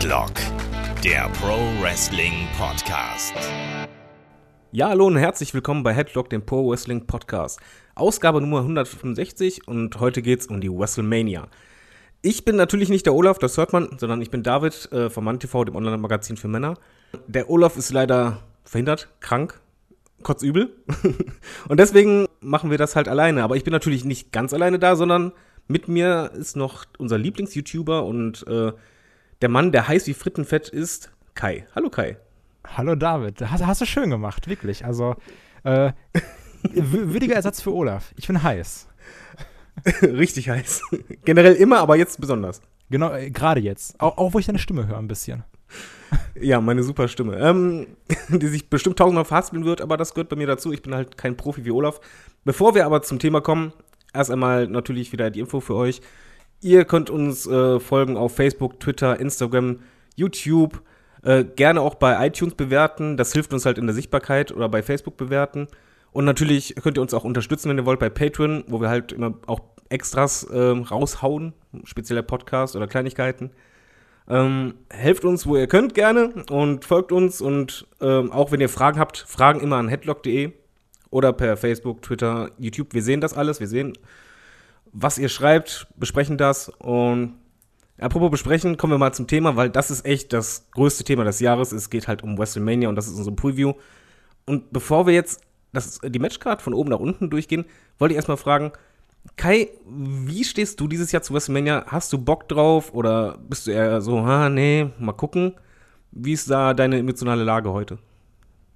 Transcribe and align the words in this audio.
Headlock, 0.00 0.32
der 1.04 1.28
Pro 1.28 1.58
Wrestling 1.82 2.32
Podcast. 2.56 3.34
Ja, 4.72 4.88
hallo 4.88 5.06
und 5.06 5.18
herzlich 5.18 5.52
willkommen 5.52 5.82
bei 5.82 5.92
Headlock, 5.92 6.30
dem 6.30 6.40
Pro 6.46 6.70
Wrestling 6.70 7.06
Podcast. 7.06 7.60
Ausgabe 7.94 8.40
Nummer 8.40 8.60
165 8.60 9.68
und 9.68 10.00
heute 10.00 10.22
geht's 10.22 10.46
um 10.46 10.62
die 10.62 10.70
WrestleMania. 10.70 11.48
Ich 12.22 12.46
bin 12.46 12.56
natürlich 12.56 12.88
nicht 12.88 13.04
der 13.04 13.12
Olaf, 13.12 13.38
das 13.38 13.58
hört 13.58 13.74
man, 13.74 13.98
sondern 13.98 14.22
ich 14.22 14.30
bin 14.30 14.42
David 14.42 14.90
äh, 14.90 15.10
vom 15.10 15.24
MannTV, 15.24 15.66
dem 15.66 15.76
Online-Magazin 15.76 16.38
für 16.38 16.48
Männer. 16.48 16.78
Der 17.26 17.50
Olaf 17.50 17.76
ist 17.76 17.92
leider 17.92 18.38
verhindert, 18.64 19.08
krank, 19.20 19.60
kotzübel. 20.22 20.74
und 21.68 21.78
deswegen 21.78 22.24
machen 22.40 22.70
wir 22.70 22.78
das 22.78 22.96
halt 22.96 23.06
alleine. 23.06 23.44
Aber 23.44 23.56
ich 23.56 23.64
bin 23.64 23.72
natürlich 23.72 24.06
nicht 24.06 24.32
ganz 24.32 24.54
alleine 24.54 24.78
da, 24.78 24.96
sondern 24.96 25.32
mit 25.68 25.88
mir 25.88 26.30
ist 26.32 26.56
noch 26.56 26.86
unser 26.96 27.18
Lieblings-YouTuber 27.18 28.06
und 28.06 28.46
äh, 28.46 28.72
der 29.40 29.48
Mann, 29.48 29.72
der 29.72 29.88
heiß 29.88 30.06
wie 30.06 30.14
Frittenfett 30.14 30.68
ist, 30.68 31.10
Kai. 31.34 31.66
Hallo 31.74 31.88
Kai. 31.90 32.18
Hallo 32.66 32.94
David. 32.94 33.40
Hast, 33.50 33.64
hast 33.64 33.80
du 33.80 33.86
schön 33.86 34.10
gemacht, 34.10 34.48
wirklich. 34.48 34.84
Also, 34.84 35.16
äh, 35.64 35.92
würdiger 36.62 37.34
Ersatz 37.34 37.62
für 37.62 37.74
Olaf. 37.74 38.12
Ich 38.16 38.26
bin 38.26 38.42
heiß. 38.42 38.88
Richtig 40.02 40.50
heiß. 40.50 40.82
Generell 41.24 41.54
immer, 41.54 41.78
aber 41.78 41.96
jetzt 41.96 42.20
besonders. 42.20 42.60
Genau, 42.90 43.12
äh, 43.14 43.30
gerade 43.30 43.60
jetzt. 43.60 43.98
Auch, 43.98 44.18
auch, 44.18 44.34
wo 44.34 44.38
ich 44.38 44.46
deine 44.46 44.58
Stimme 44.58 44.86
höre 44.86 44.98
ein 44.98 45.08
bisschen. 45.08 45.44
Ja, 46.40 46.60
meine 46.60 46.82
super 46.82 47.06
Stimme. 47.06 47.36
Ähm, 47.38 47.86
die 48.28 48.48
sich 48.48 48.68
bestimmt 48.68 48.98
tausendmal 48.98 49.24
verhaspeln 49.24 49.64
wird, 49.64 49.80
aber 49.80 49.96
das 49.96 50.14
gehört 50.14 50.28
bei 50.28 50.36
mir 50.36 50.46
dazu. 50.46 50.72
Ich 50.72 50.82
bin 50.82 50.94
halt 50.94 51.16
kein 51.16 51.36
Profi 51.36 51.64
wie 51.64 51.70
Olaf. 51.70 52.00
Bevor 52.44 52.74
wir 52.74 52.84
aber 52.86 53.02
zum 53.02 53.20
Thema 53.20 53.40
kommen, 53.40 53.72
erst 54.12 54.30
einmal 54.30 54.66
natürlich 54.66 55.12
wieder 55.12 55.30
die 55.30 55.38
Info 55.38 55.60
für 55.60 55.74
euch. 55.76 56.00
Ihr 56.60 56.84
könnt 56.84 57.08
uns 57.08 57.46
äh, 57.46 57.80
folgen 57.80 58.16
auf 58.16 58.36
Facebook, 58.36 58.80
Twitter, 58.80 59.18
Instagram, 59.18 59.80
YouTube. 60.14 60.82
Äh, 61.22 61.44
gerne 61.44 61.80
auch 61.80 61.94
bei 61.94 62.26
iTunes 62.26 62.54
bewerten. 62.54 63.16
Das 63.16 63.32
hilft 63.32 63.52
uns 63.52 63.64
halt 63.64 63.78
in 63.78 63.86
der 63.86 63.94
Sichtbarkeit 63.94 64.52
oder 64.52 64.68
bei 64.68 64.82
Facebook 64.82 65.16
bewerten. 65.16 65.68
Und 66.12 66.24
natürlich 66.24 66.74
könnt 66.76 66.98
ihr 66.98 67.02
uns 67.02 67.14
auch 67.14 67.24
unterstützen, 67.24 67.70
wenn 67.70 67.78
ihr 67.78 67.86
wollt, 67.86 68.00
bei 68.00 68.10
Patreon, 68.10 68.64
wo 68.66 68.80
wir 68.80 68.88
halt 68.88 69.12
immer 69.12 69.34
auch 69.46 69.60
Extras 69.88 70.44
äh, 70.44 70.58
raushauen, 70.58 71.54
spezieller 71.84 72.22
Podcast 72.22 72.76
oder 72.76 72.86
Kleinigkeiten. 72.86 73.50
Ähm, 74.28 74.74
helft 74.90 75.24
uns, 75.24 75.46
wo 75.46 75.56
ihr 75.56 75.66
könnt, 75.66 75.94
gerne 75.94 76.44
und 76.50 76.84
folgt 76.84 77.10
uns. 77.10 77.40
Und 77.40 77.86
ähm, 78.00 78.30
auch 78.32 78.52
wenn 78.52 78.60
ihr 78.60 78.68
Fragen 78.68 78.98
habt, 78.98 79.18
Fragen 79.18 79.60
immer 79.60 79.76
an 79.76 79.88
headlock.de 79.88 80.52
oder 81.10 81.32
per 81.32 81.56
Facebook, 81.56 82.02
Twitter, 82.02 82.50
YouTube. 82.58 82.92
Wir 82.92 83.02
sehen 83.02 83.20
das 83.20 83.34
alles. 83.34 83.60
Wir 83.60 83.66
sehen 83.66 83.94
was 84.92 85.18
ihr 85.18 85.28
schreibt, 85.28 85.86
besprechen 85.96 86.38
das 86.38 86.68
und 86.68 87.34
apropos 87.98 88.30
besprechen, 88.30 88.76
kommen 88.76 88.92
wir 88.92 88.98
mal 88.98 89.12
zum 89.12 89.26
Thema, 89.26 89.56
weil 89.56 89.70
das 89.70 89.90
ist 89.90 90.04
echt 90.04 90.32
das 90.32 90.68
größte 90.72 91.04
Thema 91.04 91.24
des 91.24 91.40
Jahres. 91.40 91.72
Es 91.72 91.90
geht 91.90 92.08
halt 92.08 92.22
um 92.22 92.38
WrestleMania 92.38 92.88
und 92.88 92.96
das 92.96 93.06
ist 93.06 93.16
unsere 93.16 93.36
Preview. 93.36 93.74
Und 94.46 94.72
bevor 94.72 95.06
wir 95.06 95.14
jetzt 95.14 95.42
das, 95.72 96.00
die 96.04 96.18
Matchcard 96.18 96.62
von 96.62 96.74
oben 96.74 96.90
nach 96.90 96.98
unten 96.98 97.30
durchgehen, 97.30 97.64
wollte 97.98 98.14
ich 98.14 98.16
erstmal 98.16 98.36
fragen, 98.36 98.72
Kai, 99.36 99.68
wie 99.86 100.44
stehst 100.44 100.80
du 100.80 100.88
dieses 100.88 101.12
Jahr 101.12 101.22
zu 101.22 101.34
WrestleMania? 101.34 101.84
Hast 101.86 102.12
du 102.12 102.18
Bock 102.18 102.48
drauf 102.48 102.94
oder 102.94 103.38
bist 103.38 103.66
du 103.66 103.70
eher 103.70 104.00
so, 104.00 104.24
ha, 104.24 104.48
nee, 104.48 104.90
mal 104.98 105.12
gucken? 105.12 105.54
Wie 106.10 106.32
ist 106.32 106.50
da 106.50 106.74
deine 106.74 106.98
emotionale 106.98 107.44
Lage 107.44 107.70
heute? 107.70 107.98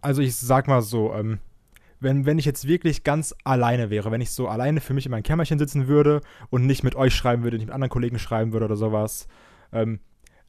Also 0.00 0.20
ich 0.20 0.36
sag 0.36 0.68
mal 0.68 0.82
so, 0.82 1.14
ähm, 1.14 1.38
wenn, 2.05 2.27
wenn 2.27 2.38
ich 2.38 2.44
jetzt 2.44 2.69
wirklich 2.69 3.02
ganz 3.02 3.34
alleine 3.42 3.91
wäre, 3.91 4.12
wenn 4.12 4.20
ich 4.20 4.30
so 4.30 4.47
alleine 4.47 4.80
für 4.80 4.94
mich 4.94 5.06
in 5.06 5.10
meinem 5.10 5.24
Kämmerchen 5.24 5.58
sitzen 5.58 5.88
würde 5.88 6.20
und 6.50 6.66
nicht 6.66 6.84
mit 6.84 6.94
euch 6.94 7.14
schreiben 7.14 7.42
würde, 7.42 7.56
nicht 7.56 7.66
mit 7.66 7.74
anderen 7.74 7.91
Kollegen 7.91 8.20
schreiben 8.20 8.52
würde 8.52 8.66
oder 8.66 8.77
sowas, 8.77 9.27
ähm, 9.72 9.98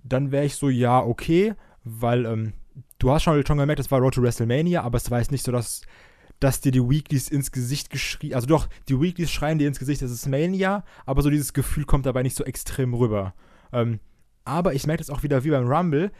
dann 0.03 0.31
wäre 0.31 0.45
ich 0.45 0.55
so, 0.55 0.69
ja, 0.69 1.01
okay, 1.01 1.55
weil 1.83 2.25
ähm, 2.25 2.53
du 2.99 3.11
hast 3.11 3.23
schon, 3.23 3.43
schon 3.45 3.57
gemerkt, 3.57 3.79
das 3.79 3.89
war 3.89 3.99
Road 3.99 4.13
to 4.13 4.21
WrestleMania, 4.21 4.83
aber 4.83 4.97
es 4.97 5.09
war 5.09 5.19
jetzt 5.19 5.31
nicht 5.31 5.43
so, 5.43 5.51
dass, 5.51 5.81
dass 6.39 6.61
dir 6.61 6.71
die 6.71 6.87
Weeklies 6.87 7.29
ins 7.29 7.51
Gesicht 7.51 7.89
geschrien, 7.89 8.35
also 8.35 8.45
doch, 8.45 8.67
die 8.87 9.01
Weeklies 9.01 9.31
schreien 9.31 9.57
dir 9.57 9.67
ins 9.67 9.79
Gesicht, 9.79 10.03
das 10.03 10.11
ist 10.11 10.27
Mania, 10.27 10.83
aber 11.07 11.23
so 11.23 11.31
dieses 11.31 11.53
Gefühl 11.53 11.85
kommt 11.85 12.05
dabei 12.05 12.21
nicht 12.21 12.35
so 12.35 12.43
extrem 12.43 12.93
rüber. 12.93 13.33
Ähm, 13.73 13.99
aber 14.43 14.73
ich 14.73 14.85
merke 14.85 15.01
das 15.01 15.09
auch 15.09 15.23
wieder 15.23 15.43
wie 15.43 15.49
beim 15.49 15.67
Rumble, 15.67 16.11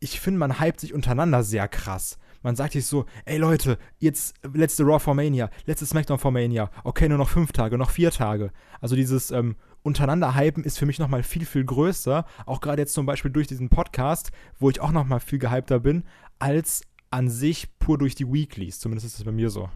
ich 0.00 0.20
finde, 0.20 0.38
man 0.38 0.60
hypt 0.60 0.80
sich 0.80 0.94
untereinander 0.94 1.42
sehr 1.42 1.68
krass. 1.68 2.18
Man 2.46 2.54
sagt 2.54 2.74
sich 2.74 2.86
so, 2.86 3.06
ey 3.24 3.38
Leute, 3.38 3.76
jetzt 3.98 4.36
letzte 4.54 4.84
Raw 4.84 5.00
for 5.00 5.16
Mania, 5.16 5.50
letzte 5.64 5.84
SmackDown 5.84 6.20
for 6.20 6.30
Mania, 6.30 6.70
okay, 6.84 7.08
nur 7.08 7.18
noch 7.18 7.28
fünf 7.28 7.50
Tage, 7.50 7.76
noch 7.76 7.90
vier 7.90 8.12
Tage. 8.12 8.52
Also 8.80 8.94
dieses 8.94 9.32
ähm, 9.32 9.56
untereinander 9.82 10.36
hypen 10.36 10.62
ist 10.62 10.78
für 10.78 10.86
mich 10.86 11.00
nochmal 11.00 11.24
viel, 11.24 11.44
viel 11.44 11.64
größer. 11.64 12.24
Auch 12.46 12.60
gerade 12.60 12.82
jetzt 12.82 12.94
zum 12.94 13.04
Beispiel 13.04 13.32
durch 13.32 13.48
diesen 13.48 13.68
Podcast, 13.68 14.30
wo 14.60 14.70
ich 14.70 14.80
auch 14.80 14.92
nochmal 14.92 15.18
viel 15.18 15.40
gehypter 15.40 15.80
bin, 15.80 16.04
als 16.38 16.82
an 17.10 17.28
sich 17.28 17.80
pur 17.80 17.98
durch 17.98 18.14
die 18.14 18.32
Weeklies. 18.32 18.78
Zumindest 18.78 19.06
ist 19.06 19.18
das 19.18 19.24
bei 19.24 19.32
mir 19.32 19.50
so. 19.50 19.68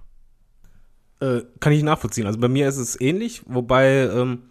Äh, 1.19 1.41
kann 1.59 1.73
ich 1.73 1.83
nachvollziehen. 1.83 2.29
Also 2.29 2.39
bei 2.39 2.47
mir 2.47 2.69
ist 2.69 2.77
es 2.77 3.01
ähnlich, 3.01 3.43
wobei 3.47 4.09
ähm, 4.15 4.43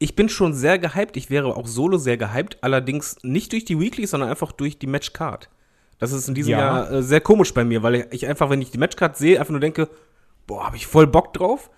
ich 0.00 0.16
bin 0.16 0.28
schon 0.28 0.52
sehr 0.52 0.80
gehypt. 0.80 1.16
Ich 1.16 1.30
wäre 1.30 1.54
auch 1.54 1.68
solo 1.68 1.96
sehr 1.96 2.16
gehypt, 2.16 2.58
allerdings 2.62 3.18
nicht 3.22 3.52
durch 3.52 3.64
die 3.64 3.78
Weeklies, 3.78 4.10
sondern 4.10 4.30
einfach 4.30 4.50
durch 4.50 4.80
die 4.80 4.88
Matchcard. 4.88 5.48
Das 6.00 6.12
ist 6.12 6.28
in 6.28 6.34
diesem 6.34 6.52
ja. 6.52 6.58
Jahr 6.58 6.90
äh, 6.90 7.02
sehr 7.02 7.20
komisch 7.20 7.54
bei 7.54 7.64
mir, 7.64 7.82
weil 7.82 8.08
ich 8.10 8.26
einfach, 8.26 8.50
wenn 8.50 8.62
ich 8.62 8.70
die 8.70 8.78
Matchcard 8.78 9.16
sehe, 9.16 9.38
einfach 9.38 9.52
nur 9.52 9.60
denke, 9.60 9.88
boah, 10.46 10.66
habe 10.66 10.76
ich 10.76 10.86
voll 10.86 11.06
Bock 11.06 11.32
drauf. 11.34 11.70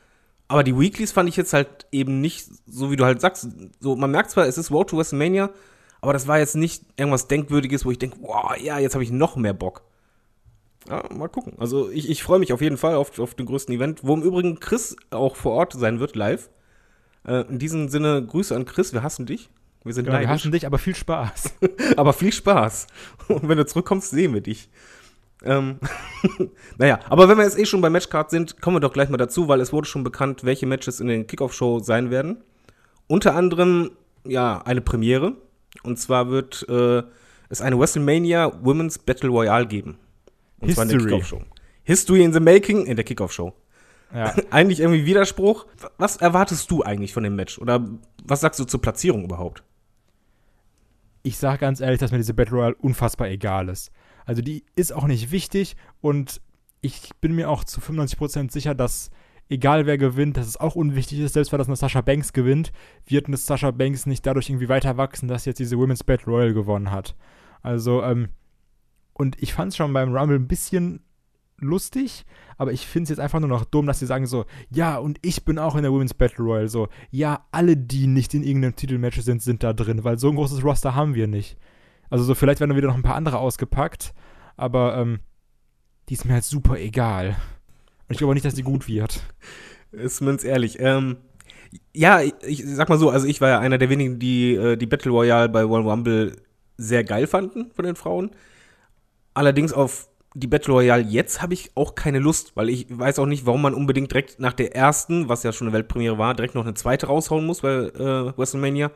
Aber 0.49 0.63
die 0.63 0.79
Weeklies 0.79 1.13
fand 1.13 1.29
ich 1.29 1.37
jetzt 1.37 1.53
halt 1.53 1.87
eben 1.93 2.21
nicht, 2.21 2.49
so 2.67 2.91
wie 2.91 2.97
du 2.97 3.05
halt 3.05 3.21
sagst, 3.21 3.49
so, 3.81 3.97
man 3.97 4.11
merkt 4.11 4.31
zwar, 4.31 4.47
es 4.47 4.59
ist 4.59 4.71
Road 4.71 4.91
to 4.91 4.97
WrestleMania, 4.97 5.51
aber 6.01 6.13
das 6.13 6.29
war 6.29 6.39
jetzt 6.39 6.57
nicht 6.57 6.85
irgendwas 6.97 7.27
Denkwürdiges, 7.27 7.85
wo 7.85 7.91
ich 7.91 7.99
denke, 7.99 8.19
boah, 8.19 8.55
ja, 8.59 8.79
jetzt 8.79 8.95
habe 8.95 9.05
ich 9.05 9.11
noch 9.11 9.37
mehr 9.37 9.55
Bock. 9.55 9.83
Ja, 10.89 11.03
mal 11.13 11.29
gucken. 11.29 11.55
Also 11.59 11.91
ich, 11.91 12.09
ich 12.09 12.23
freue 12.23 12.39
mich 12.39 12.53
auf 12.53 12.61
jeden 12.61 12.77
Fall 12.77 12.95
auf, 12.95 13.19
auf 13.19 13.35
den 13.35 13.47
größten 13.47 13.75
Event, 13.75 14.05
wo 14.05 14.15
im 14.15 14.23
Übrigen 14.23 14.61
Chris 14.61 14.97
auch 15.11 15.37
vor 15.37 15.53
Ort 15.53 15.73
sein 15.73 16.01
wird, 16.01 16.17
live. 16.17 16.49
Äh, 17.27 17.43
in 17.49 17.59
diesem 17.59 17.89
Sinne, 17.89 18.25
Grüße 18.25 18.55
an 18.55 18.65
Chris, 18.65 18.93
wir 18.93 19.03
hassen 19.03 19.27
dich. 19.27 19.51
Wir 19.85 19.95
sind 19.95 20.05
genau, 20.05 20.21
Wir 20.21 20.29
hassen 20.29 20.53
dich, 20.53 20.67
aber 20.67 20.79
viel 20.79 20.95
Spaß. 20.95 21.55
aber 21.97 22.13
viel 22.13 22.33
Spaß. 22.33 22.87
Und 23.29 23.49
wenn 23.49 23.59
du 23.59 23.67
zurückkommst, 23.67 24.11
sehen 24.11 24.35
wir 24.35 24.41
dich. 24.41 24.71
Ähm, 25.45 25.79
naja, 26.79 27.01
aber 27.09 27.29
wenn 27.29 27.37
wir 27.37 27.45
jetzt 27.45 27.59
eh 27.59 27.67
schon 27.67 27.81
bei 27.81 27.91
Matchcard 27.91 28.31
sind, 28.31 28.61
kommen 28.61 28.77
wir 28.77 28.81
doch 28.81 28.93
gleich 28.93 29.09
mal 29.09 29.17
dazu, 29.17 29.49
weil 29.49 29.61
es 29.61 29.73
wurde 29.73 29.89
schon 29.89 30.05
bekannt, 30.05 30.45
welche 30.45 30.67
Matches 30.67 31.01
in 31.01 31.09
den 31.09 31.27
Kickoff-Show 31.27 31.81
sein 31.81 32.11
werden. 32.11 32.43
Unter 33.09 33.35
anderem, 33.35 33.91
ja, 34.25 34.63
eine 34.63 34.81
Premiere. 34.81 35.35
Und 35.83 35.99
zwar 35.99 36.31
wird 36.31 36.67
äh, 36.69 37.03
es 37.49 37.61
eine 37.61 37.79
WrestleMania 37.79 38.53
Women's 38.63 38.99
Battle 38.99 39.31
Royale 39.31 39.67
geben. 39.67 39.99
Und 40.61 40.69
History. 40.69 40.75
zwar 40.75 40.83
in 40.85 40.89
der 40.91 40.99
Kickoff-Show. 41.09 41.43
History 41.85 42.23
in 42.23 42.33
the 42.33 42.41
Making 42.41 42.87
in 42.87 42.95
der 42.95 43.05
Kickoff-Show. 43.05 43.53
Ja. 44.15 44.35
eigentlich 44.51 44.81
irgendwie 44.81 45.07
Widerspruch. 45.07 45.67
Was 45.99 46.19
erwartest 46.19 46.71
du 46.71 46.83
eigentlich 46.83 47.13
von 47.13 47.25
dem 47.25 47.35
Match? 47.35 47.59
Oder 47.59 47.85
was 48.25 48.41
sagst 48.41 48.61
du 48.61 48.65
zur 48.65 48.81
Platzierung 48.81 49.25
überhaupt? 49.25 49.65
Ich 51.23 51.39
sage 51.39 51.59
ganz 51.59 51.81
ehrlich, 51.81 52.01
dass 52.01 52.11
mir 52.11 52.19
diese 52.19 52.35
Battle 52.35 52.57
Royale 52.57 52.75
unfassbar 52.77 53.29
egal 53.29 53.69
ist. 53.69 53.91
Also 54.25 54.43
die 54.43 54.65
ist 54.77 54.93
auch 54.93 55.07
nicht 55.07 55.31
wichtig 55.31 55.77
und 56.01 56.41
ich 56.81 57.11
bin 57.21 57.35
mir 57.35 57.49
auch 57.49 57.65
zu 57.65 57.81
95% 57.81 58.51
sicher, 58.51 58.75
dass 58.75 59.11
egal 59.49 59.87
wer 59.87 59.99
gewinnt, 59.99 60.37
dass 60.37 60.47
es 60.47 60.57
auch 60.57 60.75
unwichtig 60.75 61.21
ist, 61.21 61.35
selbst 61.35 61.53
wenn 61.53 61.59
das 61.59 61.69
eine 61.69 61.77
Sascha 61.77 62.01
Banks 62.01 62.33
gewinnt, 62.33 62.73
wird 63.07 63.27
eine 63.27 63.37
Sascha 63.37 63.71
Banks 63.71 64.07
nicht 64.07 64.27
dadurch 64.27 64.49
irgendwie 64.49 64.69
weiter 64.69 64.97
wachsen, 64.97 65.29
dass 65.29 65.45
sie 65.45 65.51
jetzt 65.51 65.59
diese 65.59 65.79
Women's 65.79 66.05
Battle 66.05 66.33
Royale 66.33 66.55
gewonnen 66.55 66.91
hat. 66.91 67.15
Also, 67.63 68.03
ähm, 68.03 68.31
und 69.13 69.41
ich 69.41 69.53
fand 69.53 69.71
es 69.71 69.77
schon 69.77 69.93
beim 69.93 70.15
Rumble 70.15 70.39
ein 70.39 70.49
bisschen 70.49 71.05
lustig, 71.63 72.25
aber 72.59 72.73
ich 72.73 72.87
finde 72.87 73.05
es 73.05 73.09
jetzt 73.11 73.19
einfach 73.21 73.41
nur 73.41 73.49
noch 73.49 73.65
dumm, 73.65 73.87
dass 73.87 73.99
sie 73.99 74.07
sagen 74.07 74.27
so, 74.27 74.45
ja, 74.71 74.99
und 74.99 75.19
ich 75.23 75.45
bin 75.45 75.59
auch 75.59 75.77
in 75.77 75.83
der 75.83 75.93
Women's 75.93 76.15
Battle 76.15 76.45
Royale. 76.45 76.69
So, 76.69 76.89
ja, 77.11 77.47
alle, 77.51 77.77
die 77.77 78.07
nicht 78.07 78.35
in 78.35 78.43
irgendeinem 78.43 78.77
Titelmatch 78.77 79.21
sind, 79.21 79.43
sind 79.43 79.63
da 79.63 79.73
drin, 79.73 80.05
weil 80.05 80.19
so 80.19 80.29
ein 80.29 80.37
großes 80.37 80.65
Roster 80.65 80.95
haben 80.95 81.15
wir 81.15 81.27
nicht. 81.27 81.57
Also 82.11 82.25
so, 82.25 82.35
vielleicht 82.35 82.61
werden 82.61 82.71
dann 82.71 82.77
wieder 82.77 82.89
noch 82.89 82.97
ein 82.97 83.03
paar 83.03 83.15
andere 83.15 83.39
ausgepackt, 83.39 84.13
aber 84.57 84.97
ähm, 84.97 85.21
die 86.09 86.15
ist 86.15 86.25
mir 86.25 86.35
halt 86.35 86.45
super 86.45 86.79
egal. 86.79 87.37
Und 88.09 88.13
ich 88.13 88.19
glaube 88.19 88.35
nicht, 88.35 88.45
dass 88.45 88.55
die 88.55 88.63
gut 88.63 88.89
wird. 88.89 89.23
Ist 89.93 90.23
mir 90.23 90.31
uns 90.31 90.43
ehrlich. 90.43 90.81
Ähm, 90.81 91.19
ja, 91.95 92.23
ich, 92.23 92.35
ich 92.47 92.65
sag 92.67 92.89
mal 92.89 92.99
so, 92.99 93.11
also 93.11 93.27
ich 93.27 93.41
war 93.41 93.49
ja 93.49 93.59
einer 93.61 93.79
der 93.79 93.91
wenigen, 93.91 94.19
die 94.19 94.55
äh, 94.55 94.77
die 94.77 94.87
Battle 94.87 95.11
Royale 95.11 95.49
bei 95.49 95.65
One 95.67 95.89
Rumble 95.89 96.37
sehr 96.77 97.05
geil 97.05 97.27
fanden 97.27 97.71
von 97.73 97.85
den 97.85 97.97
Frauen. 97.97 98.31
Allerdings 99.35 99.73
auf 99.73 100.09
die 100.35 100.47
Battle 100.47 100.73
Royale 100.73 101.03
jetzt 101.03 101.43
habe 101.43 101.53
ich 101.55 101.71
auch 101.75 101.95
keine 101.95 102.19
Lust, 102.19 102.53
weil 102.57 102.69
ich 102.71 102.87
weiß 102.89 103.19
auch 103.19 103.27
nicht, 103.27 103.45
warum 103.45 103.63
man 103.63 103.75
unbedingt 103.75 104.11
direkt 104.11 104.41
nach 104.41 104.55
der 104.55 104.75
ersten, 104.75 105.29
was 105.29 105.43
ja 105.43 105.53
schon 105.53 105.67
eine 105.69 105.75
Weltpremiere 105.75 106.17
war, 106.19 106.35
direkt 106.35 106.55
noch 106.55 106.65
eine 106.65 106.75
zweite 106.75 107.07
raushauen 107.07 107.45
muss 107.45 107.61
bei 107.61 107.69
äh, 107.71 108.37
WrestleMania. 108.39 108.91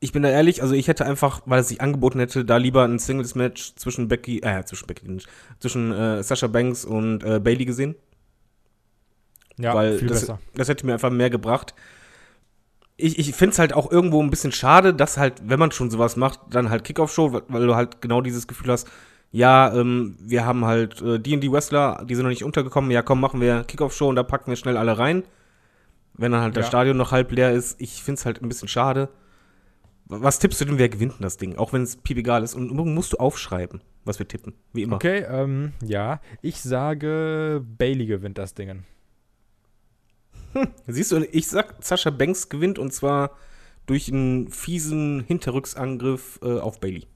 Ich 0.00 0.12
bin 0.12 0.22
da 0.22 0.28
ehrlich, 0.28 0.62
also 0.62 0.74
ich 0.74 0.86
hätte 0.86 1.06
einfach, 1.06 1.40
weil 1.46 1.60
es 1.60 1.68
sich 1.68 1.80
angeboten 1.80 2.20
hätte, 2.20 2.44
da 2.44 2.56
lieber 2.58 2.84
ein 2.84 2.98
Singles-Match 2.98 3.74
zwischen 3.76 4.06
Becky, 4.08 4.40
äh, 4.40 4.64
zwischen 4.64 4.86
Becky, 4.86 5.18
zwischen 5.58 5.92
äh, 5.92 6.22
Sasha 6.22 6.46
Banks 6.46 6.84
und 6.84 7.24
äh, 7.24 7.40
Bailey 7.40 7.64
gesehen. 7.64 7.96
Ja, 9.58 9.74
weil 9.74 9.98
viel 9.98 10.08
das, 10.08 10.20
besser. 10.20 10.38
das 10.54 10.68
hätte 10.68 10.86
mir 10.86 10.92
einfach 10.92 11.10
mehr 11.10 11.30
gebracht. 11.30 11.74
ich, 12.96 13.18
ich 13.18 13.34
finde 13.34 13.52
es 13.54 13.58
halt 13.58 13.72
auch 13.72 13.90
irgendwo 13.90 14.22
ein 14.22 14.30
bisschen 14.30 14.52
schade, 14.52 14.94
dass 14.94 15.16
halt, 15.16 15.42
wenn 15.48 15.58
man 15.58 15.72
schon 15.72 15.90
sowas 15.90 16.16
macht, 16.16 16.40
dann 16.50 16.70
halt 16.70 16.84
Kickoff-Show, 16.84 17.32
weil- 17.32 17.42
weil 17.48 17.66
du 17.66 17.74
halt 17.74 18.00
genau 18.00 18.20
dieses 18.20 18.46
Gefühl 18.46 18.70
hast, 18.72 18.88
ja, 19.30 19.72
ähm, 19.74 20.16
wir 20.20 20.46
haben 20.46 20.64
halt 20.64 21.02
äh, 21.02 21.18
die 21.20 21.34
und 21.34 21.40
die 21.40 21.52
Wrestler, 21.52 22.04
die 22.08 22.14
sind 22.14 22.24
noch 22.24 22.30
nicht 22.30 22.44
untergekommen, 22.44 22.90
ja 22.90 23.02
komm, 23.02 23.20
machen 23.20 23.40
wir 23.40 23.64
Kickoff-Show 23.64 24.08
und 24.08 24.16
da 24.16 24.22
packen 24.22 24.50
wir 24.50 24.56
schnell 24.56 24.76
alle 24.76 24.98
rein. 24.98 25.24
Wenn 26.14 26.32
dann 26.32 26.40
halt 26.40 26.56
das 26.56 26.66
Ja. 26.66 26.68
Stadion 26.68 26.96
noch 26.96 27.12
halb 27.12 27.30
leer 27.30 27.52
ist, 27.52 27.80
ich 27.80 28.02
finde 28.02 28.18
es 28.18 28.26
halt 28.26 28.42
ein 28.42 28.48
bisschen 28.48 28.68
schade. 28.68 29.08
Was 30.06 30.38
tippst 30.38 30.60
du 30.60 30.64
denn, 30.64 30.78
wer 30.78 30.88
gewinnt 30.88 31.14
denn 31.14 31.22
das 31.22 31.36
Ding? 31.36 31.56
Auch 31.56 31.72
wenn 31.74 31.82
es 31.82 31.96
piep 31.96 32.16
egal 32.16 32.42
ist. 32.42 32.54
Und 32.54 32.72
morgen 32.72 32.94
musst 32.94 33.12
du 33.12 33.18
aufschreiben, 33.18 33.82
was 34.04 34.18
wir 34.18 34.26
tippen. 34.26 34.54
Wie 34.72 34.82
immer. 34.82 34.96
Okay, 34.96 35.18
ähm, 35.28 35.74
ja. 35.84 36.20
Ich 36.40 36.62
sage, 36.62 37.62
Bailey 37.76 38.06
gewinnt 38.06 38.38
das 38.38 38.54
Ding. 38.54 38.84
Siehst 40.86 41.12
du, 41.12 41.22
ich 41.30 41.46
sag, 41.46 41.74
Sascha 41.84 42.08
Banks 42.10 42.48
gewinnt 42.48 42.78
und 42.78 42.92
zwar 42.92 43.32
durch 43.84 44.10
einen 44.10 44.48
fiesen 44.48 45.24
Hinterrücksangriff 45.26 46.40
äh, 46.42 46.58
auf 46.58 46.80
Bailey. 46.80 47.06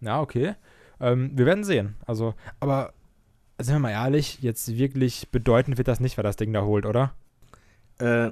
Ja, 0.00 0.20
okay. 0.20 0.56
Ähm, 1.00 1.32
wir 1.34 1.46
werden 1.46 1.64
sehen. 1.64 1.96
Also, 2.06 2.34
aber 2.60 2.92
sind 3.58 3.74
wir 3.74 3.80
mal 3.80 3.90
ehrlich, 3.90 4.38
jetzt 4.40 4.76
wirklich 4.76 5.28
bedeutend 5.30 5.78
wird 5.78 5.88
das 5.88 6.00
nicht, 6.00 6.16
wer 6.16 6.24
das 6.24 6.36
Ding 6.36 6.52
da 6.52 6.62
holt, 6.62 6.86
oder? 6.86 7.14
Äh, 7.98 8.30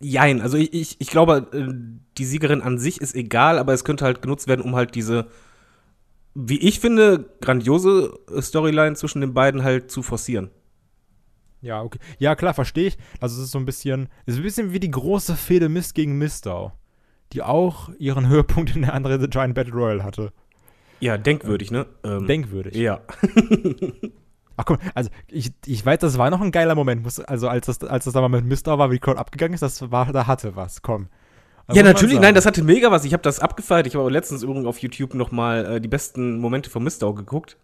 jein, 0.00 0.40
also 0.40 0.56
ich, 0.56 0.72
ich, 0.72 0.96
ich 1.00 1.08
glaube, 1.08 1.48
äh, 1.52 1.72
die 2.18 2.24
Siegerin 2.24 2.62
an 2.62 2.78
sich 2.78 3.00
ist 3.00 3.14
egal, 3.14 3.58
aber 3.58 3.72
es 3.72 3.84
könnte 3.84 4.04
halt 4.04 4.22
genutzt 4.22 4.48
werden, 4.48 4.62
um 4.62 4.74
halt 4.74 4.94
diese, 4.94 5.28
wie 6.34 6.58
ich 6.58 6.80
finde, 6.80 7.30
grandiose 7.40 8.18
äh, 8.34 8.42
Storyline 8.42 8.96
zwischen 8.96 9.20
den 9.20 9.34
beiden 9.34 9.62
halt 9.62 9.90
zu 9.90 10.02
forcieren. 10.02 10.50
Ja, 11.62 11.82
okay. 11.82 11.98
Ja, 12.18 12.34
klar, 12.36 12.54
verstehe 12.54 12.88
ich. 12.88 12.98
Also 13.20 13.38
es 13.38 13.46
ist 13.46 13.52
so 13.52 13.58
ein 13.58 13.64
bisschen, 13.64 14.08
es 14.26 14.34
ist 14.34 14.40
ein 14.40 14.44
bisschen 14.44 14.72
wie 14.72 14.80
die 14.80 14.90
große 14.90 15.36
Fehde 15.36 15.68
Mist 15.68 15.94
gegen 15.94 16.18
Mistau, 16.18 16.72
die 17.32 17.42
auch 17.42 17.90
ihren 17.98 18.28
Höhepunkt 18.28 18.74
in 18.74 18.82
der 18.82 18.94
anderen 18.94 19.20
The 19.20 19.28
Giant 19.28 19.54
Battle 19.54 19.74
Royal 19.74 20.02
hatte. 20.02 20.32
Ja, 21.00 21.18
denkwürdig, 21.18 21.70
ne? 21.70 21.86
Ähm, 22.04 22.26
Denkwürdig. 22.26 22.74
Ja. 22.74 23.00
Ach 24.58 24.64
komm, 24.64 24.78
also 24.94 25.10
ich, 25.28 25.52
ich 25.66 25.84
weiß, 25.84 25.98
das 25.98 26.16
war 26.16 26.30
noch 26.30 26.40
ein 26.40 26.50
geiler 26.50 26.74
Moment. 26.74 27.06
Also 27.28 27.48
als 27.48 27.66
das, 27.66 27.82
als 27.84 28.04
das 28.06 28.14
da 28.14 28.20
mal 28.22 28.28
mit 28.28 28.46
Mistau 28.46 28.78
war, 28.78 28.90
wie 28.90 28.98
Crowd 28.98 29.18
abgegangen 29.18 29.52
ist, 29.54 29.60
das 29.60 29.90
war, 29.90 30.10
da 30.12 30.26
hatte 30.26 30.56
was. 30.56 30.80
Komm. 30.80 31.08
Also 31.66 31.78
ja, 31.78 31.84
natürlich, 31.84 32.18
nein, 32.20 32.34
das 32.34 32.46
hatte 32.46 32.62
mega 32.62 32.90
was. 32.90 33.04
Ich 33.04 33.12
habe 33.12 33.22
das 33.22 33.40
abgefeiert. 33.40 33.86
Ich 33.86 33.94
habe 33.96 34.08
letztens 34.10 34.42
übrigens 34.42 34.66
auf 34.66 34.78
YouTube 34.78 35.12
noch 35.14 35.30
mal 35.32 35.66
äh, 35.76 35.80
die 35.80 35.88
besten 35.88 36.38
Momente 36.38 36.70
von 36.70 36.82
Mistau 36.82 37.12
geguckt. 37.12 37.58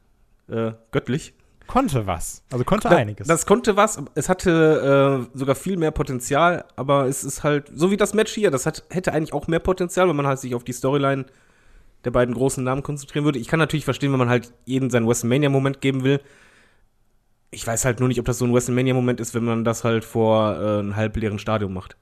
Äh, 0.51 0.73
göttlich. 0.91 1.33
konnte 1.69 2.07
was. 2.07 2.43
Also 2.53 2.65
konnte 2.65 2.89
Da- 2.91 2.97
einiges. 2.97 3.27
Das 3.29 3.47
konnte 3.47 3.77
was. 3.77 4.03
Es 4.15 4.29
hatte 4.29 5.29
äh, 5.33 5.39
sogar 5.39 5.55
viel 5.55 5.79
mehr 5.79 5.93
Potenzial, 5.93 6.65
aber 6.77 7.07
es 7.07 7.25
ist 7.25 7.43
halt, 7.43 7.71
so 7.75 7.91
wie 7.91 7.97
das 7.97 8.13
Match 8.13 8.33
hier, 8.35 8.51
das 8.51 8.67
hat, 8.67 8.83
hätte 8.91 9.13
eigentlich 9.15 9.33
auch 9.33 9.47
mehr 9.47 9.61
Potenzial, 9.61 10.09
wenn 10.09 10.17
man 10.17 10.27
halt 10.27 10.41
sich 10.41 10.55
auf 10.55 10.65
die 10.65 10.73
Storyline 10.73 11.25
der 12.05 12.11
beiden 12.11 12.35
großen 12.35 12.63
Namen 12.63 12.83
konzentrieren 12.83 13.25
würde. 13.25 13.39
Ich 13.39 13.49
kann 13.49 13.59
natürlich 13.59 13.85
verstehen, 13.85 14.13
wenn 14.13 14.19
man 14.19 14.29
halt 14.29 14.53
jeden 14.65 14.91
seinen 14.91 15.07
WrestleMania-Moment 15.07 15.81
geben 15.81 16.05
will. 16.05 16.21
Ich 17.51 17.67
weiß 17.67 17.85
halt 17.85 18.01
nur 18.01 18.09
nicht, 18.09 18.19
ob 18.19 18.27
das 18.27 18.39
so 18.39 18.45
ein 18.45 18.53
WrestleMania-Moment 18.53 19.21
ist, 19.21 19.35
wenn 19.35 19.45
man 19.45 19.65
das 19.65 19.85
halt 19.85 20.05
vor 20.05 20.57
äh, 20.57 20.79
einem 20.79 20.97
halbleeren 20.97 21.39
Stadion 21.39 21.73
macht. 21.73 21.97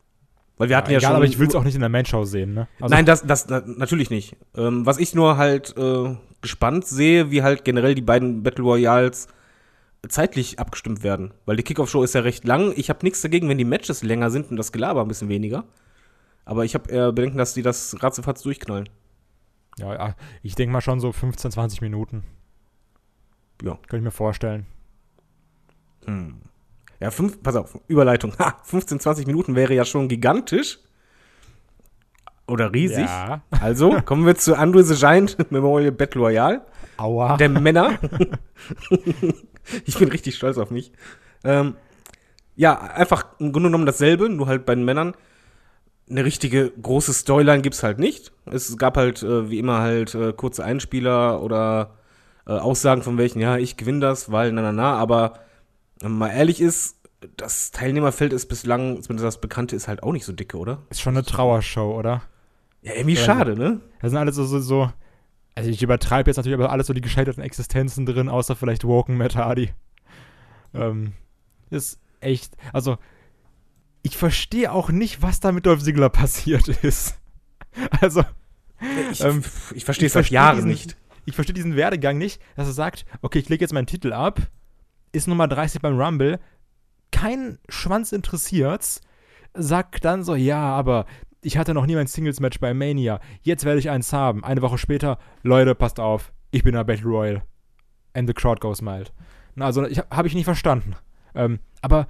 Weil 0.57 0.69
wir 0.69 0.77
hatten 0.77 0.91
ja, 0.91 0.99
egal, 0.99 1.09
schon. 1.09 1.17
aber 1.17 1.25
ich 1.25 1.39
will 1.39 1.49
es 1.49 1.55
auch 1.55 1.65
nicht 1.65 1.75
in 1.75 1.81
der 1.81 1.89
Main-Show 1.89 2.25
sehen, 2.25 2.53
ne? 2.53 2.69
Also, 2.81 2.95
Nein, 2.95 3.07
das, 3.07 3.27
das 3.27 3.49
na, 3.49 3.63
natürlich 3.67 4.11
nicht. 4.11 4.37
Ähm, 4.55 4.85
was 4.85 4.99
ich 4.99 5.15
nur 5.15 5.39
halt 5.39 5.75
äh, 5.77 6.15
gespannt 6.43 6.87
sehe, 6.87 7.31
wie 7.31 7.43
halt 7.43 7.65
generell 7.65 7.95
die 7.95 8.03
beiden 8.03 8.43
Battle 8.43 8.65
Royals 8.65 9.29
zeitlich 10.09 10.59
abgestimmt 10.59 11.03
werden. 11.03 11.33
Weil 11.47 11.57
die 11.57 11.63
Kickoff-Show 11.63 12.03
ist 12.03 12.15
ja 12.15 12.23
recht 12.23 12.45
lang. 12.45 12.73
Ich 12.77 12.89
habe 12.91 13.01
nichts 13.03 13.21
dagegen, 13.23 13.49
wenn 13.49 13.59
die 13.59 13.65
Matches 13.65 14.03
länger 14.03 14.31
sind 14.31 14.51
und 14.51 14.57
das 14.57 14.73
Gelaber 14.73 15.03
ein 15.03 15.09
bisschen 15.09 15.29
weniger. 15.29 15.65
Aber 16.45 16.65
ich 16.65 16.75
habe 16.75 16.91
eher 16.91 17.13
Bedenken, 17.13 17.39
dass 17.39 17.55
die 17.55 17.63
das 17.63 17.97
ratzefatz 18.03 18.43
durchknallen. 18.43 18.89
Ja, 19.81 19.95
ja, 19.95 20.15
ich 20.43 20.55
denke 20.55 20.73
mal 20.73 20.81
schon 20.81 21.01
so 21.01 21.13
15, 21.13 21.51
20 21.53 21.81
Minuten. 21.81 22.25
Ja. 23.63 23.73
Könnte 23.73 23.99
ich 23.99 24.03
mir 24.03 24.11
vorstellen. 24.11 24.67
Hm. 26.07 26.41
Ja, 27.01 27.11
fünf, 27.11 27.43
pass 27.43 27.57
auf, 27.57 27.79
Überleitung. 27.89 28.35
Ha, 28.39 28.59
15, 28.63 29.01
20 29.01 29.27
Minuten 29.27 29.55
wäre 29.55 29.75
ja 29.75 29.85
schon 29.85 30.09
gigantisch. 30.09 30.79
Oder 32.47 32.73
riesig. 32.73 33.07
Ja. 33.07 33.43
Also, 33.61 34.01
kommen 34.05 34.27
wir 34.27 34.35
zu 34.35 34.57
Andre 34.57 34.83
the 34.83 34.95
Giant 34.95 35.37
Memorial 35.51 35.93
Battle 35.93 36.21
Royale. 36.21 36.63
Aua. 36.97 37.39
der 37.39 37.49
Männer. 37.49 37.99
ich 39.87 39.99
bin 39.99 40.11
richtig 40.11 40.37
stolz 40.37 40.59
auf 40.59 40.71
mich. 40.71 40.93
Ähm, 41.45 41.77
ja, 42.57 42.79
einfach 42.79 43.25
im 43.39 43.53
Grunde 43.53 43.69
genommen 43.69 43.87
dasselbe, 43.87 44.29
nur 44.29 44.49
halt 44.49 44.67
bei 44.67 44.75
den 44.75 44.85
Männern. 44.85 45.15
Eine 46.11 46.25
richtige 46.25 46.71
große 46.71 47.13
Storyline 47.13 47.63
gibt's 47.63 47.83
halt 47.83 47.99
nicht. 47.99 48.33
Es 48.47 48.77
gab 48.77 48.97
halt 48.97 49.23
äh, 49.23 49.49
wie 49.49 49.59
immer 49.59 49.79
halt 49.79 50.15
äh, 50.15 50.33
kurze 50.33 50.65
Einspieler 50.65 51.41
oder 51.43 51.93
äh, 52.47 52.53
Aussagen 52.53 53.03
von 53.03 53.17
welchen, 53.17 53.41
ja, 53.41 53.57
ich 53.59 53.77
gewinne 53.77 54.01
das, 54.01 54.33
weil 54.33 54.51
na 54.53 54.63
na 54.63 54.73
na, 54.73 54.95
aber 54.95 55.35
wenn 56.01 56.11
man 56.13 56.31
mal 56.31 56.37
ehrlich 56.37 56.61
ist, 56.61 56.97
das 57.37 57.71
Teilnehmerfeld 57.71 58.33
ist 58.33 58.47
bislang, 58.47 59.03
zumindest 59.03 59.25
das 59.27 59.41
Bekannte, 59.41 59.77
ist 59.77 59.89
halt 59.89 60.03
auch 60.03 60.13
nicht 60.13 60.25
so 60.25 60.33
dicke, 60.33 60.57
oder? 60.57 60.79
Ist 60.89 61.01
schon 61.01 61.15
eine 61.17 61.25
Trauershow, 61.25 61.97
oder? 61.97 62.23
Ja, 62.83 62.95
irgendwie 62.95 63.17
Ja. 63.17 63.23
schade, 63.25 63.57
ne? 63.57 63.81
Da 64.01 64.09
sind 64.09 64.19
alles 64.19 64.37
so, 64.37 64.45
so, 64.45 64.59
so 64.59 64.91
also 65.55 65.69
ich 65.71 65.83
übertreibe 65.83 66.31
jetzt 66.31 66.39
natürlich, 66.39 66.59
aber 66.59 66.73
alles 66.73 66.87
so 66.87 66.95
die 66.95 67.03
gescheiterten 67.03 67.43
Existenzen 67.43 68.07
drin, 68.07 68.29
außer 68.29 68.57
vielleicht 68.57 68.85
Woken 68.85 69.17
Matt 69.17 69.37
Hardy. 69.37 69.71
Ähm, 70.75 71.13
ist 71.69 72.01
echt, 72.21 72.57
also 72.73 72.97
ich 74.03 74.17
verstehe 74.17 74.73
auch 74.73 74.91
nicht, 74.91 75.23
was 75.23 75.41
da 75.41 75.53
mit 75.53 75.67
Dolph 75.67 75.83
Ziggler 75.83 76.09
passiert 76.09 76.69
ist. 76.69 77.19
Also, 78.01 78.25
Ich, 79.13 79.21
Ähm, 79.23 79.43
ich 79.75 79.85
verstehe 79.85 80.07
es 80.07 80.15
seit 80.15 80.31
Jahren 80.31 80.67
nicht. 80.67 80.97
ich 81.27 81.35
verstehe 81.35 81.55
diesen 81.55 81.77
Werdegang 81.77 82.19
nicht, 82.19 82.41
dass 82.57 82.67
er 82.67 82.73
sagt, 82.73 83.05
okay, 83.23 83.39
ich 83.39 83.49
lege 83.49 83.63
jetzt 83.63 83.73
meinen 83.75 83.87
Titel 83.87 84.13
ab, 84.13 84.41
ist 85.13 85.29
Nummer 85.29 85.47
30 85.47 85.81
beim 85.83 86.01
Rumble, 86.01 86.41
kein 87.13 87.59
Schwanz 87.69 88.13
interessiert's, 88.13 89.03
sagt 89.55 90.05
dann 90.05 90.25
so, 90.25 90.35
ja, 90.35 90.61
aber 90.61 91.07
ich 91.43 91.59
hatte 91.59 91.75
noch 91.75 91.87
nie 91.87 91.95
mein 91.95 92.07
Singles-Match 92.07 92.59
bei 92.61 92.73
Mania, 92.75 93.21
jetzt 93.43 93.65
werde 93.65 93.79
ich 93.81 93.91
eins 93.91 94.13
haben. 94.13 94.45
Eine 94.45 94.63
Woche 94.63 94.79
später, 94.79 95.19
Leute, 95.43 95.75
passt 95.75 96.01
auf, 96.01 96.33
ich 96.51 96.63
bin 96.63 96.75
der 96.75 96.85
Battle 96.85 97.07
Royal. 97.07 97.43
And 98.15 98.29
the 98.29 98.35
crowd 98.35 98.61
goes 98.61 98.83
mild. 98.83 99.13
Also, 99.59 99.87
ich, 99.87 99.99
habe 100.11 100.27
ich 100.27 100.35
nicht 100.35 100.45
verstanden. 100.45 100.97
Ähm, 101.35 101.61
aber 101.83 102.09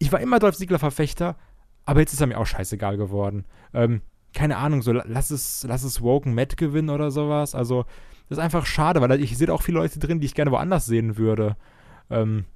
ich 0.00 0.10
war 0.10 0.18
immer 0.20 0.40
Dolph 0.40 0.56
Ziggler-Verfechter, 0.56 1.36
aber 1.84 2.00
jetzt 2.00 2.12
ist 2.12 2.20
er 2.20 2.26
mir 2.26 2.38
auch 2.38 2.46
scheißegal 2.46 2.96
geworden. 2.96 3.44
Ähm, 3.72 4.00
keine 4.32 4.56
Ahnung, 4.56 4.82
so 4.82 4.92
la- 4.92 5.04
lass 5.06 5.30
es, 5.30 5.64
lass 5.68 5.84
es 5.84 6.02
Woken 6.02 6.34
Matt 6.34 6.56
gewinnen 6.56 6.90
oder 6.90 7.10
sowas. 7.12 7.54
Also, 7.54 7.84
das 8.28 8.38
ist 8.38 8.44
einfach 8.44 8.66
schade, 8.66 9.00
weil 9.00 9.20
ich 9.22 9.36
sehe 9.36 9.52
auch 9.52 9.62
viele 9.62 9.78
Leute 9.78 9.98
drin, 9.98 10.18
die 10.20 10.26
ich 10.26 10.34
gerne 10.34 10.50
woanders 10.50 10.86
sehen 10.86 11.16
würde. 11.16 11.56
Ähm, 12.10 12.46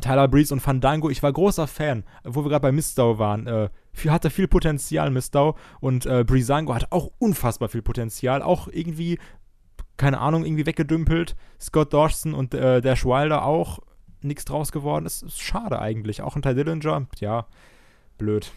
Tyler 0.00 0.26
Breeze 0.26 0.54
und 0.54 0.60
Fandango, 0.60 1.10
ich 1.10 1.22
war 1.22 1.32
großer 1.32 1.66
Fan, 1.66 2.04
wo 2.24 2.44
wir 2.44 2.48
gerade 2.48 2.62
bei 2.62 2.72
Mistau 2.72 3.18
waren. 3.18 3.46
Äh, 3.46 3.68
viel, 3.92 4.10
hatte 4.10 4.30
viel 4.30 4.48
Potenzial, 4.48 5.10
Mistau. 5.10 5.54
Und 5.80 6.06
äh, 6.06 6.24
Breezango 6.24 6.74
hatte 6.74 6.90
auch 6.90 7.10
unfassbar 7.18 7.68
viel 7.68 7.82
Potenzial. 7.82 8.40
Auch 8.42 8.68
irgendwie, 8.68 9.18
keine 9.98 10.18
Ahnung, 10.18 10.46
irgendwie 10.46 10.64
weggedümpelt. 10.64 11.36
Scott 11.60 11.92
Dawson 11.92 12.32
und 12.32 12.54
äh, 12.54 12.80
Dash 12.80 13.04
Wilder 13.04 13.44
auch 13.44 13.80
nichts 14.24 14.44
draus 14.44 14.72
geworden. 14.72 15.04
Das 15.04 15.22
ist 15.22 15.40
schade 15.40 15.78
eigentlich. 15.80 16.22
Auch 16.22 16.36
ein 16.36 16.42
Ty 16.42 16.54
Dillinger, 16.54 17.06
ja, 17.20 17.46
blöd. 18.18 18.52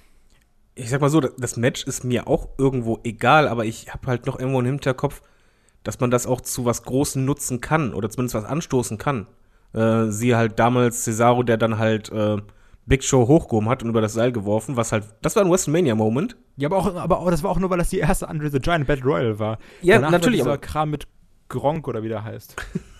ich 0.75 0.89
sag 0.89 1.01
mal 1.01 1.09
so, 1.09 1.21
das 1.21 1.57
Match 1.57 1.83
ist 1.85 2.03
mir 2.03 2.27
auch 2.27 2.49
irgendwo 2.57 2.99
egal, 3.03 3.47
aber 3.47 3.65
ich 3.65 3.93
habe 3.93 4.07
halt 4.07 4.25
noch 4.25 4.37
irgendwo 4.39 4.59
im 4.59 4.65
Hinterkopf, 4.65 5.21
dass 5.83 5.99
man 5.99 6.11
das 6.11 6.27
auch 6.27 6.41
zu 6.41 6.65
was 6.65 6.83
Großem 6.83 7.23
nutzen 7.23 7.61
kann 7.61 7.93
oder 7.93 8.09
zumindest 8.09 8.35
was 8.35 8.45
anstoßen 8.45 8.97
kann. 8.97 9.27
Äh, 9.73 10.07
siehe 10.07 10.35
halt 10.37 10.57
damals 10.59 11.03
Cesaro, 11.03 11.43
der 11.43 11.57
dann 11.57 11.77
halt 11.77 12.11
äh, 12.11 12.37
Big 12.87 13.03
Show 13.03 13.27
hochgehoben 13.27 13.67
hat 13.69 13.83
und 13.83 13.89
über 13.89 14.01
das 14.01 14.13
Seil 14.13 14.31
geworfen, 14.31 14.77
was 14.77 14.91
halt, 14.91 15.05
das 15.21 15.35
war 15.35 15.43
ein 15.43 15.49
WrestleMania-Moment. 15.51 16.35
Ja, 16.57 16.67
aber 16.69 16.77
auch, 16.77 16.95
aber 16.95 17.19
auch, 17.19 17.29
das 17.29 17.43
war 17.43 17.51
auch 17.51 17.59
nur, 17.59 17.69
weil 17.69 17.77
das 17.79 17.89
die 17.89 17.99
erste 17.99 18.27
Andre 18.27 18.49
the 18.49 18.59
Giant 18.59 18.87
Battle 18.87 19.03
Royal 19.05 19.39
war. 19.39 19.57
Ja, 19.81 19.95
Danach 19.95 20.11
natürlich, 20.11 20.39
war 20.41 20.45
dieser 20.45 20.53
aber- 20.53 20.61
Kram 20.61 20.89
mit 20.91 21.07
Gronk 21.49 21.87
oder 21.87 22.03
wie 22.03 22.09
der 22.09 22.23
heißt. 22.23 22.55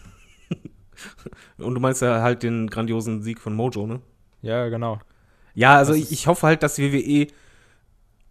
Und 1.58 1.74
du 1.76 1.80
meinst 1.80 2.02
ja 2.02 2.22
halt 2.22 2.44
den 2.44 2.70
grandiosen 2.70 3.22
Sieg 3.22 3.40
von 3.40 3.56
Mojo, 3.56 3.88
ne? 3.88 4.02
Ja, 4.42 4.68
genau. 4.70 5.00
Ja, 5.54 5.76
also 5.78 5.94
ich, 5.94 6.12
ich 6.12 6.28
hoffe 6.28 6.48
halt, 6.48 6.64
dass 6.64 6.78
WWE 6.78 7.28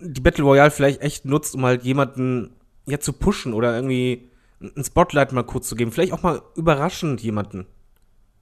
die 0.01 0.21
Battle 0.21 0.45
Royale 0.45 0.71
vielleicht 0.71 1.01
echt 1.01 1.25
nutzt, 1.25 1.55
um 1.55 1.65
halt 1.65 1.83
jemanden 1.83 2.51
ja 2.87 3.01
zu 3.01 3.13
pushen 3.13 3.55
oder 3.55 3.75
irgendwie 3.75 4.31
ein 4.61 4.85
Spotlight 4.85 5.33
mal 5.33 5.45
kurz 5.45 5.69
zu 5.69 5.77
geben. 5.77 5.93
Vielleicht 5.93 6.13
auch 6.13 6.23
mal 6.23 6.43
überraschend 6.57 7.23
jemanden. 7.23 7.67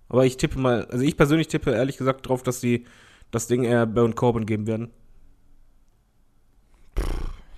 Aber 0.08 0.26
ich 0.26 0.36
tippe 0.36 0.58
mal, 0.58 0.86
also 0.86 1.04
ich 1.04 1.16
persönlich 1.16 1.48
tippe 1.48 1.70
ehrlich 1.72 1.96
gesagt 1.96 2.28
drauf, 2.28 2.42
dass 2.42 2.60
die 2.60 2.86
das 3.30 3.46
Ding 3.46 3.64
eher 3.64 3.86
Baron 3.86 4.14
Corbin 4.14 4.46
geben 4.46 4.66
werden. 4.66 4.90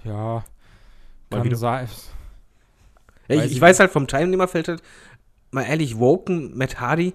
Ja, 0.04 0.44
Mal 1.30 1.42
kann 1.42 1.54
sein. 1.56 1.88
Ja, 3.28 3.42
ich 3.42 3.52
ich 3.52 3.60
weiß 3.60 3.80
halt 3.80 3.90
vom 3.90 4.06
Teilnehmerfeld 4.06 4.68
halt, 4.68 4.82
mal 5.54 5.62
ehrlich, 5.62 5.98
Woken, 5.98 6.56
Matt 6.56 6.80
Hardy, 6.80 7.14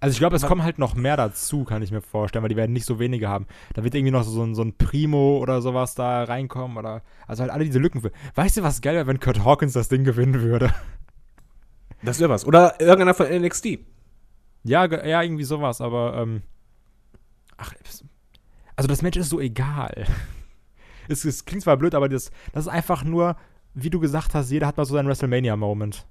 Also 0.00 0.12
ich 0.12 0.18
glaube, 0.18 0.36
es 0.36 0.42
kommen 0.42 0.62
halt 0.62 0.78
noch 0.78 0.94
mehr 0.94 1.16
dazu, 1.16 1.64
kann 1.64 1.82
ich 1.82 1.90
mir 1.90 2.00
vorstellen, 2.00 2.42
weil 2.42 2.48
die 2.48 2.56
werden 2.56 2.72
nicht 2.72 2.86
so 2.86 2.98
wenige 2.98 3.28
haben. 3.28 3.46
Da 3.74 3.84
wird 3.84 3.94
irgendwie 3.94 4.12
noch 4.12 4.24
so 4.24 4.42
ein, 4.42 4.54
so 4.54 4.62
ein 4.62 4.76
Primo 4.76 5.38
oder 5.38 5.60
sowas 5.60 5.94
da 5.94 6.24
reinkommen 6.24 6.76
oder 6.76 7.02
also 7.26 7.42
halt 7.42 7.52
alle 7.52 7.64
diese 7.64 7.78
Lücken. 7.78 8.00
Für. 8.00 8.12
Weißt 8.34 8.56
du, 8.56 8.62
was 8.62 8.80
geil 8.80 8.94
wäre, 8.94 9.06
wenn 9.06 9.20
Kurt 9.20 9.44
Hawkins 9.44 9.74
das 9.74 9.88
Ding 9.88 10.04
gewinnen 10.04 10.40
würde? 10.40 10.72
Das 12.04 12.18
wäre 12.18 12.30
was. 12.30 12.44
Oder 12.44 12.80
irgendeiner 12.80 13.14
von 13.14 13.28
NXT. 13.28 13.78
Ja, 14.64 14.86
ja, 14.86 15.22
irgendwie 15.22 15.44
sowas, 15.44 15.80
aber 15.80 16.16
ähm, 16.16 16.42
ach, 17.56 17.72
also 18.74 18.88
das 18.88 19.02
Match 19.02 19.16
ist 19.16 19.28
so 19.30 19.40
egal. 19.40 20.06
Es, 21.08 21.24
es 21.24 21.44
klingt 21.44 21.62
zwar 21.62 21.76
blöd, 21.76 21.94
aber 21.96 22.08
das, 22.08 22.30
das 22.52 22.66
ist 22.66 22.72
einfach 22.72 23.02
nur, 23.04 23.36
wie 23.74 23.90
du 23.90 23.98
gesagt 23.98 24.34
hast, 24.34 24.50
jeder 24.50 24.68
hat 24.68 24.76
mal 24.76 24.84
so 24.84 24.94
seinen 24.94 25.08
WrestleMania-Moment. 25.08 26.06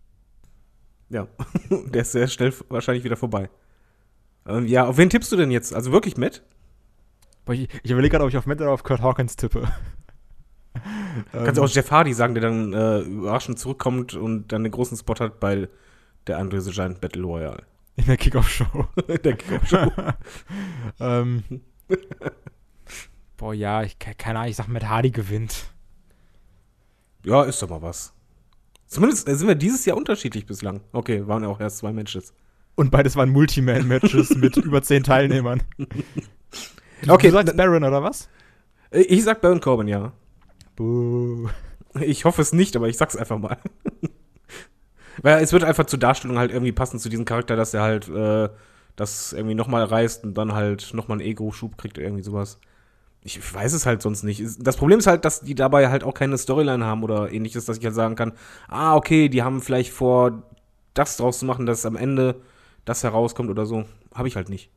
Ja. 1.11 1.27
Der 1.69 2.01
ist 2.01 2.11
sehr 2.13 2.27
schnell 2.27 2.53
wahrscheinlich 2.69 3.03
wieder 3.03 3.17
vorbei. 3.17 3.49
Ähm, 4.47 4.65
ja, 4.65 4.85
auf 4.87 4.97
wen 4.97 5.09
tippst 5.09 5.31
du 5.31 5.35
denn 5.35 5.51
jetzt? 5.51 5.73
Also 5.73 5.91
wirklich 5.91 6.17
Matt? 6.17 6.41
Ich, 7.49 7.67
ich 7.83 7.91
überlege 7.91 8.11
gerade, 8.11 8.23
ob 8.23 8.29
ich 8.29 8.37
auf 8.37 8.45
Matt 8.45 8.61
oder 8.61 8.71
auf 8.71 8.83
Kurt 8.83 9.01
Hawkins 9.01 9.35
tippe. 9.35 9.67
Kannst 11.33 11.57
du 11.57 11.63
auch 11.63 11.67
Jeff 11.69 11.91
Hardy 11.91 12.13
sagen, 12.13 12.33
der 12.33 12.43
dann 12.43 12.73
äh, 12.73 12.99
überraschend 13.01 13.59
zurückkommt 13.59 14.13
und 14.13 14.51
dann 14.53 14.63
den 14.63 14.71
großen 14.71 14.97
Spot 14.97 15.15
hat 15.19 15.39
bei 15.41 15.67
der 16.27 16.37
Andre 16.37 16.61
the 16.61 16.71
Giant 16.71 17.01
Battle 17.01 17.23
Royale. 17.23 17.63
in 17.97 18.05
der 18.05 18.15
Kickoff-Show. 18.17 18.87
der 19.07 19.35
Kickoff-Show. 19.35 19.91
ähm, 21.01 21.43
boah, 23.37 23.53
ja, 23.53 23.83
ich, 23.83 23.99
ke- 23.99 24.15
keine 24.15 24.39
Ahnung, 24.39 24.49
ich 24.51 24.55
sag 24.55 24.69
Matt 24.69 24.87
Hardy 24.87 25.11
gewinnt. 25.11 25.65
Ja, 27.25 27.43
ist 27.43 27.61
doch 27.61 27.69
mal 27.69 27.81
was. 27.81 28.13
Zumindest 28.91 29.25
sind 29.25 29.47
wir 29.47 29.55
dieses 29.55 29.85
Jahr 29.85 29.95
unterschiedlich 29.95 30.45
bislang. 30.45 30.81
Okay, 30.91 31.25
waren 31.25 31.43
ja 31.43 31.47
auch 31.49 31.61
erst 31.61 31.77
zwei 31.77 31.93
Matches. 31.93 32.33
Und 32.75 32.91
beides 32.91 33.15
waren 33.15 33.29
Multiman-Matches 33.29 34.31
mit 34.35 34.57
über 34.57 34.81
zehn 34.81 35.03
Teilnehmern. 35.03 35.61
Okay, 37.07 37.29
du 37.29 37.33
sagst 37.33 37.57
Baron, 37.57 37.83
oder 37.83 38.03
was? 38.03 38.29
Äh, 38.91 38.99
Ich 39.01 39.23
sag 39.23 39.41
Baron 39.41 39.59
Corbin, 39.59 39.87
ja. 39.87 40.11
Buh. 40.75 41.49
Ich 41.99 42.25
hoffe 42.25 42.43
es 42.43 42.53
nicht, 42.53 42.75
aber 42.75 42.89
ich 42.89 42.97
sag's 42.97 43.15
einfach 43.15 43.39
mal. 43.39 43.57
Weil 45.23 45.41
es 45.41 45.51
wird 45.51 45.63
einfach 45.63 45.87
zur 45.87 45.97
Darstellung 45.97 46.37
halt 46.37 46.51
irgendwie 46.51 46.71
passen 46.71 46.99
zu 46.99 47.09
diesem 47.09 47.25
Charakter, 47.25 47.55
dass 47.55 47.73
er 47.73 47.81
halt 47.81 48.07
äh, 48.07 48.49
das 48.97 49.33
irgendwie 49.33 49.55
nochmal 49.55 49.83
reißt 49.85 50.25
und 50.25 50.35
dann 50.35 50.53
halt 50.53 50.93
nochmal 50.93 51.17
einen 51.19 51.27
Ego-Schub 51.27 51.75
kriegt 51.75 51.97
oder 51.97 52.05
irgendwie 52.05 52.23
sowas. 52.23 52.59
Ich 53.23 53.53
weiß 53.53 53.73
es 53.73 53.85
halt 53.85 54.01
sonst 54.01 54.23
nicht. 54.23 54.41
Das 54.59 54.77
Problem 54.77 54.97
ist 54.97 55.07
halt, 55.07 55.25
dass 55.25 55.41
die 55.41 55.53
dabei 55.53 55.89
halt 55.89 56.03
auch 56.03 56.13
keine 56.13 56.37
Storyline 56.37 56.83
haben 56.83 57.03
oder 57.03 57.31
ähnliches, 57.31 57.65
dass 57.65 57.77
ich 57.77 57.85
halt 57.85 57.93
sagen 57.93 58.15
kann, 58.15 58.33
ah, 58.67 58.95
okay, 58.95 59.29
die 59.29 59.43
haben 59.43 59.61
vielleicht 59.61 59.91
vor, 59.91 60.43
das 60.93 61.17
draus 61.17 61.39
zu 61.39 61.45
machen, 61.45 61.65
dass 61.65 61.85
am 61.85 61.95
Ende 61.95 62.41
das 62.83 63.03
herauskommt 63.03 63.49
oder 63.49 63.65
so. 63.65 63.85
Habe 64.13 64.27
ich 64.27 64.35
halt 64.35 64.49
nicht. 64.49 64.71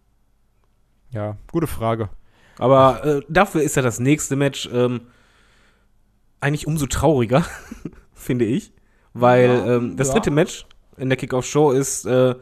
Ja, 1.10 1.36
gute 1.50 1.66
Frage. 1.66 2.10
Aber 2.58 3.04
äh, 3.04 3.22
dafür 3.28 3.62
ist 3.62 3.76
ja 3.76 3.82
das 3.82 3.98
nächste 3.98 4.36
Match 4.36 4.68
ähm, 4.72 5.02
eigentlich 6.40 6.66
umso 6.66 6.86
trauriger, 6.86 7.44
finde 8.12 8.44
ich. 8.44 8.72
Weil 9.14 9.48
Ja, 9.48 9.76
ähm, 9.76 9.96
das 9.96 10.08
ja. 10.08 10.14
dritte 10.14 10.30
Match 10.30 10.66
in 10.96 11.08
der 11.08 11.16
Kickoff-Show 11.16 11.70
ist 11.72 12.04
äh, 12.04 12.34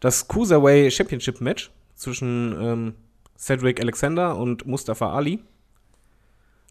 das 0.00 0.28
Cruiserweight 0.28 0.92
Championship 0.92 1.40
Match 1.40 1.70
zwischen 1.94 2.56
ähm, 2.60 2.94
Cedric 3.40 3.80
Alexander 3.80 4.36
und 4.36 4.66
Mustafa 4.66 5.12
Ali. 5.14 5.40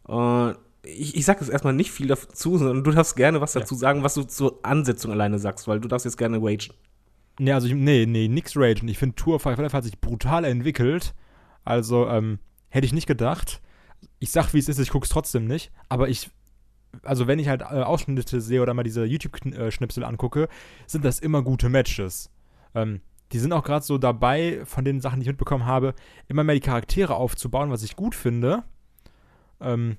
Äh, 0.08 0.50
ich, 0.82 1.16
ich 1.16 1.24
sag 1.24 1.40
jetzt 1.40 1.50
erstmal 1.50 1.74
nicht 1.74 1.90
viel 1.90 2.06
dazu, 2.06 2.56
sondern 2.56 2.84
du 2.84 2.90
darfst 2.90 3.16
gerne 3.16 3.40
was 3.40 3.54
Ja. 3.54 3.60
dazu 3.60 3.74
sagen, 3.74 4.02
was 4.02 4.14
du 4.14 4.22
zur 4.22 4.60
Ansetzung 4.62 5.10
alleine 5.12 5.38
sagst, 5.38 5.68
weil 5.68 5.80
du 5.80 5.88
darfst 5.88 6.04
jetzt 6.04 6.16
gerne 6.16 6.40
wagen. 6.42 6.72
Nee, 7.38 7.52
also 7.52 7.66
ich, 7.66 7.74
nee, 7.74 8.06
nee, 8.06 8.28
nix 8.28 8.56
ragen. 8.56 8.88
Ich 8.88 8.98
finde 8.98 9.16
Tour 9.16 9.36
of 9.36 9.42
Five 9.42 9.58
Live 9.58 9.72
hat 9.72 9.84
sich 9.84 10.00
brutal 10.00 10.44
entwickelt. 10.44 11.14
Also, 11.64 12.06
ähm, 12.08 12.38
hätte 12.68 12.86
ich 12.86 12.92
nicht 12.92 13.06
gedacht. 13.06 13.60
Ich 14.18 14.30
sag, 14.30 14.54
wie 14.54 14.58
es 14.58 14.68
ist, 14.68 14.78
ich 14.78 14.90
guck's 14.90 15.08
trotzdem 15.08 15.46
nicht. 15.46 15.72
Aber 15.88 16.08
ich, 16.08 16.30
also 17.02 17.26
wenn 17.26 17.38
ich 17.38 17.48
halt 17.48 17.62
äh, 17.62 17.64
Ausschnitte 17.64 18.40
sehe 18.40 18.62
oder 18.62 18.74
mal 18.74 18.82
diese 18.82 19.04
YouTube-Schnipsel 19.04 20.04
angucke, 20.04 20.48
sind 20.86 21.04
das 21.04 21.18
immer 21.18 21.42
gute 21.42 21.68
Matches. 21.68 22.30
Ähm, 22.74 23.00
die 23.32 23.38
sind 23.38 23.52
auch 23.52 23.62
gerade 23.62 23.84
so 23.84 23.98
dabei, 23.98 24.60
von 24.64 24.84
den 24.84 25.00
Sachen, 25.00 25.20
die 25.20 25.24
ich 25.24 25.28
mitbekommen 25.28 25.66
habe, 25.66 25.94
immer 26.28 26.44
mehr 26.44 26.54
die 26.54 26.60
Charaktere 26.60 27.14
aufzubauen, 27.14 27.70
was 27.70 27.82
ich 27.82 27.96
gut 27.96 28.14
finde. 28.14 28.64
Ähm, 29.60 29.96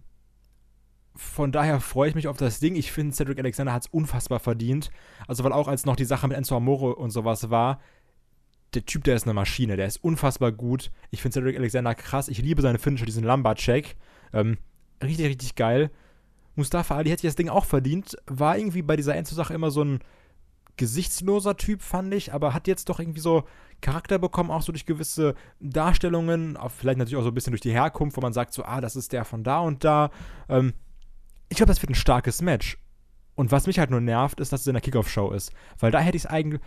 von 1.16 1.52
daher 1.52 1.80
freue 1.80 2.10
ich 2.10 2.16
mich 2.16 2.28
auf 2.28 2.38
das 2.38 2.60
Ding. 2.60 2.76
Ich 2.76 2.92
finde, 2.92 3.16
Cedric 3.16 3.40
Alexander 3.40 3.74
hat 3.74 3.84
es 3.84 3.92
unfassbar 3.92 4.40
verdient. 4.40 4.92
Also, 5.28 5.44
weil 5.44 5.54
auch 5.54 5.68
als 5.68 5.86
noch 5.86 5.96
die 5.96 6.06
Sache 6.06 6.28
mit 6.28 6.38
Enzo 6.38 6.56
Amore 6.56 6.96
und 6.96 7.12
sowas 7.12 7.50
war, 7.50 7.80
der 8.74 8.86
Typ, 8.86 9.04
der 9.04 9.16
ist 9.16 9.24
eine 9.24 9.34
Maschine, 9.34 9.76
der 9.76 9.88
ist 9.88 10.04
unfassbar 10.04 10.52
gut. 10.52 10.92
Ich 11.10 11.22
finde 11.22 11.34
Cedric 11.34 11.58
Alexander 11.58 11.94
krass. 11.96 12.30
Ich 12.30 12.42
liebe 12.42 12.62
seine 12.62 12.80
Finisher, 12.80 13.06
diesen 13.06 13.26
Lumber-Check. 13.26 13.98
Ähm, 14.34 14.58
richtig, 15.04 15.28
richtig 15.28 15.56
geil. 15.56 15.92
Mustafa 16.56 16.96
Ali 16.96 17.10
hätte 17.10 17.28
das 17.28 17.36
Ding 17.36 17.50
auch 17.50 17.66
verdient. 17.66 18.16
War 18.28 18.58
irgendwie 18.58 18.82
bei 18.82 18.96
dieser 18.96 19.16
Enzo-Sache 19.16 19.54
immer 19.54 19.72
so 19.72 19.84
ein 19.84 20.00
gesichtsloser 20.82 21.58
Typ, 21.58 21.84
fand 21.84 22.12
ich, 22.12 22.34
aber 22.34 22.56
hat 22.56 22.68
jetzt 22.68 22.90
doch 22.90 23.00
irgendwie 23.00 23.20
so 23.20 23.44
Charakter 23.82 24.18
bekommen, 24.18 24.50
auch 24.50 24.64
so 24.64 24.72
durch 24.72 24.88
gewisse 24.88 25.36
Darstellungen, 25.60 26.58
auch 26.58 26.72
vielleicht 26.72 26.98
natürlich 26.98 27.18
auch 27.20 27.24
so 27.24 27.30
ein 27.30 27.36
bisschen 27.36 27.52
durch 27.52 27.62
die 27.62 27.72
Herkunft, 27.72 28.18
wo 28.18 28.22
man 28.22 28.34
sagt 28.34 28.52
so, 28.52 28.66
ah, 28.66 28.82
das 28.82 28.96
ist 28.96 29.14
der 29.14 29.24
von 29.24 29.44
da 29.44 29.60
und 29.60 29.84
da. 29.84 30.10
Ähm, 30.50 30.74
ich 31.50 31.58
glaube, 31.58 31.68
das 31.68 31.84
wird 31.84 31.92
ein 31.92 31.96
starkes 31.96 32.42
Match. 32.42 32.80
Und 33.36 33.52
was 33.52 33.68
mich 33.68 33.78
halt 33.78 33.92
nur 33.92 34.02
nervt, 34.02 34.40
ist, 34.40 34.52
dass 34.52 34.62
es 34.62 34.68
in 34.68 34.74
der 34.74 34.82
Kickoff-Show 34.82 35.30
ist. 35.34 35.52
Weil 35.78 35.92
da 35.92 36.00
hätte 36.00 36.18
ich 36.18 36.24
es 36.24 36.30
eigentlich. 36.30 36.62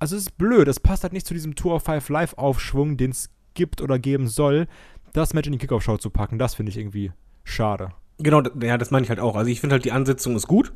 Also, 0.00 0.16
es 0.16 0.22
ist 0.22 0.36
blöd. 0.36 0.66
Es 0.66 0.80
passt 0.80 1.04
halt 1.04 1.12
nicht 1.12 1.28
zu 1.28 1.34
diesem 1.34 1.54
Tour 1.54 1.76
of 1.76 1.84
Five 1.84 2.08
Live-Aufschwung, 2.08 2.96
den 2.96 3.12
es 3.12 3.30
gibt 3.54 3.80
oder 3.82 4.00
geben 4.00 4.26
soll, 4.26 4.66
das 5.12 5.32
Match 5.32 5.46
in 5.46 5.52
die 5.52 5.58
Kickoff-Show 5.58 5.98
zu 5.98 6.10
packen. 6.10 6.38
Das 6.38 6.54
finde 6.54 6.70
ich 6.70 6.78
irgendwie 6.78 7.12
schade. 7.44 7.92
Genau, 8.18 8.42
ja, 8.60 8.78
das 8.78 8.90
meine 8.90 9.04
ich 9.04 9.10
halt 9.10 9.20
auch. 9.20 9.36
Also 9.36 9.48
ich 9.48 9.60
finde 9.60 9.74
halt, 9.74 9.84
die 9.84 9.92
Ansetzung 9.92 10.34
ist 10.34 10.48
gut. 10.48 10.72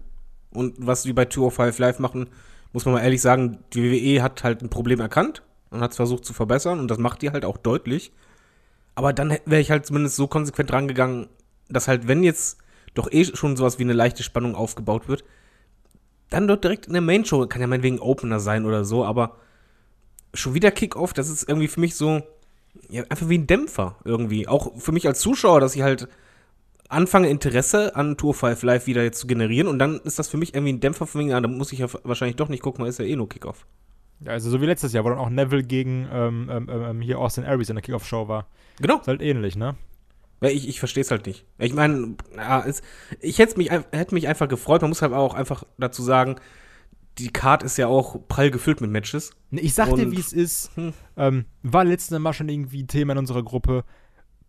Und 0.50 0.74
was 0.78 1.02
die 1.02 1.12
bei 1.12 1.24
205 1.24 1.78
Live 1.78 1.98
machen, 1.98 2.28
muss 2.74 2.84
man 2.84 2.94
mal 2.94 3.04
ehrlich 3.04 3.22
sagen, 3.22 3.60
die 3.72 3.82
WWE 3.82 4.22
hat 4.22 4.42
halt 4.42 4.60
ein 4.60 4.68
Problem 4.68 5.00
erkannt 5.00 5.42
und 5.70 5.80
hat 5.80 5.92
es 5.92 5.96
versucht 5.96 6.24
zu 6.24 6.34
verbessern 6.34 6.80
und 6.80 6.90
das 6.90 6.98
macht 6.98 7.22
die 7.22 7.30
halt 7.30 7.44
auch 7.44 7.56
deutlich. 7.56 8.12
Aber 8.96 9.12
dann 9.12 9.30
wäre 9.46 9.60
ich 9.60 9.70
halt 9.70 9.86
zumindest 9.86 10.16
so 10.16 10.26
konsequent 10.26 10.72
rangegangen, 10.72 11.28
dass 11.68 11.86
halt, 11.86 12.08
wenn 12.08 12.24
jetzt 12.24 12.58
doch 12.94 13.10
eh 13.10 13.24
schon 13.24 13.56
sowas 13.56 13.78
wie 13.78 13.84
eine 13.84 13.92
leichte 13.92 14.24
Spannung 14.24 14.56
aufgebaut 14.56 15.06
wird, 15.06 15.24
dann 16.30 16.48
dort 16.48 16.64
direkt 16.64 16.86
in 16.86 16.94
der 16.94 17.02
Main 17.02 17.24
Show, 17.24 17.46
kann 17.46 17.60
ja 17.60 17.68
meinetwegen 17.68 18.00
Opener 18.00 18.40
sein 18.40 18.66
oder 18.66 18.84
so, 18.84 19.04
aber 19.04 19.36
schon 20.34 20.54
wieder 20.54 20.72
Kickoff, 20.72 21.12
das 21.12 21.28
ist 21.28 21.48
irgendwie 21.48 21.68
für 21.68 21.80
mich 21.80 21.94
so, 21.94 22.22
ja, 22.88 23.04
einfach 23.08 23.28
wie 23.28 23.38
ein 23.38 23.46
Dämpfer 23.46 23.96
irgendwie. 24.04 24.48
Auch 24.48 24.76
für 24.80 24.90
mich 24.90 25.06
als 25.06 25.20
Zuschauer, 25.20 25.60
dass 25.60 25.76
ich 25.76 25.82
halt 25.82 26.08
anfange, 26.88 27.28
Interesse 27.28 27.96
an 27.96 28.16
Tour 28.16 28.34
5 28.34 28.62
Live 28.62 28.86
wieder 28.86 29.02
jetzt 29.02 29.18
zu 29.18 29.26
generieren 29.26 29.68
und 29.68 29.78
dann 29.78 30.00
ist 30.00 30.18
das 30.18 30.28
für 30.28 30.36
mich 30.36 30.54
irgendwie 30.54 30.72
ein 30.72 30.80
Dämpfer 30.80 31.06
von 31.06 31.20
wegen, 31.20 31.32
ah, 31.32 31.40
da 31.40 31.48
muss 31.48 31.72
ich 31.72 31.78
ja 31.80 31.86
wahrscheinlich 32.02 32.36
doch 32.36 32.48
nicht 32.48 32.62
gucken, 32.62 32.82
weil 32.82 32.90
ist 32.90 32.98
ja 32.98 33.04
eh 33.04 33.16
nur 33.16 33.28
Kickoff. 33.28 33.66
Ja, 34.20 34.32
also 34.32 34.50
so 34.50 34.60
wie 34.60 34.66
letztes 34.66 34.92
Jahr, 34.92 35.04
wo 35.04 35.08
dann 35.08 35.18
auch 35.18 35.30
Neville 35.30 35.64
gegen 35.64 36.08
ähm, 36.12 36.48
ähm, 36.50 36.68
ähm, 36.68 37.00
hier 37.00 37.18
Austin 37.18 37.44
Aries 37.44 37.68
in 37.68 37.76
der 37.76 37.82
Kickoff-Show 37.82 38.28
war. 38.28 38.46
Genau. 38.80 38.98
Ist 39.00 39.08
halt 39.08 39.22
ähnlich, 39.22 39.56
ne? 39.56 39.76
Ich, 40.40 40.68
ich 40.68 40.78
verstehe 40.78 41.02
es 41.02 41.10
halt 41.10 41.26
nicht. 41.26 41.46
Ich 41.58 41.72
meine, 41.72 42.16
ja, 42.36 42.64
es, 42.66 42.82
ich 43.20 43.38
hätte 43.38 43.56
mich, 43.56 43.70
hätte 43.70 44.14
mich 44.14 44.28
einfach 44.28 44.48
gefreut. 44.48 44.82
Man 44.82 44.90
muss 44.90 45.02
halt 45.02 45.12
auch 45.12 45.34
einfach 45.34 45.64
dazu 45.78 46.02
sagen, 46.02 46.36
die 47.18 47.28
Card 47.28 47.62
ist 47.62 47.76
ja 47.76 47.86
auch 47.86 48.18
prall 48.28 48.50
gefüllt 48.50 48.80
mit 48.80 48.90
Matches. 48.90 49.32
Ne, 49.50 49.60
Ich 49.60 49.74
sag 49.74 49.94
dir, 49.94 50.10
wie 50.10 50.18
es 50.18 50.32
ist. 50.32 50.76
Hm. 50.76 50.92
Ähm, 51.16 51.44
war 51.62 51.84
letztes 51.84 52.18
Mal 52.18 52.32
schon 52.32 52.48
irgendwie 52.48 52.86
Thema 52.86 53.12
in 53.12 53.18
unserer 53.18 53.42
Gruppe. 53.42 53.84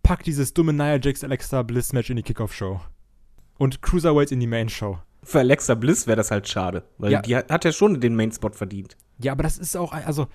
Pack 0.05 0.23
dieses 0.23 0.53
dumme 0.53 0.71
Nia 0.71 0.99
Jax 1.01 1.23
Alexa 1.23 1.63
Bliss 1.63 1.91
Match 1.91 2.09
in 2.11 2.17
die 2.17 2.21
Kickoff-Show. 2.23 2.79
Und 3.57 3.81
Cruiserweights 3.81 4.31
in 4.31 4.39
die 4.39 4.45
Main-Show. 4.47 4.99
Für 5.23 5.39
Alexa 5.39 5.73
Bliss 5.73 6.05
wäre 6.05 6.17
das 6.17 6.29
halt 6.29 6.47
schade, 6.47 6.83
weil 6.99 7.11
Ja. 7.11 7.21
die 7.21 7.35
hat, 7.35 7.49
hat 7.51 7.65
ja 7.65 7.71
schon 7.71 7.99
den 7.99 8.15
Main-Spot 8.15 8.51
verdient. 8.51 8.95
Ja, 9.17 9.31
aber 9.31 9.41
das 9.43 9.57
ist 9.57 9.75
auch, 9.75 9.93
also, 9.93 10.27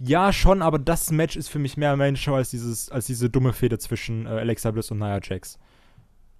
ja, 0.00 0.32
schon, 0.32 0.60
aber 0.60 0.78
das 0.78 1.10
Match 1.10 1.36
ist 1.36 1.48
für 1.48 1.58
mich 1.58 1.76
mehr 1.78 1.96
Main-Show 1.96 2.34
als, 2.34 2.50
dieses, 2.50 2.90
als 2.90 3.06
diese 3.06 3.30
dumme 3.30 3.52
Fehde 3.54 3.78
zwischen 3.78 4.26
äh, 4.26 4.30
Alexa 4.30 4.70
Bliss 4.72 4.90
und 4.90 4.98
Nia 4.98 5.20
Jax. 5.22 5.58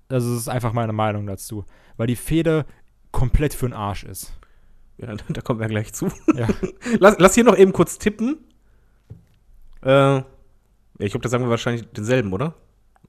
Also, 0.08 0.30
das 0.32 0.40
ist 0.42 0.48
einfach 0.48 0.72
meine 0.74 0.92
Meinung 0.92 1.26
dazu. 1.26 1.64
Weil 1.96 2.08
die 2.08 2.16
Fehde 2.16 2.66
komplett 3.12 3.54
für 3.54 3.66
den 3.66 3.72
Arsch 3.72 4.04
ist. 4.04 4.34
Ja, 4.98 5.14
da 5.28 5.40
kommen 5.40 5.60
wir 5.60 5.68
gleich 5.68 5.94
zu. 5.94 6.10
Ja. 6.34 6.48
lass, 6.98 7.16
lass 7.18 7.34
hier 7.34 7.44
noch 7.44 7.56
eben 7.56 7.72
kurz 7.72 7.96
tippen. 7.98 8.38
Äh, 9.80 10.22
ich 10.98 11.10
glaube, 11.10 11.22
da 11.22 11.28
sagen 11.28 11.44
wir 11.44 11.50
wahrscheinlich 11.50 11.86
denselben, 11.92 12.32
oder? 12.32 12.54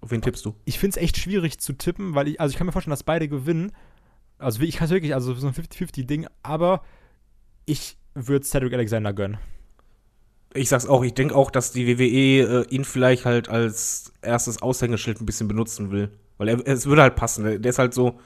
Auf 0.02 0.12
wen 0.12 0.22
tippst 0.22 0.46
du? 0.46 0.56
ich 0.66 0.78
finde 0.78 0.98
es 0.98 1.04
echt 1.04 1.18
schwierig 1.18 1.60
zu 1.60 1.74
tippen, 1.74 2.16
weil 2.16 2.28
ich, 2.28 2.40
also 2.40 2.52
ich 2.52 2.58
kann 2.58 2.68
mir 2.68 2.74
vorstellen, 2.74 2.92
dass 2.92 3.04
beide 3.04 3.28
gewinnen. 3.28 3.72
Also 4.38 4.62
ich 4.62 4.76
kann 4.76 4.86
es 4.86 4.92
wirklich, 4.92 5.14
also 5.14 5.34
so 5.34 5.48
ein 5.48 5.54
50-50-Ding, 5.54 6.28
aber 6.44 6.84
ich 7.66 7.98
würde 8.14 8.46
Cedric 8.46 8.74
Alexander 8.74 9.14
gönnen. 9.14 9.38
Ich 10.54 10.70
sag's 10.70 10.88
auch, 10.88 11.04
ich 11.04 11.14
denke 11.14 11.36
auch, 11.36 11.52
dass 11.52 11.72
die 11.72 11.88
WWE 11.88 12.64
äh, 12.64 12.68
ihn 12.70 12.86
vielleicht 12.86 13.26
halt 13.26 13.50
als 13.50 14.14
erstes 14.22 14.62
Aushängeschild 14.62 15.22
ein 15.22 15.26
bisschen 15.26 15.48
benutzen 15.48 15.92
will. 15.92 16.12
Weil 16.38 16.50
er, 16.50 16.68
es 16.68 16.86
würde 16.86 17.02
halt 17.02 17.16
passen. 17.16 17.44
Der, 17.44 17.60
der 17.60 17.70
ist 17.70 17.80
halt 17.80 17.94
so. 17.94 18.20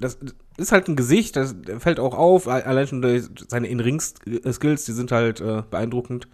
Das 0.00 0.18
ist 0.56 0.72
halt 0.72 0.88
ein 0.88 0.96
Gesicht, 0.96 1.34
das, 1.36 1.60
der 1.60 1.80
fällt 1.80 1.98
auch 1.98 2.14
auf. 2.14 2.46
Allein 2.46 2.86
schon 2.86 3.28
seine 3.48 3.66
In-Ring-Skills, 3.66 4.84
die 4.84 4.92
sind 4.92 5.10
halt 5.10 5.40
äh, 5.40 5.62
beeindruckend. 5.68 6.28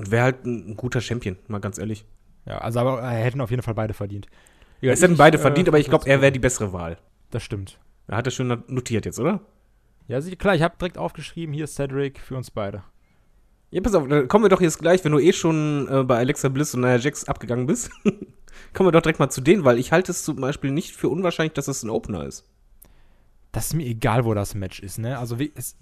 Und 0.00 0.10
wäre 0.10 0.24
halt 0.24 0.44
ein, 0.46 0.70
ein 0.70 0.76
guter 0.76 1.00
Champion, 1.00 1.36
mal 1.48 1.58
ganz 1.58 1.76
ehrlich. 1.78 2.04
Ja, 2.46 2.58
also 2.58 2.80
aber 2.80 3.02
äh, 3.02 3.22
hätten 3.22 3.40
auf 3.42 3.50
jeden 3.50 3.62
Fall 3.62 3.74
beide 3.74 3.92
verdient. 3.92 4.26
Ja, 4.80 4.92
es 4.92 5.02
hätten 5.02 5.16
beide 5.18 5.36
äh, 5.36 5.40
verdient, 5.40 5.68
aber 5.68 5.78
ich 5.78 5.88
glaube, 5.88 6.08
er 6.08 6.22
wäre 6.22 6.32
die 6.32 6.38
bessere 6.38 6.72
Wahl. 6.72 6.96
Das 7.30 7.42
stimmt. 7.42 7.78
Er 8.08 8.16
hat 8.16 8.26
das 8.26 8.34
schon 8.34 8.64
notiert 8.66 9.04
jetzt, 9.04 9.20
oder? 9.20 9.40
Ja, 10.08 10.20
klar, 10.20 10.54
ich 10.54 10.62
habe 10.62 10.74
direkt 10.80 10.96
aufgeschrieben, 10.96 11.52
hier 11.54 11.64
ist 11.64 11.74
Cedric 11.76 12.18
für 12.18 12.34
uns 12.36 12.50
beide. 12.50 12.82
Ja, 13.70 13.82
pass 13.82 13.94
auf, 13.94 14.08
da 14.08 14.22
kommen 14.22 14.44
wir 14.44 14.48
doch 14.48 14.60
jetzt 14.62 14.78
gleich, 14.78 15.04
wenn 15.04 15.12
du 15.12 15.18
eh 15.20 15.32
schon 15.32 15.86
äh, 15.88 16.02
bei 16.02 16.16
Alexa 16.16 16.48
Bliss 16.48 16.74
und 16.74 16.80
Nia 16.80 16.96
Jax 16.96 17.24
abgegangen 17.28 17.66
bist, 17.66 17.90
kommen 18.72 18.88
wir 18.88 18.92
doch 18.92 19.02
direkt 19.02 19.20
mal 19.20 19.28
zu 19.30 19.42
denen, 19.42 19.64
weil 19.64 19.78
ich 19.78 19.92
halte 19.92 20.10
es 20.10 20.24
zum 20.24 20.36
Beispiel 20.36 20.70
nicht 20.72 20.96
für 20.96 21.08
unwahrscheinlich, 21.10 21.52
dass 21.52 21.68
es 21.68 21.82
ein 21.82 21.90
Opener 21.90 22.24
ist. 22.24 22.48
Das 23.52 23.66
ist 23.66 23.74
mir 23.74 23.86
egal, 23.86 24.24
wo 24.24 24.32
das 24.34 24.54
Match 24.54 24.80
ist, 24.80 24.98
ne? 24.98 25.18
Also, 25.18 25.36
es, 25.54 25.76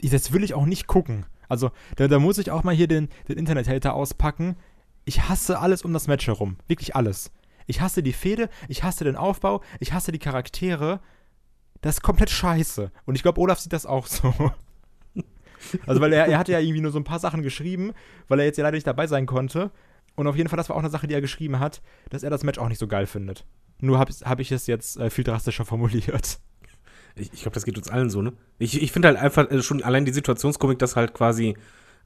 ich- 0.00 0.10
das 0.10 0.32
will 0.32 0.42
ich 0.42 0.54
auch 0.54 0.66
nicht 0.66 0.86
gucken. 0.86 1.26
Also, 1.48 1.70
da, 1.96 2.08
da 2.08 2.18
muss 2.18 2.38
ich 2.38 2.50
auch 2.50 2.62
mal 2.62 2.74
hier 2.74 2.88
den, 2.88 3.08
den 3.28 3.38
Internet-Hater 3.38 3.94
auspacken. 3.94 4.56
Ich 5.04 5.28
hasse 5.28 5.58
alles 5.58 5.82
um 5.82 5.92
das 5.92 6.06
Match 6.06 6.26
herum. 6.26 6.56
Wirklich 6.66 6.94
alles. 6.94 7.32
Ich 7.66 7.80
hasse 7.80 8.02
die 8.02 8.12
Fehde, 8.12 8.48
ich 8.68 8.82
hasse 8.82 9.04
den 9.04 9.16
Aufbau, 9.16 9.62
ich 9.80 9.92
hasse 9.92 10.12
die 10.12 10.18
Charaktere. 10.18 11.00
Das 11.80 11.96
ist 11.96 12.02
komplett 12.02 12.30
scheiße. 12.30 12.90
Und 13.04 13.14
ich 13.14 13.22
glaube, 13.22 13.40
Olaf 13.40 13.58
sieht 13.60 13.72
das 13.72 13.86
auch 13.86 14.06
so. 14.06 14.34
Also, 15.86 16.00
weil 16.00 16.12
er, 16.12 16.26
er 16.26 16.38
hatte 16.38 16.52
ja 16.52 16.60
irgendwie 16.60 16.80
nur 16.80 16.92
so 16.92 17.00
ein 17.00 17.04
paar 17.04 17.18
Sachen 17.18 17.42
geschrieben, 17.42 17.92
weil 18.28 18.38
er 18.38 18.46
jetzt 18.46 18.58
ja 18.58 18.62
leider 18.62 18.76
nicht 18.76 18.86
dabei 18.86 19.08
sein 19.08 19.26
konnte. 19.26 19.72
Und 20.14 20.26
auf 20.28 20.36
jeden 20.36 20.48
Fall, 20.48 20.56
das 20.56 20.68
war 20.68 20.76
auch 20.76 20.80
eine 20.80 20.88
Sache, 20.88 21.08
die 21.08 21.14
er 21.14 21.20
geschrieben 21.20 21.58
hat, 21.58 21.82
dass 22.10 22.22
er 22.22 22.30
das 22.30 22.44
Match 22.44 22.58
auch 22.58 22.68
nicht 22.68 22.78
so 22.78 22.86
geil 22.86 23.06
findet. 23.06 23.44
Nur 23.80 23.98
habe 23.98 24.12
hab 24.12 24.40
ich 24.40 24.52
es 24.52 24.66
jetzt 24.66 24.98
äh, 24.98 25.10
viel 25.10 25.24
drastischer 25.24 25.64
formuliert. 25.64 26.38
Ich, 27.16 27.32
ich 27.32 27.42
glaube, 27.42 27.54
das 27.54 27.64
geht 27.64 27.76
uns 27.76 27.88
allen 27.88 28.10
so, 28.10 28.22
ne? 28.22 28.32
Ich, 28.58 28.80
ich 28.82 28.92
finde 28.92 29.08
halt 29.08 29.18
einfach 29.18 29.50
äh, 29.50 29.62
schon 29.62 29.82
allein 29.82 30.04
die 30.04 30.12
Situationskomik, 30.12 30.78
dass 30.78 30.96
halt 30.96 31.14
quasi 31.14 31.56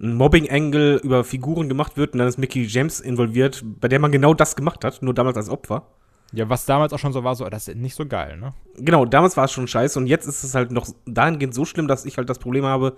ein 0.01 0.15
Mobbing-Angle 0.15 0.97
über 1.03 1.23
Figuren 1.25 1.69
gemacht 1.69 1.97
wird 1.97 2.13
und 2.15 2.19
dann 2.19 2.29
ist 2.29 2.39
Mickey 2.39 2.65
James 2.65 3.01
involviert, 3.01 3.63
bei 3.65 3.89
der 3.89 3.99
man 3.99 4.11
genau 4.11 4.35
das 4.35 4.57
gemacht 4.57 4.85
hat, 4.85 5.03
nur 5.03 5.15
damals 5.15 5.37
als 5.37 5.49
Opfer. 5.49 5.87
Ja, 6.33 6.49
was 6.49 6.65
damals 6.65 6.93
auch 6.95 6.99
schon 6.99 7.13
so 7.13 7.25
war, 7.25 7.35
so, 7.35 7.49
das 7.49 7.69
ist 7.69 7.77
nicht 7.77 7.95
so 7.95 8.07
geil, 8.07 8.39
ne? 8.39 8.55
Genau, 8.79 9.05
damals 9.05 9.37
war 9.37 9.45
es 9.45 9.53
schon 9.53 9.69
scheiße 9.69 9.99
und 9.99 10.07
jetzt 10.07 10.27
ist 10.27 10.43
es 10.45 10.55
halt 10.55 10.71
noch 10.71 10.89
dahingehend 11.07 11.55
so 11.55 11.65
schlimm, 11.67 11.89
dass 11.89 12.07
ich 12.07 12.17
halt 12.17 12.31
das 12.31 12.39
Problem 12.39 12.65
habe, 12.65 12.97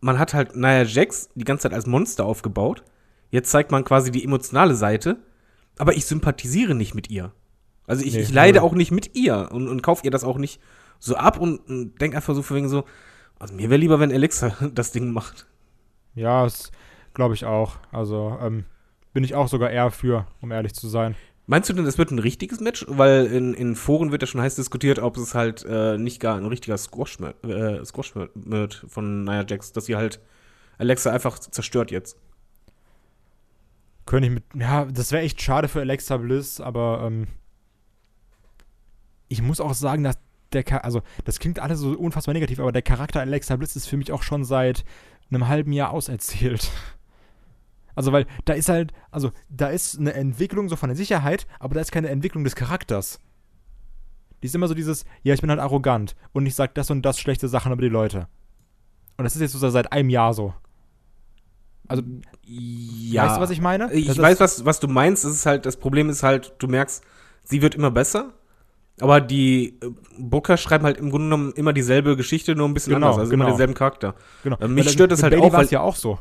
man 0.00 0.18
hat 0.18 0.34
halt 0.34 0.56
Nia 0.56 0.82
Jax 0.82 1.30
die 1.34 1.44
ganze 1.44 1.62
Zeit 1.64 1.74
als 1.74 1.86
Monster 1.86 2.24
aufgebaut. 2.26 2.84
Jetzt 3.30 3.50
zeigt 3.50 3.70
man 3.70 3.84
quasi 3.84 4.10
die 4.10 4.24
emotionale 4.24 4.74
Seite, 4.74 5.16
aber 5.78 5.94
ich 5.94 6.04
sympathisiere 6.04 6.74
nicht 6.74 6.94
mit 6.94 7.10
ihr. 7.10 7.32
Also 7.86 8.04
ich, 8.04 8.14
Nee, 8.14 8.20
ich 8.20 8.32
leide 8.32 8.58
null. 8.60 8.68
auch 8.68 8.74
nicht 8.74 8.90
mit 8.92 9.14
ihr 9.16 9.48
und, 9.52 9.66
und 9.68 9.82
kaufe 9.82 10.04
ihr 10.04 10.10
das 10.10 10.22
auch 10.24 10.36
nicht 10.38 10.60
so 11.00 11.16
ab 11.16 11.38
und, 11.38 11.58
und 11.68 12.00
denke 12.00 12.16
einfach 12.16 12.34
so 12.34 12.42
für 12.42 12.54
wegen 12.54 12.68
so, 12.68 12.84
also 13.38 13.54
mir 13.54 13.70
wäre 13.70 13.80
lieber, 13.80 13.98
wenn 13.98 14.12
Alexa 14.12 14.54
das 14.74 14.92
Ding 14.92 15.10
macht. 15.10 15.46
Ja, 16.14 16.44
das 16.44 16.70
glaube 17.14 17.34
ich 17.34 17.44
auch. 17.44 17.78
Also, 17.90 18.38
ähm, 18.40 18.64
bin 19.12 19.24
ich 19.24 19.34
auch 19.34 19.48
sogar 19.48 19.70
eher 19.70 19.90
für, 19.90 20.26
um 20.40 20.52
ehrlich 20.52 20.74
zu 20.74 20.88
sein. 20.88 21.16
Meinst 21.46 21.68
du 21.68 21.72
denn, 21.72 21.84
das 21.84 21.98
wird 21.98 22.12
ein 22.12 22.20
richtiges 22.20 22.60
Match? 22.60 22.84
Weil 22.86 23.26
in, 23.26 23.54
in 23.54 23.74
Foren 23.74 24.12
wird 24.12 24.22
ja 24.22 24.26
schon 24.28 24.40
heiß 24.40 24.54
diskutiert, 24.54 25.00
ob 25.00 25.16
es 25.16 25.34
halt 25.34 25.64
äh, 25.68 25.98
nicht 25.98 26.20
gar 26.20 26.36
ein 26.36 26.46
richtiger 26.46 26.78
Squash, 26.78 27.18
äh, 27.42 27.84
Squash 27.84 28.14
wird 28.34 28.84
von 28.88 29.24
Nia 29.24 29.44
Jax, 29.44 29.72
dass 29.72 29.86
sie 29.86 29.96
halt 29.96 30.20
Alexa 30.78 31.10
einfach 31.10 31.38
zerstört 31.40 31.90
jetzt. 31.90 32.16
Könnte 34.06 34.28
ich 34.28 34.34
mit. 34.34 34.44
Ja, 34.54 34.84
das 34.84 35.10
wäre 35.10 35.24
echt 35.24 35.42
schade 35.42 35.66
für 35.66 35.80
Alexa 35.80 36.18
Bliss, 36.18 36.60
aber 36.60 37.02
ähm, 37.04 37.26
ich 39.28 39.42
muss 39.42 39.60
auch 39.60 39.74
sagen, 39.74 40.04
dass 40.04 40.18
der 40.52 40.84
also 40.84 41.02
das 41.24 41.38
klingt 41.38 41.58
alles 41.60 41.78
so 41.80 41.90
unfassbar 41.92 42.32
negativ, 42.34 42.58
aber 42.60 42.72
der 42.72 42.82
Charakter 42.82 43.20
Alexa 43.20 43.56
Bliss 43.56 43.76
ist 43.76 43.86
für 43.86 43.96
mich 43.96 44.12
auch 44.12 44.22
schon 44.22 44.44
seit 44.44 44.84
einem 45.30 45.48
halben 45.48 45.72
Jahr 45.72 45.90
auserzählt. 45.90 46.70
Also, 47.96 48.12
weil 48.12 48.26
da 48.46 48.54
ist 48.54 48.68
halt, 48.70 48.92
also 49.10 49.30
da 49.50 49.68
ist 49.68 49.98
eine 49.98 50.14
Entwicklung 50.14 50.68
so 50.70 50.76
von 50.76 50.88
der 50.88 50.96
Sicherheit, 50.96 51.46
aber 51.58 51.74
da 51.74 51.80
ist 51.80 51.90
keine 51.92 52.08
Entwicklung 52.08 52.44
des 52.44 52.54
Charakters. 52.54 53.18
Die 54.42 54.46
ist 54.46 54.54
immer 54.54 54.68
so 54.68 54.74
dieses, 54.74 55.04
ja, 55.22 55.34
ich 55.34 55.40
bin 55.42 55.50
halt 55.50 55.60
arrogant 55.60 56.14
und 56.32 56.46
ich 56.46 56.54
sag 56.54 56.72
das 56.76 56.90
und 56.90 57.02
das 57.02 57.18
schlechte 57.18 57.48
Sachen 57.48 57.72
über 57.72 57.82
die 57.82 57.88
Leute. 57.88 58.28
Und 59.18 59.24
das 59.24 59.34
ist 59.34 59.42
jetzt 59.42 59.52
so 59.52 59.68
seit 59.68 59.92
einem 59.92 60.08
Jahr 60.08 60.32
so. 60.32 60.54
Also, 61.88 62.02
Ja. 62.46 63.26
weißt 63.26 63.36
du, 63.36 63.40
was 63.42 63.50
ich 63.50 63.60
meine? 63.60 63.92
Ich 63.92 64.06
Das 64.06 64.16
ist- 64.16 64.22
weiß, 64.22 64.40
was, 64.40 64.64
was 64.64 64.80
du 64.80 64.86
meinst. 64.88 65.24
Es 65.24 65.34
ist 65.34 65.44
halt, 65.44 65.66
das 65.66 65.76
Problem 65.76 66.08
ist 66.08 66.22
halt, 66.22 66.54
du 66.58 66.68
merkst, 66.68 67.02
sie 67.44 67.60
wird 67.60 67.74
immer 67.74 67.90
besser. 67.90 68.32
Aber 69.00 69.20
die 69.20 69.78
äh, 69.82 69.90
Booker 70.18 70.56
schreiben 70.56 70.84
halt 70.84 70.98
im 70.98 71.10
Grunde 71.10 71.26
genommen 71.26 71.52
immer 71.56 71.72
dieselbe 71.72 72.16
Geschichte, 72.16 72.54
nur 72.54 72.68
ein 72.68 72.74
bisschen 72.74 72.94
Genau, 72.94 73.06
anders. 73.06 73.18
Also 73.20 73.30
genau. 73.30 73.44
immer 73.44 73.50
denselben 73.52 73.74
Charakter. 73.74 74.14
Genau. 74.44 74.56
Äh, 74.58 74.68
mich 74.68 74.86
Weil, 74.86 74.92
stört 74.92 75.12
das 75.12 75.22
halt 75.22 75.32
Bailey 75.32 75.46
auch, 75.48 75.52
weil- 75.52 75.66
ja 75.68 75.80
auch 75.80 75.96
so. 75.96 76.18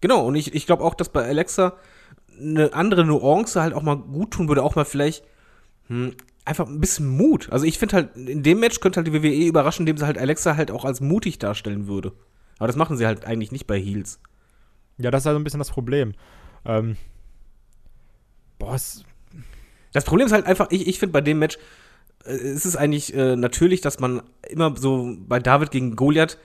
Genau, 0.00 0.26
und 0.26 0.36
ich, 0.36 0.54
ich 0.54 0.66
glaube 0.66 0.84
auch, 0.84 0.94
dass 0.94 1.08
bei 1.08 1.24
Alexa 1.24 1.74
eine 2.40 2.72
andere 2.72 3.04
Nuance 3.04 3.60
halt 3.60 3.74
auch 3.74 3.82
mal 3.82 3.96
gut 3.96 4.30
tun 4.32 4.48
würde, 4.48 4.62
auch 4.62 4.76
mal 4.76 4.84
vielleicht 4.84 5.24
hm, 5.88 6.12
einfach 6.44 6.68
ein 6.68 6.80
bisschen 6.80 7.08
Mut. 7.08 7.48
Also 7.50 7.64
ich 7.64 7.78
finde 7.78 7.96
halt, 7.96 8.16
in 8.16 8.42
dem 8.42 8.60
Match 8.60 8.78
könnte 8.80 8.98
halt 8.98 9.06
die 9.08 9.12
WWE 9.12 9.46
überraschen, 9.48 9.82
indem 9.82 9.96
sie 9.96 10.06
halt 10.06 10.18
Alexa 10.18 10.56
halt 10.56 10.70
auch 10.70 10.84
als 10.84 11.00
mutig 11.00 11.38
darstellen 11.38 11.88
würde. 11.88 12.12
Aber 12.58 12.66
das 12.68 12.76
machen 12.76 12.96
sie 12.96 13.06
halt 13.06 13.24
eigentlich 13.24 13.50
nicht 13.52 13.66
bei 13.66 13.78
Heels. 13.80 14.20
Ja, 14.98 15.10
das 15.10 15.22
ist 15.22 15.26
also 15.26 15.38
ein 15.38 15.44
bisschen 15.44 15.58
das 15.60 15.70
Problem. 15.70 16.12
Ähm, 16.64 16.96
boah, 18.58 18.76
Das 19.92 20.04
Problem 20.04 20.26
ist 20.26 20.32
halt 20.32 20.46
einfach, 20.46 20.68
ich, 20.70 20.86
ich 20.86 20.98
finde 20.98 21.12
bei 21.12 21.20
dem 21.20 21.38
Match, 21.38 21.58
äh, 22.24 22.30
es 22.30 22.66
ist 22.66 22.76
eigentlich 22.76 23.14
äh, 23.14 23.36
natürlich, 23.36 23.80
dass 23.80 24.00
man 24.00 24.22
immer 24.48 24.74
so 24.76 25.16
bei 25.18 25.38
David 25.38 25.70
gegen 25.70 25.96
Goliath, 25.96 26.38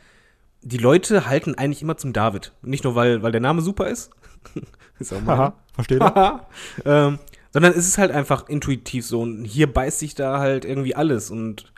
die 0.61 0.77
Leute 0.77 1.27
halten 1.27 1.55
eigentlich 1.55 1.81
immer 1.81 1.97
zum 1.97 2.13
David. 2.13 2.53
Nicht 2.61 2.83
nur, 2.83 2.95
weil, 2.95 3.21
weil 3.21 3.31
der 3.31 3.41
Name 3.41 3.61
super 3.61 3.87
ist. 3.87 4.11
ist 4.99 5.13
auch 5.13 5.53
versteht 5.73 6.01
ihr? 6.01 6.47
ähm, 6.85 7.19
sondern 7.51 7.73
es 7.73 7.87
ist 7.87 7.97
halt 7.97 8.11
einfach 8.11 8.47
intuitiv 8.49 9.05
so. 9.05 9.21
Und 9.21 9.45
hier 9.45 9.71
beißt 9.71 9.99
sich 9.99 10.15
da 10.15 10.39
halt 10.39 10.65
irgendwie 10.65 10.95
alles. 10.95 11.29
Und 11.29 11.71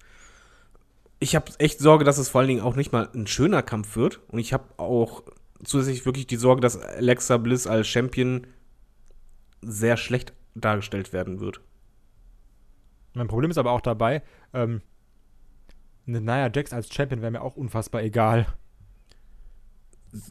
ich 1.19 1.35
habe 1.35 1.51
echt 1.57 1.79
Sorge, 1.79 2.05
dass 2.05 2.17
es 2.17 2.29
vor 2.29 2.41
allen 2.41 2.47
Dingen 2.47 2.61
auch 2.61 2.75
nicht 2.75 2.91
mal 2.91 3.09
ein 3.13 3.27
schöner 3.27 3.63
Kampf 3.63 3.95
wird. 3.95 4.19
Und 4.29 4.39
ich 4.39 4.53
habe 4.53 4.65
auch 4.77 5.23
zusätzlich 5.63 6.05
wirklich 6.05 6.27
die 6.27 6.35
Sorge, 6.35 6.61
dass 6.61 6.79
Alexa 6.79 7.37
Bliss 7.37 7.67
als 7.67 7.87
Champion 7.87 8.47
sehr 9.61 9.97
schlecht 9.97 10.33
dargestellt 10.53 11.11
werden 11.11 11.39
wird. 11.39 11.59
Mein 13.15 13.27
Problem 13.27 13.49
ist 13.51 13.57
aber 13.57 13.71
auch 13.71 13.81
dabei, 13.81 14.21
ähm, 14.53 14.81
eine 16.07 16.21
Nia 16.21 16.51
Jax 16.53 16.71
als 16.73 16.93
Champion 16.93 17.21
wäre 17.21 17.31
mir 17.31 17.41
auch 17.41 17.55
unfassbar 17.55 18.03
egal. 18.03 18.45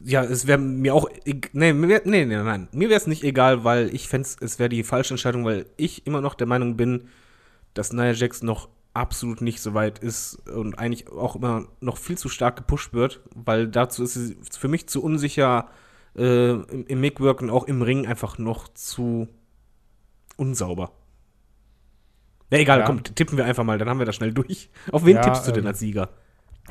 Ja, 0.03 0.23
es 0.23 0.47
wäre 0.47 0.57
mir 0.57 0.95
auch. 0.95 1.07
eg- 1.25 1.49
Nee, 1.53 1.73
nee, 1.73 1.99
nee, 2.05 2.25
nein. 2.25 2.67
Mir 2.71 2.89
wäre 2.89 2.97
es 2.99 3.07
nicht 3.07 3.23
egal, 3.23 3.63
weil 3.63 3.93
ich 3.93 4.07
fände 4.07 4.27
es 4.39 4.57
wäre 4.57 4.69
die 4.69 4.83
falsche 4.83 5.13
Entscheidung, 5.13 5.45
weil 5.45 5.65
ich 5.77 6.07
immer 6.07 6.21
noch 6.21 6.33
der 6.33 6.47
Meinung 6.47 6.75
bin, 6.77 7.09
dass 7.73 7.93
Nia 7.93 8.11
Jax 8.13 8.41
noch 8.41 8.69
absolut 8.93 9.41
nicht 9.41 9.61
so 9.61 9.73
weit 9.73 9.99
ist 9.99 10.35
und 10.49 10.79
eigentlich 10.79 11.09
auch 11.09 11.35
immer 11.35 11.67
noch 11.81 11.97
viel 11.97 12.17
zu 12.17 12.29
stark 12.29 12.55
gepusht 12.55 12.93
wird, 12.93 13.21
weil 13.35 13.67
dazu 13.67 14.03
ist 14.03 14.13
sie 14.13 14.37
für 14.57 14.69
mich 14.69 14.87
zu 14.87 15.03
unsicher 15.03 15.69
äh, 16.15 16.51
im, 16.51 16.85
im 16.87 17.01
Mickwork 17.01 17.41
und 17.41 17.49
auch 17.49 17.65
im 17.65 17.81
Ring 17.81 18.07
einfach 18.07 18.37
noch 18.37 18.69
zu 18.69 19.27
unsauber. 20.37 20.93
Ja, 22.51 22.59
egal, 22.59 22.79
Ja. 22.79 22.85
komm, 22.85 23.03
tippen 23.03 23.37
wir 23.37 23.45
einfach 23.45 23.63
mal, 23.63 23.77
dann 23.77 23.89
haben 23.89 23.99
wir 23.99 24.05
das 24.05 24.15
schnell 24.15 24.33
durch. 24.33 24.69
Auf 24.91 25.05
wen 25.05 25.15
Ja, 25.15 25.21
tippst 25.23 25.47
du 25.47 25.51
denn 25.51 25.63
ähm, 25.63 25.67
als 25.67 25.79
Sieger? 25.79 26.09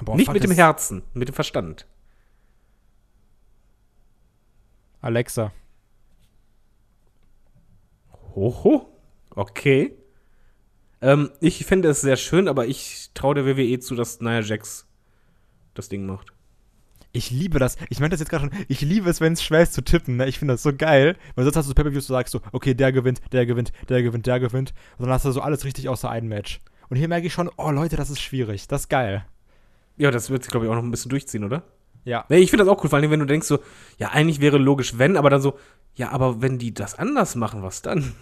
Boah, 0.03 0.17
nicht 0.17 0.33
mit 0.33 0.43
dem 0.45 0.51
Herzen, 0.51 1.03
mit 1.13 1.29
dem 1.29 1.35
Verstand. 1.35 1.87
Alexa. 5.01 5.53
Hoho. 8.35 8.89
Okay. 9.31 9.97
Ähm, 11.03 11.31
ich 11.41 11.65
finde 11.67 11.91
es 11.91 12.01
sehr 12.01 12.17
schön, 12.17 12.49
aber 12.49 12.67
ich 12.67 13.11
traue 13.15 13.35
der 13.35 13.47
WWE 13.47 13.79
zu, 13.79 13.95
dass 13.95 14.21
Nia 14.21 14.41
Jax 14.41 14.87
das 15.75 15.89
Ding 15.89 16.07
macht. 16.07 16.33
Ich 17.15 17.31
liebe 17.31 17.59
das. 17.59 17.77
Ich 17.91 18.01
meinte 18.01 18.15
das 18.15 18.21
jetzt 18.21 18.29
gerade 18.29 18.51
schon. 18.51 18.65
Ich 18.69 18.81
liebe 18.81 19.09
es, 19.09 19.21
wenn 19.21 19.33
es 19.35 19.43
schwer 19.43 19.63
ist 19.63 19.73
zu 19.73 19.83
tippen. 19.83 20.17
Ne? 20.17 20.27
Ich 20.27 20.39
finde 20.39 20.55
das 20.55 20.63
so 20.65 20.73
geil. 20.75 21.17
Weil 21.37 21.45
sonst 21.45 21.57
hast 21.57 21.67
du 21.67 21.69
so 21.71 21.75
Pay-Per-Views, 21.75 22.09
du 22.09 22.13
sagst 22.13 22.33
so, 22.33 22.41
okay, 22.53 22.75
der 22.75 22.91
gewinnt, 22.93 23.21
der 23.33 23.47
gewinnt, 23.47 23.73
der 23.89 24.03
gewinnt, 24.03 24.27
der 24.27 24.41
gewinnt. 24.41 24.75
Und 24.99 25.05
dann 25.07 25.15
hast 25.15 25.25
du 25.25 25.31
so 25.31 25.41
alles 25.41 25.65
richtig 25.65 25.89
außer 25.89 26.11
einem 26.11 26.29
Match. 26.29 26.61
Und 26.89 26.97
hier 26.97 27.09
merke 27.09 27.27
ich 27.29 27.33
schon, 27.33 27.49
oh 27.57 27.71
Leute, 27.71 27.97
das 27.97 28.11
ist 28.11 28.21
schwierig. 28.21 28.67
Das 28.69 28.83
ist 28.83 28.89
geil. 28.89 29.25
Ja, 29.97 30.11
das 30.11 30.29
wird 30.29 30.43
sich, 30.43 30.51
glaube 30.51 30.67
ich, 30.67 30.73
auch 30.73 30.75
noch 30.77 30.83
ein 30.83 30.91
bisschen 30.91 31.09
durchziehen, 31.09 31.45
oder? 31.45 31.63
Ja. 32.05 32.25
Nee, 32.29 32.39
ich 32.39 32.51
finde 32.51 32.65
das 32.65 32.73
auch 32.75 32.83
cool, 32.83 32.91
vor 32.91 32.99
allem, 32.99 33.11
wenn 33.13 33.21
du 33.21 33.27
denkst 33.27 33.47
so, 33.47 33.61
ja, 33.97 34.09
eigentlich 34.11 34.41
wäre 34.41 34.59
logisch, 34.59 34.99
wenn, 34.99 35.17
aber 35.17 35.31
dann 35.31 35.41
so, 35.41 35.57
ja, 35.95 36.11
aber 36.11 36.43
wenn 36.43 36.59
die 36.59 36.75
das 36.75 36.99
anders 36.99 37.37
machen, 37.37 37.63
was 37.63 37.81
dann? 37.81 38.13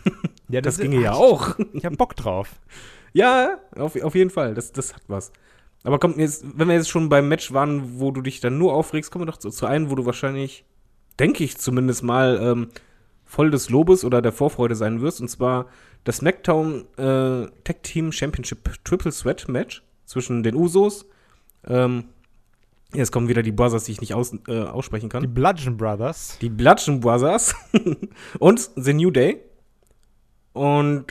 ja 0.48 0.60
Das, 0.60 0.74
ist- 0.74 0.82
ginge 0.82 1.00
ja 1.00 1.14
auch. 1.14 1.58
Ich, 1.58 1.66
ich 1.76 1.84
hab 1.86 1.96
Bock 1.96 2.14
drauf. 2.14 2.50
ja, 3.14 3.56
auf, 3.74 4.00
auf 4.00 4.14
jeden 4.14 4.30
Fall, 4.30 4.54
das, 4.54 4.70
das 4.72 4.94
hat 4.94 5.02
was. 5.08 5.32
Aber 5.84 5.98
komm, 5.98 6.18
jetzt, 6.18 6.44
wenn 6.56 6.68
wir 6.68 6.74
jetzt 6.74 6.90
schon 6.90 7.08
beim 7.08 7.28
Match 7.28 7.52
waren, 7.52 8.00
wo 8.00 8.10
du 8.10 8.22
dich 8.22 8.40
dann 8.40 8.58
nur 8.58 8.72
aufregst, 8.74 9.10
kommen 9.10 9.22
wir 9.22 9.30
doch 9.30 9.38
zu, 9.38 9.50
zu 9.50 9.66
einem, 9.66 9.90
wo 9.90 9.94
du 9.94 10.06
wahrscheinlich, 10.06 10.64
denke 11.18 11.42
ich 11.42 11.58
zumindest 11.58 12.02
mal, 12.02 12.38
ähm, 12.40 12.68
voll 13.24 13.50
des 13.50 13.70
Lobes 13.70 14.04
oder 14.04 14.22
der 14.22 14.32
Vorfreude 14.32 14.74
sein 14.74 15.00
wirst. 15.00 15.20
Und 15.20 15.28
zwar 15.28 15.66
das 16.04 16.18
SmackDown 16.18 16.84
äh, 16.98 17.48
Tag 17.64 17.82
Team 17.82 18.12
Championship 18.12 18.84
Triple 18.84 19.12
Threat 19.12 19.48
Match 19.48 19.82
zwischen 20.04 20.42
den 20.42 20.54
Usos, 20.54 21.06
ähm, 21.66 22.04
Jetzt 22.94 23.10
kommen 23.10 23.28
wieder 23.28 23.42
die 23.42 23.52
Brothers, 23.52 23.84
die 23.84 23.92
ich 23.92 24.00
nicht 24.02 24.12
aus, 24.12 24.34
äh, 24.48 24.60
aussprechen 24.60 25.08
kann. 25.08 25.22
Die 25.22 25.28
Bludgeon 25.28 25.78
Brothers. 25.78 26.36
Die 26.42 26.50
Bludgeon 26.50 27.00
Brothers 27.00 27.54
und 28.38 28.70
The 28.76 28.92
New 28.92 29.10
Day. 29.10 29.40
Und 30.52 31.06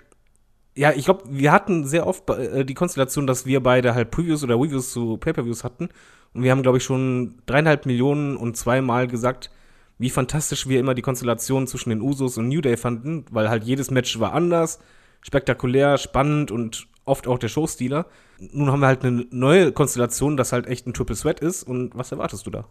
ja, 0.76 0.92
ich 0.94 1.06
glaube, 1.06 1.24
wir 1.28 1.52
hatten 1.52 1.86
sehr 1.86 2.08
oft 2.08 2.30
äh, 2.30 2.64
die 2.66 2.74
Konstellation, 2.74 3.28
dass 3.28 3.46
wir 3.46 3.62
beide 3.62 3.94
halt 3.94 4.12
Previews 4.12 4.44
oder 4.44 4.56
Reviews 4.56 4.92
zu 4.92 5.18
Pay-Per-Views 5.18 5.64
hatten. 5.64 5.90
Und 6.34 6.44
wir 6.44 6.52
haben, 6.52 6.64
glaube 6.64 6.78
ich, 6.78 6.84
schon 6.84 7.36
dreieinhalb 7.46 7.86
Millionen 7.86 8.38
und 8.38 8.56
zweimal 8.56 9.08
gesagt, 9.08 9.52
wie 9.98 10.10
fantastisch 10.10 10.68
wir 10.68 10.80
immer 10.80 10.94
die 10.94 11.02
Konstellation 11.02 11.68
zwischen 11.68 11.90
den 11.90 12.02
Usos 12.02 12.38
und 12.38 12.48
New 12.48 12.62
Day 12.62 12.78
fanden, 12.78 13.26
weil 13.30 13.50
halt 13.50 13.64
jedes 13.64 13.92
Match 13.92 14.20
war 14.20 14.34
anders, 14.34 14.80
spektakulär, 15.22 15.98
spannend 15.98 16.52
und 16.52 16.88
oft 17.06 17.28
auch 17.28 17.38
der 17.38 17.50
Showstealer. 17.50 18.06
Nun 18.40 18.72
haben 18.72 18.80
wir 18.80 18.88
halt 18.88 19.04
eine 19.04 19.28
neue 19.30 19.72
Konstellation, 19.72 20.38
das 20.38 20.54
halt 20.54 20.68
echt 20.68 20.88
ein 20.88 20.94
Triple 20.94 21.16
Sweat 21.16 21.40
ist. 21.42 21.64
Und 21.64 21.96
was 21.96 22.12
erwartest 22.12 22.48
du 22.48 22.50
da? 22.50 22.66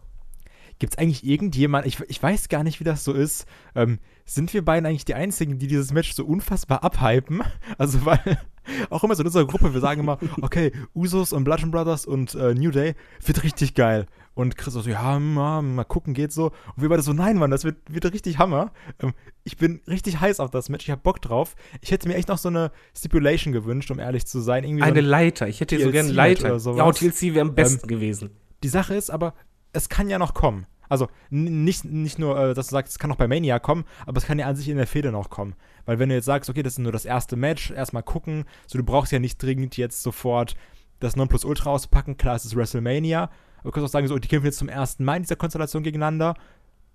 Gibt 0.80 0.94
es 0.94 0.98
eigentlich 0.98 1.24
irgendjemand, 1.24 1.86
ich, 1.86 2.00
ich 2.08 2.20
weiß 2.20 2.48
gar 2.48 2.64
nicht, 2.64 2.80
wie 2.80 2.84
das 2.84 3.04
so 3.04 3.12
ist, 3.12 3.46
ähm, 3.74 3.98
sind 4.24 4.52
wir 4.54 4.64
beiden 4.64 4.86
eigentlich 4.86 5.04
die 5.04 5.14
Einzigen, 5.14 5.58
die 5.58 5.66
dieses 5.66 5.92
Match 5.92 6.14
so 6.14 6.24
unfassbar 6.24 6.82
abhypen? 6.82 7.42
Also, 7.78 8.04
weil 8.04 8.38
auch 8.90 9.04
immer 9.04 9.14
so 9.14 9.22
in 9.22 9.26
unserer 9.26 9.46
Gruppe, 9.46 9.72
wir 9.74 9.80
sagen 9.80 10.00
immer, 10.00 10.18
okay, 10.42 10.72
Usos 10.94 11.32
und 11.32 11.44
Bludgeon 11.44 11.70
Brothers 11.70 12.06
und 12.06 12.34
äh, 12.34 12.54
New 12.54 12.70
Day 12.70 12.94
wird 13.24 13.44
richtig 13.44 13.74
geil. 13.74 14.06
Und 14.34 14.56
Chris 14.56 14.72
so, 14.72 14.80
ja, 14.88 15.18
mal, 15.18 15.60
mal 15.60 15.84
gucken, 15.84 16.14
geht 16.14 16.32
so. 16.32 16.46
Und 16.46 16.82
wir 16.82 16.88
beide 16.88 17.02
so, 17.02 17.12
nein, 17.12 17.36
Mann, 17.36 17.50
das 17.50 17.64
wird, 17.64 17.76
wird 17.88 18.10
richtig 18.10 18.38
Hammer. 18.38 18.72
Ähm, 19.00 19.12
ich 19.44 19.58
bin 19.58 19.82
richtig 19.86 20.20
heiß 20.20 20.40
auf 20.40 20.50
das 20.50 20.70
Match, 20.70 20.86
ich 20.86 20.90
hab 20.90 21.02
Bock 21.02 21.20
drauf. 21.20 21.56
Ich 21.82 21.90
hätte 21.90 22.08
mir 22.08 22.14
echt 22.14 22.28
noch 22.28 22.38
so 22.38 22.48
eine 22.48 22.72
Stipulation 22.96 23.52
gewünscht, 23.52 23.90
um 23.90 23.98
ehrlich 23.98 24.26
zu 24.26 24.40
sein. 24.40 24.64
Irgendwie 24.64 24.82
eine 24.82 24.94
so 24.94 25.00
ein 25.00 25.10
Leiter. 25.10 25.48
Ich 25.48 25.60
hätte 25.60 25.78
so 25.78 25.90
gerne 25.90 26.10
Leiter. 26.10 26.46
oder 26.46 26.60
sowas. 26.60 26.78
Ja, 27.02 27.10
TLC 27.10 27.34
wäre 27.34 27.42
am 27.42 27.54
besten 27.54 27.82
Ähm, 27.82 27.88
gewesen. 27.88 28.30
Die 28.62 28.68
Sache 28.68 28.94
ist 28.94 29.10
aber, 29.10 29.34
es 29.72 29.88
kann 29.88 30.08
ja 30.08 30.18
noch 30.18 30.34
kommen. 30.34 30.66
Also 30.88 31.08
nicht, 31.30 31.84
nicht 31.84 32.18
nur, 32.18 32.36
äh, 32.36 32.54
dass 32.54 32.66
du 32.66 32.72
sagst, 32.72 32.92
es 32.92 32.98
kann 32.98 33.10
noch 33.10 33.16
bei 33.16 33.28
Mania 33.28 33.60
kommen, 33.60 33.84
aber 34.06 34.18
es 34.18 34.26
kann 34.26 34.40
ja 34.40 34.46
an 34.46 34.56
sich 34.56 34.68
in 34.68 34.76
der 34.76 34.88
Fehde 34.88 35.12
noch 35.12 35.30
kommen. 35.30 35.54
Weil 35.86 36.00
wenn 36.00 36.08
du 36.08 36.16
jetzt 36.16 36.24
sagst, 36.24 36.50
okay, 36.50 36.64
das 36.64 36.74
ist 36.74 36.78
nur 36.80 36.90
das 36.90 37.04
erste 37.04 37.36
Match, 37.36 37.70
erstmal 37.70 38.02
gucken, 38.02 38.44
so 38.66 38.76
du 38.76 38.84
brauchst 38.84 39.12
ja 39.12 39.20
nicht 39.20 39.40
dringend 39.40 39.76
jetzt 39.76 40.02
sofort 40.02 40.56
das 40.98 41.14
Nonplusultra 41.14 41.70
auszupacken, 41.70 42.16
klar, 42.16 42.34
es 42.34 42.44
ist 42.44 42.56
WrestleMania, 42.56 43.30
aber 43.58 43.64
du 43.64 43.70
kannst 43.70 43.86
auch 43.86 43.92
sagen, 43.92 44.08
so, 44.08 44.18
die 44.18 44.28
kämpfen 44.28 44.46
jetzt 44.46 44.58
zum 44.58 44.68
ersten 44.68 45.04
Mal 45.04 45.16
in 45.16 45.22
dieser 45.22 45.36
Konstellation 45.36 45.84
gegeneinander. 45.84 46.34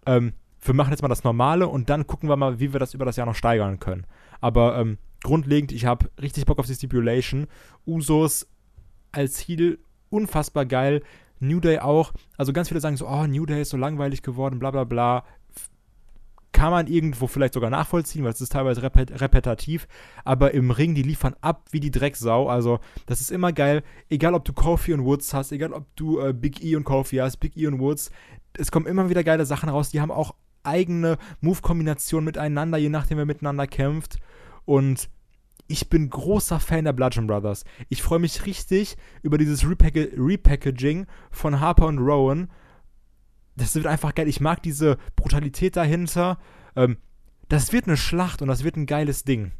Ähm, 0.06 0.34
wir 0.62 0.74
machen 0.74 0.92
jetzt 0.92 1.02
mal 1.02 1.08
das 1.08 1.24
Normale 1.24 1.68
und 1.68 1.90
dann 1.90 2.06
gucken 2.06 2.28
wir 2.28 2.36
mal, 2.36 2.60
wie 2.60 2.74
wir 2.74 2.80
das 2.80 2.94
über 2.94 3.06
das 3.06 3.16
Jahr 3.16 3.28
noch 3.28 3.36
steigern 3.36 3.80
können. 3.80 4.06
Aber 4.42 4.78
ähm, 4.78 4.98
grundlegend, 5.24 5.72
ich 5.72 5.86
habe 5.86 6.10
richtig 6.22 6.46
Bock 6.46 6.60
auf 6.60 6.66
die 6.66 6.76
Stipulation. 6.76 7.48
Usos 7.86 8.48
als 9.12 9.40
Heel 9.40 9.80
unfassbar 10.10 10.66
geil. 10.66 11.02
New 11.47 11.60
Day 11.60 11.79
auch. 11.79 12.13
Also 12.38 12.53
ganz 12.53 12.67
viele 12.67 12.79
sagen 12.81 12.97
so, 12.97 13.08
oh, 13.08 13.25
New 13.27 13.45
Day 13.45 13.62
ist 13.62 13.69
so 13.69 13.77
langweilig 13.77 14.21
geworden, 14.21 14.60
bla 14.60 14.71
bla 14.71 14.84
bla. 14.84 15.23
Kann 16.51 16.71
man 16.71 16.88
irgendwo 16.88 17.27
vielleicht 17.27 17.53
sogar 17.53 17.69
nachvollziehen, 17.69 18.23
weil 18.23 18.31
es 18.31 18.39
ist 18.39 18.53
teilweise 18.53 18.81
repet 18.81 19.19
repetitiv. 19.19 19.88
Aber 20.23 20.53
im 20.53 20.71
Ring, 20.71 20.95
die 20.95 21.01
liefern 21.01 21.36
ab 21.41 21.65
wie 21.71 21.81
die 21.81 21.91
Drecksau. 21.91 22.47
Also 22.47 22.79
das 23.08 23.19
ist 23.19 23.31
immer 23.31 23.51
geil. 23.51 23.84
Egal, 24.10 24.34
ob 24.34 24.45
du 24.45 24.53
Kofi 24.53 24.93
und 24.93 25.03
Woods 25.03 25.34
hast, 25.34 25.51
egal, 25.51 25.73
ob 25.73 25.86
du 25.97 26.19
äh, 26.19 26.34
Big 26.34 26.63
E 26.63 26.75
und 26.77 26.86
Kofi 26.86 27.17
hast, 27.17 27.38
Big 27.38 27.58
E 27.58 27.67
und 27.67 27.79
Woods. 27.79 28.10
Es 28.58 28.71
kommen 28.71 28.86
immer 28.86 29.10
wieder 29.10 29.23
geile 29.23 29.45
Sachen 29.45 29.67
raus. 29.67 29.89
Die 29.89 29.99
haben 29.99 30.12
auch 30.12 30.34
eigene 30.63 31.17
Move-Kombinationen 31.41 32.25
miteinander, 32.25 32.77
je 32.77 32.89
nachdem, 32.89 33.17
wer 33.17 33.25
miteinander 33.25 33.67
kämpft. 33.67 34.17
Und 34.63 35.10
ich 35.67 35.89
bin 35.89 36.10
großer 36.10 36.60
Fan 36.60 36.86
der 36.86 36.93
Bludgeon 36.93 37.28
Brothers. 37.28 37.63
Ich 37.89 38.01
freue 38.04 38.19
mich 38.19 38.45
richtig 38.45 38.97
über 39.23 39.38
dieses 39.38 39.67
Repack 39.67 39.95
Repackaging 40.15 41.08
von 41.32 41.60
Harper 41.60 41.88
und 41.88 41.99
Rowan. 41.99 42.51
Das 43.56 43.73
wird 43.75 43.88
einfach 43.88 44.13
geil. 44.13 44.28
Ich 44.28 44.41
mag 44.41 44.62
diese 44.62 44.97
Brutalität 45.15 45.75
dahinter. 45.75 46.39
Ähm, 46.75 46.97
das 47.49 47.71
wird 47.71 47.88
eine 47.88 47.97
Schlacht 47.97 48.41
und 48.41 48.47
das 48.47 48.63
wird 48.63 48.75
ein 48.75 48.86
geiles 48.86 49.23
Ding. 49.23 49.54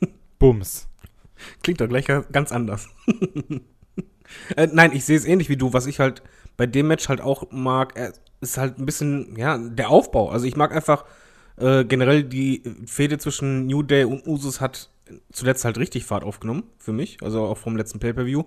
Bums. 0.38 0.88
Klingt 1.62 1.80
doch 1.80 1.88
gleich 1.88 2.06
ga- 2.06 2.24
ganz 2.32 2.52
anders. 2.52 2.88
äh, 4.56 4.68
nein, 4.72 4.92
ich 4.92 5.04
sehe 5.04 5.16
es 5.16 5.24
ähnlich 5.24 5.48
wie 5.48 5.56
du. 5.56 5.72
Was 5.72 5.86
ich 5.86 5.98
halt 6.00 6.22
bei 6.56 6.66
dem 6.66 6.88
Match 6.88 7.08
halt 7.08 7.20
auch 7.20 7.50
mag, 7.50 7.96
äh, 7.98 8.12
ist 8.40 8.56
halt 8.58 8.78
ein 8.78 8.86
bisschen, 8.86 9.36
ja, 9.36 9.58
der 9.58 9.90
Aufbau. 9.90 10.30
Also 10.30 10.46
ich 10.46 10.56
mag 10.56 10.74
einfach 10.74 11.04
äh, 11.60 11.84
generell 11.84 12.24
die 12.24 12.62
Fehde 12.86 13.18
zwischen 13.18 13.66
New 13.66 13.82
Day 13.82 14.04
und 14.04 14.26
Usus 14.26 14.60
hat 14.60 14.90
zuletzt 15.32 15.64
halt 15.64 15.78
richtig 15.78 16.04
Fahrt 16.04 16.24
aufgenommen 16.24 16.64
für 16.78 16.92
mich. 16.92 17.18
Also 17.22 17.42
auch 17.42 17.58
vom 17.58 17.76
letzten 17.76 17.98
Pay-Per-View. 17.98 18.44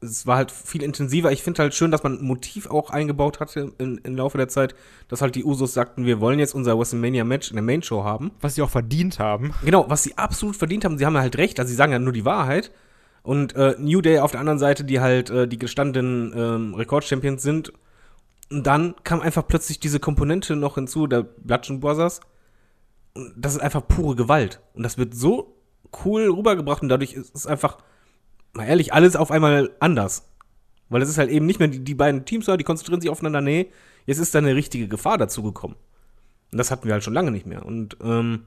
Es 0.00 0.26
war 0.26 0.36
halt 0.36 0.50
viel 0.50 0.82
intensiver. 0.82 1.32
Ich 1.32 1.42
finde 1.42 1.62
halt 1.62 1.74
schön, 1.74 1.90
dass 1.90 2.02
man 2.02 2.18
ein 2.18 2.24
Motiv 2.24 2.70
auch 2.70 2.90
eingebaut 2.90 3.40
hatte 3.40 3.72
in, 3.78 3.98
im 3.98 4.16
Laufe 4.16 4.38
der 4.38 4.48
Zeit, 4.48 4.74
dass 5.08 5.20
halt 5.20 5.34
die 5.34 5.44
Usos 5.44 5.74
sagten, 5.74 6.06
wir 6.06 6.20
wollen 6.20 6.38
jetzt 6.38 6.54
unser 6.54 6.78
WrestleMania-Match 6.78 7.50
in 7.50 7.56
der 7.56 7.64
Main-Show 7.64 8.04
haben. 8.04 8.30
Was 8.40 8.54
sie 8.54 8.62
auch 8.62 8.70
verdient 8.70 9.18
haben. 9.18 9.52
Genau, 9.64 9.88
was 9.88 10.02
sie 10.02 10.16
absolut 10.16 10.56
verdient 10.56 10.84
haben, 10.84 10.98
sie 10.98 11.06
haben 11.06 11.14
ja 11.14 11.20
halt 11.20 11.36
recht, 11.36 11.58
also 11.60 11.68
sie 11.68 11.76
sagen 11.76 11.92
ja 11.92 11.98
nur 11.98 12.12
die 12.12 12.24
Wahrheit. 12.24 12.70
Und 13.22 13.56
äh, 13.56 13.74
New 13.78 14.00
Day 14.00 14.20
auf 14.20 14.30
der 14.30 14.40
anderen 14.40 14.58
Seite, 14.58 14.84
die 14.84 15.00
halt 15.00 15.28
äh, 15.28 15.46
die 15.46 15.58
gestandenen 15.58 16.32
ähm, 16.34 16.74
Rekordchampions 16.74 17.42
sind. 17.42 17.72
Und 18.50 18.66
dann 18.66 18.94
kam 19.04 19.20
einfach 19.20 19.46
plötzlich 19.46 19.80
diese 19.80 20.00
Komponente 20.00 20.56
noch 20.56 20.76
hinzu, 20.76 21.06
der 21.06 21.22
Bludgeon 21.22 21.80
Brothers. 21.80 22.20
Das 23.36 23.54
ist 23.54 23.60
einfach 23.60 23.86
pure 23.86 24.16
Gewalt. 24.16 24.60
Und 24.74 24.82
das 24.82 24.98
wird 24.98 25.14
so 25.14 25.56
cool 26.04 26.30
rübergebracht 26.30 26.82
und 26.82 26.88
dadurch 26.88 27.14
ist 27.14 27.34
es 27.34 27.46
einfach, 27.46 27.78
mal 28.52 28.66
ehrlich, 28.66 28.92
alles 28.92 29.16
auf 29.16 29.30
einmal 29.30 29.70
anders. 29.80 30.28
Weil 30.88 31.02
es 31.02 31.08
ist 31.08 31.18
halt 31.18 31.30
eben 31.30 31.46
nicht 31.46 31.58
mehr 31.58 31.68
die, 31.68 31.84
die 31.84 31.94
beiden 31.94 32.24
Teams, 32.24 32.46
die 32.46 32.64
konzentrieren 32.64 33.00
sich 33.00 33.10
aufeinander. 33.10 33.40
Nee, 33.40 33.70
jetzt 34.06 34.18
ist 34.18 34.34
da 34.34 34.38
eine 34.38 34.54
richtige 34.54 34.88
Gefahr 34.88 35.18
dazugekommen. 35.18 35.76
Und 36.50 36.58
das 36.58 36.70
hatten 36.70 36.86
wir 36.86 36.92
halt 36.92 37.04
schon 37.04 37.14
lange 37.14 37.30
nicht 37.30 37.46
mehr. 37.46 37.64
Und 37.64 37.96
ähm, 38.02 38.44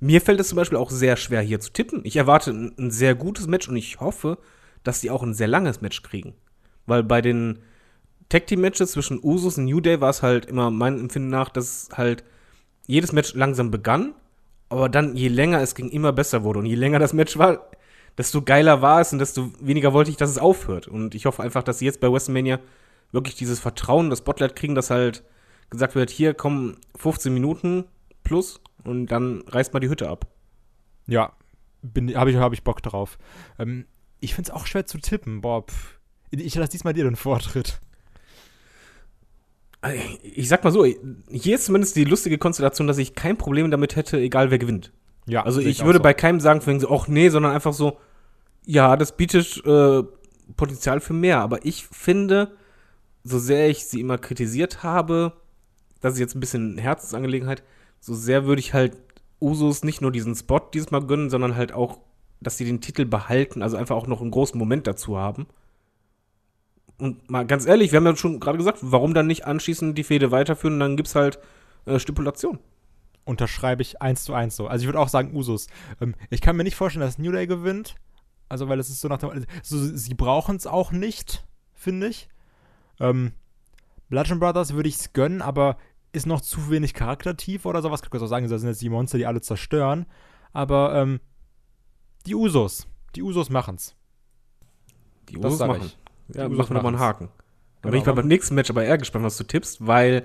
mir 0.00 0.20
fällt 0.20 0.40
es 0.40 0.48
zum 0.48 0.56
Beispiel 0.56 0.78
auch 0.78 0.90
sehr 0.90 1.16
schwer, 1.16 1.40
hier 1.40 1.60
zu 1.60 1.72
tippen. 1.72 2.02
Ich 2.04 2.16
erwarte 2.16 2.50
ein, 2.50 2.74
ein 2.78 2.90
sehr 2.90 3.14
gutes 3.14 3.46
Match 3.46 3.68
und 3.68 3.76
ich 3.76 4.00
hoffe, 4.00 4.38
dass 4.84 5.00
die 5.00 5.10
auch 5.10 5.22
ein 5.22 5.34
sehr 5.34 5.48
langes 5.48 5.80
Match 5.80 6.02
kriegen. 6.02 6.34
Weil 6.86 7.02
bei 7.02 7.20
den 7.20 7.58
Tag 8.28 8.46
Team 8.46 8.60
Matches 8.60 8.92
zwischen 8.92 9.18
Usus 9.22 9.58
und 9.58 9.64
New 9.64 9.80
Day 9.80 10.00
war 10.00 10.10
es 10.10 10.22
halt 10.22 10.46
immer 10.46 10.70
mein 10.70 10.98
Empfinden 10.98 11.28
nach, 11.28 11.48
dass 11.48 11.88
halt 11.94 12.24
jedes 12.86 13.12
Match 13.12 13.34
langsam 13.34 13.70
begann, 13.70 14.14
aber 14.68 14.88
dann 14.88 15.16
je 15.16 15.28
länger 15.28 15.60
es 15.60 15.74
ging, 15.74 15.88
immer 15.88 16.12
besser 16.12 16.44
wurde. 16.44 16.58
Und 16.58 16.66
je 16.66 16.74
länger 16.74 16.98
das 16.98 17.12
Match 17.12 17.38
war, 17.38 17.70
desto 18.18 18.42
geiler 18.42 18.82
war 18.82 19.00
es 19.00 19.12
und 19.12 19.18
desto 19.18 19.52
weniger 19.60 19.92
wollte 19.92 20.10
ich, 20.10 20.16
dass 20.16 20.30
es 20.30 20.38
aufhört. 20.38 20.88
Und 20.88 21.14
ich 21.14 21.26
hoffe 21.26 21.42
einfach, 21.42 21.62
dass 21.62 21.78
sie 21.78 21.84
jetzt 21.84 22.00
bei 22.00 22.10
WrestleMania 22.10 22.60
wirklich 23.12 23.34
dieses 23.34 23.60
Vertrauen, 23.60 24.10
das 24.10 24.20
Spotlight 24.20 24.56
kriegen, 24.56 24.74
dass 24.74 24.90
halt 24.90 25.24
gesagt 25.70 25.94
wird, 25.94 26.10
hier 26.10 26.34
kommen 26.34 26.76
15 26.96 27.32
Minuten 27.32 27.84
plus 28.22 28.60
und 28.84 29.06
dann 29.06 29.42
reißt 29.48 29.72
mal 29.72 29.80
die 29.80 29.88
Hütte 29.88 30.08
ab. 30.08 30.26
Ja, 31.06 31.32
habe 32.14 32.30
ich, 32.30 32.36
hab 32.36 32.52
ich 32.52 32.64
Bock 32.64 32.82
drauf. 32.82 33.18
Ähm, 33.58 33.86
ich 34.20 34.34
finde 34.34 34.50
es 34.50 34.54
auch 34.54 34.66
schwer 34.66 34.86
zu 34.86 34.98
tippen. 34.98 35.42
Pff. 35.42 35.98
ich 36.30 36.54
lasse 36.54 36.72
diesmal 36.72 36.94
dir 36.94 37.04
den 37.04 37.16
Vortritt. 37.16 37.80
Ich 40.22 40.48
sag 40.48 40.64
mal 40.64 40.70
so, 40.70 40.84
hier 40.84 41.54
ist 41.54 41.66
zumindest 41.66 41.96
die 41.96 42.04
lustige 42.04 42.38
Konstellation, 42.38 42.86
dass 42.86 42.98
ich 42.98 43.14
kein 43.14 43.36
Problem 43.36 43.70
damit 43.70 43.96
hätte, 43.96 44.18
egal 44.18 44.50
wer 44.50 44.58
gewinnt. 44.58 44.92
Ja, 45.26 45.44
Also 45.44 45.60
ich 45.60 45.82
auch 45.82 45.86
würde 45.86 45.98
so. 45.98 46.02
bei 46.02 46.14
keinem 46.14 46.40
sagen, 46.40 46.60
von 46.60 46.72
wegen 46.72 46.80
so, 46.80 46.90
ach 46.90 47.08
nee, 47.08 47.28
sondern 47.28 47.52
einfach 47.52 47.72
so, 47.72 47.98
ja, 48.66 48.96
das 48.96 49.16
bietet 49.16 49.64
äh, 49.64 50.02
Potenzial 50.56 51.00
für 51.00 51.12
mehr. 51.12 51.40
Aber 51.40 51.64
ich 51.64 51.86
finde, 51.86 52.52
so 53.22 53.38
sehr 53.38 53.68
ich 53.68 53.86
sie 53.86 54.00
immer 54.00 54.18
kritisiert 54.18 54.82
habe, 54.82 55.32
das 56.00 56.14
ist 56.14 56.20
jetzt 56.20 56.36
ein 56.36 56.40
bisschen 56.40 56.78
Herzensangelegenheit, 56.78 57.62
so 58.00 58.14
sehr 58.14 58.44
würde 58.44 58.60
ich 58.60 58.74
halt 58.74 58.96
Usos 59.40 59.84
nicht 59.84 60.00
nur 60.00 60.12
diesen 60.12 60.34
Spot 60.34 60.60
dieses 60.72 60.90
Mal 60.90 61.06
gönnen, 61.06 61.30
sondern 61.30 61.56
halt 61.56 61.72
auch, 61.72 61.98
dass 62.40 62.58
sie 62.58 62.64
den 62.64 62.80
Titel 62.80 63.06
behalten, 63.06 63.62
also 63.62 63.76
einfach 63.76 63.96
auch 63.96 64.06
noch 64.06 64.20
einen 64.20 64.30
großen 64.30 64.58
Moment 64.58 64.86
dazu 64.86 65.18
haben. 65.18 65.46
Und 66.98 67.28
mal 67.30 67.46
ganz 67.46 67.66
ehrlich, 67.66 67.92
wir 67.92 67.96
haben 67.96 68.06
ja 68.06 68.16
schon 68.16 68.40
gerade 68.40 68.58
gesagt, 68.58 68.78
warum 68.82 69.14
dann 69.14 69.26
nicht 69.26 69.46
anschließend 69.46 69.98
die 69.98 70.04
Fehde 70.04 70.30
weiterführen 70.30 70.74
und 70.74 70.80
dann 70.80 70.96
gibt's 70.96 71.14
halt 71.14 71.38
äh, 71.86 71.98
Stipulation. 71.98 72.58
Unterschreibe 73.24 73.82
ich 73.82 74.00
eins 74.00 74.24
zu 74.24 74.34
eins 74.34 74.54
so. 74.54 74.66
Also 74.66 74.82
ich 74.82 74.86
würde 74.86 75.00
auch 75.00 75.08
sagen 75.08 75.34
Usus. 75.34 75.66
Ähm, 76.00 76.14
ich 76.30 76.40
kann 76.40 76.56
mir 76.56 76.64
nicht 76.64 76.76
vorstellen, 76.76 77.04
dass 77.04 77.18
New 77.18 77.32
Day 77.32 77.46
gewinnt. 77.46 77.96
Also 78.48 78.68
weil 78.68 78.78
es 78.78 78.90
ist 78.90 79.00
so 79.00 79.08
nach 79.08 79.18
dem, 79.18 79.44
so, 79.62 79.78
sie 79.78 80.14
brauchen 80.14 80.56
es 80.56 80.66
auch 80.66 80.92
nicht, 80.92 81.44
finde 81.72 82.08
ich. 82.08 82.28
Ähm, 83.00 83.32
Bludgeon 84.08 84.38
Brothers 84.38 84.74
würde 84.74 84.88
ich 84.88 84.96
es 84.96 85.12
gönnen, 85.12 85.42
aber 85.42 85.76
ist 86.12 86.26
noch 86.26 86.40
zu 86.40 86.70
wenig 86.70 86.94
charaktertief 86.94 87.66
oder 87.66 87.82
sowas. 87.82 88.02
Ich 88.04 88.10
kann 88.10 88.22
auch 88.22 88.26
sagen, 88.26 88.48
das 88.48 88.60
sind 88.60 88.70
jetzt 88.70 88.82
die 88.82 88.90
Monster, 88.90 89.18
die 89.18 89.26
alle 89.26 89.40
zerstören. 89.40 90.06
Aber 90.52 90.94
ähm, 90.94 91.20
die 92.26 92.34
Usos. 92.34 92.86
Die 93.16 93.22
Usos 93.22 93.50
machen's. 93.50 93.96
Die 95.28 95.34
Das 95.34 95.54
Usos 95.54 95.66
machen. 95.66 95.86
ich. 95.86 95.98
Ja, 96.28 96.48
Die 96.48 96.54
machen 96.54 96.74
wir 96.74 96.82
mal 96.82 96.88
einen. 96.88 96.98
Haken. 96.98 97.28
Dann 97.82 97.90
Genau. 97.90 97.92
bin 97.92 98.00
ich 98.00 98.06
mal 98.06 98.12
beim 98.14 98.28
nächsten 98.28 98.54
Match 98.54 98.70
aber 98.70 98.84
eher 98.84 98.96
gespannt, 98.98 99.24
was 99.24 99.36
du 99.36 99.44
tippst, 99.44 99.86
weil 99.86 100.24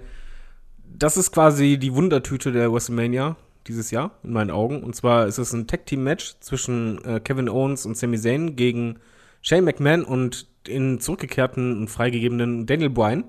das 0.85 1.17
ist 1.17 1.31
quasi 1.31 1.77
die 1.77 1.93
Wundertüte 1.93 2.51
der 2.51 2.71
WrestleMania 2.71 3.35
dieses 3.67 3.91
Jahr, 3.91 4.11
in 4.23 4.31
meinen 4.31 4.49
Augen. 4.49 4.81
Und 4.81 4.95
zwar 4.95 5.27
ist 5.27 5.37
es 5.37 5.53
ein 5.53 5.67
Tag-Team-Match 5.67 6.37
zwischen 6.39 7.03
äh, 7.03 7.19
Kevin 7.19 7.49
Owens 7.49 7.85
und 7.85 7.97
Sami 7.97 8.17
Zayn 8.17 8.55
gegen 8.55 8.99
Shane 9.41 9.63
McMahon 9.65 10.03
und 10.03 10.47
den 10.67 10.99
zurückgekehrten 10.99 11.77
und 11.79 11.87
freigegebenen 11.89 12.65
Daniel 12.65 12.89
Bryan. 12.89 13.25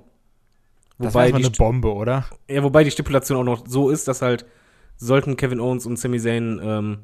Das 0.99 1.15
war 1.15 1.23
Wobei 1.23 1.23
erstmal 1.25 1.41
die, 1.43 1.47
eine 1.49 1.57
Bombe, 1.57 1.93
oder? 1.93 2.25
ja, 2.49 2.63
wobei 2.63 2.85
die 2.85 2.91
Stipulation 2.91 3.39
auch 3.39 3.45
noch 3.45 3.67
so 3.67 3.91
ist, 3.91 4.07
dass 4.09 4.23
halt 4.23 4.47
sollten 4.97 5.37
Kevin 5.37 5.61
Owens 5.61 5.87
und 5.87 5.99
Sami 5.99 6.21
Zayn 6.21 6.61
ähm, 6.63 6.99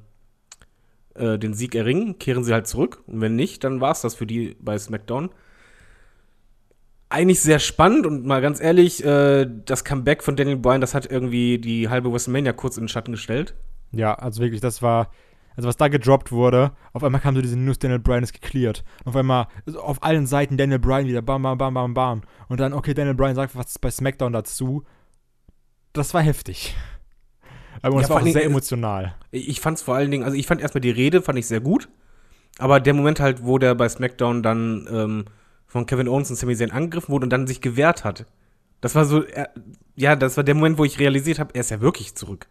äh, 1.14 1.38
den 1.38 1.54
Sieg 1.54 1.74
erringen, 1.74 2.18
kehren 2.18 2.44
sie 2.44 2.52
halt 2.52 2.66
zurück. 2.66 3.02
Und 3.06 3.20
wenn 3.20 3.36
nicht, 3.36 3.64
dann 3.64 3.80
war 3.80 3.92
es 3.92 4.02
das 4.02 4.14
für 4.14 4.26
die 4.26 4.56
bei 4.60 4.78
SmackDown. 4.78 5.30
Eigentlich 7.08 7.40
sehr 7.40 7.60
spannend 7.60 8.04
und 8.06 8.26
mal 8.26 8.40
ganz 8.40 8.60
ehrlich, 8.60 9.04
äh, 9.04 9.46
das 9.64 9.84
Comeback 9.84 10.22
von 10.24 10.34
Daniel 10.34 10.56
Bryan, 10.56 10.80
das 10.80 10.92
hat 10.94 11.10
irgendwie 11.10 11.58
die 11.58 11.88
halbe 11.88 12.12
WrestleMania 12.12 12.52
kurz 12.52 12.76
in 12.76 12.82
den 12.84 12.88
Schatten 12.88 13.12
gestellt. 13.12 13.54
Ja, 13.92 14.14
also 14.14 14.42
wirklich, 14.42 14.60
das 14.60 14.82
war. 14.82 15.10
Also 15.56 15.68
was 15.68 15.78
da 15.78 15.88
gedroppt 15.88 16.32
wurde, 16.32 16.72
auf 16.92 17.02
einmal 17.02 17.20
kam 17.22 17.34
so 17.34 17.40
diese 17.40 17.58
News, 17.58 17.78
Daniel 17.78 17.98
Bryan 18.00 18.22
ist. 18.24 18.34
Und 18.52 18.84
auf 19.06 19.16
einmal 19.16 19.46
auf 19.78 20.02
allen 20.02 20.26
Seiten 20.26 20.58
Daniel 20.58 20.78
Bryan 20.78 21.06
wieder 21.06 21.22
bam, 21.22 21.42
bam, 21.42 21.56
bam, 21.56 21.72
bam, 21.72 21.94
bam. 21.94 22.22
Und 22.48 22.60
dann, 22.60 22.74
okay, 22.74 22.92
Daniel 22.92 23.14
Bryan 23.14 23.34
sagt 23.34 23.56
was 23.56 23.78
bei 23.78 23.90
SmackDown 23.90 24.34
dazu. 24.34 24.84
Das 25.94 26.12
war 26.12 26.20
heftig. 26.20 26.76
Aber 27.80 27.94
Ja, 27.94 28.00
das 28.00 28.08
vor 28.08 28.16
war 28.16 28.22
auch 28.22 28.26
sehr 28.26 28.34
Dingen- 28.42 28.50
emotional. 28.50 29.14
Ich 29.30 29.48
ich 29.48 29.60
fand's 29.60 29.80
vor 29.80 29.94
allen 29.94 30.10
Dingen, 30.10 30.24
also 30.24 30.36
ich 30.36 30.46
fand 30.46 30.60
erstmal 30.60 30.82
die 30.82 30.90
Rede, 30.90 31.22
fand 31.22 31.38
ich 31.38 31.46
sehr 31.46 31.60
gut. 31.60 31.88
Aber 32.58 32.78
der 32.80 32.92
Moment 32.92 33.20
halt, 33.20 33.42
wo 33.44 33.56
der 33.56 33.74
bei 33.74 33.88
SmackDown 33.88 34.42
dann 34.42 34.86
ähm, 34.90 35.24
von 35.76 35.86
Kevin 35.86 36.08
Owens 36.08 36.30
und 36.30 36.36
Sami 36.36 36.56
Zayn 36.56 36.70
angegriffen 36.70 37.12
wurde 37.12 37.24
und 37.24 37.30
dann 37.30 37.46
sich 37.46 37.60
gewehrt 37.60 38.02
hat. 38.02 38.26
Das 38.80 38.94
war 38.94 39.04
so, 39.04 39.24
ja, 39.94 40.16
das 40.16 40.36
war 40.36 40.44
der 40.44 40.54
Moment, 40.54 40.78
wo 40.78 40.84
ich 40.84 40.98
realisiert 40.98 41.38
habe, 41.38 41.54
er 41.54 41.60
ist 41.60 41.70
ja 41.70 41.80
wirklich 41.80 42.14
zurück. 42.14 42.48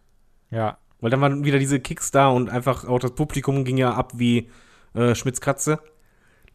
Ja. 0.50 0.78
Weil 1.00 1.10
dann 1.10 1.20
waren 1.20 1.44
wieder 1.44 1.58
diese 1.58 1.80
Kicks 1.80 2.10
da 2.10 2.28
und 2.28 2.48
einfach 2.48 2.84
auch 2.86 2.98
das 2.98 3.12
Publikum 3.12 3.64
ging 3.64 3.76
ja 3.76 3.92
ab 3.92 4.12
wie 4.16 4.48
äh, 4.94 5.14
Schmitz 5.14 5.40
Katze. 5.40 5.80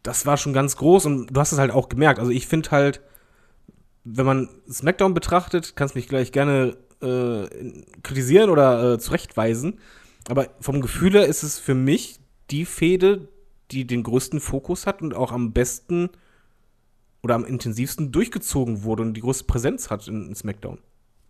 Das 0.02 0.26
war 0.26 0.36
schon 0.36 0.52
ganz 0.52 0.76
groß 0.76 1.06
und 1.06 1.26
du 1.26 1.40
hast 1.40 1.52
es 1.52 1.58
halt 1.58 1.70
auch 1.70 1.88
gemerkt. 1.88 2.18
Also 2.18 2.32
ich 2.32 2.46
finde 2.46 2.70
halt, 2.70 3.02
wenn 4.04 4.26
man 4.26 4.48
SmackDown 4.68 5.14
betrachtet, 5.14 5.76
kannst 5.76 5.94
mich 5.94 6.08
gleich 6.08 6.32
gerne 6.32 6.76
äh, 7.02 7.46
kritisieren 8.02 8.50
oder 8.50 8.94
äh, 8.94 8.98
zurechtweisen. 8.98 9.78
Aber 10.28 10.48
vom 10.60 10.80
Gefühl 10.80 11.12
her 11.12 11.26
ist 11.26 11.42
es 11.42 11.58
für 11.58 11.74
mich 11.74 12.18
die 12.50 12.64
Fehde, 12.64 13.28
die 13.70 13.86
den 13.86 14.02
größten 14.02 14.40
Fokus 14.40 14.86
hat 14.86 15.02
und 15.02 15.14
auch 15.14 15.32
am 15.32 15.52
besten 15.52 16.10
oder 17.22 17.34
am 17.34 17.44
intensivsten 17.44 18.12
durchgezogen 18.12 18.82
wurde 18.82 19.02
und 19.02 19.14
die 19.14 19.20
größte 19.20 19.44
Präsenz 19.44 19.90
hat 19.90 20.08
in, 20.08 20.28
in 20.28 20.34
SmackDown. 20.34 20.78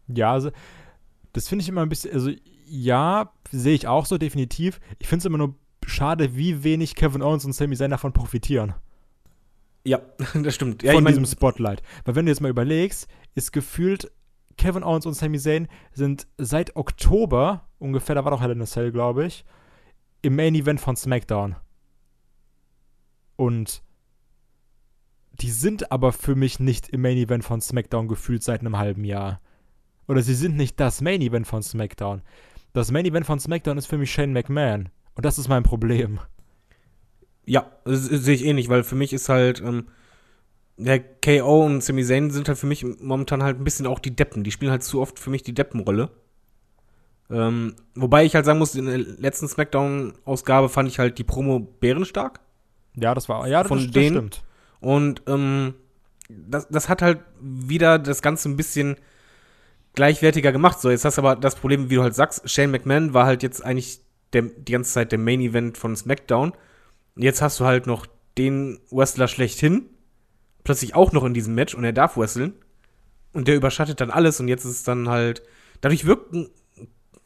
Ja, 0.09 0.33
also, 0.33 0.51
das 1.33 1.49
finde 1.49 1.63
ich 1.63 1.69
immer 1.69 1.83
ein 1.83 1.89
bisschen, 1.89 2.13
also 2.13 2.31
ja, 2.67 3.33
sehe 3.51 3.75
ich 3.75 3.87
auch 3.87 4.07
so, 4.07 4.17
definitiv. 4.19 4.81
Ich 4.99 5.09
finde 5.09 5.19
es 5.21 5.27
immer 5.27 5.39
nur 5.39 5.55
schade, 5.87 6.37
wie 6.37 6.65
wenig 6.65 6.95
Kevin 6.95 7.23
Owens 7.23 7.45
und 7.45 7.53
Sami 7.53 7.77
Zayn 7.77 7.91
davon 7.91 8.13
profitieren. 8.13 8.75
Ja, 9.85 10.01
das 10.43 10.55
stimmt. 10.55 10.83
Ja, 10.83 10.93
von 10.93 11.01
ich 11.01 11.05
mein- 11.05 11.13
diesem 11.13 11.27
Spotlight. 11.27 11.83
Weil 12.05 12.15
wenn 12.15 12.27
du 12.27 12.33
jetzt 12.33 12.41
mal 12.41 12.49
überlegst, 12.51 13.09
ist 13.35 13.53
gefühlt, 13.53 14.11
Kevin 14.57 14.85
Owens 14.85 15.07
und 15.07 15.15
Sami 15.15 15.39
Zayn 15.39 15.69
sind 15.93 16.27
seit 16.39 16.77
Oktober, 16.77 17.69
ungefähr, 17.79 18.15
da 18.15 18.25
war 18.25 18.31
doch 18.31 18.41
Hell 18.41 18.51
in 18.53 18.63
a 18.63 18.67
Cell, 18.67 18.93
glaube 18.93 19.27
ich, 19.27 19.45
im 20.23 20.37
Main 20.37 20.55
Event 20.55 20.81
von 20.81 20.97
SmackDown. 20.97 21.57
Und 23.37 23.83
die 25.43 25.51
sind 25.51 25.93
aber 25.93 26.13
für 26.13 26.35
mich 26.35 26.61
nicht 26.61 26.89
im 26.89 27.03
Main 27.03 27.17
Event 27.17 27.45
von 27.45 27.61
SmackDown 27.61 28.09
gefühlt 28.09 28.43
seit 28.43 28.61
einem 28.61 28.79
halben 28.79 29.05
Jahr. 29.05 29.41
Oder 30.09 30.23
sie 30.23 30.35
sind 30.35 30.57
nicht 30.57 30.79
das 30.81 31.01
Main 31.01 31.21
Event 31.21 31.47
von 31.47 31.63
SmackDown. 31.63 32.23
Das 32.73 32.91
Main 32.91 33.05
Event 33.07 33.27
von 33.27 33.39
SmackDown 33.41 33.79
ist 33.79 33.87
für 33.87 33.99
mich 33.99 34.13
Shane 34.13 34.33
McMahon. 34.33 34.89
Und 35.15 35.25
das 35.25 35.39
ist 35.39 35.49
mein 35.49 35.63
Problem. 35.63 36.21
Ja, 37.45 37.71
das 37.85 38.05
sehe 38.05 38.35
ich 38.35 38.45
ähnlich, 38.45 38.69
weil 38.69 38.83
für 38.85 38.95
mich 38.95 39.13
ist 39.13 39.29
halt, 39.29 39.61
ähm, 39.61 39.89
der 40.77 41.01
KO 41.01 41.65
und 41.67 41.83
Sami 41.83 42.05
Zayn 42.05 42.31
sind 42.31 42.49
halt 42.49 42.59
für 42.59 42.67
mich 42.67 42.85
momentan 42.85 43.43
halt 43.43 43.59
ein 43.59 43.65
bisschen 43.65 43.87
auch 43.87 43.99
die 43.99 44.15
Deppen. 44.17 44.43
Die 44.43 44.51
spielen 44.51 44.71
halt 44.71 44.83
zu 44.83 45.01
oft 45.01 45.19
für 45.19 45.31
mich 45.31 45.43
die 45.43 45.55
Deppenrolle. 45.55 46.11
Ähm, 47.31 47.75
wobei 47.95 48.25
ich 48.25 48.35
halt 48.35 48.45
sagen 48.45 48.59
muss, 48.59 48.75
in 48.75 48.87
der 48.87 48.99
letzten 48.99 49.49
Smackdown-Ausgabe 49.49 50.69
fand 50.69 50.89
ich 50.89 50.99
halt 50.99 51.19
die 51.19 51.25
Promo 51.25 51.61
bärenstark. 51.61 52.41
Ja, 52.97 53.15
das 53.15 53.29
war, 53.29 53.47
ja, 53.49 53.65
Von 53.65 53.79
das, 53.79 53.87
das 53.87 53.93
denen- 53.95 54.15
stimmt. 54.17 54.45
Und 54.83 55.23
ähm, 55.27 55.75
das, 56.29 56.69
das 56.69 56.89
hat 56.89 57.01
halt 57.01 57.21
wieder 57.41 57.99
das 57.99 58.21
Ganze 58.21 58.49
ein 58.49 58.57
bisschen 58.57 58.97
gleichwertiger 59.95 60.53
gemacht. 60.53 60.81
So, 60.81 60.91
jetzt 60.91 61.05
hast 61.05 61.19
du 61.19 61.23
aber 61.23 61.37
das 61.37 61.55
Problem, 61.55 61.89
wie 61.89 61.95
du 61.95 62.03
halt 62.03 62.15
sagst, 62.15 62.49
Shane 62.51 62.71
McMahon 62.71 63.15
war 63.15 63.25
halt 63.25 63.43
jetzt 63.43 63.65
eigentlich 63.65 64.01
der, 64.33 64.43
die 64.43 64.73
ganze 64.73 64.93
Zeit 64.93 65.13
der 65.13 65.19
Main 65.19 65.41
Event 65.41 65.79
von 65.79 65.97
SmackDown. 65.97 66.53
Jetzt 67.17 67.43
hast 67.43 67.61
du 67.61 67.65
halt 67.65 67.87
noch 67.87 68.07
den 68.39 68.81
Wrestler 68.91 69.29
schlechthin, 69.29 69.87
plötzlich 70.65 70.95
auch 70.95 71.13
noch 71.13 71.25
in 71.25 71.35
diesem 71.35 71.55
Match 71.55 71.75
und 71.75 71.85
er 71.85 71.93
darf 71.93 72.17
wresteln. 72.17 72.55
Und 73.33 73.49
der 73.49 73.57
überschattet 73.57 74.01
dann 74.01 74.11
alles 74.11 74.41
und 74.41 74.49
jetzt 74.49 74.65
ist 74.65 74.73
es 74.73 74.83
dann 74.85 75.09
halt. 75.09 75.43
Dadurch 75.81 76.07
wirken 76.07 76.51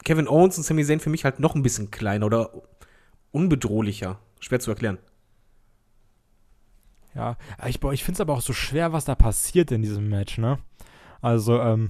Kevin 0.03 0.27
Owens 0.27 0.57
und 0.57 0.63
Sami 0.63 0.85
Zayn 0.85 0.99
für 0.99 1.09
mich 1.09 1.25
halt 1.25 1.39
noch 1.39 1.55
ein 1.55 1.63
bisschen 1.63 1.91
kleiner 1.91 2.25
oder 2.25 2.51
unbedrohlicher. 3.31 4.19
Schwer 4.39 4.59
zu 4.59 4.71
erklären. 4.71 4.99
Ja, 7.17 7.35
ich, 7.65 7.83
ich 7.83 8.03
finde 8.03 8.17
es 8.17 8.21
aber 8.21 8.33
auch 8.33 8.41
so 8.41 8.53
schwer, 8.53 8.93
was 8.93 9.05
da 9.05 9.15
passiert 9.15 9.71
in 9.71 9.81
diesem 9.81 10.07
Match, 10.07 10.37
ne? 10.37 10.59
Also, 11.19 11.59
ähm, 11.59 11.89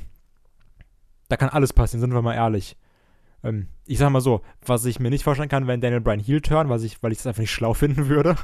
da 1.27 1.35
kann 1.35 1.49
alles 1.49 1.73
passieren, 1.73 1.99
sind 1.99 2.13
wir 2.13 2.21
mal 2.21 2.33
ehrlich. 2.33 2.77
Ähm, 3.43 3.67
ich 3.85 3.97
sag 3.97 4.09
mal 4.09 4.21
so, 4.21 4.41
was 4.65 4.85
ich 4.85 5.01
mir 5.01 5.09
nicht 5.09 5.25
vorstellen 5.25 5.49
kann, 5.49 5.67
wenn 5.67 5.81
Daniel 5.81 5.99
Bryan 5.99 6.21
Heel 6.21 6.39
turn, 6.39 6.69
weil 6.69 6.81
ich, 6.81 7.03
weil 7.03 7.11
ich 7.11 7.17
das 7.17 7.27
einfach 7.27 7.41
nicht 7.41 7.51
schlau 7.51 7.73
finden 7.73 8.07
würde. 8.07 8.37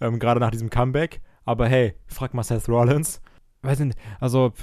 Ähm, 0.00 0.18
Gerade 0.18 0.40
nach 0.40 0.50
diesem 0.50 0.70
Comeback. 0.70 1.20
Aber 1.44 1.68
hey, 1.68 1.94
frag 2.06 2.32
mal 2.32 2.42
Seth 2.42 2.70
Rollins. 2.70 3.20
Weiß 3.60 3.78
nicht, 3.80 3.98
also, 4.18 4.54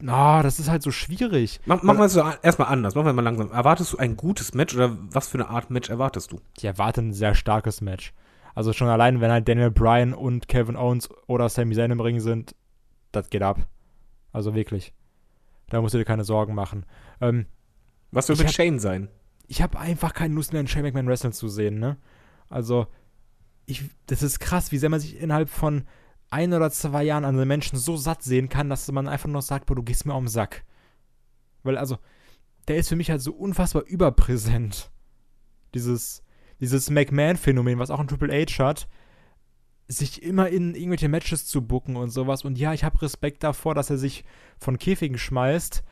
na, 0.00 0.42
das 0.42 0.58
ist 0.58 0.70
halt 0.70 0.82
so 0.82 0.90
schwierig. 0.90 1.60
Mach, 1.66 1.82
mach 1.82 1.98
mal 1.98 2.08
so 2.08 2.22
erstmal 2.42 2.68
anders, 2.68 2.94
machen 2.94 3.06
wir 3.06 3.12
mal 3.12 3.22
langsam. 3.22 3.52
Erwartest 3.52 3.92
du 3.92 3.98
ein 3.98 4.16
gutes 4.16 4.54
Match 4.54 4.74
oder 4.74 4.96
was 5.00 5.28
für 5.28 5.38
eine 5.38 5.50
Art 5.50 5.70
Match 5.70 5.90
erwartest 5.90 6.32
du? 6.32 6.40
Ich 6.56 6.64
erwarte 6.64 7.02
ein 7.02 7.12
sehr 7.12 7.34
starkes 7.34 7.82
Match. 7.82 8.14
Also 8.54 8.72
schon 8.72 8.88
allein, 8.88 9.20
wenn 9.20 9.30
halt 9.30 9.48
Daniel 9.48 9.70
Bryan 9.70 10.14
und 10.14 10.48
Kevin 10.48 10.76
Owens 10.76 11.08
oder 11.26 11.48
Sami 11.48 11.74
Zayn 11.74 11.90
im 11.90 12.00
Ring 12.00 12.20
sind, 12.20 12.54
das 13.12 13.30
geht 13.30 13.42
ab. 13.42 13.66
Also 14.32 14.54
wirklich. 14.54 14.92
Da 15.68 15.80
musst 15.80 15.94
du 15.94 15.98
dir 15.98 16.04
keine 16.04 16.24
Sorgen 16.24 16.54
machen. 16.54 16.86
Ähm, 17.20 17.46
Was 18.10 18.28
wird 18.28 18.38
mit 18.38 18.48
hab- 18.48 18.54
Shane 18.54 18.78
sein? 18.78 19.08
ich 19.46 19.60
habe 19.60 19.78
einfach 19.78 20.14
keine 20.14 20.34
Lust 20.34 20.52
mehr, 20.52 20.60
einen 20.60 20.68
Shane 20.68 20.84
McMahon 20.84 21.06
wrestlen 21.08 21.32
zu 21.32 21.48
sehen, 21.48 21.78
ne? 21.78 21.98
Also, 22.48 22.86
ich, 23.66 23.82
das 24.06 24.22
ist 24.22 24.38
krass, 24.40 24.72
wie 24.72 24.78
sehr 24.78 24.88
man 24.88 25.00
sich 25.00 25.18
innerhalb 25.20 25.48
von 25.50 25.84
ein 26.30 26.52
oder 26.54 26.70
zwei 26.70 27.04
Jahren 27.04 27.24
an 27.26 27.36
den 27.36 27.46
Menschen 27.48 27.78
so 27.78 27.96
satt 27.96 28.22
sehen 28.22 28.48
kann, 28.48 28.70
dass 28.70 28.90
man 28.90 29.06
einfach 29.08 29.28
nur 29.28 29.42
sagt, 29.42 29.66
boah, 29.66 29.74
du 29.74 29.82
gehst 29.82 30.06
mir 30.06 30.14
um 30.14 30.24
den 30.24 30.30
Sack. 30.30 30.64
Weil, 31.62 31.76
also, 31.76 31.98
der 32.68 32.76
ist 32.76 32.88
für 32.88 32.96
mich 32.96 33.10
halt 33.10 33.20
so 33.20 33.32
unfassbar 33.32 33.82
überpräsent. 33.84 34.90
Dieses, 35.74 36.22
dieses 36.60 36.90
McMahon-Phänomen, 36.90 37.78
was 37.78 37.90
auch 37.90 38.00
ein 38.00 38.08
Triple 38.08 38.32
H 38.32 38.64
hat, 38.64 38.88
sich 39.88 40.22
immer 40.22 40.48
in 40.48 40.74
irgendwelche 40.74 41.08
Matches 41.08 41.46
zu 41.46 41.62
bucken 41.62 41.96
und 41.96 42.10
sowas. 42.10 42.44
Und 42.44 42.58
ja, 42.58 42.72
ich 42.72 42.84
habe 42.84 43.02
Respekt 43.02 43.42
davor, 43.42 43.74
dass 43.74 43.90
er 43.90 43.98
sich 43.98 44.24
von 44.58 44.78
Käfigen 44.78 45.18
schmeißt, 45.18 45.82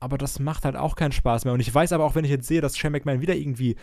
aber 0.00 0.18
das 0.18 0.38
macht 0.38 0.64
halt 0.64 0.76
auch 0.76 0.96
keinen 0.96 1.12
Spaß 1.12 1.44
mehr. 1.44 1.54
Und 1.54 1.60
ich 1.60 1.74
weiß 1.74 1.92
aber 1.92 2.04
auch, 2.04 2.14
wenn 2.14 2.24
ich 2.24 2.30
jetzt 2.30 2.46
sehe, 2.46 2.60
dass 2.60 2.76
Shane 2.76 2.92
McMahon 2.92 3.20
wieder 3.20 3.34
irgendwie 3.34 3.76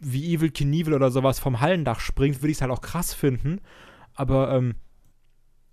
wie 0.00 0.34
Evil 0.34 0.50
Knievel 0.50 0.94
oder 0.94 1.10
sowas 1.10 1.38
vom 1.38 1.60
Hallendach 1.60 2.00
springt, 2.00 2.42
würde 2.42 2.50
ich 2.50 2.58
es 2.58 2.62
halt 2.62 2.72
auch 2.72 2.80
krass 2.80 3.14
finden. 3.14 3.60
Aber, 4.14 4.52
ähm, 4.52 4.74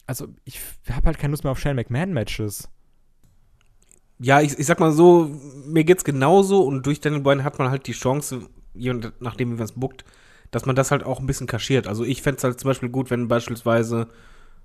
also 0.05 0.27
ich 0.45 0.59
habe 0.91 1.07
halt 1.07 1.17
keine 1.17 1.31
Lust 1.31 1.43
mehr 1.43 1.51
auf 1.51 1.59
Shane 1.59 1.75
McMahon-Matches. 1.75 2.69
Ja, 4.19 4.41
ich, 4.41 4.57
ich 4.57 4.65
sag 4.65 4.79
mal 4.79 4.91
so, 4.91 5.29
mir 5.65 5.83
geht's 5.83 6.03
genauso 6.03 6.63
und 6.63 6.85
durch 6.85 7.01
Daniel 7.01 7.21
Bryan 7.21 7.43
hat 7.43 7.59
man 7.59 7.69
halt 7.69 7.87
die 7.87 7.93
Chance, 7.93 8.49
je 8.77 8.93
nachdem 9.19 9.51
wie 9.51 9.55
man 9.55 9.63
es 9.63 9.73
bookt, 9.73 10.05
dass 10.51 10.65
man 10.65 10.75
das 10.75 10.91
halt 10.91 11.03
auch 11.03 11.19
ein 11.19 11.25
bisschen 11.25 11.47
kaschiert. 11.47 11.87
Also 11.87 12.03
ich 12.03 12.21
fände 12.21 12.37
es 12.37 12.43
halt 12.43 12.59
zum 12.59 12.69
Beispiel 12.69 12.89
gut, 12.89 13.09
wenn 13.11 13.27
beispielsweise, 13.27 14.07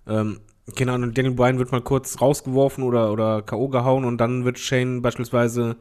ähm, 0.07 0.41
keine 0.77 0.93
Ahnung, 0.93 1.13
Daniel 1.13 1.35
Bryan 1.35 1.59
wird 1.59 1.73
mal 1.73 1.83
kurz 1.83 2.21
rausgeworfen 2.21 2.85
oder, 2.85 3.13
oder 3.13 3.43
K.O. 3.43 3.69
gehauen 3.69 4.05
und 4.05 4.19
dann 4.19 4.45
wird 4.45 4.59
Shane 4.59 5.03
beispielsweise 5.03 5.77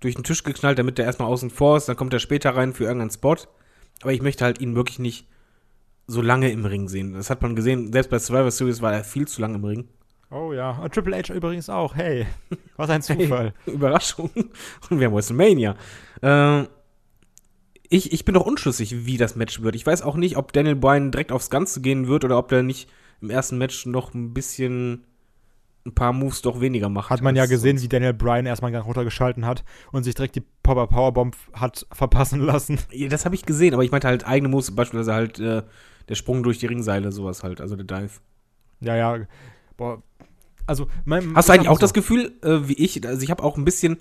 durch 0.00 0.16
den 0.16 0.24
Tisch 0.24 0.42
geknallt, 0.42 0.78
damit 0.78 0.98
der 0.98 1.06
erstmal 1.06 1.28
außen 1.28 1.50
vor 1.50 1.76
ist, 1.76 1.88
dann 1.88 1.96
kommt 1.96 2.12
er 2.12 2.18
später 2.18 2.54
rein 2.56 2.74
für 2.74 2.84
irgendeinen 2.84 3.10
Spot. 3.10 3.36
Aber 4.02 4.12
ich 4.12 4.22
möchte 4.22 4.44
halt 4.44 4.60
ihn 4.60 4.74
wirklich 4.74 4.98
nicht 4.98 5.28
so 6.06 6.20
lange 6.20 6.50
im 6.50 6.64
Ring 6.64 6.88
sehen. 6.88 7.14
Das 7.14 7.30
hat 7.30 7.42
man 7.42 7.56
gesehen, 7.56 7.92
selbst 7.92 8.10
bei 8.10 8.18
Survivor 8.18 8.50
Series 8.50 8.82
war 8.82 8.92
er 8.92 9.04
viel 9.04 9.26
zu 9.26 9.40
lange 9.40 9.56
im 9.56 9.64
Ring. 9.64 9.88
Oh 10.30 10.52
ja, 10.52 10.72
und 10.72 10.92
Triple 10.92 11.16
H 11.16 11.32
übrigens 11.32 11.70
auch. 11.70 11.94
Hey, 11.94 12.26
was 12.76 12.90
ein 12.90 13.02
Zufall. 13.02 13.54
Überraschung. 13.66 14.30
Und 14.90 14.98
wir 15.00 15.06
haben 15.06 15.14
WrestleMania. 15.14 15.76
Ähm, 16.22 16.66
ich, 17.94 18.12
ich 18.12 18.24
bin 18.24 18.34
noch 18.34 18.44
unschlüssig, 18.44 19.06
wie 19.06 19.16
das 19.16 19.36
Match 19.36 19.62
wird. 19.62 19.76
Ich 19.76 19.86
weiß 19.86 20.02
auch 20.02 20.16
nicht, 20.16 20.36
ob 20.36 20.52
Daniel 20.52 20.74
Bryan 20.74 21.12
direkt 21.12 21.30
aufs 21.30 21.48
Ganze 21.48 21.80
gehen 21.80 22.08
wird 22.08 22.24
oder 22.24 22.38
ob 22.38 22.48
der 22.48 22.64
nicht 22.64 22.90
im 23.20 23.30
ersten 23.30 23.56
Match 23.56 23.86
noch 23.86 24.14
ein 24.14 24.34
bisschen 24.34 25.04
ein 25.86 25.94
paar 25.94 26.12
Moves 26.12 26.42
doch 26.42 26.60
weniger 26.60 26.88
macht. 26.88 27.10
Hat 27.10 27.22
man 27.22 27.36
ja 27.36 27.46
gesehen, 27.46 27.80
wie 27.80 27.88
Daniel 27.88 28.14
Bryan 28.14 28.46
erstmal 28.46 28.72
Gang 28.72 28.84
runtergeschalten 28.84 29.46
hat 29.46 29.64
und 29.92 30.02
sich 30.02 30.14
direkt 30.14 30.34
die 30.34 30.42
Popper 30.62 30.88
Powerbomb 30.88 31.36
hat 31.52 31.86
verpassen 31.92 32.40
lassen. 32.40 32.80
Ja, 32.90 33.08
das 33.08 33.24
habe 33.26 33.36
ich 33.36 33.46
gesehen, 33.46 33.74
aber 33.74 33.84
ich 33.84 33.92
meinte 33.92 34.08
halt 34.08 34.26
eigene 34.26 34.48
Moves, 34.48 34.74
beispielsweise 34.74 35.14
halt 35.14 35.38
äh, 35.38 35.62
der 36.08 36.14
Sprung 36.16 36.42
durch 36.42 36.58
die 36.58 36.66
Ringseile, 36.66 37.12
sowas 37.12 37.44
halt, 37.44 37.60
also 37.60 37.76
der 37.76 37.84
Dive. 37.84 38.18
Ja, 38.80 38.96
ja. 38.96 39.18
Boah. 39.76 40.02
Also, 40.66 40.88
mein, 41.04 41.34
Hast 41.36 41.48
du 41.48 41.52
ich 41.52 41.58
eigentlich 41.58 41.68
auch 41.68 41.78
das 41.78 41.92
Gefühl, 41.92 42.32
äh, 42.42 42.66
wie 42.66 42.72
ich, 42.72 43.06
also 43.06 43.22
ich 43.22 43.30
habe 43.30 43.44
auch 43.44 43.56
ein 43.56 43.64
bisschen 43.64 43.98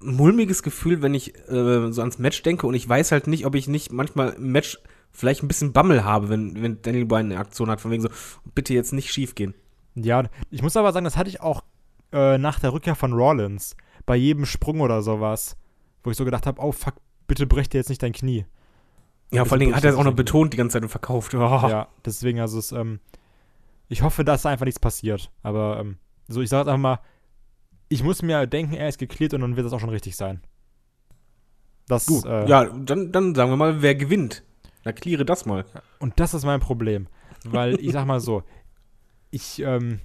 mulmiges 0.00 0.62
Gefühl, 0.62 1.02
wenn 1.02 1.14
ich 1.14 1.36
äh, 1.48 1.92
so 1.92 2.00
ans 2.00 2.18
Match 2.18 2.42
denke 2.42 2.66
und 2.66 2.74
ich 2.74 2.88
weiß 2.88 3.12
halt 3.12 3.26
nicht, 3.26 3.46
ob 3.46 3.54
ich 3.54 3.68
nicht 3.68 3.92
manchmal 3.92 4.30
im 4.34 4.52
Match 4.52 4.78
vielleicht 5.10 5.42
ein 5.42 5.48
bisschen 5.48 5.72
Bammel 5.72 6.04
habe, 6.04 6.28
wenn, 6.28 6.62
wenn 6.62 6.80
Daniel 6.82 7.06
Bryan 7.06 7.26
eine 7.26 7.40
Aktion 7.40 7.70
hat, 7.70 7.80
von 7.80 7.90
wegen 7.90 8.02
so, 8.02 8.08
bitte 8.54 8.74
jetzt 8.74 8.92
nicht 8.92 9.12
schief 9.12 9.34
gehen. 9.34 9.54
Ja, 9.94 10.24
ich 10.50 10.62
muss 10.62 10.76
aber 10.76 10.92
sagen, 10.92 11.04
das 11.04 11.16
hatte 11.16 11.30
ich 11.30 11.40
auch 11.40 11.64
äh, 12.12 12.38
nach 12.38 12.60
der 12.60 12.72
Rückkehr 12.72 12.94
von 12.94 13.12
Rollins. 13.12 13.76
Bei 14.06 14.16
jedem 14.16 14.46
Sprung 14.46 14.80
oder 14.80 15.02
sowas. 15.02 15.56
Wo 16.04 16.10
ich 16.10 16.16
so 16.16 16.24
gedacht 16.24 16.46
habe, 16.46 16.62
oh 16.62 16.72
fuck, 16.72 16.94
bitte 17.26 17.46
brech 17.46 17.68
dir 17.68 17.78
jetzt 17.78 17.88
nicht 17.88 18.02
dein 18.02 18.12
Knie. 18.12 18.46
Ja, 19.30 19.40
Also 19.42 19.48
vor 19.48 19.52
allen 19.54 19.60
Dingen 19.60 19.74
hat 19.74 19.84
er 19.84 19.90
es 19.90 19.96
auch 19.96 20.04
noch 20.04 20.14
betont 20.14 20.52
die 20.52 20.56
ganze 20.56 20.74
Zeit 20.74 20.82
und 20.82 20.88
verkauft. 20.88 21.34
Oh. 21.38 21.38
Ja, 21.68 21.88
deswegen, 22.04 22.40
also 22.40 22.58
es, 22.58 22.72
ähm, 22.72 23.00
ich 23.88 24.02
hoffe, 24.02 24.24
dass 24.24 24.42
da 24.42 24.50
einfach 24.50 24.64
nichts 24.64 24.80
passiert. 24.80 25.30
Aber, 25.42 25.78
ähm, 25.80 25.96
so, 26.28 26.40
ich 26.40 26.48
sage 26.48 26.60
jetzt 26.60 26.68
einfach 26.68 26.80
mal, 26.80 27.00
ich 27.88 28.02
muss 28.02 28.22
mir 28.22 28.46
denken, 28.46 28.74
er 28.74 28.88
ist 28.88 28.98
geklärt 28.98 29.34
und 29.34 29.40
dann 29.40 29.56
wird 29.56 29.66
das 29.66 29.72
auch 29.72 29.80
schon 29.80 29.88
richtig 29.88 30.16
sein. 30.16 30.40
Das, 31.86 32.06
Gut, 32.06 32.26
äh, 32.26 32.46
ja, 32.46 32.64
dann, 32.64 33.12
dann 33.12 33.34
sagen 33.34 33.50
wir 33.50 33.56
mal, 33.56 33.80
wer 33.80 33.94
gewinnt. 33.94 34.44
Na, 34.84 34.92
kläre 34.92 35.24
das 35.24 35.46
mal. 35.46 35.64
Und 35.98 36.20
das 36.20 36.34
ist 36.34 36.44
mein 36.44 36.60
Problem. 36.60 37.08
Weil 37.44 37.80
ich 37.80 37.92
sag 37.92 38.06
mal 38.06 38.20
so, 38.20 38.42
ich, 39.30 39.60
ähm, 39.62 40.00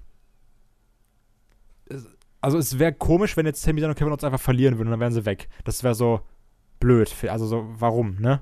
also 2.42 2.58
es 2.58 2.80
wäre 2.80 2.94
komisch, 2.94 3.36
wenn 3.36 3.46
jetzt 3.46 3.62
Sami 3.62 3.82
Zayn 3.82 3.90
und 3.90 3.96
Kevin 3.96 4.12
Owens 4.12 4.24
einfach 4.24 4.40
verlieren 4.40 4.78
würden 4.78 4.88
und 4.88 4.92
dann 4.92 5.00
wären 5.00 5.14
sie 5.14 5.26
weg. 5.26 5.50
Das 5.66 5.84
wäre 5.84 5.96
so 5.96 6.22
blöd. 6.80 7.14
Also 7.28 7.46
so, 7.48 7.66
warum, 7.80 8.16
ne? 8.20 8.40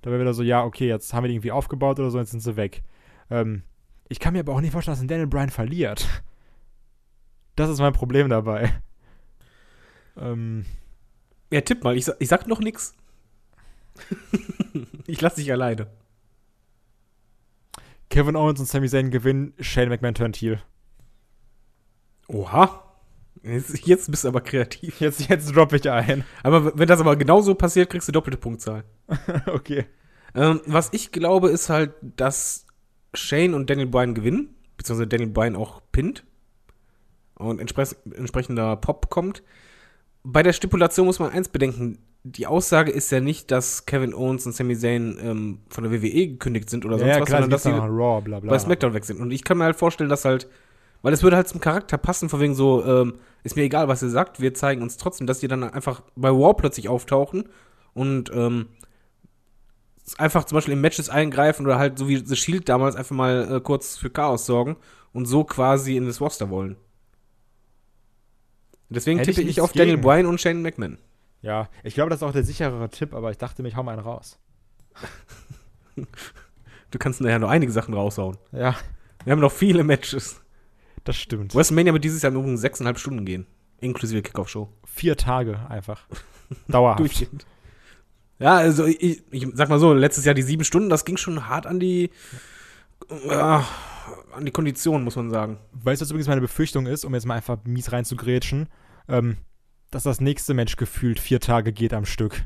Da 0.00 0.10
wäre 0.10 0.20
wieder 0.20 0.34
so, 0.34 0.42
ja, 0.42 0.64
okay, 0.64 0.88
jetzt 0.88 1.14
haben 1.14 1.24
wir 1.24 1.28
die 1.28 1.34
irgendwie 1.34 1.52
aufgebaut 1.52 2.00
oder 2.00 2.10
so, 2.10 2.18
jetzt 2.18 2.32
sind 2.32 2.40
sie 2.40 2.56
weg. 2.56 2.82
Ähm, 3.30 3.62
ich 4.08 4.18
kann 4.18 4.32
mir 4.32 4.40
aber 4.40 4.54
auch 4.54 4.60
nicht 4.60 4.72
vorstellen, 4.72 4.94
dass 4.94 5.02
ein 5.02 5.08
Daniel 5.08 5.28
Bryan 5.28 5.50
verliert. 5.50 6.08
Das 7.56 7.70
ist 7.70 7.80
mein 7.80 7.92
Problem 7.92 8.28
dabei. 8.28 8.72
Ähm, 10.16 10.64
Ja, 11.50 11.60
tipp 11.60 11.84
mal, 11.84 11.96
ich, 11.96 12.08
ich 12.18 12.28
sag 12.28 12.46
noch 12.46 12.60
nix. 12.60 12.94
ich 15.06 15.20
lass 15.20 15.34
dich 15.34 15.52
alleine. 15.52 15.88
Kevin 18.08 18.36
Owens 18.36 18.60
und 18.60 18.66
Sami 18.66 18.88
Zayn 18.88 19.10
gewinnen, 19.10 19.54
Shane 19.58 19.88
McMahon 19.88 20.14
turnt 20.14 20.36
heel. 20.36 20.60
Oha. 22.28 22.78
Jetzt, 23.42 23.86
jetzt 23.86 24.10
bist 24.10 24.24
du 24.24 24.28
aber 24.28 24.40
kreativ. 24.40 25.00
Jetzt, 25.00 25.28
jetzt 25.28 25.54
droppe 25.54 25.76
ich 25.76 25.90
ein. 25.90 26.24
Aber 26.42 26.78
wenn 26.78 26.88
das 26.88 27.00
aber 27.00 27.16
genauso 27.16 27.54
passiert, 27.54 27.90
kriegst 27.90 28.06
du 28.08 28.12
doppelte 28.12 28.38
Punktzahl. 28.38 28.84
okay. 29.46 29.86
Ähm, 30.34 30.60
was 30.66 30.90
ich 30.92 31.10
glaube, 31.10 31.48
ist 31.48 31.68
halt, 31.68 31.92
dass 32.02 32.66
Shane 33.14 33.54
und 33.54 33.68
Daniel 33.68 33.88
Bryan 33.88 34.14
gewinnen, 34.14 34.54
beziehungsweise 34.76 35.08
Daniel 35.08 35.30
Bryan 35.30 35.56
auch 35.56 35.82
pinnt 35.90 36.24
und 37.34 37.60
entspres 37.60 37.96
entsprechender 38.14 38.76
Pop 38.76 39.10
kommt. 39.10 39.42
Bei 40.22 40.42
der 40.42 40.52
Stipulation 40.52 41.06
muss 41.06 41.18
man 41.18 41.30
eins 41.30 41.48
bedenken. 41.48 41.98
Die 42.24 42.46
Aussage 42.46 42.92
ist 42.92 43.10
ja 43.10 43.20
nicht, 43.20 43.50
dass 43.50 43.84
Kevin 43.86 44.14
Owens 44.14 44.46
und 44.46 44.54
Sami 44.54 44.76
Zayn 44.76 45.18
ähm, 45.20 45.58
von 45.68 45.82
der 45.82 45.92
WWE 45.92 46.28
gekündigt 46.28 46.70
sind 46.70 46.84
oder 46.84 46.98
sonst 46.98 47.10
Ja, 47.10 47.20
was, 47.20 47.26
klar, 47.26 47.42
sondern 47.42 47.50
dass 47.50 47.64
sie 47.64 47.70
Raw, 47.70 48.20
bla 48.22 48.38
bla. 48.38 48.50
bei 48.50 48.58
SmackDown 48.58 48.94
weg 48.94 49.04
sind. 49.04 49.20
Und 49.20 49.32
ich 49.32 49.42
kann 49.42 49.58
mir 49.58 49.64
halt 49.64 49.74
vorstellen, 49.74 50.08
dass 50.08 50.24
halt, 50.24 50.48
weil 51.02 51.12
es 51.12 51.24
würde 51.24 51.36
halt 51.36 51.48
zum 51.48 51.60
Charakter 51.60 51.98
passen, 51.98 52.28
von 52.28 52.38
wegen 52.38 52.54
so, 52.54 52.84
ähm, 52.84 53.14
ist 53.42 53.56
mir 53.56 53.62
egal, 53.62 53.88
was 53.88 54.02
ihr 54.02 54.10
sagt, 54.10 54.40
wir 54.40 54.54
zeigen 54.54 54.82
uns 54.82 54.98
trotzdem, 54.98 55.26
dass 55.26 55.40
die 55.40 55.48
dann 55.48 55.64
einfach 55.64 56.02
bei 56.14 56.28
Raw 56.28 56.54
plötzlich 56.54 56.88
auftauchen 56.88 57.48
und 57.92 58.30
ähm, 58.32 58.68
einfach 60.18 60.44
zum 60.44 60.56
Beispiel 60.56 60.74
in 60.74 60.80
Matches 60.80 61.08
eingreifen 61.08 61.66
oder 61.66 61.78
halt 61.78 61.98
so 61.98 62.08
wie 62.08 62.24
The 62.24 62.36
Shield 62.36 62.68
damals 62.68 62.96
einfach 62.96 63.16
mal 63.16 63.56
äh, 63.56 63.60
kurz 63.60 63.96
für 63.96 64.10
Chaos 64.10 64.46
sorgen 64.46 64.76
und 65.12 65.26
so 65.26 65.44
quasi 65.44 65.96
in 65.96 66.06
das 66.06 66.20
Roster 66.20 66.50
wollen. 66.50 66.76
Deswegen 68.92 69.18
Hätte 69.18 69.30
ich 69.30 69.36
tippe 69.36 69.42
ich, 69.42 69.56
nichts 69.56 69.62
auf 69.62 69.72
Daniel 69.72 69.96
gegen. 69.96 70.02
Bryan 70.06 70.26
und 70.26 70.40
Shane 70.40 70.62
McMahon. 70.62 70.98
Ja, 71.40 71.68
ich 71.82 71.94
glaube, 71.94 72.10
das 72.10 72.20
ist 72.20 72.22
auch 72.22 72.32
der 72.32 72.44
sicherere 72.44 72.88
Tipp, 72.88 73.14
aber 73.14 73.30
ich 73.30 73.38
dachte 73.38 73.62
mir, 73.62 73.68
ich 73.68 73.76
hau 73.76 73.82
mal 73.82 73.92
einen 73.92 74.02
raus. 74.02 74.38
Du 76.90 76.98
kannst 76.98 77.20
nachher 77.20 77.38
noch 77.38 77.48
einige 77.48 77.72
Sachen 77.72 77.94
raushauen. 77.94 78.36
Ja, 78.52 78.76
Wir 79.24 79.32
haben 79.32 79.40
noch 79.40 79.52
viele 79.52 79.82
Matches. 79.82 80.40
das 81.04 81.16
stimmt. 81.16 81.54
WrestleMania 81.54 81.92
wird 81.92 82.04
dieses 82.04 82.22
Jahr 82.22 82.32
im 82.32 82.38
Übrigen 82.38 82.58
sechseinhalb 82.58 82.98
Stunden 82.98 83.24
gehen. 83.24 83.46
Inklusive 83.80 84.22
Kickoff-Show. 84.22 84.68
Vier 84.84 85.16
Tage 85.16 85.58
einfach. 85.68 86.06
Dauerhaft. 86.68 87.00
durchgehend. 87.00 87.46
Ja, 88.38 88.56
also 88.56 88.84
ich, 88.86 89.22
ich 89.30 89.46
sag 89.54 89.68
mal 89.68 89.78
so, 89.78 89.92
letztes 89.92 90.24
Jahr 90.24 90.34
die 90.34 90.42
sieben 90.42 90.64
Stunden, 90.64 90.90
das 90.90 91.04
ging 91.04 91.16
schon 91.16 91.48
hart 91.48 91.66
an 91.66 91.80
die 91.80 92.10
äh, 93.08 93.34
an 94.32 94.44
die 94.44 94.50
Kondition, 94.50 95.04
muss 95.04 95.16
man 95.16 95.30
sagen. 95.30 95.58
Weißt 95.72 96.00
du, 96.00 96.04
was 96.04 96.10
übrigens 96.10 96.28
meine 96.28 96.40
Befürchtung 96.40 96.86
ist, 96.86 97.04
um 97.04 97.14
jetzt 97.14 97.26
mal 97.26 97.34
einfach 97.36 97.58
mies 97.64 97.92
reinzugrätschen, 97.92 98.68
ähm, 99.08 99.36
dass 99.90 100.04
das 100.04 100.20
nächste 100.20 100.54
Match 100.54 100.76
gefühlt 100.76 101.20
vier 101.20 101.40
Tage 101.40 101.72
geht 101.72 101.92
am 101.94 102.06
Stück. 102.06 102.44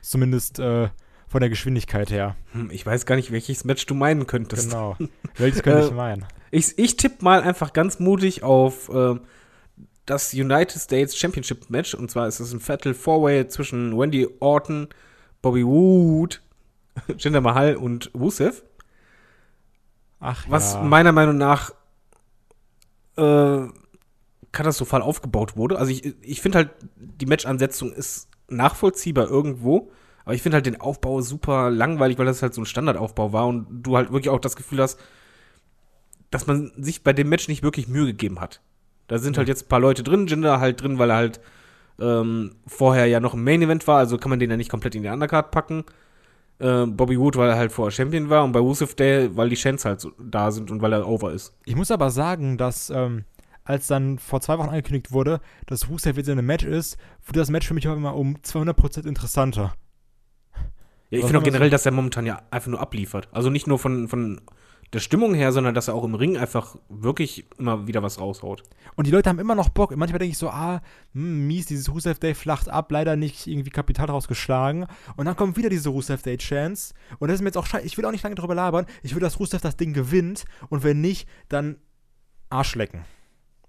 Zumindest 0.00 0.58
äh, 0.58 0.88
von 1.26 1.40
der 1.40 1.48
Geschwindigkeit 1.50 2.10
her. 2.10 2.36
Hm, 2.52 2.70
Ich 2.70 2.84
weiß 2.86 3.06
gar 3.06 3.16
nicht, 3.16 3.32
welches 3.32 3.64
Match 3.64 3.86
du 3.86 3.94
meinen 3.94 4.26
könntest. 4.26 4.70
Genau. 4.70 4.96
Welches 5.36 5.62
könnte 5.62 5.80
Äh, 5.84 5.86
ich 5.86 5.92
meinen? 5.92 6.26
Ich, 6.50 6.78
ich 6.78 6.96
tippe 6.96 7.24
mal 7.24 7.42
einfach 7.42 7.72
ganz 7.72 7.98
mutig 7.98 8.42
auf 8.44 8.88
äh, 8.90 9.16
das 10.06 10.32
United 10.34 10.80
States 10.80 11.16
Championship 11.16 11.70
Match. 11.70 11.94
Und 11.94 12.10
zwar 12.10 12.28
ist 12.28 12.38
es 12.38 12.52
ein 12.52 12.60
Fatal 12.60 12.94
Four-Way 12.94 13.48
zwischen 13.48 13.98
Wendy 13.98 14.28
Orton, 14.40 14.88
Bobby 15.42 15.64
Wood, 15.66 16.40
Jinder 17.18 17.40
Mahal 17.40 17.76
und 17.76 18.10
Rusev. 18.14 18.62
Ach 20.20 20.44
was 20.48 20.74
ja. 20.74 20.82
meiner 20.82 21.12
Meinung 21.12 21.36
nach 21.36 21.72
äh, 23.16 23.66
katastrophal 24.54 25.02
aufgebaut 25.02 25.56
wurde. 25.56 25.78
Also 25.78 25.92
ich, 25.92 26.14
ich 26.22 26.40
finde 26.40 26.58
halt, 26.58 26.70
die 26.96 27.26
Matchansetzung 27.26 27.92
ist 27.92 28.28
nachvollziehbar 28.48 29.28
irgendwo, 29.28 29.90
aber 30.24 30.34
ich 30.34 30.42
finde 30.42 30.56
halt 30.56 30.66
den 30.66 30.80
Aufbau 30.80 31.20
super 31.20 31.70
langweilig, 31.70 32.18
weil 32.18 32.26
das 32.26 32.42
halt 32.42 32.54
so 32.54 32.62
ein 32.62 32.66
Standardaufbau 32.66 33.32
war 33.32 33.46
und 33.46 33.66
du 33.70 33.96
halt 33.96 34.12
wirklich 34.12 34.30
auch 34.30 34.40
das 34.40 34.56
Gefühl 34.56 34.80
hast, 34.80 34.98
dass 36.30 36.46
man 36.46 36.72
sich 36.76 37.02
bei 37.02 37.12
dem 37.12 37.28
Match 37.28 37.48
nicht 37.48 37.62
wirklich 37.62 37.88
Mühe 37.88 38.06
gegeben 38.06 38.40
hat. 38.40 38.60
Da 39.06 39.18
sind 39.18 39.36
halt 39.36 39.48
jetzt 39.48 39.66
ein 39.66 39.68
paar 39.68 39.80
Leute 39.80 40.02
drin, 40.02 40.26
Jinder 40.26 40.60
halt 40.60 40.82
drin, 40.82 40.98
weil 40.98 41.10
er 41.10 41.16
halt 41.16 41.40
ähm, 42.00 42.56
vorher 42.66 43.06
ja 43.06 43.20
noch 43.20 43.34
im 43.34 43.44
Main 43.44 43.62
Event 43.62 43.86
war, 43.86 43.98
also 43.98 44.18
kann 44.18 44.30
man 44.30 44.38
den 44.38 44.50
ja 44.50 44.56
nicht 44.56 44.70
komplett 44.70 44.94
in 44.94 45.02
die 45.02 45.08
Undercard 45.08 45.50
packen. 45.50 45.84
Äh, 46.58 46.86
Bobby 46.86 47.18
Wood, 47.18 47.36
weil 47.36 47.50
er 47.50 47.56
halt 47.56 47.72
vorher 47.72 47.90
Champion 47.90 48.30
war 48.30 48.44
und 48.44 48.52
bei 48.52 48.60
Rusev 48.60 48.94
Day, 48.94 49.36
weil 49.36 49.48
die 49.48 49.56
Shans 49.56 49.84
halt 49.84 50.00
so 50.00 50.12
da 50.18 50.50
sind 50.50 50.70
und 50.70 50.82
weil 50.82 50.92
er 50.92 51.06
over 51.06 51.32
ist. 51.32 51.52
Ich 51.64 51.76
muss 51.76 51.90
aber 51.90 52.10
sagen, 52.10 52.56
dass 52.56 52.90
ähm, 52.90 53.24
als 53.64 53.86
dann 53.86 54.18
vor 54.18 54.40
zwei 54.40 54.58
Wochen 54.58 54.68
angekündigt 54.68 55.12
wurde, 55.12 55.40
dass 55.66 55.88
Rusev 55.88 56.16
jetzt 56.16 56.28
in 56.28 56.38
einem 56.38 56.46
Match 56.46 56.64
ist, 56.64 56.96
wurde 57.26 57.40
das 57.40 57.50
Match 57.50 57.66
für 57.66 57.74
mich 57.74 57.88
auch 57.88 57.96
immer 57.96 58.14
um 58.14 58.36
200% 58.36 59.06
interessanter. 59.06 59.74
Ja, 61.10 61.18
ich 61.18 61.24
finde 61.24 61.26
auch 61.26 61.32
man 61.32 61.40
so- 61.40 61.44
generell, 61.50 61.70
dass 61.70 61.86
er 61.86 61.92
momentan 61.92 62.26
ja 62.26 62.42
einfach 62.50 62.70
nur 62.70 62.80
abliefert. 62.80 63.28
Also 63.32 63.50
nicht 63.50 63.66
nur 63.66 63.78
von, 63.78 64.08
von 64.08 64.40
der 64.92 65.00
Stimmung 65.00 65.34
her, 65.34 65.50
sondern 65.50 65.74
dass 65.74 65.88
er 65.88 65.94
auch 65.94 66.04
im 66.04 66.14
Ring 66.14 66.36
einfach 66.36 66.76
wirklich 66.88 67.46
immer 67.58 67.86
wieder 67.86 68.02
was 68.02 68.20
raushaut. 68.20 68.62
Und 68.94 69.06
die 69.06 69.10
Leute 69.10 69.28
haben 69.28 69.38
immer 69.38 69.54
noch 69.54 69.68
Bock. 69.68 69.96
Manchmal 69.96 70.18
denke 70.20 70.32
ich 70.32 70.38
so, 70.38 70.50
ah, 70.50 70.82
hm, 71.14 71.46
mies, 71.46 71.66
dieses 71.66 71.90
Rusev 71.92 72.18
Day 72.20 72.34
flacht 72.34 72.68
ab, 72.68 72.92
leider 72.92 73.16
nicht 73.16 73.46
irgendwie 73.46 73.70
Kapital 73.70 74.06
rausgeschlagen. 74.06 74.86
Und 75.16 75.24
dann 75.24 75.36
kommt 75.36 75.56
wieder 75.56 75.68
diese 75.68 75.88
Rusev 75.88 76.22
Day 76.22 76.36
Chance. 76.36 76.94
Und 77.18 77.28
das 77.28 77.36
ist 77.36 77.40
mir 77.40 77.48
jetzt 77.48 77.56
auch 77.58 77.66
scheiße. 77.66 77.86
Ich 77.86 77.96
will 77.96 78.04
auch 78.04 78.12
nicht 78.12 78.22
lange 78.22 78.36
drüber 78.36 78.54
labern. 78.54 78.86
Ich 79.02 79.14
will, 79.14 79.20
dass 79.20 79.40
Rusev 79.40 79.62
das 79.62 79.76
Ding 79.76 79.94
gewinnt. 79.94 80.44
Und 80.68 80.84
wenn 80.84 81.00
nicht, 81.00 81.28
dann 81.48 81.76
Arsch 82.50 82.74
lecken. 82.76 83.04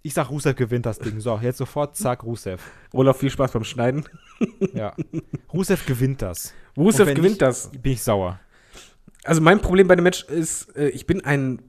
Ich 0.06 0.14
sag, 0.14 0.30
Rusev 0.30 0.56
gewinnt 0.56 0.86
das 0.86 1.00
Ding. 1.00 1.20
So, 1.20 1.40
jetzt 1.42 1.58
sofort, 1.58 1.98
zack, 1.98 2.22
Rusev. 2.22 2.62
Olaf, 2.94 3.18
viel 3.18 3.32
Spaß 3.32 3.52
beim 3.52 3.64
Schneiden. 3.64 4.06
Ja. 4.74 4.94
Rusev 5.52 5.86
gewinnt 5.88 6.22
das. 6.22 6.54
Rusev 6.78 7.08
gewinnt 7.08 7.24
nicht, 7.24 7.42
das. 7.42 7.72
Bin 7.72 7.94
ich 7.94 8.04
sauer. 8.04 8.40
Also 9.24 9.42
mein 9.42 9.62
Problem 9.62 9.88
bei 9.88 9.96
dem 9.96 10.04
Match 10.04 10.26
ist, 10.26 10.76
äh, 10.76 10.90
ich 10.90 11.08
bin 11.08 11.24
ein 11.26 11.62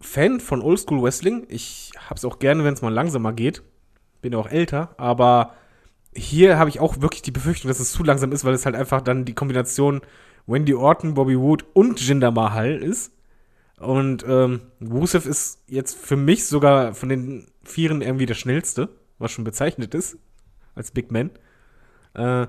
Fan 0.00 0.40
von 0.40 0.62
Oldschool 0.62 1.02
Wrestling. 1.02 1.44
Ich 1.48 1.90
hab's 2.08 2.24
auch 2.24 2.38
gerne, 2.38 2.64
wenn 2.64 2.72
es 2.72 2.80
mal 2.80 2.92
langsamer 2.92 3.32
geht. 3.34 3.62
Bin 4.22 4.32
ja 4.32 4.38
auch 4.38 4.48
älter, 4.48 4.94
aber 4.96 5.54
hier 6.14 6.56
habe 6.56 6.70
ich 6.70 6.80
auch 6.80 7.02
wirklich 7.02 7.22
die 7.22 7.32
Befürchtung, 7.32 7.68
dass 7.68 7.80
es 7.80 7.92
zu 7.92 8.02
langsam 8.04 8.32
ist, 8.32 8.44
weil 8.44 8.54
es 8.54 8.64
halt 8.64 8.76
einfach 8.76 9.02
dann 9.02 9.24
die 9.26 9.34
Kombination 9.34 10.00
Wendy 10.46 10.72
Orton, 10.72 11.14
Bobby 11.14 11.38
Wood 11.38 11.66
und 11.74 12.00
Jinder 12.00 12.30
Mahal 12.30 12.76
ist. 12.76 13.12
Und 13.78 14.24
ähm, 14.26 14.60
Rusev 14.80 15.26
ist 15.26 15.62
jetzt 15.66 15.96
für 15.96 16.16
mich 16.16 16.46
sogar 16.46 16.94
von 16.94 17.08
den 17.08 17.46
Vieren 17.64 18.02
irgendwie 18.02 18.26
der 18.26 18.34
schnellste, 18.34 18.88
was 19.18 19.32
schon 19.32 19.44
bezeichnet 19.44 19.94
ist, 19.94 20.16
als 20.74 20.90
Big 20.90 21.10
Man. 21.10 21.30
Äh, 22.14 22.46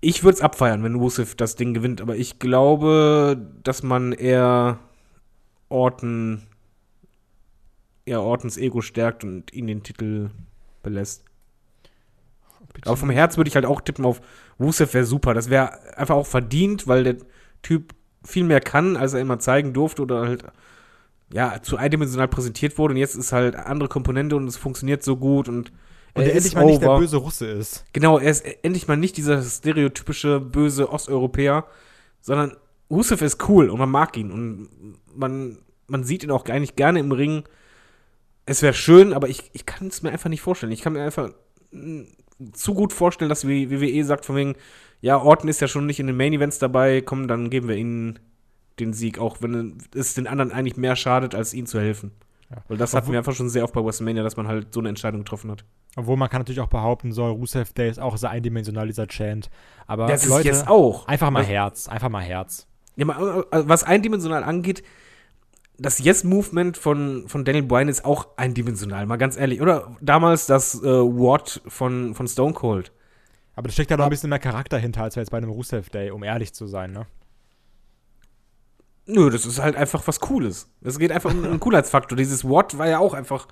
ich 0.00 0.22
würde 0.22 0.36
es 0.36 0.42
abfeiern, 0.42 0.84
wenn 0.84 0.94
Rusev 0.94 1.34
das 1.34 1.56
Ding 1.56 1.74
gewinnt, 1.74 2.00
aber 2.00 2.16
ich 2.16 2.38
glaube, 2.38 3.50
dass 3.62 3.82
man 3.82 4.12
eher 4.12 4.78
Orton 5.68 6.46
ja 8.06 8.20
Ortons 8.20 8.56
Ego 8.56 8.80
stärkt 8.80 9.22
und 9.22 9.52
ihn 9.52 9.66
den 9.66 9.82
Titel 9.82 10.30
belässt. 10.82 11.24
Aber 12.84 12.96
vom 12.96 13.10
Herz 13.10 13.36
würde 13.36 13.48
ich 13.48 13.54
halt 13.54 13.66
auch 13.66 13.80
tippen 13.80 14.04
auf 14.04 14.20
Rusev 14.60 14.94
wäre 14.94 15.04
super. 15.04 15.34
Das 15.34 15.50
wäre 15.50 15.96
einfach 15.96 16.14
auch 16.14 16.26
verdient, 16.26 16.86
weil 16.86 17.04
der 17.04 17.16
Typ 17.62 17.94
viel 18.28 18.44
mehr 18.44 18.60
kann, 18.60 18.96
als 18.96 19.14
er 19.14 19.20
immer 19.20 19.38
zeigen 19.38 19.72
durfte 19.72 20.02
oder 20.02 20.20
halt 20.20 20.44
ja 21.32 21.60
zu 21.62 21.76
eindimensional 21.76 22.28
präsentiert 22.28 22.78
wurde. 22.78 22.94
Und 22.94 22.98
jetzt 22.98 23.14
ist 23.16 23.32
halt 23.32 23.56
andere 23.56 23.88
Komponente 23.88 24.36
und 24.36 24.46
es 24.46 24.56
funktioniert 24.56 25.02
so 25.02 25.16
gut 25.16 25.48
und 25.48 25.72
Und 26.14 26.22
er 26.22 26.34
endlich 26.34 26.54
mal 26.54 26.64
nicht 26.64 26.82
der 26.82 26.90
over. 26.90 27.00
böse 27.00 27.16
Russe 27.16 27.46
ist. 27.46 27.84
Genau, 27.92 28.18
er 28.18 28.30
ist 28.30 28.44
endlich 28.62 28.88
mal 28.88 28.96
nicht 28.96 29.16
dieser 29.16 29.42
stereotypische 29.42 30.40
böse 30.40 30.90
Osteuropäer, 30.90 31.66
sondern 32.20 32.56
Rusev 32.90 33.22
ist 33.22 33.48
cool 33.48 33.68
und 33.70 33.78
man 33.78 33.90
mag 33.90 34.16
ihn 34.16 34.30
und 34.30 34.68
man, 35.14 35.58
man 35.86 36.04
sieht 36.04 36.24
ihn 36.24 36.30
auch 36.30 36.44
eigentlich 36.46 36.76
gerne 36.76 37.00
im 37.00 37.12
Ring. 37.12 37.44
Es 38.46 38.62
wäre 38.62 38.72
schön, 38.74 39.12
aber 39.12 39.28
ich, 39.28 39.50
ich 39.52 39.66
kann 39.66 39.88
es 39.88 40.02
mir 40.02 40.10
einfach 40.10 40.30
nicht 40.30 40.40
vorstellen. 40.40 40.72
Ich 40.72 40.80
kann 40.80 40.94
mir 40.94 41.02
einfach 41.02 41.30
zu 42.52 42.74
gut 42.74 42.92
vorstellen, 42.92 43.28
dass 43.28 43.46
wie 43.46 43.70
WWE 43.70 44.04
sagt 44.04 44.24
von 44.24 44.36
wegen, 44.36 44.54
ja, 45.00 45.16
Orton 45.20 45.48
ist 45.48 45.60
ja 45.60 45.68
schon 45.68 45.86
nicht 45.86 46.00
in 46.00 46.06
den 46.06 46.16
Main 46.16 46.32
Events 46.32 46.58
dabei, 46.58 47.00
komm, 47.00 47.28
dann 47.28 47.50
geben 47.50 47.68
wir 47.68 47.76
ihnen 47.76 48.18
den 48.80 48.92
Sieg, 48.92 49.18
auch 49.18 49.38
wenn 49.40 49.78
es 49.94 50.14
den 50.14 50.26
anderen 50.26 50.52
eigentlich 50.52 50.76
mehr 50.76 50.96
schadet, 50.96 51.34
als 51.34 51.54
ihnen 51.54 51.66
zu 51.66 51.80
helfen. 51.80 52.12
Ja. 52.50 52.58
Weil 52.68 52.78
das 52.78 52.94
hatten 52.94 53.10
wir 53.10 53.18
einfach 53.18 53.34
schon 53.34 53.48
sehr 53.50 53.64
oft 53.64 53.74
bei 53.74 53.84
WrestleMania, 53.84 54.22
dass 54.22 54.36
man 54.36 54.48
halt 54.48 54.72
so 54.72 54.80
eine 54.80 54.88
Entscheidung 54.88 55.20
getroffen 55.20 55.50
hat. 55.50 55.64
Obwohl 55.96 56.16
man 56.16 56.28
kann 56.30 56.40
natürlich 56.40 56.60
auch 56.60 56.68
behaupten 56.68 57.12
soll, 57.12 57.32
Rusev 57.32 57.72
Day 57.72 57.90
ist 57.90 57.98
auch 58.00 58.16
sehr 58.16 58.30
eindimensional, 58.30 58.86
dieser 58.86 59.06
Chant. 59.06 59.50
Aber 59.86 60.06
das 60.06 60.22
ist 60.22 60.30
Leute, 60.30 60.48
jetzt 60.48 60.68
auch. 60.68 61.06
einfach 61.06 61.30
mal 61.30 61.40
Was- 61.40 61.48
Herz, 61.48 61.88
einfach 61.88 62.08
mal 62.08 62.22
Herz. 62.22 62.66
Ja, 62.96 63.06
äh, 63.06 63.44
was 63.50 63.84
eindimensional 63.84 64.42
angeht, 64.44 64.82
das 65.78 65.98
Yes-Movement 66.00 66.76
von, 66.76 67.28
von 67.28 67.44
Daniel 67.44 67.64
Bryan 67.64 67.88
ist 67.88 68.04
auch 68.04 68.28
eindimensional, 68.36 69.06
mal 69.06 69.16
ganz 69.16 69.36
ehrlich. 69.36 69.60
Oder 69.60 69.96
damals 70.00 70.46
das 70.46 70.82
äh, 70.82 70.86
What 70.86 71.62
von, 71.68 72.14
von 72.14 72.26
Stone 72.26 72.54
Cold. 72.54 72.92
Aber 73.58 73.66
da 73.66 73.72
steckt 73.72 73.90
ja 73.90 73.96
noch 73.96 74.04
ein 74.04 74.10
bisschen 74.10 74.30
mehr 74.30 74.38
Charakter 74.38 74.78
hinter, 74.78 75.02
als 75.02 75.16
jetzt 75.16 75.32
bei 75.32 75.38
einem 75.38 75.50
Rusev 75.50 75.90
Day, 75.90 76.12
um 76.12 76.22
ehrlich 76.22 76.52
zu 76.54 76.68
sein, 76.68 76.92
ne? 76.92 77.06
Nö, 79.06 79.30
das 79.30 79.46
ist 79.46 79.58
halt 79.58 79.74
einfach 79.74 80.06
was 80.06 80.20
Cooles. 80.20 80.68
Es 80.80 80.96
geht 80.96 81.10
einfach 81.10 81.32
um 81.34 81.42
einen 81.44 81.58
Coolheitsfaktor. 81.58 82.16
Dieses 82.16 82.44
What 82.44 82.78
war 82.78 82.86
ja 82.86 83.00
auch 83.00 83.14
einfach, 83.14 83.48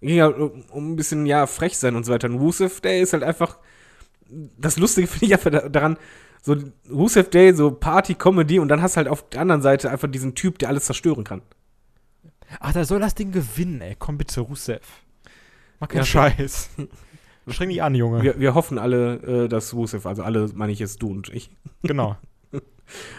ging 0.00 0.14
ja 0.14 0.28
um 0.28 0.92
ein 0.92 0.94
bisschen, 0.94 1.26
ja, 1.26 1.48
frech 1.48 1.76
sein 1.76 1.96
und 1.96 2.06
so 2.06 2.12
weiter. 2.12 2.28
Und 2.28 2.36
Rusev 2.36 2.80
Day 2.80 3.02
ist 3.02 3.12
halt 3.12 3.24
einfach, 3.24 3.58
das 4.28 4.76
Lustige 4.76 5.06
finde 5.08 5.26
ich 5.26 5.32
einfach 5.32 5.50
da- 5.50 5.68
daran, 5.68 5.96
so 6.42 6.54
Rusev 6.88 7.30
Day, 7.30 7.52
so 7.52 7.72
Party, 7.72 8.14
Comedy 8.14 8.60
und 8.60 8.68
dann 8.68 8.80
hast 8.80 8.94
du 8.94 8.98
halt 8.98 9.08
auf 9.08 9.28
der 9.30 9.40
anderen 9.40 9.62
Seite 9.62 9.90
einfach 9.90 10.08
diesen 10.08 10.36
Typ, 10.36 10.60
der 10.60 10.68
alles 10.68 10.84
zerstören 10.84 11.24
kann. 11.24 11.42
Ach, 12.60 12.72
da 12.72 12.84
soll 12.84 13.00
das 13.00 13.16
Ding 13.16 13.32
gewinnen, 13.32 13.80
ey. 13.80 13.96
Komm 13.98 14.16
bitte, 14.16 14.42
Rusev. 14.42 14.86
Mach 15.80 15.88
keinen 15.88 15.98
Ja, 16.02 16.04
Scheiß. 16.04 16.70
Streng 17.52 17.68
dich 17.68 17.82
an, 17.82 17.94
Junge. 17.94 18.22
Wir, 18.22 18.38
wir 18.38 18.54
hoffen 18.54 18.78
alle, 18.78 19.44
äh, 19.44 19.48
dass 19.48 19.74
Rusev, 19.74 20.06
also 20.06 20.22
alle 20.22 20.48
meine 20.54 20.72
ich 20.72 20.78
jetzt 20.78 21.02
du 21.02 21.08
und 21.10 21.28
ich, 21.30 21.50
Genau. 21.82 22.16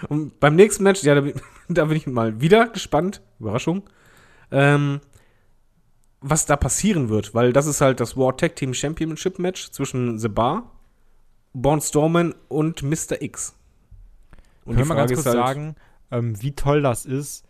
Und 0.09 0.39
beim 0.39 0.55
nächsten 0.55 0.84
Match, 0.84 1.03
ja, 1.03 1.15
da 1.15 1.21
bin, 1.21 1.34
da 1.69 1.86
bin 1.86 1.97
ich 1.97 2.07
mal 2.07 2.41
wieder 2.41 2.67
gespannt. 2.67 3.21
Überraschung. 3.39 3.84
Ähm, 4.51 4.99
was 6.19 6.45
da 6.45 6.55
passieren 6.55 7.09
wird, 7.09 7.34
weil 7.34 7.51
das 7.51 7.65
ist 7.65 7.82
halt 7.82 7.99
das 7.99 8.15
War 8.15 8.36
Tag 8.38 8.55
Team 8.55 8.73
Championship 8.73 9.39
Match 9.39 9.71
zwischen 9.71 10.19
The 10.19 10.27
Bar, 10.27 10.71
Born 11.53 11.82
Strowman 11.82 12.36
und 12.47 12.84
Mr. 12.84 13.21
X. 13.21 13.55
Und 14.65 14.75
Können 14.75 14.88
wir 14.88 14.95
mal 14.95 14.95
ganz 14.95 15.13
kurz 15.13 15.25
halt, 15.25 15.36
sagen, 15.36 15.75
ähm, 16.11 16.39
wie 16.41 16.51
toll 16.51 16.82
das 16.82 17.05
ist, 17.05 17.45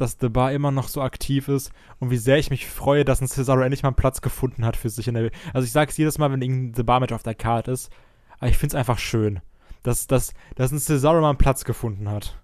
dass 0.00 0.16
The 0.20 0.28
Bar 0.28 0.52
immer 0.52 0.70
noch 0.70 0.88
so 0.88 1.02
aktiv 1.02 1.48
ist 1.48 1.70
und 1.98 2.10
wie 2.10 2.16
sehr 2.16 2.38
ich 2.38 2.50
mich 2.50 2.66
freue, 2.68 3.04
dass 3.04 3.20
ein 3.20 3.28
Cesaro 3.28 3.60
endlich 3.60 3.82
mal 3.82 3.90
einen 3.90 3.96
Platz 3.96 4.20
gefunden 4.20 4.64
hat 4.64 4.76
für 4.76 4.88
sich 4.90 5.08
in 5.08 5.14
der. 5.14 5.30
Also 5.52 5.64
ich 5.66 5.72
sage 5.72 5.90
es 5.90 5.96
jedes 5.96 6.18
Mal, 6.18 6.30
wenn 6.32 6.42
irgendein 6.42 6.74
The 6.74 6.82
Bar 6.82 7.00
Match 7.00 7.12
auf 7.12 7.22
der 7.22 7.34
Karte 7.34 7.72
ist, 7.72 7.90
aber 8.38 8.48
ich 8.50 8.58
finde 8.58 8.74
es 8.76 8.78
einfach 8.78 8.98
schön, 8.98 9.40
dass, 9.82 10.06
dass, 10.06 10.32
dass 10.56 10.72
ein 10.72 10.78
Cesaro 10.78 11.20
mal 11.20 11.28
einen 11.30 11.38
Platz 11.38 11.64
gefunden 11.64 12.08
hat. 12.08 12.38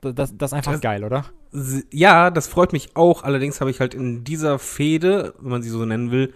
Das, 0.00 0.14
das, 0.14 0.36
das 0.36 0.50
ist 0.50 0.54
einfach 0.54 0.72
Das- 0.72 0.80
geil, 0.80 1.04
oder? 1.04 1.24
Ja, 1.90 2.30
das 2.30 2.46
freut 2.46 2.74
mich 2.74 2.94
auch. 2.94 3.22
Allerdings 3.22 3.60
habe 3.62 3.70
ich 3.70 3.80
halt 3.80 3.94
in 3.94 4.22
dieser 4.22 4.58
Fehde, 4.58 5.34
wenn 5.40 5.50
man 5.50 5.62
sie 5.62 5.70
so 5.70 5.82
nennen 5.86 6.10
will, 6.10 6.34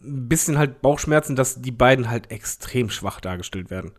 ein 0.00 0.28
bisschen 0.28 0.58
halt 0.58 0.80
Bauchschmerzen, 0.80 1.34
dass 1.34 1.60
die 1.60 1.72
beiden 1.72 2.08
halt 2.08 2.30
extrem 2.30 2.88
schwach 2.88 3.20
dargestellt 3.20 3.68
werden. 3.70 3.92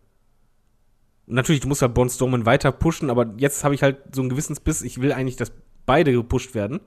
Natürlich, 1.30 1.60
du 1.60 1.68
musst 1.68 1.82
halt 1.82 1.94
Braun 1.94 2.08
Strowman 2.08 2.46
weiter 2.46 2.72
pushen, 2.72 3.10
aber 3.10 3.34
jetzt 3.36 3.62
habe 3.62 3.74
ich 3.74 3.82
halt 3.82 3.98
so 4.14 4.22
einen 4.22 4.30
Gewissensbiss, 4.30 4.82
ich 4.82 5.00
will 5.00 5.12
eigentlich, 5.12 5.36
dass 5.36 5.52
beide 5.84 6.12
gepusht 6.12 6.54
werden. 6.54 6.80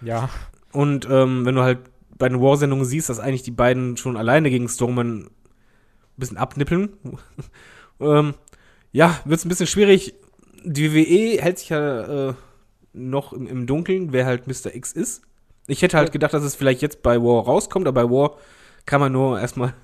Ja. 0.00 0.28
Und 0.72 1.06
ähm, 1.10 1.46
wenn 1.46 1.54
du 1.54 1.62
halt 1.62 1.78
bei 2.18 2.28
den 2.28 2.40
War-Sendungen 2.40 2.84
siehst, 2.84 3.08
dass 3.08 3.20
eigentlich 3.20 3.42
die 3.42 3.50
beiden 3.50 3.96
schon 3.96 4.16
alleine 4.16 4.50
gegen 4.50 4.68
Strowman 4.68 5.24
ein 5.24 5.30
bisschen 6.16 6.36
abnippeln, 6.36 6.90
ähm, 8.00 8.34
ja, 8.92 9.20
wird 9.24 9.38
es 9.38 9.44
ein 9.44 9.48
bisschen 9.48 9.66
schwierig. 9.66 10.14
Die 10.64 10.92
WWE 10.92 11.42
hält 11.42 11.58
sich 11.58 11.68
ja 11.68 12.30
äh, 12.30 12.34
noch 12.92 13.32
im, 13.32 13.46
im 13.46 13.66
Dunkeln, 13.66 14.12
wer 14.12 14.26
halt 14.26 14.46
Mr. 14.46 14.74
X 14.74 14.92
ist. 14.92 15.22
Ich 15.68 15.82
hätte 15.82 15.96
halt 15.96 16.12
gedacht, 16.12 16.32
dass 16.32 16.42
es 16.42 16.54
vielleicht 16.54 16.82
jetzt 16.82 17.02
bei 17.02 17.20
War 17.20 17.44
rauskommt, 17.44 17.86
aber 17.86 18.02
bei 18.02 18.10
War 18.10 18.36
kann 18.84 19.00
man 19.00 19.12
nur 19.12 19.40
erstmal 19.40 19.74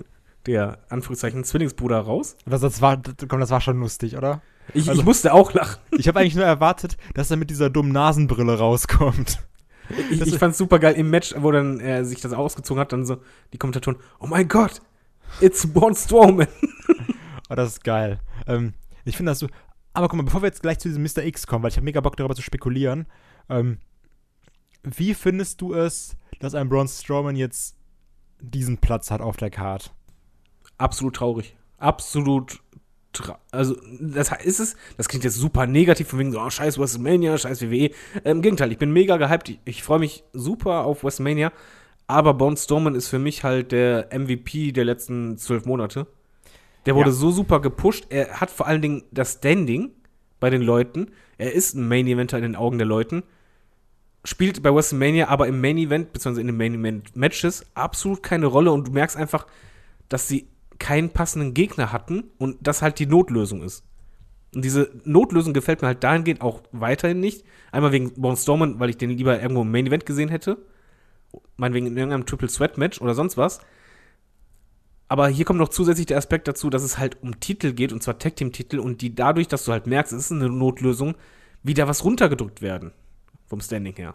der 0.47 0.79
Anführungszeichen 0.89 1.45
Zwillingsbruder 1.45 1.99
raus. 2.01 2.37
Das, 2.47 2.61
das, 2.61 2.81
war, 2.81 3.01
komm, 3.29 3.41
das 3.41 3.51
war 3.51 3.61
schon 3.61 3.79
lustig, 3.81 4.17
oder? 4.17 4.43
Ich, 4.75 4.89
Also- 4.89 5.01
ich 5.01 5.07
musste 5.07 5.33
auch 5.33 5.53
lachen. 5.55 5.81
Ich 5.99 6.09
habe 6.09 6.21
eigentlich 6.21 6.35
nur 6.37 6.45
erwartet, 6.45 6.97
dass 7.15 7.31
er 7.31 7.37
mit 7.37 7.51
dieser 7.51 7.71
dummen 7.71 7.93
Nasenbrille 7.93 8.59
rauskommt. 8.59 9.39
Ich, 10.11 10.19
Das 10.21 10.29
ich 10.29 10.39
fand's 10.39 10.59
super 10.59 10.79
geil 10.79 10.95
im 10.95 11.11
Match, 11.11 11.35
wo 11.39 11.51
dann 11.51 11.81
er 11.81 12.05
sich 12.05 12.21
das 12.21 12.33
ausgezogen 12.33 12.81
hat, 12.81 12.93
dann 12.93 13.05
so 13.05 13.19
die 13.53 13.59
Kommentatoren, 13.59 13.99
oh 14.21 14.27
mein 14.27 14.49
Gott, 14.49 14.81
it's 15.41 15.67
Braun 15.71 15.95
Strowman. 15.95 16.47
Oh, 17.51 17.55
das 17.55 17.73
ist 17.73 17.85
geil. 17.85 18.19
Ähm, 18.47 18.73
ich 19.05 19.15
finde 19.17 19.33
das 19.33 19.41
so. 19.41 19.47
Aber 19.93 20.09
guck 20.09 20.17
mal, 20.17 20.23
bevor 20.23 20.41
wir 20.41 20.47
jetzt 20.47 20.63
gleich 20.63 20.79
zu 20.79 20.89
diesem 20.89 21.03
Mr. 21.03 21.23
X 21.23 21.47
kommen, 21.47 21.63
weil 21.63 21.69
ich 21.71 21.77
habe 21.77 21.85
mega 21.85 22.01
Bock 22.01 22.17
darüber 22.17 22.35
zu 22.35 22.41
spekulieren. 22.41 23.05
Ähm, 23.51 23.77
wie 24.83 25.13
findest 25.13 25.61
du 25.61 25.75
es, 25.75 26.17
dass 26.41 26.55
ein 26.55 26.71
Braun 26.71 26.89
Strowman 26.89 27.37
jetzt 27.37 27.77
diesen 28.41 28.79
Platz 28.79 29.11
hat 29.11 29.21
auf 29.21 29.37
der 29.37 29.51
Card? 29.51 29.93
Absolut 30.79 31.17
traurig. 31.17 31.57
Absolut 31.79 32.61
tra 33.13 33.39
also 33.51 33.77
das 34.01 34.31
ist 34.43 34.61
es, 34.61 34.77
das 34.97 35.09
klingt 35.09 35.25
jetzt 35.25 35.37
super 35.37 35.67
negativ 35.67 36.09
von 36.09 36.19
wegen 36.19 36.33
so, 36.33 36.41
oh, 36.41 36.51
scheiß 36.51 36.79
WrestleMania, 36.79 37.37
scheiß 37.37 37.63
WWE. 37.63 37.91
Im 38.25 38.43
Gegenteil, 38.43 38.73
ich 38.73 38.79
bin 38.79 38.93
mega 38.93 39.17
gehypt, 39.17 39.51
ich, 39.51 39.61
ich 39.65 39.83
freue 39.83 39.99
mich 39.99 40.25
super 40.33 40.85
auf 40.85 41.05
WrestleMania, 41.05 41.53
aber 42.07 42.35
Braun 42.35 42.57
Strowman 42.57 42.95
ist 42.95 43.09
für 43.09 43.19
mich 43.19 43.45
halt 43.45 43.73
der 43.73 44.09
MVP 44.13 44.73
der 44.73 44.85
letzten 44.85 45.37
zwölf 45.39 45.67
Monate. 45.67 46.07
Der 46.87 46.95
wurde 46.97 47.11
Ja. 47.11 47.17
so 47.17 47.31
super 47.31 47.61
gepusht, 47.61 48.07
er 48.09 48.41
hat 48.41 48.51
vor 48.51 48.67
allen 48.67 48.83
Dingen 48.83 49.03
das 49.13 49.35
Standing 49.35 49.91
bei 50.41 50.51
den 50.51 50.63
Leuten, 50.63 51.11
er 51.39 51.53
ist 51.53 51.75
ein 51.75 51.87
Main 51.87 52.07
Eventer 52.07 52.39
in 52.39 52.43
den 52.43 52.57
Augen 52.57 52.79
der 52.79 52.87
Leuten, 52.87 53.23
spielt 54.25 54.63
bei 54.63 54.75
WrestleMania 54.75 55.29
aber 55.29 55.49
im 55.49 55.61
Main 55.61 55.79
Event, 55.79 56.13
beziehungsweise 56.13 56.41
in 56.41 56.47
den 56.49 56.57
Main 56.57 56.75
Event 56.75 57.15
Matches 57.15 57.67
absolut 57.75 58.23
keine 58.23 58.47
Rolle 58.47 58.73
und 58.73 58.89
du 58.89 58.93
merkst 58.93 59.17
einfach, 59.17 59.47
dass 60.09 60.29
sie 60.29 60.47
keinen 60.83 61.11
passenden 61.11 61.55
Gegner 61.55 61.93
hatten 61.93 62.25
und 62.39 62.59
das 62.61 62.83
halt 62.83 62.99
die 62.99 63.07
Notlösung 63.07 63.63
ist. 63.63 63.85
Und 64.53 64.65
diese 64.65 64.91
Notlösung 65.05 65.55
gefällt 65.55 65.81
mir 65.81 65.87
halt 65.87 66.03
dahingehend 66.03 66.43
auch 66.43 66.61
weiterhin 66.73 67.21
nicht. 67.21 67.45
Einmal 67.71 67.93
wegen 67.93 68.13
Braun 68.15 68.37
Strowman, 68.37 68.81
weil 68.81 68.91
ich 68.91 68.99
den 68.99 69.11
lieber 69.11 69.41
irgendwo 69.41 69.63
im 69.63 69.71
Main 69.71 69.87
Event 69.87 70.05
gesehen 70.05 70.29
hätte. 70.29 70.59
Meinetwegen 71.57 71.87
in 71.87 71.97
irgendeinem 71.97 72.27
Triple 72.27 72.49
Sweat 72.49 72.79
Match 72.79 73.01
oder 73.01 73.15
sonst 73.15 73.37
was. 73.37 73.61
Aber 75.09 75.29
hier 75.29 75.45
kommt 75.45 75.61
noch 75.61 75.69
zusätzlich 75.69 76.07
der 76.07 76.19
Aspekt 76.19 76.49
dazu, 76.49 76.69
dass 76.69 76.83
es 76.83 76.99
halt 76.99 77.23
um 77.23 77.39
Titel 77.39 77.73
geht, 77.75 77.93
und 77.93 78.03
zwar 78.03 78.19
Tag 78.19 78.35
Team 78.37 78.51
Titel, 78.51 78.79
und 78.79 79.03
die 79.03 79.15
dadurch, 79.15 79.47
dass 79.47 79.65
du 79.65 79.73
halt 79.73 79.87
merkst, 79.87 80.13
es 80.13 80.25
ist 80.25 80.33
eine 80.33 80.51
Notlösung, 80.51 81.15
wieder 81.63 81.87
was 81.87 82.05
runtergedrückt 82.05 82.61
werden. 82.61 82.93
Vom 83.47 83.61
Standing 83.61 83.95
her. 83.95 84.15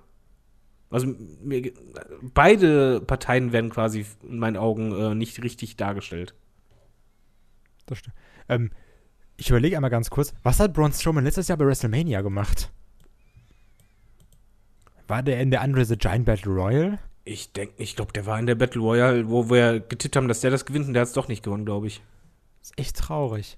Also 0.89 1.07
mir, 1.43 1.71
beide 2.33 2.99
Parteien 3.01 3.53
werden 3.53 3.69
quasi 3.69 4.05
in 4.27 4.39
meinen 4.39 4.57
Augen 4.57 4.91
äh, 4.91 5.15
nicht 5.15 5.41
richtig 5.43 5.77
dargestellt. 5.77 6.33
Das 7.87 7.97
stimmt. 7.97 8.15
Ähm, 8.47 8.71
ich 9.37 9.49
überlege 9.49 9.75
einmal 9.75 9.89
ganz 9.89 10.09
kurz, 10.09 10.33
was 10.43 10.59
hat 10.59 10.73
Braun 10.73 10.93
Strowman 10.93 11.23
letztes 11.23 11.47
Jahr 11.47 11.57
bei 11.57 11.65
WrestleMania 11.65 12.21
gemacht? 12.21 12.71
War 15.07 15.23
der 15.23 15.39
in 15.39 15.51
der 15.51 15.61
Andre 15.61 15.85
the 15.85 15.97
Giant 15.97 16.25
Battle 16.25 16.51
Royal? 16.51 16.99
Ich 17.23 17.53
denke, 17.53 17.73
ich 17.77 17.95
glaube, 17.95 18.13
der 18.13 18.25
war 18.25 18.39
in 18.39 18.45
der 18.45 18.55
Battle 18.55 18.81
Royale, 18.81 19.29
wo 19.29 19.49
wir 19.49 19.79
getippt 19.79 20.15
haben, 20.15 20.27
dass 20.27 20.41
der 20.41 20.51
das 20.51 20.65
gewinnt 20.65 20.87
und 20.87 20.93
der 20.93 21.01
hat 21.01 21.07
es 21.07 21.13
doch 21.13 21.27
nicht 21.27 21.43
gewonnen, 21.43 21.65
glaube 21.65 21.87
ich. 21.87 22.01
ist 22.61 22.77
echt 22.77 22.97
traurig. 22.97 23.57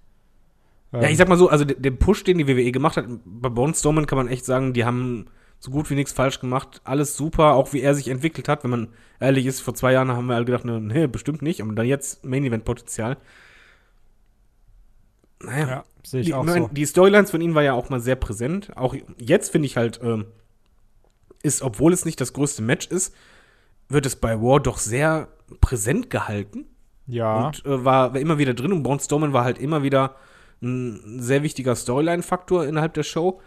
Ja, 0.91 1.03
ich 1.03 1.17
sag 1.17 1.27
mal 1.27 1.37
so, 1.37 1.49
also 1.49 1.65
der 1.65 1.91
Push, 1.91 2.23
den 2.23 2.39
die 2.39 2.47
WWE 2.47 2.71
gemacht 2.71 2.97
hat, 2.97 3.05
bei 3.25 3.49
Braun 3.49 3.73
Strowman 3.73 4.07
kann 4.07 4.17
man 4.17 4.27
echt 4.27 4.45
sagen, 4.45 4.73
die 4.73 4.85
haben 4.85 5.27
so 5.59 5.71
gut 5.71 5.89
wie 5.89 5.95
nichts 5.95 6.13
falsch 6.13 6.39
gemacht. 6.39 6.81
Alles 6.83 7.15
super, 7.15 7.53
auch 7.53 7.73
wie 7.73 7.81
er 7.81 7.93
sich 7.93 8.07
entwickelt 8.07 8.47
hat. 8.47 8.63
Wenn 8.63 8.71
man 8.71 8.87
ehrlich 9.19 9.45
ist, 9.45 9.59
vor 9.59 9.75
zwei 9.75 9.93
Jahren 9.93 10.09
haben 10.09 10.27
wir 10.27 10.35
alle 10.35 10.45
gedacht, 10.45 10.65
ne, 10.65 10.79
nee, 10.79 11.07
bestimmt 11.07 11.41
nicht. 11.41 11.61
Und 11.61 11.75
dann 11.75 11.85
jetzt 11.85 12.25
Main 12.25 12.45
Event 12.45 12.65
Potenzial. 12.65 13.17
Naja, 15.41 15.67
ja, 15.67 15.83
sehe 16.03 16.21
ich 16.21 16.27
die, 16.27 16.33
auch 16.33 16.43
mein, 16.43 16.63
so. 16.63 16.69
die 16.71 16.85
Storylines 16.85 17.31
von 17.31 17.41
ihm 17.41 17.55
war 17.55 17.63
ja 17.63 17.73
auch 17.73 17.89
mal 17.89 17.99
sehr 17.99 18.15
präsent. 18.15 18.75
Auch 18.75 18.95
jetzt 19.17 19.51
finde 19.51 19.67
ich 19.67 19.77
halt, 19.77 19.99
ähm, 20.03 20.25
ist, 21.43 21.61
obwohl 21.61 21.93
es 21.93 22.05
nicht 22.05 22.19
das 22.19 22.33
größte 22.33 22.61
Match 22.61 22.87
ist, 22.87 23.13
wird 23.87 24.05
es 24.05 24.15
bei 24.15 24.41
War 24.41 24.59
doch 24.59 24.77
sehr 24.77 25.29
präsent 25.61 26.09
gehalten. 26.09 26.65
Ja. 27.07 27.47
Und 27.47 27.65
äh, 27.65 27.85
war, 27.85 28.13
war 28.13 28.19
immer 28.19 28.37
wieder 28.37 28.53
drin 28.53 28.71
und 28.71 28.83
Braun 28.83 28.99
Strowman 28.99 29.33
war 29.33 29.43
halt 29.43 29.57
immer 29.57 29.81
wieder 29.81 30.15
ein 30.61 31.21
sehr 31.21 31.41
wichtiger 31.41 31.75
Storyline-Faktor 31.75 32.65
innerhalb 32.65 32.93
der 32.93 33.03
Show. 33.03 33.41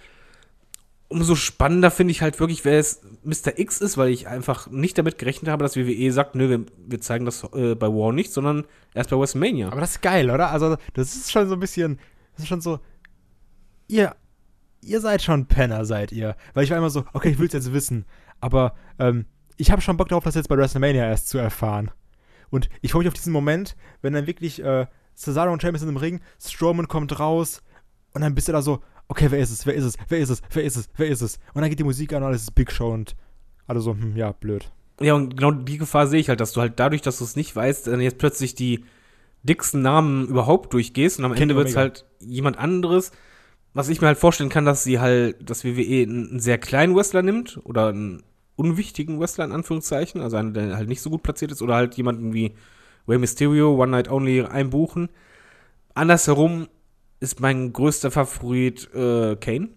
Umso 1.13 1.35
spannender 1.35 1.91
finde 1.91 2.13
ich 2.13 2.23
halt 2.23 2.41
wirklich, 2.41 2.65
wer 2.65 2.79
es 2.79 3.03
Mr. 3.23 3.59
X 3.59 3.83
ist, 3.83 3.99
weil 3.99 4.09
ich 4.09 4.29
einfach 4.29 4.71
nicht 4.71 4.97
damit 4.97 5.19
gerechnet 5.19 5.51
habe, 5.51 5.63
dass 5.63 5.77
WWE 5.77 6.11
sagt, 6.11 6.35
nö, 6.35 6.49
wir, 6.49 6.65
wir 6.87 7.01
zeigen 7.03 7.27
das 7.27 7.45
äh, 7.53 7.75
bei 7.75 7.87
War 7.89 8.15
nicht, 8.15 8.33
sondern 8.33 8.65
erst 8.95 9.11
bei 9.11 9.19
WrestleMania. 9.19 9.69
Aber 9.69 9.83
das 9.83 9.93
ist 9.93 10.03
geil, 10.03 10.31
oder? 10.31 10.51
Also, 10.51 10.77
das 10.95 11.15
ist 11.15 11.31
schon 11.31 11.49
so 11.49 11.55
ein 11.55 11.61
bisschen, 11.61 11.99
das 12.33 12.45
ist 12.45 12.49
schon 12.49 12.63
so, 12.63 12.81
ihr, 13.89 14.17
ihr 14.81 15.01
seid 15.03 15.21
schon 15.21 15.45
Penner, 15.47 15.85
seid 15.85 16.13
ihr. 16.13 16.35
Weil 16.55 16.65
ich 16.65 16.71
war 16.71 16.79
immer 16.79 16.89
so, 16.89 17.05
okay, 17.13 17.29
ich 17.29 17.39
will 17.39 17.47
es 17.47 17.53
jetzt 17.53 17.75
wissen, 17.75 18.07
aber 18.41 18.75
ähm, 18.99 19.27
ich 19.59 19.71
habe 19.71 19.83
schon 19.83 19.99
Bock 19.99 20.09
darauf, 20.09 20.25
das 20.25 20.35
jetzt 20.35 20.49
bei 20.49 20.57
WrestleMania 20.57 21.05
erst 21.07 21.29
zu 21.29 21.37
erfahren. 21.37 21.91
Und 22.49 22.71
ich 22.81 22.93
freue 22.93 23.01
mich 23.01 23.09
auf 23.09 23.15
diesen 23.15 23.35
Moment, 23.35 23.77
wenn 24.01 24.15
dann 24.15 24.27
wirklich 24.27 24.65
äh, 24.65 24.87
Cesaro 25.15 25.53
und 25.53 25.61
Sheamus 25.61 25.81
sind 25.81 25.91
im 25.91 25.99
Ring, 25.99 26.21
Strowman 26.41 26.89
kommt 26.89 27.21
raus 27.21 27.63
und 28.15 28.23
dann 28.23 28.35
bist 28.35 28.49
du 28.49 28.53
da 28.53 28.63
so, 28.63 28.83
okay, 29.13 29.27
wer 29.31 29.41
ist 29.41 29.51
es, 29.51 29.67
wer 29.67 29.75
ist 29.75 29.85
es, 29.85 29.97
wer 30.09 30.19
ist 30.19 30.31
es, 30.31 30.43
wer 30.51 30.65
ist 30.65 30.77
es, 30.77 30.89
wer 30.97 31.09
ist 31.09 31.21
es? 31.21 31.39
Und 31.53 31.61
dann 31.61 31.69
geht 31.69 31.79
die 31.79 31.85
Musik 31.85 32.15
an 32.15 32.23
und 32.23 32.29
alles 32.29 32.43
ist 32.43 32.55
Big 32.55 32.73
Show 32.73 32.91
und 32.91 33.15
alle 33.67 33.81
so, 33.81 33.93
hm, 33.93 34.17
ja, 34.17 34.33
blöd. 34.33 34.71
Ja, 35.01 35.15
und 35.15 35.37
genau 35.37 35.51
die 35.51 35.77
Gefahr 35.77 36.07
sehe 36.07 36.21
ich 36.21 36.31
halt, 36.31 36.41
dass 36.41 36.53
du 36.53 36.63
halt 36.63 36.81
dadurch, 36.81 37.03
dass 37.03 37.19
du 37.19 37.25
es 37.25 37.37
nicht 37.37 37.55
weißt, 37.55 37.89
dann 37.89 38.01
jetzt 38.01 38.17
plötzlich 38.17 38.55
die 38.55 38.85
dicksten 39.43 39.83
Namen 39.83 40.29
überhaupt 40.29 40.73
durchgehst 40.73 41.19
und 41.19 41.27
am 41.27 41.33
Kenny 41.33 41.43
Ende 41.43 41.57
wird 41.57 41.69
es 41.69 41.77
halt 41.77 42.07
jemand 42.21 42.59
anderes. 42.59 43.13
Was 43.75 43.89
ich 43.91 44.01
mir 44.01 44.07
halt 44.07 44.19
vorstellen 44.19 44.51
kann, 44.51 44.65
dass 44.65 44.83
sie 44.83 44.99
halt, 44.99 45.49
dass 45.49 45.65
WWE 45.65 46.03
einen, 46.03 46.41
sehr 46.41 46.57
kleinen 46.57 46.97
Wrestler 46.97 47.23
nimmt 47.23 47.61
oder 47.65 47.89
einen 47.89 48.23
unwichtigen 48.57 49.21
Wrestler 49.21 49.45
in 49.45 49.53
Anführungszeichen, 49.53 50.21
also 50.23 50.37
einen, 50.37 50.55
der 50.55 50.77
halt 50.77 50.89
nicht 50.89 51.03
so 51.03 51.11
gut 51.11 51.23
platziert 51.23 51.53
ist, 51.53 51.63
oder 51.63 51.75
halt 51.75 51.95
jemanden 51.97 52.33
wie 52.33 52.53
Rey 53.07 53.19
Mysterio, 53.19 53.75
One 53.75 53.91
Night 53.91 54.11
Only 54.11 54.43
einbuchen. 54.43 55.11
Andersherum 55.95 56.69
ist 57.23 57.41
mein 57.41 57.73
größter 57.73 58.11
Favorit 58.11 58.93
äh, 58.95 59.37
Kane. 59.37 59.69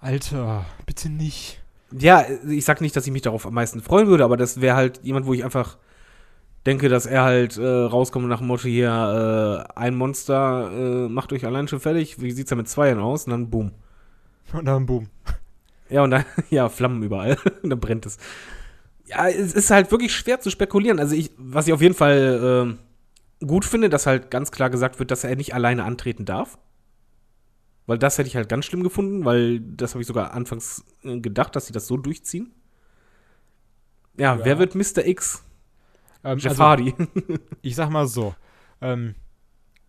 Alter, 0.00 0.64
bitte 0.86 1.10
nicht. 1.10 1.60
Ja, 1.92 2.24
ich 2.48 2.64
sag 2.64 2.80
nicht, 2.80 2.96
dass 2.96 3.06
ich 3.06 3.12
mich 3.12 3.22
darauf 3.22 3.46
am 3.46 3.54
meisten 3.54 3.82
freuen 3.82 4.08
würde, 4.08 4.24
aber 4.24 4.36
das 4.36 4.60
wäre 4.60 4.76
halt 4.76 5.00
jemand, 5.02 5.26
wo 5.26 5.34
ich 5.34 5.44
einfach 5.44 5.76
denke, 6.64 6.88
dass 6.88 7.06
er 7.06 7.22
halt 7.22 7.58
äh, 7.58 7.66
rauskommt 7.66 8.28
nach 8.28 8.38
dem 8.38 8.46
Motto 8.46 8.64
hier, 8.64 9.66
äh, 9.68 9.78
ein 9.78 9.94
Monster 9.94 10.70
äh, 10.72 11.08
macht 11.08 11.32
euch 11.32 11.44
allein 11.44 11.68
schon 11.68 11.80
fertig. 11.80 12.20
Wie 12.20 12.30
sieht's 12.30 12.50
da 12.50 12.56
mit 12.56 12.68
Zweien 12.68 12.98
aus? 12.98 13.26
Und 13.26 13.32
dann 13.32 13.50
boom. 13.50 13.72
Und 14.52 14.64
dann 14.64 14.86
boom. 14.86 15.08
Ja, 15.90 16.02
und 16.02 16.10
dann, 16.10 16.26
ja, 16.50 16.68
Flammen 16.68 17.02
überall. 17.02 17.38
und 17.62 17.70
dann 17.70 17.80
brennt 17.80 18.04
es. 18.04 18.18
Ja, 19.06 19.26
es 19.26 19.54
ist 19.54 19.70
halt 19.70 19.90
wirklich 19.90 20.14
schwer 20.14 20.38
zu 20.38 20.50
spekulieren. 20.50 20.98
Also 20.98 21.14
ich, 21.14 21.30
was 21.38 21.66
ich 21.66 21.72
auf 21.72 21.80
jeden 21.80 21.94
Fall 21.94 22.76
äh, 22.76 22.87
gut 23.46 23.64
finde, 23.64 23.88
dass 23.88 24.06
halt 24.06 24.30
ganz 24.30 24.50
klar 24.50 24.70
gesagt 24.70 24.98
wird, 24.98 25.10
dass 25.10 25.24
er 25.24 25.36
nicht 25.36 25.54
alleine 25.54 25.84
antreten 25.84 26.24
darf. 26.24 26.58
Weil 27.86 27.98
das 27.98 28.18
hätte 28.18 28.28
ich 28.28 28.36
halt 28.36 28.48
ganz 28.48 28.66
schlimm 28.66 28.82
gefunden, 28.82 29.24
weil 29.24 29.60
das 29.60 29.94
habe 29.94 30.02
ich 30.02 30.06
sogar 30.06 30.32
anfangs 30.34 30.84
äh, 31.04 31.20
gedacht, 31.20 31.56
dass 31.56 31.66
sie 31.66 31.72
das 31.72 31.86
so 31.86 31.96
durchziehen. 31.96 32.52
Ja, 34.18 34.36
Ja. 34.36 34.44
wer 34.44 34.58
wird 34.58 34.74
Mr. 34.74 35.06
X? 35.06 35.42
Ähm, 36.24 36.38
Jeff 36.38 36.50
also, 36.52 36.64
Hardy. 36.64 36.94
ich 37.62 37.76
sag 37.76 37.88
mal 37.90 38.06
so, 38.06 38.34
ähm, 38.80 39.14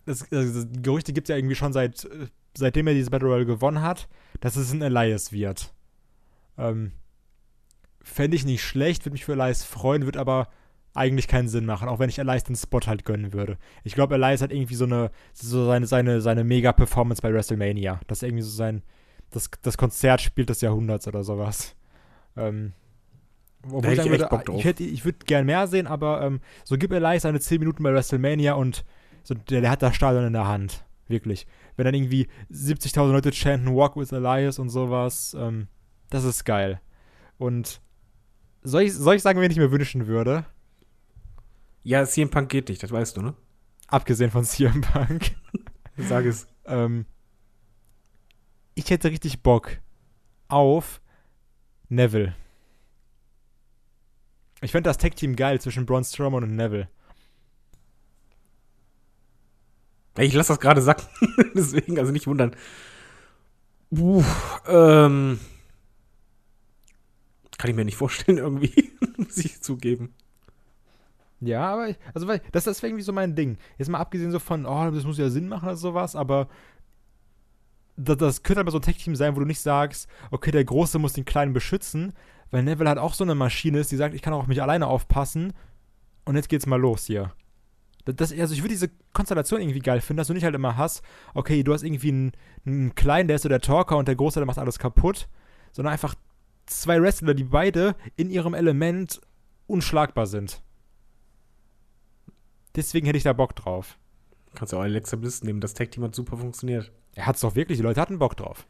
das, 0.06 0.26
das, 0.30 0.68
die 0.70 0.82
Gerüchte 0.82 1.12
gibt 1.12 1.28
es 1.28 1.30
ja 1.30 1.36
irgendwie 1.38 1.56
schon 1.56 1.74
seit, 1.74 2.06
äh, 2.06 2.28
seitdem 2.56 2.88
er 2.88 2.94
diese 2.94 3.10
Battle 3.10 3.28
Royale 3.28 3.46
gewonnen 3.46 3.82
hat, 3.82 4.08
dass 4.40 4.56
es 4.56 4.72
ein 4.72 4.82
Elias 4.82 5.32
wird. 5.32 5.74
Ähm, 6.58 6.94
Fände 8.02 8.36
ich 8.38 8.46
nicht 8.46 8.64
schlecht, 8.64 9.06
würde 9.06 9.14
mich 9.14 9.26
für 9.26 9.34
Elias 9.34 9.64
freuen, 9.64 10.06
wird 10.06 10.18
aber 10.18 10.48
eigentlich 11.00 11.28
keinen 11.28 11.48
Sinn 11.48 11.66
machen, 11.66 11.90
auch 11.90 11.98
wenn 12.00 12.10
ich 12.10 12.20
Elias 12.20 12.44
den 12.44 12.56
Spot 12.56 12.82
halt 12.86 13.06
gönnen 13.06 13.34
würde. 13.34 13.58
Ich 13.84 13.96
glaube, 13.96 14.16
Elias 14.16 14.42
hat 14.42 14.52
irgendwie 14.52 14.76
so 14.76 14.86
eine, 14.86 15.10
so 15.34 15.66
seine, 15.66 15.88
seine, 15.88 16.22
seine 16.22 16.44
Mega-Performance 16.44 17.22
bei 17.22 17.34
WrestleMania. 17.34 18.00
Das 18.08 18.20
ist 18.20 18.28
irgendwie 18.28 18.44
so 18.44 18.52
sein, 18.52 18.84
das, 19.32 19.50
das 19.62 19.78
Konzert 19.78 20.22
spielt 20.22 20.50
des 20.50 20.62
Jahrhunderts 20.62 21.08
oder 21.08 21.24
sowas. 21.24 21.76
Ähm, 22.38 22.74
obwohl 23.66 23.82
ich 23.94 23.98
würde, 24.12 24.24
ich, 24.60 24.66
hätte- 24.66 24.84
ich 24.84 25.04
würde 25.06 25.18
gern 25.26 25.46
mehr 25.46 25.68
sehen, 25.68 25.88
aber 25.88 26.22
ähm, 26.22 26.40
so 26.64 26.78
gib 26.78 26.92
Elias 26.92 27.24
seine 27.24 27.40
10 27.40 27.60
Minuten 27.60 27.84
bei 27.84 27.92
WrestleMania 27.94 28.54
und 28.54 28.86
so, 29.24 29.34
der, 29.34 29.62
der 29.62 29.70
hat 29.72 29.82
das 29.82 29.96
Stadion 29.96 30.26
in 30.26 30.34
der 30.34 30.48
Hand. 30.48 30.86
Wirklich. 31.08 31.48
Wenn 31.76 31.86
dann 31.86 31.94
irgendwie 31.96 32.28
70.000 32.52 33.12
Leute 33.12 33.32
chanten 33.34 33.76
Walk 33.76 33.96
with 33.98 34.12
Elias 34.12 34.60
und 34.60 34.70
sowas, 34.70 35.36
ähm, 35.38 35.68
das 36.10 36.24
ist 36.24 36.46
geil. 36.46 36.80
Und 37.38 37.82
soll 38.62 38.84
ich, 38.84 38.94
soll 38.94 39.16
ich 39.16 39.22
sagen, 39.24 39.42
wen 39.42 39.50
ich 39.52 39.58
mir 39.58 39.72
wünschen 39.72 40.08
würde? 40.08 40.46
Ja, 41.84 42.06
CM 42.06 42.30
Punk 42.30 42.50
geht 42.50 42.70
nicht, 42.70 42.84
das 42.84 42.92
weißt 42.92 43.18
du, 43.18 43.22
ne? 43.22 43.34
Abgesehen 43.88 44.32
von 44.32 44.44
CM 44.44 44.82
Punk. 44.82 45.32
Sag 45.98 46.26
es. 46.26 46.48
ähm, 46.66 47.06
ich 48.76 48.90
hätte 48.90 49.12
richtig 49.12 49.42
Bock 49.44 49.80
auf 50.48 51.02
Neville. 51.90 52.36
Ich 54.62 54.72
fände 54.72 54.90
das 54.90 54.98
Tag-Team 54.98 55.36
geil 55.36 55.60
zwischen 55.60 55.86
Braun 55.86 56.04
Strowman 56.04 56.44
und 56.44 56.56
Neville. 56.56 56.90
Ich 60.18 60.34
lasse 60.34 60.50
das 60.50 60.60
gerade 60.60 60.82
sacken, 60.82 61.08
deswegen, 61.56 61.98
also 61.98 62.12
nicht 62.12 62.28
wundern. 62.28 62.56
Puh, 63.90 64.24
ähm. 64.68 65.40
Kann 67.58 67.70
ich 67.70 67.76
mir 67.76 67.86
nicht 67.86 67.98
vorstellen, 67.98 68.38
irgendwie, 68.40 68.92
muss 69.18 69.38
ich 69.38 69.62
zugeben. 69.62 70.14
Ja, 71.42 71.72
aber 71.74 71.90
ich, 71.90 71.98
also 72.14 72.28
weil 72.28 72.42
das, 72.52 72.66
wäre 72.66 72.88
irgendwie 72.88 73.04
so 73.04 73.14
mein 73.14 73.36
Ding. 73.36 73.58
Jetzt 73.78 73.88
mal 73.90 74.00
abgesehen 74.00 74.32
so 74.32 74.40
von, 74.40 74.66
oh, 74.66 74.92
das 74.92 75.06
muss 75.06 75.18
ja 75.18 75.30
Sinn 75.30 75.48
machen 75.48 75.66
oder 75.68 75.78
sowas, 75.78 76.16
aber 76.16 76.48
das, 77.96 78.18
das 78.18 78.44
könnte 78.44 78.62
aber 78.62 78.72
so 78.72 78.78
ein 78.80 78.82
Tech-Team 78.84 79.16
sein, 79.16 79.36
wo 79.36 79.40
du 79.40 79.46
nicht 79.46 79.62
sagst, 79.62 80.10
okay, 80.32 80.52
der 80.52 80.64
Große 80.66 81.00
muss 81.00 81.14
den 81.14 81.26
Kleinen 81.26 81.54
beschützen, 81.54 82.14
weil 82.52 82.64
Neville 82.64 82.90
halt 82.90 83.00
auch 83.00 83.14
so 83.14 83.24
eine 83.24 83.36
Maschine 83.36 83.80
ist, 83.80 83.92
die 83.92 83.96
sagt, 83.96 84.16
ich 84.16 84.22
kann 84.22 84.34
auch 84.34 84.40
auf 84.42 84.48
mich 84.48 84.62
alleine 84.62 84.88
aufpassen 84.88 85.54
und 86.26 86.36
jetzt 86.36 86.50
geht's 86.50 86.66
mal 86.66 86.80
los 86.80 87.06
hier. 87.06 87.32
Das- 88.06 88.32
also 88.32 88.54
ich 88.54 88.62
würde 88.62 88.74
diese 88.74 88.90
Konstellation 89.14 89.62
irgendwie 89.62 89.80
geil 89.80 90.02
finden, 90.02 90.18
dass 90.18 90.28
du 90.28 90.34
nicht 90.34 90.44
halt 90.44 90.56
immer 90.56 90.78
hast, 90.78 91.04
okay, 91.34 91.64
du 91.64 91.74
hast 91.74 91.84
irgendwie 91.84 92.10
einen, 92.10 92.32
einen 92.66 92.96
Kleinen, 92.96 93.28
der 93.28 93.36
ist 93.36 93.44
so 93.44 93.50
der 93.50 93.62
Talker 93.62 93.98
und 93.98 94.08
der 94.08 94.16
Große, 94.16 94.40
der 94.40 94.46
macht 94.48 94.58
alles 94.58 94.80
kaputt, 94.80 95.28
sondern 95.72 95.94
einfach 95.94 96.16
zwei 96.66 97.02
Wrestler, 97.02 97.34
die 97.34 97.44
beide 97.44 97.96
in 98.16 98.30
ihrem 98.30 98.54
Element 98.54 99.22
unschlagbar 99.68 100.26
sind. 100.26 100.62
Deswegen 102.76 103.06
hätte 103.06 103.18
ich 103.18 103.24
da 103.24 103.34
Bock 103.34 103.56
drauf. 103.56 103.98
Kannst 104.56 104.74
du 104.74 104.78
auch 104.78 104.82
Alexa 104.82 105.16
Bliss 105.16 105.44
nehmen, 105.44 105.62
das 105.62 105.74
Tag-Team 105.74 106.04
hat 106.04 106.16
super 106.16 106.38
funktioniert. 106.38 106.92
Er 107.16 107.26
hat's 107.26 107.42
doch 107.42 107.56
wirklich, 107.56 107.78
die 107.78 107.84
Leute 107.84 108.02
hatten 108.02 108.20
Bock 108.20 108.36
drauf. 108.38 108.66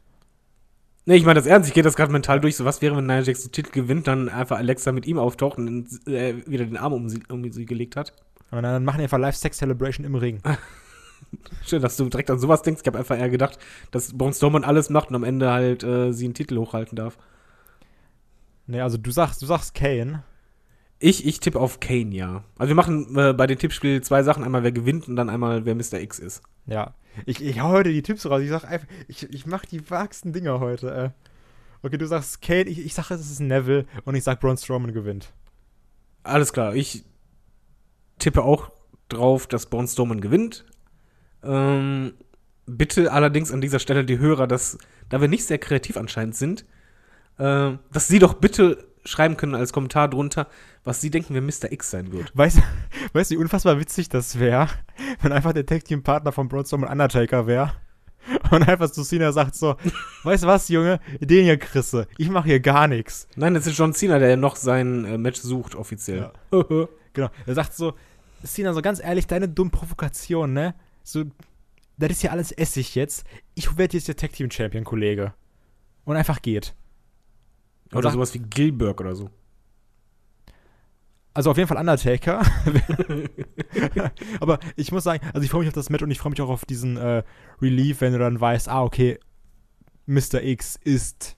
Nee, 1.06 1.16
ich 1.16 1.24
meine 1.24 1.40
das 1.40 1.46
ernst, 1.46 1.68
ich 1.68 1.74
gehe 1.74 1.82
das 1.82 1.96
gerade 1.96 2.12
mental 2.12 2.40
durch. 2.40 2.56
So, 2.56 2.64
was 2.64 2.82
wäre, 2.82 2.96
wenn 2.96 3.06
Nia 3.06 3.20
Jax 3.20 3.42
den 3.42 3.52
Titel 3.52 3.70
gewinnt, 3.70 4.06
dann 4.06 4.28
einfach 4.28 4.58
Alexa 4.58 4.92
mit 4.92 5.06
ihm 5.06 5.18
auftaucht 5.18 5.58
und 5.58 5.88
äh, 6.06 6.46
wieder 6.46 6.66
den 6.66 6.76
Arm 6.76 6.92
um 6.92 7.08
sie, 7.08 7.22
um 7.28 7.50
sie 7.50 7.64
gelegt 7.64 7.96
hat? 7.96 8.12
Und 8.50 8.62
dann 8.62 8.84
machen 8.84 8.98
die 8.98 9.04
einfach 9.04 9.18
Live-Sex-Celebration 9.18 10.04
im 10.04 10.14
Ring. 10.14 10.40
Schön, 11.64 11.80
dass 11.80 11.96
du 11.96 12.08
direkt 12.08 12.30
an 12.30 12.38
sowas 12.38 12.62
denkst. 12.62 12.82
Ich 12.82 12.86
habe 12.86 12.98
einfach 12.98 13.18
eher 13.18 13.30
gedacht, 13.30 13.58
dass 13.90 14.16
Braun 14.16 14.32
Strowman 14.32 14.64
alles 14.64 14.90
macht 14.90 15.08
und 15.08 15.14
am 15.14 15.24
Ende 15.24 15.50
halt 15.50 15.84
äh, 15.84 16.12
sie 16.12 16.24
einen 16.24 16.34
Titel 16.34 16.58
hochhalten 16.58 16.96
darf. 16.96 17.16
Nee, 18.66 18.80
also 18.80 18.98
du 18.98 19.10
sagst, 19.10 19.40
du 19.42 19.46
sagst 19.46 19.74
Kane. 19.74 20.22
Ich, 21.02 21.26
ich 21.26 21.40
tippe 21.40 21.58
auf 21.58 21.80
Kane, 21.80 22.14
ja. 22.14 22.44
Also 22.58 22.68
wir 22.68 22.74
machen 22.74 23.16
äh, 23.16 23.32
bei 23.32 23.46
dem 23.46 23.58
Tippspiel 23.58 24.02
zwei 24.02 24.22
Sachen. 24.22 24.44
Einmal 24.44 24.62
wer 24.62 24.70
gewinnt 24.70 25.08
und 25.08 25.16
dann 25.16 25.30
einmal 25.30 25.64
wer 25.64 25.74
Mr. 25.74 25.94
X 25.94 26.18
ist. 26.18 26.42
Ja. 26.66 26.94
Ich, 27.24 27.42
ich 27.42 27.60
hau 27.60 27.70
heute 27.70 27.90
die 27.90 28.02
Tipps 28.02 28.26
raus. 28.26 28.42
Ich 28.42 28.50
sag 28.50 28.64
einfach, 28.64 28.86
ich, 29.08 29.22
ich 29.32 29.46
mach 29.46 29.64
die 29.64 29.90
wagsten 29.90 30.32
Dinger 30.32 30.60
heute, 30.60 30.90
äh. 30.92 31.10
Okay, 31.82 31.96
du 31.96 32.06
sagst 32.06 32.42
Kane, 32.42 32.64
ich, 32.64 32.84
ich 32.84 32.92
sag, 32.92 33.10
es 33.10 33.30
ist 33.30 33.40
Neville 33.40 33.86
und 34.04 34.14
ich 34.14 34.22
sag 34.22 34.40
Braun 34.40 34.58
Strowman 34.58 34.92
gewinnt. 34.92 35.32
Alles 36.22 36.52
klar, 36.52 36.74
ich 36.74 37.04
tippe 38.18 38.42
auch 38.42 38.70
drauf, 39.08 39.46
dass 39.46 39.66
Braun 39.66 39.88
Strowman 39.88 40.20
gewinnt. 40.20 40.66
Ähm, 41.42 42.12
bitte 42.66 43.10
allerdings 43.10 43.50
an 43.50 43.62
dieser 43.62 43.78
Stelle 43.78 44.04
die 44.04 44.18
Hörer, 44.18 44.46
dass, 44.46 44.76
da 45.08 45.22
wir 45.22 45.28
nicht 45.28 45.46
sehr 45.46 45.56
kreativ 45.56 45.96
anscheinend 45.96 46.36
sind, 46.36 46.66
äh, 47.38 47.72
dass 47.90 48.08
sie 48.08 48.18
doch 48.18 48.34
bitte 48.34 48.89
schreiben 49.04 49.36
können 49.36 49.54
als 49.54 49.72
Kommentar 49.72 50.08
drunter, 50.08 50.46
was 50.84 51.00
sie 51.00 51.10
denken, 51.10 51.34
wer 51.34 51.42
Mr. 51.42 51.72
X 51.72 51.90
sein 51.90 52.12
wird. 52.12 52.36
Weißt 52.36 52.58
du, 52.58 52.62
weißt 53.12 53.30
du, 53.30 53.34
wie 53.34 53.38
unfassbar 53.38 53.78
witzig 53.78 54.08
das 54.08 54.38
wäre, 54.38 54.68
wenn 55.22 55.32
einfach 55.32 55.52
der 55.52 55.66
Tag-Team-Partner 55.66 56.32
von 56.32 56.48
Braun 56.48 56.64
Strowman 56.64 56.90
Undertaker 56.90 57.46
wäre? 57.46 57.72
Und 58.50 58.68
einfach 58.68 58.90
zu 58.90 59.02
Cena 59.02 59.32
sagt 59.32 59.54
so, 59.54 59.76
weißt 60.24 60.44
du 60.44 60.46
was, 60.46 60.68
Junge, 60.68 61.00
den 61.20 61.44
hier 61.44 61.56
Chrisse, 61.56 62.06
ich 62.18 62.28
mache 62.28 62.48
hier 62.48 62.60
gar 62.60 62.86
nichts. 62.86 63.26
Nein, 63.36 63.54
das 63.54 63.66
ist 63.66 63.78
John 63.78 63.94
Cena, 63.94 64.18
der 64.18 64.36
noch 64.36 64.56
sein 64.56 65.04
äh, 65.04 65.18
Match 65.18 65.40
sucht, 65.40 65.74
offiziell. 65.74 66.30
Genau. 67.12 67.28
Er 67.44 67.54
sagt 67.56 67.74
so, 67.74 67.94
Cena, 68.44 68.72
so 68.72 68.82
ganz 68.82 69.02
ehrlich, 69.02 69.26
deine 69.26 69.48
dumme 69.48 69.70
Provokation, 69.70 70.52
ne? 70.52 70.76
So, 71.02 71.24
das 71.98 72.10
ist 72.12 72.22
ja 72.22 72.30
alles 72.30 72.52
Essig 72.52 72.94
jetzt. 72.94 73.24
Ich 73.56 73.76
werde 73.76 73.96
jetzt 73.96 74.06
der 74.06 74.14
Tag 74.14 74.32
Team 74.32 74.48
Champion, 74.48 74.84
Kollege. 74.84 75.34
Und 76.04 76.14
einfach 76.16 76.40
geht. 76.40 76.74
Oder 77.92 78.04
Sag- 78.04 78.12
sowas 78.14 78.34
wie 78.34 78.40
Gilbert 78.40 79.00
oder 79.00 79.14
so. 79.14 79.30
Also 81.32 81.52
auf 81.52 81.56
jeden 81.56 81.68
Fall 81.68 81.78
Undertaker. 81.78 82.40
Aber 84.40 84.58
ich 84.76 84.90
muss 84.90 85.04
sagen, 85.04 85.24
also 85.32 85.44
ich 85.44 85.50
freue 85.50 85.60
mich 85.60 85.68
auf 85.68 85.74
das 85.74 85.88
Match 85.88 86.02
und 86.02 86.10
ich 86.10 86.18
freue 86.18 86.30
mich 86.30 86.40
auch 86.40 86.48
auf 86.48 86.64
diesen 86.64 86.96
äh, 86.96 87.22
Relief, 87.62 88.00
wenn 88.00 88.12
du 88.12 88.18
dann 88.18 88.40
weißt, 88.40 88.68
ah, 88.68 88.82
okay, 88.82 89.18
Mr. 90.06 90.42
X 90.42 90.76
ist 90.82 91.36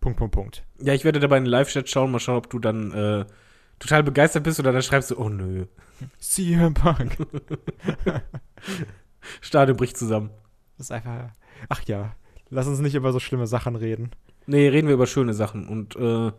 Punkt, 0.00 0.18
Punkt, 0.18 0.34
Punkt. 0.34 0.64
Ja, 0.80 0.94
ich 0.94 1.04
werde 1.04 1.20
dabei 1.20 1.38
in 1.38 1.44
den 1.44 1.50
Live-Chat 1.50 1.88
schauen, 1.88 2.10
mal 2.10 2.18
schauen, 2.18 2.38
ob 2.38 2.50
du 2.50 2.58
dann 2.58 2.92
äh, 2.92 3.24
total 3.78 4.02
begeistert 4.02 4.42
bist 4.42 4.58
oder 4.58 4.72
dann 4.72 4.82
schreibst 4.82 5.12
du, 5.12 5.18
oh 5.18 5.28
nö, 5.28 5.66
CM 6.18 6.74
Punk. 6.74 7.16
Stadion 9.40 9.76
bricht 9.76 9.96
zusammen. 9.96 10.30
Das 10.76 10.86
ist 10.86 10.92
einfach. 10.92 11.30
Ach 11.68 11.82
ja, 11.86 12.14
lass 12.50 12.66
uns 12.66 12.78
nicht 12.80 12.94
über 12.94 13.12
so 13.12 13.20
schlimme 13.20 13.46
Sachen 13.46 13.76
reden. 13.76 14.10
Nee, 14.50 14.68
reden 14.68 14.88
wir 14.88 14.94
über 14.94 15.06
schöne 15.06 15.34
Sachen. 15.34 15.68
Und 15.68 15.94
äh, 15.96 16.32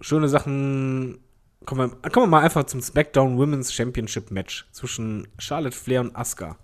schöne 0.00 0.28
Sachen. 0.30 1.18
Kommen 1.66 1.90
wir, 1.90 2.10
kommen 2.10 2.24
wir 2.26 2.38
mal 2.38 2.42
einfach 2.42 2.64
zum 2.64 2.80
SmackDown 2.80 3.36
Women's 3.36 3.70
Championship 3.70 4.30
Match 4.30 4.66
zwischen 4.72 5.28
Charlotte 5.38 5.76
Flair 5.76 6.00
und 6.00 6.16
Asuka. 6.16 6.56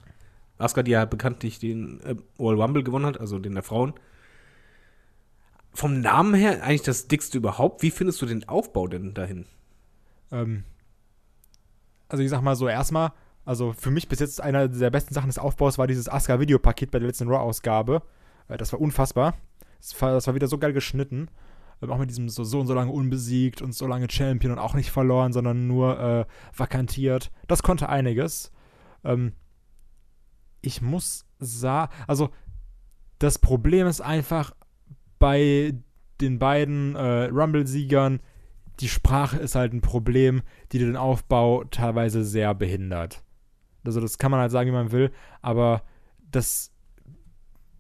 Asuka, 0.57 0.83
die 0.83 0.93
ja 0.93 1.05
bekanntlich 1.05 1.59
den 1.59 2.01
äh, 2.01 2.17
Royal 2.39 2.63
Rumble 2.63 2.83
gewonnen 2.83 3.05
hat, 3.05 3.21
also 3.21 3.39
den 3.39 3.53
der 3.53 3.63
Frauen. 3.63 3.93
Vom 5.75 6.01
Namen 6.01 6.33
her 6.33 6.63
eigentlich 6.63 6.81
das 6.83 7.09
dickste 7.09 7.37
überhaupt. 7.37 7.83
Wie 7.83 7.91
findest 7.91 8.23
du 8.23 8.27
den 8.27 8.49
Aufbau 8.49 8.87
denn 8.89 9.13
dahin? 9.13 9.45
Ähm, 10.33 10.65
also 12.09 12.25
ich 12.25 12.31
sag 12.31 12.41
mal 12.41 12.57
so, 12.57 12.69
erstmal, 12.69 13.13
also 13.45 13.75
für 13.75 13.91
mich 13.91 14.09
bis 14.09 14.19
jetzt 14.21 14.41
einer 14.41 14.67
der 14.67 14.89
besten 14.89 15.13
Sachen 15.13 15.29
des 15.29 15.39
Aufbaus 15.39 15.77
war 15.77 15.87
dieses 15.87 16.09
Asuka-Videopaket 16.09 16.91
bei 16.91 17.01
der 17.01 17.09
letzten 17.09 17.29
Raw-Ausgabe. 17.29 18.01
Äh, 18.49 18.57
Das 18.57 18.73
war 18.73 18.81
unfassbar. 18.81 19.35
Das 19.79 20.01
war, 20.01 20.13
das 20.13 20.27
war 20.27 20.35
wieder 20.35 20.49
so 20.49 20.59
geil 20.59 20.73
geschnitten. 20.73 21.29
Ähm, 21.83 21.91
auch 21.91 21.99
mit 21.99 22.11
diesem 22.11 22.29
so, 22.29 22.45
so 22.45 22.61
und 22.61 22.67
so 22.67 22.75
lange 22.75 22.91
unbesiegt 22.91 23.63
und 23.63 23.75
so 23.75 23.87
lange 23.87 24.11
Champion 24.11 24.53
und 24.53 24.59
auch 24.59 24.75
nicht 24.75 24.91
verloren, 24.91 25.33
sondern 25.33 25.67
nur 25.67 25.99
äh, 25.99 26.25
vakantiert. 26.57 27.31
Das 27.47 27.63
konnte 27.63 27.89
einiges. 27.89 28.53
Ähm, 29.05 29.33
ich 30.61 30.83
muss 30.83 31.27
sagen, 31.39 31.93
also 32.07 32.31
das 33.19 33.39
Problem 33.39 33.87
ist 33.87 34.01
einfach 34.01 34.55
bei 35.19 35.75
den 36.21 36.39
beiden 36.39 36.97
äh, 36.97 37.25
Rumble-Siegern, 37.25 38.21
die 38.81 38.89
Sprache 38.89 39.39
ist 39.39 39.55
halt 39.55 39.73
ein 39.73 39.81
Problem, 39.81 40.43
die 40.73 40.79
den 40.79 40.97
Aufbau 40.97 41.65
teilweise 41.65 42.25
sehr 42.25 42.55
behindert. 42.55 43.25
Also 43.85 44.01
das 44.01 44.19
kann 44.19 44.31
man 44.31 44.41
halt 44.41 44.53
sagen, 44.53 44.69
wie 44.69 44.75
man 44.75 44.93
will, 44.93 45.11
aber 45.43 45.83
das 46.31 46.73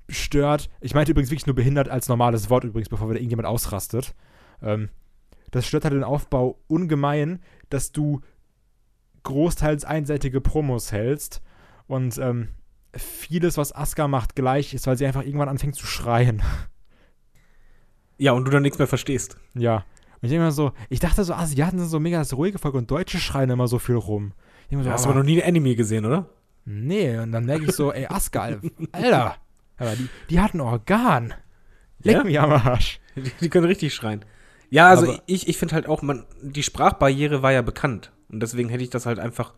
stört. 0.08 0.70
Ich 0.80 0.94
meinte 0.94 1.12
übrigens 1.12 1.30
wirklich 1.30 1.46
nur 1.46 1.56
behindert 1.56 1.88
als 1.88 2.08
normales 2.08 2.50
Wort 2.50 2.64
übrigens, 2.64 2.88
bevor 2.88 3.08
wieder 3.08 3.18
irgendjemand 3.18 3.48
ausrastet. 3.48 4.14
Ähm, 4.62 4.88
das 5.50 5.66
stört 5.66 5.84
halt 5.84 5.94
den 5.94 6.04
Aufbau 6.04 6.58
ungemein, 6.66 7.40
dass 7.70 7.92
du 7.92 8.20
großteils 9.22 9.84
einseitige 9.84 10.40
Promos 10.40 10.92
hältst 10.92 11.42
und 11.86 12.18
ähm, 12.18 12.48
vieles, 12.94 13.56
was 13.58 13.74
Asuka 13.74 14.08
macht, 14.08 14.34
gleich 14.36 14.74
ist, 14.74 14.86
weil 14.86 14.96
sie 14.96 15.06
einfach 15.06 15.22
irgendwann 15.22 15.48
anfängt 15.48 15.76
zu 15.76 15.86
schreien. 15.86 16.42
Ja, 18.20 18.32
und 18.32 18.44
du 18.44 18.50
dann 18.50 18.64
nichts 18.64 18.78
mehr 18.78 18.88
verstehst. 18.88 19.38
Ja. 19.54 19.76
Und 19.76 19.84
ich 20.22 20.30
denke 20.30 20.44
mir 20.46 20.50
so, 20.50 20.72
ich 20.88 20.98
dachte 20.98 21.22
so, 21.22 21.34
Asiaten 21.34 21.78
sind 21.78 21.88
so 21.88 22.00
mega 22.00 22.18
das 22.18 22.36
ruhige 22.36 22.58
Volk 22.58 22.74
und 22.74 22.90
Deutsche 22.90 23.18
schreien 23.18 23.48
immer 23.48 23.68
so 23.68 23.78
viel 23.78 23.94
rum. 23.94 24.32
Denk 24.68 24.78
mir 24.78 24.78
Du 24.78 24.84
so, 24.86 24.90
hast 24.90 25.06
aber 25.06 25.14
noch 25.14 25.22
nie 25.22 25.40
ein 25.40 25.48
Anime 25.48 25.76
gesehen, 25.76 26.04
oder? 26.04 26.28
Nee, 26.64 27.16
und 27.18 27.30
dann 27.30 27.44
merke 27.44 27.66
ich 27.66 27.72
so, 27.72 27.92
ey, 27.92 28.06
Asuka, 28.06 28.58
Alter, 28.90 29.36
aber 29.78 29.94
die, 29.96 30.08
die 30.30 30.40
hat 30.40 30.54
ein 30.54 30.60
Organ. 30.60 31.34
Leck 32.02 32.16
Ja? 32.16 32.24
mich 32.24 32.38
am 32.40 32.52
Arsch. 32.52 33.00
Die, 33.16 33.30
die 33.40 33.48
können 33.48 33.66
richtig 33.66 33.94
schreien. 33.94 34.24
Ja, 34.70 34.88
also 34.88 35.12
Aber- 35.12 35.22
ich, 35.26 35.48
ich 35.48 35.56
finde 35.56 35.74
halt 35.74 35.86
auch, 35.88 36.02
man, 36.02 36.26
die 36.42 36.62
Sprachbarriere 36.62 37.42
war 37.42 37.52
ja 37.52 37.62
bekannt. 37.62 38.12
Und 38.30 38.40
deswegen 38.40 38.68
hätte 38.68 38.84
ich 38.84 38.90
das 38.90 39.06
halt 39.06 39.18
einfach. 39.18 39.54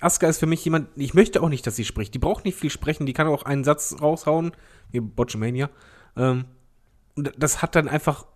Asuka 0.00 0.26
ist 0.28 0.38
für 0.38 0.46
mich 0.46 0.64
jemand, 0.64 0.88
ich 0.96 1.14
möchte 1.14 1.42
auch 1.42 1.48
nicht, 1.48 1.66
dass 1.66 1.76
sie 1.76 1.84
spricht. 1.84 2.12
Die 2.14 2.18
braucht 2.18 2.44
nicht 2.44 2.58
viel 2.58 2.70
sprechen, 2.70 3.06
die 3.06 3.12
kann 3.12 3.26
auch 3.28 3.44
einen 3.44 3.64
Satz 3.64 3.96
raushauen, 4.00 4.52
wie 4.90 5.00
Botchamania. 5.00 5.70
Ähm, 6.16 6.44
und 7.16 7.32
das 7.38 7.62
hat 7.62 7.74
dann 7.76 7.88
einfach 7.88 8.26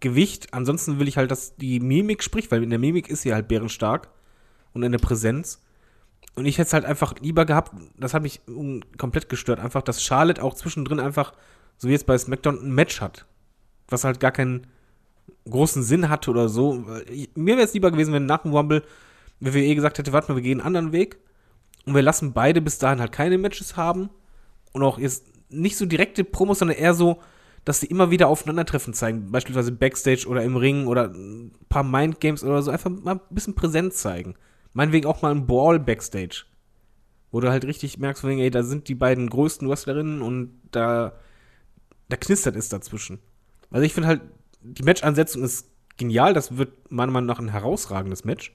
Gewicht. 0.00 0.52
Ansonsten 0.54 0.98
will 0.98 1.08
ich 1.08 1.16
halt, 1.16 1.30
dass 1.30 1.56
die 1.56 1.80
Mimik 1.80 2.22
spricht, 2.22 2.50
weil 2.50 2.62
in 2.62 2.70
der 2.70 2.78
Mimik 2.78 3.08
ist 3.08 3.22
sie 3.22 3.32
halt 3.34 3.48
bärenstark 3.48 4.08
und 4.72 4.82
in 4.82 4.92
der 4.92 4.98
Präsenz. 4.98 5.60
Und 6.34 6.46
ich 6.46 6.58
hätte 6.58 6.68
es 6.68 6.72
halt 6.72 6.84
einfach 6.84 7.14
lieber 7.20 7.44
gehabt, 7.44 7.72
das 7.96 8.12
hat 8.12 8.22
mich 8.22 8.40
komplett 8.98 9.28
gestört, 9.28 9.60
einfach, 9.60 9.82
dass 9.82 10.02
Charlotte 10.02 10.42
auch 10.42 10.54
zwischendrin 10.54 10.98
einfach, 10.98 11.32
so 11.76 11.88
wie 11.88 11.92
jetzt 11.92 12.06
bei 12.06 12.18
SmackDown, 12.18 12.58
ein 12.58 12.74
Match 12.74 13.00
hat. 13.00 13.26
Was 13.88 14.04
halt 14.04 14.18
gar 14.18 14.32
keinen 14.32 14.66
großen 15.48 15.82
Sinn 15.82 16.08
hatte 16.08 16.30
oder 16.30 16.48
so. 16.48 16.84
Mir 17.34 17.56
wäre 17.56 17.66
es 17.66 17.74
lieber 17.74 17.90
gewesen, 17.90 18.12
wenn 18.12 18.26
nach 18.26 18.42
dem 18.42 18.52
Rumble 18.52 18.82
WWE 19.40 19.74
gesagt 19.74 19.98
hätte, 19.98 20.12
warte 20.12 20.32
mal, 20.32 20.36
wir 20.36 20.42
gehen 20.42 20.60
einen 20.60 20.66
anderen 20.66 20.92
Weg 20.92 21.18
und 21.84 21.94
wir 21.94 22.02
lassen 22.02 22.32
beide 22.32 22.60
bis 22.60 22.78
dahin 22.78 23.00
halt 23.00 23.12
keine 23.12 23.38
Matches 23.38 23.76
haben 23.76 24.10
und 24.72 24.82
auch 24.82 24.98
jetzt 24.98 25.26
nicht 25.50 25.76
so 25.76 25.86
direkte 25.86 26.24
Promos, 26.24 26.58
sondern 26.60 26.78
eher 26.78 26.94
so, 26.94 27.20
dass 27.64 27.80
sie 27.80 27.86
immer 27.86 28.10
wieder 28.10 28.28
aufeinandertreffen 28.28 28.94
zeigen, 28.94 29.30
beispielsweise 29.30 29.72
Backstage 29.72 30.26
oder 30.26 30.42
im 30.42 30.56
Ring 30.56 30.86
oder 30.86 31.08
ein 31.08 31.52
paar 31.68 31.84
Mindgames 31.84 32.42
oder 32.42 32.62
so, 32.62 32.70
einfach 32.70 32.90
mal 32.90 33.16
ein 33.16 33.20
bisschen 33.30 33.54
Präsenz 33.54 33.98
zeigen. 33.98 34.34
Meinetwegen 34.74 35.06
auch 35.06 35.22
mal 35.22 35.30
ein 35.30 35.46
Brawl 35.46 35.78
Backstage, 35.78 36.44
wo 37.30 37.40
du 37.40 37.50
halt 37.50 37.64
richtig 37.64 37.98
merkst, 37.98 38.20
von 38.20 38.30
wegen, 38.30 38.40
ey, 38.40 38.50
da 38.50 38.62
sind 38.62 38.88
die 38.88 38.94
beiden 38.94 39.30
größten 39.30 39.68
Wrestlerinnen 39.68 40.20
und 40.20 40.60
da, 40.72 41.14
da 42.08 42.16
knistert 42.16 42.56
es 42.56 42.68
dazwischen. 42.68 43.20
Also 43.70 43.86
ich 43.86 43.94
finde 43.94 44.08
halt, 44.08 44.22
die 44.60 44.82
Match-Ansetzung 44.82 45.42
ist 45.42 45.68
genial, 45.96 46.34
das 46.34 46.56
wird 46.56 46.90
meiner 46.90 47.12
Meinung 47.12 47.26
nach 47.28 47.38
ein 47.38 47.48
herausragendes 47.48 48.24
Match. 48.24 48.52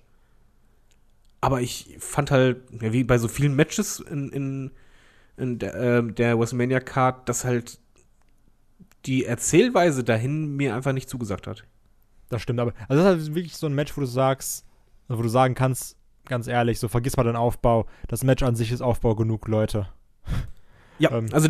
Aber 1.41 1.61
ich 1.61 1.95
fand 1.99 2.31
halt, 2.31 2.61
ja, 2.81 2.91
wie 2.91 3.05
bei 3.05 3.17
so 3.17 3.29
vielen 3.29 3.55
Matches 3.55 4.01
in, 4.01 4.29
in, 4.29 4.71
in 5.37 5.59
der, 5.59 5.75
äh, 5.75 6.03
der 6.11 6.37
WrestleMania-Card, 6.37 7.29
dass 7.29 7.45
halt 7.45 7.79
die 9.05 9.23
Erzählweise 9.23 10.03
dahin 10.03 10.57
mir 10.57 10.75
einfach 10.75 10.91
nicht 10.91 11.09
zugesagt 11.09 11.47
hat. 11.47 11.63
Das 12.27 12.41
stimmt, 12.41 12.59
aber 12.59 12.73
also 12.89 13.03
das 13.03 13.15
ist 13.15 13.25
halt 13.25 13.35
wirklich 13.35 13.55
so 13.55 13.67
ein 13.67 13.73
Match, 13.73 13.95
wo 13.95 14.01
du 14.01 14.07
sagst, 14.07 14.65
wo 15.07 15.21
du 15.21 15.29
sagen 15.29 15.55
kannst, 15.55 15.95
ganz 16.29 16.47
ehrlich, 16.47 16.79
so 16.79 16.87
vergiss 16.87 17.17
mal 17.17 17.23
den 17.23 17.35
Aufbau. 17.35 17.85
Das 18.07 18.23
Match 18.23 18.43
an 18.43 18.55
sich 18.55 18.71
ist 18.71 18.81
Aufbau 18.81 19.15
genug, 19.15 19.47
Leute. 19.47 19.89
Ja, 20.99 21.11
Ähm. 21.11 21.27
also 21.31 21.47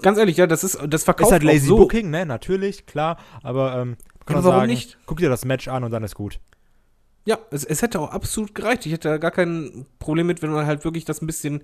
ganz 0.00 0.18
ehrlich, 0.18 0.36
ja, 0.36 0.46
das 0.46 0.64
ist 0.64 0.78
das 0.88 1.04
verkauft 1.04 1.28
ist 1.28 1.32
halt 1.32 1.42
lazy 1.42 1.66
auch 1.66 1.68
so. 1.68 1.76
Booking, 1.78 2.10
ne? 2.10 2.24
Natürlich, 2.24 2.86
klar, 2.86 3.18
aber 3.42 3.74
ähm, 3.76 3.96
kann 4.26 4.36
man 4.36 4.44
warum 4.44 4.60
sagen, 4.60 4.70
nicht? 4.70 4.98
guck 5.06 5.18
dir 5.18 5.28
das 5.28 5.44
Match 5.44 5.68
an 5.68 5.84
und 5.84 5.90
dann 5.90 6.04
ist 6.04 6.14
gut. 6.14 6.40
Ja, 7.24 7.38
es, 7.50 7.64
es 7.64 7.82
hätte 7.82 8.00
auch 8.00 8.10
absolut 8.10 8.54
gereicht. 8.54 8.86
Ich 8.86 8.92
hätte 8.92 9.08
da 9.08 9.18
gar 9.18 9.30
kein 9.30 9.86
Problem 9.98 10.26
mit, 10.26 10.42
wenn 10.42 10.50
man 10.50 10.66
halt 10.66 10.84
wirklich 10.84 11.04
das 11.04 11.20
ein 11.20 11.26
bisschen, 11.26 11.62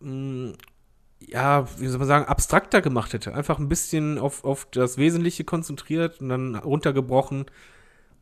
mh, 0.00 0.54
ja, 1.20 1.66
wie 1.78 1.86
soll 1.86 1.98
man 1.98 2.08
sagen, 2.08 2.26
abstrakter 2.26 2.80
gemacht 2.82 3.12
hätte. 3.12 3.34
Einfach 3.34 3.58
ein 3.58 3.68
bisschen 3.68 4.18
auf, 4.18 4.44
auf 4.44 4.68
das 4.70 4.98
Wesentliche 4.98 5.44
konzentriert 5.44 6.20
und 6.20 6.28
dann 6.28 6.54
runtergebrochen. 6.56 7.46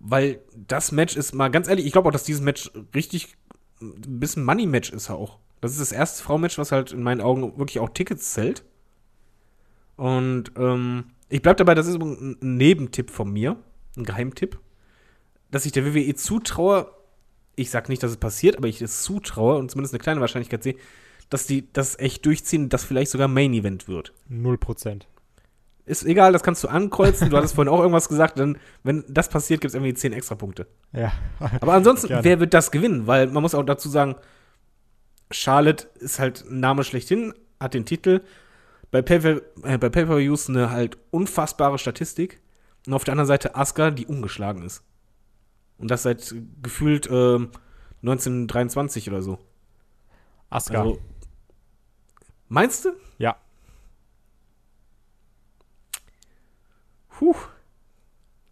Weil 0.00 0.40
das 0.55 0.92
Match 0.92 1.16
ist 1.16 1.34
mal 1.34 1.48
ganz 1.50 1.68
ehrlich, 1.68 1.86
ich 1.86 1.92
glaube 1.92 2.09
auch, 2.09 2.12
dass 2.12 2.24
dieses 2.24 2.42
Match 2.42 2.70
richtig 2.94 3.36
ein 3.81 4.20
bisschen 4.20 4.45
Money-Match 4.45 4.91
ist 4.91 5.11
auch. 5.11 5.39
Das 5.61 5.72
ist 5.72 5.81
das 5.81 5.93
erste 5.93 6.22
Frau-Match, 6.22 6.59
was 6.59 6.72
halt 6.72 6.93
in 6.93 7.03
meinen 7.03 7.20
Augen 7.20 7.59
wirklich 7.59 7.81
auch 7.81 7.91
Tickets 7.91 8.33
zählt. 8.33 8.64
Und 9.97 10.53
ähm, 10.57 11.05
ich 11.29 11.43
bleib 11.43 11.57
dabei, 11.57 11.75
das 11.75 11.87
ist 11.87 12.01
ein 12.01 12.37
ein 12.43 12.57
Nebentipp 12.57 13.11
von 13.11 13.33
mir, 13.33 13.57
ein 13.97 14.05
Geheimtipp 14.05 14.59
dass 15.55 15.66
ich 15.66 15.70
der 15.70 15.95
WWE 15.95 16.14
zutraue, 16.16 16.91
ich 17.55 17.70
sag 17.70 17.89
nicht, 17.89 18.03
dass 18.03 18.11
es 18.11 18.16
passiert, 18.16 18.57
aber 18.57 18.66
ich 18.66 18.83
es 18.83 19.05
zutraue 19.05 19.57
und 19.57 19.70
zumindest 19.70 19.95
eine 19.95 20.01
kleine 20.01 20.20
Wahrscheinlichkeit 20.20 20.64
sehe, 20.64 20.75
dass 21.31 21.47
die 21.47 21.72
das 21.72 21.97
echt 21.97 22.27
durchziehen, 22.27 22.68
dass 22.68 22.83
vielleicht 22.83 23.12
sogar 23.12 23.29
Main 23.29 23.55
Event 23.55 23.87
wird. 23.87 24.12
Null 24.29 24.59
Prozent. 24.59 25.07
Ist 25.87 26.05
egal, 26.05 26.32
das 26.32 26.43
kannst 26.43 26.64
du 26.64 26.68
ankreuzen. 26.68 27.28
Du 27.28 27.37
hattest 27.37 27.55
vorhin 27.55 27.72
auch 27.72 27.80
irgendwas 27.80 28.09
gesagt, 28.09 28.39
dann, 28.39 28.57
wenn 28.85 29.05
das 29.09 29.28
passiert, 29.28 29.61
gibt 29.61 29.70
es 29.70 29.74
irgendwie 29.74 29.93
10 29.93 30.14
extra 30.14 30.35
Punkte. 30.35 30.66
Ja. 30.93 31.12
Aber 31.61 31.74
ansonsten, 31.74 32.09
Gerne. 32.09 32.24
wer 32.24 32.41
wird 32.41 32.55
das 32.55 32.70
gewinnen? 32.70 33.07
Weil 33.07 33.26
man 33.26 33.43
muss 33.43 33.55
auch 33.55 33.64
dazu 33.64 33.89
sagen, 33.91 34.14
Charlotte 35.30 35.89
ist 35.99 36.18
halt 36.18 36.45
ein 36.49 36.61
Name 36.61 36.85
schlechthin, 36.85 37.35
hat 37.61 37.74
den 37.74 37.85
Titel. 37.85 38.22
Bei 38.91 39.03
Pay- 39.03 39.43
äh, 39.62 39.78
Pay-Per-Views 39.78 40.49
eine 40.49 40.70
halt 40.70 40.97
unfassbare 41.11 41.78
Statistik. 41.78 42.41
Und 42.87 42.95
auf 42.95 43.05
der 43.05 43.12
anderen 43.12 43.28
Seite 43.28 43.55
Asuka, 43.55 43.91
die 43.91 44.07
ungeschlagen 44.07 44.62
ist. 44.62 44.85
Und 45.78 45.91
das 45.91 46.03
seit 46.03 46.35
gefühlt 46.62 47.09
ähm, 47.11 47.51
1923 48.03 49.11
oder 49.11 49.20
so. 49.22 49.39
Asuka. 50.49 50.80
Also, 50.80 50.99
meinst 52.49 52.85
du? 52.87 52.91
ja. 53.18 53.37
Puh. 57.19 57.35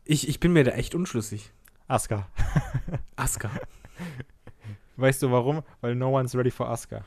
Ich, 0.04 0.28
ich 0.28 0.40
bin 0.40 0.52
mir 0.52 0.64
da 0.64 0.72
echt 0.72 0.94
unschlüssig. 0.94 1.52
Asuka. 1.88 2.26
Asuka. 3.16 3.50
Weißt 4.96 5.22
du 5.22 5.30
warum? 5.30 5.62
Weil 5.80 5.94
no 5.94 6.10
one's 6.10 6.34
ready 6.34 6.50
for 6.50 6.68
Asuka. 6.68 7.04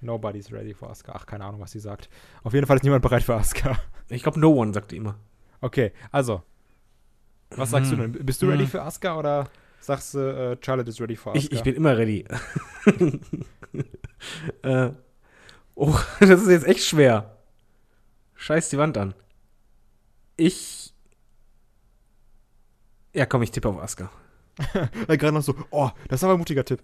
Nobody's 0.00 0.52
ready 0.52 0.74
for 0.74 0.90
Asuka. 0.90 1.12
Ach, 1.14 1.26
keine 1.26 1.44
Ahnung, 1.44 1.60
was 1.60 1.72
sie 1.72 1.80
sagt. 1.80 2.08
Auf 2.42 2.52
jeden 2.54 2.66
Fall 2.66 2.76
ist 2.76 2.82
niemand 2.82 3.02
bereit 3.02 3.22
für 3.22 3.34
Asuka. 3.34 3.78
Ich 4.08 4.22
glaube, 4.22 4.38
no 4.40 4.52
one, 4.52 4.72
sagt 4.72 4.90
die 4.92 4.96
immer. 4.98 5.16
Okay, 5.60 5.92
also. 6.10 6.42
Was 7.50 7.70
sagst 7.70 7.92
du 7.92 7.96
Hm. 7.96 8.12
denn? 8.12 8.26
Bist 8.26 8.42
du 8.42 8.46
ready 8.48 8.64
Hm. 8.64 8.68
für 8.70 8.82
Asuka 8.82 9.16
oder 9.18 9.48
sagst 9.80 10.14
du, 10.14 10.18
äh, 10.18 10.56
Charlotte 10.64 10.90
ist 10.90 11.00
ready 11.00 11.16
für 11.16 11.30
Asuka? 11.30 11.38
Ich, 11.46 11.52
ich 11.52 11.62
bin 11.62 11.74
immer 11.74 11.96
ready. 11.96 12.24
äh, 14.62 14.90
oh, 15.74 15.98
das 16.20 16.42
ist 16.42 16.48
jetzt 16.48 16.66
echt 16.66 16.84
schwer. 16.84 17.36
Scheiß 18.34 18.70
die 18.70 18.78
Wand 18.78 18.98
an. 18.98 19.14
Ich. 20.36 20.92
Ja, 23.12 23.26
komm, 23.26 23.42
ich 23.42 23.50
tippe 23.50 23.68
auf 23.68 23.78
Asuka. 23.80 24.10
Äh, 25.08 25.16
Gerade 25.16 25.32
noch 25.34 25.42
so, 25.42 25.54
oh, 25.70 25.90
das 26.08 26.20
ist 26.20 26.24
aber 26.24 26.34
ein 26.34 26.38
mutiger 26.38 26.64
Tipp. 26.64 26.80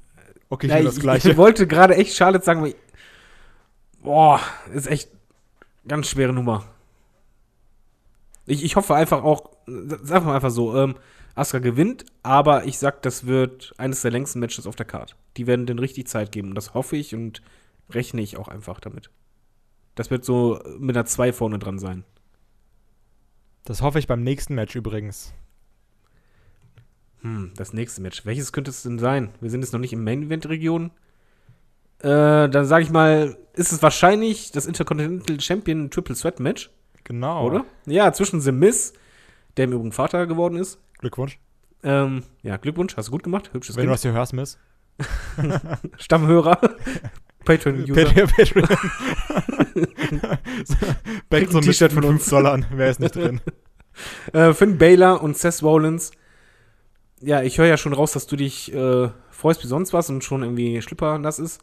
Okay, 0.48 0.66
ich 0.66 0.72
Ja, 0.72 0.78
will 0.78 0.84
das 0.86 0.96
ich, 0.96 1.00
Gleiche. 1.00 1.30
ich 1.30 1.36
wollte 1.36 1.66
gerade 1.66 1.94
echt 1.96 2.14
Charlotte 2.16 2.44
sagen, 2.44 2.60
aber 2.60 2.72
boah, 4.02 4.40
ist 4.74 4.86
echt 4.88 5.10
ganz 5.86 6.08
schwere 6.08 6.32
Nummer. 6.32 6.64
Ich, 8.46 8.64
ich 8.64 8.76
hoffe 8.76 8.94
einfach 8.94 9.22
auch, 9.22 9.50
sagen 9.66 10.26
wir 10.26 10.34
einfach 10.34 10.50
so, 10.50 10.76
ähm, 10.76 10.96
Asuka 11.36 11.60
gewinnt, 11.60 12.04
aber 12.22 12.64
ich 12.64 12.78
sag, 12.78 13.02
das 13.02 13.26
wird 13.26 13.72
eines 13.78 14.02
der 14.02 14.10
längsten 14.10 14.40
Matches 14.40 14.66
auf 14.66 14.74
der 14.74 14.86
Card. 14.86 15.16
Die 15.36 15.46
werden 15.46 15.66
den 15.66 15.78
richtig 15.78 16.08
Zeit 16.08 16.32
geben 16.32 16.48
und 16.50 16.54
das 16.56 16.74
hoffe 16.74 16.96
ich 16.96 17.14
und 17.14 17.40
rechne 17.90 18.20
ich 18.20 18.36
auch 18.36 18.48
einfach 18.48 18.80
damit. 18.80 19.10
Das 19.94 20.10
wird 20.10 20.24
so 20.24 20.60
mit 20.78 20.96
einer 20.96 21.06
2 21.06 21.32
vorne 21.32 21.58
dran 21.58 21.78
sein. 21.78 22.04
Das 23.64 23.82
hoffe 23.82 23.98
ich 23.98 24.06
beim 24.06 24.22
nächsten 24.22 24.54
Match 24.54 24.74
übrigens. 24.74 25.32
Hm, 27.22 27.52
das 27.56 27.72
nächste 27.72 28.00
Match. 28.00 28.24
Welches 28.24 28.52
könnte 28.52 28.70
es 28.70 28.82
denn 28.82 28.98
sein? 28.98 29.30
Wir 29.40 29.50
sind 29.50 29.60
jetzt 29.62 29.72
noch 29.72 29.80
nicht 29.80 29.92
im 29.92 30.02
Main-Event-Region. 30.04 30.90
Äh, 31.98 32.48
dann 32.48 32.64
sage 32.64 32.84
ich 32.84 32.90
mal, 32.90 33.36
ist 33.52 33.72
es 33.72 33.82
wahrscheinlich 33.82 34.52
das 34.52 34.64
Intercontinental 34.66 35.38
Champion 35.40 35.90
Triple 35.90 36.16
Threat 36.16 36.40
Match, 36.40 36.70
Genau. 37.04 37.44
oder? 37.46 37.66
Ja, 37.84 38.10
zwischen 38.12 38.40
The 38.40 38.52
Miz, 38.52 38.94
der 39.58 39.66
im 39.66 39.72
Übrigen 39.72 39.92
Vater 39.92 40.26
geworden 40.26 40.56
ist. 40.56 40.78
Glückwunsch. 40.98 41.38
Ähm, 41.82 42.22
ja, 42.42 42.56
Glückwunsch, 42.56 42.96
hast 42.96 43.08
du 43.08 43.12
gut 43.12 43.22
gemacht. 43.22 43.50
Hübsches 43.52 43.76
Wenn 43.76 43.82
du 43.84 43.88
Kind. 43.88 43.94
das 43.96 44.02
hier 44.02 44.12
hörst, 44.12 44.32
Miss. 44.32 44.58
Stammhörer. 45.98 46.58
Patreon-User. 47.44 48.04
Patreon. 48.04 48.28
Patreon. 48.36 48.68
Back 51.28 51.50
so 51.50 51.58
ein 51.58 51.64
T-Shirt 51.64 51.92
von 51.92 52.02
5 52.02 52.14
uns. 52.14 52.28
Dollar. 52.28 52.60
Wer 52.72 52.90
ist 52.90 53.00
nicht 53.00 53.16
drin? 53.16 53.40
Äh, 54.32 54.54
Finn 54.54 54.78
Baylor 54.78 55.22
und 55.22 55.36
Seth 55.36 55.62
Rollins. 55.62 56.12
Ja, 57.20 57.42
ich 57.42 57.58
höre 57.58 57.66
ja 57.66 57.76
schon 57.76 57.92
raus, 57.92 58.12
dass 58.12 58.26
du 58.26 58.36
dich 58.36 58.72
äh, 58.72 59.10
freust 59.30 59.62
wie 59.62 59.66
sonst 59.68 59.92
was 59.92 60.08
und 60.08 60.24
schon 60.24 60.42
irgendwie 60.42 60.80
Schlipper 60.80 61.18
nass 61.18 61.38
ist. 61.38 61.60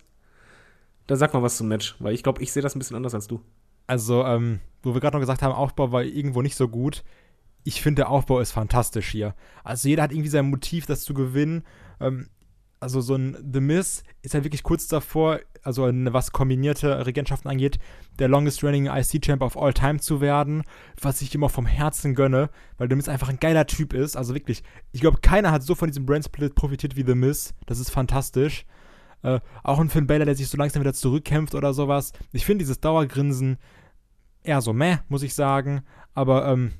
Da 1.07 1.15
sag 1.15 1.33
mal 1.33 1.41
was 1.41 1.57
zum 1.57 1.67
Match, 1.67 1.95
weil 1.99 2.13
ich 2.13 2.21
glaube, 2.21 2.43
ich 2.43 2.51
sehe 2.51 2.61
das 2.61 2.75
ein 2.75 2.79
bisschen 2.79 2.97
anders 2.97 3.15
als 3.15 3.27
du. 3.27 3.41
Also, 3.87 4.25
ähm, 4.25 4.59
wo 4.83 4.93
wir 4.93 5.01
gerade 5.01 5.15
noch 5.15 5.21
gesagt 5.21 5.41
haben, 5.41 5.53
Aufbau 5.53 5.91
war 5.91 6.03
irgendwo 6.03 6.41
nicht 6.41 6.57
so 6.57 6.67
gut. 6.67 7.03
Ich 7.63 7.81
finde, 7.81 8.01
der 8.01 8.09
Aufbau 8.09 8.39
ist 8.39 8.51
fantastisch 8.51 9.09
hier. 9.09 9.33
Also, 9.63 9.87
jeder 9.87 10.03
hat 10.03 10.11
irgendwie 10.11 10.29
sein 10.29 10.49
Motiv, 10.49 10.85
das 10.85 11.03
zu 11.03 11.13
gewinnen. 11.13 11.63
Ähm, 11.99 12.27
also, 12.81 12.99
so 12.99 13.15
ein 13.15 13.37
The 13.51 13.61
Miz 13.61 14.03
ist 14.21 14.33
ja 14.33 14.43
wirklich 14.43 14.63
kurz 14.63 14.87
davor, 14.87 15.39
also 15.67 15.91
was 15.91 16.31
kombinierte 16.31 17.05
Regentschaften 17.05 17.51
angeht, 17.51 17.77
der 18.19 18.29
longest 18.29 18.63
running 18.63 18.85
IC-Champ 18.85 19.41
of 19.41 19.57
all 19.57 19.73
time 19.73 19.99
zu 19.99 20.21
werden, 20.21 20.63
was 21.01 21.21
ich 21.21 21.37
auch 21.37 21.51
vom 21.51 21.65
Herzen 21.65 22.15
gönne, 22.15 22.49
weil 22.77 22.87
The 22.89 22.95
Miz 22.95 23.09
einfach 23.09 23.27
ein 23.27 23.39
geiler 23.41 23.67
Typ 23.67 23.93
ist. 23.93 24.15
Also 24.15 24.33
wirklich, 24.33 24.63
ich 24.93 25.01
glaube, 25.01 25.19
keiner 25.19 25.51
hat 25.51 25.63
so 25.63 25.75
von 25.75 25.89
diesem 25.89 26.05
Brand 26.05 26.23
Split 26.23 26.55
profitiert 26.55 26.95
wie 26.95 27.03
The 27.05 27.15
Miz. 27.15 27.53
Das 27.65 27.79
ist 27.79 27.89
fantastisch. 27.89 28.65
Äh, 29.23 29.41
auch 29.61 29.79
ein 29.79 29.89
Finn 29.89 30.07
Balor, 30.07 30.23
der 30.23 30.35
sich 30.35 30.47
so 30.47 30.57
langsam 30.57 30.81
wieder 30.81 30.93
zurückkämpft 30.93 31.53
oder 31.53 31.73
sowas. 31.73 32.13
Ich 32.31 32.45
finde 32.45 32.63
dieses 32.63 32.79
Dauergrinsen 32.79 33.57
eher 34.43 34.61
so 34.61 34.71
meh, 34.71 34.99
muss 35.09 35.21
ich 35.21 35.35
sagen. 35.35 35.81
Aber, 36.13 36.47
ähm, 36.47 36.75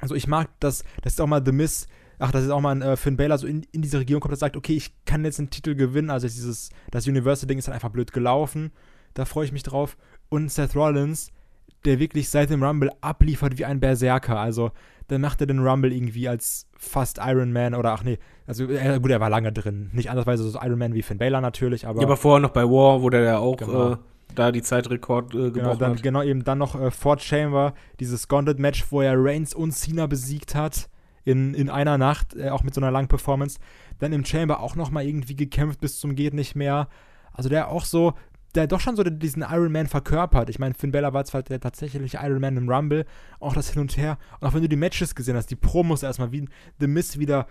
also 0.00 0.14
ich 0.14 0.26
mag 0.26 0.48
das, 0.60 0.82
das 1.02 1.12
ist 1.12 1.20
auch 1.20 1.26
mal 1.26 1.44
The 1.44 1.52
Miss, 1.52 1.88
ach, 2.18 2.30
das 2.30 2.44
ist 2.44 2.50
auch 2.50 2.60
mal 2.60 2.74
ein 2.74 2.82
äh, 2.82 2.96
Finn 2.96 3.16
Balor 3.16 3.38
so 3.38 3.46
in, 3.46 3.64
in 3.72 3.82
diese 3.82 3.98
Region 3.98 4.20
kommt, 4.20 4.32
der 4.32 4.38
sagt, 4.38 4.56
okay, 4.56 4.74
ich 4.74 4.92
kann 5.04 5.24
jetzt 5.24 5.38
einen 5.38 5.50
Titel 5.50 5.74
gewinnen. 5.74 6.10
Also 6.10 6.26
dieses, 6.26 6.70
das 6.90 7.06
Universal-Ding 7.06 7.58
ist 7.58 7.68
dann 7.68 7.74
einfach 7.74 7.90
blöd 7.90 8.12
gelaufen. 8.12 8.72
Da 9.14 9.24
freue 9.24 9.44
ich 9.44 9.52
mich 9.52 9.62
drauf. 9.62 9.96
Und 10.28 10.50
Seth 10.50 10.74
Rollins, 10.74 11.30
der 11.84 11.98
wirklich 11.98 12.28
seit 12.28 12.50
dem 12.50 12.62
Rumble 12.62 12.90
abliefert 13.00 13.58
wie 13.58 13.64
ein 13.64 13.80
Berserker. 13.80 14.38
Also, 14.38 14.70
dann 15.08 15.20
macht 15.20 15.40
er 15.40 15.46
den 15.46 15.60
Rumble 15.60 15.92
irgendwie 15.92 16.28
als 16.28 16.66
fast 16.76 17.18
Iron 17.22 17.52
Man 17.52 17.74
oder 17.74 17.92
ach 17.92 18.04
nee, 18.04 18.18
also 18.46 18.64
äh, 18.64 18.98
gut, 19.00 19.10
er 19.10 19.20
war 19.20 19.30
lange 19.30 19.52
drin. 19.52 19.90
Nicht 19.92 20.10
andersweise 20.10 20.48
so 20.48 20.58
Iron 20.60 20.78
Man 20.78 20.94
wie 20.94 21.02
Finn 21.02 21.18
Balor 21.18 21.40
natürlich, 21.40 21.86
aber, 21.86 22.00
Ja, 22.00 22.06
aber 22.06 22.16
vorher 22.16 22.40
noch 22.40 22.50
bei 22.50 22.64
War, 22.64 23.02
wo 23.02 23.10
der 23.10 23.20
ja 23.20 23.38
auch 23.38 23.56
Genau. 23.58 23.92
äh, 23.92 23.96
da 24.34 24.50
die 24.50 24.62
Zeitrekord 24.62 25.34
äh, 25.34 25.36
gebrochen 25.36 25.52
genau, 25.52 25.74
dann, 25.76 25.92
hat. 25.92 26.02
genau 26.02 26.22
eben 26.22 26.42
dann 26.42 26.58
noch 26.58 26.80
äh, 26.80 26.90
Fort 26.90 27.22
Chamber, 27.22 27.74
dieses 28.00 28.28
Gauntlet-Match, 28.28 28.86
wo 28.90 29.02
er 29.02 29.14
Reigns 29.16 29.54
und 29.54 29.72
Cena 29.72 30.06
besiegt 30.06 30.54
hat 30.54 30.88
in, 31.24 31.54
in 31.54 31.70
einer 31.70 31.98
Nacht, 31.98 32.34
äh, 32.36 32.50
auch 32.50 32.62
mit 32.62 32.74
so 32.74 32.80
einer 32.80 32.90
langen 32.90 33.08
Performance. 33.08 33.58
Dann 33.98 34.12
im 34.12 34.24
Chamber 34.24 34.60
auch 34.60 34.76
noch 34.76 34.90
mal 34.90 35.04
irgendwie 35.04 35.36
gekämpft 35.36 35.80
bis 35.80 35.98
zum 35.98 36.14
geht 36.14 36.34
nicht 36.34 36.54
mehr. 36.54 36.88
Also 37.32 37.48
der 37.48 37.68
auch 37.68 37.84
so, 37.84 38.14
der 38.54 38.66
doch 38.66 38.80
schon 38.80 38.96
so 38.96 39.02
diesen 39.02 39.42
Iron 39.42 39.72
Man 39.72 39.86
verkörpert. 39.86 40.48
Ich 40.48 40.58
meine, 40.58 40.74
Finn 40.74 40.92
Balor 40.92 41.12
war 41.12 41.24
zwar 41.24 41.42
der 41.42 41.60
tatsächliche 41.60 42.18
Iron 42.22 42.40
Man 42.40 42.56
im 42.56 42.68
Rumble, 42.68 43.04
auch 43.40 43.54
das 43.54 43.70
Hin 43.70 43.80
und 43.80 43.96
Her. 43.96 44.18
Und 44.40 44.48
auch 44.48 44.54
wenn 44.54 44.62
du 44.62 44.68
die 44.68 44.76
Matches 44.76 45.14
gesehen 45.14 45.36
hast, 45.36 45.50
die 45.50 45.56
Promos 45.56 46.02
erstmal, 46.02 46.32
wie 46.32 46.48
The 46.78 46.86
Miz 46.86 47.18
wieder 47.18 47.46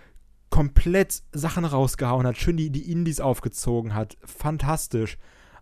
komplett 0.49 1.23
Sachen 1.31 1.65
rausgehauen 1.65 2.27
hat, 2.27 2.37
schön 2.37 2.57
die, 2.57 2.69
die 2.69 2.91
Indies 2.91 3.19
aufgezogen 3.19 3.95
hat, 3.95 4.17
fantastisch. 4.23 5.17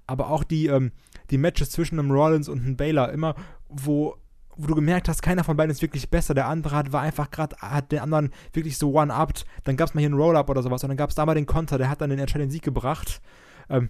Aber 0.05 0.30
auch 0.30 0.43
die, 0.43 0.68
ähm, 0.68 0.91
die 1.30 1.38
Matches 1.38 1.72
zwischen 1.72 1.97
einem 1.97 2.12
Rollins 2.12 2.49
und 2.49 2.59
einem 2.59 2.76
Baylor, 2.76 3.12
immer, 3.12 3.36
wo, 3.70 4.18
wo 4.62 4.68
du 4.68 4.76
gemerkt 4.76 5.09
hast, 5.09 5.22
keiner 5.22 5.43
von 5.43 5.57
beiden 5.57 5.72
ist 5.72 5.82
wirklich 5.82 6.09
besser. 6.09 6.34
Der 6.34 6.47
andere 6.47 6.76
hat, 6.76 6.91
war 6.91 7.01
einfach 7.01 7.32
gerade, 7.32 7.55
hat 7.57 7.91
den 7.91 7.99
anderen 7.99 8.32
wirklich 8.53 8.78
so 8.78 8.93
one-upped. 8.93 9.45
Dann 9.64 9.78
gab 9.78 9.89
es 9.89 9.93
mal 9.93 10.01
hier 10.01 10.09
einen 10.09 10.20
Roll-Up 10.20 10.49
oder 10.49 10.64
sowas 10.64 10.84
und 10.84 10.89
dann 10.89 10.97
gab 10.97 11.09
es 11.09 11.16
da 11.16 11.26
mal 11.26 11.36
den 11.36 11.45
Konter, 11.45 11.78
der 11.78 11.89
hat 11.89 12.01
dann 12.01 12.09
den 12.09 12.20
entscheidenden 12.20 12.51
Sieg 12.51 12.64
gebracht. 12.64 13.22
Ähm, 13.70 13.89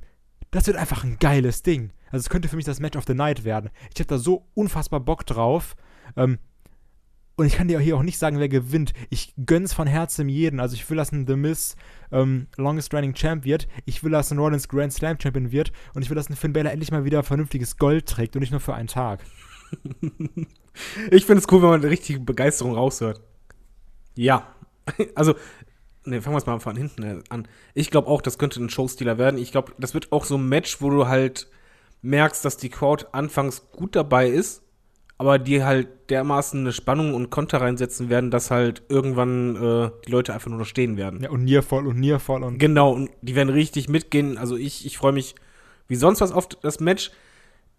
das 0.52 0.68
wird 0.68 0.78
einfach 0.78 1.04
ein 1.04 1.18
geiles 1.20 1.64
Ding. 1.64 1.92
Also 2.08 2.24
es 2.24 2.30
könnte 2.30 2.50
für 2.50 2.58
mich 2.58 2.66
das 2.66 2.80
Match 2.80 2.98
of 2.98 3.06
the 3.08 3.14
Night 3.14 3.44
werden. 3.44 3.70
Ich 3.94 4.00
habe 4.00 4.08
da 4.08 4.18
so 4.18 4.48
unfassbar 4.54 5.00
Bock 5.00 5.26
drauf. 5.26 5.76
Ähm, 6.18 6.40
und 7.38 7.46
ich 7.48 7.56
kann 7.56 7.70
dir 7.70 7.80
hier 7.80 7.96
auch 7.96 8.04
nicht 8.04 8.20
sagen, 8.20 8.40
wer 8.40 8.50
gewinnt. 8.50 8.94
Ich 9.10 9.34
gönn's 9.46 9.74
von 9.74 9.88
Herzen 9.88 10.30
jeden. 10.30 10.60
Also 10.60 10.76
ich 10.76 10.88
will, 10.90 10.98
dass 10.98 11.12
ein 11.12 11.26
The 11.26 11.36
Miz 11.36 11.76
ähm, 12.12 12.48
Longest 12.58 12.94
Running 12.94 13.14
Champ 13.14 13.46
wird. 13.46 13.68
Ich 13.86 14.04
will, 14.04 14.12
dass 14.12 14.32
ein 14.32 14.38
Rollins 14.38 14.68
Grand 14.68 14.94
Slam 14.94 15.18
Champion 15.20 15.52
wird. 15.52 15.72
Und 15.94 16.02
ich 16.04 16.10
will, 16.10 16.16
dass 16.16 16.30
ein 16.30 16.36
Finn 16.36 16.54
Balor 16.54 16.72
endlich 16.72 16.92
mal 16.92 17.06
wieder 17.06 17.24
vernünftiges 17.24 17.78
Gold 17.78 18.08
trägt 18.08 18.36
und 18.36 18.42
nicht 18.42 18.52
nur 18.52 18.60
für 18.60 18.76
einen 18.76 18.88
Tag. 18.88 19.24
Ich 21.12 21.26
finde 21.26 21.42
es 21.42 21.52
cool, 21.52 21.62
wenn 21.62 21.70
man 21.70 21.82
eine 21.82 21.90
richtige 21.90 22.20
Begeisterung 22.20 22.76
raushört. 22.76 23.22
Ja. 24.16 24.48
Also, 25.16 25.36
ne, 26.06 26.22
fangen 26.22 26.34
wir 26.34 26.40
es 26.40 26.46
mal 26.48 26.60
von 26.60 26.76
hinten 26.76 27.04
äh, 27.04 27.20
an. 27.30 27.48
Ich 27.76 27.92
glaube 27.92 28.08
auch, 28.08 28.22
das 28.22 28.38
könnte 28.38 28.62
ein 28.62 28.70
Showstealer 28.70 29.18
werden. 29.18 29.40
Ich 29.40 29.52
glaube, 29.52 29.74
das 29.78 29.94
wird 29.94 30.12
auch 30.12 30.26
so 30.26 30.38
ein 30.38 30.50
Match, 30.50 30.82
wo 30.82 30.90
du 30.90 31.08
halt 31.08 31.48
merkst, 32.02 32.44
dass 32.44 32.58
die 32.58 32.70
Crowd 32.70 33.06
anfangs 33.12 33.72
gut 33.72 33.96
dabei 33.96 34.28
ist, 34.28 34.64
aber 35.18 35.38
die 35.38 35.64
halt 35.64 35.88
dermaßen 36.10 36.60
eine 36.60 36.74
Spannung 36.74 37.14
und 37.14 37.30
Konter 37.30 37.62
reinsetzen 37.62 38.10
werden, 38.10 38.32
dass 38.32 38.50
halt 38.50 38.84
irgendwann 38.90 39.56
äh, 39.56 39.92
die 40.06 40.12
Leute 40.12 40.34
einfach 40.34 40.50
nur 40.50 40.60
noch 40.60 40.66
stehen 40.66 40.98
werden. 40.98 41.22
Ja, 41.22 41.30
und 41.30 41.44
Nearfall 41.44 41.86
und 41.86 42.00
Nearfall 42.00 42.44
und. 42.44 42.58
Genau, 42.58 42.92
und 42.92 43.12
die 43.22 43.36
werden 43.36 43.50
richtig 43.50 43.88
mitgehen. 43.88 44.38
Also 44.38 44.58
ich, 44.58 44.86
ich 44.86 44.98
freue 44.98 45.14
mich 45.14 45.36
wie 45.88 45.96
sonst 45.96 46.22
was 46.22 46.32
auf 46.32 46.50
das 46.50 46.80
Match. 46.80 47.12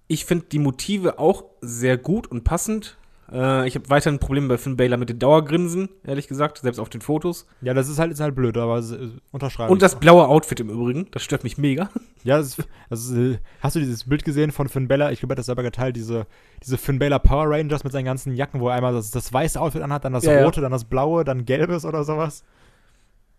Ich 0.09 0.25
finde 0.25 0.47
die 0.51 0.59
Motive 0.59 1.19
auch 1.19 1.45
sehr 1.61 1.97
gut 1.97 2.27
und 2.27 2.45
passend. 2.45 2.99
Äh, 3.33 3.67
ich 3.67 3.75
habe 3.75 3.89
weiterhin 3.89 4.19
Probleme 4.19 4.49
bei 4.49 4.59
Finn 4.59 4.77
Baylor 4.77 4.99
mit 4.99 5.09
den 5.09 5.19
Dauergrinsen, 5.19 5.89
ehrlich 6.05 6.29
gesagt, 6.29 6.59
selbst 6.59 6.79
auf 6.79 6.91
den 6.91 7.01
Fotos. 7.01 7.47
Ja, 7.63 7.73
das 7.73 7.89
ist 7.89 7.99
halt, 7.99 8.13
ist 8.13 8.21
halt 8.21 8.35
blöd, 8.35 8.57
aber 8.59 8.79
äh, 8.81 9.11
unterschreiben. 9.31 9.73
Und 9.73 9.81
das 9.81 9.99
blaue 9.99 10.29
Outfit 10.29 10.61
im 10.61 10.69
Übrigen, 10.69 11.09
das 11.13 11.23
stört 11.23 11.45
mich 11.45 11.59
mega. 11.59 11.91
Ja, 12.25 12.39
das 12.39 12.57
ist, 12.57 12.69
das 12.89 13.07
ist, 13.07 13.17
äh, 13.17 13.39
hast 13.61 13.75
du 13.75 13.81
dieses 13.81 14.05
Bild 14.09 14.25
gesehen 14.25 14.53
von 14.53 14.69
Finn 14.69 14.87
Balor? 14.87 15.11
Ich 15.11 15.19
glaube, 15.19 15.33
er 15.33 15.35
hat 15.35 15.39
das 15.41 15.47
selber 15.47 15.65
geteilt, 15.65 15.97
diese, 15.97 16.29
diese 16.63 16.79
Finn 16.79 17.01
Balor 17.01 17.19
Power 17.19 17.51
Rangers 17.51 17.83
mit 17.83 17.93
seinen 17.93 18.05
ganzen 18.05 18.37
Jacken, 18.37 18.61
wo 18.61 18.69
er 18.69 18.77
einmal 18.77 18.93
das, 18.93 19.11
das 19.11 19.33
weiße 19.33 19.61
Outfit 19.61 19.83
anhat, 19.83 20.05
dann 20.05 20.13
das 20.13 20.23
Ja, 20.23 20.35
ja. 20.35 20.45
rote, 20.45 20.61
dann 20.61 20.71
das 20.71 20.85
blaue, 20.85 21.25
dann 21.25 21.47
gelbes 21.47 21.85
oder 21.85 22.05
sowas. 22.05 22.45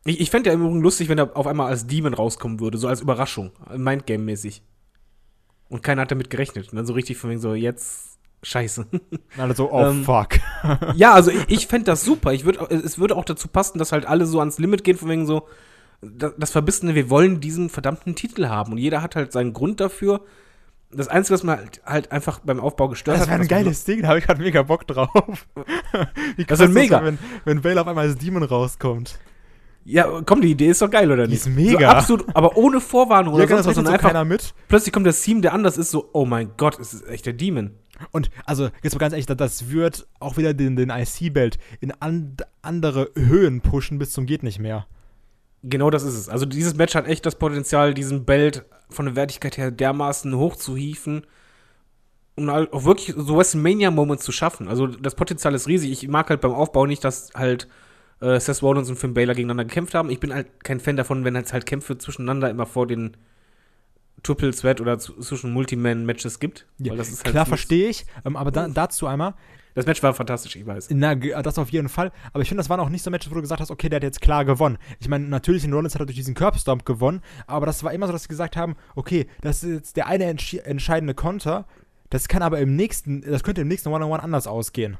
Ich, 0.03 0.19
ich 0.19 0.29
fände 0.29 0.49
ja 0.49 0.53
im 0.53 0.63
Übrigen 0.63 0.81
lustig, 0.81 1.07
wenn 1.07 1.17
er 1.17 1.37
auf 1.37 1.47
einmal 1.47 1.67
als 1.67 1.87
Demon 1.87 2.13
rauskommen 2.13 2.59
würde, 2.59 2.77
so 2.77 2.89
als 2.89 2.99
Überraschung, 2.99 3.51
Mindgame-mäßig. 3.73 4.63
Und 5.73 5.81
keiner 5.81 6.03
hat 6.03 6.11
damit 6.11 6.29
gerechnet. 6.29 6.69
Und 6.71 6.75
dann 6.77 6.85
so 6.85 6.93
richtig 6.93 7.17
von 7.17 7.31
wegen 7.31 7.39
so, 7.41 7.55
jetzt 7.55 8.19
scheiße. 8.43 8.85
Alle 9.37 9.55
so, 9.55 9.71
oh 9.71 9.85
Ähm, 9.87 10.03
fuck. 10.03 10.35
Ja, 10.95 11.13
also 11.13 11.31
ich, 11.31 11.43
ich 11.47 11.67
fände 11.67 11.85
das 11.85 12.05
super. 12.05 12.31
Ich 12.33 12.45
würd, 12.45 12.59
es 12.71 12.99
würde 12.99 13.15
auch 13.15 13.25
dazu 13.25 13.47
passen, 13.47 13.79
dass 13.79 13.91
halt 13.91 14.05
alle 14.05 14.27
so 14.27 14.39
ans 14.39 14.59
Limit 14.59 14.83
gehen, 14.83 14.97
von 14.97 15.09
wegen 15.09 15.25
so, 15.25 15.47
das, 16.01 16.33
das 16.37 16.51
Verbissene, 16.51 16.93
wir 16.93 17.09
wollen 17.09 17.39
diesen 17.39 17.69
verdammten 17.69 18.13
Titel 18.15 18.45
haben. 18.47 18.73
Und 18.73 18.77
jeder 18.77 19.01
hat 19.01 19.15
halt 19.15 19.31
seinen 19.31 19.53
Grund 19.53 19.79
dafür. 19.79 20.21
Das 20.91 21.07
Einzige, 21.07 21.33
was 21.33 21.43
mir 21.43 21.53
halt, 21.57 21.81
halt 21.85 22.11
einfach 22.11 22.37
beim 22.39 22.59
Aufbau 22.59 22.87
gestört 22.89 23.15
Das 23.17 23.21
hat. 23.23 23.29
wäre 23.29 23.37
ein 23.37 23.39
man- 23.41 23.47
geiles 23.47 23.83
Ding, 23.83 24.03
da 24.03 24.09
habe 24.09 24.19
ich 24.19 24.25
gerade 24.25 24.43
mega 24.43 24.61
Bock 24.61 24.85
drauf. 24.85 25.47
Wie 26.35 26.45
Das 26.45 26.59
ist 26.59 26.71
mega. 26.71 27.03
wenn, 27.03 27.17
wenn 27.45 27.61
Bale 27.63 27.81
auf 27.81 27.87
einmal 27.87 28.07
als 28.07 28.17
Demon 28.19 28.43
rauskommt. 28.43 29.17
Ja, 29.85 30.21
komm, 30.25 30.41
die 30.41 30.51
Idee 30.51 30.67
ist 30.69 30.81
doch 30.81 30.89
geil, 30.89 31.11
oder 31.11 31.25
Die 31.25 31.31
nicht? 31.31 31.41
ist 31.45 31.49
mega. 31.53 31.79
So 31.79 31.85
absolut, 31.97 32.35
aber 32.35 32.55
ohne 32.55 32.79
Vorwarnung 32.79 33.33
oder 33.33 33.43
Ja, 33.43 33.47
genau, 33.47 33.57
sonst 33.57 33.67
was, 33.67 33.75
sondern 33.75 33.91
so 33.91 33.95
einfach, 33.95 34.09
keiner 34.09 34.23
mit. 34.25 34.53
plötzlich 34.69 34.93
kommt 34.93 35.05
das 35.07 35.21
Team, 35.21 35.41
der 35.41 35.53
anders 35.53 35.77
ist, 35.77 35.91
so, 35.91 36.09
oh 36.13 36.25
mein 36.25 36.51
Gott, 36.57 36.79
es 36.79 36.93
ist 36.93 37.07
echt 37.07 37.25
der 37.25 37.33
Demon. 37.33 37.71
Und 38.11 38.29
also, 38.45 38.69
jetzt 38.81 38.93
mal 38.93 38.99
ganz 38.99 39.13
ehrlich, 39.13 39.25
das- 39.25 39.69
wird 39.69 40.07
auch 40.19 40.37
wieder 40.37 40.53
den, 40.53 40.75
den 40.75 40.89
IC-Belt 40.89 41.57
in 41.81 41.91
an, 41.99 42.35
andere 42.61 43.11
Höhen 43.15 43.61
pushen 43.61 43.99
bis 43.99 44.11
zum 44.11 44.25
geht 44.25 44.43
nicht 44.43 44.59
mehr. 44.59 44.87
Genau 45.63 45.89
das 45.89 46.03
ist 46.03 46.15
es. 46.15 46.27
Also 46.29 46.45
dieses 46.45 46.75
Match 46.75 46.95
hat 46.95 47.07
echt 47.07 47.25
das 47.25 47.35
Potenzial, 47.35 47.93
diesen 47.93 48.25
Belt 48.25 48.65
von 48.89 49.05
der 49.05 49.15
Wertigkeit 49.15 49.57
her 49.57 49.71
dermaßen 49.71 50.35
hochzuhieven 50.35 51.25
und 52.35 52.51
halt 52.51 52.73
auch 52.73 52.83
wirklich 52.83 53.13
so 53.17 53.37
WrestleMania-Moments 53.37 54.23
zu 54.25 54.31
schaffen. 54.31 54.67
Also 54.67 54.87
das 54.87 55.15
Potenzial 55.15 55.53
ist 55.53 55.67
riesig. 55.67 55.91
Ich 55.91 56.07
mag 56.09 56.29
halt 56.29 56.41
beim 56.41 56.51
Aufbau 56.53 56.85
nicht, 56.85 57.03
dass 57.03 57.29
halt 57.35 57.67
äh, 58.23 58.39
Seth 58.39 58.61
Rollins 58.61 58.89
und 58.89 58.95
Finn 58.95 59.13
Balor 59.13 59.35
gegeneinander 59.35 59.65
gekämpft 59.65 59.93
haben. 59.93 60.09
Ich 60.09 60.19
bin 60.19 60.33
halt 60.33 60.63
kein 60.63 60.79
Fan 60.79 60.95
davon, 60.95 61.25
wenn 61.25 61.35
es 61.35 61.53
halt 61.53 61.65
Kämpfe 61.65 61.97
zwischeneinander 61.97 62.49
immer 62.49 62.65
vor 62.65 62.87
den 62.87 63.17
Triple 64.23 64.51
Threat 64.51 64.79
oder 64.79 64.97
zwischen 64.97 65.51
Multiman-Matches 65.51 66.39
gibt. 66.39 66.65
Weil 66.79 66.95
das 66.97 67.09
ist 67.09 67.25
halt 67.25 67.33
Klar, 67.33 67.45
verstehe 67.45 67.89
ich. 67.89 68.05
Ähm, 68.25 68.37
aber 68.37 68.51
da, 68.51 68.69
dazu 68.69 69.05
einmal, 69.05 69.33
Das 69.75 69.85
Match 69.85 70.01
war 70.03 70.13
fantastisch, 70.13 70.55
ich 70.55 70.65
weiß. 70.65 70.89
Na, 70.91 71.15
das 71.15 71.57
auf 71.57 71.69
jeden 71.69 71.89
Fall. 71.89 72.11
Aber 72.31 72.41
ich 72.41 72.47
finde, 72.47 72.61
das 72.61 72.69
waren 72.69 72.79
auch 72.79 72.89
nicht 72.89 73.03
so 73.03 73.09
Matches, 73.11 73.31
wo 73.31 73.35
du 73.35 73.41
gesagt 73.41 73.59
hast, 73.59 73.71
okay, 73.71 73.89
der 73.89 73.97
hat 73.97 74.03
jetzt 74.03 74.21
klar 74.21 74.45
gewonnen. 74.45 74.77
Ich 74.99 75.09
meine, 75.09 75.27
natürlich, 75.27 75.65
in 75.65 75.73
Rollins 75.73 75.95
hat 75.95 76.01
er 76.01 76.05
durch 76.05 76.15
diesen 76.15 76.35
Curbstomp 76.35 76.85
gewonnen, 76.85 77.21
aber 77.47 77.65
das 77.65 77.83
war 77.83 77.91
immer 77.91 78.05
so, 78.05 78.13
dass 78.13 78.23
sie 78.23 78.29
gesagt 78.29 78.55
haben, 78.55 78.75
okay, 78.95 79.27
das 79.41 79.63
ist 79.63 79.71
jetzt 79.71 79.97
der 79.97 80.07
eine 80.07 80.25
entscheidende 80.25 81.15
Konter, 81.15 81.65
das 82.09 82.27
kann 82.27 82.43
aber 82.43 82.59
im 82.59 82.75
nächsten, 82.75 83.21
das 83.21 83.43
könnte 83.43 83.61
im 83.61 83.67
nächsten 83.67 83.89
One-on-One 83.89 84.21
anders 84.21 84.45
ausgehen. 84.45 84.97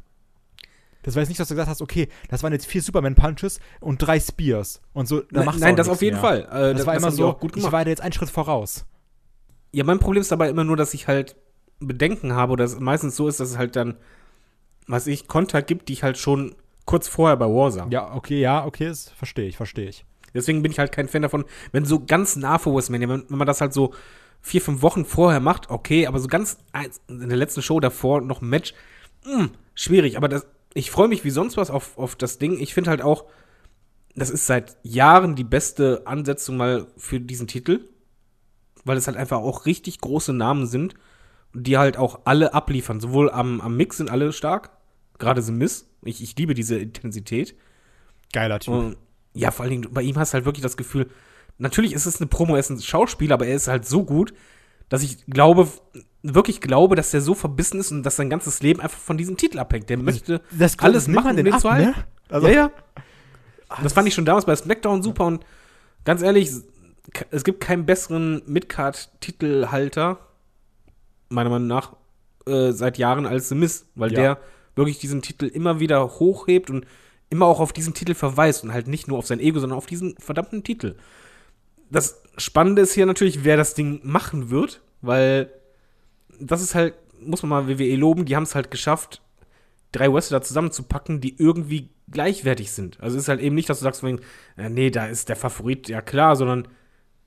Das 1.03 1.15
war 1.15 1.21
jetzt 1.21 1.29
nicht, 1.29 1.39
dass 1.39 1.47
du 1.49 1.53
gesagt 1.53 1.69
hast, 1.69 1.81
okay, 1.81 2.07
das 2.29 2.43
waren 2.43 2.53
jetzt 2.53 2.65
vier 2.65 2.81
Superman-Punches 2.81 3.59
und 3.81 3.99
drei 3.99 4.19
Spears. 4.19 4.81
Und 4.93 5.07
so, 5.07 5.19
da 5.21 5.25
Nein, 5.31 5.45
machst 5.45 5.59
nein 5.59 5.75
das 5.75 5.89
auf 5.89 6.01
jeden 6.01 6.15
mehr. 6.15 6.21
Fall. 6.21 6.71
Äh, 6.71 6.73
Das, 6.75 6.85
war 6.87 6.95
immer 6.95 7.11
so, 7.11 7.33
gut 7.33 7.51
ich 7.51 7.55
gemacht. 7.57 7.71
war 7.71 7.83
da 7.83 7.89
jetzt 7.89 8.01
einen 8.01 8.13
Schritt 8.13 8.29
voraus. 8.29 8.85
Ja, 9.71 9.83
mein 9.83 9.99
Problem 9.99 10.21
ist 10.21 10.31
dabei 10.31 10.49
immer 10.49 10.63
nur, 10.63 10.77
dass 10.77 10.93
ich 10.93 11.07
halt 11.07 11.35
Bedenken 11.79 12.33
habe 12.33 12.53
oder 12.53 12.63
es 12.63 12.79
meistens 12.79 13.15
so 13.15 13.27
ist, 13.27 13.39
dass 13.39 13.49
es 13.49 13.57
halt 13.57 13.75
dann, 13.75 13.95
was 14.87 15.07
ich, 15.07 15.27
Konter 15.27 15.61
gibt, 15.61 15.89
die 15.89 15.93
ich 15.93 16.03
halt 16.03 16.17
schon 16.17 16.55
kurz 16.85 17.07
vorher 17.07 17.37
bei 17.37 17.45
War 17.45 17.71
sah. 17.71 17.87
Ja, 17.89 18.13
okay, 18.13 18.39
ja, 18.39 18.65
okay, 18.65 18.87
das 18.87 19.09
verstehe 19.09 19.47
ich, 19.47 19.57
verstehe 19.57 19.89
ich. 19.89 20.05
Deswegen 20.33 20.61
bin 20.63 20.71
ich 20.71 20.79
halt 20.79 20.91
kein 20.91 21.07
Fan 21.07 21.21
davon, 21.21 21.45
wenn 21.71 21.85
so 21.85 22.03
ganz 22.05 22.35
nah 22.35 22.57
vor 22.57 22.75
WrestleMania, 22.75 23.07
wenn, 23.09 23.29
wenn 23.29 23.37
man 23.37 23.47
das 23.47 23.61
halt 23.61 23.73
so 23.73 23.93
vier, 24.41 24.61
fünf 24.61 24.81
Wochen 24.81 25.05
vorher 25.05 25.39
macht, 25.39 25.69
okay, 25.69 26.07
aber 26.07 26.19
so 26.19 26.27
ganz 26.27 26.57
in 27.07 27.29
der 27.29 27.37
letzten 27.37 27.61
Show 27.61 27.79
davor 27.79 28.21
noch 28.21 28.41
ein 28.41 28.49
Match, 28.49 28.73
mh, 29.25 29.49
schwierig. 29.75 30.17
Aber 30.17 30.27
das, 30.27 30.45
ich 30.73 30.91
freue 30.91 31.07
mich 31.07 31.23
wie 31.23 31.29
sonst 31.29 31.57
was 31.57 31.69
auf, 31.69 31.97
auf 31.97 32.15
das 32.15 32.37
Ding. 32.37 32.59
Ich 32.59 32.73
finde 32.73 32.89
halt 32.89 33.01
auch, 33.01 33.25
das 34.15 34.29
ist 34.29 34.47
seit 34.47 34.77
Jahren 34.83 35.35
die 35.35 35.43
beste 35.43 36.03
Ansetzung 36.05 36.57
mal 36.57 36.87
für 36.97 37.19
diesen 37.19 37.47
Titel, 37.47 37.89
weil 38.83 38.97
es 38.97 39.07
halt 39.07 39.17
einfach 39.17 39.37
auch 39.37 39.65
richtig 39.65 40.01
große 40.01 40.33
Namen 40.33 40.65
sind, 40.65 40.95
die 41.53 41.77
halt 41.77 41.97
auch 41.97 42.21
alle 42.25 42.53
abliefern. 42.53 42.99
Sowohl 42.99 43.29
am, 43.31 43.61
am 43.61 43.77
Mix 43.77 43.97
sind 43.97 44.09
alle 44.09 44.33
stark, 44.33 44.71
gerade 45.19 45.41
The 45.41 45.51
Miss. 45.51 45.87
Ich, 46.03 46.21
ich 46.21 46.35
liebe 46.37 46.53
diese 46.53 46.77
Intensität. 46.77 47.55
Geiler 48.33 48.59
Typ. 48.59 48.73
Und 48.73 48.97
ja, 49.33 49.51
vor 49.51 49.63
allen 49.63 49.81
Dingen, 49.81 49.93
bei 49.93 50.01
ihm 50.01 50.17
hast 50.17 50.31
du 50.31 50.35
halt 50.35 50.45
wirklich 50.45 50.63
das 50.63 50.77
Gefühl, 50.77 51.09
natürlich 51.57 51.93
ist 51.93 52.05
es 52.05 52.19
eine 52.19 52.27
Promo, 52.27 52.53
er 52.53 52.59
ist 52.59 52.69
ein 52.69 52.81
Schauspieler, 52.81 53.35
aber 53.35 53.47
er 53.47 53.55
ist 53.55 53.67
halt 53.67 53.85
so 53.85 54.03
gut, 54.03 54.33
dass 54.89 55.01
ich 55.01 55.25
glaube, 55.25 55.67
wirklich 56.23 56.61
glaube, 56.61 56.95
dass 56.95 57.13
er 57.13 57.21
so 57.21 57.35
verbissen 57.35 57.79
ist 57.79 57.91
und 57.91 58.03
dass 58.03 58.15
sein 58.15 58.29
ganzes 58.29 58.61
Leben 58.61 58.79
einfach 58.79 58.97
von 58.97 59.17
diesem 59.17 59.37
Titel 59.37 59.59
abhängt. 59.59 59.89
Der 59.89 59.97
möchte 59.97 60.41
das 60.51 60.79
alles 60.79 61.07
machen, 61.07 61.37
um 61.37 61.43
den 61.43 61.59
zu 61.59 61.69
halten. 61.69 61.89
ne? 61.91 62.05
Also, 62.29 62.47
ja, 62.47 62.53
ja. 62.53 62.71
Das 63.81 63.93
fand 63.93 64.07
ich 64.07 64.13
schon 64.13 64.25
damals 64.25 64.45
bei 64.45 64.55
SmackDown 64.55 65.03
super 65.03 65.25
und 65.25 65.45
ganz 66.05 66.21
ehrlich, 66.21 66.49
es 67.31 67.43
gibt 67.43 67.59
keinen 67.59 67.85
besseren 67.85 68.41
Midcard-Titelhalter, 68.45 70.19
meiner 71.29 71.49
Meinung 71.49 71.67
nach, 71.67 71.95
äh, 72.45 72.71
seit 72.71 72.97
Jahren 72.97 73.25
als 73.25 73.49
The 73.49 73.55
Miz, 73.55 73.85
weil 73.95 74.11
Ja. 74.13 74.19
der 74.19 74.37
wirklich 74.75 74.99
diesen 74.99 75.21
Titel 75.21 75.45
immer 75.45 75.79
wieder 75.79 76.03
hochhebt 76.19 76.69
und 76.69 76.85
immer 77.29 77.45
auch 77.45 77.59
auf 77.59 77.73
diesen 77.73 77.93
Titel 77.93 78.13
verweist 78.13 78.63
und 78.63 78.73
halt 78.73 78.87
nicht 78.87 79.07
nur 79.07 79.17
auf 79.17 79.27
sein 79.27 79.39
Ego, 79.39 79.59
sondern 79.59 79.77
auf 79.77 79.85
diesen 79.85 80.15
verdammten 80.17 80.63
Titel. 80.63 80.95
Das 81.89 82.21
Spannende 82.37 82.81
ist 82.81 82.93
hier 82.93 83.05
natürlich, 83.05 83.43
wer 83.43 83.57
das 83.57 83.73
Ding 83.75 83.99
machen 84.03 84.49
wird, 84.49 84.81
weil 85.01 85.51
das 86.45 86.61
ist 86.61 86.75
halt, 86.75 86.95
muss 87.19 87.43
man 87.43 87.49
mal 87.49 87.67
WWE 87.67 87.95
loben, 87.95 88.25
die 88.25 88.35
haben 88.35 88.43
es 88.43 88.55
halt 88.55 88.71
geschafft, 88.71 89.21
drei 89.91 90.11
Wrestler 90.11 90.41
zusammenzupacken, 90.41 91.21
die 91.21 91.35
irgendwie 91.37 91.89
gleichwertig 92.09 92.71
sind. 92.71 92.99
Also 92.99 93.17
es 93.17 93.23
ist 93.23 93.29
halt 93.29 93.41
eben 93.41 93.55
nicht, 93.55 93.69
dass 93.69 93.79
du 93.79 93.83
sagst, 93.83 94.03
äh, 94.03 94.69
nee, 94.69 94.89
da 94.89 95.05
ist 95.05 95.29
der 95.29 95.35
Favorit, 95.35 95.87
ja 95.87 96.01
klar, 96.01 96.35
sondern 96.35 96.67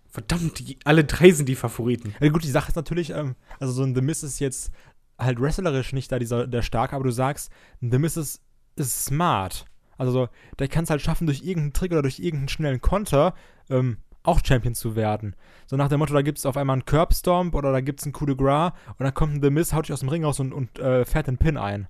verdammt, 0.08 0.58
die, 0.58 0.78
alle 0.84 1.04
drei 1.04 1.30
sind 1.30 1.48
die 1.48 1.54
Favoriten. 1.54 2.14
Ja, 2.20 2.28
gut, 2.28 2.44
die 2.44 2.50
Sache 2.50 2.68
ist 2.68 2.76
natürlich, 2.76 3.10
ähm, 3.10 3.34
also 3.58 3.72
so 3.72 3.82
ein 3.82 3.94
The 3.94 4.00
Miz 4.00 4.22
ist 4.22 4.38
jetzt 4.38 4.72
halt 5.18 5.40
wrestlerisch 5.40 5.92
nicht 5.92 6.12
da 6.12 6.18
dieser, 6.18 6.46
der 6.46 6.62
stark, 6.62 6.92
aber 6.92 7.04
du 7.04 7.10
sagst, 7.10 7.50
The 7.80 7.98
Miz 7.98 8.16
ist, 8.16 8.40
ist 8.76 9.06
smart. 9.06 9.64
Also 9.98 10.12
so, 10.12 10.28
der 10.58 10.68
kann 10.68 10.84
es 10.84 10.90
halt 10.90 11.00
schaffen, 11.00 11.26
durch 11.26 11.42
irgendeinen 11.42 11.72
Trick 11.72 11.92
oder 11.92 12.02
durch 12.02 12.18
irgendeinen 12.18 12.48
schnellen 12.48 12.80
Konter 12.80 13.34
ähm, 13.70 13.98
auch 14.26 14.40
Champion 14.44 14.74
zu 14.74 14.96
werden. 14.96 15.34
So 15.66 15.76
nach 15.76 15.88
dem 15.88 15.98
Motto, 15.98 16.14
da 16.14 16.22
gibt 16.22 16.38
es 16.38 16.46
auf 16.46 16.56
einmal 16.56 16.74
einen 16.74 16.84
Curbstomp 16.84 17.54
oder 17.54 17.72
da 17.72 17.80
gibt 17.80 18.00
es 18.00 18.06
einen 18.06 18.12
Coup 18.12 18.26
de 18.26 18.36
Gras 18.36 18.72
und 18.98 19.04
dann 19.04 19.14
kommt 19.14 19.34
ein 19.34 19.42
The 19.42 19.50
Miz, 19.50 19.72
haut 19.72 19.86
sich 19.86 19.92
aus 19.92 20.00
dem 20.00 20.08
Ring 20.08 20.24
raus 20.24 20.40
und, 20.40 20.52
und 20.52 20.78
äh, 20.78 21.04
fährt 21.04 21.26
den 21.26 21.38
Pin 21.38 21.56
ein. 21.56 21.88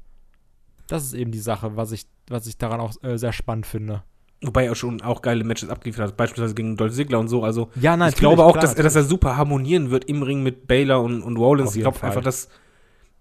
Das 0.88 1.02
ist 1.04 1.14
eben 1.14 1.32
die 1.32 1.38
Sache, 1.38 1.76
was 1.76 1.92
ich, 1.92 2.06
was 2.28 2.46
ich 2.46 2.58
daran 2.58 2.80
auch 2.80 2.92
äh, 3.02 3.18
sehr 3.18 3.32
spannend 3.32 3.66
finde. 3.66 4.02
Wobei 4.42 4.66
er 4.66 4.74
schon 4.74 5.00
auch 5.00 5.22
geile 5.22 5.44
Matches 5.44 5.70
abgeliefert 5.70 6.08
hat, 6.08 6.16
beispielsweise 6.16 6.54
gegen 6.54 6.76
Dolph 6.76 6.92
Ziggler 6.94 7.18
und 7.18 7.28
so. 7.28 7.42
Also 7.42 7.70
Ja, 7.80 7.96
nein, 7.96 8.10
ich 8.10 8.16
glaube 8.16 8.44
auch, 8.44 8.56
dass, 8.56 8.74
er- 8.74 8.82
dass 8.84 8.94
er 8.94 9.02
super 9.04 9.36
harmonieren 9.36 9.90
wird 9.90 10.04
im 10.04 10.22
Ring 10.22 10.42
mit 10.42 10.66
Baylor 10.68 11.02
und, 11.02 11.22
und 11.22 11.36
Rollins. 11.38 11.74
Ich 11.74 11.82
glaube 11.82 11.96
einfach, 12.06 12.22
dass 12.22 12.48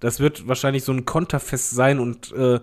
das 0.01 0.19
wird 0.19 0.47
wahrscheinlich 0.47 0.83
so 0.83 0.91
ein 0.91 1.05
Konterfest 1.05 1.71
sein 1.71 1.99
und 1.99 2.33
äh, 2.33 2.59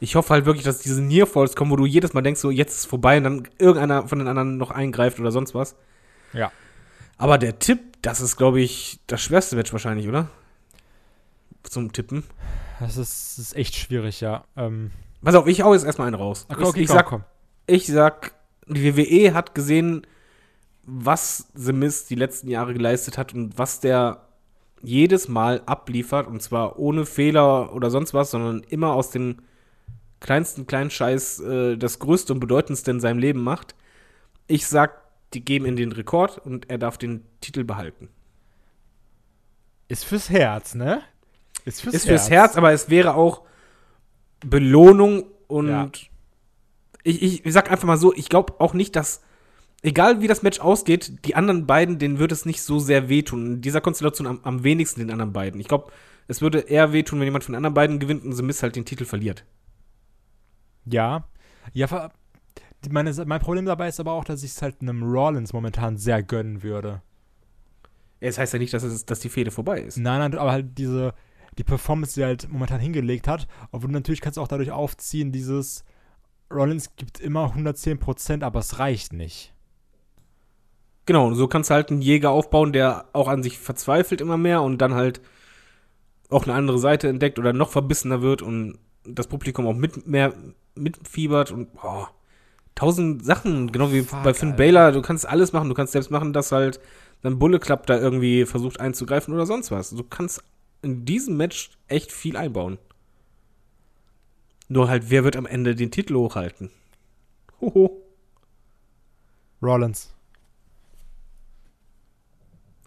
ich 0.00 0.16
hoffe 0.16 0.34
halt 0.34 0.46
wirklich, 0.46 0.64
dass 0.64 0.80
diese 0.80 1.00
Nearfalls 1.00 1.54
kommen, 1.54 1.70
wo 1.70 1.76
du 1.76 1.86
jedes 1.86 2.12
Mal 2.12 2.22
denkst, 2.22 2.40
so 2.40 2.50
jetzt 2.50 2.72
ist 2.72 2.78
es 2.80 2.86
vorbei 2.86 3.18
und 3.18 3.24
dann 3.24 3.48
irgendeiner 3.58 4.08
von 4.08 4.18
den 4.18 4.26
anderen 4.26 4.56
noch 4.56 4.72
eingreift 4.72 5.20
oder 5.20 5.30
sonst 5.30 5.54
was. 5.54 5.76
Ja. 6.32 6.52
Aber 7.18 7.38
der 7.38 7.58
Tipp, 7.58 7.80
das 8.02 8.20
ist, 8.20 8.36
glaube 8.36 8.60
ich, 8.60 8.98
das 9.06 9.20
schwerste 9.22 9.56
Match 9.56 9.72
wahrscheinlich, 9.72 10.08
oder? 10.08 10.28
Zum 11.62 11.92
Tippen. 11.92 12.24
Das 12.80 12.96
ist, 12.96 13.38
das 13.38 13.46
ist 13.46 13.56
echt 13.56 13.76
schwierig, 13.76 14.20
ja. 14.20 14.44
Ähm, 14.56 14.90
Pass 15.22 15.36
auf, 15.36 15.46
ich 15.46 15.62
hau 15.62 15.72
jetzt 15.72 15.84
erstmal 15.84 16.08
einen 16.08 16.16
raus. 16.16 16.46
okay, 16.48 16.62
ich, 16.62 16.68
okay, 16.68 16.80
ich, 16.80 16.86
komm, 16.88 16.96
sag, 16.96 17.06
komm. 17.06 17.24
ich 17.66 17.86
sag, 17.86 18.34
die 18.66 18.96
WWE 18.96 19.34
hat 19.34 19.54
gesehen, 19.54 20.06
was 20.84 21.46
The 21.54 21.72
Miz 21.72 22.06
die 22.06 22.16
letzten 22.16 22.48
Jahre 22.48 22.74
geleistet 22.74 23.18
hat 23.18 23.32
und 23.34 23.56
was 23.56 23.78
der 23.80 24.26
jedes 24.82 25.28
Mal 25.28 25.62
abliefert 25.64 26.26
und 26.26 26.42
zwar 26.42 26.78
ohne 26.78 27.06
Fehler 27.06 27.72
oder 27.72 27.88
sonst 27.90 28.14
was, 28.14 28.32
sondern 28.32 28.64
immer 28.68 28.94
aus 28.94 29.10
dem 29.10 29.36
kleinsten 30.18 30.66
kleinen 30.66 30.90
Scheiß 30.90 31.40
äh, 31.40 31.76
das 31.76 32.00
Größte 32.00 32.32
und 32.32 32.40
Bedeutendste 32.40 32.90
in 32.90 33.00
seinem 33.00 33.18
Leben 33.18 33.42
macht. 33.42 33.76
Ich 34.48 34.66
sag, 34.66 35.01
die 35.34 35.44
geben 35.44 35.64
in 35.66 35.76
den 35.76 35.92
Rekord 35.92 36.38
und 36.38 36.70
er 36.70 36.78
darf 36.78 36.98
den 36.98 37.24
Titel 37.40 37.64
behalten. 37.64 38.08
Ist 39.88 40.04
fürs 40.04 40.30
Herz, 40.30 40.74
ne? 40.74 41.02
Ist 41.64 41.82
fürs 41.82 41.94
Ist 41.94 42.06
fürs 42.06 42.30
Herz, 42.30 42.56
aber 42.56 42.72
es 42.72 42.88
wäre 42.88 43.14
auch 43.14 43.42
Belohnung 44.44 45.24
und 45.48 45.68
Ja. 45.68 45.90
ich, 47.04 47.22
ich, 47.22 47.46
ich 47.46 47.52
sag 47.52 47.70
einfach 47.70 47.86
mal 47.86 47.96
so, 47.98 48.12
ich 48.14 48.28
glaube 48.28 48.54
auch 48.58 48.74
nicht, 48.74 48.96
dass, 48.96 49.22
egal 49.82 50.20
wie 50.20 50.26
das 50.26 50.42
Match 50.42 50.60
ausgeht, 50.60 51.24
die 51.26 51.34
anderen 51.34 51.66
beiden, 51.66 51.98
denen 51.98 52.18
wird 52.18 52.32
es 52.32 52.46
nicht 52.46 52.62
so 52.62 52.78
sehr 52.78 53.08
wehtun. 53.08 53.46
In 53.46 53.60
dieser 53.60 53.80
Konstellation 53.80 54.26
am, 54.26 54.40
am 54.42 54.64
wenigsten 54.64 55.00
den 55.00 55.10
anderen 55.10 55.32
beiden. 55.32 55.60
Ich 55.60 55.68
glaube, 55.68 55.92
es 56.28 56.40
würde 56.40 56.60
eher 56.60 56.92
wehtun, 56.92 57.18
wenn 57.20 57.26
jemand 57.26 57.44
von 57.44 57.52
den 57.52 57.58
anderen 57.58 57.74
beiden 57.74 57.98
gewinnt 57.98 58.24
und 58.24 58.32
The 58.32 58.42
Miz 58.42 58.62
halt 58.62 58.76
den 58.76 58.84
Titel 58.84 59.04
verliert. 59.04 59.44
Ja. 60.84 61.24
Ja, 61.72 62.10
meine, 62.90 63.12
mein 63.26 63.40
Problem 63.40 63.66
dabei 63.66 63.88
ist 63.88 64.00
aber 64.00 64.12
auch, 64.12 64.24
dass 64.24 64.42
ich 64.42 64.52
es 64.52 64.62
halt 64.62 64.80
einem 64.80 65.02
Rollins 65.02 65.52
momentan 65.52 65.96
sehr 65.96 66.22
gönnen 66.22 66.62
würde. 66.62 67.02
Es 68.20 68.38
heißt 68.38 68.52
ja 68.52 68.58
nicht, 68.58 68.72
dass, 68.72 68.82
es, 68.82 69.04
dass 69.04 69.20
die 69.20 69.28
Fehde 69.28 69.50
vorbei 69.50 69.80
ist. 69.80 69.96
Nein, 69.96 70.20
nein, 70.20 70.38
aber 70.38 70.52
halt 70.52 70.78
diese, 70.78 71.14
die 71.58 71.64
Performance, 71.64 72.14
die 72.14 72.20
er 72.22 72.28
halt 72.28 72.48
momentan 72.50 72.80
hingelegt 72.80 73.28
hat, 73.28 73.48
obwohl 73.72 73.88
du 73.88 73.94
natürlich 73.94 74.20
kannst 74.20 74.36
du 74.36 74.40
auch 74.40 74.48
dadurch 74.48 74.70
aufziehen, 74.70 75.32
dieses 75.32 75.84
Rollins 76.50 76.94
gibt 76.96 77.20
immer 77.20 77.54
110%, 77.54 78.42
aber 78.42 78.60
es 78.60 78.78
reicht 78.78 79.12
nicht. 79.12 79.52
Genau, 81.04 81.34
so 81.34 81.48
kannst 81.48 81.70
du 81.70 81.74
halt 81.74 81.90
einen 81.90 82.02
Jäger 82.02 82.30
aufbauen, 82.30 82.72
der 82.72 83.06
auch 83.12 83.26
an 83.26 83.42
sich 83.42 83.58
verzweifelt 83.58 84.20
immer 84.20 84.36
mehr 84.36 84.62
und 84.62 84.78
dann 84.78 84.94
halt 84.94 85.20
auch 86.30 86.44
eine 86.44 86.54
andere 86.54 86.78
Seite 86.78 87.08
entdeckt 87.08 87.38
oder 87.38 87.52
noch 87.52 87.70
verbissener 87.70 88.22
wird 88.22 88.40
und 88.40 88.78
das 89.04 89.26
Publikum 89.26 89.66
auch 89.66 89.74
mit 89.74 90.06
mehr 90.06 90.32
mitfiebert 90.74 91.50
und 91.50 91.72
boah, 91.74 92.10
tausend 92.74 93.24
Sachen, 93.24 93.72
genau 93.72 93.92
wie 93.92 94.02
Fuck, 94.02 94.22
bei 94.22 94.34
Finn 94.34 94.50
Alter. 94.50 94.56
Baylor, 94.56 94.92
du 94.92 95.02
kannst 95.02 95.28
alles 95.28 95.52
machen, 95.52 95.68
du 95.68 95.74
kannst 95.74 95.92
selbst 95.92 96.10
machen, 96.10 96.32
dass 96.32 96.52
halt 96.52 96.80
dann 97.22 97.38
Bulle 97.38 97.58
Club 97.58 97.86
da 97.86 97.98
irgendwie 97.98 98.46
versucht 98.46 98.80
einzugreifen 98.80 99.32
oder 99.32 99.46
sonst 99.46 99.70
was. 99.70 99.90
Du 99.90 100.02
kannst 100.02 100.42
in 100.82 101.04
diesem 101.04 101.36
Match 101.36 101.70
echt 101.88 102.10
viel 102.12 102.36
einbauen. 102.36 102.78
Nur 104.68 104.88
halt, 104.88 105.10
wer 105.10 105.22
wird 105.22 105.36
am 105.36 105.46
Ende 105.46 105.74
den 105.74 105.90
Titel 105.90 106.14
hochhalten? 106.14 106.70
Hoho. 107.60 108.02
Rollins. 109.62 110.12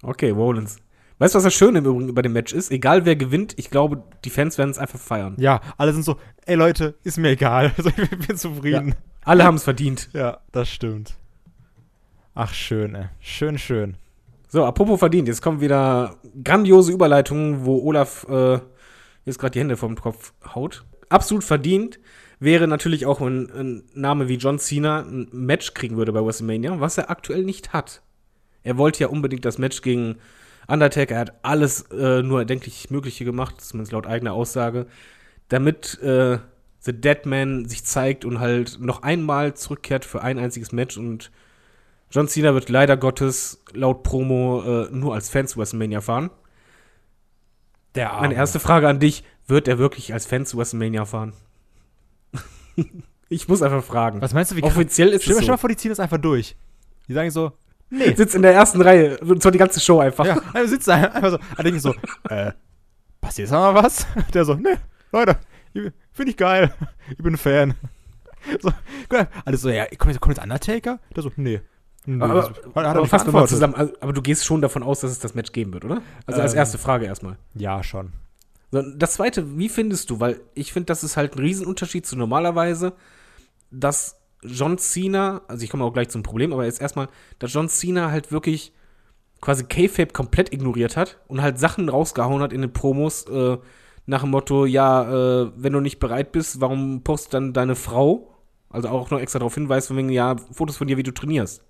Okay, 0.02 0.32
Rollins. 0.32 0.78
Weißt 1.18 1.34
du, 1.34 1.38
was 1.38 1.44
das 1.44 1.54
Schöne 1.54 1.80
im 1.80 1.86
Übrigen 1.86 2.10
über 2.10 2.22
dem 2.22 2.34
Match 2.34 2.52
ist? 2.54 2.72
Egal 2.72 3.06
wer 3.06 3.16
gewinnt, 3.16 3.54
ich 3.58 3.70
glaube, 3.70 4.04
die 4.26 4.30
Fans 4.30 4.58
werden 4.58 4.72
es 4.72 4.78
einfach 4.78 5.00
feiern. 5.00 5.36
Ja, 5.40 5.62
alle 5.78 5.94
sind 5.94 6.04
so, 6.04 6.18
ey 6.46 6.56
Leute, 6.56 6.96
ist 7.04 7.18
mir 7.18 7.30
egal. 7.30 7.72
Also, 7.78 7.90
ich 7.90 8.28
bin 8.28 8.38
zufrieden. 8.38 8.96
Alle 9.24 9.44
haben 9.44 9.56
es 9.56 9.64
verdient. 9.64 10.10
Ja. 10.14 10.40
das 10.52 10.70
stimmt. 10.70 11.16
Ach, 12.34 12.54
schön, 12.54 12.96
ey. 12.96 13.06
Schön, 13.20 13.58
schön. 13.58 13.96
So, 14.50 14.66
apropos 14.66 15.00
verdient, 15.00 15.28
jetzt 15.28 15.42
kommen 15.42 15.62
wieder 15.62 16.18
grandiose 16.44 16.92
Überleitungen, 16.92 17.66
wo 17.66 17.82
Olaf 17.84 18.26
äh, 18.30 18.60
jetzt 19.24 19.40
gerade 19.40 19.52
die 19.52 19.60
Hände 19.60 19.78
vom 19.78 19.96
Kopf 19.96 20.34
haut. 20.54 20.84
Absolut 21.10 21.44
verdient 21.44 22.00
wäre 22.40 22.68
natürlich 22.68 23.06
auch 23.06 23.22
ein, 23.22 23.50
ein 23.52 23.84
Name 23.94 24.28
wie 24.28 24.36
John 24.36 24.60
Cena 24.60 25.00
ein 25.00 25.28
Match 25.32 25.74
kriegen 25.74 25.98
würde 25.98 26.12
bei 26.12 26.24
WrestleMania, 26.24 26.80
was 26.80 26.98
er 26.98 27.10
aktuell 27.10 27.44
nicht 27.44 27.74
hat. 27.74 28.02
Er 28.64 28.78
wollte 28.78 29.02
ja 29.02 29.08
unbedingt 29.08 29.46
das 29.46 29.58
Match 29.58 29.82
gegen 29.82 30.18
Undertaker, 30.68 31.16
er 31.16 31.22
hat 31.22 31.34
alles 31.44 31.84
äh, 31.92 32.22
nur 32.22 32.40
erdenklich 32.40 32.90
Mögliche 32.90 33.26
gemacht, 33.26 33.62
zumindest 33.62 33.92
laut 33.92 34.08
eigener 34.08 34.34
Aussage, 34.34 34.88
damit 35.50 36.00
äh, 36.02 36.40
The 36.80 36.94
Dead 36.94 37.26
Man 37.26 37.66
sich 37.68 37.84
zeigt 37.84 38.26
und 38.26 38.40
halt 38.40 38.80
noch 38.80 39.04
einmal 39.04 39.56
zurückkehrt 39.56 40.06
für 40.06 40.22
ein 40.22 40.40
einziges 40.40 40.72
Match 40.72 40.98
und 40.98 41.32
John 42.12 42.28
Cena 42.28 42.54
wird 42.54 42.70
leider 42.70 42.96
Gottes 42.98 43.64
laut 43.74 44.04
Promo 44.04 44.64
äh, 44.64 44.90
nur 44.92 45.14
als 45.14 45.30
Fan 45.30 45.48
zu 45.48 45.60
WrestleMania 45.60 46.02
fahren. 46.02 46.30
Der 47.96 48.12
Arme. 48.12 48.22
Meine 48.22 48.36
erste 48.36 48.60
Frage 48.60 48.88
an 48.88 49.00
dich, 49.00 49.24
wird 49.48 49.68
er 49.68 49.78
wirklich 49.78 50.14
als 50.14 50.26
Fan 50.26 50.46
zu 50.46 50.58
WrestleMania 50.58 51.06
fahren? 51.06 51.34
ich 53.30 53.48
muss 53.48 53.62
einfach 53.62 53.84
fragen. 53.84 54.22
Was 54.22 54.34
meinst 54.34 54.52
du, 54.52 54.56
wie 54.56 54.64
Offiziell 54.64 55.10
ist 55.10 55.24
Stell 55.24 55.34
es 55.34 55.40
dir 55.42 55.48
mal 55.48 55.58
so. 55.58 55.62
vor, 55.62 55.70
die 55.70 55.76
ziehen 55.76 55.90
das 55.90 56.00
einfach 56.00 56.18
durch. 56.18 56.56
Die 57.08 57.14
sagen 57.14 57.32
so, 57.32 57.52
nee. 57.90 58.14
Sitzt 58.16 58.36
in 58.36 58.42
der 58.42 58.54
ersten 58.54 58.82
Reihe, 58.82 59.18
und 59.20 59.42
zwar 59.42 59.52
die 59.52 59.58
ganze 59.58 59.80
Show 59.80 60.00
einfach. 60.00 60.26
Ja, 60.26 60.38
also 60.54 60.70
sitzt 60.70 60.88
da 60.88 60.96
einfach 60.96 61.32
so. 61.32 61.38
Da 61.58 61.64
denke 61.64 61.78
ich 61.78 61.82
so, 61.84 61.94
äh, 62.30 62.52
passiert 63.22 63.52
da 63.52 63.72
mal 63.72 63.84
was? 63.84 64.06
Der 64.34 64.46
so, 64.46 64.54
nee, 64.56 64.76
Leute, 65.12 65.38
finde 66.12 66.32
ich 66.32 66.38
geil. 66.38 66.74
Ich 67.12 67.18
bin 67.18 67.34
ein 67.34 67.38
Fan. 67.38 67.74
So, 68.62 68.72
alles 69.44 69.62
so, 69.62 69.70
ja, 69.70 69.86
kommt 69.98 70.12
jetzt, 70.14 70.22
kommt 70.22 70.36
jetzt 70.38 70.44
Undertaker? 70.44 71.00
Der 71.16 71.24
so, 71.24 71.32
nee. 71.36 71.62
nee 72.06 72.22
Aber, 72.24 72.54
er 72.76 72.90
aber 72.90 73.02
mal 73.02 73.08
beantwortet. 73.08 73.50
zusammen. 73.50 73.74
Also, 73.74 73.94
aber 74.02 74.14
du 74.14 74.22
gehst 74.22 74.46
schon 74.46 74.62
davon 74.62 74.84
aus, 74.84 75.00
dass 75.00 75.10
es 75.10 75.18
das 75.18 75.34
Match 75.34 75.52
geben 75.52 75.74
wird, 75.74 75.84
oder? 75.84 76.04
Also 76.28 76.42
als 76.42 76.54
Ähm. 76.54 76.60
erste 76.60 76.78
Frage 76.78 77.06
erstmal. 77.06 77.38
Ja, 77.56 77.82
schon. 77.82 78.14
Das 78.70 79.14
zweite, 79.14 79.58
wie 79.58 79.68
findest 79.68 80.12
du? 80.12 80.20
Weil 80.20 80.42
ich 80.54 80.74
finde, 80.74 80.86
das 80.86 81.04
ist 81.04 81.18
halt 81.18 81.36
ein 81.36 81.40
Riesenunterschied 81.40 82.06
zu 82.06 82.16
normalerweise, 82.16 82.94
dass 83.72 84.18
John 84.48 84.78
Cena, 84.78 85.42
also 85.48 85.64
ich 85.64 85.70
komme 85.70 85.84
auch 85.84 85.94
gleich 85.94 86.10
zum 86.10 86.24
Problem, 86.24 86.54
aber 86.54 86.66
jetzt 86.66 86.82
erstmal, 86.82 87.08
dass 87.40 87.54
John 87.54 87.70
Cena 87.70 88.12
halt 88.12 88.32
wirklich 88.32 88.74
quasi 89.42 89.64
K-Fape 89.66 90.14
komplett 90.14 90.54
ignoriert 90.54 90.98
hat 90.98 91.18
und 91.28 91.42
halt 91.42 91.60
Sachen 91.60 91.90
rausgehauen 91.90 92.42
hat 92.42 92.54
in 92.54 92.62
den 92.62 92.74
Promos 92.74 93.28
äh, 93.28 93.58
nach 94.08 94.22
dem 94.22 94.32
Motto, 94.32 94.66
ja, 94.66 95.44
äh, 95.44 95.52
wenn 95.56 95.74
du 95.74 95.80
nicht 95.80 96.00
bereit 96.00 96.32
bist, 96.32 96.62
warum 96.62 97.02
postet 97.04 97.34
dann 97.34 97.54
deine 97.54 97.76
Frau? 97.76 98.32
Also 98.70 98.90
auch 98.90 99.10
noch 99.10 99.20
extra 99.20 99.40
darauf 99.40 99.56
hinweist, 99.56 99.88
von 99.88 99.98
wegen, 99.98 100.10
ja, 100.10 100.36
Fotos 100.52 100.78
von 100.78 100.88
dir, 100.88 100.98
wie 100.98 101.04
du 101.04 101.12
trainierst. 101.14 101.64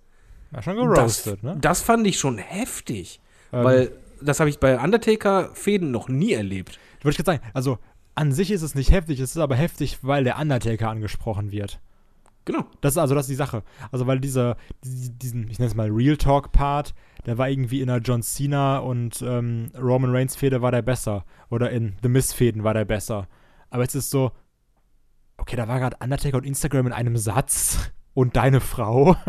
War 0.52 0.62
schon 0.62 0.76
Das, 0.76 0.84
geroastet, 0.86 1.44
ne? 1.44 1.58
das 1.60 1.82
fand 1.82 2.06
ich 2.08 2.18
schon 2.20 2.38
heftig, 2.38 3.20
Ähm, 3.54 3.64
weil 3.64 3.92
das 4.22 4.40
habe 4.40 4.50
ich 4.50 4.60
bei 4.60 4.80
Undertaker-Fäden 4.80 5.92
noch 5.92 6.08
nie 6.10 6.34
erlebt. 6.34 6.80
Wollte 7.04 7.20
ich 7.20 7.26
gerade 7.26 7.40
sagen, 7.40 7.52
also 7.54 7.78
an 8.16 8.32
sich 8.32 8.52
ist 8.52 8.62
es 8.62 8.76
nicht 8.76 8.92
heftig, 8.92 9.20
es 9.20 9.32
ist 9.32 9.38
aber 9.38 9.56
heftig, 9.56 10.00
weil 10.02 10.24
der 10.24 10.40
Undertaker 10.40 10.90
angesprochen 10.90 11.52
wird. 11.52 11.80
Genau. 12.46 12.66
Das 12.82 12.94
ist 12.94 12.98
also 12.98 13.16
das 13.16 13.26
ist 13.26 13.30
die 13.32 13.36
Sache. 13.36 13.64
Also 13.92 14.08
weil 14.08 14.20
dieser, 14.20 14.56
die- 14.84 15.10
diesen, 15.18 15.50
ich 15.50 15.58
nenne 15.60 15.70
es 15.70 15.76
mal 15.76 15.90
Real 15.90 16.16
Talk 16.18 16.52
Part, 16.52 16.94
der 17.26 17.38
war 17.38 17.50
irgendwie 17.50 17.82
in 17.82 17.88
der 17.88 17.98
John 17.98 18.22
Cena 18.22 18.78
und 18.78 19.22
ähm, 19.24 19.72
Roman 19.80 20.12
Reigns 20.16 20.36
Fehde 20.36 20.62
war 20.62 20.72
der 20.72 20.84
besser. 20.84 21.26
Oder 21.50 21.72
in 21.72 21.96
The 22.04 22.10
Miz 22.10 22.34
Fäden 22.34 22.64
war 22.64 22.74
der 22.76 22.86
besser. 22.86 23.28
Aber 23.72 23.82
jetzt 23.84 23.96
ist 23.96 24.12
so, 24.12 24.32
okay, 25.38 25.56
da 25.56 25.68
war 25.68 25.80
gerade 25.80 25.98
Undertaker 26.02 26.38
und 26.38 26.46
Instagram 26.46 26.88
in 26.88 26.94
einem 26.94 27.18
Satz 27.18 27.92
und 28.14 28.36
deine 28.36 28.62
Frau. 28.62 29.16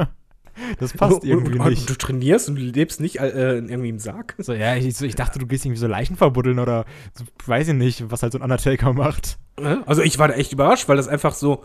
Das 0.78 0.94
passt 0.94 1.22
irgendwie 1.22 1.58
und, 1.58 1.68
nicht. 1.68 1.90
Du 1.90 1.94
trainierst 1.94 2.48
und 2.48 2.54
du 2.54 2.62
lebst 2.62 2.98
nicht 2.98 3.20
äh, 3.20 3.58
in 3.58 3.68
irgendwie 3.68 3.90
im 3.90 3.98
Sarg. 3.98 4.34
So, 4.38 4.54
ja, 4.54 4.74
ich, 4.74 4.96
so, 4.96 5.04
ich 5.04 5.14
dachte, 5.14 5.38
du 5.38 5.46
gehst 5.46 5.66
irgendwie 5.66 5.78
so 5.80 5.86
Leichen 5.86 6.16
verbuddeln 6.16 6.58
oder 6.60 6.86
so, 7.12 7.26
weiß 7.44 7.68
ich 7.68 7.74
nicht, 7.74 8.10
was 8.10 8.22
halt 8.22 8.32
so 8.32 8.38
ein 8.38 8.42
Undertaker 8.42 8.94
macht. 8.94 9.38
Also 9.84 10.00
ich 10.00 10.18
war 10.18 10.28
da 10.28 10.34
echt 10.34 10.54
überrascht, 10.54 10.88
weil 10.88 10.96
das 10.96 11.08
einfach 11.08 11.34
so 11.34 11.64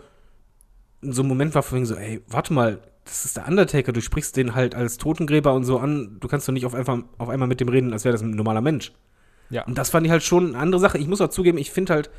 so 1.02 1.22
ein 1.22 1.28
Moment 1.28 1.54
war 1.54 1.62
von 1.62 1.76
wegen 1.76 1.86
so, 1.86 1.96
ey, 1.96 2.22
warte 2.28 2.52
mal, 2.52 2.80
das 3.04 3.24
ist 3.24 3.36
der 3.36 3.48
Undertaker, 3.48 3.92
du 3.92 4.00
sprichst 4.00 4.36
den 4.36 4.54
halt 4.54 4.74
als 4.74 4.96
Totengräber 4.96 5.52
und 5.54 5.64
so 5.64 5.78
an, 5.78 6.18
du 6.20 6.28
kannst 6.28 6.46
doch 6.46 6.52
nicht 6.52 6.66
auf, 6.66 6.74
einfach, 6.74 6.98
auf 7.18 7.28
einmal 7.28 7.48
mit 7.48 7.60
dem 7.60 7.68
reden, 7.68 7.92
als 7.92 8.04
wäre 8.04 8.12
das 8.12 8.22
ein 8.22 8.30
normaler 8.30 8.60
Mensch. 8.60 8.92
Ja. 9.50 9.64
Und 9.64 9.76
das 9.76 9.90
fand 9.90 10.06
ich 10.06 10.12
halt 10.12 10.22
schon 10.22 10.48
eine 10.48 10.58
andere 10.58 10.80
Sache. 10.80 10.98
Ich 10.98 11.08
muss 11.08 11.20
auch 11.20 11.28
zugeben, 11.28 11.58
ich 11.58 11.70
finde 11.72 11.94
halt 11.94 12.10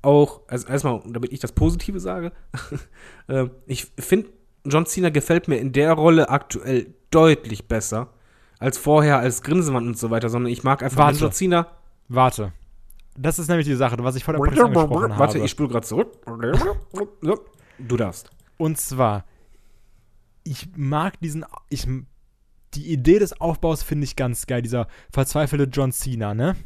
auch, 0.00 0.40
also 0.48 0.68
erstmal, 0.68 1.02
damit 1.06 1.32
ich 1.32 1.40
das 1.40 1.52
Positive 1.52 2.00
sage, 2.00 2.32
äh, 3.28 3.46
ich 3.66 3.88
finde, 3.98 4.30
John 4.64 4.86
Cena 4.86 5.10
gefällt 5.10 5.48
mir 5.48 5.56
in 5.56 5.72
der 5.72 5.92
Rolle 5.92 6.28
aktuell 6.28 6.94
deutlich 7.10 7.66
besser 7.66 8.08
als 8.58 8.78
vorher 8.78 9.18
als 9.18 9.42
Grinsemann 9.42 9.86
und 9.88 9.98
so 9.98 10.10
weiter, 10.10 10.28
sondern 10.28 10.52
ich 10.52 10.62
mag 10.62 10.82
einfach 10.82 10.98
Warte. 10.98 11.18
John 11.18 11.32
Cena. 11.32 11.66
Warte. 12.08 12.52
Das 13.18 13.38
ist 13.38 13.48
nämlich 13.48 13.66
die 13.66 13.74
Sache, 13.74 13.96
was 13.98 14.14
ich 14.16 14.24
vor 14.24 14.32
der 14.32 14.38
Podcast 14.38 14.62
angesprochen 14.62 15.10
Warte, 15.18 15.34
habe. 15.34 15.44
ich 15.44 15.50
spule 15.50 15.68
gerade 15.68 15.86
zurück. 15.86 16.12
So, 17.22 17.38
du 17.88 17.96
darfst. 17.96 18.30
Und 18.56 18.78
zwar, 18.78 19.24
ich 20.44 20.68
mag 20.76 21.20
diesen, 21.20 21.44
ich, 21.68 21.86
die 22.74 22.92
Idee 22.92 23.18
des 23.18 23.40
Aufbaus 23.40 23.82
finde 23.82 24.04
ich 24.04 24.16
ganz 24.16 24.46
geil, 24.46 24.62
dieser 24.62 24.86
verzweifelte 25.12 25.64
John 25.64 25.92
Cena, 25.92 26.34
ne? 26.34 26.56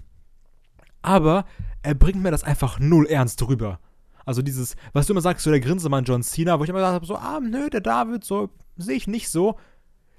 Aber 1.02 1.44
er 1.82 1.94
bringt 1.94 2.22
mir 2.22 2.30
das 2.30 2.44
einfach 2.44 2.78
null 2.78 3.06
ernst 3.06 3.42
rüber. 3.46 3.78
Also 4.24 4.42
dieses, 4.42 4.74
was 4.92 5.06
du 5.06 5.12
immer 5.12 5.20
sagst, 5.20 5.44
so 5.44 5.50
der 5.50 5.60
Grinsemann 5.60 6.04
John 6.04 6.22
Cena, 6.22 6.58
wo 6.58 6.64
ich 6.64 6.70
immer 6.70 6.80
gesagt 6.80 6.94
habe, 6.94 7.06
so, 7.06 7.16
ah, 7.16 7.40
nö, 7.40 7.70
der 7.70 7.80
David, 7.80 8.24
so, 8.24 8.50
sehe 8.76 8.96
ich 8.96 9.06
nicht 9.06 9.30
so. 9.30 9.56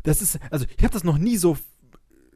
Das 0.04 0.22
ist, 0.22 0.40
also 0.50 0.66
ich 0.78 0.84
habe 0.84 0.94
das 0.94 1.04
noch 1.04 1.18
nie 1.18 1.36
so 1.36 1.58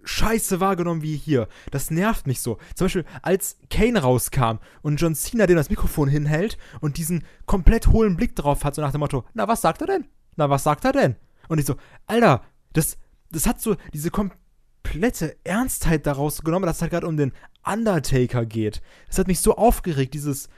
scheiße 0.04 0.60
wahrgenommen 0.60 1.02
wie 1.02 1.16
hier. 1.16 1.48
Das 1.72 1.92
nervt 1.92 2.28
mich 2.28 2.42
so. 2.42 2.58
Zum 2.76 2.86
Beispiel, 2.86 3.06
als 3.22 3.58
Kane 3.70 4.02
rauskam 4.02 4.60
und 4.82 4.98
John 4.98 5.16
Cena 5.16 5.48
dem 5.48 5.58
das 5.58 5.70
Mikrofon 5.70 6.10
hinhält 6.10 6.58
und 6.80 6.98
diesen 6.98 7.24
komplett 7.46 7.88
hohlen 7.88 8.18
Blick 8.18 8.36
drauf 8.36 8.64
hat, 8.64 8.76
so 8.76 8.82
nach 8.82 8.92
dem 8.92 9.00
Motto, 9.00 9.26
na, 9.34 9.48
was 9.48 9.62
sagt 9.62 9.82
er 9.82 9.88
denn? 9.88 10.06
Na, 10.36 10.50
was 10.50 10.64
sagt 10.64 10.86
er 10.86 10.92
denn? 10.92 11.16
Und 11.48 11.60
ich 11.60 11.66
so, 11.66 11.76
Alter, 12.08 12.44
das, 12.74 12.98
das 13.32 13.48
hat 13.48 13.62
so 13.62 13.76
diese 13.94 14.12
komplette 14.12 15.38
Ernstheit 15.44 16.06
daraus 16.06 16.44
genommen, 16.44 16.66
dass 16.66 16.78
es 16.78 16.82
halt 16.82 16.92
gerade 16.92 17.08
um 17.08 17.18
den 17.18 17.34
Undertaker 17.64 18.46
geht. 18.46 18.82
Das 19.08 19.20
hat 19.20 19.28
mich 19.28 19.42
so 19.42 19.56
aufgeregt, 19.56 20.14
dieses, 20.14 20.50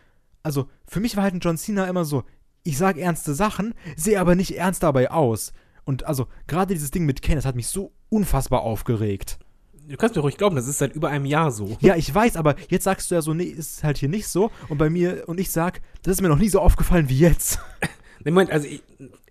also 0.43 0.69
für 0.87 0.99
mich 0.99 1.15
war 1.15 1.23
halt 1.23 1.33
ein 1.33 1.39
John 1.39 1.57
Cena 1.57 1.85
immer 1.85 2.05
so, 2.05 2.23
ich 2.63 2.77
sage 2.77 3.01
ernste 3.01 3.33
Sachen, 3.33 3.73
sehe 3.95 4.19
aber 4.19 4.35
nicht 4.35 4.57
ernst 4.57 4.83
dabei 4.83 5.11
aus. 5.11 5.53
Und 5.85 6.05
also 6.05 6.27
gerade 6.47 6.73
dieses 6.73 6.91
Ding 6.91 7.05
mit 7.05 7.21
Kane, 7.21 7.35
das 7.35 7.45
hat 7.45 7.55
mich 7.55 7.67
so 7.67 7.93
unfassbar 8.13 8.61
aufgeregt. 8.61 9.39
Du 9.87 9.97
kannst 9.97 10.15
mir 10.15 10.21
ruhig 10.21 10.37
glauben, 10.37 10.55
das 10.55 10.67
ist 10.67 10.77
seit 10.77 10.95
über 10.95 11.09
einem 11.09 11.25
Jahr 11.25 11.51
so. 11.51 11.77
Ja, 11.81 11.95
ich 11.95 12.13
weiß, 12.13 12.37
aber 12.37 12.55
jetzt 12.69 12.85
sagst 12.85 13.11
du 13.11 13.15
ja 13.15 13.21
so, 13.21 13.33
nee, 13.33 13.43
ist 13.43 13.83
halt 13.83 13.97
hier 13.97 14.07
nicht 14.07 14.27
so. 14.27 14.49
Und 14.69 14.77
bei 14.77 14.89
mir, 14.89 15.23
und 15.27 15.39
ich 15.39 15.51
sag, 15.51 15.81
das 16.03 16.13
ist 16.13 16.21
mir 16.21 16.29
noch 16.29 16.37
nie 16.37 16.47
so 16.47 16.61
aufgefallen 16.61 17.09
wie 17.09 17.19
jetzt. 17.19 17.59
Nee, 18.25 18.31
Moment, 18.31 18.51
also 18.51 18.69
ich, 18.69 18.81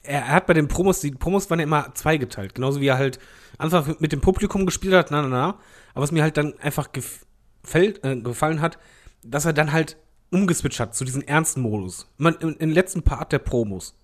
er, 0.03 0.28
hat 0.28 0.47
bei 0.47 0.53
den 0.53 0.68
Promos, 0.68 1.01
die 1.01 1.12
Promos 1.12 1.49
waren 1.49 1.61
ja 1.61 1.62
immer 1.62 1.95
zweigeteilt. 1.95 2.55
Genauso 2.55 2.83
wie 2.83 2.89
er 2.89 2.99
halt 2.99 3.18
einfach 3.57 3.99
mit 4.01 4.12
dem 4.12 4.20
Publikum 4.20 4.66
gespielt 4.66 4.93
hat, 4.93 5.11
na, 5.11 5.22
na, 5.22 5.28
na. 5.28 5.59
Aber 5.95 6.03
was 6.03 6.12
mir 6.12 6.22
halt 6.22 6.37
dann 6.37 6.59
einfach 6.59 6.91
gefällt, 6.93 8.05
äh, 8.05 8.16
gefallen 8.16 8.61
hat, 8.61 8.78
dass 9.24 9.47
er 9.47 9.55
dann 9.55 9.72
halt 9.72 9.97
umgeswitcht 10.30 10.78
hat 10.78 10.95
zu 10.95 11.07
diesem 11.07 11.22
ernsten 11.22 11.62
Modus. 11.62 12.07
Man, 12.18 12.35
im, 12.41 12.55
Im 12.59 12.70
letzten 12.70 13.03
Part 13.03 13.33
der 13.33 13.39
Promos. 13.39 13.95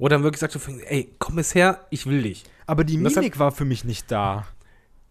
Wo 0.00 0.08
dann 0.08 0.22
wirklich 0.22 0.40
sagte, 0.40 0.58
ey, 0.86 1.14
komm 1.18 1.38
es 1.38 1.54
her, 1.54 1.86
ich 1.90 2.06
will 2.06 2.22
dich. 2.22 2.44
Aber 2.66 2.84
die 2.84 3.00
das 3.02 3.14
hat- 3.16 3.22
Mimik 3.22 3.38
war 3.38 3.52
für 3.52 3.64
mich 3.66 3.84
nicht 3.84 4.10
da. 4.10 4.46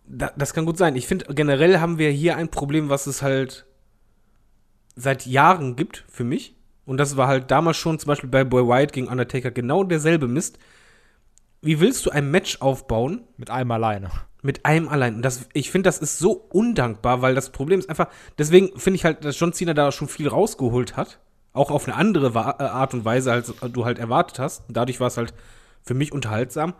Da, 0.07 0.31
das 0.35 0.53
kann 0.55 0.65
gut 0.65 0.77
sein. 0.79 0.95
Ich 0.95 1.05
finde, 1.05 1.25
generell 1.33 1.79
haben 1.79 1.99
wir 1.99 2.09
hier 2.09 2.35
ein 2.37 2.49
Problem, 2.49 2.89
was 2.89 3.05
es 3.05 3.21
halt 3.21 3.67
seit 4.95 5.25
Jahren 5.25 5.75
gibt, 5.75 6.03
für 6.09 6.23
mich. 6.23 6.55
Und 6.85 6.97
das 6.97 7.17
war 7.17 7.27
halt 7.27 7.51
damals 7.51 7.77
schon 7.77 7.99
zum 7.99 8.07
Beispiel 8.07 8.29
bei 8.29 8.43
Boy 8.43 8.67
White 8.67 8.93
gegen 8.93 9.07
Undertaker 9.07 9.51
genau 9.51 9.83
derselbe 9.83 10.27
Mist. 10.27 10.57
Wie 11.61 11.79
willst 11.79 12.05
du 12.05 12.09
ein 12.09 12.31
Match 12.31 12.59
aufbauen 12.61 13.21
Mit 13.37 13.49
einem 13.51 13.69
alleine. 13.71 14.09
mit 14.41 14.65
einem 14.65 14.87
allein? 14.89 15.15
Und 15.17 15.21
das, 15.21 15.47
ich 15.53 15.69
finde, 15.69 15.87
das 15.87 15.99
ist 15.99 16.17
so 16.17 16.31
undankbar, 16.31 17.21
weil 17.21 17.35
das 17.35 17.51
Problem 17.51 17.79
ist 17.79 17.89
einfach, 17.89 18.07
deswegen 18.39 18.77
finde 18.79 18.95
ich 18.95 19.05
halt, 19.05 19.23
dass 19.23 19.39
John 19.39 19.53
Cena 19.53 19.75
da 19.75 19.91
schon 19.91 20.07
viel 20.07 20.27
rausgeholt 20.29 20.97
hat. 20.97 21.19
Auch 21.53 21.71
auf 21.71 21.87
eine 21.87 21.95
andere 21.95 22.27
äh, 22.27 22.63
Art 22.63 22.93
und 22.93 23.05
Weise, 23.05 23.31
als 23.31 23.53
du 23.71 23.85
halt 23.85 23.99
erwartet 23.99 24.39
hast. 24.39 24.63
Dadurch 24.69 24.99
war 24.99 25.07
es 25.07 25.17
halt 25.17 25.33
für 25.81 25.93
mich 25.93 26.11
unterhaltsam. 26.11 26.73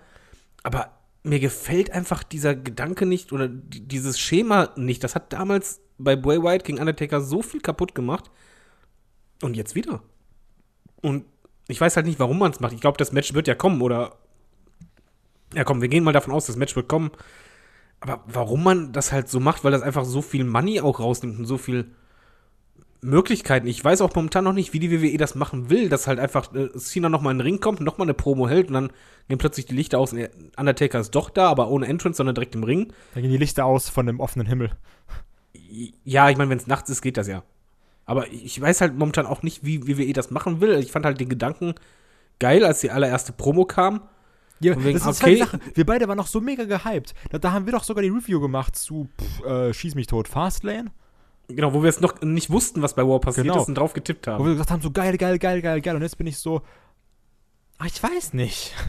Aber 0.64 0.92
mir 1.24 1.40
gefällt 1.40 1.92
einfach 1.92 2.24
dieser 2.24 2.56
Gedanke 2.56 3.06
nicht 3.06 3.32
oder 3.34 3.48
die- 3.48 3.88
dieses 3.88 4.20
Schema 4.20 4.70
nicht. 4.76 5.04
Das 5.04 5.16
hat 5.16 5.34
damals 5.34 5.82
bei 5.98 6.16
Bray 6.16 6.42
White 6.42 6.66
gegen 6.66 6.80
Undertaker 6.80 7.22
so 7.22 7.42
viel 7.42 7.62
kaputt 7.62 7.96
gemacht. 7.96 8.30
Und 9.42 9.56
jetzt 9.56 9.76
wieder. 9.76 10.02
Und 11.02 11.26
ich 11.68 11.80
weiß 11.80 11.96
halt 11.96 12.06
nicht, 12.06 12.20
warum 12.20 12.40
man 12.40 12.52
es 12.52 12.60
macht. 12.60 12.74
Ich 12.74 12.82
glaube, 12.82 12.98
das 12.98 13.12
Match 13.12 13.34
wird 13.34 13.48
ja 13.48 13.56
kommen 13.56 13.82
oder. 13.82 14.18
Ja, 15.54 15.64
komm, 15.64 15.82
wir 15.82 15.88
gehen 15.88 16.04
mal 16.04 16.14
davon 16.14 16.34
aus, 16.34 16.46
das 16.46 16.58
Match 16.58 16.76
wird 16.76 16.88
kommen. 16.90 17.12
Aber 18.02 18.24
warum 18.28 18.64
man 18.64 18.92
das 18.94 19.12
halt 19.12 19.30
so 19.30 19.40
macht, 19.40 19.64
weil 19.64 19.72
das 19.72 19.82
einfach 19.82 20.06
so 20.06 20.22
viel 20.22 20.44
Money 20.44 20.80
auch 20.82 21.00
rausnimmt 21.00 21.40
und 21.40 21.46
so 21.46 21.58
viel 21.58 21.92
Möglichkeiten. 23.02 23.68
Ich 23.68 23.84
weiß 23.84 24.02
auch 24.02 24.14
momentan 24.14 24.44
noch 24.44 24.54
nicht, 24.54 24.74
wie 24.74 24.80
die 24.80 24.92
WWE 24.92 25.18
das 25.18 25.36
machen 25.36 25.70
will, 25.70 25.90
dass 25.90 26.08
halt 26.08 26.20
einfach 26.20 26.54
äh, 26.54 26.70
Cena 26.78 27.10
nochmal 27.10 27.32
in 27.32 27.38
den 27.38 27.46
Ring 27.46 27.60
kommt, 27.60 27.80
nochmal 27.80 28.06
eine 28.06 28.14
Promo 28.14 28.50
hält 28.50 28.68
und 28.68 28.74
dann 28.74 28.92
gehen 29.28 29.38
plötzlich 29.38 29.66
die 29.66 29.76
Lichter 29.76 30.00
aus. 30.00 30.12
und 30.12 30.20
der 30.20 30.32
Undertaker 30.58 31.00
ist 31.00 31.12
doch 31.12 31.30
da, 31.30 31.48
aber 31.50 31.70
ohne 31.70 31.88
Entrance, 31.88 32.18
sondern 32.18 32.36
direkt 32.36 32.56
im 32.56 32.64
Ring. 32.64 32.92
Da 33.14 33.22
gehen 33.22 33.32
die 33.32 33.38
Lichter 33.38 33.66
aus 33.66 33.90
von 33.90 34.06
dem 34.06 34.20
offenen 34.20 34.48
Himmel. 34.48 34.72
Ja, 36.04 36.30
ich 36.30 36.38
meine, 36.38 36.50
wenn 36.50 36.58
es 36.58 36.68
nachts 36.68 36.90
ist, 36.90 37.02
geht 37.02 37.18
das 37.18 37.28
ja. 37.28 37.44
Aber 38.06 38.28
ich 38.28 38.60
weiß 38.60 38.82
halt 38.82 38.98
momentan 38.98 39.28
auch 39.28 39.44
nicht, 39.44 39.64
wie 39.64 39.88
WWE 39.88 40.12
das 40.14 40.32
machen 40.32 40.62
will. 40.62 40.80
Ich 40.80 40.92
fand 40.92 41.06
halt 41.06 41.20
den 41.20 41.30
Gedanken 41.30 41.76
geil, 42.40 42.66
als 42.66 42.82
die 42.82 42.92
allererste 42.92 43.34
Promo 43.34 43.66
kam. 43.66 44.02
Ja, 44.62 44.76
wegen, 44.84 44.98
das 45.00 45.08
ist 45.08 45.24
okay. 45.24 45.40
halt. 45.40 45.78
Wir 45.78 45.86
beide 45.86 46.08
waren 46.08 46.18
noch 46.18 46.28
so 46.28 46.42
mega 46.42 46.66
gehypt. 46.66 47.14
Da, 47.30 47.38
da 47.38 47.52
haben 47.54 47.66
wir 47.66 47.74
doch 47.74 47.84
sogar 47.84 48.02
die 48.02 48.10
Review 48.10 48.42
gemacht 48.42 48.76
zu 48.76 49.08
pff, 49.22 49.46
äh, 49.46 49.74
Schieß 49.74 49.96
mich 49.96 50.08
tot, 50.08 50.28
Fastlane. 50.28 50.92
Genau, 51.50 51.74
wo 51.74 51.82
wir 51.84 51.90
es 51.90 52.00
noch 52.00 52.22
nicht 52.22 52.50
wussten, 52.50 52.82
was 52.82 52.94
bei 52.96 53.06
War 53.06 53.20
passiert 53.20 53.48
Genau. 53.48 53.62
ist 53.62 53.68
und 53.68 53.76
drauf 53.76 53.94
getippt 53.94 54.28
Wo 54.28 54.32
haben. 54.32 54.46
wir 54.46 54.52
gesagt 54.54 54.72
haben, 54.72 54.82
so 54.82 54.92
geil, 54.92 55.18
geil, 55.18 55.38
geil, 55.40 55.62
geil, 55.62 55.82
geil. 55.82 55.96
Und 55.96 56.02
jetzt 56.04 56.18
bin 56.18 56.28
ich 56.28 56.38
so, 56.38 56.62
ach, 57.78 57.86
ich 57.88 58.02
weiß 58.02 58.34
nicht. 58.34 58.74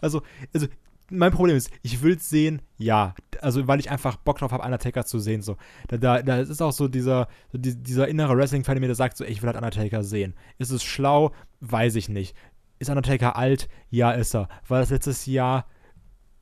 Also, 0.00 0.22
also 0.52 0.66
mein 1.10 1.30
Problem 1.30 1.56
ist, 1.56 1.70
ich 1.82 2.02
will 2.02 2.16
es 2.16 2.28
sehen, 2.28 2.60
ja. 2.76 3.14
Also, 3.40 3.68
weil 3.68 3.78
ich 3.78 3.88
einfach 3.88 4.16
Bock 4.16 4.38
drauf 4.38 4.50
habe, 4.50 4.64
Undertaker 4.64 5.04
zu 5.06 5.20
sehen. 5.20 5.42
So. 5.42 5.56
Da, 5.86 5.96
da, 5.96 6.22
da 6.22 6.38
ist 6.40 6.60
auch 6.60 6.72
so 6.72 6.88
dieser, 6.88 7.28
so 7.52 7.58
die, 7.58 7.76
dieser 7.80 8.08
innere 8.08 8.36
Wrestling-Fan, 8.36 8.74
der 8.74 8.80
mir 8.80 8.86
der 8.88 8.96
sagt, 8.96 9.16
so, 9.16 9.22
ey, 9.22 9.30
ich 9.30 9.42
will 9.42 9.46
halt 9.46 9.56
Undertaker 9.56 10.02
sehen. 10.02 10.34
Ist 10.58 10.72
es 10.72 10.82
schlau? 10.82 11.30
Weiß 11.60 11.94
ich 11.94 12.08
nicht. 12.08 12.34
Ist 12.80 12.90
Undertaker 12.90 13.36
alt? 13.36 13.68
Ja, 13.90 14.10
ist 14.10 14.34
er. 14.34 14.48
War 14.66 14.80
das 14.80 14.90
letztes 14.90 15.24
Jahr, 15.26 15.66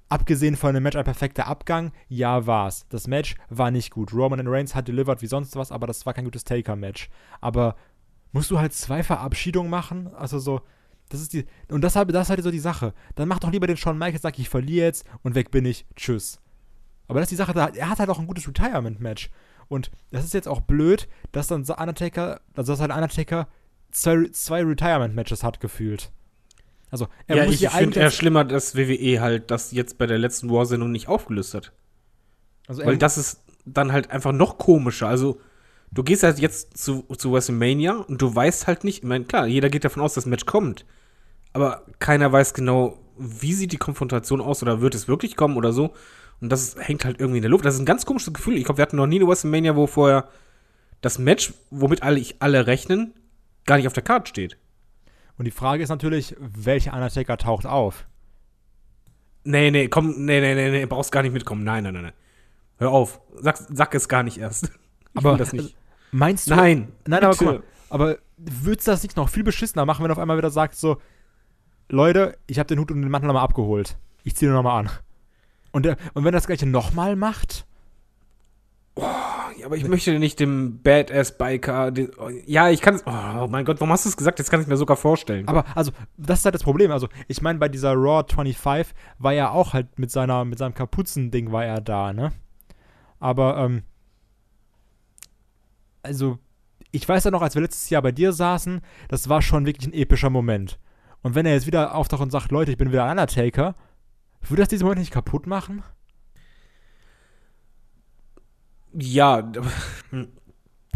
abgesehen 0.08 0.56
von 0.56 0.74
dem 0.74 0.82
Match, 0.82 0.96
ein 0.96 1.04
perfekter 1.04 1.46
Abgang? 1.46 1.92
Ja, 2.08 2.46
war's. 2.46 2.86
Das 2.88 3.06
Match 3.06 3.36
war 3.48 3.70
nicht 3.70 3.90
gut. 3.90 4.12
Roman 4.12 4.46
Reigns 4.46 4.74
hat 4.74 4.88
delivered 4.88 5.22
wie 5.22 5.26
sonst 5.26 5.56
was, 5.56 5.72
aber 5.72 5.86
das 5.86 6.06
war 6.06 6.14
kein 6.14 6.24
gutes 6.24 6.44
Taker-Match. 6.44 7.08
Aber 7.40 7.76
musst 8.32 8.50
du 8.50 8.58
halt 8.58 8.72
zwei 8.72 9.02
Verabschiedungen 9.02 9.70
machen? 9.70 10.12
Also 10.14 10.38
so, 10.38 10.60
das 11.08 11.20
ist 11.20 11.32
die, 11.32 11.46
und 11.70 11.82
das, 11.82 11.94
das 11.94 12.06
ist 12.06 12.30
halt 12.30 12.42
so 12.42 12.50
die 12.50 12.58
Sache. 12.58 12.94
Dann 13.14 13.28
mach 13.28 13.38
doch 13.38 13.50
lieber 13.50 13.66
den 13.66 13.76
Shawn 13.76 13.98
Michaels, 13.98 14.22
sag, 14.22 14.38
ich 14.38 14.48
verliere 14.48 14.86
jetzt 14.86 15.06
und 15.22 15.34
weg 15.34 15.50
bin 15.50 15.64
ich, 15.64 15.86
tschüss. 15.96 16.40
Aber 17.06 17.20
das 17.20 17.26
ist 17.26 17.32
die 17.32 17.36
Sache, 17.36 17.52
er 17.54 17.88
hat 17.88 17.98
halt 17.98 18.10
auch 18.10 18.18
ein 18.18 18.26
gutes 18.26 18.48
Retirement-Match. 18.48 19.30
Und 19.68 19.90
das 20.10 20.24
ist 20.24 20.34
jetzt 20.34 20.48
auch 20.48 20.60
blöd, 20.60 21.08
dass 21.32 21.48
dann 21.48 21.62
Undertaker, 21.62 22.40
also 22.54 22.72
dass 22.72 22.80
halt 22.80 22.92
Undertaker 22.92 23.48
zwei, 23.90 24.28
zwei 24.32 24.62
Retirement-Matches 24.64 25.42
hat 25.42 25.60
gefühlt. 25.60 26.12
Also, 26.90 27.08
er 27.26 27.36
ja, 27.36 27.44
muss 27.46 27.60
ich 27.60 27.68
finde 27.68 28.00
eher 28.00 28.10
schlimmer, 28.10 28.44
dass 28.44 28.76
WWE 28.76 29.20
halt 29.20 29.50
das 29.50 29.72
jetzt 29.72 29.98
bei 29.98 30.06
der 30.06 30.18
letzten 30.18 30.50
War-Sendung 30.50 30.92
nicht 30.92 31.08
aufgelöst 31.08 31.54
hat. 31.54 31.72
also 32.68 32.84
Weil 32.84 32.98
das 32.98 33.18
ist 33.18 33.40
dann 33.64 33.92
halt 33.92 34.10
einfach 34.10 34.32
noch 34.32 34.58
komischer. 34.58 35.08
Also, 35.08 35.40
du 35.90 36.02
gehst 36.02 36.22
halt 36.22 36.38
jetzt 36.38 36.76
zu, 36.76 37.02
zu 37.16 37.32
WrestleMania 37.32 37.94
und 37.94 38.20
du 38.20 38.34
weißt 38.34 38.66
halt 38.66 38.84
nicht, 38.84 38.98
ich 38.98 39.08
meine, 39.08 39.24
klar, 39.24 39.46
jeder 39.46 39.70
geht 39.70 39.84
davon 39.84 40.02
aus, 40.02 40.14
dass 40.14 40.24
das 40.24 40.30
Match 40.30 40.46
kommt. 40.46 40.84
Aber 41.52 41.84
keiner 41.98 42.30
weiß 42.30 42.54
genau, 42.54 42.98
wie 43.16 43.52
sieht 43.52 43.72
die 43.72 43.76
Konfrontation 43.76 44.40
aus 44.40 44.62
oder 44.62 44.80
wird 44.80 44.94
es 44.94 45.08
wirklich 45.08 45.36
kommen 45.36 45.56
oder 45.56 45.72
so. 45.72 45.94
Und 46.40 46.50
das 46.50 46.76
hängt 46.78 47.04
halt 47.04 47.20
irgendwie 47.20 47.38
in 47.38 47.42
der 47.42 47.50
Luft. 47.50 47.64
Das 47.64 47.74
ist 47.74 47.80
ein 47.80 47.86
ganz 47.86 48.06
komisches 48.06 48.34
Gefühl. 48.34 48.56
Ich 48.56 48.64
glaube, 48.64 48.78
wir 48.78 48.82
hatten 48.82 48.96
noch 48.96 49.06
nie 49.06 49.16
eine 49.16 49.28
WrestleMania, 49.28 49.76
wo 49.76 49.86
vorher 49.86 50.28
das 51.00 51.18
Match, 51.18 51.54
womit 51.70 52.02
alle, 52.02 52.22
alle 52.40 52.66
rechnen, 52.66 53.14
gar 53.66 53.76
nicht 53.76 53.86
auf 53.86 53.92
der 53.92 54.02
Karte 54.02 54.28
steht. 54.28 54.56
Und 55.36 55.44
die 55.44 55.50
Frage 55.50 55.82
ist 55.82 55.88
natürlich, 55.88 56.36
welcher 56.38 56.92
Undertaker 56.92 57.36
taucht 57.36 57.66
auf? 57.66 58.06
Nee, 59.44 59.70
nee, 59.70 59.88
komm, 59.88 60.24
nee, 60.24 60.40
nee, 60.40 60.54
nee, 60.54 60.70
nee, 60.70 60.86
brauchst 60.86 61.12
gar 61.12 61.22
nicht 61.22 61.32
mitkommen. 61.32 61.64
Nein, 61.64 61.84
nein, 61.84 61.94
nein, 61.94 62.02
nein. 62.04 62.12
Hör 62.78 62.90
auf. 62.90 63.20
Sag, 63.34 63.56
sag 63.56 63.94
es 63.94 64.08
gar 64.08 64.22
nicht 64.22 64.38
erst. 64.38 64.70
Ich 65.16 65.18
Aber, 65.20 65.34
will 65.34 65.38
das 65.38 65.52
nicht. 65.52 65.76
Meinst 66.10 66.50
du? 66.50 66.56
Nein. 66.56 66.90
Nein, 67.06 67.22
aber 67.22 67.36
bitte. 67.36 67.44
guck 67.44 67.54
mal, 67.54 67.62
aber 67.88 68.18
würdest 68.36 68.88
du 68.88 68.90
das 68.90 69.04
nicht 69.04 69.16
noch 69.16 69.28
viel 69.28 69.44
beschissener 69.44 69.86
machen, 69.86 70.02
wenn 70.02 70.10
er 70.10 70.14
auf 70.14 70.18
einmal 70.18 70.36
wieder 70.36 70.50
sagt 70.50 70.74
so, 70.74 71.00
Leute, 71.88 72.36
ich 72.48 72.58
habe 72.58 72.66
den 72.66 72.80
Hut 72.80 72.90
und 72.90 73.00
den 73.00 73.12
Mantel 73.12 73.28
nochmal 73.28 73.44
abgeholt. 73.44 73.96
Ich 74.24 74.34
ziehe 74.34 74.50
ihn 74.50 74.54
nochmal 74.54 74.80
an. 74.80 74.90
Und, 75.70 75.84
der, 75.84 75.98
und 76.14 76.24
wenn 76.24 76.32
er 76.34 76.38
das 76.38 76.48
gleiche 76.48 76.66
nochmal 76.66 77.14
macht, 77.14 77.64
aber 79.64 79.76
ich 79.76 79.86
möchte 79.88 80.18
nicht 80.18 80.40
dem 80.40 80.82
Badass-Biker. 80.82 81.92
Ja, 82.46 82.70
ich 82.70 82.80
kann 82.80 82.94
es. 82.94 83.04
Oh 83.06 83.46
mein 83.48 83.64
Gott, 83.64 83.80
warum 83.80 83.92
hast 83.92 84.04
du 84.04 84.08
es 84.08 84.16
gesagt? 84.16 84.38
Jetzt 84.38 84.50
kann 84.50 84.60
ich 84.60 84.66
mir 84.66 84.76
sogar 84.76 84.96
vorstellen. 84.96 85.48
aber 85.48 85.64
also, 85.74 85.92
das 86.16 86.40
ist 86.40 86.44
halt 86.44 86.54
das 86.54 86.62
Problem. 86.62 86.90
Also, 86.90 87.08
ich 87.28 87.42
meine, 87.42 87.58
bei 87.58 87.68
dieser 87.68 87.94
Raw 87.94 88.24
25 88.28 88.94
war 89.18 89.32
er 89.32 89.52
auch 89.52 89.72
halt 89.72 89.98
mit 89.98 90.10
seiner, 90.10 90.44
mit 90.44 90.58
seinem 90.58 90.74
Kapuzending 90.74 91.52
war 91.52 91.64
er 91.64 91.80
da, 91.80 92.12
ne? 92.12 92.32
Aber, 93.20 93.56
ähm, 93.58 93.82
also, 96.02 96.38
ich 96.90 97.08
weiß 97.08 97.24
ja 97.24 97.30
noch, 97.30 97.42
als 97.42 97.54
wir 97.54 97.62
letztes 97.62 97.90
Jahr 97.90 98.02
bei 98.02 98.12
dir 98.12 98.32
saßen, 98.32 98.80
das 99.08 99.28
war 99.28 99.42
schon 99.42 99.66
wirklich 99.66 99.88
ein 99.88 99.94
epischer 99.94 100.30
Moment. 100.30 100.78
Und 101.22 101.34
wenn 101.34 101.46
er 101.46 101.54
jetzt 101.54 101.66
wieder 101.66 101.94
auftaucht 101.94 102.22
und 102.22 102.30
sagt, 102.30 102.52
Leute, 102.52 102.70
ich 102.70 102.76
bin 102.76 102.92
wieder 102.92 103.10
Undertaker, 103.10 103.74
würde 104.42 104.62
das 104.62 104.68
diesen 104.68 104.84
Moment 104.84 105.00
nicht 105.00 105.10
kaputt 105.10 105.46
machen? 105.46 105.82
Ja, 108.98 109.42
d- 109.42 109.60
hm. 110.10 110.28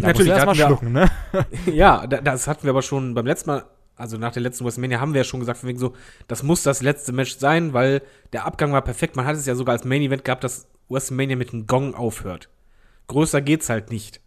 Natürlich, 0.01 0.28
da 0.30 0.36
erstmal 0.36 0.55
schlucken, 0.55 0.92
ne? 0.92 1.11
ja, 1.66 2.07
da- 2.07 2.20
das 2.20 2.46
hatten 2.46 2.62
wir 2.64 2.70
aber 2.70 2.82
schon 2.82 3.14
beim 3.14 3.26
letzten 3.26 3.51
Mal, 3.51 3.64
also 3.96 4.16
nach 4.16 4.32
der 4.32 4.42
letzten 4.42 4.64
WrestleMania 4.64 5.01
haben 5.01 5.12
wir 5.12 5.22
ja 5.22 5.24
schon 5.24 5.40
gesagt, 5.40 5.59
von 5.59 5.68
wegen 5.68 5.78
so, 5.80 5.94
das 6.28 6.44
muss 6.44 6.62
das 6.62 6.82
letzte 6.82 7.12
Match 7.12 7.36
sein, 7.38 7.72
weil 7.72 8.03
der 8.32 8.44
Abgang 8.44 8.72
war 8.72 8.82
perfekt. 8.82 9.16
Man 9.16 9.26
hat 9.26 9.34
es 9.34 9.44
ja 9.46 9.57
sogar 9.57 9.72
als 9.72 9.84
Main 9.84 10.03
Event 10.03 10.24
gehabt, 10.24 10.44
dass 10.44 10.68
WrestleMania 10.88 11.34
mit 11.36 11.53
einem 11.53 11.66
Gong 11.66 11.94
aufhört. 11.96 12.49
Größer 13.09 13.40
geht's 13.40 13.68
halt 13.68 13.90
nicht. 13.90 14.20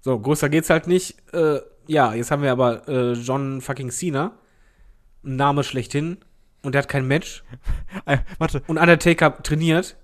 So, 0.00 0.18
größer 0.18 0.48
geht's 0.48 0.70
halt 0.70 0.86
nicht. 0.86 1.16
Äh, 1.34 1.60
ja, 1.86 2.14
jetzt 2.14 2.30
haben 2.30 2.42
wir 2.42 2.52
aber 2.52 2.88
äh, 2.88 3.12
John 3.12 3.60
fucking 3.60 3.90
Cena. 3.90 4.32
Name 5.22 5.64
schlechthin. 5.64 6.16
Und 6.62 6.74
der 6.74 6.82
hat 6.82 6.88
kein 6.88 7.06
Match. 7.06 7.44
Äh, 8.06 8.18
warte, 8.38 8.62
Und 8.68 8.78
Undertaker 8.78 9.42
trainiert 9.42 9.96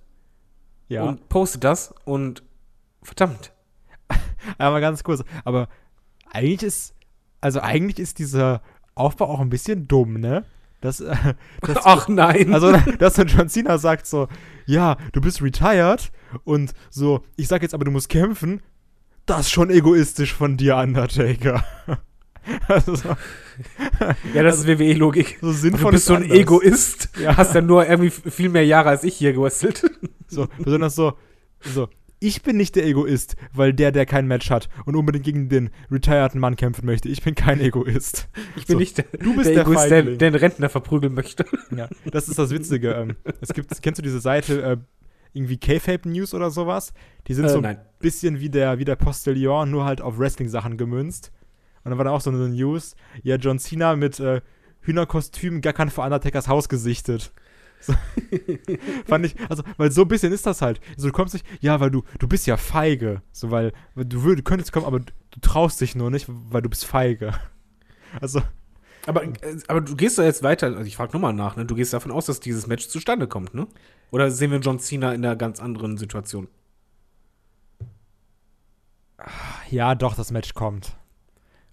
ja, 0.89 1.05
und 1.05 1.29
postet 1.31 1.64
das 1.64 1.95
und 2.05 2.43
verdammt. 3.07 3.53
aber 4.59 4.81
ganz 4.81 5.03
kurz. 5.03 5.25
Aber 5.45 5.69
eigentlich 6.31 6.63
ist, 6.63 6.95
also 7.41 7.61
eigentlich 7.61 7.99
ist 7.99 8.19
dieser 8.19 8.63
Aufbau 8.95 9.29
auch 9.29 9.41
ein 9.41 9.51
bisschen 9.51 9.89
dumm, 9.89 10.15
ne? 10.21 10.45
Das, 10.81 11.01
äh, 11.01 11.15
das 11.63 11.79
Ach 11.85 12.09
nein. 12.09 12.53
Also, 12.53 12.73
dass 12.99 13.15
dann 13.15 13.29
John 13.29 13.49
Cena 13.49 13.79
sagt 13.79 14.07
so, 14.07 14.29
ja, 14.67 14.97
du 15.13 15.21
bist 15.21 15.43
retired 15.43 16.11
und 16.45 16.73
so, 16.91 17.25
ich 17.37 17.49
sag 17.49 17.63
jetzt 17.63 17.75
aber, 17.75 17.85
du 17.85 17.91
musst 17.91 18.09
kämpfen, 18.09 18.61
das 19.27 19.43
ist 19.43 19.51
schon 19.51 19.71
egoistisch 19.71 20.35
von 20.35 20.57
dir, 20.57 20.77
Undertaker. 20.77 21.65
also 22.69 22.95
so, 22.95 23.09
ja, 24.35 24.43
das 24.43 24.59
ist 24.59 24.67
WWE-Logik. 24.67 25.39
so 25.41 25.49
Du 25.49 25.53
sinnvoll 25.53 25.93
bist 25.93 26.03
ist 26.03 26.07
so 26.09 26.15
ein 26.15 26.23
anders. 26.25 26.39
Egoist. 26.39 27.09
Ja. 27.21 27.37
Hast 27.37 27.55
ja 27.55 27.61
nur 27.61 27.89
irgendwie 27.89 28.11
viel 28.11 28.49
mehr 28.49 28.65
Jahre 28.65 28.91
als 28.91 29.03
ich 29.05 29.17
hier 29.17 29.33
gewestelt. 29.33 29.83
So, 30.29 30.49
besonders 30.59 30.95
so, 30.95 31.15
so, 31.61 31.89
ich 32.19 32.43
bin 32.43 32.57
nicht 32.57 32.77
der 32.77 32.87
Egoist, 32.87 33.37
weil 33.53 33.73
der, 33.75 33.93
der 33.93 34.07
kein 34.07 34.27
Match 34.27 34.51
hat 34.51 34.68
und 34.87 34.97
unbedingt 34.97 35.25
gegen 35.25 35.49
den 35.49 35.71
retireden 35.91 36.41
Mann 36.41 36.57
kämpfen 36.57 36.87
möchte. 36.87 37.09
Ich 37.09 37.22
bin 37.22 37.34
kein 37.34 37.61
Egoist. 37.61 38.29
Ich 38.57 38.67
bin 38.67 38.75
So, 38.75 38.79
nicht 38.79 38.99
der, 38.99 39.05
du 39.21 39.34
bist 39.37 39.47
der 39.47 39.55
der 39.55 39.63
Egoist, 39.64 39.91
der, 39.91 40.03
der 40.03 40.17
den 40.17 40.34
Rentner 40.34 40.68
verprügeln 40.68 41.14
möchte. 41.14 41.45
Ja, 41.76 41.88
das 42.11 42.29
ist 42.29 42.38
das 42.38 42.51
Witzige. 42.51 42.93
ähm, 42.93 43.17
es 43.41 43.53
gibt, 43.53 43.71
kennst 43.83 43.99
du 43.99 44.03
diese 44.03 44.21
Seite, 44.21 44.63
äh, 44.63 44.76
irgendwie 45.34 45.59
K-Fape 45.59 46.09
News 46.09 46.33
oder 46.33 46.51
sowas? 46.51 46.95
Die 47.26 47.34
sind 47.34 47.45
Äh, 47.45 47.49
so 47.51 47.61
nein. 47.61 47.76
ein 47.76 47.83
bisschen 47.99 48.41
wie 48.41 48.49
der, 48.49 48.79
wie 48.79 48.87
der 48.87 48.97
Postillon, 48.97 49.71
nur 49.71 49.84
halt 49.84 50.01
auf 50.01 50.18
Wrestling-Sachen 50.18 50.79
gemünzt. 50.79 51.33
Und 51.84 51.91
dann 51.91 51.99
war 51.99 52.07
da 52.07 52.11
auch 52.13 52.22
so 52.22 52.30
eine 52.30 52.49
News, 52.49 52.97
ja, 53.22 53.37
John 53.37 53.59
Cena 53.59 53.95
mit 53.95 54.18
äh, 54.18 54.41
Hühnerkostüm 54.80 55.61
gackern 55.61 55.91
vor 55.91 56.05
Undertakers 56.05 56.49
Haus 56.49 56.68
gesichtet. 56.68 57.33
So. 57.81 57.95
Fand 59.07 59.27
ich, 59.27 59.37
also, 59.49 59.63
weil 59.77 59.91
so 59.93 60.03
ein 60.03 60.09
bisschen 60.09 60.33
ist 60.33 60.47
das 60.47 60.63
halt. 60.63 60.81
So, 60.97 61.07
du 61.09 61.13
kommst 61.13 61.35
nicht, 61.35 61.47
ja, 61.61 61.79
weil 61.81 61.91
du, 61.91 62.03
du 62.19 62.27
bist 62.29 62.47
ja 62.47 62.57
feige. 62.57 63.23
So, 63.33 63.51
weil, 63.51 63.73
du 63.95 64.23
würd, 64.25 64.45
könntest 64.45 64.73
kommen, 64.73 64.87
aber 64.87 65.01
du, 65.01 65.13
du 65.33 65.41
traust 65.41 65.81
dich 65.81 65.95
nur 65.95 66.11
nicht, 66.11 66.27
weil 66.29 66.63
du 66.63 66.69
bist 66.69 66.85
feige. 66.85 67.33
Also, 68.21 68.41
Aber, 69.07 69.25
äh, 69.25 69.33
aber 69.69 69.81
du 69.83 69.97
gehst 69.97 70.19
da 70.19 70.25
jetzt 70.25 70.43
weiter, 70.43 70.69
also 70.69 70.83
ich 70.83 70.97
frage 70.97 71.13
nochmal 71.13 71.33
nach, 71.35 71.57
ne? 71.57 71.67
Du 71.67 71.75
gehst 71.75 71.93
davon 71.93 72.13
aus, 72.13 72.27
dass 72.27 72.41
dieses 72.41 72.67
Match 72.67 72.89
zustande 72.89 73.27
kommt, 73.29 73.55
ne? 73.55 73.67
Oder 74.11 74.31
sehen 74.31 74.51
wir 74.53 74.61
John 74.61 74.79
Cena 74.81 75.13
in 75.15 75.25
einer 75.25 75.37
ganz 75.37 75.61
anderen 75.61 75.99
Situation? 75.99 76.49
ja, 79.71 79.95
doch, 79.95 80.15
das 80.15 80.31
Match 80.31 80.55
kommt. 80.55 80.97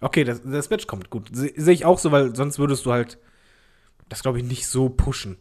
Okay, 0.01 0.23
das, 0.23 0.41
das 0.43 0.69
Match 0.69 0.87
kommt, 0.87 1.09
gut. 1.09 1.29
Se- 1.33 1.53
Sehe 1.55 1.73
ich 1.73 1.85
auch 1.85 1.99
so, 1.99 2.11
weil 2.11 2.35
sonst 2.35 2.59
würdest 2.59 2.85
du 2.85 2.93
halt 2.93 3.19
das, 4.09 4.21
glaube 4.23 4.39
ich, 4.39 4.45
nicht 4.45 4.67
so 4.67 4.89
pushen. 4.89 5.37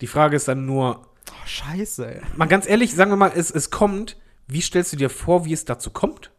Die 0.00 0.06
Frage 0.06 0.36
ist 0.36 0.48
dann 0.48 0.66
nur, 0.66 1.06
Oh, 1.30 1.46
scheiße, 1.46 2.16
ey. 2.16 2.20
mal 2.36 2.46
ganz 2.46 2.68
ehrlich, 2.68 2.94
sagen 2.94 3.10
wir 3.10 3.16
mal, 3.16 3.32
es, 3.34 3.50
es 3.50 3.70
kommt, 3.70 4.16
wie 4.46 4.60
stellst 4.60 4.92
du 4.92 4.96
dir 4.96 5.08
vor, 5.10 5.44
wie 5.46 5.52
es 5.52 5.64
dazu 5.64 5.90
kommt? 5.90 6.30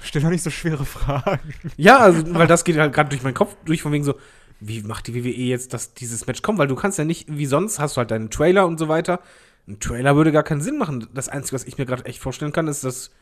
Stell 0.00 0.20
doch 0.22 0.28
nicht 0.28 0.42
so 0.42 0.50
schwere 0.50 0.84
Fragen. 0.84 1.54
Ja, 1.76 1.98
also, 1.98 2.22
weil 2.34 2.46
das 2.46 2.64
geht 2.64 2.76
halt 2.76 2.92
gerade 2.92 3.08
durch 3.08 3.22
meinen 3.22 3.34
Kopf 3.34 3.56
durch, 3.64 3.80
von 3.82 3.92
wegen 3.92 4.04
so, 4.04 4.14
wie 4.60 4.82
macht 4.82 5.06
die 5.06 5.14
WWE 5.14 5.28
jetzt, 5.30 5.72
dass 5.72 5.94
dieses 5.94 6.26
Match 6.26 6.42
kommt? 6.42 6.58
Weil 6.58 6.68
du 6.68 6.74
kannst 6.74 6.98
ja 6.98 7.04
nicht, 7.04 7.26
wie 7.28 7.46
sonst, 7.46 7.78
hast 7.78 7.96
du 7.96 7.98
halt 7.98 8.10
deinen 8.10 8.30
Trailer 8.30 8.66
und 8.66 8.78
so 8.78 8.88
weiter. 8.88 9.20
ein 9.66 9.80
Trailer 9.80 10.14
würde 10.16 10.32
gar 10.32 10.42
keinen 10.42 10.60
Sinn 10.60 10.76
machen. 10.78 11.08
Das 11.14 11.28
Einzige, 11.28 11.54
was 11.54 11.64
ich 11.64 11.78
mir 11.78 11.86
gerade 11.86 12.04
echt 12.04 12.18
vorstellen 12.20 12.52
kann, 12.52 12.68
ist, 12.68 12.84
dass 12.84 13.12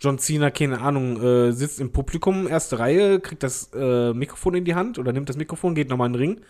John 0.00 0.18
Cena, 0.18 0.50
keine 0.50 0.80
Ahnung, 0.80 1.22
äh, 1.22 1.52
sitzt 1.52 1.80
im 1.80 1.92
Publikum, 1.92 2.48
erste 2.48 2.78
Reihe, 2.80 3.20
kriegt 3.20 3.42
das 3.42 3.70
äh, 3.74 4.12
Mikrofon 4.12 4.54
in 4.56 4.64
die 4.64 4.74
Hand 4.74 4.98
oder 4.98 5.12
nimmt 5.12 5.28
das 5.28 5.36
Mikrofon, 5.36 5.74
geht 5.74 5.88
nochmal 5.88 6.08
in 6.08 6.12
den 6.14 6.20
Ring 6.20 6.40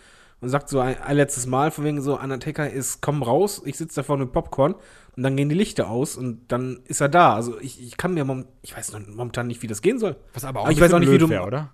und 0.41 0.49
sagt 0.49 0.69
so 0.69 0.79
ein, 0.79 1.01
ein 1.01 1.15
letztes 1.15 1.45
Mal, 1.47 1.71
von 1.71 1.83
wegen 1.83 2.01
so, 2.01 2.19
Undertaker 2.19 2.69
ist, 2.69 3.01
komm 3.01 3.23
raus, 3.23 3.61
ich 3.65 3.77
sitze 3.77 3.95
da 3.97 4.03
vorne 4.03 4.25
mit 4.25 4.33
Popcorn 4.33 4.75
und 5.15 5.23
dann 5.23 5.35
gehen 5.35 5.49
die 5.49 5.55
Lichter 5.55 5.89
aus 5.89 6.15
und 6.15 6.51
dann 6.51 6.81
ist 6.85 7.01
er 7.01 7.09
da. 7.09 7.33
Also 7.33 7.59
ich, 7.59 7.81
ich 7.81 7.97
kann 7.97 8.13
mir, 8.13 8.23
mom 8.23 8.45
ich 8.61 8.75
weiß 8.77 8.91
noch 8.93 8.99
momentan 9.07 9.47
nicht, 9.47 9.61
wie 9.63 9.67
das 9.67 9.81
gehen 9.81 9.97
soll. 9.99 10.15
Was 10.33 10.45
aber 10.45 10.59
auch 10.61 10.65
Aber 10.65 10.71
ich 10.73 10.79
weiß 10.79 10.93
auch 10.93 10.99
nicht, 10.99 11.11
wie 11.11 11.17
du- 11.17 11.29
wär, 11.29 11.45
oder? 11.45 11.73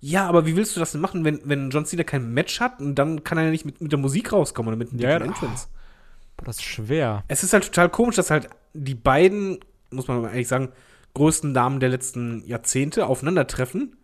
Ja, 0.00 0.26
aber 0.26 0.46
wie 0.46 0.56
willst 0.56 0.74
du 0.74 0.80
das 0.80 0.90
denn 0.90 1.00
machen, 1.00 1.24
wenn, 1.24 1.40
wenn 1.44 1.70
John 1.70 1.86
Cena 1.86 2.02
kein 2.02 2.34
Match 2.34 2.58
hat 2.58 2.80
und 2.80 2.96
dann 2.96 3.22
kann 3.22 3.38
er 3.38 3.44
ja 3.44 3.50
nicht 3.50 3.64
mit, 3.64 3.80
mit 3.80 3.92
der 3.92 4.00
Musik 4.00 4.32
rauskommen 4.32 4.68
oder 4.68 4.76
mit 4.76 4.90
einem 4.90 4.98
Ja, 5.00 5.10
Entrance? 5.18 5.68
Boah, 6.36 6.44
das 6.46 6.56
ist 6.56 6.64
schwer. 6.64 7.22
Es 7.28 7.44
ist 7.44 7.52
halt 7.52 7.64
total 7.66 7.88
komisch, 7.88 8.16
dass 8.16 8.30
halt 8.32 8.48
die 8.74 8.96
beiden, 8.96 9.60
muss 9.92 10.08
man 10.08 10.24
ehrlich 10.24 10.48
sagen, 10.48 10.70
größten 11.14 11.52
Namen 11.52 11.78
der 11.78 11.90
letzten 11.90 12.42
Jahrzehnte 12.46 13.06
aufeinandertreffen, 13.06 13.96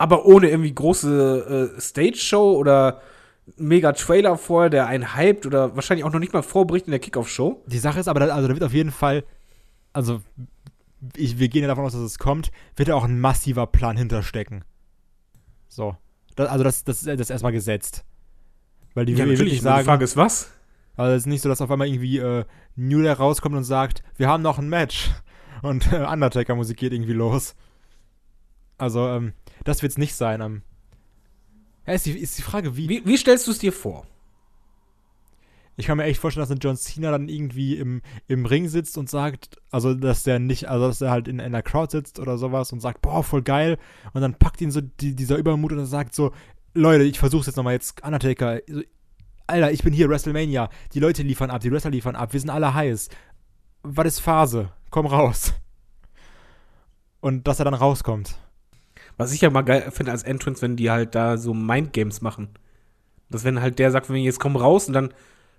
aber 0.00 0.24
ohne 0.24 0.48
irgendwie 0.48 0.74
große 0.74 1.72
äh, 1.76 1.78
Stage-Show 1.80 2.56
oder 2.56 3.02
mega 3.58 3.92
Trailer 3.92 4.38
vorher, 4.38 4.70
der 4.70 4.86
einen 4.86 5.14
hypt 5.14 5.44
oder 5.44 5.76
wahrscheinlich 5.76 6.04
auch 6.06 6.12
noch 6.12 6.20
nicht 6.20 6.32
mal 6.32 6.42
vorbericht 6.42 6.86
in 6.86 6.92
der 6.92 7.00
Kickoff-Show. 7.00 7.62
Die 7.66 7.78
Sache 7.78 8.00
ist 8.00 8.08
aber, 8.08 8.20
da- 8.20 8.34
also 8.34 8.48
da 8.48 8.54
wird 8.54 8.64
auf 8.64 8.72
jeden 8.72 8.92
Fall, 8.92 9.24
also 9.92 10.22
ich, 11.16 11.38
wir 11.38 11.48
gehen 11.48 11.60
ja 11.62 11.68
davon 11.68 11.84
aus, 11.84 11.92
dass 11.92 12.00
es 12.00 12.18
kommt, 12.18 12.50
wird 12.76 12.88
da 12.88 12.94
auch 12.94 13.04
ein 13.04 13.20
massiver 13.20 13.66
Plan 13.66 13.98
hinterstecken. 13.98 14.64
So. 15.68 15.96
Das, 16.34 16.48
also 16.48 16.64
das, 16.64 16.84
das, 16.84 16.98
ist- 17.02 17.06
das 17.06 17.20
ist 17.20 17.30
erstmal 17.30 17.52
gesetzt. 17.52 18.04
Weil 18.94 19.04
die 19.04 19.12
Ja, 19.12 19.18
natürlich. 19.18 19.38
wirklich 19.40 19.58
Die 19.58 19.64
Frage 19.66 19.84
sagen, 19.84 20.02
ist, 20.02 20.16
was? 20.16 20.50
also 20.96 21.12
es 21.14 21.22
ist 21.22 21.26
nicht 21.26 21.42
so, 21.42 21.50
dass 21.50 21.60
auf 21.60 21.70
einmal 21.70 21.88
irgendwie 21.88 22.16
äh, 22.16 22.44
New 22.74 23.02
Day 23.02 23.12
rauskommt 23.12 23.54
und 23.54 23.64
sagt, 23.64 24.02
wir 24.16 24.28
haben 24.28 24.42
noch 24.42 24.58
ein 24.58 24.70
Match. 24.70 25.10
Und 25.60 25.92
äh, 25.92 26.06
Undertaker-Musik 26.10 26.78
geht 26.78 26.94
irgendwie 26.94 27.12
los. 27.12 27.54
Also, 28.78 29.06
ähm, 29.08 29.34
das 29.64 29.82
wird's 29.82 29.98
nicht 29.98 30.14
sein. 30.14 30.40
Ähm, 30.40 30.62
ja, 31.86 31.94
ist 31.94 32.06
die, 32.06 32.18
ist 32.18 32.38
die 32.38 32.42
Frage, 32.42 32.76
wie, 32.76 32.88
Wie, 32.88 33.06
wie 33.06 33.16
stellst 33.16 33.46
du 33.46 33.52
es 33.52 33.58
dir 33.58 33.72
vor? 33.72 34.06
Ich 35.76 35.86
kann 35.86 35.96
mir 35.96 36.04
echt 36.04 36.20
vorstellen, 36.20 36.42
dass 36.42 36.50
ein 36.50 36.60
John 36.60 36.76
Cena 36.76 37.10
dann 37.10 37.28
irgendwie 37.28 37.78
im, 37.78 38.02
im 38.28 38.44
Ring 38.44 38.68
sitzt 38.68 38.98
und 38.98 39.08
sagt, 39.08 39.56
also 39.70 39.94
dass 39.94 40.24
der 40.24 40.38
nicht, 40.38 40.68
also 40.68 40.88
dass 40.88 41.00
er 41.00 41.10
halt 41.10 41.26
in, 41.26 41.38
in 41.38 41.52
der 41.52 41.62
Crowd 41.62 41.90
sitzt 41.90 42.18
oder 42.18 42.36
sowas 42.36 42.70
und 42.72 42.80
sagt, 42.80 43.00
boah, 43.00 43.24
voll 43.24 43.42
geil. 43.42 43.78
Und 44.12 44.20
dann 44.20 44.34
packt 44.34 44.60
ihn 44.60 44.70
so 44.70 44.82
die, 44.82 45.16
dieser 45.16 45.38
Übermut 45.38 45.72
und 45.72 45.86
sagt 45.86 46.14
so, 46.14 46.32
Leute, 46.74 47.04
ich 47.04 47.18
versuch's 47.18 47.46
jetzt 47.46 47.56
nochmal 47.56 47.72
jetzt, 47.72 48.04
Undertaker, 48.04 48.60
Alter, 49.46 49.72
ich 49.72 49.82
bin 49.82 49.92
hier, 49.92 50.08
WrestleMania. 50.08 50.68
Die 50.92 51.00
Leute 51.00 51.22
liefern 51.22 51.50
ab, 51.50 51.60
die 51.60 51.72
Wrestler 51.72 51.90
liefern 51.90 52.14
ab, 52.14 52.32
wir 52.32 52.40
sind 52.40 52.50
alle 52.50 52.74
heiß. 52.74 53.08
Was 53.82 54.06
ist 54.06 54.20
Phase? 54.20 54.70
Komm 54.90 55.06
raus. 55.06 55.54
Und 57.20 57.48
dass 57.48 57.58
er 57.58 57.64
dann 57.64 57.74
rauskommt. 57.74 58.36
Was 59.20 59.34
ich 59.34 59.42
ja 59.42 59.50
mal 59.50 59.60
geil 59.60 59.90
finde 59.90 60.12
als 60.12 60.22
Entrance, 60.22 60.62
wenn 60.62 60.76
die 60.76 60.90
halt 60.90 61.14
da 61.14 61.36
so 61.36 61.52
Mindgames 61.52 62.22
machen. 62.22 62.48
Dass 63.28 63.44
wenn 63.44 63.60
halt 63.60 63.78
der 63.78 63.90
sagt, 63.90 64.08
wenn 64.08 64.16
jetzt 64.16 64.40
komm 64.40 64.56
raus 64.56 64.88
und 64.88 64.94
dann 64.94 65.12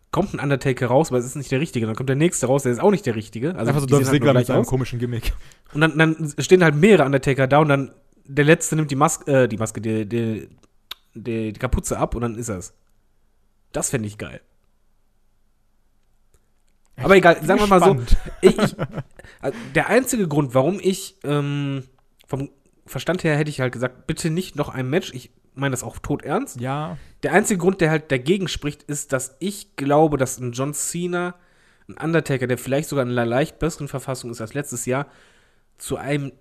kommt 0.09 0.33
ein 0.33 0.39
Undertaker 0.39 0.87
raus, 0.87 1.09
aber 1.09 1.19
es 1.19 1.25
ist 1.25 1.35
nicht 1.35 1.51
der 1.51 1.59
Richtige. 1.59 1.85
Dann 1.85 1.95
kommt 1.95 2.09
der 2.09 2.15
nächste 2.15 2.47
raus, 2.47 2.63
der 2.63 2.71
ist 2.71 2.81
auch 2.81 2.89
nicht 2.89 3.05
der 3.05 3.15
Richtige. 3.15 3.53
Also 3.53 3.69
Einfach 3.69 3.81
so 3.81 3.85
Dolph 3.85 4.05
halt 4.05 4.13
Ziggler 4.13 4.33
mit 4.33 4.49
aus. 4.49 4.65
komischen 4.65 4.97
Gimmick. 4.97 5.33
Und 5.75 5.81
dann, 5.81 5.95
dann 5.95 6.33
stehen 6.39 6.63
halt 6.63 6.73
mehrere 6.73 7.05
Undertaker 7.05 7.45
da 7.45 7.59
und 7.59 7.69
dann 7.69 7.91
der 8.25 8.45
letzte 8.45 8.75
nimmt 8.75 8.89
die 8.89 8.95
Maske, 8.95 9.43
äh, 9.43 9.47
die 9.47 9.57
Maske, 9.57 9.79
die, 9.79 10.09
die, 10.09 10.49
die, 11.13 11.53
die 11.53 11.59
Kapuze 11.59 11.99
ab 11.99 12.15
und 12.15 12.21
dann 12.21 12.33
ist 12.33 12.49
er's. 12.49 12.73
Das 13.73 13.91
fände 13.91 14.07
ich 14.07 14.17
geil. 14.17 14.41
Aber 16.95 17.15
egal, 17.15 17.45
sagen 17.45 17.59
wir 17.59 17.67
mal 17.67 17.79
so, 17.79 17.85
Spannend. 17.85 18.17
ich, 18.41 18.57
ich, 18.57 18.75
also 19.39 19.57
der 19.75 19.87
einzige 19.87 20.27
Grund, 20.27 20.55
warum 20.55 20.79
ich 20.81 21.17
ähm, 21.23 21.83
vom 22.25 22.49
Verstand 22.91 23.23
her 23.23 23.37
hätte 23.37 23.49
ich 23.49 23.61
halt 23.61 23.71
gesagt, 23.73 24.05
bitte 24.05 24.29
nicht 24.29 24.55
noch 24.55 24.69
ein 24.69 24.89
Match. 24.89 25.13
Ich 25.13 25.31
meine 25.55 25.71
das 25.71 25.83
auch 25.83 25.97
tot 25.99 26.23
ernst. 26.23 26.59
Ja, 26.59 26.97
Der 27.23 27.33
einzige 27.33 27.57
Grund, 27.57 27.81
der 27.81 27.89
halt 27.89 28.11
dagegen 28.11 28.47
spricht, 28.47 28.83
ist, 28.83 29.13
dass 29.13 29.35
ich 29.39 29.75
glaube, 29.75 30.17
dass 30.17 30.39
ein 30.39 30.51
John 30.51 30.73
Cena, 30.73 31.35
ein 31.87 31.97
Undertaker, 31.97 32.47
der 32.47 32.57
vielleicht 32.57 32.89
sogar 32.89 33.05
in 33.05 33.11
einer 33.11 33.25
leicht 33.25 33.59
besseren 33.59 33.87
Verfassung 33.87 34.29
ist 34.29 34.41
als 34.41 34.53
letztes 34.53 34.85
Jahr, 34.85 35.07
zu 35.77 35.97
einem 35.97 36.33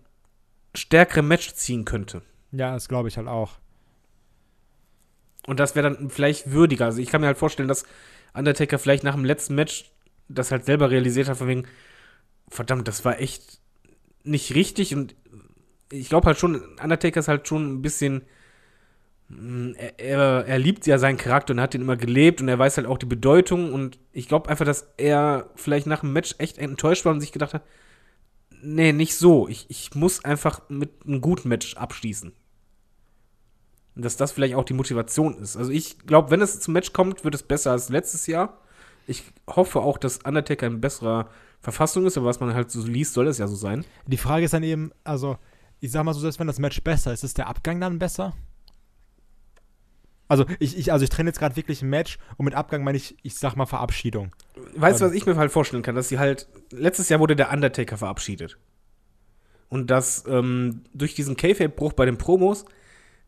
stärkeren 0.75 1.27
Match 1.29 1.55
ziehen 1.55 1.85
könnte. 1.85 2.23
ja, 2.53 2.73
das 2.73 2.89
glaube 2.89 3.09
ich 3.09 3.17
halt 3.17 3.29
auch. 3.29 3.59
Und 5.47 5.59
das 5.59 5.75
wäre 5.75 5.91
dann 5.91 6.11
vielleicht 6.11 6.51
würdiger. 6.53 6.87
Also 6.87 7.01
ich 7.01 7.11
kann 7.11 7.21
mir 7.21 7.27
halt 7.29 7.39
vorstellen, 7.39 7.69
dass 7.69 7.85
Undertaker 8.35 8.79
vielleicht 8.79 9.05
nach 9.05 9.15
dem 9.15 9.25
letzten 9.25 9.55
Match 9.55 9.91
das 10.29 10.51
halt 10.51 10.65
selber 10.65 10.91
realisiert 10.91 11.29
hat, 11.29 11.39
von 11.39 11.49
wegen, 11.49 11.67
verdammt, 12.49 12.87
das 12.87 13.05
war 13.05 13.19
echt 13.21 13.61
nicht 14.23 14.55
richtig. 14.55 14.95
Und 14.95 15.15
ich 15.93 16.09
glaube 16.09 16.27
halt 16.27 16.39
schon, 16.39 16.63
Undertaker 16.83 17.21
ist 17.21 17.29
halt 17.29 17.49
schon 17.49 17.75
ein 17.75 17.83
bisschen, 17.83 18.23
mh, 19.29 19.75
er, 19.79 19.99
er, 19.99 20.47
er 20.47 20.59
liebt 20.59 20.87
ja 20.87 20.99
seinen 20.99 21.19
Charakter 21.19 21.53
und 21.53 21.61
hat 21.61 21.75
ihn 21.75 21.83
immer 21.83 21.97
gelebt 21.97 22.41
und 22.41 22.49
er 22.49 22.59
weiß 22.59 22.77
halt 22.77 22.87
auch 22.87 22.99
die 22.99 23.07
Bedeutung. 23.07 23.73
Und 23.73 23.99
ich 24.13 24.29
glaube 24.29 24.49
einfach, 24.49 24.65
dass 24.65 24.89
er 24.97 25.51
vielleicht 25.57 25.87
nach 25.87 26.01
dem 26.01 26.13
Match 26.13 26.35
echt 26.39 26.59
enttäuscht 26.59 27.05
war 27.05 27.13
und 27.13 27.21
sich 27.21 27.33
gedacht 27.33 27.55
hat, 27.55 27.63
nee, 28.63 28.93
nicht 28.93 29.17
so. 29.17 29.49
Ich, 29.49 29.67
ich 29.69 29.95
muss 29.95 30.25
einfach 30.25 30.63
mit 30.69 30.91
einem 31.07 31.21
guten 31.21 31.49
Match 31.49 31.77
abschließen. 31.77 32.33
Und 33.97 34.05
dass 34.05 34.17
das 34.17 34.33
vielleicht 34.33 34.55
auch 34.55 34.65
die 34.65 34.75
Motivation 34.75 35.39
ist. 35.39 35.57
Also 35.57 35.73
ich 35.73 35.99
glaube, 36.07 36.31
wenn 36.31 36.41
es 36.41 36.61
zum 36.61 36.75
Match 36.75 36.93
kommt, 36.93 37.25
wird 37.25 37.35
es 37.35 37.43
besser 37.43 37.73
als 37.73 37.89
letztes 37.89 38.27
Jahr. 38.27 38.59
Ich 39.07 39.25
hoffe 39.49 39.81
auch, 39.81 39.99
dass 39.99 40.19
Undertaker 40.19 40.67
in 40.67 40.81
besserer 40.81 41.29
Verfassung 41.61 42.07
ist, 42.07 42.17
aber 42.17 42.27
was 42.27 42.41
man 42.41 42.55
halt 42.55 42.71
so 42.71 42.87
liest, 42.87 43.15
soll 43.15 43.27
es 43.27 43.39
ja 43.39 43.49
so 43.49 43.57
sein. 43.57 43.85
Die 44.07 44.17
Frage 44.17 44.45
ist 44.45 44.55
dann 44.55 44.63
eben, 44.63 44.93
also, 45.05 45.37
ich 45.81 45.91
sag 45.91 46.05
mal 46.05 46.15
so, 46.15 46.21
selbst 46.21 46.39
wenn 46.39 46.47
das 46.47 46.59
Match 46.59 46.83
besser 46.83 47.13
ist, 47.13 47.25
ist 47.25 47.39
der 47.39 47.49
Abgang 47.49 47.81
dann 47.81 47.99
besser? 47.99 48.35
Also, 50.29 50.45
ich, 50.61 50.79
ich, 50.79 50.93
also 50.93 51.03
ich 51.03 51.11
trenne 51.11 51.29
jetzt 51.31 51.41
gerade 51.41 51.57
wirklich 51.57 51.83
ein 51.83 51.91
Match 51.91 52.19
und 52.37 52.45
mit 52.45 52.55
Abgang 52.55 52.85
meine 52.85 52.97
ich, 52.97 53.17
ich 53.23 53.35
sag 53.35 53.57
mal 53.57 53.67
Verabschiedung. 53.67 54.31
Weißt 54.77 55.01
du, 55.01 55.07
was 55.07 55.13
ich 55.13 55.27
mir 55.27 55.37
halt 55.37 55.51
vorstellen 55.51 55.83
kann? 55.83 55.97
Dass 55.97 56.09
sie 56.09 56.21
halt, 56.21 56.47
letztes 56.71 57.09
Jahr 57.09 57.19
wurde 57.19 57.35
der 57.35 57.51
Undertaker 57.53 57.97
verabschiedet. 57.97 58.57
Und 59.69 59.91
dass 59.91 60.25
ähm, 60.29 60.83
durch 60.95 61.15
diesen 61.15 61.37
Kayfabe-Bruch 61.37 61.95
bei 61.95 62.05
den 62.05 62.17
Promos, 62.17 62.65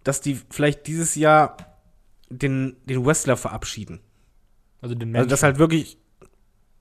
dass 0.04 0.20
die 0.20 0.38
vielleicht 0.50 0.86
dieses 0.86 1.16
Jahr 1.16 1.56
den, 2.28 2.76
den 2.84 3.04
Wrestler 3.04 3.36
verabschieden. 3.36 4.00
Also 4.80 4.94
den 4.94 5.14
Also, 5.16 5.28
dass 5.28 5.42
halt 5.42 5.58
wirklich, 5.58 5.98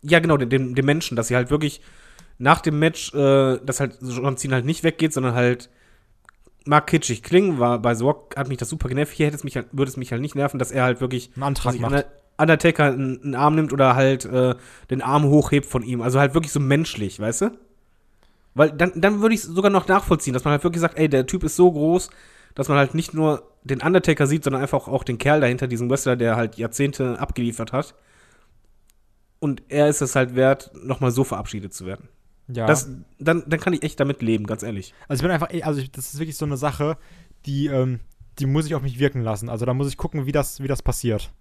ja, 0.02 0.20
genau, 0.20 0.38
den, 0.38 0.50
den, 0.50 0.76
den 0.76 0.86
Menschen, 0.86 1.16
dass 1.16 1.30
sie 1.30 1.36
halt 1.36 1.50
wirklich 1.50 1.82
nach 2.42 2.62
dem 2.62 2.80
Match, 2.80 3.14
äh, 3.14 3.60
dass 3.64 3.80
halt 3.80 4.00
John 4.02 4.38
Cena 4.38 4.56
halt 4.56 4.66
nicht 4.66 4.84
weggeht, 4.84 5.14
sondern 5.14 5.36
halt 5.36 5.70
mag 6.66 6.88
kitschig 6.88 7.24
klingen, 7.24 7.60
war 7.60 7.80
bei 7.80 7.94
Rock 7.94 8.36
hat 8.36 8.48
mich 8.48 8.58
das 8.58 8.70
super 8.70 8.90
genervt. 8.90 9.14
Hier 9.14 9.28
hätte 9.28 9.38
es 9.38 9.44
mich 9.44 9.56
halt, 9.56 9.68
würde 9.72 9.90
es 9.90 9.98
mich 9.98 10.12
halt 10.12 10.22
nicht 10.22 10.36
nerven, 10.36 10.60
dass 10.60 10.72
er 10.72 10.84
halt 10.84 11.02
wirklich 11.02 11.32
einen 11.36 11.44
Antrag 11.44 11.80
macht. 11.80 11.92
Under- 11.92 12.06
Undertaker 12.38 12.86
einen, 12.86 13.22
einen 13.24 13.36
Arm 13.36 13.56
nimmt 13.56 13.72
oder 13.74 13.96
halt 13.96 14.26
äh, 14.26 14.56
den 14.90 15.02
Arm 15.02 15.26
hochhebt 15.26 15.68
von 15.68 15.84
ihm. 15.84 16.02
Also 16.02 16.20
halt 16.20 16.34
wirklich 16.34 16.52
so 16.52 16.60
menschlich, 16.60 17.20
weißt 17.20 17.42
du? 17.42 17.52
Weil 18.56 18.72
dann, 18.72 18.94
dann 18.96 19.22
würde 19.22 19.36
ich 19.36 19.44
sogar 19.44 19.72
noch 19.72 19.88
nachvollziehen, 19.88 20.34
dass 20.34 20.44
man 20.44 20.54
halt 20.54 20.64
wirklich 20.64 20.82
sagt, 20.82 20.98
ey, 20.98 21.08
der 21.08 21.28
Typ 21.28 21.44
ist 21.44 21.56
so 21.56 21.72
groß, 21.72 22.10
dass 22.56 22.68
man 22.68 22.78
halt 22.78 22.96
nicht 22.96 23.14
nur 23.14 23.44
den 23.64 23.82
Undertaker 23.82 24.26
sieht, 24.26 24.44
sondern 24.44 24.62
einfach 24.62 24.88
auch 24.88 25.04
den 25.04 25.20
Kerl 25.20 25.42
dahinter, 25.42 25.68
diesen 25.68 25.90
Wrestler, 25.90 26.16
der 26.16 26.36
halt 26.36 26.58
Jahrzehnte 26.58 27.20
abgeliefert 27.20 27.72
hat. 27.74 27.94
Und 29.40 29.64
er 29.70 29.88
ist 29.88 30.02
es 30.02 30.16
halt 30.16 30.36
wert, 30.36 30.72
nochmal 30.84 31.12
so 31.12 31.24
verabschiedet 31.24 31.74
zu 31.74 31.86
werden. 31.86 32.10
Ja. 32.54 32.66
Das, 32.66 32.90
dann, 33.20 33.44
dann 33.48 33.60
kann 33.60 33.74
ich 33.74 33.84
echt 33.84 34.00
damit 34.00 34.22
leben, 34.22 34.46
ganz 34.46 34.64
ehrlich. 34.64 34.94
also 35.08 35.20
ich 35.20 35.24
bin 35.24 35.32
einfach, 35.32 35.50
also 35.64 35.80
ich, 35.80 35.92
das 35.92 36.14
ist 36.14 36.20
wirklich 36.20 36.38
so 36.38 36.46
eine 36.46 36.58
Sache, 36.58 36.98
die, 37.46 37.68
ähm, 37.68 38.00
die 38.40 38.46
muss 38.46 38.66
ich 38.66 38.76
auf 38.76 38.82
mich 38.82 39.00
wirken 39.00 39.22
lassen. 39.22 39.50
Also 39.50 39.66
da 39.66 39.74
muss 39.74 39.88
ich 39.88 39.98
gucken, 39.98 40.26
wie 40.26 40.32
das, 40.32 40.62
wie 40.62 40.68
das 40.68 40.82
passiert. 40.82 41.32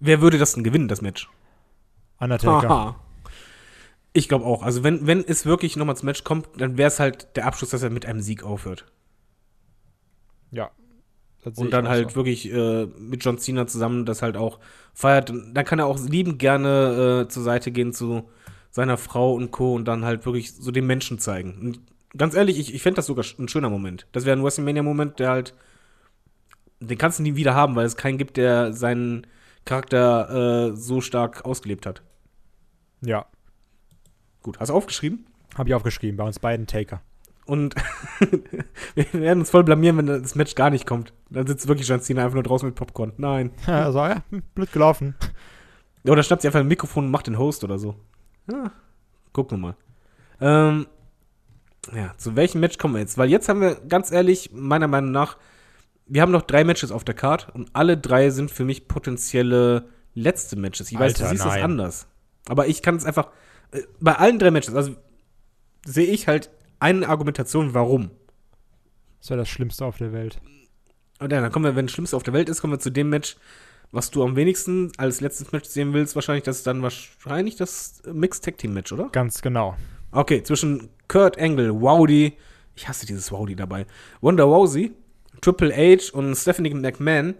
Wer 0.00 0.20
würde 0.20 0.38
das 0.38 0.54
denn 0.54 0.64
gewinnen, 0.64 0.88
das 0.88 1.02
Match? 1.02 1.28
Undertaker. 2.18 2.68
Haha. 2.68 2.96
Ich 4.12 4.28
glaube 4.28 4.44
auch. 4.44 4.62
Also 4.62 4.84
wenn, 4.84 5.06
wenn 5.06 5.24
es 5.24 5.44
wirklich 5.44 5.76
nochmal 5.76 5.96
zum 5.96 6.06
Match 6.06 6.22
kommt, 6.24 6.48
dann 6.56 6.78
wäre 6.78 6.88
es 6.88 7.00
halt 7.00 7.36
der 7.36 7.46
Abschluss, 7.46 7.70
dass 7.70 7.82
er 7.82 7.90
mit 7.90 8.06
einem 8.06 8.20
Sieg 8.20 8.44
aufhört. 8.44 8.86
Ja. 10.50 10.70
Und 11.56 11.72
dann 11.72 11.88
halt 11.88 12.10
so. 12.10 12.16
wirklich 12.16 12.50
äh, 12.50 12.86
mit 12.86 13.24
John 13.24 13.38
Cena 13.38 13.66
zusammen 13.66 14.06
das 14.06 14.22
halt 14.22 14.36
auch 14.36 14.60
feiert. 14.94 15.30
Dann 15.30 15.64
kann 15.64 15.78
er 15.78 15.86
auch 15.86 15.98
liebend 15.98 16.38
gerne 16.38 17.24
äh, 17.24 17.28
zur 17.28 17.42
Seite 17.42 17.70
gehen 17.72 17.92
zu 17.92 18.28
seiner 18.74 18.96
Frau 18.96 19.34
und 19.34 19.52
Co. 19.52 19.72
und 19.72 19.84
dann 19.84 20.04
halt 20.04 20.26
wirklich 20.26 20.52
so 20.52 20.72
den 20.72 20.84
Menschen 20.84 21.20
zeigen. 21.20 21.56
Und 21.60 21.80
ganz 22.18 22.34
ehrlich, 22.34 22.58
ich, 22.58 22.74
ich 22.74 22.82
fände 22.82 22.96
das 22.96 23.06
sogar 23.06 23.24
ein 23.38 23.46
schöner 23.46 23.70
Moment. 23.70 24.08
Das 24.10 24.24
wäre 24.24 24.36
ein 24.36 24.42
WrestleMania-Moment, 24.42 25.20
der 25.20 25.30
halt, 25.30 25.54
den 26.80 26.98
kannst 26.98 27.20
du 27.20 27.22
nie 27.22 27.36
wieder 27.36 27.54
haben, 27.54 27.76
weil 27.76 27.86
es 27.86 27.96
keinen 27.96 28.18
gibt, 28.18 28.36
der 28.36 28.72
seinen 28.72 29.28
Charakter 29.64 30.72
äh, 30.72 30.76
so 30.76 31.00
stark 31.00 31.44
ausgelebt 31.44 31.86
hat. 31.86 32.02
Ja. 33.00 33.26
Gut, 34.42 34.58
hast 34.58 34.70
du 34.70 34.74
aufgeschrieben? 34.74 35.24
Habe 35.56 35.68
ich 35.68 35.74
aufgeschrieben, 35.76 36.16
bei 36.16 36.24
uns 36.24 36.40
beiden 36.40 36.66
Taker. 36.66 37.00
Und 37.46 37.76
wir 38.96 39.12
werden 39.12 39.38
uns 39.38 39.50
voll 39.50 39.62
blamieren, 39.62 39.98
wenn 39.98 40.06
das 40.06 40.34
Match 40.34 40.56
gar 40.56 40.70
nicht 40.70 40.84
kommt. 40.84 41.12
Dann 41.30 41.46
sitzt 41.46 41.68
wirklich 41.68 41.86
John 41.86 42.00
Cena 42.00 42.24
einfach 42.24 42.34
nur 42.34 42.42
draußen 42.42 42.66
mit 42.66 42.74
Popcorn. 42.74 43.12
Nein. 43.18 43.52
also, 43.66 44.00
ja, 44.00 44.24
hm, 44.30 44.42
blöd 44.56 44.72
gelaufen. 44.72 45.14
Oder 46.02 46.24
schnappt 46.24 46.42
sie 46.42 46.48
einfach 46.48 46.58
ein 46.58 46.66
Mikrofon 46.66 47.04
und 47.04 47.12
macht 47.12 47.28
den 47.28 47.38
Host 47.38 47.62
oder 47.62 47.78
so. 47.78 47.94
Ja, 48.50 48.70
gucken 49.32 49.58
wir 49.58 49.68
mal. 49.68 49.76
Ähm, 50.40 50.86
ja, 51.94 52.14
zu 52.16 52.36
welchem 52.36 52.60
Match 52.60 52.78
kommen 52.78 52.94
wir 52.94 53.00
jetzt? 53.00 53.18
Weil 53.18 53.30
jetzt 53.30 53.48
haben 53.48 53.60
wir, 53.60 53.76
ganz 53.88 54.10
ehrlich, 54.10 54.50
meiner 54.52 54.88
Meinung 54.88 55.12
nach, 55.12 55.36
wir 56.06 56.22
haben 56.22 56.32
noch 56.32 56.42
drei 56.42 56.64
Matches 56.64 56.90
auf 56.92 57.04
der 57.04 57.14
Card 57.14 57.54
und 57.54 57.70
alle 57.72 57.96
drei 57.96 58.30
sind 58.30 58.50
für 58.50 58.64
mich 58.64 58.88
potenzielle 58.88 59.88
letzte 60.14 60.56
Matches. 60.56 60.90
Ich 60.92 60.98
weiß, 60.98 61.14
du 61.14 61.24
Alter, 61.24 61.30
siehst 61.30 61.44
das 61.44 61.54
nein. 61.54 61.64
anders. 61.64 62.06
Aber 62.46 62.66
ich 62.66 62.82
kann 62.82 62.96
es 62.96 63.04
einfach, 63.04 63.28
äh, 63.72 63.82
bei 64.00 64.14
allen 64.16 64.38
drei 64.38 64.50
Matches, 64.50 64.74
also 64.74 64.94
sehe 65.84 66.06
ich 66.06 66.28
halt 66.28 66.50
eine 66.78 67.08
Argumentation, 67.08 67.74
warum. 67.74 68.10
Das 69.20 69.30
wäre 69.30 69.40
das 69.40 69.48
Schlimmste 69.48 69.84
auf 69.84 69.96
der 69.96 70.12
Welt. 70.12 70.40
Und 71.18 71.32
ja, 71.32 71.40
dann 71.40 71.50
kommen 71.50 71.64
wir, 71.64 71.76
wenn 71.76 71.86
das 71.86 71.92
Schlimmste 71.92 72.16
auf 72.16 72.22
der 72.22 72.34
Welt 72.34 72.48
ist, 72.48 72.60
kommen 72.60 72.74
wir 72.74 72.80
zu 72.80 72.90
dem 72.90 73.08
Match, 73.08 73.36
was 73.92 74.10
du 74.10 74.22
am 74.22 74.36
wenigsten 74.36 74.92
als 74.96 75.20
letztes 75.20 75.52
Match 75.52 75.68
sehen 75.68 75.92
willst. 75.92 76.14
Wahrscheinlich, 76.14 76.44
das 76.44 76.58
ist 76.58 76.66
dann 76.66 76.82
wahrscheinlich 76.82 77.56
das 77.56 78.02
Mixed 78.12 78.44
Tag 78.44 78.58
Team 78.58 78.74
Match, 78.74 78.92
oder? 78.92 79.08
Ganz 79.10 79.42
genau. 79.42 79.76
Okay, 80.12 80.42
zwischen 80.42 80.90
Kurt 81.08 81.38
Angle, 81.38 81.80
Wowdy, 81.80 82.34
ich 82.76 82.88
hasse 82.88 83.06
dieses 83.06 83.32
Wowdy 83.32 83.56
dabei, 83.56 83.86
Wonder 84.20 84.44
Rousey, 84.44 84.92
Triple 85.40 85.74
H 85.74 86.16
und 86.16 86.34
Stephanie 86.36 86.74
McMahon. 86.74 87.34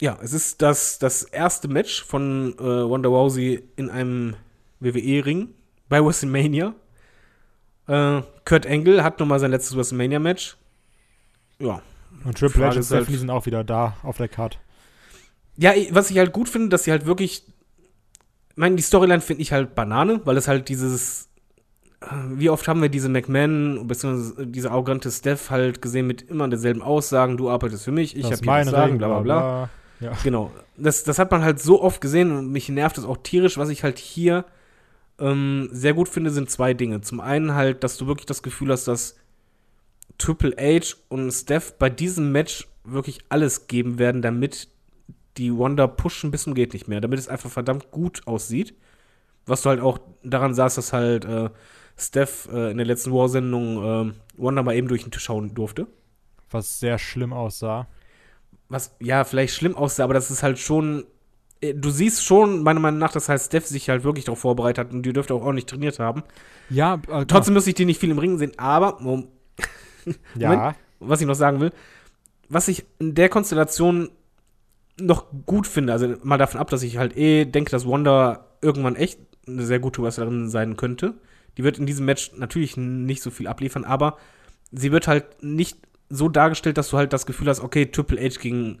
Ja, 0.00 0.18
es 0.22 0.32
ist 0.32 0.62
das, 0.62 0.98
das 0.98 1.24
erste 1.24 1.68
Match 1.68 2.04
von 2.04 2.54
äh, 2.58 2.62
Wonder 2.62 3.08
Rousey 3.08 3.68
in 3.76 3.90
einem 3.90 4.36
WWE-Ring 4.80 5.48
bei 5.88 6.04
WrestleMania. 6.04 6.74
Äh, 7.88 8.22
Kurt 8.44 8.66
Angle 8.66 9.02
hat 9.02 9.18
nochmal 9.18 9.40
sein 9.40 9.50
letztes 9.50 9.76
WrestleMania-Match. 9.76 10.56
Ja. 11.58 11.82
Und 12.24 12.38
Triple 12.38 12.64
H 12.64 12.70
und 12.70 12.76
ist 12.78 12.90
halt- 12.90 13.02
Stephanie 13.02 13.18
sind 13.18 13.30
auch 13.30 13.46
wieder 13.46 13.64
da 13.64 13.96
auf 14.02 14.16
der 14.16 14.28
Card. 14.28 14.58
Ja, 15.56 15.72
was 15.90 16.10
ich 16.10 16.18
halt 16.18 16.32
gut 16.32 16.48
finde, 16.48 16.68
dass 16.68 16.84
sie 16.84 16.90
halt 16.90 17.06
wirklich. 17.06 17.44
Ich 18.50 18.56
meine, 18.56 18.76
die 18.76 18.82
Storyline 18.82 19.20
finde 19.20 19.42
ich 19.42 19.52
halt 19.52 19.74
Banane, 19.74 20.20
weil 20.24 20.36
es 20.36 20.48
halt 20.48 20.68
dieses. 20.68 21.28
äh, 22.00 22.06
Wie 22.30 22.50
oft 22.50 22.66
haben 22.68 22.80
wir 22.82 22.88
diese 22.88 23.08
McMahon, 23.08 23.86
beziehungsweise 23.86 24.46
diese 24.46 24.70
arrogante 24.70 25.10
Steph 25.10 25.50
halt 25.50 25.82
gesehen 25.82 26.06
mit 26.06 26.22
immer 26.22 26.48
derselben 26.48 26.82
Aussagen, 26.82 27.36
du 27.36 27.50
arbeitest 27.50 27.84
für 27.84 27.92
mich, 27.92 28.16
ich 28.16 28.24
habe 28.26 28.36
hier 28.36 28.46
mein 28.46 28.68
Sagen, 28.68 28.90
Ring, 28.92 28.98
bla 28.98 29.08
bla 29.08 29.20
bla. 29.20 29.70
Ja. 30.00 30.12
Genau. 30.22 30.52
Das, 30.76 31.02
das 31.02 31.18
hat 31.18 31.32
man 31.32 31.42
halt 31.42 31.60
so 31.60 31.82
oft 31.82 32.00
gesehen 32.00 32.30
und 32.30 32.52
mich 32.52 32.68
nervt 32.68 32.96
das 32.98 33.04
auch 33.04 33.16
tierisch. 33.16 33.58
Was 33.58 33.68
ich 33.68 33.82
halt 33.82 33.98
hier 33.98 34.44
ähm, 35.18 35.68
sehr 35.72 35.92
gut 35.92 36.08
finde, 36.08 36.30
sind 36.30 36.48
zwei 36.50 36.72
Dinge. 36.72 37.00
Zum 37.00 37.20
einen 37.20 37.54
halt, 37.54 37.82
dass 37.82 37.96
du 37.96 38.06
wirklich 38.06 38.26
das 38.26 38.44
Gefühl 38.44 38.70
hast, 38.70 38.86
dass 38.86 39.16
Triple 40.18 40.54
H 40.58 40.96
und 41.08 41.30
Steph 41.30 41.74
bei 41.78 41.88
diesem 41.90 42.32
Match 42.32 42.68
wirklich 42.84 43.20
alles 43.28 43.66
geben 43.68 43.98
werden, 43.98 44.22
damit 44.22 44.68
die 45.36 45.56
Wanda 45.56 45.86
pushen 45.86 46.30
bis 46.30 46.42
zum 46.42 46.54
geht 46.54 46.72
nicht 46.72 46.88
mehr, 46.88 47.00
damit 47.00 47.18
es 47.18 47.28
einfach 47.28 47.50
verdammt 47.50 47.90
gut 47.90 48.26
aussieht. 48.26 48.74
Was 49.46 49.62
du 49.62 49.70
halt 49.70 49.80
auch 49.80 49.98
daran 50.22 50.52
sahst, 50.54 50.76
dass 50.78 50.92
halt 50.92 51.24
äh, 51.24 51.50
Steph 51.96 52.48
äh, 52.52 52.70
in 52.70 52.76
der 52.76 52.86
letzten 52.86 53.12
War-Sendung 53.12 54.10
äh, 54.10 54.12
Wanda 54.36 54.62
mal 54.62 54.74
eben 54.74 54.88
durch 54.88 55.02
den 55.04 55.10
Tisch 55.12 55.22
schauen 55.24 55.54
durfte 55.54 55.86
Was 56.50 56.80
sehr 56.80 56.98
schlimm 56.98 57.32
aussah. 57.32 57.86
was 58.68 58.96
ja 59.00 59.24
vielleicht 59.24 59.54
schlimm 59.54 59.76
aussah, 59.76 60.04
aber 60.04 60.14
das 60.14 60.30
ist 60.30 60.42
halt 60.42 60.58
schon. 60.58 61.04
äh, 61.60 61.74
Du 61.74 61.90
siehst 61.90 62.24
schon, 62.24 62.62
meiner 62.62 62.80
Meinung 62.80 62.98
nach, 63.00 63.12
dass 63.12 63.28
halt 63.28 63.40
Steph 63.40 63.66
sich 63.66 63.88
halt 63.88 64.04
wirklich 64.04 64.24
darauf 64.26 64.40
vorbereitet 64.40 64.86
hat 64.86 64.92
und 64.92 65.02
die 65.02 65.12
dürfte 65.12 65.34
auch 65.34 65.42
ordentlich 65.42 65.66
trainiert 65.66 65.98
haben. 65.98 66.22
Ja, 66.68 67.00
äh, 67.08 67.24
Trotzdem 67.26 67.54
muss 67.54 67.66
ich 67.66 67.74
die 67.74 67.84
nicht 67.84 68.00
viel 68.00 68.10
im 68.10 68.18
Ring 68.18 68.38
sehen, 68.38 68.52
aber, 68.58 69.00
Ja. 70.36 70.74
was 71.00 71.20
ich 71.20 71.26
noch 71.26 71.34
sagen 71.34 71.60
will, 71.60 71.72
was 72.48 72.68
ich 72.68 72.84
in 72.98 73.14
der 73.14 73.28
Konstellation 73.28 74.10
noch 75.00 75.26
gut 75.46 75.66
finde, 75.66 75.92
also 75.92 76.14
mal 76.22 76.38
davon 76.38 76.60
ab, 76.60 76.70
dass 76.70 76.82
ich 76.82 76.96
halt 76.96 77.16
eh 77.16 77.44
denke, 77.44 77.70
dass 77.70 77.86
Wanda 77.86 78.46
irgendwann 78.60 78.96
echt 78.96 79.20
eine 79.46 79.64
sehr 79.64 79.78
gute 79.78 80.02
Wrestlerin 80.02 80.48
sein 80.48 80.76
könnte. 80.76 81.14
Die 81.56 81.64
wird 81.64 81.78
in 81.78 81.86
diesem 81.86 82.04
Match 82.04 82.32
natürlich 82.36 82.76
nicht 82.76 83.22
so 83.22 83.30
viel 83.30 83.46
abliefern, 83.46 83.84
aber 83.84 84.16
sie 84.72 84.92
wird 84.92 85.08
halt 85.08 85.42
nicht 85.42 85.78
so 86.08 86.28
dargestellt, 86.28 86.78
dass 86.78 86.90
du 86.90 86.96
halt 86.96 87.12
das 87.12 87.26
Gefühl 87.26 87.48
hast, 87.48 87.60
okay, 87.60 87.86
Triple 87.86 88.20
H 88.20 88.40
gegen 88.40 88.80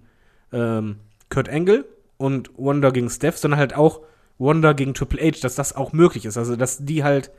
ähm, 0.52 0.96
Kurt 1.28 1.48
Angle 1.48 1.84
und 2.16 2.50
Wanda 2.56 2.90
gegen 2.90 3.10
Steph, 3.10 3.36
sondern 3.36 3.60
halt 3.60 3.74
auch 3.74 4.00
Wanda 4.38 4.72
gegen 4.72 4.94
Triple 4.94 5.20
H, 5.20 5.38
dass 5.42 5.54
das 5.54 5.76
auch 5.76 5.92
möglich 5.92 6.24
ist. 6.24 6.36
Also, 6.36 6.56
dass 6.56 6.84
die 6.84 7.04
halt 7.04 7.30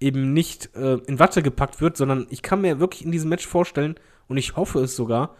eben 0.00 0.32
nicht 0.32 0.74
äh, 0.74 0.94
in 1.06 1.18
Watte 1.18 1.42
gepackt 1.42 1.80
wird, 1.80 1.96
sondern 1.96 2.26
ich 2.30 2.42
kann 2.42 2.60
mir 2.60 2.80
wirklich 2.80 3.04
in 3.04 3.12
diesem 3.12 3.30
Match 3.30 3.46
vorstellen, 3.46 3.96
und 4.28 4.36
ich 4.36 4.56
hoffe 4.56 4.80
es 4.80 4.94
sogar, 4.94 5.34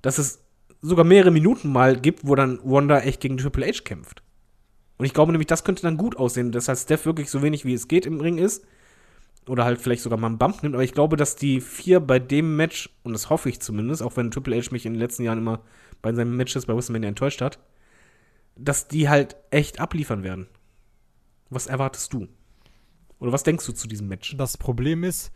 dass 0.00 0.18
es 0.18 0.44
sogar 0.80 1.04
mehrere 1.04 1.32
Minuten 1.32 1.72
mal 1.72 2.00
gibt, 2.00 2.26
wo 2.26 2.34
dann 2.34 2.60
Wanda 2.62 3.00
echt 3.00 3.20
gegen 3.20 3.36
Triple 3.36 3.66
H 3.66 3.82
kämpft. 3.84 4.22
Und 4.96 5.04
ich 5.04 5.14
glaube 5.14 5.32
nämlich, 5.32 5.46
das 5.46 5.64
könnte 5.64 5.82
dann 5.82 5.96
gut 5.96 6.16
aussehen, 6.16 6.52
dass 6.52 6.68
halt 6.68 6.78
Steph 6.78 7.04
wirklich 7.04 7.30
so 7.30 7.42
wenig 7.42 7.64
wie 7.64 7.74
es 7.74 7.88
geht 7.88 8.06
im 8.06 8.20
Ring 8.20 8.38
ist. 8.38 8.64
Oder 9.48 9.64
halt 9.64 9.80
vielleicht 9.80 10.02
sogar 10.02 10.18
mal 10.18 10.26
einen 10.26 10.38
Bump 10.38 10.62
nimmt. 10.62 10.74
Aber 10.74 10.84
ich 10.84 10.92
glaube, 10.92 11.16
dass 11.16 11.36
die 11.36 11.60
vier 11.60 12.00
bei 12.00 12.18
dem 12.18 12.56
Match, 12.56 12.90
und 13.02 13.12
das 13.12 13.30
hoffe 13.30 13.48
ich 13.48 13.60
zumindest, 13.60 14.02
auch 14.02 14.16
wenn 14.16 14.30
Triple 14.30 14.56
H 14.56 14.70
mich 14.70 14.86
in 14.86 14.92
den 14.92 15.00
letzten 15.00 15.22
Jahren 15.22 15.38
immer 15.38 15.60
bei 16.02 16.12
seinen 16.12 16.36
Matches 16.36 16.66
bei 16.66 16.74
WrestleMania 16.74 17.08
enttäuscht 17.08 17.40
hat, 17.40 17.58
dass 18.56 18.88
die 18.88 19.08
halt 19.08 19.36
echt 19.50 19.80
abliefern 19.80 20.22
werden. 20.22 20.48
Was 21.50 21.66
erwartest 21.66 22.12
du? 22.12 22.28
Oder 23.18 23.32
was 23.32 23.42
denkst 23.42 23.66
du 23.66 23.72
zu 23.72 23.88
diesem 23.88 24.08
Match? 24.08 24.36
Das 24.36 24.56
Problem 24.56 25.04
ist, 25.04 25.32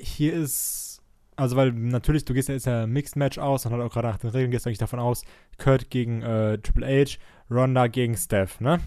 hier 0.00 0.34
ist, 0.34 1.02
also 1.36 1.56
weil 1.56 1.72
natürlich, 1.72 2.24
du 2.24 2.34
gehst 2.34 2.48
ja 2.48 2.54
jetzt 2.54 2.66
ja 2.66 2.86
Mixed 2.86 3.16
Match 3.16 3.38
aus 3.38 3.66
und 3.66 3.72
halt 3.72 3.82
auch 3.82 3.92
gerade 3.92 4.08
nach 4.08 4.18
den 4.18 4.30
Regeln 4.30 4.50
gehst 4.50 4.64
du 4.64 4.68
eigentlich 4.68 4.78
davon 4.78 5.00
aus, 5.00 5.22
Kurt 5.58 5.90
gegen 5.90 6.22
äh, 6.22 6.58
Triple 6.58 6.86
H, 6.86 7.18
Ronda 7.50 7.86
gegen 7.88 8.16
Steph, 8.16 8.60
ne? 8.60 8.80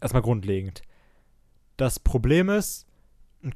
Erstmal 0.00 0.22
grundlegend. 0.22 0.82
Das 1.76 1.98
Problem 1.98 2.48
ist, 2.48 2.86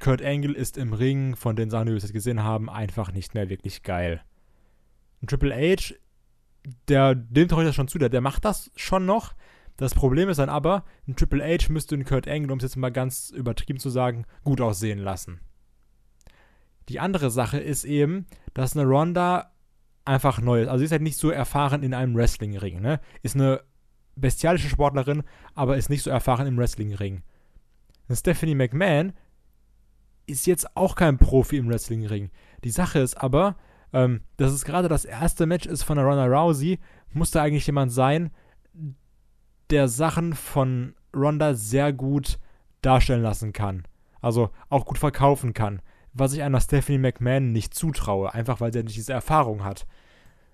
Kurt 0.01 0.23
Angle 0.23 0.55
ist 0.55 0.77
im 0.77 0.93
Ring 0.93 1.35
von 1.35 1.57
den 1.57 1.71
Sachen, 1.71 1.87
die 1.87 1.93
wir 1.93 1.99
jetzt 1.99 2.13
gesehen 2.13 2.43
haben, 2.43 2.69
einfach 2.69 3.13
nicht 3.13 3.35
mehr 3.35 3.49
wirklich 3.49 3.83
geil. 3.83 4.23
Und 5.21 5.31
Triple 5.31 5.55
H, 5.55 5.95
der, 6.89 7.15
dem 7.15 7.49
traue 7.49 7.63
ich 7.63 7.69
das 7.69 7.77
schon 7.77 7.89
zu, 7.89 7.99
der, 7.99 8.09
der 8.09 8.21
macht 8.21 8.45
das 8.45 8.71
schon 8.77 9.07
noch. 9.07 9.35
Das 9.79 9.95
Problem 9.95 10.29
ist 10.29 10.39
dann 10.39 10.49
aber, 10.49 10.85
ein 11.07 11.15
Triple 11.15 11.43
H 11.43 11.73
müsste 11.73 11.95
einen 11.95 12.05
Kurt 12.05 12.29
Angle, 12.29 12.53
um 12.53 12.59
es 12.59 12.65
jetzt 12.65 12.77
mal 12.77 12.91
ganz 12.91 13.31
übertrieben 13.31 13.79
zu 13.79 13.91
sagen, 13.91 14.27
gut 14.43 14.61
aussehen 14.61 14.99
lassen. 14.99 15.41
Die 16.89 16.99
andere 16.99 17.31
Sache 17.31 17.59
ist 17.59 17.85
eben, 17.85 18.27
dass 18.55 18.77
eine 18.77 18.87
Ronda 18.87 19.53
einfach 20.05 20.41
neu 20.41 20.63
ist. 20.63 20.69
Also 20.69 20.79
sie 20.81 20.87
ist 20.87 20.91
halt 20.93 21.03
nicht 21.03 21.17
so 21.17 21.31
erfahren 21.31 21.85
in 21.85 21.95
einem 21.95 22.17
Wrestling-Ring, 22.17 22.81
ne? 22.81 23.01
Ist 23.23 23.37
eine 23.37 23.63
bestialische 24.17 24.69
Sportlerin, 24.69 25.23
aber 25.55 25.77
ist 25.77 25.91
nicht 25.91 26.03
so 26.03 26.11
erfahren 26.11 26.49
im 26.49 26.59
Wrestling-Ring. 26.59 27.23
Stephanie 28.11 28.57
McMahon 28.57 29.13
ist 30.27 30.47
jetzt 30.47 30.77
auch 30.77 30.97
kein 30.97 31.19
Profi 31.19 31.57
im 31.57 31.69
Wrestling-Ring. 31.69 32.31
Die 32.65 32.71
Sache 32.71 32.99
ist 32.99 33.15
aber, 33.15 33.57
ähm, 33.93 34.23
dass 34.39 34.51
es 34.53 34.65
gerade 34.65 34.89
das 34.89 35.05
erste 35.05 35.47
Match 35.47 35.67
ist 35.67 35.85
von 35.85 35.99
der 35.99 36.05
Ronda 36.05 36.27
Rousey, 36.27 36.81
muss 37.13 37.31
da 37.31 37.43
eigentlich 37.43 37.67
jemand 37.67 37.93
sein, 37.93 38.33
der 39.71 39.89
Sachen 39.89 40.35
von 40.35 40.95
Ronda 41.15 41.55
sehr 41.55 41.93
gut 41.93 42.39
darstellen 42.83 43.23
lassen 43.23 43.53
kann. 43.53 43.85
Also 44.21 44.51
auch 44.69 44.85
gut 44.85 44.99
verkaufen 44.99 45.55
kann. 45.55 45.81
Was 46.13 46.33
ich 46.33 46.43
einer 46.43 46.61
Stephanie 46.61 46.99
McMahon 46.99 47.53
nicht 47.53 47.75
zutraue, 47.75 48.33
einfach 48.35 48.61
weil 48.61 48.73
sie 48.73 48.83
nicht 48.83 48.97
diese 48.97 49.13
Erfahrung 49.13 49.65
hat. 49.65 49.87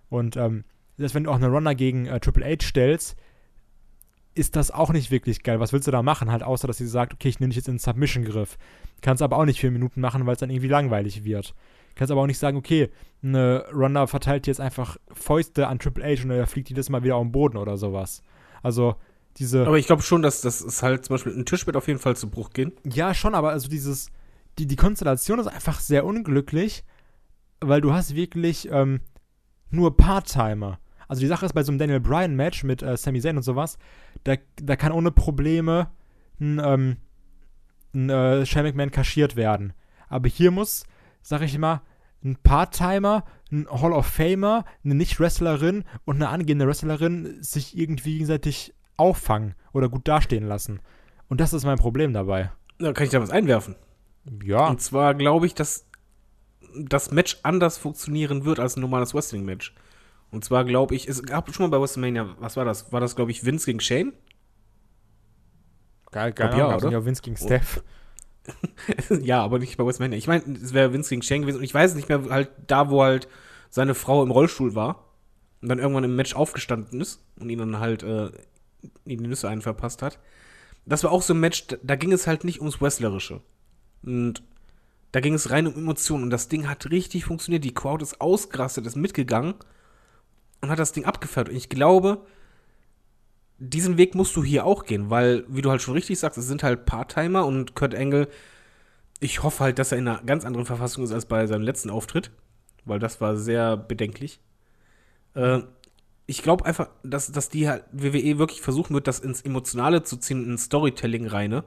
Und 0.08 0.36
ähm, 0.36 0.64
selbst 0.96 1.14
wenn 1.14 1.24
du 1.24 1.30
auch 1.30 1.36
eine 1.36 1.48
Ronda 1.48 1.72
gegen 1.72 2.06
äh, 2.06 2.20
Triple 2.20 2.44
H 2.44 2.66
stellst, 2.66 3.16
ist 4.34 4.56
das 4.56 4.70
auch 4.70 4.92
nicht 4.92 5.10
wirklich 5.10 5.42
geil. 5.42 5.60
Was 5.60 5.72
willst 5.72 5.86
du 5.86 5.92
da 5.92 6.02
machen? 6.02 6.30
Halt 6.30 6.42
außer, 6.42 6.66
dass 6.66 6.78
sie 6.78 6.86
sagt, 6.86 7.14
okay, 7.14 7.28
ich 7.28 7.40
nehme 7.40 7.50
dich 7.50 7.56
jetzt 7.56 7.68
in 7.68 7.74
den 7.74 7.80
Submission-Griff. 7.80 8.58
Kannst 9.00 9.22
aber 9.22 9.38
auch 9.38 9.44
nicht 9.44 9.60
vier 9.60 9.70
Minuten 9.70 10.00
machen, 10.00 10.26
weil 10.26 10.34
es 10.34 10.40
dann 10.40 10.50
irgendwie 10.50 10.68
langweilig 10.68 11.24
wird. 11.24 11.54
Kannst 11.94 12.10
aber 12.10 12.22
auch 12.22 12.26
nicht 12.26 12.38
sagen, 12.38 12.56
okay, 12.56 12.90
eine 13.22 13.64
Ronda 13.72 14.08
verteilt 14.08 14.48
jetzt 14.48 14.60
einfach 14.60 14.96
Fäuste 15.12 15.68
an 15.68 15.78
Triple 15.78 16.04
H 16.04 16.24
und 16.24 16.30
er 16.30 16.46
fliegt 16.46 16.68
jedes 16.68 16.90
Mal 16.90 17.04
wieder 17.04 17.16
auf 17.16 17.24
den 17.24 17.32
Boden 17.32 17.56
oder 17.56 17.76
sowas. 17.76 18.22
Also 18.64 18.96
diese. 19.36 19.66
Aber 19.66 19.78
ich 19.78 19.86
glaube 19.86 20.02
schon, 20.02 20.22
dass 20.22 20.40
das 20.40 20.60
ist 20.60 20.82
halt 20.82 21.04
zum 21.04 21.14
Beispiel 21.14 21.36
ein 21.36 21.44
Tisch 21.44 21.66
wird 21.66 21.76
auf 21.76 21.86
jeden 21.86 22.00
Fall 22.00 22.16
zu 22.16 22.28
Bruch 22.30 22.50
gehen. 22.50 22.72
Ja, 22.84 23.14
schon, 23.14 23.34
aber 23.34 23.50
also 23.50 23.68
dieses, 23.68 24.10
die, 24.58 24.66
die 24.66 24.76
Konstellation 24.76 25.38
ist 25.38 25.46
einfach 25.46 25.80
sehr 25.80 26.04
unglücklich, 26.04 26.82
weil 27.60 27.80
du 27.80 27.92
hast 27.92 28.14
wirklich 28.14 28.68
ähm, 28.72 29.00
nur 29.70 29.96
Part-Timer. 29.96 30.78
Also 31.08 31.20
die 31.20 31.26
Sache 31.26 31.44
ist 31.44 31.52
bei 31.52 31.62
so 31.62 31.70
einem 31.70 31.78
Daniel 31.78 32.00
Bryan-Match 32.00 32.64
mit 32.64 32.82
äh, 32.82 32.96
Sami 32.96 33.20
Zayn 33.20 33.36
und 33.36 33.42
sowas, 33.42 33.76
da, 34.24 34.36
da 34.56 34.76
kann 34.76 34.92
ohne 34.92 35.10
Probleme 35.10 35.90
ein, 36.40 36.60
ähm, 36.64 36.96
ein 37.92 38.08
äh, 38.08 38.46
Shane 38.46 38.64
McMahon 38.64 38.90
kaschiert 38.90 39.36
werden. 39.36 39.74
Aber 40.08 40.28
hier 40.28 40.50
muss, 40.50 40.84
sag 41.20 41.42
ich 41.42 41.58
mal, 41.58 41.82
ein 42.24 42.36
Part-Timer, 42.42 43.24
ein 43.52 43.68
Hall 43.70 43.92
of 43.92 44.06
Famer, 44.06 44.64
eine 44.82 44.94
Nicht-Wrestlerin 44.94 45.84
und 46.04 46.16
eine 46.16 46.28
angehende 46.28 46.66
Wrestlerin 46.66 47.42
sich 47.42 47.76
irgendwie 47.76 48.14
gegenseitig 48.14 48.74
auffangen 48.96 49.54
oder 49.72 49.88
gut 49.88 50.08
dastehen 50.08 50.46
lassen. 50.46 50.80
Und 51.28 51.40
das 51.40 51.52
ist 51.52 51.64
mein 51.64 51.78
Problem 51.78 52.12
dabei. 52.12 52.50
Da 52.78 52.92
kann 52.92 53.04
ich 53.04 53.10
da 53.10 53.20
was 53.20 53.30
einwerfen. 53.30 53.76
Ja. 54.42 54.68
Und 54.68 54.80
zwar 54.80 55.14
glaube 55.14 55.46
ich, 55.46 55.54
dass 55.54 55.86
das 56.76 57.10
Match 57.10 57.38
anders 57.42 57.78
funktionieren 57.78 58.44
wird 58.44 58.58
als 58.58 58.76
ein 58.76 58.80
normales 58.80 59.14
Wrestling-Match. 59.14 59.74
Und 60.30 60.44
zwar 60.44 60.64
glaube 60.64 60.94
ich, 60.94 61.08
es 61.08 61.22
gab 61.22 61.52
schon 61.54 61.68
mal 61.68 61.76
bei 61.76 61.80
WrestleMania, 61.80 62.34
was 62.40 62.56
war 62.56 62.64
das? 62.64 62.92
War 62.92 63.00
das, 63.00 63.14
glaube 63.14 63.30
ich, 63.30 63.44
Vince 63.44 63.66
gegen 63.66 63.80
Shane? 63.80 64.12
Geil, 66.10 66.32
geil. 66.32 66.58
ja, 66.58 66.76
oder? 66.76 66.90
ja, 66.90 67.04
Vince 67.04 67.22
gegen 67.22 67.36
Steph. 67.36 67.82
ja, 69.22 69.42
aber 69.42 69.58
nicht 69.58 69.76
bei 69.76 69.84
WrestleMania. 69.84 70.18
Ich 70.18 70.26
meine, 70.26 70.44
es 70.62 70.72
wäre 70.72 70.92
Vince 70.92 71.10
gegen 71.10 71.22
Shane 71.22 71.42
gewesen. 71.42 71.58
Und 71.58 71.64
ich 71.64 71.74
weiß 71.74 71.94
nicht 71.94 72.08
mehr, 72.08 72.22
halt 72.30 72.50
da, 72.66 72.90
wo 72.90 73.02
halt 73.02 73.28
seine 73.70 73.94
Frau 73.94 74.22
im 74.22 74.30
Rollstuhl 74.30 74.74
war 74.74 75.08
und 75.62 75.68
dann 75.68 75.78
irgendwann 75.78 76.04
im 76.04 76.16
Match 76.16 76.34
aufgestanden 76.34 77.00
ist 77.00 77.20
und 77.40 77.50
ihn 77.50 77.58
dann 77.58 77.78
halt 77.78 78.02
äh, 78.02 78.30
in 79.04 79.18
die 79.18 79.28
Nüsse 79.28 79.48
einen 79.48 79.62
verpasst 79.62 80.02
hat. 80.02 80.18
Das 80.86 81.02
war 81.02 81.12
auch 81.12 81.22
so 81.22 81.32
ein 81.32 81.40
Match, 81.40 81.66
da, 81.82 81.96
ging 81.96 82.12
es 82.12 82.26
halt 82.26 82.44
nicht 82.44 82.60
ums 82.60 82.80
Wrestlerische. 82.80 83.40
Und 84.02 84.42
da 85.12 85.20
ging 85.20 85.34
es 85.34 85.50
rein 85.50 85.66
um 85.66 85.74
Emotionen. 85.74 86.24
Und 86.24 86.30
das 86.30 86.48
Ding 86.48 86.68
hat 86.68 86.90
richtig 86.90 87.24
funktioniert. 87.24 87.64
Die 87.64 87.72
Crowd 87.74 88.02
ist 88.02 88.20
ausgerastet, 88.20 88.86
ist 88.86 88.96
mitgegangen 88.96 89.54
und 90.60 90.70
hat 90.70 90.78
das 90.78 90.92
Ding 90.92 91.06
abgefeiert. 91.06 91.48
Und 91.48 91.56
ich 91.56 91.70
glaube, 91.70 92.26
diesen 93.68 93.98
Weg 93.98 94.14
musst 94.14 94.36
du 94.36 94.44
hier 94.44 94.64
auch 94.64 94.84
gehen, 94.84 95.10
weil, 95.10 95.44
wie 95.48 95.62
du 95.62 95.70
halt 95.70 95.82
schon 95.82 95.94
richtig 95.94 96.18
sagst, 96.18 96.38
es 96.38 96.46
sind 96.46 96.62
halt 96.62 96.86
Part-Timer 96.86 97.44
und 97.46 97.74
Kurt 97.74 97.94
Angle, 97.94 98.28
ich 99.20 99.42
hoffe 99.42 99.64
halt, 99.64 99.78
dass 99.78 99.92
er 99.92 99.98
in 99.98 100.08
einer 100.08 100.22
ganz 100.22 100.44
anderen 100.44 100.66
Verfassung 100.66 101.04
ist 101.04 101.12
als 101.12 101.26
bei 101.26 101.46
seinem 101.46 101.62
letzten 101.62 101.90
Auftritt, 101.90 102.30
weil 102.84 102.98
das 102.98 103.20
war 103.20 103.36
sehr 103.36 103.76
bedenklich. 103.76 104.40
Äh, 105.34 105.60
ich 106.26 106.42
glaube 106.42 106.64
einfach, 106.64 106.88
dass, 107.02 107.32
dass 107.32 107.48
die 107.48 107.68
halt 107.68 107.84
WWE 107.92 108.38
wirklich 108.38 108.62
versuchen 108.62 108.94
wird, 108.94 109.06
das 109.06 109.20
ins 109.20 109.42
Emotionale 109.42 110.02
zu 110.02 110.16
ziehen, 110.16 110.44
ins 110.44 110.64
Storytelling 110.64 111.26
reine. 111.26 111.64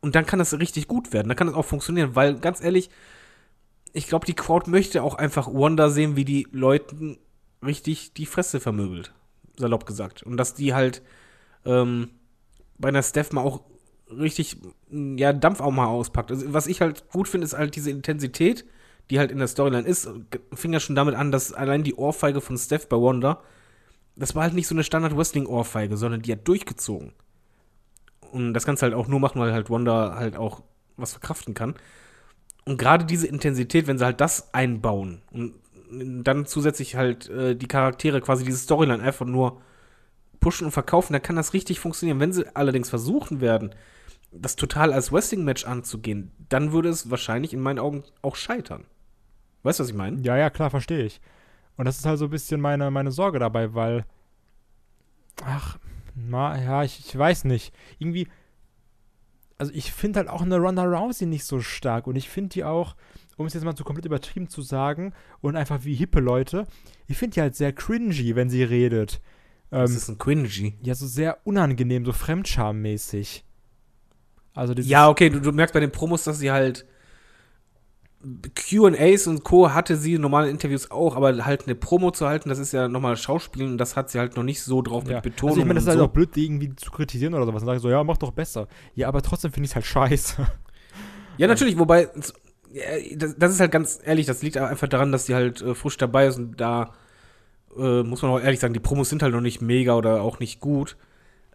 Und 0.00 0.16
dann 0.16 0.26
kann 0.26 0.40
das 0.40 0.58
richtig 0.58 0.88
gut 0.88 1.12
werden. 1.12 1.28
Dann 1.28 1.36
kann 1.36 1.46
das 1.46 1.56
auch 1.56 1.64
funktionieren, 1.64 2.16
weil 2.16 2.34
ganz 2.38 2.62
ehrlich, 2.62 2.90
ich 3.92 4.08
glaube, 4.08 4.26
die 4.26 4.34
Crowd 4.34 4.68
möchte 4.70 5.02
auch 5.02 5.14
einfach 5.14 5.48
Wanda 5.52 5.90
sehen, 5.90 6.16
wie 6.16 6.24
die 6.24 6.48
Leuten 6.50 7.18
richtig 7.64 8.14
die 8.14 8.26
Fresse 8.26 8.58
vermöbelt. 8.58 9.12
Salopp 9.56 9.86
gesagt. 9.86 10.22
Und 10.22 10.36
dass 10.36 10.54
die 10.54 10.74
halt 10.74 11.02
ähm, 11.64 12.10
bei 12.78 12.88
einer 12.88 13.02
Steph 13.02 13.32
mal 13.32 13.42
auch 13.42 13.62
richtig, 14.10 14.58
m, 14.90 15.16
ja, 15.18 15.32
Dampf 15.32 15.60
auch 15.60 15.70
mal 15.70 15.86
auspackt. 15.86 16.30
Also, 16.30 16.52
was 16.52 16.66
ich 16.66 16.80
halt 16.80 17.08
gut 17.10 17.28
finde, 17.28 17.44
ist 17.44 17.56
halt 17.56 17.76
diese 17.76 17.90
Intensität, 17.90 18.64
die 19.10 19.18
halt 19.18 19.30
in 19.30 19.38
der 19.38 19.48
Storyline 19.48 19.86
ist. 19.86 20.08
Fing 20.54 20.72
ja 20.72 20.80
schon 20.80 20.96
damit 20.96 21.14
an, 21.14 21.32
dass 21.32 21.52
allein 21.52 21.82
die 21.82 21.94
Ohrfeige 21.94 22.40
von 22.40 22.56
Steph 22.58 22.88
bei 22.88 22.96
Wanda, 22.96 23.42
das 24.16 24.34
war 24.34 24.44
halt 24.44 24.54
nicht 24.54 24.66
so 24.66 24.74
eine 24.74 24.84
Standard-Wrestling-Ohrfeige, 24.84 25.96
sondern 25.96 26.22
die 26.22 26.32
hat 26.32 26.46
durchgezogen. 26.46 27.12
Und 28.30 28.54
das 28.54 28.64
du 28.64 28.76
halt 28.76 28.94
auch 28.94 29.08
nur 29.08 29.20
machen, 29.20 29.40
weil 29.40 29.52
halt 29.52 29.70
Wanda 29.70 30.14
halt 30.16 30.36
auch 30.36 30.62
was 30.96 31.12
verkraften 31.12 31.54
kann. 31.54 31.74
Und 32.64 32.78
gerade 32.78 33.04
diese 33.04 33.26
Intensität, 33.26 33.86
wenn 33.86 33.98
sie 33.98 34.04
halt 34.04 34.20
das 34.20 34.54
einbauen 34.54 35.22
und 35.32 35.54
dann 36.22 36.46
zusätzlich 36.46 36.96
halt 36.96 37.28
äh, 37.28 37.54
die 37.54 37.68
Charaktere 37.68 38.20
quasi 38.20 38.44
diese 38.44 38.58
Storyline 38.58 39.02
einfach 39.02 39.26
nur 39.26 39.60
pushen 40.40 40.66
und 40.66 40.72
verkaufen, 40.72 41.12
dann 41.12 41.22
kann 41.22 41.36
das 41.36 41.54
richtig 41.54 41.80
funktionieren. 41.80 42.20
Wenn 42.20 42.32
sie 42.32 42.44
allerdings 42.54 42.90
versuchen 42.90 43.40
werden, 43.40 43.74
das 44.32 44.56
total 44.56 44.92
als 44.92 45.12
Wrestling-Match 45.12 45.64
anzugehen, 45.66 46.32
dann 46.48 46.72
würde 46.72 46.88
es 46.88 47.10
wahrscheinlich 47.10 47.52
in 47.52 47.60
meinen 47.60 47.78
Augen 47.78 48.04
auch 48.22 48.36
scheitern. 48.36 48.84
Weißt 49.62 49.78
du, 49.78 49.84
was 49.84 49.90
ich 49.90 49.96
meine? 49.96 50.20
Ja, 50.22 50.36
ja, 50.36 50.50
klar, 50.50 50.70
verstehe 50.70 51.04
ich. 51.04 51.20
Und 51.76 51.84
das 51.84 51.98
ist 51.98 52.06
halt 52.06 52.18
so 52.18 52.26
ein 52.26 52.30
bisschen 52.30 52.60
meine, 52.60 52.90
meine 52.90 53.12
Sorge 53.12 53.38
dabei, 53.38 53.74
weil. 53.74 54.04
Ach, 55.44 55.78
na, 56.14 56.60
ja, 56.60 56.82
ich, 56.82 56.98
ich 57.00 57.16
weiß 57.16 57.44
nicht. 57.44 57.72
Irgendwie. 57.98 58.28
Also, 59.58 59.72
ich 59.74 59.92
finde 59.92 60.20
halt 60.20 60.28
auch 60.28 60.42
eine 60.42 60.58
Ronda 60.58 60.84
Rousey 60.84 61.26
nicht 61.26 61.44
so 61.44 61.60
stark. 61.60 62.06
Und 62.06 62.16
ich 62.16 62.28
finde 62.28 62.50
die 62.50 62.64
auch, 62.64 62.96
um 63.42 63.46
es 63.46 63.54
jetzt 63.54 63.64
mal 63.64 63.76
so 63.76 63.84
komplett 63.84 64.06
übertrieben 64.06 64.48
zu 64.48 64.62
sagen, 64.62 65.12
und 65.40 65.56
einfach 65.56 65.84
wie 65.84 65.94
hippe 65.94 66.20
Leute, 66.20 66.66
ich 67.06 67.18
finde 67.18 67.34
die 67.34 67.40
halt 67.42 67.54
sehr 67.56 67.72
cringy, 67.72 68.34
wenn 68.34 68.48
sie 68.48 68.62
redet. 68.62 69.20
Das 69.70 69.90
Ähm, 69.90 69.96
ist 69.96 70.08
ein 70.08 70.18
Quingy. 70.18 70.74
ja, 70.82 70.94
so 70.94 71.06
sehr 71.06 71.38
unangenehm, 71.44 72.04
so 72.04 72.12
fremdschammäßig. 72.12 73.44
Also, 74.54 74.74
Ja, 74.74 75.08
okay, 75.08 75.30
du, 75.30 75.40
du 75.40 75.50
merkst 75.52 75.72
bei 75.74 75.80
den 75.80 75.92
Promos, 75.92 76.24
dass 76.24 76.38
sie 76.38 76.50
halt 76.50 76.86
QAs 78.54 79.26
und 79.26 79.42
Co. 79.42 79.70
hatte 79.72 79.96
sie 79.96 80.14
in 80.14 80.20
normalen 80.20 80.48
Interviews 80.50 80.90
auch, 80.92 81.16
aber 81.16 81.44
halt 81.44 81.64
eine 81.64 81.74
Promo 81.74 82.12
zu 82.12 82.26
halten, 82.28 82.48
das 82.50 82.58
ist 82.60 82.72
ja 82.72 82.86
nochmal 82.86 83.16
Schauspielen 83.16 83.72
und 83.72 83.78
das 83.78 83.96
hat 83.96 84.10
sie 84.10 84.20
halt 84.20 84.36
noch 84.36 84.44
nicht 84.44 84.62
so 84.62 84.80
drauf 84.80 85.08
Ja. 85.08 85.14
mit 85.16 85.24
Betonung. 85.24 85.50
Also 85.54 85.60
ich 85.62 85.66
meine, 85.66 85.74
das 85.74 85.84
ist 85.84 85.88
halt 85.88 85.98
so. 85.98 86.04
auch 86.04 86.10
blöd, 86.12 86.36
die 86.36 86.44
irgendwie 86.44 86.74
zu 86.76 86.92
kritisieren 86.92 87.34
oder 87.34 87.46
sowas 87.46 87.62
und 87.62 87.66
sagen 87.66 87.80
so, 87.80 87.90
ja, 87.90 88.04
mach 88.04 88.18
doch 88.18 88.30
besser. 88.30 88.68
Ja, 88.94 89.08
aber 89.08 89.22
trotzdem 89.22 89.50
finde 89.52 89.64
ich 89.64 89.70
es 89.72 89.74
halt 89.74 89.86
scheiße. 89.86 90.46
Ja, 91.38 91.46
natürlich, 91.48 91.78
wobei, 91.78 92.10
das, 93.16 93.36
das 93.36 93.52
ist 93.52 93.60
halt 93.60 93.72
ganz 93.72 94.00
ehrlich, 94.04 94.26
das 94.26 94.42
liegt 94.42 94.56
einfach 94.56 94.88
daran, 94.88 95.12
dass 95.12 95.26
die 95.26 95.34
halt 95.34 95.60
äh, 95.62 95.74
frisch 95.74 95.96
dabei 95.96 96.26
ist 96.26 96.38
und 96.38 96.60
da 96.60 96.92
äh, 97.76 98.02
muss 98.02 98.22
man 98.22 98.30
auch 98.30 98.40
ehrlich 98.40 98.60
sagen, 98.60 98.74
die 98.74 98.80
Promos 98.80 99.08
sind 99.08 99.22
halt 99.22 99.32
noch 99.34 99.40
nicht 99.40 99.60
mega 99.60 99.94
oder 99.94 100.22
auch 100.22 100.38
nicht 100.38 100.60
gut. 100.60 100.96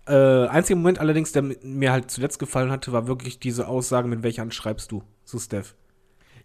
Äh, 0.07 0.48
einziger 0.48 0.77
Moment 0.77 0.99
allerdings, 0.99 1.31
der 1.31 1.44
mi- 1.44 1.57
mir 1.64 1.91
halt 1.91 2.10
zuletzt 2.11 2.39
gefallen 2.39 2.72
hatte, 2.72 2.91
war 2.94 3.07
wirklich 3.07 3.39
diese 3.39 3.68
Aussage, 3.68 4.07
mit 4.07 4.23
welcher 4.23 4.41
Hand 4.41 4.53
schreibst 4.53 4.91
du 4.91 5.03
zu 5.26 5.39
Steph. 5.39 5.76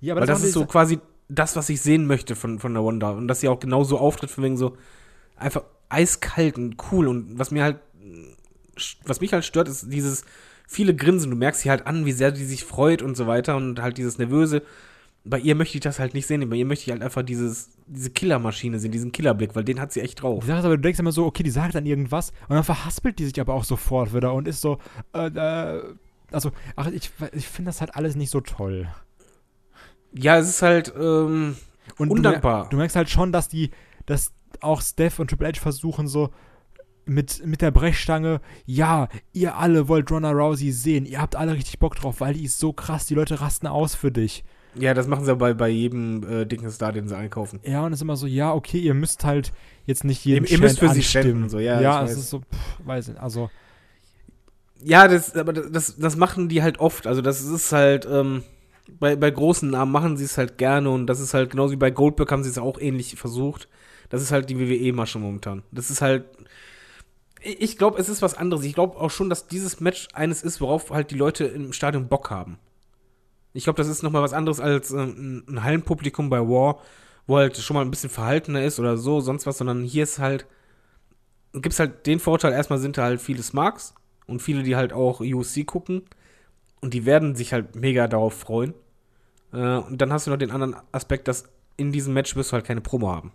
Ja, 0.01 0.15
Weil 0.17 0.27
das 0.27 0.39
machen 0.41 0.49
ist 0.49 0.55
so 0.55 0.67
quasi 0.67 0.99
das, 1.29 1.55
was 1.57 1.69
ich 1.69 1.81
sehen 1.81 2.07
möchte 2.07 2.35
von, 2.35 2.59
von 2.59 2.75
der 2.75 2.85
Wanda. 2.85 3.11
Und 3.11 3.29
dass 3.29 3.41
sie 3.41 3.49
auch 3.49 3.61
genau 3.61 3.85
so 3.85 3.99
auftritt, 3.99 4.31
von 4.31 4.45
wegen 4.45 4.57
so 4.57 4.77
einfach 5.37 5.63
eiskalt 5.89 6.59
und 6.59 6.77
cool. 6.91 7.07
Und 7.07 7.39
was 7.39 7.51
mir 7.53 7.63
halt, 7.63 7.79
was 9.05 9.21
mich 9.21 9.33
halt 9.33 9.45
stört, 9.45 9.69
ist 9.69 9.93
dieses 9.93 10.25
viele 10.73 10.95
Grinsen. 10.95 11.31
Du 11.31 11.37
merkst 11.37 11.63
sie 11.63 11.71
halt 11.71 11.87
an, 11.87 12.07
wie 12.07 12.13
sehr 12.13 12.33
die 12.33 12.45
sich 12.45 12.65
freut 12.65 13.03
und 13.03 13.17
so 13.17 13.27
weiter. 13.27 13.57
Und 13.57 13.81
halt 13.81 13.99
dieses 13.99 14.19
Nervöse. 14.19 14.63
Bei 15.25 15.39
ihr 15.39 15.55
möchte 15.55 15.77
ich 15.77 15.83
das 15.83 16.01
halt 16.01 16.15
nicht 16.15 16.27
sehen. 16.27 16.49
Bei 16.51 16.57
ihr 16.57 16.67
möchte 16.67 16.87
ich 16.87 16.91
halt 16.91 17.01
einfach 17.03 17.23
dieses, 17.23 17.71
diese 17.87 18.11
Killermaschine 18.11 18.81
sehen, 18.81 18.91
diesen 18.91 19.13
Killerblick, 19.13 19.55
weil 19.55 19.63
den 19.63 19.79
hat 19.81 19.93
sie 19.93 20.01
echt 20.01 20.21
drauf. 20.23 20.43
Die 20.43 20.49
Sache 20.49 20.59
ist 20.59 20.65
aber, 20.65 20.77
du 20.77 20.83
denkst 20.83 20.99
immer 20.99 21.13
so, 21.13 21.27
okay, 21.27 21.45
die 21.45 21.51
sagt 21.51 21.77
dann 21.77 21.87
irgendwas 21.87 22.31
und 22.49 22.57
dann 22.57 22.65
verhaspelt 22.65 23.21
die 23.21 23.27
sich 23.27 23.41
aber 23.41 23.55
auch 23.55 23.63
sofort 23.63 24.13
wieder 24.13 24.35
und 24.35 24.49
ist 24.49 24.61
so, 24.61 24.79
äh, 25.15 25.29
äh, 25.29 25.83
also, 26.33 26.51
ach, 26.75 26.89
ich, 26.89 27.13
ich 27.35 27.47
finde 27.47 27.69
das 27.69 27.81
halt 27.81 27.95
alles 27.95 28.17
nicht 28.17 28.31
so 28.31 28.41
toll. 28.41 28.89
Ja, 30.13 30.39
es 30.39 30.49
ist 30.49 30.63
halt 30.63 30.93
ähm, 30.99 31.55
Und 31.99 32.11
undankbar. 32.11 32.55
Du, 32.55 32.65
mer- 32.65 32.71
du 32.71 32.77
merkst 32.79 32.97
halt 32.97 33.09
schon, 33.09 33.31
dass 33.31 33.49
die, 33.49 33.71
dass 34.07 34.33
auch 34.61 34.83
Steph 34.83 35.21
und 35.21 35.29
Triple 35.31 35.49
H 35.49 35.61
versuchen 35.61 36.09
so 36.09 36.31
mit, 37.05 37.45
mit 37.47 37.61
der 37.63 37.71
Brechstange, 37.71 38.41
ja, 38.67 39.09
ihr 39.33 39.57
alle 39.57 39.89
wollt 39.89 40.11
Ronda 40.11 40.31
Rousey 40.31 40.71
sehen, 40.73 41.05
ihr 41.07 41.21
habt 41.21 41.37
alle 41.37 41.55
richtig 41.55 41.79
Bock 41.79 41.97
drauf, 41.97 42.21
weil 42.21 42.35
die 42.35 42.45
ist 42.45 42.59
so 42.59 42.73
krass, 42.73 43.07
die 43.07 43.15
Leute 43.15 43.41
rasten 43.41 43.67
aus 43.67 43.95
für 43.95 44.11
dich. 44.13 44.45
ja, 44.75 44.95
das 44.95 45.07
machen 45.09 45.25
sie 45.25 45.35
bei, 45.37 45.53
bei 45.55 45.69
jedem 45.69 46.23
äh, 46.29 46.45
dicken 46.47 46.71
Star, 46.71 46.93
den 46.93 47.09
sie 47.09 47.17
einkaufen. 47.17 47.61
Ja, 47.65 47.85
und 47.85 47.93
es 47.93 47.99
ist 47.99 48.03
immer 48.03 48.17
so, 48.17 48.27
ja, 48.27 48.53
okay, 48.55 48.79
ihr 48.79 48.95
müsst 48.95 49.25
halt 49.25 49.53
jetzt 49.85 50.05
nicht 50.05 50.25
jeden 50.25 50.45
Ihr- 50.47 50.53
ihr 50.53 50.59
müsst 50.61 50.79
für 50.79 50.89
sie 50.91 51.01
anstimmen. 51.01 51.25
ständen, 51.25 51.49
so, 51.49 51.59
ja, 51.59 51.81
ja 51.81 52.05
es 52.05 52.13
ist 52.17 52.31
so, 52.31 52.39
pff, 52.41 52.87
weiß 52.87 53.09
nicht, 53.09 53.21
also, 53.21 53.51
Ja, 54.85 55.07
das, 55.09 55.37
aber 55.37 55.53
das, 55.53 55.97
das 55.97 56.17
machen 56.17 56.49
die 56.49 56.63
halt 56.63 56.81
oft. 56.81 57.07
Also 57.07 57.23
das 57.23 57.41
ist 57.43 57.71
halt, 57.73 58.07
ähm, 58.11 58.43
bei, 58.99 59.15
bei 59.17 59.31
großen 59.31 59.71
Namen 59.71 59.93
machen 59.93 60.17
sie 60.17 60.25
es 60.25 60.37
halt 60.39 60.59
gerne 60.59 60.91
und 60.91 61.07
das 61.07 61.21
ist 61.21 61.35
halt 61.35 61.51
genauso 61.51 61.73
wie 61.73 61.77
bei 61.77 61.91
Goldberg 61.91 62.31
haben 62.33 62.43
sie 62.43 62.51
es 62.51 62.59
auch 62.59 62.81
ähnlich 62.81 63.15
versucht. 63.17 63.69
Das 64.09 64.23
ist 64.23 64.33
halt 64.33 64.51
die 64.51 64.59
WWE-Masche 64.59 65.19
momentan. 65.19 65.63
Das 65.71 65.91
ist 65.91 66.03
halt. 66.03 66.25
Ich 67.43 67.77
glaube, 67.77 67.99
es 67.99 68.09
ist 68.09 68.23
was 68.23 68.35
anderes. 68.35 68.65
Ich 68.65 68.75
glaube 68.75 68.97
auch 68.99 69.11
schon, 69.11 69.29
dass 69.29 69.47
dieses 69.47 69.81
Match 69.81 70.09
eines 70.13 70.43
ist, 70.43 70.61
worauf 70.61 70.91
halt 70.91 71.11
die 71.11 71.17
Leute 71.17 71.45
im 71.45 71.73
Stadion 71.73 72.09
Bock 72.09 72.31
haben. 72.31 72.59
Ich 73.53 73.65
glaube, 73.65 73.77
das 73.77 73.89
ist 73.89 74.03
nochmal 74.03 74.23
was 74.23 74.33
anderes 74.33 74.61
als 74.61 74.91
ähm, 74.93 75.45
ein 75.49 75.63
Hallenpublikum 75.63 76.31
bei 76.31 76.41
War, 76.41 76.81
wo 77.27 77.37
halt 77.37 77.57
schon 77.57 77.75
mal 77.75 77.83
ein 77.83 77.91
bisschen 77.91 78.11
verhaltener 78.11 78.65
ist 78.65 78.79
oder 78.81 78.97
so, 78.97 79.21
sonst 79.21 79.47
was, 79.47 79.59
sondern 79.59 79.85
hier 79.85 80.05
ist 80.05 80.19
halt, 80.19 80.47
gibt's 81.53 81.79
halt 81.79 82.07
den 82.07 82.19
Vorteil, 82.19 82.53
erstmal 82.53 82.79
sind 82.79 82.97
da 82.97 83.05
halt 83.05 83.21
viele 83.21 83.43
Smarks 83.43 83.95
und 84.27 84.41
viele, 84.41 84.63
die 84.63 84.77
halt 84.77 84.93
auch 84.93 85.21
UFC 85.21 85.67
gucken 85.67 86.03
und 86.81 86.95
die 86.95 87.05
werden 87.05 87.35
sich 87.37 87.53
halt 87.53 87.77
mega 87.77 88.09
darauf 88.09 88.35
freuen. 88.35 88.75
Äh, 89.53 89.77
und 89.79 89.99
dann 89.99 90.13
hast 90.13 90.27
du 90.27 90.31
noch 90.31 90.39
den 90.39 90.51
anderen 90.51 90.77
Aspekt, 90.93 91.29
dass 91.29 91.45
in 91.77 91.93
diesem 91.93 92.15
Match 92.15 92.37
wirst 92.37 92.53
du 92.53 92.55
halt 92.55 92.65
keine 92.65 92.81
Promo 92.81 93.11
haben. 93.11 93.33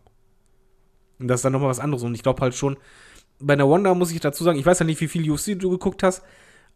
Und 1.19 1.27
das 1.27 1.39
ist 1.39 1.45
dann 1.45 1.53
nochmal 1.53 1.69
was 1.69 1.79
anderes. 1.79 2.03
Und 2.03 2.13
ich 2.15 2.23
glaube 2.23 2.41
halt 2.41 2.55
schon, 2.55 2.77
bei 3.39 3.53
einer 3.53 3.69
Wanda 3.69 3.93
muss 3.93 4.11
ich 4.11 4.19
dazu 4.19 4.43
sagen, 4.43 4.57
ich 4.59 4.65
weiß 4.65 4.79
ja 4.79 4.85
nicht, 4.85 4.99
wie 5.01 5.07
viel 5.07 5.29
UFC 5.29 5.57
du 5.59 5.69
geguckt 5.69 6.03
hast, 6.03 6.23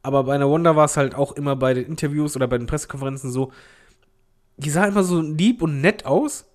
aber 0.04 0.24
bei 0.26 0.36
einer 0.36 0.50
Wanda 0.50 0.76
war 0.76 0.86
es 0.86 0.98
halt 0.98 1.16
auch 1.16 1.32
immer 1.34 1.56
bei 1.56 1.74
den 1.74 1.86
Interviews 1.86 2.36
oder 2.36 2.48
bei 2.48 2.58
den 2.58 2.68
Pressekonferenzen 2.68 3.32
so, 3.32 3.52
die 4.58 4.70
sah 4.70 4.86
immer 4.86 5.04
so 5.04 5.22
lieb 5.22 5.62
und 5.62 5.82
nett 5.82 6.06
aus 6.06 6.46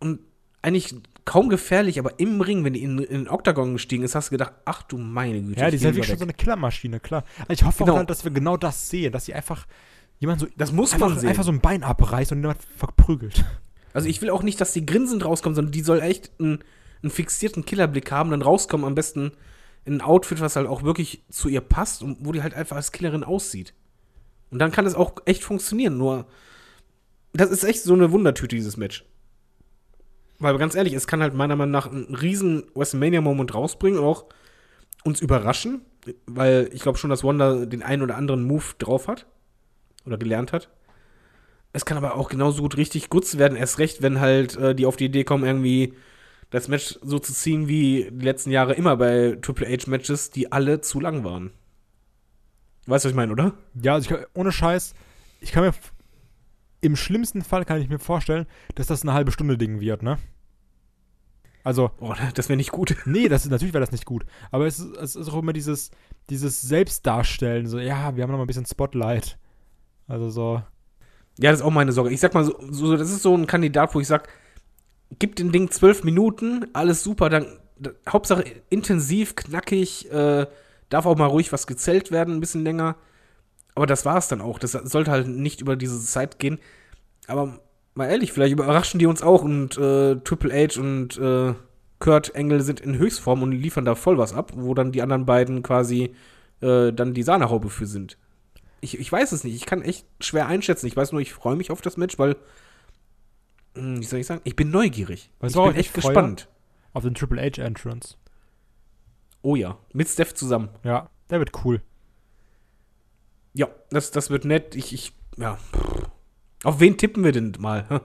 und 0.00 0.20
eigentlich 0.62 0.94
kaum 1.24 1.48
gefährlich, 1.48 1.98
aber 1.98 2.20
im 2.20 2.40
Ring, 2.40 2.64
wenn 2.64 2.72
die 2.74 2.82
in, 2.84 2.98
in 2.98 3.24
den 3.24 3.28
Oktagon 3.28 3.72
gestiegen 3.72 4.04
ist, 4.04 4.14
hast 4.14 4.28
du 4.28 4.32
gedacht, 4.32 4.52
ach 4.64 4.82
du 4.84 4.96
meine 4.96 5.42
Güte. 5.42 5.60
ja, 5.60 5.70
die 5.70 5.78
geh 5.78 5.84
wirklich 5.84 6.06
schon 6.06 6.18
so 6.18 6.24
eine 6.24 6.34
Killermaschine, 6.34 7.00
klar. 7.00 7.24
Also 7.40 7.52
ich 7.52 7.64
hoffe 7.64 7.82
Genau. 7.82 7.94
auch 7.94 7.98
halt, 7.98 8.10
dass 8.10 8.22
wir 8.24 8.30
genau 8.30 8.56
das 8.56 8.88
sehen, 8.90 9.10
dass 9.12 9.24
sie 9.24 9.34
einfach 9.34 9.66
jemand 10.18 10.40
so, 10.40 10.46
Das 10.56 10.70
muss 10.70 10.92
einfach, 10.92 11.08
man 11.10 11.18
sehen. 11.18 11.28
einfach 11.28 11.42
so 11.42 11.50
ein 11.50 11.60
Bein 11.60 11.82
abreißt 11.82 12.30
und 12.32 12.38
jemand 12.42 12.60
verprügelt. 12.76 13.44
Also 13.92 14.08
ich 14.08 14.22
will 14.22 14.30
auch 14.30 14.42
nicht, 14.44 14.60
dass 14.60 14.72
die 14.72 14.86
grinsend 14.86 15.24
rauskommen, 15.24 15.56
sondern 15.56 15.72
die 15.72 15.80
soll 15.82 16.00
echt 16.00 16.30
einen, 16.38 16.60
einen 17.02 17.10
fixierten 17.10 17.64
Killerblick 17.64 18.10
haben, 18.10 18.30
dann 18.30 18.42
rauskommen, 18.42 18.86
am 18.86 18.94
besten 18.94 19.32
in 19.84 19.94
ein 19.94 20.00
Outfit, 20.00 20.40
was 20.40 20.56
halt 20.56 20.66
auch 20.66 20.82
wirklich 20.82 21.22
zu 21.30 21.48
ihr 21.48 21.60
passt 21.60 22.02
und 22.02 22.18
wo 22.20 22.32
die 22.32 22.42
halt 22.42 22.54
einfach 22.54 22.76
als 22.76 22.92
Killerin 22.92 23.24
aussieht. 23.24 23.72
Und 24.50 24.58
dann 24.58 24.72
kann 24.72 24.86
es 24.86 24.94
auch 24.94 25.14
echt 25.24 25.44
funktionieren, 25.44 25.96
nur 25.96 26.26
das 27.32 27.50
ist 27.50 27.64
echt 27.64 27.82
so 27.82 27.94
eine 27.94 28.12
Wundertüte, 28.12 28.56
dieses 28.56 28.76
Match. 28.76 29.04
Weil 30.38 30.56
ganz 30.58 30.74
ehrlich, 30.74 30.94
es 30.94 31.06
kann 31.06 31.22
halt 31.22 31.34
meiner 31.34 31.56
Meinung 31.56 31.72
nach 31.72 31.90
einen 31.90 32.14
riesen 32.14 32.64
WrestleMania-Moment 32.74 33.54
rausbringen, 33.54 33.98
auch 33.98 34.26
uns 35.04 35.20
überraschen, 35.20 35.82
weil 36.26 36.68
ich 36.72 36.82
glaube 36.82 36.98
schon, 36.98 37.10
dass 37.10 37.24
Wanda 37.24 37.64
den 37.64 37.82
einen 37.82 38.02
oder 38.02 38.16
anderen 38.16 38.44
Move 38.44 38.64
drauf 38.78 39.08
hat 39.08 39.26
oder 40.04 40.18
gelernt 40.18 40.52
hat. 40.52 40.68
Es 41.72 41.84
kann 41.84 41.96
aber 41.96 42.14
auch 42.14 42.28
genauso 42.28 42.62
gut 42.62 42.76
richtig 42.76 43.10
gut 43.10 43.38
werden, 43.38 43.56
erst 43.56 43.78
recht, 43.78 44.02
wenn 44.02 44.20
halt 44.20 44.56
äh, 44.56 44.74
die 44.74 44.86
auf 44.86 44.96
die 44.96 45.06
Idee 45.06 45.24
kommen, 45.24 45.44
irgendwie 45.44 45.94
das 46.50 46.68
Match 46.68 46.98
so 47.02 47.18
zu 47.18 47.32
ziehen 47.32 47.68
wie 47.68 48.08
die 48.10 48.24
letzten 48.24 48.50
Jahre 48.50 48.74
immer 48.74 48.96
bei 48.96 49.36
Triple 49.42 49.66
H-Matches, 49.66 50.30
die 50.30 50.52
alle 50.52 50.80
zu 50.80 51.00
lang 51.00 51.24
waren. 51.24 51.50
Weißt 52.86 53.04
du, 53.04 53.08
was 53.08 53.12
ich 53.12 53.16
meine, 53.16 53.32
oder? 53.32 53.54
Ja, 53.80 53.94
also 53.94 54.08
kann- 54.14 54.26
ohne 54.34 54.52
Scheiß, 54.52 54.94
ich 55.40 55.50
kann 55.52 55.64
mir 55.64 55.72
im 56.82 56.94
schlimmsten 56.94 57.42
Fall 57.42 57.64
kann 57.64 57.80
ich 57.80 57.88
mir 57.88 57.98
vorstellen, 57.98 58.46
dass 58.76 58.86
das 58.86 59.02
eine 59.02 59.12
halbe 59.12 59.32
Stunde 59.32 59.58
Ding 59.58 59.80
wird, 59.80 60.02
ne? 60.02 60.18
Also, 61.64 61.90
Oh, 61.98 62.14
das 62.34 62.48
wäre 62.48 62.56
nicht 62.56 62.70
gut. 62.70 62.96
nee, 63.06 63.28
das 63.28 63.44
ist, 63.44 63.50
natürlich 63.50 63.74
wäre 63.74 63.82
das 63.84 63.90
nicht 63.92 64.04
gut. 64.04 64.24
Aber 64.52 64.66
es 64.66 64.78
ist, 64.78 64.96
es 64.96 65.16
ist 65.16 65.28
auch 65.28 65.38
immer 65.38 65.52
dieses, 65.52 65.90
dieses 66.30 66.62
Selbstdarstellen, 66.62 67.66
so, 67.66 67.78
ja, 67.80 68.14
wir 68.14 68.22
haben 68.22 68.30
noch 68.30 68.38
mal 68.38 68.44
ein 68.44 68.46
bisschen 68.46 68.66
Spotlight. 68.66 69.36
Also 70.06 70.30
so, 70.30 70.62
Ja, 71.38 71.50
das 71.50 71.60
ist 71.60 71.66
auch 71.66 71.70
meine 71.72 71.90
Sorge. 71.90 72.10
Ich 72.12 72.20
sag 72.20 72.34
mal 72.34 72.44
so, 72.44 72.54
so 72.70 72.96
das 72.96 73.10
ist 73.10 73.22
so 73.22 73.34
ein 73.36 73.48
Kandidat, 73.48 73.92
wo 73.96 74.00
ich 74.00 74.06
sag, 74.06 74.28
gib 75.18 75.36
den 75.36 75.52
Ding 75.52 75.70
zwölf 75.70 76.04
Minuten, 76.04 76.66
alles 76.72 77.02
super, 77.02 77.28
dann 77.28 77.46
da, 77.78 77.90
Hauptsache 78.08 78.44
intensiv, 78.70 79.36
knackig, 79.36 80.10
äh, 80.10 80.46
darf 80.88 81.06
auch 81.06 81.16
mal 81.16 81.26
ruhig 81.26 81.52
was 81.52 81.66
gezählt 81.66 82.10
werden, 82.10 82.34
ein 82.34 82.40
bisschen 82.40 82.64
länger. 82.64 82.96
Aber 83.74 83.86
das 83.86 84.04
war's 84.04 84.28
dann 84.28 84.40
auch. 84.40 84.58
Das 84.58 84.72
sollte 84.72 85.10
halt 85.10 85.28
nicht 85.28 85.60
über 85.60 85.76
diese 85.76 86.00
Zeit 86.00 86.38
gehen. 86.38 86.58
Aber 87.26 87.58
mal 87.94 88.08
ehrlich, 88.08 88.32
vielleicht 88.32 88.52
überraschen 88.52 88.98
die 88.98 89.06
uns 89.06 89.22
auch 89.22 89.42
und 89.42 89.76
äh, 89.76 90.16
Triple 90.16 90.52
H 90.52 90.80
und 90.80 91.18
äh, 91.18 91.54
Kurt 91.98 92.34
Engel 92.34 92.62
sind 92.62 92.80
in 92.80 92.98
Höchstform 92.98 93.42
und 93.42 93.52
liefern 93.52 93.84
da 93.84 93.94
voll 93.94 94.18
was 94.18 94.34
ab, 94.34 94.52
wo 94.54 94.74
dann 94.74 94.92
die 94.92 95.02
anderen 95.02 95.26
beiden 95.26 95.62
quasi 95.62 96.14
äh, 96.60 96.92
dann 96.92 97.14
die 97.14 97.22
Sahnehaube 97.22 97.70
für 97.70 97.86
sind. 97.86 98.18
Ich, 98.80 98.98
ich 98.98 99.10
weiß 99.10 99.32
es 99.32 99.44
nicht. 99.44 99.56
Ich 99.56 99.66
kann 99.66 99.82
echt 99.82 100.06
schwer 100.20 100.46
einschätzen. 100.46 100.86
Ich 100.86 100.96
weiß 100.96 101.12
nur, 101.12 101.20
ich 101.20 101.32
freue 101.32 101.56
mich 101.56 101.70
auf 101.70 101.80
das 101.80 101.96
Match, 101.96 102.18
weil, 102.18 102.36
wie 103.76 104.04
soll 104.04 104.20
ich 104.20 104.26
sagen, 104.26 104.40
ich 104.44 104.56
bin 104.56 104.70
neugierig. 104.70 105.30
Weißt 105.40 105.56
ich 105.56 105.62
bin 105.62 105.74
echt 105.74 105.94
gespannt. 105.94 106.48
auf 106.92 107.04
den 107.04 107.14
Triple 107.14 107.40
H 107.40 107.62
Entrance. 107.62 108.16
Oh 109.42 109.54
ja, 109.54 109.78
mit 109.92 110.08
Steph 110.08 110.34
zusammen. 110.34 110.70
Ja, 110.82 111.08
der 111.30 111.38
wird 111.38 111.52
cool. 111.64 111.82
Ja, 113.52 113.68
das, 113.90 114.10
das 114.10 114.30
wird 114.30 114.44
nett. 114.44 114.74
Ich, 114.74 114.92
ich, 114.92 115.12
ja. 115.36 115.58
Auf 116.64 116.80
wen 116.80 116.98
tippen 116.98 117.24
wir 117.24 117.32
denn 117.32 117.52
mal? 117.58 117.88
Hm. 117.88 118.00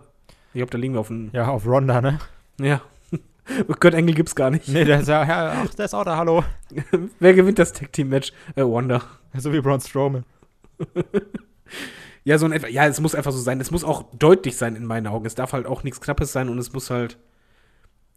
Ich 0.54 0.60
glaube, 0.60 0.72
da 0.72 0.78
liegen 0.78 0.94
wir 0.94 1.00
auf 1.00 1.10
einen. 1.10 1.32
Ja, 1.34 1.48
auf 1.48 1.66
Ronda, 1.66 2.02
ne? 2.02 2.20
Ja. 2.60 2.82
Kurt 3.80 3.94
Engel 3.94 4.16
gibt's 4.16 4.36
gar 4.36 4.50
nicht. 4.50 4.68
Nee, 4.68 4.86
der 4.86 5.00
ist 5.00 5.08
ja, 5.08 5.26
ja 5.26 5.64
ach, 5.66 5.74
der 5.74 5.86
ist 5.86 5.94
auch 5.94 6.04
da, 6.04 6.18
hallo. 6.18 6.44
Wer 7.20 7.34
gewinnt 7.34 7.60
das 7.60 7.74
Tag 7.74 7.92
Team 7.94 8.10
Match? 8.10 8.32
Äh, 8.56 8.64
Wanda. 8.64 9.02
So 9.38 9.52
wie 9.52 9.62
Braun 9.62 9.82
Strowman. 9.82 10.26
Ja, 12.24 12.38
so 12.38 12.46
ein 12.46 12.52
etwa. 12.52 12.68
Ja, 12.68 12.88
es 12.88 13.00
muss 13.00 13.16
einfach 13.16 13.32
so 13.32 13.40
sein. 13.40 13.60
Es 13.60 13.72
muss 13.72 13.84
auch 13.84 14.04
deutlich 14.14 14.56
sein 14.56 14.76
in 14.76 14.86
meinen 14.86 15.08
Augen. 15.08 15.26
Es 15.26 15.36
darf 15.36 15.54
halt 15.54 15.66
auch 15.66 15.84
nichts 15.84 16.02
Knappes 16.02 16.32
sein 16.32 16.50
und 16.50 16.60
es 16.60 16.72
muss 16.74 16.90
halt. 16.90 17.18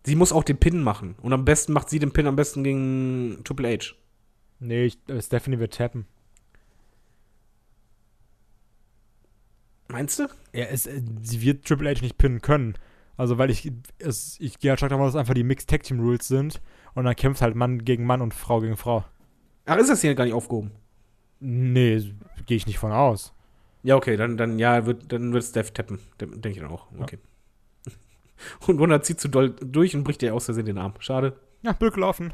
Sie 0.05 0.17
muss 0.17 0.33
auch 0.33 0.45
den 0.45 0.59
Pin 0.59 0.83
machen. 0.83 1.15
Und 1.23 1.33
am 1.33 1.47
besten 1.47 1.73
macht 1.73 1.89
sie 1.89 1.99
den 1.99 2.13
Pin 2.13 2.27
am 2.27 2.37
besten 2.37 2.63
gegen 2.63 3.41
Triple 3.45 3.69
H. 3.69 3.95
Nee, 4.61 4.85
ich, 4.85 4.99
äh, 5.09 5.21
Stephanie 5.23 5.59
wird 5.59 5.75
tappen. 5.75 6.07
Meinst 9.89 10.19
du? 10.19 10.25
Ja, 10.53 10.65
es, 10.65 10.87
äh, 10.87 11.01
sie 11.23 11.41
wird 11.41 11.65
Triple 11.65 11.91
H 11.91 12.03
nicht 12.03 12.19
pinnen 12.19 12.43
können. 12.43 12.75
Also, 13.17 13.39
weil 13.39 13.49
ich, 13.49 13.73
es, 13.99 14.37
ich 14.41 14.59
gehe 14.59 14.71
halt 14.71 14.81
stark 14.81 14.91
davon 14.91 15.07
aus, 15.07 15.13
dass 15.13 15.21
einfach 15.21 15.35
die 15.35 15.45
Mixed 15.45 15.71
Tag 15.71 15.83
Team 15.85 16.01
Rules 16.01 16.29
sind. 16.29 16.61
Und 16.95 17.05
dann 17.05 17.17
kämpft 17.17 17.41
halt 17.41 17.55
Mann 17.55 17.85
gegen 17.85 18.05
Mann 18.05 18.21
und 18.21 18.35
Frau 18.35 18.61
gegen 18.61 18.77
Frau. 18.77 19.05
Ach, 19.67 19.77
ist 19.77 19.89
das 19.89 20.03
hier 20.03 20.15
gar 20.15 20.25
nicht 20.25 20.35
aufgehoben? 20.35 20.73
Nee, 21.41 22.15
gehe 22.47 22.57
ich 22.57 22.67
nicht 22.67 22.79
von 22.79 22.93
aus. 22.93 23.34
Ja, 23.85 23.97
okay, 23.97 24.17
dann, 24.17 24.37
dann 24.39 24.59
ja, 24.59 24.87
wird, 24.87 25.13
dann 25.13 25.33
wird 25.33 25.45
Steph 25.45 25.71
tappen. 25.71 25.99
Denke 26.19 26.49
ich 26.49 26.59
dann 26.59 26.71
auch. 26.71 26.87
Okay. 26.99 27.19
Und 28.67 28.81
Wanda 28.81 29.03
zieht 29.03 29.21
zu 29.21 29.29
doll 29.29 29.51
durch 29.51 29.95
und 29.95 30.05
bricht 30.05 30.23
ihr 30.23 30.35
aus 30.35 30.47
Versehen 30.47 30.67
den 30.67 30.79
Arm. 30.79 30.95
Schade. 30.99 31.35
Ja, 31.63 31.73
Glück 31.73 31.97
laufen. 31.97 32.33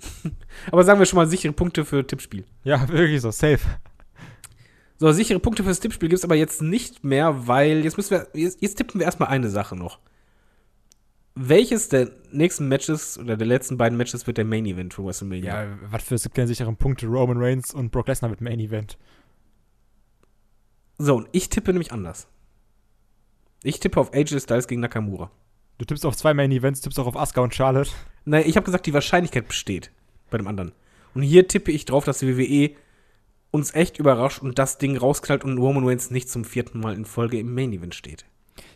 Aber 0.70 0.84
sagen 0.84 0.98
wir 0.98 1.06
schon 1.06 1.16
mal 1.16 1.28
sichere 1.28 1.52
Punkte 1.52 1.84
für 1.84 2.06
Tippspiel. 2.06 2.44
Ja, 2.64 2.88
wirklich 2.88 3.20
so, 3.20 3.30
safe. 3.30 3.60
So, 4.98 5.12
sichere 5.12 5.38
Punkte 5.38 5.62
fürs 5.62 5.80
Tippspiel 5.80 6.10
gibt 6.10 6.18
es 6.18 6.24
aber 6.24 6.34
jetzt 6.34 6.60
nicht 6.60 7.04
mehr, 7.04 7.46
weil 7.46 7.84
jetzt 7.84 7.96
müssen 7.96 8.10
wir, 8.10 8.26
jetzt, 8.34 8.60
jetzt 8.60 8.74
tippen 8.74 9.00
wir 9.00 9.06
erstmal 9.06 9.30
eine 9.30 9.48
Sache 9.48 9.74
noch. 9.74 9.98
Welches 11.34 11.88
der 11.88 12.10
nächsten 12.32 12.68
Matches 12.68 13.16
oder 13.16 13.38
der 13.38 13.46
letzten 13.46 13.78
beiden 13.78 13.96
Matches 13.96 14.26
wird 14.26 14.36
der 14.36 14.44
Main 14.44 14.66
Event 14.66 14.92
für 14.92 15.02
WrestleMania? 15.02 15.64
Ja, 15.64 15.78
was 15.88 16.02
für 16.02 16.16
es 16.16 16.24
gibt 16.24 16.34
keine 16.34 16.48
sicheren 16.48 16.76
Punkte. 16.76 17.06
Roman 17.06 17.38
Reigns 17.38 17.72
und 17.72 17.90
Brock 17.92 18.08
Lesnar 18.08 18.30
mit 18.30 18.42
Main 18.42 18.60
Event. 18.60 18.98
So, 21.02 21.16
und 21.16 21.28
ich 21.32 21.48
tippe 21.48 21.72
nämlich 21.72 21.92
anders. 21.92 22.28
Ich 23.62 23.80
tippe 23.80 23.98
auf 23.98 24.12
AJ 24.12 24.40
Styles 24.40 24.68
gegen 24.68 24.82
Nakamura. 24.82 25.30
Du 25.78 25.86
tippst 25.86 26.04
auf 26.04 26.14
zwei 26.14 26.34
Main 26.34 26.52
Events, 26.52 26.82
tippst 26.82 26.98
auch 26.98 27.06
auf 27.06 27.16
Asuka 27.16 27.40
und 27.40 27.54
Charlotte. 27.54 27.88
Nein, 28.26 28.44
ich 28.46 28.56
habe 28.56 28.66
gesagt, 28.66 28.84
die 28.84 28.92
Wahrscheinlichkeit 28.92 29.48
besteht 29.48 29.90
bei 30.28 30.36
dem 30.36 30.46
anderen. 30.46 30.72
Und 31.14 31.22
hier 31.22 31.48
tippe 31.48 31.72
ich 31.72 31.86
drauf, 31.86 32.04
dass 32.04 32.18
die 32.18 32.36
WWE 32.36 32.76
uns 33.50 33.74
echt 33.74 33.98
überrascht 33.98 34.42
und 34.42 34.58
das 34.58 34.76
Ding 34.76 34.94
rausknallt 34.98 35.42
und 35.42 35.56
Roman 35.56 35.88
Reigns 35.88 36.10
nicht 36.10 36.28
zum 36.28 36.44
vierten 36.44 36.80
Mal 36.80 36.94
in 36.94 37.06
Folge 37.06 37.38
im 37.38 37.54
Main 37.54 37.72
Event 37.72 37.94
steht. 37.94 38.26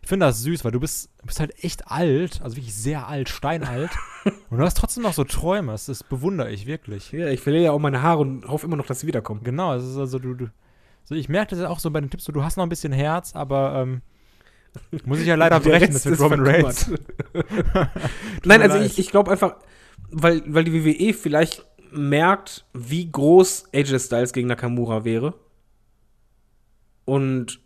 Ich 0.00 0.08
finde 0.08 0.24
das 0.24 0.40
süß, 0.40 0.64
weil 0.64 0.72
du 0.72 0.80
bist, 0.80 1.10
bist 1.26 1.40
halt 1.40 1.62
echt 1.62 1.88
alt, 1.88 2.40
also 2.42 2.56
wirklich 2.56 2.74
sehr 2.74 3.06
alt, 3.06 3.28
steinalt. 3.28 3.90
und 4.48 4.56
du 4.56 4.64
hast 4.64 4.78
trotzdem 4.78 5.02
noch 5.02 5.12
so 5.12 5.24
Träume. 5.24 5.72
Das, 5.72 5.84
das 5.84 6.02
bewundere 6.02 6.50
ich 6.50 6.64
wirklich. 6.64 7.12
Ja, 7.12 7.28
ich 7.28 7.40
verliere 7.40 7.64
ja 7.64 7.72
auch 7.72 7.78
meine 7.78 8.00
Haare 8.00 8.22
und 8.22 8.48
hoffe 8.48 8.66
immer 8.66 8.76
noch, 8.76 8.86
dass 8.86 9.00
sie 9.00 9.06
wiederkommen. 9.06 9.44
Genau, 9.44 9.74
es 9.74 9.84
ist 9.84 9.98
also 9.98 10.18
du, 10.18 10.32
du 10.32 10.50
so 11.04 11.14
ich 11.14 11.28
merke 11.28 11.50
das 11.50 11.60
ja 11.60 11.68
auch 11.68 11.78
so 11.78 11.90
bei 11.90 12.00
den 12.00 12.10
Tipps, 12.10 12.24
so, 12.24 12.32
du 12.32 12.42
hast 12.42 12.56
noch 12.56 12.64
ein 12.64 12.70
bisschen 12.70 12.92
Herz, 12.92 13.34
aber 13.34 13.82
ähm, 13.82 14.02
muss 15.04 15.20
ich 15.20 15.26
ja 15.26 15.34
leider 15.36 15.60
Der 15.60 15.70
brechen, 15.70 15.92
das 15.92 16.04
mit 16.04 16.14
ist 16.14 16.20
Roman. 16.20 16.46
Reigns. 16.46 16.90
Nein, 18.44 18.62
also 18.62 18.78
ich, 18.78 18.98
ich 18.98 19.10
glaube 19.10 19.30
einfach, 19.30 19.56
weil, 20.10 20.42
weil 20.46 20.64
die 20.64 20.84
WWE 20.84 21.12
vielleicht 21.14 21.64
merkt, 21.92 22.64
wie 22.72 23.10
groß 23.10 23.66
AJ 23.72 23.98
Styles 24.00 24.32
gegen 24.32 24.48
Nakamura 24.48 25.04
wäre. 25.04 25.34
Und 27.04 27.60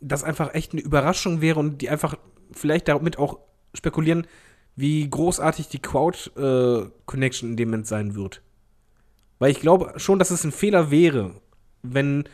das 0.00 0.24
einfach 0.24 0.54
echt 0.54 0.72
eine 0.72 0.82
Überraschung 0.82 1.40
wäre 1.40 1.60
und 1.60 1.80
die 1.80 1.88
einfach 1.88 2.16
vielleicht 2.52 2.88
damit 2.88 3.18
auch 3.18 3.38
spekulieren, 3.74 4.26
wie 4.76 5.08
großartig 5.08 5.68
die 5.68 5.80
Crowd-Connection 5.80 7.50
in 7.50 7.56
dem 7.56 7.68
Moment 7.68 7.86
sein 7.86 8.14
wird. 8.14 8.42
Weil 9.38 9.50
ich 9.52 9.60
glaube 9.60 9.94
schon, 9.96 10.18
dass 10.18 10.30
es 10.30 10.44
ein 10.44 10.52
Fehler 10.52 10.90
wäre, 10.90 11.40
wenn 11.82 12.24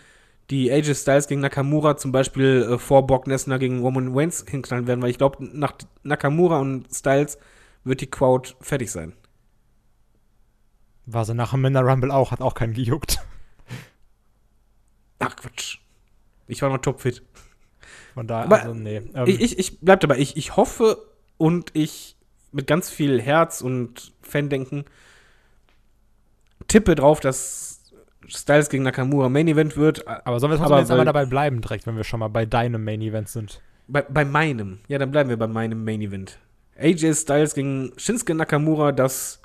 die 0.51 0.70
AJ 0.70 0.94
Styles 0.94 1.27
gegen 1.27 1.40
Nakamura 1.40 1.97
zum 1.97 2.12
Beispiel 2.12 2.68
äh, 2.70 2.78
vor 2.78 3.06
Brock 3.06 3.27
Lesnar 3.27 3.59
gegen 3.59 3.81
Roman 3.81 4.16
Reigns 4.16 4.44
hinknallen 4.48 4.86
werden, 4.86 5.02
weil 5.02 5.10
ich 5.10 5.18
glaube, 5.18 5.44
nach 5.44 5.74
Nakamura 6.02 6.60
und 6.60 6.86
Styles 6.94 7.39
wird 7.85 8.01
die 8.01 8.10
Crowd 8.10 8.55
fertig 8.60 8.90
sein. 8.90 9.12
War 11.06 11.24
so 11.24 11.35
nach 11.35 11.52
dem 11.52 11.62
Männer 11.62 11.82
Rumble 11.82 12.10
auch, 12.10 12.31
hat 12.31 12.40
auch 12.40 12.55
keinen 12.55 12.74
gejuckt. 12.74 13.20
Ach 15.18 15.35
Quatsch. 15.36 15.78
Ich 16.47 16.62
war 16.62 16.68
noch 16.68 16.78
topfit. 16.78 17.23
Von 18.14 18.27
daher, 18.27 18.51
also 18.51 18.74
nee. 18.74 19.02
Ähm, 19.14 19.27
ich, 19.27 19.40
ich, 19.40 19.59
ich 19.59 19.81
bleib 19.81 20.01
dabei. 20.01 20.18
Ich, 20.18 20.36
ich 20.36 20.56
hoffe 20.56 20.98
und 21.36 21.70
ich 21.74 22.16
mit 22.52 22.66
ganz 22.66 22.89
viel 22.89 23.20
Herz 23.20 23.60
und 23.60 24.12
Fandenken 24.23 24.85
tippe 26.68 26.94
drauf, 26.94 27.20
dass 27.20 27.76
Styles 28.28 28.69
gegen 28.69 28.82
Nakamura 28.85 29.28
Main 29.28 29.48
Event 29.48 29.77
wird. 29.77 30.07
aber 30.07 30.40
sollen 30.40 30.53
wir 30.53 30.61
aber 30.61 30.78
jetzt 30.81 30.89
weil- 30.90 31.05
dabei 31.05 31.27
bleiben, 31.27 31.61
direkt, 31.61 31.86
wenn 31.86 31.97
wir 31.97 32.05
schon 32.05 32.20
mal 32.20 32.28
bei 32.28 32.47
deinem 32.47 32.85
Main 32.85 33.01
Event 33.03 33.28
sind? 33.28 33.61
Bei, 33.89 34.03
bei 34.03 34.24
meinem. 34.24 34.81
Ja, 34.89 34.98
dann 34.98 35.11
bleiben 35.11 35.31
wir 35.31 35.36
bei 35.36 35.47
meinem 35.47 35.85
Main 35.85 36.01
Event. 36.01 36.39
AJ 36.78 37.15
Styles 37.15 37.55
gegen 37.55 37.93
Shinsuke 37.97 38.35
Nakamura, 38.35 38.93
das, 38.93 39.40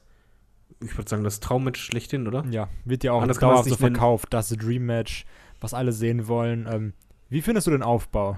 ich 0.84 0.98
würde 0.98 1.10
sagen, 1.10 1.24
das 1.24 1.40
Traummatch 1.40 1.80
schlechthin, 1.80 2.28
oder? 2.28 2.44
Ja, 2.50 2.68
wird 2.86 3.04
ja 3.04 3.14
auch 3.14 3.22
Anders 3.22 3.40
dauerhaft 3.40 3.70
so 3.70 3.76
verkauft, 3.76 4.34
das 4.34 4.50
Dream 4.50 4.86
Match, 4.86 5.26
was 5.60 5.74
alle 5.74 5.92
sehen 5.94 6.28
wollen. 6.28 6.68
Ähm, 6.70 6.94
wie 7.30 7.42
findest 7.42 7.68
du 7.68 7.72
den 7.72 7.84
Aufbau? 7.84 8.38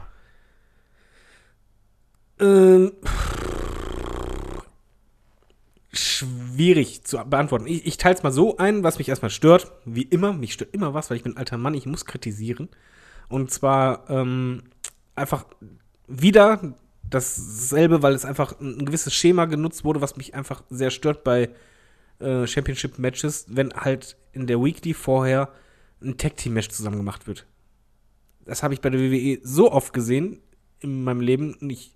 Ähm, 2.39 2.91
schwierig 5.93 7.03
zu 7.03 7.17
beantworten. 7.17 7.67
Ich, 7.67 7.85
ich 7.85 7.97
teile 7.97 8.15
es 8.15 8.23
mal 8.23 8.31
so 8.31 8.57
ein, 8.57 8.83
was 8.83 8.97
mich 8.97 9.09
erstmal 9.09 9.29
stört. 9.29 9.71
Wie 9.85 10.01
immer, 10.01 10.33
mich 10.33 10.53
stört 10.53 10.73
immer 10.73 10.93
was, 10.93 11.09
weil 11.09 11.17
ich 11.17 11.23
bin 11.23 11.33
ein 11.33 11.37
alter 11.37 11.57
Mann, 11.57 11.75
ich 11.75 11.85
muss 11.85 12.05
kritisieren. 12.05 12.69
Und 13.29 13.51
zwar 13.51 14.09
ähm, 14.09 14.63
einfach 15.15 15.45
wieder 16.07 16.75
dasselbe, 17.09 18.01
weil 18.01 18.13
es 18.13 18.25
einfach 18.25 18.59
ein, 18.59 18.85
gewisses 18.85 19.13
Schema 19.13 19.45
genutzt 19.45 19.83
wurde, 19.83 20.01
was 20.01 20.17
mich 20.17 20.33
einfach 20.33 20.63
sehr 20.69 20.89
stört 20.89 21.23
bei 21.23 21.49
äh, 22.19 22.47
Championship-Matches, 22.47 23.45
wenn 23.49 23.73
halt 23.73 24.17
in 24.31 24.47
der 24.47 24.61
Weekly 24.63 24.93
vorher 24.93 25.49
ein 26.01 26.17
Tag-Team-Match 26.17 26.69
zusammen 26.69 26.97
gemacht 26.97 27.27
wird. 27.27 27.45
Das 28.45 28.63
habe 28.63 28.73
ich 28.73 28.81
bei 28.81 28.89
der 28.89 28.99
WWE 28.99 29.39
so 29.43 29.71
oft 29.71 29.93
gesehen 29.93 30.41
in 30.79 31.03
meinem 31.03 31.21
Leben 31.21 31.53
und 31.53 31.69
ich 31.69 31.93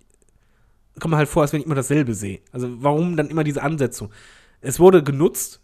komme 1.00 1.16
halt 1.16 1.28
vor, 1.28 1.42
als 1.42 1.52
wenn 1.52 1.60
ich 1.60 1.66
immer 1.66 1.74
dasselbe 1.74 2.14
sehe. 2.14 2.40
Also 2.52 2.68
warum 2.82 3.16
dann 3.16 3.28
immer 3.28 3.44
diese 3.44 3.62
Ansetzung? 3.62 4.10
Es 4.60 4.80
wurde 4.80 5.02
genutzt, 5.02 5.60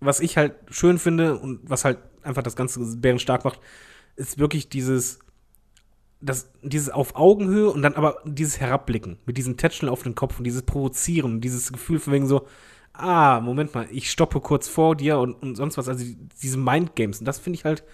was 0.00 0.20
ich 0.20 0.36
halt 0.36 0.54
schön 0.70 0.98
finde 0.98 1.38
und 1.38 1.60
was 1.62 1.84
halt 1.84 1.98
einfach 2.22 2.42
das 2.42 2.56
ganze 2.56 2.80
Bären 2.96 3.18
stark 3.18 3.44
macht, 3.44 3.60
ist 4.16 4.38
wirklich 4.38 4.68
dieses, 4.68 5.18
das, 6.20 6.50
dieses 6.62 6.90
auf 6.90 7.16
Augenhöhe 7.16 7.70
und 7.70 7.82
dann 7.82 7.94
aber 7.94 8.18
dieses 8.24 8.60
Herabblicken 8.60 9.18
mit 9.26 9.36
diesen 9.36 9.56
Tätscheln 9.56 9.90
auf 9.90 10.02
den 10.02 10.14
Kopf 10.14 10.38
und 10.38 10.44
dieses 10.44 10.62
Provozieren, 10.62 11.40
dieses 11.40 11.72
Gefühl 11.72 11.98
von 11.98 12.12
wegen 12.12 12.26
so, 12.26 12.46
ah, 12.92 13.40
Moment 13.40 13.74
mal, 13.74 13.88
ich 13.90 14.10
stoppe 14.10 14.40
kurz 14.40 14.68
vor 14.68 14.96
dir 14.96 15.18
und, 15.18 15.34
und 15.34 15.56
sonst 15.56 15.78
was, 15.78 15.88
also 15.88 16.04
die, 16.04 16.16
diese 16.42 16.58
Mindgames. 16.58 17.20
Und 17.20 17.26
das 17.26 17.38
finde 17.38 17.58
ich 17.58 17.64
halt, 17.64 17.84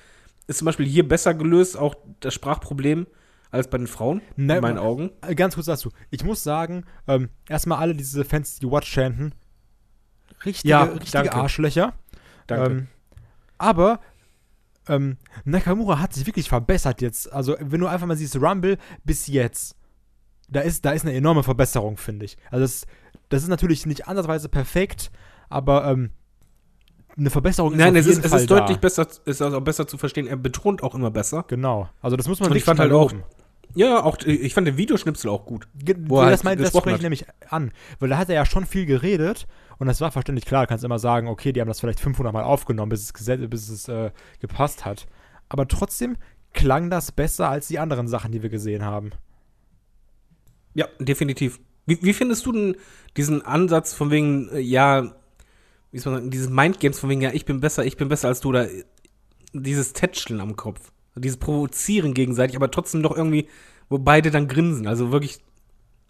ist 0.46 0.58
zum 0.58 0.66
Beispiel 0.66 0.86
hier 0.86 1.06
besser 1.06 1.34
gelöst, 1.34 1.76
auch 1.76 1.94
das 2.20 2.34
Sprachproblem, 2.34 3.06
als 3.50 3.68
bei 3.68 3.78
den 3.78 3.86
Frauen, 3.86 4.20
Ne, 4.36 4.56
in 4.56 4.62
meinen 4.62 4.78
Augen. 4.78 5.10
Äh, 5.22 5.34
Ganz 5.34 5.54
kurz 5.54 5.66
dazu. 5.66 5.90
Ich 6.10 6.24
muss 6.24 6.42
sagen, 6.42 6.84
ähm, 7.06 7.28
erstmal 7.48 7.78
alle 7.78 7.94
diese 7.94 8.24
Fans, 8.24 8.58
die 8.58 8.70
Watch 8.70 8.90
chanten, 8.90 9.34
richtige, 10.44 10.68
Ja, 10.68 10.82
richtige 10.84 11.12
danke. 11.12 11.34
Arschlöcher. 11.34 11.94
Danke. 12.46 12.70
Ähm, 12.70 12.86
aber 13.58 14.00
ähm, 14.88 15.16
Nakamura 15.44 15.98
hat 15.98 16.12
sich 16.12 16.26
wirklich 16.26 16.48
verbessert 16.48 17.00
jetzt. 17.02 17.32
Also, 17.32 17.56
wenn 17.60 17.80
du 17.80 17.86
einfach 17.86 18.06
mal 18.06 18.16
siehst, 18.16 18.36
Rumble 18.36 18.78
bis 19.04 19.26
jetzt, 19.26 19.76
da 20.48 20.60
ist, 20.60 20.84
da 20.84 20.92
ist 20.92 21.04
eine 21.04 21.14
enorme 21.14 21.42
Verbesserung, 21.42 21.96
finde 21.96 22.24
ich. 22.26 22.36
Also, 22.50 22.64
das, 22.64 22.86
das 23.28 23.42
ist 23.42 23.48
natürlich 23.48 23.86
nicht 23.86 24.06
ansatzweise 24.06 24.48
perfekt, 24.48 25.10
aber 25.48 25.86
ähm, 25.86 26.10
eine 27.18 27.30
Verbesserung 27.30 27.76
Nein, 27.76 27.90
auf 27.94 28.00
es 28.00 28.06
ist, 28.06 28.24
es 28.24 28.30
Fall 28.30 28.40
ist 28.40 28.50
deutlich 28.50 28.76
da. 28.76 28.80
besser, 28.80 29.06
ist 29.24 29.40
also 29.42 29.56
auch 29.58 29.62
besser 29.62 29.86
zu 29.86 29.96
verstehen. 29.98 30.26
Er 30.26 30.36
betont 30.36 30.82
auch 30.82 30.94
immer 30.94 31.10
besser. 31.10 31.44
Genau. 31.48 31.88
Also, 32.02 32.16
das 32.16 32.28
muss 32.28 32.40
man 32.40 32.50
Und 32.50 32.56
ich 32.56 32.64
fand 32.64 32.78
halt 32.80 32.92
auch-. 32.92 33.12
Ja, 33.74 34.02
auch, 34.02 34.16
ich 34.24 34.54
fand 34.54 34.66
den 34.66 34.76
Videoschnipsel 34.78 35.28
auch 35.30 35.44
gut. 35.44 35.68
Ge- 35.74 35.96
Wo 35.98 36.20
er 36.20 36.30
das 36.30 36.44
halt 36.44 36.60
das 36.60 36.68
spreche 36.68 36.96
ich 36.96 37.02
nämlich 37.02 37.26
an. 37.50 37.72
Weil 37.98 38.08
da 38.08 38.16
hat 38.16 38.28
er 38.30 38.34
ja 38.36 38.46
schon 38.46 38.64
viel 38.64 38.86
geredet 38.86 39.46
und 39.78 39.86
das 39.86 40.00
war 40.00 40.10
verständlich 40.12 40.46
klar. 40.46 40.62
Du 40.64 40.68
kannst 40.68 40.84
immer 40.84 40.98
sagen, 40.98 41.28
okay, 41.28 41.52
die 41.52 41.60
haben 41.60 41.68
das 41.68 41.80
vielleicht 41.80 42.00
500 42.00 42.32
Mal 42.32 42.42
aufgenommen, 42.44 42.88
bis 42.88 43.02
es, 43.12 43.12
bis 43.50 43.68
es 43.68 43.88
äh, 43.88 44.12
gepasst 44.40 44.86
hat. 44.86 45.06
Aber 45.50 45.68
trotzdem 45.68 46.16
klang 46.54 46.88
das 46.88 47.12
besser 47.12 47.50
als 47.50 47.68
die 47.68 47.78
anderen 47.78 48.08
Sachen, 48.08 48.32
die 48.32 48.42
wir 48.42 48.48
gesehen 48.48 48.82
haben. 48.84 49.10
Ja, 50.74 50.86
definitiv. 50.98 51.58
Wie, 51.86 51.98
wie 52.02 52.12
findest 52.14 52.46
du 52.46 52.52
denn 52.52 52.76
diesen 53.16 53.42
Ansatz 53.42 53.92
von 53.94 54.10
wegen, 54.10 54.48
äh, 54.50 54.58
ja, 54.60 55.14
wie 55.90 55.98
soll 55.98 56.12
man 56.12 56.22
sagen, 56.22 56.30
dieses 56.30 56.50
Mindgames 56.50 56.98
von 56.98 57.10
wegen, 57.10 57.20
ja, 57.20 57.32
ich 57.32 57.44
bin 57.44 57.60
besser, 57.60 57.84
ich 57.84 57.96
bin 57.96 58.08
besser 58.08 58.28
als 58.28 58.40
du, 58.40 58.50
oder 58.50 58.68
dieses 59.52 59.92
Tätscheln 59.92 60.40
am 60.40 60.56
Kopf, 60.56 60.92
dieses 61.14 61.38
Provozieren 61.38 62.14
gegenseitig, 62.14 62.56
aber 62.56 62.70
trotzdem 62.70 63.02
doch 63.02 63.16
irgendwie, 63.16 63.48
wo 63.88 63.98
beide 63.98 64.30
dann 64.30 64.48
grinsen, 64.48 64.86
also 64.86 65.12
wirklich, 65.12 65.38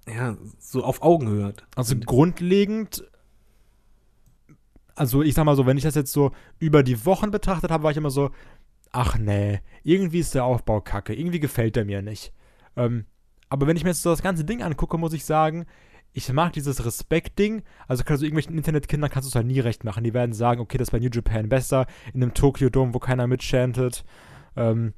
ja, 0.09 0.36
so 0.59 0.85
auf 0.85 1.03
Augenhöhe. 1.03 1.55
Also 1.74 1.97
grundlegend, 1.97 3.09
also 4.94 5.23
ich 5.23 5.35
sag 5.35 5.44
mal 5.44 5.57
so, 5.57 5.66
wenn 5.66 5.77
ich 5.77 5.85
das 5.85 5.94
jetzt 5.94 6.12
so 6.12 6.32
über 6.59 6.82
die 6.82 7.05
Wochen 7.05 7.31
betrachtet 7.31 7.70
habe, 7.70 7.85
war 7.85 7.90
ich 7.90 7.97
immer 7.97 8.11
so, 8.11 8.31
ach 8.93 9.19
nee, 9.19 9.61
irgendwie 9.82 10.20
ist 10.20 10.35
der 10.35 10.44
Aufbau 10.44 10.81
kacke, 10.81 11.15
irgendwie 11.15 11.40
gefällt 11.40 11.77
der 11.77 11.85
mir 11.85 12.03
nicht. 12.03 12.32
Ähm, 12.77 13.05
aber 13.48 13.66
wenn 13.66 13.77
ich 13.77 13.85
mir 13.85 13.90
jetzt 13.90 14.03
so 14.03 14.11
das 14.11 14.23
ganze 14.23 14.44
Ding 14.44 14.62
angucke, 14.62 14.98
muss 14.98 15.12
ich 15.12 15.24
sagen, 15.24 15.66
ich 16.16 16.32
mag 16.32 16.55
dieses 16.55 16.82
Respekt-Ding. 16.82 17.62
Also 17.86 18.02
kannst 18.02 18.22
du 18.22 18.26
irgendwelchen 18.26 18.56
Internetkindern 18.56 19.10
kannst 19.10 19.28
du 19.28 19.28
es 19.28 19.34
halt 19.34 19.47
nie 19.47 19.60
recht 19.60 19.84
machen. 19.84 20.02
Die 20.02 20.14
werden 20.14 20.32
sagen, 20.32 20.62
okay, 20.62 20.78
das 20.78 20.90
bei 20.90 20.98
New 20.98 21.10
Japan 21.12 21.51
besser, 21.51 21.86
in 22.14 22.22
einem 22.22 22.32
Tokyo 22.32 22.70
Dome, 22.70 22.94
wo 22.94 22.98
keiner 22.98 23.26
mitchantet. 23.26 24.02
Ähm, 24.56 24.94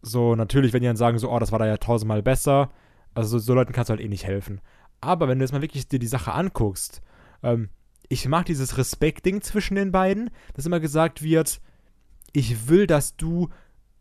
so, 0.00 0.36
natürlich, 0.36 0.72
wenn 0.72 0.80
die 0.80 0.86
dann 0.86 0.96
sagen, 0.96 1.18
so, 1.18 1.28
oh, 1.28 1.40
das 1.40 1.50
war 1.50 1.58
da 1.58 1.66
ja 1.66 1.76
tausendmal 1.76 2.22
besser. 2.22 2.70
Also 3.14 3.30
so, 3.30 3.38
so 3.40 3.54
Leuten 3.54 3.72
kannst 3.72 3.90
du 3.90 3.94
halt 3.94 4.00
eh 4.00 4.06
nicht 4.06 4.26
helfen. 4.26 4.60
Aber 5.00 5.26
wenn 5.26 5.40
du 5.40 5.44
jetzt 5.44 5.50
mal 5.50 5.60
wirklich 5.60 5.88
dir 5.88 5.98
die 5.98 6.06
Sache 6.06 6.30
anguckst, 6.30 7.02
ähm, 7.42 7.70
ich 8.08 8.28
mag 8.28 8.46
dieses 8.46 8.78
Respekt-Ding 8.78 9.40
zwischen 9.40 9.74
den 9.74 9.90
beiden, 9.90 10.30
dass 10.54 10.66
immer 10.66 10.78
gesagt 10.78 11.20
wird, 11.20 11.60
ich 12.32 12.68
will, 12.68 12.86
dass 12.86 13.16
du 13.16 13.48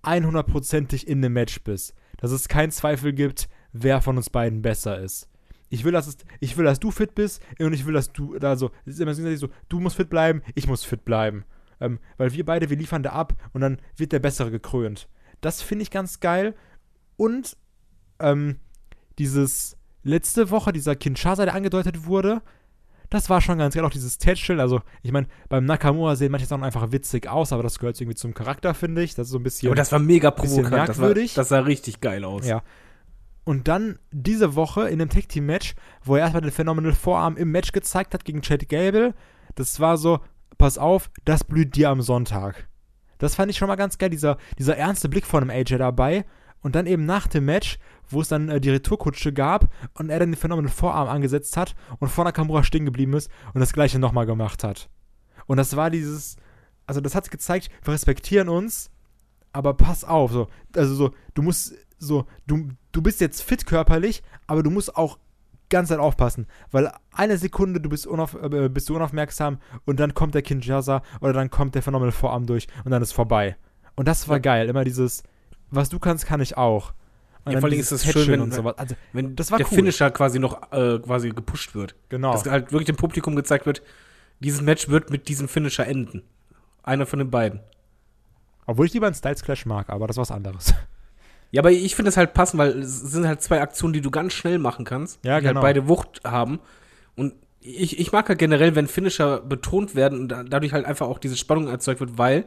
100%ig 0.03 1.07
in 1.07 1.17
einem 1.17 1.33
Match 1.33 1.63
bist. 1.63 1.95
Dass 2.17 2.29
es 2.29 2.47
keinen 2.47 2.69
Zweifel 2.69 3.11
gibt, 3.11 3.49
wer 3.73 4.01
von 4.01 4.17
uns 4.17 4.29
beiden 4.29 4.61
besser 4.61 4.99
ist. 4.99 5.29
Ich 5.69 5.83
will, 5.83 5.91
dass 5.91 6.07
es, 6.07 6.17
ich 6.39 6.57
will, 6.57 6.65
dass 6.65 6.79
du 6.79 6.91
fit 6.91 7.15
bist 7.15 7.41
und 7.59 7.73
ich 7.73 7.85
will, 7.85 7.93
dass 7.93 8.11
du, 8.11 8.37
also, 8.37 8.71
es 8.85 8.95
ist 8.95 8.99
immer 8.99 9.13
so, 9.37 9.49
du 9.69 9.79
musst 9.79 9.95
fit 9.95 10.09
bleiben, 10.09 10.41
ich 10.55 10.67
muss 10.67 10.83
fit 10.83 11.05
bleiben. 11.05 11.45
Ähm, 11.81 11.99
weil 12.17 12.33
wir 12.33 12.45
beide, 12.45 12.69
wir 12.69 12.77
liefern 12.77 13.03
da 13.03 13.11
ab 13.11 13.33
und 13.53 13.61
dann 13.61 13.79
wird 13.95 14.11
der 14.11 14.19
Bessere 14.19 14.51
gekrönt. 14.51 15.07
Das 15.41 15.61
finde 15.61 15.83
ich 15.83 15.91
ganz 15.91 16.19
geil. 16.19 16.55
Und 17.15 17.55
ähm, 18.19 18.57
dieses 19.17 19.77
letzte 20.03 20.49
Woche, 20.49 20.73
dieser 20.73 20.95
Kinshasa, 20.95 21.45
der 21.45 21.55
angedeutet 21.55 22.05
wurde, 22.05 22.41
das 23.09 23.29
war 23.29 23.41
schon 23.41 23.57
ganz 23.57 23.75
geil. 23.75 23.85
Auch 23.85 23.91
dieses 23.91 24.17
Tätscheln, 24.17 24.59
also 24.59 24.81
ich 25.01 25.11
meine, 25.11 25.27
beim 25.47 25.65
Nakamura 25.65 26.15
sehen 26.15 26.31
manche 26.31 26.45
Sachen 26.45 26.63
einfach 26.63 26.91
witzig 26.91 27.27
aus, 27.27 27.51
aber 27.51 27.63
das 27.63 27.79
gehört 27.79 27.99
irgendwie 27.99 28.15
zum 28.15 28.33
Charakter, 28.33 28.73
finde 28.73 29.01
ich. 29.01 29.15
Das 29.15 29.27
ist 29.27 29.31
so 29.31 29.39
ein 29.39 29.43
bisschen. 29.43 29.69
Aber 29.69 29.75
das 29.75 29.91
war 29.91 29.99
mega 29.99 30.31
provokant, 30.31 30.89
das, 30.89 30.99
war, 30.99 31.13
das 31.13 31.49
sah 31.49 31.59
richtig 31.59 32.01
geil 32.01 32.23
aus. 32.23 32.45
Ja. 32.45 32.61
Und 33.43 33.67
dann 33.67 33.99
diese 34.11 34.55
Woche 34.55 34.89
in 34.89 35.01
einem 35.01 35.09
Tag 35.09 35.29
Team 35.29 35.45
Match, 35.45 35.75
wo 36.03 36.15
er 36.15 36.21
erstmal 36.21 36.41
den 36.41 36.51
Phenomenal 36.51 36.93
Vorarm 36.93 37.37
im 37.37 37.51
Match 37.51 37.71
gezeigt 37.71 38.13
hat 38.13 38.25
gegen 38.25 38.41
Chad 38.41 38.69
Gable, 38.69 39.15
das 39.55 39.79
war 39.79 39.97
so, 39.97 40.19
pass 40.57 40.77
auf, 40.77 41.09
das 41.25 41.43
blüht 41.43 41.75
dir 41.75 41.89
am 41.89 42.01
Sonntag. 42.01 42.67
Das 43.17 43.35
fand 43.35 43.51
ich 43.51 43.57
schon 43.57 43.67
mal 43.67 43.75
ganz 43.75 43.97
geil, 43.97 44.09
dieser, 44.09 44.37
dieser 44.57 44.77
ernste 44.77 45.09
Blick 45.09 45.25
von 45.25 45.41
einem 45.41 45.49
AJ 45.49 45.77
dabei. 45.77 46.25
Und 46.61 46.75
dann 46.75 46.87
eben 46.87 47.05
nach 47.05 47.27
dem 47.27 47.45
Match, 47.45 47.79
wo 48.09 48.19
es 48.19 48.27
dann 48.27 48.49
äh, 48.49 48.59
die 48.59 48.69
Retourkutsche 48.69 49.31
gab 49.31 49.73
und 49.93 50.09
er 50.09 50.19
dann 50.19 50.31
den 50.31 50.37
Phenomenal 50.37 50.71
Vorarm 50.71 51.07
angesetzt 51.07 51.55
hat 51.55 51.73
und 51.99 52.09
vor 52.09 52.25
Nakamura 52.25 52.63
stehen 52.63 52.85
geblieben 52.85 53.13
ist 53.13 53.31
und 53.53 53.61
das 53.61 53.71
gleiche 53.71 53.97
nochmal 53.97 54.25
gemacht 54.25 54.63
hat. 54.63 54.89
Und 55.45 55.57
das 55.57 55.75
war 55.77 55.89
dieses, 55.89 56.35
also 56.85 56.99
das 56.99 57.15
hat 57.15 57.31
gezeigt, 57.31 57.69
wir 57.83 57.93
respektieren 57.93 58.49
uns, 58.49 58.91
aber 59.53 59.73
pass 59.73 60.03
auf, 60.03 60.31
so, 60.31 60.47
also 60.75 60.95
so, 60.95 61.11
du 61.33 61.41
musst, 61.41 61.75
so, 61.99 62.25
du, 62.47 62.69
du 62.91 63.01
bist 63.01 63.21
jetzt 63.21 63.41
fit 63.43 63.65
körperlich, 63.65 64.23
aber 64.47 64.63
du 64.63 64.69
musst 64.71 64.95
auch 64.95 65.19
ganz 65.69 65.89
Zeit 65.89 65.99
aufpassen, 65.99 66.47
weil 66.71 66.91
eine 67.11 67.37
Sekunde 67.37 67.79
du 67.79 67.89
bist, 67.89 68.07
unauf, 68.07 68.33
äh, 68.41 68.69
bist 68.69 68.89
du 68.89 68.95
unaufmerksam 68.95 69.59
und 69.85 69.99
dann 69.99 70.15
kommt 70.15 70.33
der 70.33 70.41
Kinshasa 70.41 71.03
oder 71.21 71.33
dann 71.33 71.51
kommt 71.51 71.75
der 71.75 71.83
Phenomenal 71.83 72.11
Vorarm 72.11 72.47
durch 72.47 72.67
und 72.85 72.91
dann 72.91 73.01
ist 73.03 73.11
vorbei. 73.11 73.55
Und 73.95 74.07
das 74.07 74.27
war 74.27 74.37
Ja. 74.37 74.41
geil, 74.41 74.69
immer 74.69 74.83
dieses, 74.83 75.21
was 75.69 75.89
du 75.89 75.99
kannst, 75.99 76.25
kann 76.25 76.41
ich 76.41 76.57
auch. 76.57 76.93
Und 77.45 77.51
Ja, 77.53 77.59
vor 77.59 77.69
allem 77.69 77.79
ist 77.79 77.91
es 77.91 78.03
schön, 78.11 78.27
wenn- 78.29 78.41
und 78.41 78.53
sowas. 78.53 78.77
Also, 78.77 78.95
Wenn 79.13 79.35
Das 79.35 79.51
war 79.51 79.57
der 79.59 79.67
cool. 79.67 79.75
Finisher 79.75 80.09
quasi 80.11 80.39
noch 80.39 80.71
äh, 80.71 80.99
quasi 80.99 81.29
gepusht 81.29 81.75
wird. 81.75 81.95
genau. 82.09 82.31
Dass 82.31 82.45
halt 82.45 82.71
wirklich 82.71 82.87
dem 82.87 82.95
Publikum 82.95 83.35
gezeigt 83.35 83.65
wird, 83.65 83.81
dieses 84.39 84.61
Match 84.61 84.89
wird 84.89 85.09
mit 85.11 85.27
diesem 85.27 85.47
Finisher 85.47 85.85
enden. 85.85 86.23
Einer 86.81 87.05
von 87.05 87.19
den 87.19 87.29
beiden. 87.29 87.59
Obwohl 88.65 88.85
ich 88.87 88.93
lieber 88.93 89.05
einen 89.07 89.15
Styles 89.15 89.43
Clash 89.43 89.65
mag, 89.65 89.89
aber 89.89 90.07
das 90.07 90.15
ist 90.15 90.21
was 90.21 90.31
anderes. 90.31 90.73
Ja, 91.51 91.61
aber 91.61 91.71
ich 91.71 91.95
finde 91.95 92.09
es 92.09 92.17
halt 92.17 92.33
passend, 92.33 92.59
weil 92.59 92.79
es 92.79 92.99
sind 93.01 93.27
halt 93.27 93.41
zwei 93.41 93.61
Aktionen, 93.61 93.93
die 93.93 94.01
du 94.01 94.11
ganz 94.11 94.33
schnell 94.33 94.59
machen 94.59 94.85
kannst, 94.85 95.19
Ja, 95.25 95.39
die 95.39 95.47
genau. 95.47 95.61
halt 95.61 95.63
beide 95.75 95.87
Wucht 95.87 96.21
haben. 96.23 96.59
Und 97.15 97.33
ich, 97.61 97.99
ich 97.99 98.11
mag 98.11 98.29
halt 98.29 98.39
generell, 98.39 98.75
wenn 98.75 98.87
Finisher 98.87 99.39
betont 99.41 99.95
werden 99.95 100.19
und 100.19 100.29
da- 100.29 100.43
dadurch 100.43 100.73
halt 100.73 100.85
einfach 100.85 101.07
auch 101.07 101.19
diese 101.19 101.37
Spannung 101.37 101.67
erzeugt 101.67 101.99
wird, 101.99 102.17
weil 102.17 102.45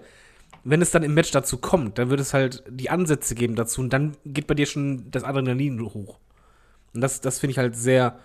wenn 0.65 0.81
es 0.81 0.91
dann 0.93 1.03
im 1.03 1.15
Match 1.15 1.33
dazu 1.33 1.59
kommt, 1.59 1.99
dann 1.99 2.11
wird 2.11 2.21
es 2.21 2.33
halt 2.33 2.63
die 2.69 2.91
Ansätze 2.91 3.35
geben 3.35 3.57
dazu 3.57 3.81
und 3.81 3.93
dann 3.93 4.17
geht 4.25 4.47
bei 4.47 4.55
dir 4.55 4.67
schon 4.67 5.11
das 5.11 5.25
Adrenalin 5.25 5.81
hoch. 5.83 6.19
Und 6.95 7.01
das, 7.01 7.21
das 7.21 7.41
finde 7.41 7.53
ich 7.53 7.59
halt 7.59 7.75
sehr 7.75 8.19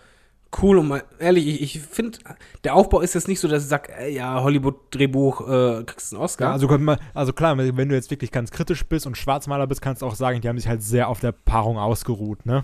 cool 0.62 0.78
und 0.78 0.88
mal 0.88 1.04
ehrlich, 1.20 1.48
ich, 1.48 1.62
ich 1.76 1.82
finde, 1.82 2.20
der 2.64 2.76
Aufbau 2.76 3.02
ist 3.02 3.14
jetzt 3.16 3.28
nicht 3.28 3.40
so, 3.40 3.48
dass 3.48 3.64
ich 3.64 3.70
sage, 3.70 3.94
ey, 3.96 4.14
ja, 4.16 4.42
Hollywood-Drehbuch, 4.42 5.42
äh, 5.48 5.84
kriegst 5.84 6.14
einen 6.14 6.22
Oscar. 6.22 6.48
Ja, 6.48 6.54
also, 6.54 6.70
wir- 6.70 7.00
also 7.14 7.34
klar, 7.34 7.58
wenn 7.58 7.90
du 7.90 7.96
jetzt 7.96 8.12
wirklich 8.12 8.32
ganz 8.32 8.52
kritisch 8.52 8.86
bist 8.86 9.06
und 9.08 9.18
Schwarzmaler 9.18 9.68
bist, 9.68 9.82
kannst 9.82 10.02
du 10.02 10.06
auch 10.06 10.16
sagen, 10.16 10.42
die 10.42 10.48
haben 10.50 10.58
sich 10.58 10.68
halt 10.68 10.82
sehr 10.84 11.10
auf 11.10 11.20
der 11.20 11.32
Paarung 11.32 11.78
ausgeruht, 11.78 12.46
ne? 12.46 12.64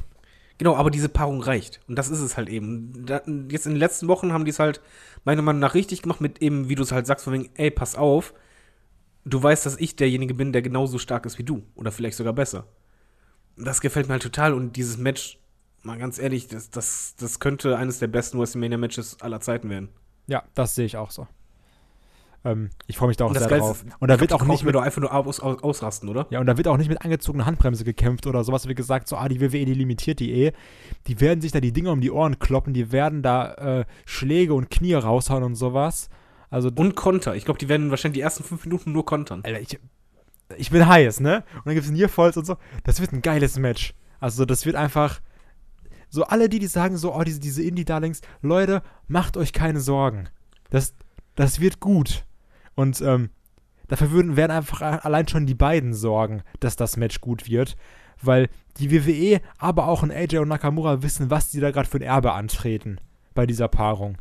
Genau, 0.60 0.76
aber 0.76 0.92
diese 0.92 1.10
Paarung 1.10 1.42
reicht. 1.42 1.82
Und 1.88 1.98
das 1.98 2.10
ist 2.10 2.20
es 2.22 2.38
halt 2.38 2.48
eben. 2.48 3.06
Da, 3.06 3.22
jetzt 3.50 3.66
in 3.66 3.74
den 3.74 3.80
letzten 3.80 4.08
Wochen 4.08 4.32
haben 4.32 4.46
die 4.46 4.52
es 4.52 4.60
halt 4.60 4.82
meiner 5.26 5.42
Meinung 5.42 5.60
nach 5.60 5.74
richtig 5.74 6.04
gemacht 6.04 6.22
mit 6.22 6.42
eben, 6.42 6.70
wie 6.70 6.76
du 6.76 6.84
es 6.84 6.92
halt 6.92 7.08
sagst, 7.08 7.24
von 7.26 7.34
wegen, 7.34 7.50
ey, 7.56 7.72
pass 7.72 7.96
auf, 7.96 8.34
du 9.26 9.42
weißt, 9.42 9.66
dass 9.66 9.78
ich 9.80 9.96
derjenige 9.96 10.36
bin, 10.36 10.54
der 10.54 10.62
genauso 10.62 11.00
stark 11.00 11.26
ist 11.26 11.38
wie 11.40 11.44
du. 11.44 11.64
Oder 11.76 11.92
vielleicht 11.92 12.18
sogar 12.18 12.34
besser. 12.34 12.66
Das 13.58 13.82
gefällt 13.82 14.08
mir 14.08 14.14
halt 14.14 14.24
total. 14.24 14.54
Und 14.54 14.76
dieses 14.76 14.98
Match, 14.98 15.40
mal 15.84 15.98
ganz 15.98 16.20
ehrlich, 16.20 16.48
das, 16.48 16.70
das, 16.70 17.16
das 17.18 17.40
könnte 17.40 17.78
eines 17.78 18.00
der 18.00 18.08
besten 18.08 18.40
WrestleMania-Matches 18.40 19.22
aller 19.22 19.40
Zeiten 19.40 19.70
werden. 19.70 19.90
Ja, 20.28 20.44
das 20.56 20.76
sehe 20.76 20.86
ich 20.86 20.98
auch 20.98 21.12
so. 21.12 21.28
Ähm, 22.46 22.72
ich 22.88 22.98
freue 22.98 23.08
mich 23.08 23.18
da 23.18 23.26
auch 23.26 23.34
sehr 23.34 23.48
Geilste 23.48 23.58
drauf. 23.58 23.84
ist, 23.86 23.96
Und 24.00 24.10
da 24.10 24.20
wird 24.20 24.34
auch 24.34 24.44
nicht 24.44 24.64
mit, 24.64 24.76
doch 24.76 24.82
einfach 24.82 25.02
nur 25.02 25.14
aus, 25.14 25.40
aus, 25.40 25.64
ausrasten, 25.64 26.10
oder? 26.10 26.28
ja, 26.30 26.40
und 26.40 26.46
da 26.46 26.58
wird 26.58 26.68
auch 26.68 26.78
nicht 26.78 26.90
mit 26.90 27.02
angezogener 27.02 27.46
Handbremse 27.46 27.86
gekämpft 27.86 28.28
oder 28.28 28.44
sowas 28.44 28.68
wie 28.68 28.76
gesagt, 28.76 29.08
so, 29.08 29.16
ah, 29.16 29.30
die 29.30 29.40
WWE, 29.40 29.66
die 29.66 29.74
limitiert 29.74 30.20
die 30.20 30.32
eh. 30.34 30.52
Die 31.08 31.22
werden 31.22 31.42
sich 31.42 31.52
da 31.52 31.60
die 31.60 31.72
Dinger 31.72 31.92
um 31.92 32.02
die 32.02 32.12
Ohren 32.12 32.40
kloppen, 32.40 32.74
die 32.74 32.92
werden 32.92 33.22
da 33.22 33.54
äh, 33.54 33.86
Schläge 34.06 34.54
und 34.54 34.70
Knie 34.70 34.94
raushauen 34.94 35.44
und 35.44 35.56
sowas. 35.56 36.10
Also, 36.50 36.70
Und 36.76 36.96
Konter. 36.96 37.36
Ich 37.36 37.46
glaube, 37.46 37.60
die 37.60 37.70
werden 37.70 37.90
wahrscheinlich 37.90 38.20
die 38.20 38.22
ersten 38.22 38.44
fünf 38.44 38.66
Minuten 38.66 38.92
nur 38.92 39.06
kontern. 39.06 39.42
Alter, 39.44 39.60
ich, 39.60 39.80
ich 40.58 40.70
bin 40.70 40.88
heiß, 40.88 41.20
ne? 41.20 41.44
Und 41.56 41.66
dann 41.66 41.74
gibt 41.74 41.86
es 41.86 41.92
Nearfalls 41.92 42.38
und 42.38 42.46
so. 42.46 42.58
Das 42.84 43.02
wird 43.02 43.12
ein 43.12 43.22
geiles 43.22 43.58
Match. 43.58 43.96
Also, 44.20 44.46
das 44.46 44.66
wird 44.66 44.76
einfach. 44.76 45.20
So, 46.14 46.26
alle 46.26 46.48
die, 46.48 46.60
die 46.60 46.68
sagen 46.68 46.96
so, 46.96 47.16
oh, 47.16 47.24
diese, 47.24 47.40
diese 47.40 47.64
Indie-Darlings, 47.64 48.22
Leute, 48.44 48.84
macht 49.08 49.36
euch 49.36 49.52
keine 49.52 49.80
Sorgen. 49.80 50.30
Das, 50.70 50.94
das 51.34 51.60
wird 51.60 51.80
gut. 51.80 52.24
Und 52.76 53.02
ähm, 53.02 53.32
dafür 53.88 54.12
würden, 54.12 54.36
werden 54.36 54.52
einfach 54.52 54.84
allein 55.04 55.28
schon 55.28 55.48
die 55.48 55.56
beiden 55.56 55.96
sorgen, 55.96 56.44
dass 56.60 56.76
das 56.76 56.98
Match 56.98 57.20
gut 57.20 57.50
wird. 57.50 57.76
Weil 58.22 58.50
die 58.78 58.92
WWE, 58.92 59.42
aber 59.58 59.88
auch 59.88 60.04
ein 60.04 60.12
AJ 60.12 60.38
und 60.38 60.50
Nakamura 60.50 61.02
wissen, 61.02 61.32
was 61.32 61.50
die 61.50 61.60
da 61.60 61.72
gerade 61.72 61.90
für 61.90 61.98
ein 61.98 62.04
Erbe 62.04 62.34
antreten 62.34 63.00
bei 63.34 63.48
dieser 63.48 63.68
Paarung. 63.68 64.20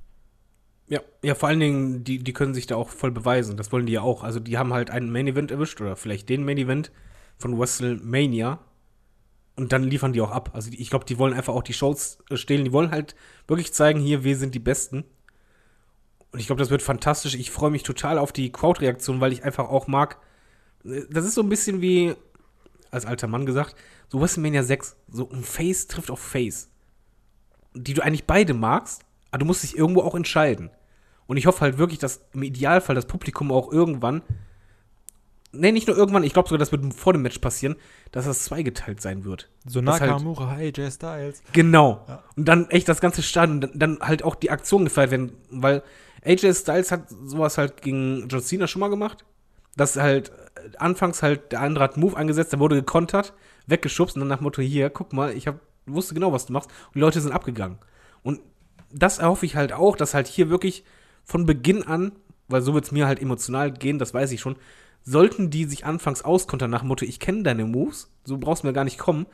Ja, 0.89 1.01
ja, 1.23 1.35
vor 1.35 1.51
allen 1.51 1.61
Dingen, 1.61 2.05
die, 2.05 2.25
die 2.25 2.33
können 2.33 2.55
sich 2.55 2.67
da 2.67 2.77
auch 2.77 2.89
voll 2.89 3.11
beweisen. 3.11 3.59
Das 3.59 3.71
wollen 3.71 3.85
die 3.85 3.93
ja 3.93 4.01
auch. 4.01 4.25
Also, 4.25 4.41
die 4.41 4.57
haben 4.57 4.73
halt 4.73 4.91
einen 4.91 5.13
Main 5.13 5.29
Event 5.29 5.51
erwischt 5.51 5.79
oder 5.83 5.97
vielleicht 5.97 6.31
den 6.31 6.43
Main 6.47 6.57
Event 6.57 6.91
von 7.37 7.59
WrestleMania. 7.59 8.61
Und 9.55 9.73
dann 9.73 9.85
liefern 9.85 10.13
die 10.13 10.21
auch 10.21 10.31
ab. 10.31 10.51
Also, 10.55 10.71
ich 10.73 10.89
glaube, 10.89 11.05
die 11.05 11.19
wollen 11.19 11.35
einfach 11.35 11.55
auch 11.55 11.63
die 11.63 11.75
Shows 11.75 12.19
äh, 12.31 12.37
stehlen. 12.37 12.65
Die 12.65 12.73
wollen 12.73 12.91
halt 12.91 13.15
wirklich 13.47 13.73
zeigen, 13.73 14.01
hier, 14.01 14.25
wir 14.25 14.37
sind 14.37 14.55
die 14.55 14.59
Besten. 14.59 15.05
Und 16.31 16.39
ich 16.39 16.47
glaube, 16.47 16.61
das 16.61 16.71
wird 16.71 16.81
fantastisch. 16.81 17.35
Ich 17.35 17.51
freue 17.51 17.71
mich 17.71 17.83
total 17.83 18.19
auf 18.19 18.33
die 18.33 18.51
Crowd-Reaktion, 18.51 19.21
weil 19.21 19.33
ich 19.33 19.45
einfach 19.45 19.69
auch 19.69 19.87
mag. 19.87 20.19
äh, 20.85 21.03
Das 21.11 21.27
ist 21.27 21.35
so 21.35 21.43
ein 21.43 21.51
bisschen 21.51 21.83
wie, 21.83 22.15
als 22.91 23.05
alter 23.05 23.27
Mann 23.29 23.45
gesagt, 23.45 23.77
so 24.09 24.21
WrestleMania 24.21 24.63
6. 24.63 24.97
So 25.09 25.29
ein 25.31 25.43
Face 25.43 25.87
trifft 25.87 26.11
auf 26.11 26.21
Face. 26.21 26.71
Die 27.75 27.95
du 27.95 28.03
eigentlich 28.03 28.27
beide 28.27 28.55
magst, 28.55 29.03
aber 29.31 29.41
du 29.41 29.47
musst 29.47 29.63
dich 29.63 29.77
irgendwo 29.77 30.03
auch 30.03 30.15
entscheiden. 30.15 30.71
Und 31.27 31.37
ich 31.37 31.47
hoffe 31.47 31.61
halt 31.61 31.79
wirklich, 31.79 31.99
dass 31.99 32.25
im 32.33 32.43
Idealfall 32.43 32.95
das 32.95 33.07
Publikum 33.07 33.53
auch 33.53 33.73
irgendwann, 33.73 34.23
nee, 35.53 35.73
nicht 35.73 35.87
nur 35.87 35.97
irgendwann, 35.97 36.25
ich 36.25 36.33
glaube 36.33 36.49
sogar, 36.49 36.59
das 36.59 36.73
wird 36.73 36.95
vor 36.95 37.13
dem 37.13 37.23
Match 37.23 37.39
passieren, 37.39 37.77
dass 38.11 38.25
das 38.25 38.45
zweigeteilt 38.45 39.01
sein 39.01 39.25
wird. 39.25 39.49
So 39.67 39.81
halt- 39.81 40.01
Nakamura, 40.01 40.53
AJ 40.57 40.91
Styles. 40.91 41.43
Genau. 41.53 42.05
Und 42.37 42.47
dann 42.49 42.69
echt 42.71 42.89
das 42.89 43.01
ganze 43.01 43.23
Stadion, 43.23 43.61
dann, 43.61 43.71
dann 43.75 43.99
halt 44.01 44.25
auch 44.25 44.35
die 44.35 44.51
Aktionen 44.51 44.87
gefeiert 44.87 45.11
werden, 45.11 45.33
weil 45.51 45.83
AJ 46.25 46.55
Styles 46.55 46.91
hat 46.91 47.09
sowas 47.09 47.59
halt 47.59 47.83
gegen 47.83 48.29
John 48.29 48.43
Cena 48.43 48.67
schon 48.67 48.81
mal 48.81 48.89
gemacht. 48.89 49.25
Dass 49.77 49.97
halt 49.97 50.31
äh, 50.31 50.77
anfangs 50.79 51.23
halt 51.23 51.53
der 51.53 51.61
andere 51.61 51.85
hat 51.85 51.97
Move 51.97 52.17
eingesetzt, 52.17 52.53
der 52.53 52.61
wurde 52.61 52.77
gekontert, 52.77 53.33
weggeschubst 53.67 54.17
und 54.17 54.21
dann 54.21 54.29
nach 54.29 54.41
Motto, 54.41 54.61
hier, 54.61 54.91
guck 54.91 55.13
mal, 55.13 55.33
ich 55.35 55.47
hab, 55.47 55.61
wusste 55.87 56.15
genau, 56.15 56.33
was 56.33 56.47
du 56.47 56.53
machst. 56.53 56.69
Und 56.89 56.97
die 56.97 57.01
Leute 57.01 57.21
sind 57.21 57.33
abgegangen. 57.33 57.79
Und 58.23 58.41
das 58.93 59.19
erhoffe 59.19 59.47
ich 59.47 59.57
halt 59.57 59.73
auch, 59.73 59.97
dass 59.97 60.15
halt 60.15 60.27
hier 60.27 60.51
wirklich 60.51 60.85
von 61.25 61.47
Beginn 61.47 61.83
an, 61.85 62.13
weil 62.49 62.61
so 62.61 62.75
wird 62.75 62.85
es 62.85 62.93
mir 62.93 63.07
halt 63.07 63.21
emotional 63.21 63.71
gehen, 63.71 63.99
das 63.99 64.13
weiß 64.13 64.31
ich 64.33 64.41
schon, 64.41 64.57
sollten 65.05 65.51
die 65.51 65.65
sich 65.65 65.85
anfangs 65.85 66.23
auskontern 66.23 66.71
nach 66.71 66.81
dem 66.81 66.89
Motto, 66.89 67.05
ich 67.05 67.21
kenne 67.21 67.43
deine 67.43 67.65
Moves, 67.65 68.11
so 68.25 68.39
brauchst 68.39 68.63
du 68.63 68.69
mir 68.69 68.73
gar 68.73 68.85
nicht 68.85 68.99
kommen, 68.99 69.27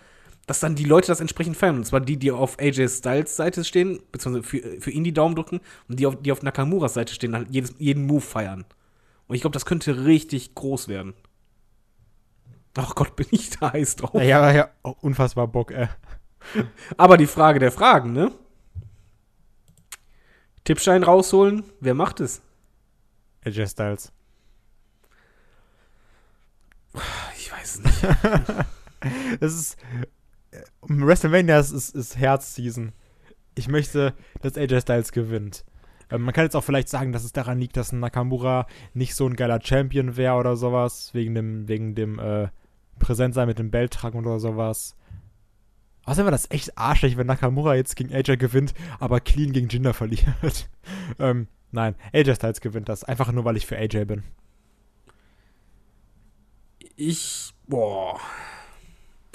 dass 0.47 0.61
dann 0.61 0.75
die 0.75 0.85
Leute 0.85 1.09
das 1.09 1.21
entsprechend 1.21 1.57
feiern. 1.57 1.77
Und 1.77 1.85
zwar 1.85 2.01
die, 2.01 2.17
die 2.17 2.33
auf 2.33 2.59
AJ 2.59 2.89
Styles 2.89 3.37
Seite 3.37 3.65
stehen, 3.65 4.01
beziehungsweise 4.11 4.49
für, 4.49 4.81
für 4.81 4.91
ihn 4.91 5.05
die 5.05 5.13
Daumen 5.13 5.35
drücken, 5.35 5.61
und 5.89 6.01
die 6.01 6.07
auf, 6.07 6.17
die 6.21 6.33
auf 6.33 6.43
Nakamuras 6.43 6.95
Seite 6.95 7.13
stehen, 7.13 7.35
halt 7.35 7.49
jedes, 7.51 7.75
jeden 7.79 8.07
Move 8.07 8.23
feiern. 8.23 8.65
Und 9.27 9.35
ich 9.35 9.43
glaube, 9.43 9.53
das 9.53 9.67
könnte 9.67 10.07
richtig 10.07 10.55
groß 10.55 10.89
werden. 10.89 11.13
Ach 12.77 12.95
Gott, 12.95 13.15
bin 13.15 13.27
ich 13.31 13.51
da 13.51 13.73
heiß 13.73 13.97
drauf. 13.97 14.15
Ja, 14.15 14.23
ja, 14.23 14.53
ja, 14.53 14.71
oh, 14.83 14.95
unfassbar 15.01 15.49
Bock, 15.49 15.71
ey. 15.71 15.89
Aber 16.97 17.19
die 17.19 17.27
Frage 17.27 17.59
der 17.59 17.73
Fragen, 17.73 18.13
ne? 18.13 18.33
Tippschein 20.65 21.03
rausholen, 21.03 21.65
wer 21.81 21.95
macht 21.95 22.21
es? 22.21 22.41
AJ 23.45 23.69
Styles. 23.69 24.13
Ich 27.37 27.53
weiß 27.53 27.77
es 27.77 27.85
nicht. 27.85 28.07
Das 29.39 29.55
ist. 29.55 29.77
äh, 30.51 30.63
WrestleMania 30.83 31.61
ist, 31.61 31.71
ist, 31.71 31.95
ist 31.95 32.19
Herzseason. 32.19 32.93
Ich 33.55 33.69
möchte, 33.69 34.13
dass 34.43 34.57
AJ 34.57 34.81
Styles 34.81 35.13
gewinnt. 35.13 35.65
Ähm, 36.11 36.23
man 36.23 36.35
kann 36.35 36.45
jetzt 36.45 36.57
auch 36.57 36.65
vielleicht 36.65 36.89
sagen, 36.89 37.13
dass 37.13 37.25
es 37.25 37.33
daran 37.33 37.59
liegt, 37.59 37.77
dass 37.77 37.93
Nakamura 37.93 38.67
nicht 38.95 39.15
so 39.15 39.27
ein 39.27 39.37
geiler 39.37 39.61
Champion 39.63 40.17
wäre 40.17 40.35
oder 40.35 40.57
sowas, 40.57 41.15
wegen 41.15 41.35
dem, 41.35 41.69
wegen 41.69 41.95
dem 41.95 42.19
äh, 42.19 42.49
Präsentsein 42.99 43.47
mit 43.47 43.59
dem 43.59 43.71
Belttragen 43.71 44.19
oder 44.19 44.41
sowas. 44.41 44.97
Außerdem 46.05 46.27
war 46.27 46.33
das 46.33 46.51
echt 46.51 46.79
arschig, 46.79 47.17
wenn 47.17 47.27
Nakamura 47.27 47.75
jetzt 47.75 47.95
gegen 47.97 48.15
AJ 48.15 48.39
gewinnt, 48.39 48.73
aber 48.99 49.21
clean 49.21 49.53
gegen 49.53 49.69
Jinder 49.69 49.93
verliert. 49.93 50.69
ähm, 51.19 51.49
nein, 51.71 51.95
AJ 52.15 52.37
Styles 52.37 52.61
gewinnt 52.61 52.89
das, 52.89 53.05
einfach 53.05 53.31
nur, 53.31 53.45
weil 53.45 53.57
ich 53.57 53.67
für 53.67 53.77
AJ 53.77 54.07
bin. 54.07 54.25
Ich, 56.99 57.55
boah. 57.69 58.19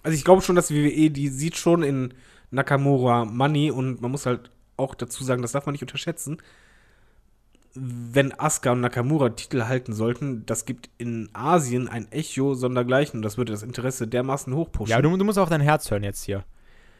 Also 0.04 0.18
ich 0.18 0.26
glaube 0.26 0.42
schon, 0.42 0.58
dass 0.58 0.68
die 0.68 0.84
WWE, 0.84 1.10
die 1.10 1.30
sieht 1.30 1.56
schon 1.56 1.82
in 1.82 2.14
Nakamura 2.52 3.24
Money 3.24 3.72
und 3.72 4.02
man 4.02 4.12
muss 4.12 4.26
halt 4.26 4.52
auch 4.76 4.96
dazu 4.96 5.24
sagen, 5.24 5.42
das 5.42 5.54
darf 5.54 5.66
man 5.66 5.72
nicht 5.72 5.82
unterschätzen. 5.82 6.38
Wenn 7.74 8.38
Asuka 8.38 8.74
und 8.74 8.82
Nakamura 8.82 9.30
Titel 9.30 9.64
halten 9.64 9.94
sollten, 9.94 10.46
das 10.46 10.66
gibt 10.66 10.90
in 10.98 11.30
Asien 11.32 11.88
ein 11.88 12.12
Echo 12.12 12.54
sondergleichen 12.54 13.20
und 13.20 13.22
das 13.24 13.38
würde 13.38 13.54
das 13.54 13.64
Interesse 13.64 14.08
dermaßen 14.10 14.54
hochpushen. 14.54 14.92
Ja, 14.92 15.02
du, 15.02 15.16
du 15.16 15.24
musst 15.24 15.40
auf 15.40 15.50
dein 15.50 15.62
Herz 15.62 15.90
hören 15.90 16.04
jetzt 16.04 16.24
hier. 16.24 16.44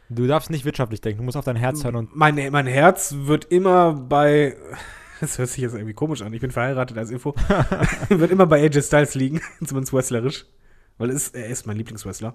Du 0.08 0.28
darfst 0.28 0.50
nicht 0.50 0.64
wirtschaftlich 0.64 1.02
denken, 1.02 1.20
du 1.20 1.26
musst 1.26 1.38
auf 1.38 1.46
dein 1.46 1.58
Herz 1.58 1.84
hören 1.84 1.98
und 1.98 2.16
mein, 2.16 2.36
mein 2.52 2.68
Herz 2.68 3.14
wird 3.18 3.46
immer 3.46 3.94
bei. 3.94 4.56
Das 5.24 5.38
hört 5.38 5.48
sich 5.48 5.62
jetzt 5.62 5.74
irgendwie 5.74 5.94
komisch 5.94 6.22
an. 6.22 6.34
Ich 6.34 6.42
bin 6.42 6.52
verheiratet 6.52 6.98
als 6.98 7.10
Info. 7.10 7.34
wird 8.10 8.30
immer 8.30 8.46
bei 8.46 8.62
AJ 8.62 8.82
Styles 8.82 9.16
liegen, 9.16 9.40
zumindest 9.66 9.94
wrestlerisch. 9.94 10.46
Weil 10.98 11.12
es, 11.12 11.30
er 11.30 11.48
ist 11.48 11.66
mein 11.66 11.78
Lieblingswrestler. 11.78 12.34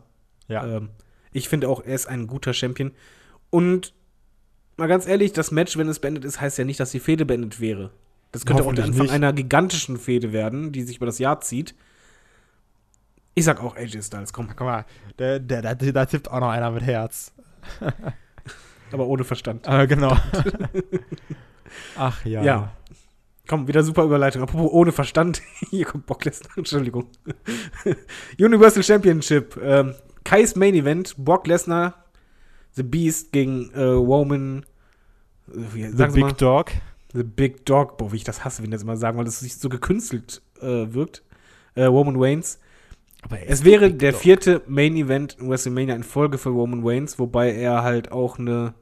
ja. 0.49 0.67
Ähm, 0.67 0.89
ich 1.31 1.51
finde 1.51 1.69
auch, 1.69 1.85
er 1.85 1.95
ist 1.95 2.07
ein 2.07 2.27
guter 2.27 2.55
Champion. 2.55 2.93
Und 3.51 3.93
mal 4.79 4.87
ganz 4.87 5.07
ehrlich, 5.07 5.35
das 5.35 5.51
Match, 5.51 5.77
wenn 5.77 5.87
es 5.89 5.99
beendet 5.99 6.25
ist, 6.25 6.41
heißt 6.41 6.57
ja 6.57 6.65
nicht, 6.65 6.81
dass 6.81 6.91
die 6.91 7.01
Fehde 7.01 7.27
beendet 7.27 7.61
wäre. 7.61 7.91
Das 8.33 8.47
könnte 8.47 8.65
auch 8.65 8.73
der 8.73 8.85
Anfang 8.85 9.03
nicht. 9.03 9.13
einer 9.13 9.35
gigantischen 9.35 9.99
Fehde 9.99 10.33
werden, 10.33 10.73
die 10.73 10.83
sich 10.83 10.97
über 10.97 11.07
das 11.07 11.19
Jahr 11.19 11.43
zieht. 11.43 11.75
Ich 13.35 13.45
sag 13.45 13.63
auch 13.63 13.77
AJ 13.77 14.01
Styles, 14.01 14.33
komm. 14.33 14.49
Guck 14.49 14.61
mal, 14.61 14.87
der, 15.19 15.41
da, 15.41 15.75
da 15.75 16.07
tippt 16.07 16.31
auch 16.31 16.41
noch 16.41 16.49
einer 16.49 16.71
mit 16.71 16.85
Herz. 16.85 17.35
Aber 18.91 19.07
ohne 19.07 19.25
Verstand. 19.25 19.67
Äh, 19.69 19.87
genau. 19.87 20.17
Ach 21.97 22.25
ja. 22.25 22.43
Ja. 22.43 22.73
Komm, 23.47 23.67
wieder 23.67 23.83
super 23.83 24.05
Überleitung. 24.05 24.43
Apropos 24.43 24.71
ohne 24.71 24.93
Verstand. 24.93 25.41
Hier 25.71 25.87
kommt 25.87 26.07
Brock 26.07 26.25
Lesnar. 26.25 26.57
Entschuldigung. 26.57 27.07
Universal 28.39 28.83
Championship. 28.83 29.59
Ähm, 29.63 29.95
Kais 30.25 30.55
Main 30.55 30.75
Event. 30.75 31.17
Brock 31.17 31.47
Lesnar, 31.47 32.05
The 32.73 32.83
Beast 32.83 33.33
gegen 33.33 33.71
äh, 33.73 33.81
Roman. 33.83 34.67
äh, 35.49 35.53
Wie, 35.73 35.87
The 35.89 36.07
Big 36.09 36.25
mal, 36.25 36.33
Dog. 36.33 36.73
The 37.15 37.23
Big 37.23 37.65
Dog. 37.65 37.97
Boah, 37.97 38.13
wie 38.13 38.17
ich 38.17 38.25
das 38.25 38.45
hasse, 38.45 38.63
wenn 38.63 38.71
das 38.71 38.83
immer 38.83 38.97
sagen, 38.99 39.17
weil 39.17 39.25
das 39.25 39.41
sich 39.41 39.57
so 39.57 39.71
gekünstelt 39.71 40.43
äh, 40.61 40.93
wirkt. 40.93 41.23
Äh, 41.75 41.85
Roman 41.85 42.17
Reigns. 42.19 42.61
Aber 43.23 43.39
er 43.39 43.49
Es 43.49 43.65
wäre 43.65 43.91
der 43.91 44.13
vierte 44.13 44.63
Main 44.67 44.95
Event 44.97 45.39
in 45.41 45.49
WrestleMania 45.49 45.95
in 45.97 46.03
Folge 46.03 46.37
für 46.39 46.51
Roman 46.51 46.87
Reigns, 46.87 47.19
wobei 47.19 47.53
er 47.55 47.83
halt 47.83 48.13
auch 48.13 48.39
eine. 48.39 48.75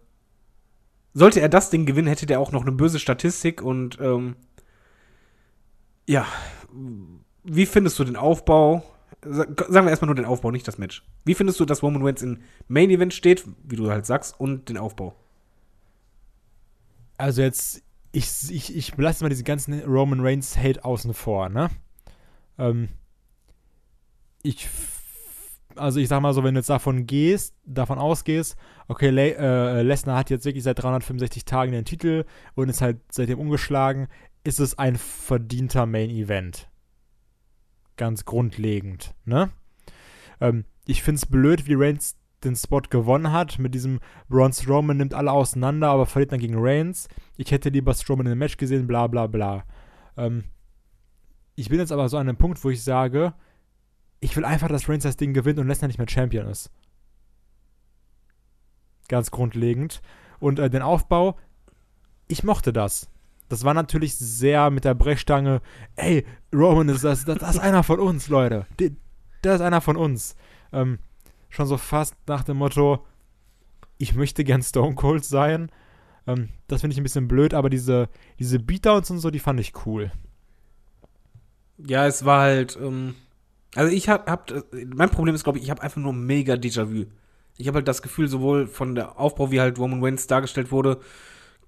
Sollte 1.18 1.40
er 1.40 1.48
das 1.48 1.70
Ding 1.70 1.86
gewinnen, 1.86 2.08
hätte 2.08 2.26
der 2.26 2.40
auch 2.40 2.52
noch 2.52 2.60
eine 2.60 2.72
böse 2.72 2.98
Statistik 2.98 3.62
und 3.62 3.98
ähm, 4.02 4.36
ja. 6.06 6.26
Wie 7.42 7.64
findest 7.64 7.98
du 7.98 8.04
den 8.04 8.16
Aufbau? 8.16 8.82
Sa- 9.24 9.46
Sagen 9.68 9.86
wir 9.86 9.90
erstmal 9.90 10.08
nur 10.08 10.14
den 10.14 10.26
Aufbau, 10.26 10.50
nicht 10.50 10.68
das 10.68 10.76
Match. 10.76 11.02
Wie 11.24 11.32
findest 11.34 11.58
du, 11.58 11.64
dass 11.64 11.82
Roman 11.82 12.02
Reigns 12.02 12.20
im 12.20 12.40
Main 12.68 12.90
Event 12.90 13.14
steht, 13.14 13.46
wie 13.64 13.76
du 13.76 13.88
halt 13.90 14.04
sagst, 14.04 14.38
und 14.38 14.68
den 14.68 14.76
Aufbau? 14.76 15.14
Also 17.16 17.40
jetzt, 17.40 17.82
ich, 18.12 18.30
ich, 18.50 18.76
ich 18.76 18.94
lasse 18.98 19.24
mal 19.24 19.30
diese 19.30 19.44
ganzen 19.44 19.80
Roman 19.84 20.20
Reigns 20.20 20.58
Hate 20.58 20.84
außen 20.84 21.14
vor, 21.14 21.48
ne? 21.48 21.70
Ähm, 22.58 22.90
ich, 24.42 24.68
also 25.76 26.00
ich 26.00 26.08
sag 26.08 26.20
mal 26.20 26.34
so, 26.34 26.44
wenn 26.44 26.54
du 26.54 26.60
jetzt 26.60 26.70
davon 26.70 27.06
gehst, 27.06 27.54
davon 27.64 27.98
ausgehst, 27.98 28.56
okay, 28.88 29.10
Le 29.10 29.36
äh, 29.36 29.82
Lesnar 29.82 30.18
hat 30.18 30.30
jetzt 30.30 30.44
wirklich 30.44 30.64
seit 30.64 30.82
365 30.82 31.44
Tagen 31.44 31.72
den 31.72 31.84
Titel 31.84 32.24
und 32.54 32.68
ist 32.68 32.82
halt 32.82 32.98
seitdem 33.10 33.38
umgeschlagen, 33.38 34.08
ist 34.44 34.60
es 34.60 34.78
ein 34.78 34.96
verdienter 34.96 35.86
Main 35.86 36.10
Event. 36.10 36.68
Ganz 37.96 38.24
grundlegend, 38.24 39.14
ne? 39.24 39.50
Ähm, 40.40 40.64
ich 40.86 41.02
find's 41.02 41.26
blöd, 41.26 41.66
wie 41.66 41.74
Reigns 41.74 42.16
den 42.44 42.54
Spot 42.54 42.82
gewonnen 42.82 43.32
hat, 43.32 43.58
mit 43.58 43.74
diesem 43.74 44.00
Braun 44.28 44.52
Strowman 44.52 44.96
nimmt 44.96 45.14
alle 45.14 45.32
auseinander, 45.32 45.88
aber 45.88 46.06
verliert 46.06 46.32
dann 46.32 46.40
gegen 46.40 46.56
Reigns. 46.58 47.08
Ich 47.36 47.50
hätte 47.50 47.70
lieber 47.70 47.94
Strowman 47.94 48.26
in 48.26 48.32
einem 48.32 48.38
Match 48.38 48.56
gesehen, 48.56 48.86
bla 48.86 49.06
bla 49.06 49.26
bla. 49.26 49.64
Ähm, 50.16 50.44
ich 51.54 51.70
bin 51.70 51.78
jetzt 51.78 51.92
aber 51.92 52.08
so 52.08 52.18
an 52.18 52.28
einem 52.28 52.36
Punkt, 52.36 52.62
wo 52.62 52.70
ich 52.70 52.84
sage, 52.84 53.34
ich 54.20 54.36
will 54.36 54.44
einfach, 54.44 54.68
dass 54.68 54.88
Reigns 54.88 55.04
das 55.04 55.16
Ding 55.16 55.32
gewinnt 55.34 55.58
und 55.58 55.68
Lesnar 55.68 55.88
nicht 55.88 55.98
mehr 55.98 56.08
Champion 56.08 56.46
ist. 56.46 56.70
Ganz 59.08 59.30
grundlegend. 59.30 60.02
Und 60.40 60.58
äh, 60.58 60.70
den 60.70 60.82
Aufbau, 60.82 61.36
ich 62.28 62.42
mochte 62.42 62.72
das. 62.72 63.08
Das 63.48 63.64
war 63.64 63.74
natürlich 63.74 64.16
sehr 64.16 64.70
mit 64.70 64.84
der 64.84 64.94
Brechstange, 64.94 65.60
ey, 65.94 66.26
Roman 66.52 66.88
ist 66.88 67.04
das, 67.04 67.24
das, 67.24 67.38
das 67.38 67.54
ist 67.56 67.60
einer 67.60 67.84
von 67.84 68.00
uns, 68.00 68.28
Leute. 68.28 68.66
Das 69.42 69.56
ist 69.56 69.60
einer 69.60 69.80
von 69.80 69.96
uns. 69.96 70.36
Ähm, 70.72 70.98
schon 71.48 71.66
so 71.66 71.76
fast 71.76 72.16
nach 72.26 72.42
dem 72.42 72.56
Motto, 72.56 73.04
ich 73.98 74.14
möchte 74.14 74.42
gern 74.42 74.62
Stone 74.62 74.96
Cold 74.96 75.24
sein. 75.24 75.70
Ähm, 76.26 76.48
das 76.66 76.80
finde 76.80 76.94
ich 76.94 77.00
ein 77.00 77.04
bisschen 77.04 77.28
blöd, 77.28 77.54
aber 77.54 77.70
diese, 77.70 78.08
diese 78.38 78.58
Beatdowns 78.58 79.10
und 79.10 79.20
so, 79.20 79.30
die 79.30 79.38
fand 79.38 79.60
ich 79.60 79.86
cool. 79.86 80.10
Ja, 81.78 82.06
es 82.06 82.24
war 82.24 82.40
halt, 82.40 82.76
ähm, 82.80 83.14
also 83.76 83.92
ich 83.92 84.08
hab, 84.08 84.28
hab 84.28 84.52
mein 84.94 85.10
Problem 85.10 85.34
ist, 85.34 85.44
glaube 85.44 85.58
ich, 85.58 85.64
ich 85.64 85.70
habe 85.70 85.82
einfach 85.82 86.00
nur 86.00 86.12
mega 86.12 86.54
Déjà-vu. 86.54 87.04
Ich 87.58 87.68
habe 87.68 87.76
halt 87.76 87.88
das 87.88 88.02
Gefühl, 88.02 88.28
sowohl 88.28 88.66
von 88.66 88.94
der 88.94 89.18
Aufbau, 89.18 89.50
wie 89.50 89.60
halt 89.60 89.78
Roman 89.78 90.02
Reigns 90.02 90.26
dargestellt 90.26 90.72
wurde, 90.72 91.00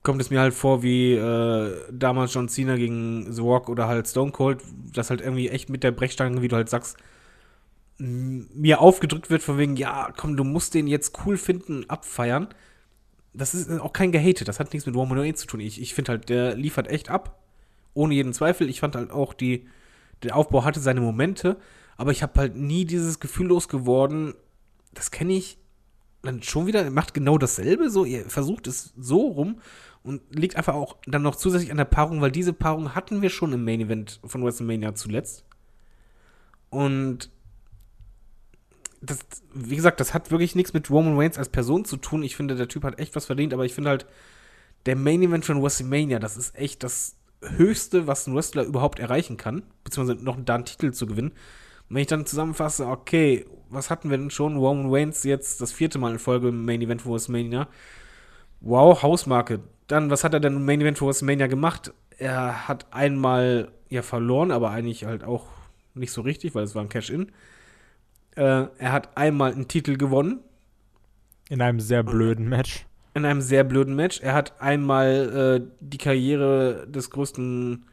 kommt 0.03 0.21
es 0.21 0.31
mir 0.31 0.41
halt 0.41 0.55
vor 0.55 0.83
wie 0.83 1.15
äh, 1.15 1.75
damals 1.91 2.33
John 2.35 2.49
Cena 2.49 2.77
gegen 2.77 3.33
The 3.33 3.43
Rock 3.43 3.69
oder 3.69 3.89
halt 3.89 4.09
Stone 4.09 4.33
Cold, 4.33 4.63
das 4.93 5.11
halt 5.11 5.21
irgendwie 5.21 5.49
echt 5.49 5.69
mit 5.71 5.85
der 5.85 5.93
Brechstange, 5.93 6.41
wie 6.43 6.49
du 6.49 6.57
halt 6.57 6.69
sagst, 6.69 6.97
mir 7.99 8.81
aufgedrückt 8.81 9.29
wird 9.29 9.43
von 9.43 9.59
wegen, 9.59 9.77
ja, 9.77 10.13
komm, 10.17 10.37
du 10.37 10.45
musst 10.45 10.75
den 10.75 10.87
jetzt 10.87 11.19
cool 11.27 11.37
finden, 11.37 11.85
abfeiern. 11.89 12.49
Das 13.35 13.55
ist 13.55 13.71
auch 13.81 13.93
kein 13.93 14.13
Gehate, 14.13 14.45
das 14.45 14.61
hat 14.61 14.73
nichts 14.73 14.87
mit 14.87 14.95
Roman 14.95 15.19
Reigns 15.19 15.41
zu 15.41 15.47
tun. 15.47 15.61
Ich, 15.61 15.81
ich 15.81 15.95
finde 15.95 16.13
halt, 16.13 16.29
der 16.29 16.55
liefert 16.55 16.89
echt 16.89 17.11
ab, 17.11 17.39
ohne 17.95 18.15
jeden 18.15 18.33
Zweifel. 18.33 18.69
Ich 18.71 18.81
fand 18.81 18.95
halt 18.95 19.11
auch, 19.11 19.35
die, 19.35 19.67
der 20.23 20.37
Aufbau 20.37 20.65
hatte 20.65 20.81
seine 20.81 21.01
Momente, 21.01 21.57
aber 21.99 22.13
ich 22.13 22.23
habe 22.23 22.41
halt 22.41 22.57
nie 22.57 22.87
dieses 22.87 23.21
Gefühl 23.21 23.49
losgeworden, 23.49 24.35
das 24.95 25.11
kenne 25.11 25.35
ich 25.35 25.59
dann 26.23 26.43
schon 26.43 26.67
wieder, 26.67 26.91
macht 26.91 27.13
genau 27.13 27.37
dasselbe, 27.39 27.91
so, 27.91 28.05
ihr 28.05 28.25
versucht 28.31 28.67
es 28.67 28.95
so 28.97 29.27
rum 29.27 29.61
und 30.03 30.23
liegt 30.35 30.57
einfach 30.57 30.75
auch 30.75 30.97
dann 31.07 31.23
noch 31.23 31.37
zusätzlich 31.37 31.71
an 31.71 31.77
der 31.77 31.85
Paarung, 31.85 32.21
weil 32.21 32.31
diese 32.31 32.53
Paarung 32.53 32.95
hatten 32.95 33.21
wir 33.21 33.31
schon 33.31 33.53
im 33.53 33.65
Main 33.65 33.81
Event 33.81 34.21
von 34.25 34.45
WrestleMania 34.45 34.95
zuletzt. 34.95 35.45
Und 36.71 37.31
das, 39.01 39.19
wie 39.53 39.77
gesagt, 39.77 40.01
das 40.01 40.15
hat 40.15 40.31
wirklich 40.31 40.55
nichts 40.55 40.73
mit 40.73 40.91
Roman 40.91 41.17
Reigns 41.17 41.39
als 41.39 41.49
Person 41.49 41.85
zu 41.85 41.97
tun. 41.97 42.23
Ich 42.23 42.37
finde, 42.37 42.57
der 42.57 42.69
Typ 42.69 42.85
hat 42.85 42.99
echt 42.99 43.17
was 43.17 43.27
verdient, 43.27 43.53
aber 43.53 43.65
ich 43.65 43.75
finde 43.75 43.91
halt, 43.91 44.07
der 44.87 44.97
Main 44.97 45.23
Event 45.23 45.45
von 45.45 45.63
WrestleMania, 45.63 46.19
das 46.21 46.37
ist 46.37 46.55
echt 46.57 46.83
das 46.83 47.17
Höchste, 47.43 48.07
was 48.07 48.27
ein 48.27 48.35
Wrestler 48.35 48.65
überhaupt 48.65 48.99
erreichen 48.99 49.37
kann, 49.37 49.63
beziehungsweise 49.85 50.23
noch 50.23 50.37
da 50.45 50.57
einen 50.57 50.65
Titel 50.65 50.93
zu 50.93 51.07
gewinnen. 51.07 51.33
Und 51.89 51.95
wenn 51.95 52.03
ich 52.03 52.09
dann 52.09 52.27
zusammenfasse, 52.27 52.87
okay, 52.87 53.47
was 53.71 53.91
hatten 53.91 54.11
wir 54.11 54.19
denn 54.19 54.31
schon? 54.31 54.57
Roman 54.57 54.93
Reigns 54.93 55.25
jetzt 55.25 55.61
das 55.61 55.73
vierte 55.73 55.99
Mal 55.99 56.13
in 56.13 56.19
Folge 56.19 56.49
im 56.49 56.65
Main 56.65 56.83
Event 56.83 57.03
von 57.03 57.13
WrestleMania. 57.13 57.69
Wow, 58.61 59.03
Hausmarke. 59.03 59.61
Dann, 59.87 60.11
was 60.11 60.25
hat 60.25 60.35
er 60.35 60.41
denn 60.41 60.57
im 60.57 60.65
Main 60.65 60.81
Event 60.81 60.99
von 60.99 61.09
WrestleMania 61.09 61.47
gemacht? 61.47 61.93
Er 62.19 62.69
hat 62.69 62.87
einmal 62.93 63.73
ja 63.89 64.03
verloren, 64.03 64.51
aber 64.51 64.71
eigentlich 64.71 65.05
halt 65.05 65.25
auch 65.25 65.47
nicht 65.95 66.13
so 66.13 66.21
richtig, 66.21 66.55
weil 66.55 66.65
es 66.65 66.75
war 66.75 66.83
ein 66.83 66.89
Cash-In. 66.89 67.33
Äh, 68.37 68.67
er 68.79 68.93
hat 68.93 69.17
einmal 69.17 69.53
einen 69.53 69.69
Titel 69.69 69.97
gewonnen. 69.97 70.41
In 71.49 71.63
einem 71.63 71.81
sehr 71.81 72.03
blöden 72.03 72.49
Match. 72.49 72.87
In 73.15 73.25
einem 73.25 73.41
sehr 73.41 73.65
blöden 73.65 73.97
Match. 73.97 74.21
Er 74.21 74.35
hat 74.35 74.61
einmal 74.61 75.63
äh, 75.63 75.71
die 75.81 75.99
Karriere 75.99 76.87
des 76.89 77.11
größten 77.11 77.87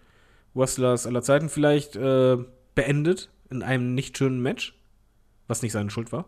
Wrestlers 0.53 1.07
aller 1.07 1.21
Zeiten 1.21 1.49
vielleicht 1.49 1.95
äh, 1.95 2.37
beendet 2.75 3.29
in 3.49 3.63
einem 3.63 3.93
nicht 3.93 4.17
schönen 4.17 4.41
Match, 4.41 4.77
was 5.47 5.61
nicht 5.61 5.71
seine 5.71 5.89
Schuld 5.89 6.11
war. 6.11 6.25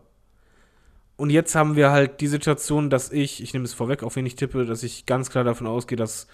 Und 1.16 1.30
jetzt 1.30 1.54
haben 1.54 1.74
wir 1.74 1.90
halt 1.90 2.20
die 2.20 2.28
Situation, 2.28 2.90
dass 2.90 3.10
ich, 3.10 3.42
ich 3.42 3.52
nehme 3.52 3.64
es 3.64 3.74
vorweg, 3.74 4.02
auf 4.02 4.14
wen 4.14 4.26
ich 4.26 4.36
tippe, 4.36 4.64
dass 4.64 4.84
ich 4.84 5.04
ganz 5.04 5.30
klar 5.30 5.42
davon 5.42 5.66
ausgehe, 5.66 5.96
dass 5.96 6.28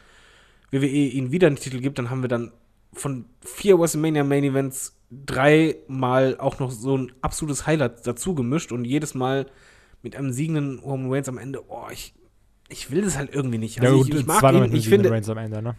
WWE 0.70 0.86
ihn 0.86 1.32
wieder 1.32 1.46
einen 1.46 1.56
Titel 1.56 1.80
gibt. 1.80 1.98
Dann 1.98 2.10
haben 2.10 2.22
wir 2.22 2.28
dann 2.28 2.52
von 2.92 3.24
vier 3.40 3.78
WrestleMania 3.78 4.24
Main 4.24 4.44
Events 4.44 4.96
dreimal 5.10 6.38
auch 6.38 6.58
noch 6.58 6.70
so 6.70 6.96
ein 6.96 7.12
absolutes 7.22 7.66
Highlight 7.66 8.06
dazu 8.06 8.34
gemischt 8.34 8.72
und 8.72 8.84
jedes 8.84 9.14
Mal 9.14 9.46
mit 10.02 10.16
einem 10.16 10.32
siegenden 10.32 10.80
Roman 10.80 11.10
Reigns 11.10 11.28
am 11.28 11.38
Ende, 11.38 11.62
oh, 11.68 11.86
ich, 11.90 12.14
ich 12.68 12.90
will 12.90 13.02
das 13.02 13.16
halt 13.16 13.34
irgendwie 13.34 13.58
nicht. 13.58 13.80
Also 13.80 13.96
ja, 13.96 14.02
ich, 14.02 14.14
ich 14.14 14.26
mag 14.26 14.42
ihn, 14.52 14.74
ich 14.74 14.88
finde. 14.88 15.10
Reigns 15.10 15.28
am 15.30 15.38
Ende, 15.38 15.62
ne? 15.62 15.76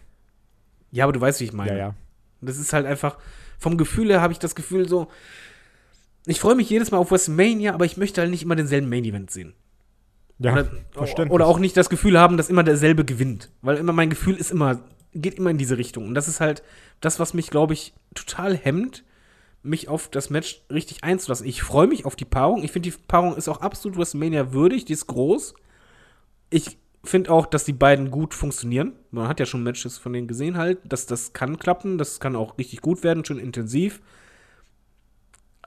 Ja, 0.90 1.04
aber 1.04 1.12
du 1.12 1.20
weißt, 1.20 1.40
wie 1.40 1.44
ich 1.44 1.52
meine. 1.52 1.70
Ja, 1.70 1.76
ja. 1.76 1.94
Das 2.40 2.58
ist 2.58 2.72
halt 2.72 2.86
einfach, 2.86 3.18
vom 3.58 3.76
Gefühl 3.76 4.08
her 4.08 4.20
habe 4.20 4.32
ich 4.32 4.38
das 4.38 4.54
Gefühl 4.54 4.88
so, 4.88 5.08
ich 6.26 6.40
freue 6.40 6.56
mich 6.56 6.68
jedes 6.68 6.90
Mal 6.90 6.98
auf 6.98 7.10
WrestleMania, 7.10 7.72
aber 7.72 7.84
ich 7.84 7.96
möchte 7.96 8.20
halt 8.20 8.30
nicht 8.30 8.42
immer 8.42 8.56
denselben 8.56 8.88
Main 8.88 9.04
Event 9.04 9.30
sehen. 9.30 9.54
Ja, 10.38 10.52
oder, 10.52 10.70
verständlich. 10.90 11.32
oder 11.32 11.46
auch 11.46 11.58
nicht 11.58 11.76
das 11.76 11.88
Gefühl 11.88 12.18
haben, 12.18 12.36
dass 12.36 12.50
immer 12.50 12.64
derselbe 12.64 13.04
gewinnt. 13.04 13.50
Weil 13.62 13.76
immer 13.76 13.92
mein 13.92 14.10
Gefühl 14.10 14.36
ist 14.36 14.50
immer, 14.50 14.80
geht 15.14 15.34
immer 15.34 15.50
in 15.50 15.58
diese 15.58 15.78
Richtung. 15.78 16.06
Und 16.06 16.14
das 16.14 16.28
ist 16.28 16.40
halt 16.40 16.62
das, 17.00 17.18
was 17.18 17.32
mich, 17.32 17.50
glaube 17.50 17.74
ich, 17.74 17.94
total 18.14 18.56
hemmt, 18.56 19.04
mich 19.62 19.88
auf 19.88 20.08
das 20.08 20.28
Match 20.28 20.62
richtig 20.70 21.04
einzulassen. 21.04 21.46
Ich 21.46 21.62
freue 21.62 21.86
mich 21.86 22.04
auf 22.04 22.16
die 22.16 22.24
Paarung. 22.24 22.62
Ich 22.62 22.72
finde, 22.72 22.90
die 22.90 22.96
Paarung 23.08 23.36
ist 23.36 23.48
auch 23.48 23.60
absolut 23.60 23.96
WrestleMania 23.96 24.52
würdig. 24.52 24.84
Die 24.84 24.92
ist 24.92 25.06
groß. 25.06 25.54
Ich 26.50 26.78
finde 27.08 27.30
auch, 27.30 27.46
dass 27.46 27.64
die 27.64 27.72
beiden 27.72 28.10
gut 28.10 28.34
funktionieren. 28.34 28.92
Man 29.10 29.28
hat 29.28 29.40
ja 29.40 29.46
schon 29.46 29.62
Matches 29.62 29.98
von 29.98 30.12
denen 30.12 30.28
gesehen 30.28 30.56
halt, 30.56 30.78
dass 30.84 31.06
das 31.06 31.32
kann 31.32 31.58
klappen. 31.58 31.98
Das 31.98 32.20
kann 32.20 32.36
auch 32.36 32.58
richtig 32.58 32.80
gut 32.80 33.02
werden, 33.02 33.24
schön 33.24 33.38
intensiv. 33.38 34.00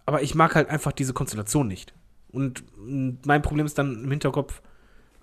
Aber 0.06 0.22
ich 0.22 0.36
mag 0.36 0.56
halt 0.56 0.70
einfach 0.70 0.91
diese 0.91 1.14
Konstellation 1.14 1.68
nicht. 1.68 1.94
Und 2.32 2.64
mein 3.26 3.41
Problem 3.41 3.66
ist 3.66 3.78
dann 3.78 4.03
im 4.03 4.10
Hinterkopf 4.10 4.61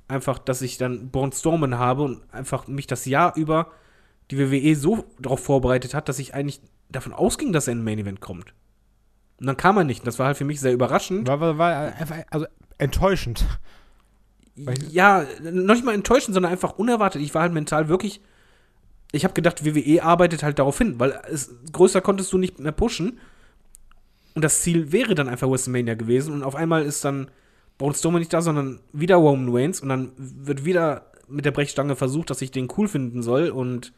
einfach, 0.09 0.39
dass 0.39 0.63
ich 0.63 0.79
dann 0.79 1.11
Born 1.11 1.33
Stormen 1.33 1.79
habe 1.79 2.03
und 2.03 2.23
einfach 2.33 2.67
mich 2.67 2.87
das 2.87 3.05
Jahr 3.07 3.37
über 3.37 3.73
die 4.31 4.39
WWE 4.39 4.75
so 4.75 5.05
darauf 5.21 5.41
vorbereitet 5.41 5.95
hat, 5.95 6.09
dass 6.09 6.19
ich 6.19 6.35
eigentlich 6.35 6.61
davon 6.89 7.13
ausging, 7.13 7.53
dass 7.53 7.69
er 7.69 7.73
in 7.73 7.81
ein 7.81 7.85
Main 7.85 7.99
Event 7.99 8.21
kommt. 8.21 8.55
Und 9.39 9.47
dann 9.47 9.57
kam 9.57 9.77
er 9.77 9.85
nicht. 9.85 10.07
Das 10.07 10.19
war 10.19 10.27
halt 10.27 10.37
für 10.37 10.45
mich 10.45 10.61
sehr 10.61 10.73
überraschend. 10.73 11.29
War, 11.29 11.41
war, 11.41 11.59
war 11.59 11.93
also 12.31 12.47
enttäuschend. 12.79 13.45
Ja, 14.91 15.27
noch 15.43 15.75
nicht 15.75 15.85
mal 15.85 15.95
enttäuschend, 15.95 16.35
sondern 16.35 16.53
einfach 16.53 16.79
unerwartet. 16.79 17.23
Ich 17.23 17.35
war 17.35 17.43
halt 17.43 17.53
mental 17.53 17.89
wirklich. 17.89 18.21
Ich 19.13 19.25
habe 19.25 19.35
gedacht, 19.35 19.65
WWE 19.65 20.03
arbeitet 20.03 20.43
halt 20.43 20.59
darauf 20.59 20.79
hin, 20.79 20.99
weil 20.99 21.21
es, 21.31 21.51
größer 21.73 22.01
konntest 22.01 22.33
du 22.33 22.39
nicht 22.39 22.59
mehr 22.59 22.73
pushen. 22.73 23.19
Und 24.35 24.43
das 24.43 24.63
Ziel 24.63 24.93
wäre 24.93 25.15
dann 25.15 25.29
einfach 25.29 25.49
WrestleMania 25.49 25.95
gewesen. 25.95 26.35
Und 26.35 26.43
auf 26.43 26.55
einmal 26.55 26.85
ist 26.85 27.05
dann 27.05 27.31
Braun 27.79 27.95
Strowman 27.95 28.21
nicht 28.21 28.33
da, 28.33 28.43
sondern 28.43 28.81
wieder 28.93 29.17
Roman 29.17 29.55
Reigns. 29.55 29.81
Und 29.81 29.89
dann 29.89 30.13
wird 30.17 30.65
wieder 30.65 31.11
mit 31.29 31.45
der 31.45 31.53
Brechstange 31.53 31.97
versucht, 31.97 32.31
dass 32.31 32.43
ich 32.43 32.51
den 32.51 32.69
cool 32.77 32.89
finden 32.89 33.23
soll. 33.23 33.51
Und 33.51 33.93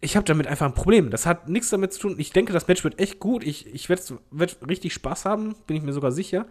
ich 0.00 0.16
habe 0.16 0.24
damit 0.24 0.46
einfach 0.46 0.66
ein 0.66 0.74
Problem. 0.74 1.10
Das 1.10 1.26
hat 1.26 1.48
nichts 1.48 1.70
damit 1.70 1.92
zu 1.92 2.00
tun. 2.00 2.16
Ich 2.18 2.30
denke, 2.30 2.52
das 2.52 2.68
Match 2.68 2.84
wird 2.84 3.00
echt 3.00 3.18
gut. 3.18 3.44
Ich, 3.44 3.66
ich 3.72 3.88
werde 3.88 4.02
werd 4.30 4.58
richtig 4.68 4.92
Spaß 4.94 5.24
haben, 5.24 5.54
bin 5.66 5.76
ich 5.76 5.82
mir 5.82 5.92
sogar 5.92 6.12
sicher. 6.12 6.46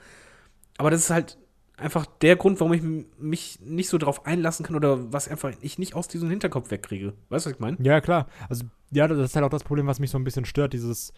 Aber 0.78 0.92
das 0.92 1.02
ist 1.02 1.10
halt 1.10 1.38
einfach 1.78 2.06
der 2.06 2.36
Grund, 2.36 2.60
warum 2.60 2.74
ich 2.74 2.82
mich 3.18 3.60
nicht 3.62 3.90
so 3.90 3.98
drauf 3.98 4.26
einlassen 4.26 4.66
kann 4.66 4.76
oder 4.76 5.12
was 5.12 5.28
einfach 5.28 5.54
ich 5.62 5.78
nicht 5.78 5.96
aus 5.96 6.08
diesem 6.08 6.30
Hinterkopf 6.30 6.72
wegkriege. 6.72 7.14
Weißt 7.30 7.46
du, 7.46 7.50
was 7.50 7.56
ich 7.56 7.60
meine? 7.60 7.78
Ja, 7.82 8.02
klar. 8.02 8.28
Also, 8.50 8.66
ja, 8.92 9.08
das 9.08 9.18
ist 9.18 9.36
halt 9.36 9.46
auch 9.46 9.50
das 9.50 9.64
Problem, 9.64 9.88
was 9.88 10.00
mich 10.00 10.12
so 10.12 10.18
ein 10.18 10.24
bisschen 10.24 10.46
stört. 10.46 10.74
Dieses. 10.74 11.14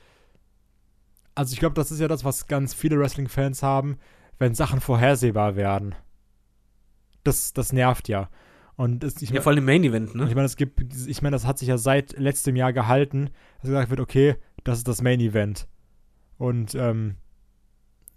Also, 1.35 1.53
ich 1.53 1.59
glaube, 1.59 1.75
das 1.75 1.91
ist 1.91 1.99
ja 1.99 2.07
das, 2.07 2.23
was 2.23 2.47
ganz 2.47 2.73
viele 2.73 2.99
Wrestling-Fans 2.99 3.61
haben, 3.61 3.97
wenn 4.39 4.55
Sachen 4.55 4.79
vorhersehbar 4.79 5.55
werden. 5.55 5.95
Das, 7.23 7.53
das 7.53 7.73
nervt 7.73 8.07
ja. 8.07 8.29
Und 8.75 9.03
es, 9.03 9.21
ich 9.21 9.29
mein, 9.29 9.37
ja, 9.37 9.41
vor 9.41 9.51
allem 9.51 9.59
im 9.59 9.65
Main 9.65 9.83
Event, 9.83 10.13
ne? 10.13 10.27
Ich 10.27 10.35
meine, 10.35 10.45
es 10.45 10.55
gibt, 10.55 10.81
ich 11.07 11.21
meine, 11.23 11.35
das 11.35 11.45
hat 11.45 11.57
sich 11.57 11.67
ja 11.67 11.79
seit 11.79 12.17
letztem 12.17 12.55
Jahr 12.55 12.73
gehalten, 12.73 13.31
dass 13.59 13.69
gesagt 13.69 13.89
wird, 13.89 13.99
okay, 13.99 14.35
das 14.63 14.77
ist 14.77 14.87
das 14.87 15.01
Main 15.01 15.19
Event. 15.19 15.67
Und 16.37 16.75
ähm, 16.75 17.15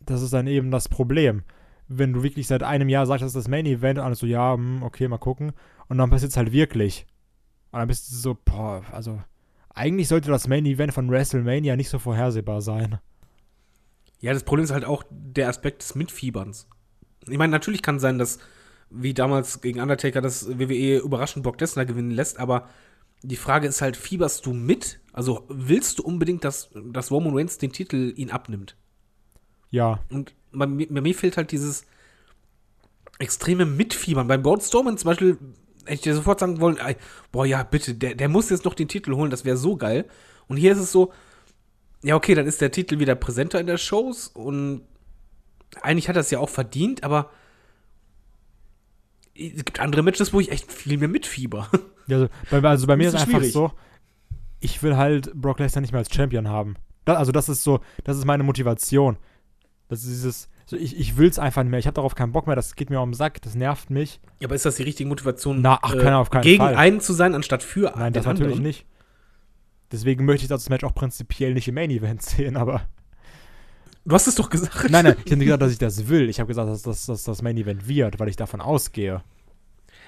das 0.04 0.20
ist 0.20 0.32
dann 0.32 0.46
eben 0.46 0.70
das 0.70 0.88
Problem. 0.88 1.44
Wenn 1.92 2.12
du 2.12 2.22
wirklich 2.22 2.46
seit 2.46 2.62
einem 2.62 2.88
Jahr 2.88 3.04
sagst, 3.04 3.22
das 3.22 3.30
ist 3.30 3.36
das 3.36 3.48
Main 3.48 3.66
Event, 3.66 3.98
und 3.98 4.04
alles 4.04 4.20
so, 4.20 4.26
ja, 4.26 4.54
hm, 4.54 4.82
okay, 4.82 5.08
mal 5.08 5.18
gucken. 5.18 5.52
Und 5.88 5.98
dann 5.98 6.08
passiert 6.08 6.30
es 6.30 6.36
halt 6.36 6.52
wirklich. 6.52 7.06
Und 7.72 7.80
dann 7.80 7.88
bist 7.88 8.10
du 8.10 8.14
so, 8.14 8.36
boah, 8.44 8.82
also, 8.92 9.20
eigentlich 9.74 10.08
sollte 10.08 10.30
das 10.30 10.46
Main 10.46 10.66
Event 10.66 10.92
von 10.92 11.10
WrestleMania 11.10 11.76
nicht 11.76 11.88
so 11.88 11.98
vorhersehbar 11.98 12.62
sein. 12.62 12.98
Ja, 14.20 14.32
das 14.32 14.44
Problem 14.44 14.64
ist 14.64 14.72
halt 14.72 14.84
auch 14.84 15.02
der 15.10 15.48
Aspekt 15.48 15.82
des 15.82 15.94
Mitfieberns. 15.94 16.68
Ich 17.26 17.38
meine, 17.38 17.50
natürlich 17.50 17.82
kann 17.82 17.96
es 17.96 18.02
sein, 18.02 18.18
dass 18.18 18.38
wie 18.90 19.14
damals 19.14 19.60
gegen 19.60 19.80
Undertaker 19.80 20.20
das 20.20 20.58
WWE 20.58 20.98
überraschend 20.98 21.44
Brock 21.44 21.60
Lesnar 21.60 21.86
gewinnen 21.86 22.10
lässt, 22.10 22.38
aber 22.38 22.68
die 23.22 23.36
Frage 23.36 23.68
ist 23.68 23.82
halt, 23.82 23.96
fieberst 23.96 24.46
du 24.46 24.52
mit? 24.52 25.00
Also 25.12 25.44
willst 25.48 25.98
du 25.98 26.02
unbedingt, 26.02 26.44
dass, 26.44 26.70
dass 26.92 27.10
Roman 27.10 27.34
Reigns 27.36 27.58
den 27.58 27.72
Titel 27.72 28.12
ihn 28.16 28.30
abnimmt? 28.30 28.76
Ja. 29.70 30.00
Und 30.10 30.34
bei, 30.52 30.66
bei 30.66 31.00
mir 31.00 31.14
fehlt 31.14 31.36
halt 31.36 31.52
dieses 31.52 31.84
extreme 33.18 33.66
Mitfiebern. 33.66 34.26
Beim 34.26 34.42
Strowman 34.60 34.98
zum 34.98 35.08
Beispiel 35.08 35.38
hätte 35.84 35.94
ich 35.94 36.00
dir 36.00 36.14
sofort 36.14 36.40
sagen 36.40 36.60
wollen, 36.60 36.78
boah, 37.32 37.46
ja, 37.46 37.62
bitte, 37.62 37.94
der, 37.94 38.14
der 38.14 38.28
muss 38.28 38.50
jetzt 38.50 38.64
noch 38.64 38.74
den 38.74 38.88
Titel 38.88 39.14
holen, 39.14 39.30
das 39.30 39.44
wäre 39.44 39.56
so 39.56 39.76
geil. 39.76 40.06
Und 40.48 40.56
hier 40.56 40.72
ist 40.72 40.78
es 40.78 40.92
so, 40.92 41.12
ja, 42.02 42.16
okay, 42.16 42.34
dann 42.34 42.46
ist 42.46 42.60
der 42.60 42.70
Titel 42.70 42.98
wieder 42.98 43.14
präsenter 43.14 43.60
in 43.60 43.66
der 43.66 43.78
Shows 43.78 44.28
und 44.28 44.82
eigentlich 45.82 46.08
hat 46.08 46.16
er 46.16 46.20
es 46.20 46.30
ja 46.30 46.38
auch 46.38 46.48
verdient, 46.48 47.04
aber 47.04 47.30
es 49.34 49.64
gibt 49.64 49.80
andere 49.80 50.02
Matches, 50.02 50.32
wo 50.32 50.40
ich 50.40 50.50
echt 50.50 50.72
viel 50.72 50.98
mehr 50.98 51.08
mitfieber. 51.08 51.68
Ja, 52.06 52.16
also, 52.16 52.28
bei, 52.50 52.68
also 52.68 52.86
bei 52.88 52.96
mir 52.96 53.06
ist 53.06 53.14
es 53.14 53.22
einfach 53.22 53.44
so, 53.44 53.70
ich 54.58 54.82
will 54.82 54.96
halt 54.96 55.32
Brock 55.32 55.60
Lesnar 55.60 55.80
nicht 55.80 55.92
mehr 55.92 56.00
als 56.00 56.12
Champion 56.12 56.48
haben. 56.48 56.74
Das, 57.04 57.16
also 57.16 57.30
das 57.30 57.48
ist 57.48 57.62
so, 57.62 57.78
das 58.02 58.18
ist 58.18 58.24
meine 58.24 58.42
Motivation. 58.42 59.16
Das 59.90 60.04
ist 60.04 60.08
dieses, 60.08 60.48
so 60.66 60.76
ich, 60.76 60.98
ich 60.98 61.16
will 61.16 61.28
es 61.28 61.40
einfach 61.40 61.64
nicht 61.64 61.70
mehr. 61.70 61.80
Ich 61.80 61.86
habe 61.86 61.94
darauf 61.96 62.14
keinen 62.14 62.30
Bock 62.30 62.46
mehr. 62.46 62.54
Das 62.54 62.76
geht 62.76 62.90
mir 62.90 63.00
um 63.00 63.10
den 63.10 63.14
Sack. 63.14 63.42
Das 63.42 63.56
nervt 63.56 63.90
mich. 63.90 64.20
Ja, 64.38 64.46
aber 64.46 64.54
ist 64.54 64.64
das 64.64 64.76
die 64.76 64.84
richtige 64.84 65.08
Motivation, 65.08 65.60
Na, 65.60 65.80
ach, 65.82 65.94
äh, 65.94 66.08
auf 66.10 66.30
keinen 66.30 66.42
gegen 66.42 66.62
Fall. 66.62 66.76
einen 66.76 67.00
zu 67.00 67.12
sein, 67.12 67.34
anstatt 67.34 67.64
für 67.64 67.92
Nein, 67.96 68.12
das 68.12 68.24
natürlich 68.24 68.60
nicht. 68.60 68.86
Deswegen 69.90 70.24
möchte 70.24 70.44
ich 70.44 70.48
das 70.48 70.68
Match 70.68 70.84
auch 70.84 70.94
prinzipiell 70.94 71.54
nicht 71.54 71.66
im 71.66 71.74
Main 71.74 71.90
Event 71.90 72.22
sehen, 72.22 72.56
aber. 72.56 72.82
Du 74.04 74.14
hast 74.14 74.28
es 74.28 74.36
doch 74.36 74.48
gesagt. 74.48 74.88
Nein, 74.90 75.04
nein, 75.04 75.16
ich 75.24 75.32
habe 75.32 75.38
nicht 75.38 75.46
gesagt, 75.46 75.62
dass 75.62 75.72
ich 75.72 75.78
das 75.78 76.08
will. 76.08 76.30
Ich 76.30 76.38
habe 76.38 76.46
gesagt, 76.46 76.68
dass 76.68 76.82
das, 76.82 77.06
dass 77.06 77.24
das 77.24 77.42
Main 77.42 77.56
Event 77.56 77.88
wird, 77.88 78.20
weil 78.20 78.28
ich 78.28 78.36
davon 78.36 78.60
ausgehe. 78.60 79.22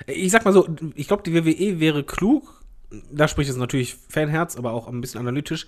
Ich 0.07 0.31
sag 0.31 0.45
mal 0.45 0.53
so, 0.53 0.69
ich 0.95 1.09
glaube, 1.09 1.25
die 1.25 1.35
WWE 1.35 1.81
wäre 1.81 2.05
klug, 2.05 2.63
da 3.11 3.27
spricht 3.27 3.51
es 3.51 3.57
natürlich 3.57 3.97
Fanherz, 4.09 4.57
aber 4.57 4.73
auch 4.73 4.87
ein 4.87 5.01
bisschen 5.01 5.21
analytisch, 5.21 5.67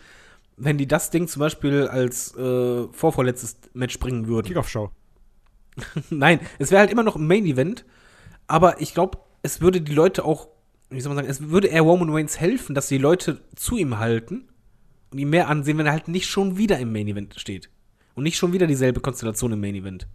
wenn 0.57 0.79
die 0.79 0.87
das 0.87 1.11
Ding 1.11 1.29
zum 1.29 1.41
Beispiel 1.41 1.89
als 1.89 2.35
äh, 2.37 2.87
vorvorletztes 2.93 3.57
Match 3.73 3.99
bringen 3.99 4.27
würden. 4.27 4.47
Kickoff-Show. 4.47 4.91
Nein, 6.11 6.41
es 6.59 6.71
wäre 6.71 6.81
halt 6.81 6.91
immer 6.91 7.03
noch 7.03 7.17
ein 7.17 7.27
Main-Event, 7.27 7.85
aber 8.47 8.81
ich 8.81 8.95
glaube, 8.95 9.19
es 9.43 9.61
würde 9.61 9.81
die 9.81 9.95
Leute 9.95 10.25
auch, 10.25 10.49
wie 10.91 11.01
soll 11.01 11.11
man 11.11 11.17
sagen, 11.25 11.31
es 11.31 11.51
würde 11.51 11.69
eher 11.69 11.83
Roman 11.83 12.11
Reigns 12.11 12.39
helfen, 12.39 12.75
dass 12.75 12.89
die 12.89 12.99
Leute 12.99 13.41
zu 13.57 13.77
ihm 13.77 13.99
halten 13.99 14.49
und 15.11 15.19
ihn 15.19 15.31
mehr 15.31 15.49
ansehen, 15.49 15.79
wenn 15.79 15.87
er 15.87 15.93
halt 15.93 16.09
nicht 16.09 16.27
schon 16.27 16.57
wieder 16.57 16.79
im 16.79 16.93
Main-Event 16.93 17.39
steht. 17.39 17.71
Und 18.15 18.23
nicht 18.23 18.37
schon 18.37 18.53
wieder 18.53 18.69
dieselbe 18.69 19.01
Konstellation 19.01 19.53
im 19.53 19.61
Main-Event. 19.61 20.07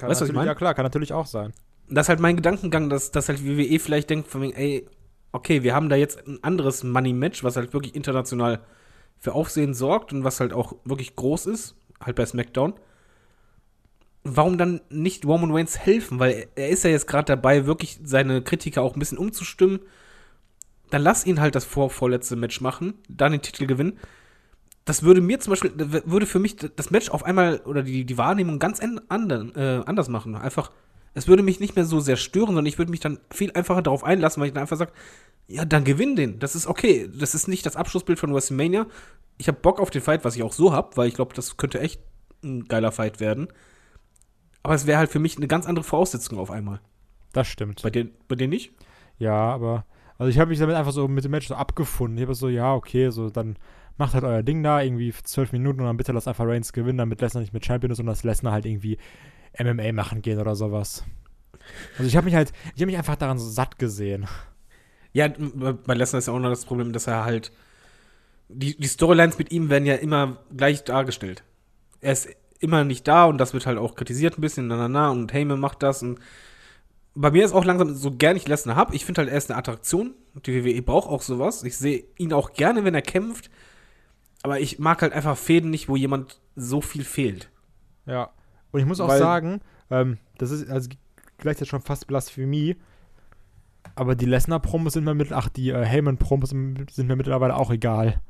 Weißt 0.00 0.20
du, 0.20 0.24
was 0.24 0.28
ich 0.28 0.34
meine? 0.34 0.48
Ja, 0.48 0.54
klar, 0.54 0.74
kann 0.74 0.84
natürlich 0.84 1.12
auch 1.12 1.26
sein. 1.26 1.52
das 1.88 2.06
ist 2.06 2.08
halt 2.08 2.20
mein 2.20 2.36
Gedankengang, 2.36 2.90
dass, 2.90 3.12
dass 3.12 3.28
halt 3.28 3.46
WWE 3.46 3.78
vielleicht 3.78 4.10
denkt 4.10 4.28
von 4.28 4.42
wegen, 4.42 4.52
ey, 4.52 4.86
okay, 5.32 5.62
wir 5.62 5.74
haben 5.74 5.88
da 5.88 5.96
jetzt 5.96 6.26
ein 6.26 6.42
anderes 6.42 6.82
Money-Match, 6.82 7.44
was 7.44 7.56
halt 7.56 7.72
wirklich 7.72 7.94
international 7.94 8.60
für 9.18 9.32
Aufsehen 9.34 9.74
sorgt 9.74 10.12
und 10.12 10.24
was 10.24 10.40
halt 10.40 10.52
auch 10.52 10.76
wirklich 10.84 11.16
groß 11.16 11.46
ist, 11.46 11.74
halt 12.00 12.16
bei 12.16 12.26
SmackDown. 12.26 12.74
Warum 14.24 14.58
dann 14.58 14.80
nicht 14.90 15.24
Roman 15.24 15.52
Reigns 15.52 15.78
helfen? 15.78 16.18
Weil 16.18 16.48
er, 16.56 16.68
ist 16.68 16.84
ja 16.84 16.90
jetzt 16.90 17.06
gerade 17.06 17.26
dabei, 17.26 17.66
wirklich 17.66 18.00
seine 18.02 18.42
Kritiker 18.42 18.82
auch 18.82 18.94
ein 18.94 18.98
bisschen 18.98 19.18
umzustimmen. 19.18 19.80
Dann 20.90 21.02
lass 21.02 21.26
ihn 21.26 21.40
halt 21.40 21.54
das 21.54 21.64
vor, 21.64 21.90
vorletzte 21.90 22.36
Match 22.36 22.60
machen, 22.60 22.94
dann 23.08 23.32
den 23.32 23.42
Titel 23.42 23.66
gewinnen. 23.66 23.98
Das 24.84 25.02
würde 25.02 25.20
mir 25.20 25.40
zum 25.40 25.50
Beispiel, 25.52 25.72
würde 25.76 26.26
für 26.26 26.38
mich 26.38 26.56
das 26.56 26.90
Match 26.90 27.10
auf 27.10 27.24
einmal 27.24 27.60
oder 27.64 27.82
die, 27.82 28.04
die 28.04 28.18
Wahrnehmung 28.18 28.60
ganz 28.60 28.80
andern, 29.08 29.52
äh, 29.56 29.82
anders 29.84 30.08
machen. 30.08 30.36
Einfach, 30.36 30.70
es 31.16 31.28
würde 31.28 31.42
mich 31.42 31.60
nicht 31.60 31.76
mehr 31.76 31.86
so 31.86 31.98
sehr 31.98 32.16
stören, 32.16 32.48
sondern 32.48 32.66
ich 32.66 32.76
würde 32.76 32.90
mich 32.90 33.00
dann 33.00 33.18
viel 33.32 33.50
einfacher 33.52 33.80
darauf 33.80 34.04
einlassen, 34.04 34.38
weil 34.38 34.48
ich 34.48 34.52
dann 34.52 34.60
einfach 34.60 34.76
sage, 34.76 34.92
ja, 35.48 35.64
dann 35.64 35.84
gewinn 35.84 36.14
den. 36.14 36.38
Das 36.40 36.54
ist 36.54 36.66
okay. 36.66 37.08
Das 37.18 37.34
ist 37.34 37.48
nicht 37.48 37.64
das 37.64 37.74
Abschlussbild 37.74 38.18
von 38.18 38.34
WrestleMania. 38.34 38.86
Ich 39.38 39.48
habe 39.48 39.58
Bock 39.58 39.80
auf 39.80 39.88
den 39.88 40.02
Fight, 40.02 40.26
was 40.26 40.36
ich 40.36 40.42
auch 40.42 40.52
so 40.52 40.74
habe, 40.74 40.94
weil 40.98 41.08
ich 41.08 41.14
glaube, 41.14 41.34
das 41.34 41.56
könnte 41.56 41.80
echt 41.80 42.02
ein 42.44 42.66
geiler 42.66 42.92
Fight 42.92 43.18
werden. 43.18 43.48
Aber 44.62 44.74
es 44.74 44.86
wäre 44.86 44.98
halt 44.98 45.10
für 45.10 45.18
mich 45.18 45.38
eine 45.38 45.48
ganz 45.48 45.64
andere 45.64 45.84
Voraussetzung 45.84 46.38
auf 46.38 46.50
einmal. 46.50 46.80
Das 47.32 47.46
stimmt. 47.46 47.80
Bei 47.82 47.88
dir, 47.88 48.10
bei 48.28 48.34
dir 48.34 48.48
nicht? 48.48 48.72
Ja, 49.18 49.32
aber. 49.32 49.86
Also 50.18 50.28
ich 50.28 50.38
habe 50.38 50.50
mich 50.50 50.58
damit 50.58 50.76
einfach 50.76 50.92
so 50.92 51.08
mit 51.08 51.24
dem 51.24 51.30
Match 51.30 51.48
so 51.48 51.54
abgefunden. 51.54 52.18
Ich 52.18 52.24
habe 52.24 52.34
so, 52.34 52.50
ja, 52.50 52.74
okay, 52.74 53.08
so 53.08 53.30
dann 53.30 53.56
macht 53.96 54.12
halt 54.12 54.24
euer 54.24 54.42
Ding 54.42 54.62
da, 54.62 54.82
irgendwie 54.82 55.14
zwölf 55.24 55.52
Minuten 55.52 55.80
und 55.80 55.86
dann 55.86 55.96
bitte 55.96 56.12
lasst 56.12 56.28
einfach 56.28 56.44
Reigns 56.46 56.74
gewinnen, 56.74 56.98
damit 56.98 57.22
Lesnar 57.22 57.40
nicht 57.40 57.54
mit 57.54 57.64
Champion 57.64 57.92
ist 57.92 58.00
und 58.00 58.06
dass 58.06 58.22
Lesnar 58.22 58.52
halt 58.52 58.66
irgendwie 58.66 58.98
MMA 59.58 59.92
machen 59.92 60.22
gehen 60.22 60.40
oder 60.40 60.54
sowas. 60.54 61.04
Also 61.98 62.08
ich 62.08 62.16
habe 62.16 62.26
mich 62.26 62.34
halt, 62.34 62.52
ich 62.74 62.82
habe 62.82 62.86
mich 62.86 62.96
einfach 62.96 63.16
daran 63.16 63.38
so 63.38 63.48
satt 63.48 63.78
gesehen. 63.78 64.26
Ja, 65.12 65.28
bei 65.28 65.94
Lesnar 65.94 66.18
ist 66.18 66.26
ja 66.26 66.32
auch 66.32 66.38
noch 66.38 66.50
das 66.50 66.64
Problem, 66.64 66.92
dass 66.92 67.06
er 67.06 67.24
halt. 67.24 67.52
Die, 68.48 68.76
die 68.76 68.86
Storylines 68.86 69.38
mit 69.38 69.50
ihm 69.50 69.70
werden 69.70 69.86
ja 69.86 69.96
immer 69.96 70.38
gleich 70.56 70.84
dargestellt. 70.84 71.42
Er 72.00 72.12
ist 72.12 72.28
immer 72.60 72.84
nicht 72.84 73.08
da 73.08 73.24
und 73.24 73.38
das 73.38 73.54
wird 73.54 73.66
halt 73.66 73.78
auch 73.78 73.96
kritisiert 73.96 74.38
ein 74.38 74.40
bisschen, 74.40 74.68
na 74.68 74.76
na 74.76 74.88
na, 74.88 75.10
und 75.10 75.32
Heyman 75.32 75.58
macht 75.58 75.82
das 75.82 76.02
und 76.02 76.20
bei 77.16 77.30
mir 77.30 77.44
ist 77.44 77.52
auch 77.52 77.64
langsam, 77.64 77.94
so 77.94 78.10
gern 78.12 78.36
ich 78.36 78.46
Lesnar 78.46 78.76
hab, 78.76 78.94
ich 78.94 79.04
finde 79.04 79.22
halt, 79.22 79.30
er 79.30 79.38
ist 79.38 79.50
eine 79.50 79.58
Attraktion. 79.58 80.14
Die 80.44 80.64
WWE 80.64 80.82
braucht 80.82 81.08
auch 81.08 81.22
sowas. 81.22 81.64
Ich 81.64 81.76
sehe 81.78 82.04
ihn 82.18 82.34
auch 82.34 82.52
gerne, 82.52 82.84
wenn 82.84 82.94
er 82.94 83.02
kämpft. 83.02 83.50
Aber 84.42 84.60
ich 84.60 84.78
mag 84.78 85.00
halt 85.00 85.14
einfach 85.14 85.36
Fäden 85.36 85.70
nicht, 85.70 85.88
wo 85.88 85.96
jemand 85.96 86.40
so 86.56 86.82
viel 86.82 87.04
fehlt. 87.04 87.48
Ja. 88.04 88.30
Und 88.72 88.80
ich 88.80 88.86
muss 88.86 89.00
auch 89.00 89.08
Weil- 89.08 89.18
sagen, 89.18 89.60
ähm, 89.90 90.18
das 90.38 90.50
ist 90.50 90.68
also 90.70 90.90
gleichzeitig 91.38 91.70
schon 91.70 91.82
fast 91.82 92.06
Blasphemie. 92.06 92.76
Aber 93.94 94.14
die 94.14 94.26
Lesnar-Promos 94.26 94.94
sind 94.94 95.04
mir 95.04 95.14
mit, 95.14 95.32
ach, 95.32 95.48
die 95.48 95.70
äh, 95.70 95.84
Heyman-Promos 95.84 96.50
sind 96.50 97.06
mir 97.06 97.16
mittlerweile 97.16 97.56
auch 97.56 97.70
egal. 97.70 98.20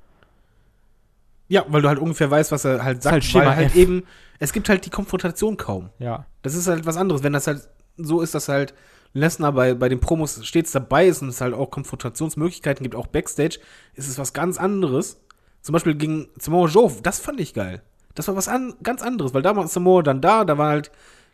Ja, 1.48 1.64
weil 1.68 1.82
du 1.82 1.88
halt 1.88 1.98
ungefähr 1.98 2.30
weißt, 2.30 2.52
was 2.52 2.64
er 2.64 2.82
halt 2.82 3.02
sagt. 3.02 3.12
halt 3.12 3.24
Schema 3.24 3.46
weil 3.46 3.56
halt 3.56 3.66
F. 3.68 3.76
eben, 3.76 4.04
es 4.38 4.52
gibt 4.52 4.68
halt 4.68 4.84
die 4.84 4.90
Konfrontation 4.90 5.56
kaum. 5.56 5.90
Ja. 5.98 6.26
Das 6.42 6.54
ist 6.54 6.66
halt 6.66 6.86
was 6.86 6.96
anderes. 6.96 7.22
Wenn 7.22 7.32
das 7.32 7.46
halt 7.46 7.68
so 7.96 8.20
ist, 8.20 8.34
dass 8.34 8.48
halt 8.48 8.74
Lesnar 9.12 9.52
bei, 9.52 9.74
bei 9.74 9.88
den 9.88 10.00
Promos 10.00 10.44
stets 10.46 10.72
dabei 10.72 11.06
ist 11.06 11.22
und 11.22 11.28
es 11.28 11.40
halt 11.40 11.54
auch 11.54 11.70
Konfrontationsmöglichkeiten 11.70 12.82
gibt, 12.82 12.94
auch 12.94 13.06
Backstage, 13.06 13.58
ist 13.94 14.08
es 14.08 14.18
was 14.18 14.32
ganz 14.32 14.58
anderes. 14.58 15.20
Zum 15.62 15.72
Beispiel 15.72 15.94
gegen 15.94 16.28
Samoa 16.38 16.68
Joe, 16.68 16.92
das 17.02 17.18
fand 17.20 17.40
ich 17.40 17.54
geil. 17.54 17.82
Das 18.16 18.26
war 18.26 18.34
was 18.34 18.48
an, 18.48 18.74
ganz 18.82 19.02
anderes, 19.02 19.32
weil 19.34 19.42
da 19.42 19.54
war 19.54 19.68
Samoa 19.68 20.02
dann 20.02 20.20
da, 20.20 20.44
da 20.44 20.58
war 20.58 20.70
halt 20.70 20.90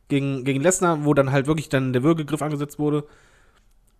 gegen, 0.08 0.44
gegen 0.44 0.60
Lesnar, 0.60 1.04
wo 1.04 1.14
dann 1.14 1.32
halt 1.32 1.46
wirklich 1.46 1.70
dann 1.70 1.92
der 1.94 2.02
Würgegriff 2.02 2.42
angesetzt 2.42 2.78
wurde. 2.78 3.06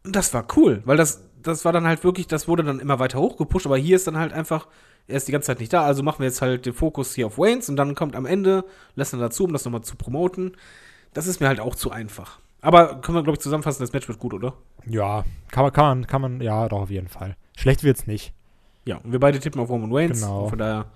Und 0.05 0.15
das 0.15 0.35
war 0.35 0.47
cool, 0.57 0.83
weil 0.85 0.97
das, 0.97 1.23
das 1.43 1.65
war 1.65 1.73
dann 1.73 1.87
halt 1.87 2.05
wirklich, 2.05 2.27
das 2.27 2.49
wurde 2.49 2.65
dann 2.65 2.81
immer 2.81 2.99
weiter 2.99 3.21
hochgepusht, 3.21 3.67
aber 3.67 3.79
hier 3.79 3.97
ist 3.97 4.07
dann 4.07 4.19
halt 4.19 4.33
einfach, 4.33 4.67
er 5.07 5.17
ist 5.17 5.29
die 5.29 5.33
ganze 5.33 5.47
Zeit 5.47 5.61
nicht 5.61 5.73
da, 5.73 5.85
also 5.85 6.03
machen 6.03 6.19
wir 6.19 6.27
jetzt 6.27 6.43
halt 6.43 6.67
den 6.67 6.75
Fokus 6.75 7.15
hier 7.15 7.27
auf 7.29 7.39
Waynes 7.39 7.69
und 7.69 7.77
dann 7.77 7.95
kommt 7.95 8.17
am 8.17 8.27
Ende 8.27 8.65
Lesnar 8.97 9.21
dazu, 9.21 9.45
um 9.45 9.53
das 9.53 9.65
nochmal 9.65 9.83
zu 9.83 9.97
promoten. 9.97 10.57
Das 11.15 11.27
ist 11.27 11.41
mir 11.41 11.49
halt 11.49 11.61
auch 11.61 11.77
zu 11.77 11.91
einfach. 11.91 12.41
Aber 12.63 13.01
können 13.01 13.17
wir, 13.17 13.23
glaube 13.23 13.37
ich, 13.37 13.41
zusammenfassen, 13.41 13.83
das 13.83 13.93
Match 13.93 14.09
wird 14.09 14.19
gut, 14.19 14.35
oder? 14.35 14.55
Ja, 14.87 15.25
kann 15.51 15.65
man, 15.65 15.73
kann 15.73 15.85
man, 15.85 16.07
kann 16.07 16.21
man, 16.21 16.41
ja, 16.41 16.69
doch, 16.69 16.83
auf 16.83 16.91
jeden 16.91 17.09
Fall. 17.09 17.37
Schlecht 17.57 17.85
wird's 17.85 18.07
nicht. 18.07 18.33
Ja, 18.85 18.97
und 18.99 19.13
wir 19.13 19.21
beide 19.21 19.39
tippen 19.39 19.61
auf 19.61 19.69
Roman 19.69 19.93
Reigns. 19.93 20.21
Genau. 20.21 20.49
Von 20.49 20.59
daher 20.59 20.87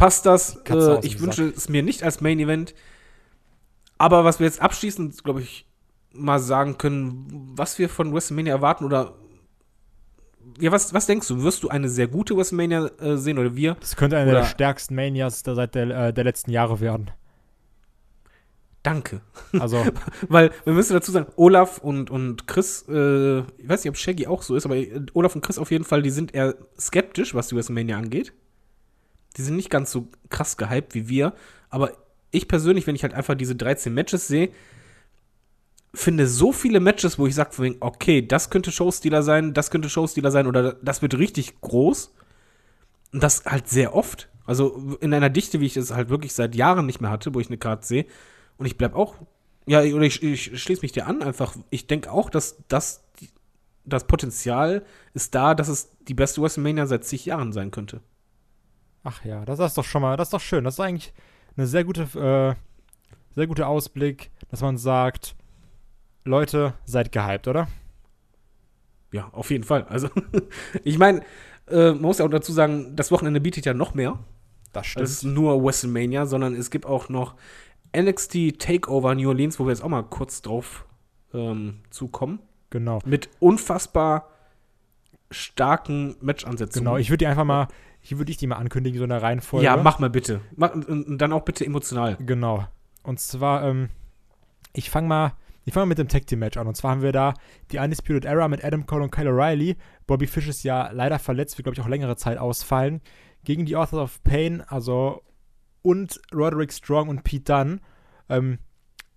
passt 0.00 0.26
das. 0.26 0.56
Äh, 0.68 0.98
ich 1.02 1.20
wünsche 1.20 1.44
es 1.44 1.68
mir 1.68 1.82
nicht 1.82 2.02
als 2.02 2.20
Main 2.20 2.40
Event. 2.40 2.74
Aber 3.98 4.24
was 4.24 4.40
wir 4.40 4.46
jetzt 4.46 4.60
abschließend, 4.60 5.22
glaube 5.22 5.42
ich, 5.42 5.66
mal 6.12 6.40
sagen 6.40 6.78
können, 6.78 7.52
was 7.54 7.78
wir 7.78 7.88
von 7.88 8.12
WrestleMania 8.12 8.54
erwarten 8.54 8.84
oder. 8.84 9.14
Ja, 10.58 10.72
was, 10.72 10.92
was 10.92 11.06
denkst 11.06 11.28
du? 11.28 11.42
Wirst 11.42 11.62
du 11.62 11.68
eine 11.68 11.88
sehr 11.88 12.08
gute 12.08 12.36
WrestleMania 12.36 12.90
äh, 12.98 13.16
sehen 13.16 13.38
oder 13.38 13.54
wir? 13.54 13.76
Das 13.78 13.94
könnte 13.94 14.16
eine 14.16 14.30
Oder- 14.30 14.40
der 14.40 14.46
stärksten 14.46 14.94
Manias 14.94 15.42
der, 15.42 15.54
seit 15.54 15.74
der, 15.74 16.08
äh, 16.08 16.12
der 16.12 16.24
letzten 16.24 16.50
Jahre 16.50 16.80
werden. 16.80 17.10
Danke. 18.82 19.20
Also, 19.58 19.84
Weil 20.28 20.50
wir 20.64 20.72
müssen 20.72 20.94
dazu 20.94 21.12
sagen, 21.12 21.26
Olaf 21.36 21.78
und, 21.78 22.10
und 22.10 22.46
Chris, 22.46 22.86
äh, 22.88 23.40
ich 23.40 23.68
weiß 23.68 23.84
nicht, 23.84 23.90
ob 23.90 23.98
Shaggy 23.98 24.26
auch 24.26 24.42
so 24.42 24.56
ist, 24.56 24.64
aber 24.64 24.76
äh, 24.76 25.04
Olaf 25.12 25.34
und 25.34 25.42
Chris 25.42 25.58
auf 25.58 25.70
jeden 25.70 25.84
Fall, 25.84 26.00
die 26.00 26.10
sind 26.10 26.34
eher 26.34 26.54
skeptisch, 26.78 27.34
was 27.34 27.48
die 27.48 27.56
WrestleMania 27.56 27.98
angeht. 27.98 28.32
Die 29.36 29.42
sind 29.42 29.56
nicht 29.56 29.70
ganz 29.70 29.90
so 29.92 30.08
krass 30.28 30.56
gehypt 30.56 30.94
wie 30.94 31.08
wir. 31.08 31.34
Aber 31.68 31.92
ich 32.30 32.48
persönlich, 32.48 32.86
wenn 32.86 32.94
ich 32.94 33.02
halt 33.02 33.14
einfach 33.14 33.34
diese 33.34 33.56
13 33.56 33.92
Matches 33.92 34.28
sehe, 34.28 34.50
finde 35.92 36.26
so 36.26 36.52
viele 36.52 36.80
Matches, 36.80 37.18
wo 37.18 37.26
ich 37.26 37.34
sage, 37.34 37.76
okay, 37.80 38.26
das 38.26 38.50
könnte 38.50 38.70
Showstealer 38.70 39.22
sein, 39.22 39.54
das 39.54 39.70
könnte 39.70 39.90
Showstealer 39.90 40.30
sein 40.30 40.46
oder 40.46 40.74
das 40.74 41.02
wird 41.02 41.18
richtig 41.18 41.60
groß. 41.60 42.14
Und 43.12 43.22
das 43.22 43.44
halt 43.44 43.68
sehr 43.68 43.94
oft. 43.94 44.28
Also 44.46 44.96
in 45.00 45.12
einer 45.12 45.30
Dichte, 45.30 45.60
wie 45.60 45.66
ich 45.66 45.76
es 45.76 45.92
halt 45.92 46.08
wirklich 46.08 46.32
seit 46.32 46.54
Jahren 46.54 46.86
nicht 46.86 47.00
mehr 47.00 47.10
hatte, 47.10 47.34
wo 47.34 47.40
ich 47.40 47.48
eine 47.48 47.58
Karte 47.58 47.86
sehe. 47.86 48.06
Und 48.56 48.66
ich 48.66 48.78
bleib 48.78 48.94
auch, 48.94 49.14
ja, 49.66 49.80
oder 49.80 50.02
ich, 50.02 50.22
ich 50.22 50.62
schließe 50.62 50.82
mich 50.82 50.92
dir 50.92 51.06
an 51.06 51.22
einfach. 51.22 51.54
Ich 51.70 51.86
denke 51.86 52.10
auch, 52.10 52.30
dass 52.30 52.56
das, 52.68 53.04
das 53.84 54.06
Potenzial 54.06 54.84
ist 55.14 55.34
da, 55.34 55.54
dass 55.54 55.68
es 55.68 55.92
die 56.08 56.14
beste 56.14 56.40
WrestleMania 56.40 56.86
seit 56.86 57.04
zig 57.04 57.26
Jahren 57.26 57.52
sein 57.52 57.70
könnte. 57.70 58.00
Ach 59.04 59.24
ja, 59.24 59.44
das 59.44 59.58
ist 59.58 59.78
doch 59.78 59.84
schon 59.84 60.02
mal, 60.02 60.16
das 60.16 60.28
ist 60.28 60.32
doch 60.32 60.40
schön. 60.40 60.64
Das 60.64 60.74
ist 60.74 60.80
eigentlich 60.80 61.12
eine 61.56 61.66
sehr 61.66 61.84
gute, 61.84 62.02
äh, 62.02 62.54
sehr 63.34 63.46
guter 63.46 63.68
Ausblick, 63.68 64.30
dass 64.50 64.60
man 64.60 64.76
sagt, 64.78 65.34
Leute, 66.24 66.74
seid 66.84 67.12
gehypt, 67.12 67.48
oder? 67.48 67.68
Ja, 69.12 69.28
auf 69.32 69.50
jeden 69.50 69.64
Fall. 69.64 69.84
Also, 69.84 70.08
ich 70.84 70.98
meine, 70.98 71.22
äh, 71.68 71.92
man 71.92 72.02
muss 72.02 72.18
ja 72.18 72.24
auch 72.24 72.30
dazu 72.30 72.52
sagen, 72.52 72.94
das 72.96 73.10
Wochenende 73.10 73.40
bietet 73.40 73.66
ja 73.66 73.74
noch 73.74 73.94
mehr. 73.94 74.18
Das 74.72 74.94
Es 74.96 75.10
ist 75.10 75.24
nur 75.24 75.64
WrestleMania, 75.64 76.26
sondern 76.26 76.54
es 76.54 76.70
gibt 76.70 76.86
auch 76.86 77.08
noch 77.08 77.34
NXT 77.96 78.58
Takeover 78.58 79.14
New 79.14 79.28
Orleans, 79.28 79.58
wo 79.58 79.64
wir 79.64 79.70
jetzt 79.70 79.82
auch 79.82 79.88
mal 79.88 80.04
kurz 80.04 80.42
drauf 80.42 80.86
ähm, 81.34 81.80
zukommen. 81.90 82.38
Genau. 82.70 83.00
Mit 83.04 83.28
unfassbar 83.40 84.30
starken 85.30 86.16
Matchansetzungen. 86.20 86.84
Genau, 86.84 86.98
ich 86.98 87.10
würde 87.10 87.18
die 87.18 87.26
einfach 87.26 87.44
mal, 87.44 87.68
hier 88.00 88.18
würde 88.18 88.30
ich 88.30 88.38
die 88.38 88.46
mal 88.46 88.56
ankündigen, 88.56 88.98
so 88.98 89.04
in 89.04 89.10
der 89.10 89.22
Reihenfolge. 89.22 89.64
Ja, 89.64 89.76
mach 89.76 89.98
mal 89.98 90.10
bitte. 90.10 90.40
Mach, 90.56 90.74
und, 90.74 91.18
dann 91.18 91.32
auch 91.32 91.44
bitte 91.44 91.64
emotional. 91.64 92.16
Genau. 92.20 92.66
Und 93.02 93.20
zwar, 93.20 93.64
ähm, 93.64 93.90
ich 94.72 94.90
fange 94.90 95.08
mal, 95.08 95.32
ich 95.64 95.74
fange 95.74 95.86
mal 95.86 95.90
mit 95.90 95.98
dem 95.98 96.08
Tag 96.08 96.26
Team 96.26 96.38
Match 96.38 96.56
an. 96.56 96.66
Und 96.66 96.76
zwar 96.76 96.92
haben 96.92 97.02
wir 97.02 97.12
da 97.12 97.34
die 97.70 97.78
Undisputed 97.78 98.24
Era 98.24 98.48
mit 98.48 98.64
Adam 98.64 98.86
Cole 98.86 99.04
und 99.04 99.10
Kyle 99.10 99.30
O'Reilly. 99.30 99.76
Bobby 100.06 100.26
Fish 100.26 100.48
ist 100.48 100.62
ja 100.62 100.90
leider 100.92 101.18
verletzt, 101.18 101.58
wird, 101.58 101.64
glaube 101.64 101.74
ich, 101.74 101.80
auch 101.80 101.88
längere 101.88 102.16
Zeit 102.16 102.38
ausfallen. 102.38 103.00
Gegen 103.44 103.66
die 103.66 103.76
Authors 103.76 104.02
of 104.02 104.24
Pain, 104.24 104.62
also 104.62 105.22
und 105.82 106.20
Roderick 106.32 106.72
Strong 106.72 107.08
und 107.08 107.24
Pete 107.24 107.44
Dunne. 107.44 107.80
Ähm, 108.28 108.58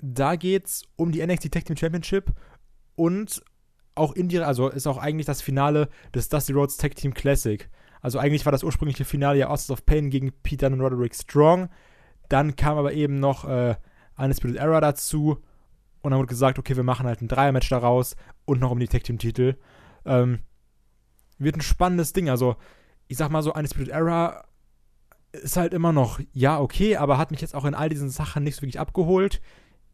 da 0.02 0.36
geht's 0.36 0.84
um 0.96 1.12
die 1.12 1.26
NXT 1.26 1.52
Tag 1.52 1.66
Team 1.66 1.78
Championship 1.78 2.32
und 2.96 3.42
auch 3.96 4.14
indirekt, 4.14 4.48
also 4.48 4.70
ist 4.70 4.88
auch 4.88 4.98
eigentlich 4.98 5.26
das 5.26 5.42
Finale 5.42 5.90
des 6.14 6.30
Dusty 6.30 6.54
Rhodes 6.54 6.78
Tag 6.78 6.96
Team 6.96 7.14
Classic. 7.14 7.70
Also 8.04 8.20
eigentlich 8.20 8.46
war 8.46 8.52
das 8.52 8.64
ursprüngliche 8.64 9.06
Finale 9.06 9.40
ja 9.40 9.48
Authors 9.48 9.72
of 9.72 9.86
Pain 9.86 10.10
gegen 10.10 10.34
Pete 10.44 10.70
Dunne 10.70 10.76
und 10.76 10.82
Roderick 10.82 11.16
Strong. 11.16 11.70
Dann 12.28 12.56
kam 12.58 12.78
aber 12.78 12.94
eben 12.94 13.20
noch 13.20 13.46
äh, 13.46 13.76
Undisputed 14.18 14.58
Era 14.58 14.82
dazu. 14.82 15.38
Und 16.02 16.12
dann 16.12 16.20
wurde 16.20 16.28
gesagt, 16.28 16.60
okay, 16.60 16.76
wir 16.76 16.84
machen 16.84 17.08
halt 17.08 17.22
ein 17.22 17.30
Dreier-Match 17.30 17.70
daraus 17.70 18.18
und 18.44 18.60
noch 18.60 18.72
um 18.72 18.80
die 18.80 18.90
Tag-Team-Titel. 18.90 19.56
Ähm, 20.06 20.40
wird 21.38 21.56
ein 21.56 21.62
spannendes 21.62 22.12
Ding. 22.12 22.30
Also, 22.30 22.58
ich 23.08 23.16
sag 23.16 23.30
mal 23.30 23.42
so, 23.42 23.54
Undisputed 23.54 23.94
Era 23.94 24.44
ist 25.32 25.56
halt 25.56 25.74
immer 25.74 25.94
noch, 25.94 26.20
ja, 26.34 26.60
okay, 26.60 26.98
aber 26.98 27.18
hat 27.18 27.32
mich 27.32 27.40
jetzt 27.40 27.56
auch 27.56 27.64
in 27.64 27.74
all 27.74 27.88
diesen 27.88 28.10
Sachen 28.10 28.44
nicht 28.44 28.56
so 28.56 28.64
wirklich 28.64 28.82
abgeholt. 28.82 29.42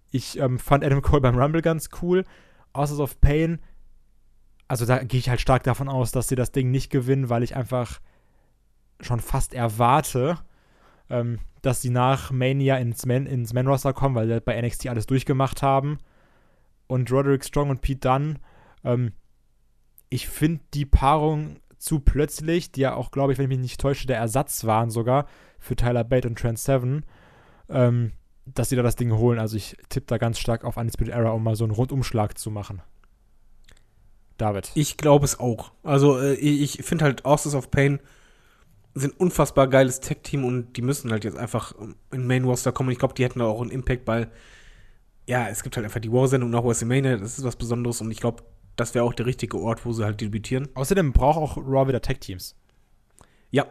Ich 0.10 0.40
ähm, 0.40 0.58
fand 0.58 0.84
Adam 0.84 1.04
Cole 1.04 1.22
beim 1.22 1.38
Rumble 1.38 1.62
ganz 1.62 1.90
cool. 2.02 2.26
Authors 2.74 3.00
of 3.00 3.22
Pain, 3.22 3.60
also 4.70 4.86
da 4.86 5.04
gehe 5.04 5.20
ich 5.20 5.30
halt 5.30 5.42
stark 5.42 5.64
davon 5.64 5.90
aus, 5.90 6.12
dass 6.12 6.28
sie 6.28 6.36
das 6.36 6.52
Ding 6.52 6.70
nicht 6.72 6.92
gewinnen, 6.92 7.28
weil 7.28 7.44
ich 7.44 7.56
einfach 7.56 8.00
schon 9.02 9.20
fast 9.20 9.54
erwarte, 9.54 10.38
ähm, 11.10 11.40
dass 11.64 11.82
sie 11.82 11.90
nach 11.90 12.32
Mania 12.32 12.78
ins 12.78 13.06
Man, 13.06 13.26
ins 13.26 13.52
Man 13.52 13.68
Roster 13.68 13.94
kommen, 13.94 14.16
weil 14.16 14.28
sie 14.28 14.40
bei 14.40 14.62
NXT 14.62 14.88
alles 14.88 15.08
durchgemacht 15.08 15.64
haben. 15.64 15.98
Und 16.88 17.12
Roderick 17.12 17.44
Strong 17.44 17.72
und 17.72 17.82
Pete 17.82 18.00
Dunne, 18.00 18.36
ähm, 18.84 19.14
ich 20.10 20.28
finde 20.28 20.62
die 20.74 20.86
Paarung 20.86 21.58
zu 21.80 22.00
plötzlich, 22.00 22.72
die 22.72 22.82
ja 22.82 22.94
auch, 22.94 23.10
glaube 23.10 23.34
ich, 23.34 23.40
wenn 23.40 23.46
ich 23.46 23.58
mich 23.58 23.60
nicht 23.60 23.82
täusche, 23.82 24.06
der 24.06 24.18
Ersatz 24.18 24.66
waren 24.66 24.92
sogar 24.92 25.26
für 25.58 25.76
Tyler 25.76 26.04
Bate 26.04 26.28
und 26.28 26.38
Trent 26.38 26.60
Seven, 26.60 27.06
ähm, 27.70 28.12
dass 28.46 28.70
sie 28.70 28.76
da 28.76 28.84
das 28.84 28.96
Ding 28.96 29.12
holen. 29.14 29.40
Also 29.40 29.58
ich 29.58 29.78
tippe 29.90 30.06
da 30.08 30.20
ganz 30.20 30.38
stark 30.38 30.64
auf 30.64 30.78
Undisputed 30.78 31.14
Era, 31.14 31.32
um 31.32 31.44
mal 31.44 31.56
so 31.56 31.64
einen 31.64 31.74
Rundumschlag 31.74 32.38
zu 32.38 32.52
machen. 32.52 32.84
David. 34.40 34.72
Ich 34.76 34.98
glaube 34.98 35.26
es 35.26 35.40
auch. 35.40 35.72
Also 35.84 36.20
äh, 36.20 36.34
ich 36.34 36.84
finde 36.84 37.06
halt 37.06 37.26
Authors 37.26 37.56
of 37.56 37.72
Pain 37.72 38.00
sind 38.96 39.20
unfassbar 39.20 39.68
geiles 39.68 40.00
Tech-Team 40.00 40.44
und 40.44 40.76
die 40.76 40.82
müssen 40.82 41.12
halt 41.12 41.24
jetzt 41.24 41.38
einfach 41.38 41.74
in 42.12 42.28
Main 42.28 42.44
Roster 42.44 42.72
kommen. 42.72 42.90
Ich 42.90 43.00
glaube, 43.00 43.14
die 43.14 43.24
hätten 43.24 43.40
da 43.40 43.46
auch 43.46 43.62
einen 43.62 43.72
Impact, 43.72 44.08
weil 44.08 44.32
ja, 45.28 45.48
es 45.48 45.62
gibt 45.62 45.78
halt 45.78 45.86
einfach 45.86 46.00
die 46.00 46.12
War-Sendung 46.12 46.50
nach 46.50 46.64
WrestleMania, 46.64 47.18
das 47.18 47.38
ist 47.38 47.46
was 47.46 47.56
Besonderes 47.56 48.02
und 48.02 48.10
ich 48.10 48.20
glaube, 48.20 48.44
das 48.76 48.96
wäre 48.96 49.06
auch 49.06 49.14
der 49.14 49.26
richtige 49.26 49.60
Ort, 49.60 49.86
wo 49.86 49.94
sie 49.94 50.04
halt 50.04 50.22
debütieren. 50.22 50.70
Außerdem 50.74 51.14
braucht 51.14 51.38
auch 51.38 51.58
Raw 51.58 51.88
wieder 51.88 52.02
Tech-Teams. 52.02 52.56
Ja. 53.52 53.68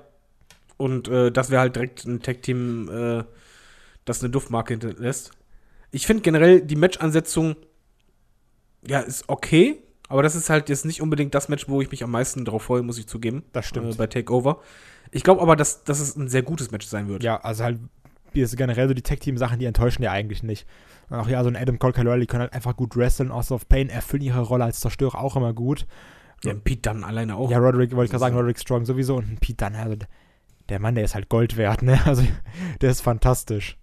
Und 0.77 1.09
äh, 1.09 1.33
das 1.33 1.51
wäre 1.51 1.63
halt 1.63 1.75
direkt 1.75 2.05
ein 2.05 2.21
Tech-Team, 2.21 2.89
äh, 2.89 3.25
das 4.05 4.23
eine 4.23 4.31
Duftmarke 4.31 4.75
hinterlässt. 4.75 5.33
Ich 5.91 6.07
finde 6.07 6.23
generell 6.23 6.61
die 6.61 6.77
Match-Ansetzung, 6.77 7.57
ja, 8.87 9.01
ist 9.01 9.25
okay, 9.29 9.83
aber 10.09 10.23
das 10.23 10.35
ist 10.35 10.51
halt 10.51 10.69
jetzt 10.69 10.85
nicht 10.85 11.03
unbedingt 11.03 11.35
das 11.35 11.49
Match, 11.49 11.69
wo 11.69 11.81
ich 11.81 11.91
mich 11.91 12.03
am 12.03 12.11
meisten 12.11 12.45
drauf 12.45 12.63
freue, 12.63 12.83
muss 12.83 12.99
ich 12.99 13.07
zugeben. 13.07 13.45
Das 13.53 13.67
stimmt. 13.67 13.95
Äh, 13.95 13.97
bei 13.97 14.07
Takeover. 14.07 14.61
Ich 15.11 15.23
glaube 15.23 15.41
aber, 15.41 15.57
dass, 15.57 15.85
dass 15.85 16.01
es 16.01 16.17
ein 16.17 16.29
sehr 16.29 16.43
gutes 16.43 16.71
Match 16.71 16.87
sein 16.87 17.09
wird. 17.09 17.23
Ja, 17.23 17.41
also 17.41 17.65
halt 17.65 17.79
wie 18.33 18.43
es 18.43 18.57
generell 18.57 18.89
so 18.89 18.95
die 18.95 19.03
Tech-Team-Sachen, 19.03 19.59
die 19.59 19.65
enttäuschen 19.67 20.03
ja 20.03 20.13
eigentlich 20.13 20.43
nicht. 20.43 20.67
Und 21.09 21.19
auch 21.19 21.29
ja, 21.29 21.43
so 21.43 21.49
ein 21.49 21.57
Adam 21.57 21.79
Cole 21.79 21.93
Calori, 21.93 22.21
die 22.21 22.27
können 22.27 22.43
halt 22.43 22.53
einfach 22.53 22.77
gut 22.77 22.97
wresteln. 22.97 23.31
Außer 23.31 23.55
of 23.55 23.69
Pain 23.69 23.89
erfüllen 23.89 24.23
ihre 24.23 24.41
Rolle 24.41 24.65
als 24.65 24.81
Zerstörer 24.81 25.19
auch 25.19 25.37
immer 25.37 25.53
gut. 25.53 25.87
Ja, 26.45 26.55
Pete 26.55 26.91
Dunne 26.91 27.05
alleine 27.05 27.37
auch. 27.37 27.51
Ja, 27.51 27.59
Roderick, 27.59 27.93
wollte 27.93 28.05
ich 28.05 28.11
gerade 28.11 28.21
sagen, 28.21 28.37
Roderick 28.37 28.59
Strong 28.59 28.85
sowieso. 28.85 29.17
Und 29.17 29.31
ein 29.31 29.39
Pete 29.39 29.65
Dunne, 29.65 29.79
also 29.79 29.97
der 30.69 30.79
Mann, 30.81 30.95
der 30.95 31.05
ist 31.05 31.15
halt 31.15 31.29
Gold 31.29 31.57
wert, 31.57 31.83
ne? 31.83 31.99
Also 32.07 32.23
der 32.81 32.91
ist 32.91 33.01
fantastisch. 33.01 33.77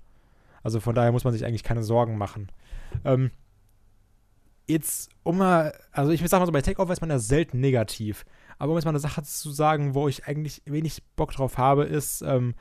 Also 0.63 0.79
von 0.79 0.95
daher 0.95 1.11
muss 1.11 1.23
man 1.23 1.33
sich 1.33 1.45
eigentlich 1.45 1.63
keine 1.63 1.83
Sorgen 1.83 2.17
machen. 2.17 2.49
Ähm, 3.03 3.31
jetzt, 4.67 5.09
um 5.23 5.37
mal, 5.37 5.73
also 5.91 6.11
ich 6.11 6.21
sag 6.27 6.39
mal 6.39 6.45
so, 6.45 6.51
bei 6.51 6.61
Takeover 6.61 6.93
ist 6.93 7.01
man 7.01 7.09
ja 7.09 7.19
selten 7.19 7.59
negativ. 7.59 8.25
Aber 8.57 8.71
um 8.71 8.77
jetzt 8.77 8.85
mal 8.85 8.91
eine 8.91 8.99
Sache 8.99 9.23
zu 9.23 9.51
sagen, 9.51 9.95
wo 9.95 10.07
ich 10.07 10.25
eigentlich 10.27 10.61
wenig 10.65 11.03
Bock 11.15 11.31
drauf 11.31 11.57
habe, 11.57 11.83
ist 11.83 12.21
ähm, 12.21 12.55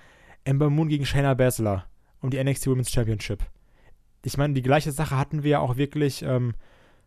Ember 0.45 0.71
Moon 0.71 0.89
gegen 0.89 1.07
Shayna 1.07 1.35
Baszler 1.35 1.87
um 2.21 2.31
die 2.31 2.43
NXT 2.43 2.69
Women's 2.69 2.91
Championship. 2.91 3.45
Ich 4.25 4.39
meine, 4.39 4.55
die 4.55 4.63
gleiche 4.63 4.93
Sache 4.93 5.19
hatten 5.19 5.43
wir 5.43 5.51
ja 5.51 5.59
auch 5.59 5.77
wirklich 5.77 6.23
ähm, 6.23 6.55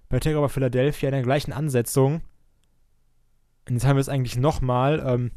bei 0.09 0.19
Takeover 0.19 0.49
Philadelphia 0.49 1.09
in 1.09 1.13
der 1.13 1.23
gleichen 1.23 1.51
Ansetzung. 1.51 2.21
Und 3.67 3.73
jetzt 3.73 3.85
haben 3.85 3.95
wir 3.95 4.01
es 4.01 4.09
eigentlich 4.09 4.37
nochmal. 4.37 5.03
Ähm, 5.05 5.31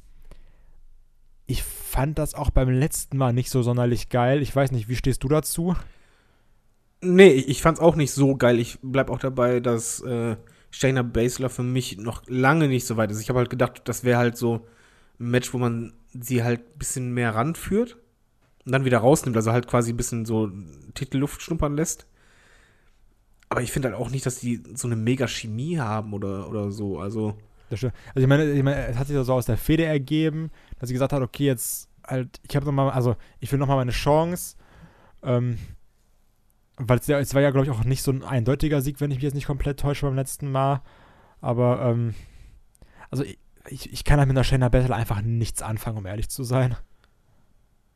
ich 1.46 1.62
fand 1.62 2.18
das 2.18 2.34
auch 2.34 2.50
beim 2.50 2.68
letzten 2.68 3.16
Mal 3.16 3.32
nicht 3.32 3.50
so 3.50 3.62
sonderlich 3.62 4.10
geil. 4.10 4.42
Ich 4.42 4.54
weiß 4.54 4.70
nicht, 4.70 4.88
wie 4.88 4.96
stehst 4.96 5.24
du 5.24 5.28
dazu? 5.28 5.74
Nee, 7.02 7.30
ich 7.30 7.62
fand's 7.62 7.80
auch 7.80 7.96
nicht 7.96 8.12
so 8.12 8.36
geil. 8.36 8.58
Ich 8.58 8.78
bleib 8.82 9.10
auch 9.10 9.18
dabei, 9.18 9.60
dass 9.60 10.00
äh, 10.02 10.36
Shayna 10.70 11.02
Baszler 11.02 11.48
für 11.48 11.62
mich 11.62 11.98
noch 11.98 12.22
lange 12.26 12.68
nicht 12.68 12.86
so 12.86 12.96
weit 12.96 13.10
ist. 13.10 13.20
Ich 13.20 13.28
habe 13.28 13.38
halt 13.38 13.50
gedacht, 13.50 13.82
das 13.86 14.04
wäre 14.04 14.18
halt 14.18 14.36
so 14.36 14.66
ein 15.18 15.30
Match, 15.30 15.52
wo 15.54 15.58
man 15.58 15.94
sie 16.12 16.42
halt 16.42 16.60
ein 16.60 16.78
bisschen 16.78 17.12
mehr 17.12 17.34
ranführt 17.34 17.96
und 18.66 18.72
dann 18.72 18.84
wieder 18.84 18.98
rausnimmt, 18.98 19.36
also 19.36 19.52
halt 19.52 19.66
quasi 19.66 19.92
ein 19.92 19.96
bisschen 19.96 20.26
so 20.26 20.50
Titelluft 20.94 21.42
schnuppern 21.42 21.74
lässt. 21.74 22.06
Aber 23.48 23.62
ich 23.62 23.72
finde 23.72 23.88
halt 23.88 23.98
auch 23.98 24.10
nicht, 24.10 24.26
dass 24.26 24.38
die 24.38 24.62
so 24.74 24.86
eine 24.86 24.96
mega 24.96 25.26
Chemie 25.26 25.78
haben 25.78 26.12
oder, 26.12 26.48
oder 26.48 26.70
so. 26.70 27.00
Also. 27.00 27.36
Also 27.70 27.88
ich 28.14 28.26
meine, 28.26 28.50
ich 28.50 28.62
meine, 28.62 28.88
es 28.88 28.96
hat 28.96 29.06
sich 29.06 29.16
so 29.16 29.32
aus 29.32 29.46
der 29.46 29.56
Feder 29.56 29.86
ergeben, 29.86 30.50
dass 30.78 30.88
sie 30.88 30.92
gesagt 30.92 31.12
hat, 31.12 31.22
okay, 31.22 31.46
jetzt 31.46 31.88
halt, 32.04 32.40
ich 32.48 32.56
habe 32.56 32.66
nochmal, 32.66 32.90
also 32.90 33.16
ich 33.38 33.50
will 33.50 33.58
nochmal 33.58 33.76
meine 33.76 33.92
Chance. 33.92 34.56
Ähm, 35.22 35.58
weil 36.88 36.98
es, 36.98 37.08
es 37.08 37.34
war 37.34 37.42
ja, 37.42 37.50
glaube 37.50 37.66
ich, 37.66 37.72
auch 37.72 37.84
nicht 37.84 38.02
so 38.02 38.10
ein 38.10 38.24
eindeutiger 38.24 38.80
Sieg, 38.80 39.00
wenn 39.00 39.10
ich 39.10 39.18
mich 39.18 39.24
jetzt 39.24 39.34
nicht 39.34 39.46
komplett 39.46 39.78
täusche 39.78 40.06
beim 40.06 40.14
letzten 40.16 40.50
Mal. 40.50 40.82
Aber, 41.40 41.82
ähm, 41.82 42.14
also 43.10 43.24
ich, 43.68 43.92
ich, 43.92 44.04
kann 44.04 44.18
halt 44.18 44.28
mit 44.28 44.36
der 44.36 44.44
Shayna 44.44 44.68
Battle 44.68 44.94
einfach 44.94 45.20
nichts 45.20 45.62
anfangen, 45.62 45.98
um 45.98 46.06
ehrlich 46.06 46.28
zu 46.30 46.42
sein. 46.42 46.76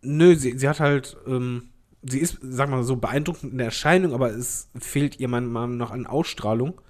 Nö, 0.02 0.36
sie, 0.36 0.58
sie 0.58 0.68
hat 0.68 0.80
halt, 0.80 1.16
ähm, 1.26 1.70
sie 2.02 2.18
ist, 2.18 2.38
sag 2.42 2.68
mal 2.68 2.84
so, 2.84 2.96
beeindruckend 2.96 3.52
in 3.52 3.58
der 3.58 3.66
Erscheinung, 3.66 4.12
aber 4.12 4.30
es 4.30 4.68
fehlt 4.78 5.18
ihr 5.18 5.28
Meinung 5.28 5.76
nach 5.76 5.90
an 5.90 6.06
Ausstrahlung. 6.06 6.80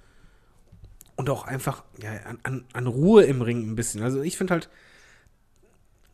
Und 1.15 1.29
auch 1.29 1.45
einfach 1.45 1.85
ja, 2.01 2.11
an, 2.25 2.39
an, 2.43 2.65
an 2.73 2.87
Ruhe 2.87 3.23
im 3.23 3.41
Ring 3.41 3.71
ein 3.71 3.75
bisschen. 3.75 4.03
Also 4.03 4.21
ich 4.21 4.37
finde 4.37 4.51
halt, 4.51 4.69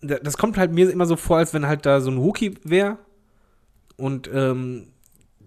das 0.02 0.38
kommt 0.38 0.58
halt 0.58 0.72
mir 0.72 0.91
immer 0.91 1.08
so 1.08 1.16
vor, 1.16 1.38
als 1.38 1.56
wenn 1.56 1.66
halt 1.66 1.88
da 1.88 2.02
so 2.02 2.12
ein 2.12 2.18
Rookie 2.18 2.53
wäre. 2.64 2.99
Und 3.98 4.30
ähm, 4.32 4.90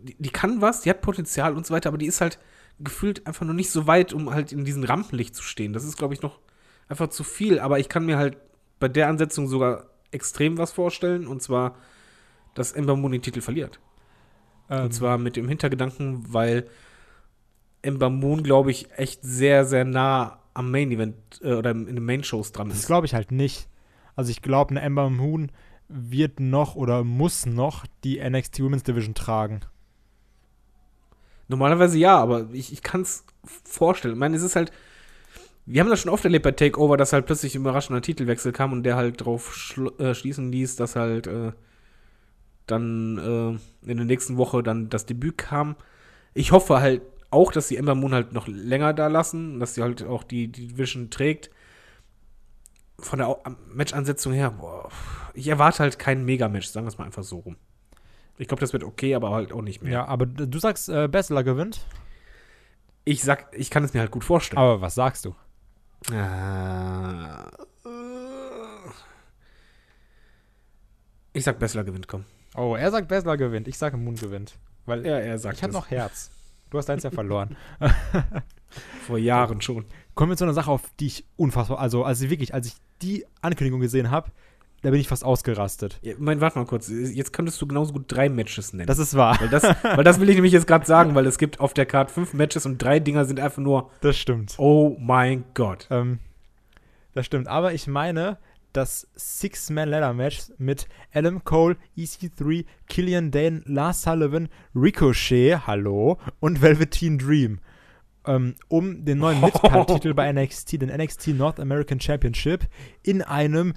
die, 0.04 0.16
die, 0.18 0.30
kann 0.30 0.60
was, 0.60 0.82
die 0.82 0.90
hat 0.90 1.00
Potenzial 1.00 1.56
und 1.56 1.66
so 1.66 1.74
weiter, 1.74 1.88
aber 1.88 1.98
die 1.98 2.06
ist 2.06 2.20
halt 2.20 2.38
gefühlt 2.80 3.26
einfach 3.26 3.46
noch 3.46 3.54
nicht 3.54 3.70
so 3.70 3.86
weit, 3.86 4.12
um 4.12 4.30
halt 4.30 4.52
in 4.52 4.64
diesem 4.64 4.84
Rampenlicht 4.84 5.34
zu 5.34 5.42
stehen. 5.42 5.72
Das 5.72 5.84
ist, 5.84 5.96
glaube 5.96 6.14
ich, 6.14 6.22
noch 6.22 6.40
einfach 6.88 7.08
zu 7.08 7.24
viel. 7.24 7.58
Aber 7.58 7.78
ich 7.78 7.88
kann 7.88 8.04
mir 8.04 8.18
halt 8.18 8.36
bei 8.80 8.88
der 8.88 9.08
Ansetzung 9.08 9.46
sogar 9.46 9.86
extrem 10.10 10.58
was 10.58 10.72
vorstellen. 10.72 11.26
Und 11.26 11.42
zwar, 11.42 11.76
dass 12.54 12.72
Ember 12.72 12.96
Moon 12.96 13.12
den 13.12 13.22
Titel 13.22 13.40
verliert. 13.40 13.80
Ähm. 14.68 14.84
Und 14.84 14.92
zwar 14.92 15.18
mit 15.18 15.36
dem 15.36 15.48
Hintergedanken, 15.48 16.24
weil 16.32 16.68
Ember 17.82 18.10
Moon, 18.10 18.42
glaube 18.42 18.70
ich, 18.70 18.90
echt 18.96 19.20
sehr, 19.22 19.64
sehr 19.64 19.84
nah 19.84 20.40
am 20.52 20.70
Main 20.70 20.90
Event 20.90 21.16
äh, 21.42 21.54
oder 21.54 21.70
in 21.70 21.86
den 21.86 22.04
Main 22.04 22.24
Shows 22.24 22.52
dran 22.52 22.70
ist. 22.70 22.78
Das 22.78 22.86
glaube 22.86 23.06
ich 23.06 23.14
halt 23.14 23.30
nicht. 23.30 23.68
Also 24.16 24.30
ich 24.30 24.42
glaube, 24.42 24.70
eine 24.70 24.80
Ember 24.80 25.10
Moon 25.10 25.50
wird 25.88 26.40
noch 26.40 26.76
oder 26.76 27.04
muss 27.04 27.46
noch 27.46 27.84
die 28.04 28.18
NXT 28.18 28.60
Women's 28.60 28.84
Division 28.84 29.14
tragen. 29.14 29.60
Normalerweise 31.48 31.98
ja, 31.98 32.18
aber 32.18 32.48
ich, 32.52 32.72
ich 32.72 32.82
kann 32.82 33.02
es 33.02 33.24
vorstellen. 33.64 34.14
Ich 34.14 34.20
meine, 34.20 34.36
es 34.36 34.42
ist 34.42 34.56
halt, 34.56 34.72
wir 35.66 35.80
haben 35.80 35.90
das 35.90 36.00
schon 36.00 36.12
oft 36.12 36.24
erlebt 36.24 36.44
bei 36.44 36.52
Takeover, 36.52 36.96
dass 36.96 37.12
halt 37.12 37.26
plötzlich 37.26 37.54
ein 37.54 37.60
überraschender 37.60 38.02
Titelwechsel 38.02 38.52
kam 38.52 38.72
und 38.72 38.82
der 38.82 38.96
halt 38.96 39.24
drauf 39.24 39.74
äh, 39.98 40.14
schließen 40.14 40.50
ließ, 40.52 40.76
dass 40.76 40.96
halt 40.96 41.26
äh, 41.26 41.52
dann 42.66 43.18
äh, 43.18 43.90
in 43.90 43.96
der 43.96 44.06
nächsten 44.06 44.36
Woche 44.36 44.62
dann 44.62 44.88
das 44.88 45.06
Debüt 45.06 45.38
kam. 45.38 45.76
Ich 46.32 46.52
hoffe 46.52 46.80
halt 46.80 47.02
auch, 47.30 47.52
dass 47.52 47.68
sie 47.68 47.76
Ember 47.76 47.94
Moon 47.94 48.14
halt 48.14 48.32
noch 48.32 48.46
länger 48.46 48.94
da 48.94 49.08
lassen, 49.08 49.60
dass 49.60 49.74
sie 49.74 49.82
halt 49.82 50.02
auch 50.04 50.22
die, 50.22 50.48
die 50.48 50.68
Division 50.68 51.10
trägt. 51.10 51.50
Von 52.98 53.18
der 53.18 53.36
Match-Ansetzung 53.72 54.32
her, 54.32 54.52
boah, 54.52 54.88
ich 55.34 55.48
erwarte 55.48 55.80
halt 55.80 55.98
kein 55.98 56.24
Mega-Match, 56.24 56.68
sagen 56.68 56.86
wir 56.86 56.90
es 56.90 56.98
mal 56.98 57.04
einfach 57.04 57.24
so 57.24 57.38
rum. 57.38 57.56
Ich 58.36 58.48
glaube, 58.48 58.60
das 58.60 58.72
wird 58.72 58.84
okay, 58.84 59.14
aber 59.14 59.30
halt 59.30 59.52
auch 59.52 59.62
nicht 59.62 59.82
mehr. 59.82 59.92
Ja, 59.92 60.04
aber 60.06 60.26
du 60.26 60.58
sagst, 60.58 60.88
äh, 60.88 61.08
Bessler 61.08 61.44
gewinnt? 61.44 61.86
Ich 63.04 63.22
sag, 63.22 63.54
ich 63.56 63.70
kann 63.70 63.84
es 63.84 63.94
mir 63.94 64.00
halt 64.00 64.10
gut 64.10 64.24
vorstellen. 64.24 64.60
Aber 64.60 64.80
was 64.80 64.94
sagst 64.94 65.24
du? 65.24 65.34
Äh, 66.10 67.44
ich 71.32 71.44
sag, 71.44 71.58
Bessler 71.58 71.84
gewinnt, 71.84 72.08
komm. 72.08 72.24
Oh, 72.56 72.74
er 72.76 72.90
sagt, 72.90 73.08
Bessler 73.08 73.36
gewinnt. 73.36 73.68
Ich 73.68 73.78
sage, 73.78 73.96
Moon 73.96 74.16
gewinnt. 74.16 74.58
Weil 74.86 75.06
ja, 75.06 75.18
er 75.18 75.38
sagt 75.38 75.56
ich 75.56 75.62
habe 75.62 75.72
noch 75.72 75.90
Herz. 75.90 76.30
Du 76.70 76.78
hast 76.78 76.90
eins 76.90 77.04
ja 77.04 77.10
verloren. 77.10 77.56
Vor 79.06 79.18
Jahren 79.18 79.60
schon. 79.60 79.84
Kommen 80.14 80.32
wir 80.32 80.36
zu 80.36 80.44
einer 80.44 80.54
Sache, 80.54 80.70
auf 80.70 80.82
die 80.98 81.06
ich 81.06 81.24
unfassbar, 81.36 81.78
also, 81.78 82.04
also 82.04 82.30
wirklich, 82.30 82.52
als 82.54 82.66
ich 82.66 82.74
die 83.00 83.24
Ankündigung 83.40 83.80
gesehen 83.80 84.10
habe, 84.10 84.30
da 84.84 84.90
bin 84.90 85.00
ich 85.00 85.08
fast 85.08 85.24
ausgerastet. 85.24 85.98
Ja, 86.02 86.12
mein, 86.18 86.42
warte 86.42 86.58
mal 86.58 86.66
kurz. 86.66 86.88
Jetzt 86.90 87.32
könntest 87.32 87.60
du 87.60 87.66
genauso 87.66 87.94
gut 87.94 88.04
drei 88.06 88.28
Matches 88.28 88.74
nennen. 88.74 88.86
Das 88.86 88.98
ist 88.98 89.14
wahr. 89.14 89.38
Weil 89.40 89.48
das, 89.48 89.62
weil 89.82 90.04
das 90.04 90.20
will 90.20 90.28
ich 90.28 90.34
nämlich 90.34 90.52
jetzt 90.52 90.66
gerade 90.66 90.84
sagen, 90.84 91.14
weil 91.14 91.26
es 91.26 91.38
gibt 91.38 91.58
auf 91.58 91.72
der 91.72 91.86
Karte 91.86 92.12
fünf 92.12 92.34
Matches 92.34 92.66
und 92.66 92.76
drei 92.82 93.00
Dinger 93.00 93.24
sind 93.24 93.40
einfach 93.40 93.62
nur. 93.62 93.90
Das 94.02 94.18
stimmt. 94.18 94.54
Oh 94.58 94.94
mein 95.00 95.44
Gott. 95.54 95.86
Ähm, 95.90 96.18
das 97.14 97.24
stimmt. 97.24 97.48
Aber 97.48 97.72
ich 97.72 97.86
meine, 97.86 98.36
das 98.74 99.08
Six-Man-Ladder-Match 99.16 100.52
mit 100.58 100.86
Adam 101.14 101.42
Cole, 101.44 101.78
EC3, 101.96 102.66
Killian 102.86 103.30
Dane, 103.30 103.62
Lars 103.64 104.02
Sullivan, 104.02 104.50
Ricochet, 104.74 105.66
hallo, 105.66 106.18
und 106.40 106.60
Velveteen 106.60 107.16
Dream. 107.16 107.60
Ähm, 108.26 108.54
um 108.68 109.04
den 109.04 109.18
neuen 109.18 109.40
Mid-Card-Titel 109.42 110.12
bei 110.12 110.30
NXT, 110.30 110.82
den 110.82 110.90
NXT 110.90 111.28
North 111.28 111.60
American 111.60 112.00
Championship, 112.00 112.66
in 113.02 113.22
einem 113.22 113.72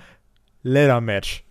Ladder-Match. 0.67 1.43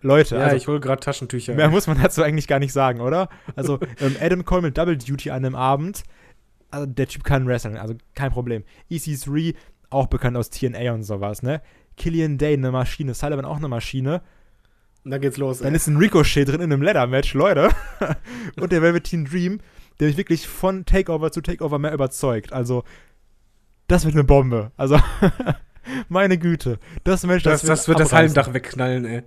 Leute, 0.00 0.36
Ja, 0.36 0.42
also 0.42 0.56
ich 0.56 0.68
hole 0.68 0.80
gerade 0.80 1.00
Taschentücher. 1.00 1.54
Mehr 1.54 1.70
muss 1.70 1.86
man 1.86 2.00
dazu 2.00 2.22
eigentlich 2.22 2.46
gar 2.46 2.58
nicht 2.58 2.72
sagen, 2.72 3.00
oder? 3.00 3.28
Also, 3.56 3.78
ähm, 4.00 4.16
Adam 4.20 4.44
Cole 4.44 4.62
mit 4.62 4.76
Double 4.76 4.96
Duty 4.98 5.30
an 5.30 5.44
einem 5.44 5.54
Abend. 5.54 6.02
Also, 6.70 6.86
der 6.86 7.08
Typ 7.08 7.24
kann 7.24 7.46
wrestlen, 7.46 7.78
also 7.78 7.94
kein 8.14 8.30
Problem. 8.30 8.64
EC3, 8.90 9.54
auch 9.90 10.08
bekannt 10.08 10.36
aus 10.36 10.50
TNA 10.50 10.92
und 10.92 11.04
sowas, 11.04 11.42
ne? 11.42 11.62
Killian 11.96 12.36
Dane, 12.38 12.54
eine 12.54 12.72
Maschine. 12.72 13.14
Sullivan 13.14 13.44
auch 13.44 13.56
eine 13.56 13.68
Maschine. 13.68 14.22
Und 15.04 15.10
dann 15.10 15.20
geht's 15.20 15.36
los. 15.36 15.58
Dann 15.58 15.68
ey. 15.68 15.76
ist 15.76 15.86
ein 15.86 15.96
Ricochet 15.96 16.48
drin 16.48 16.60
in 16.60 16.72
einem 16.72 16.82
Leather-Match, 16.82 17.34
Leute. 17.34 17.68
und 18.60 18.72
der 18.72 18.82
Velveteen 18.82 19.24
Dream, 19.24 19.60
der 20.00 20.08
mich 20.08 20.16
wirklich 20.16 20.48
von 20.48 20.84
Takeover 20.84 21.30
zu 21.30 21.40
Takeover 21.40 21.78
mehr 21.78 21.92
überzeugt. 21.92 22.52
Also, 22.52 22.84
das 23.86 24.04
wird 24.04 24.14
eine 24.14 24.24
Bombe. 24.24 24.72
Also, 24.76 24.98
meine 26.08 26.38
Güte. 26.38 26.78
Das 27.04 27.24
Match, 27.24 27.42
das, 27.44 27.62
das 27.62 27.88
wird 27.88 28.00
das. 28.00 28.12
Hallendach 28.12 28.52
wegknallen, 28.52 29.04
ey. 29.04 29.22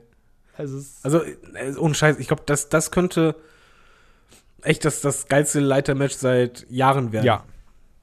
Also, 0.58 0.80
Also, 1.04 1.22
äh, 1.24 1.76
ohne 1.78 1.94
Scheiß, 1.94 2.18
ich 2.20 2.28
glaube, 2.28 2.44
das, 2.46 2.70
das 2.70 2.92
könnte 2.92 3.36
echt 4.64 4.86
das, 4.86 5.02
das 5.02 5.28
geilste 5.28 5.60
Leitermatch 5.60 6.16
seit 6.16 6.66
Jahren 6.70 7.12
werden. 7.12 7.26
ja. 7.26 7.44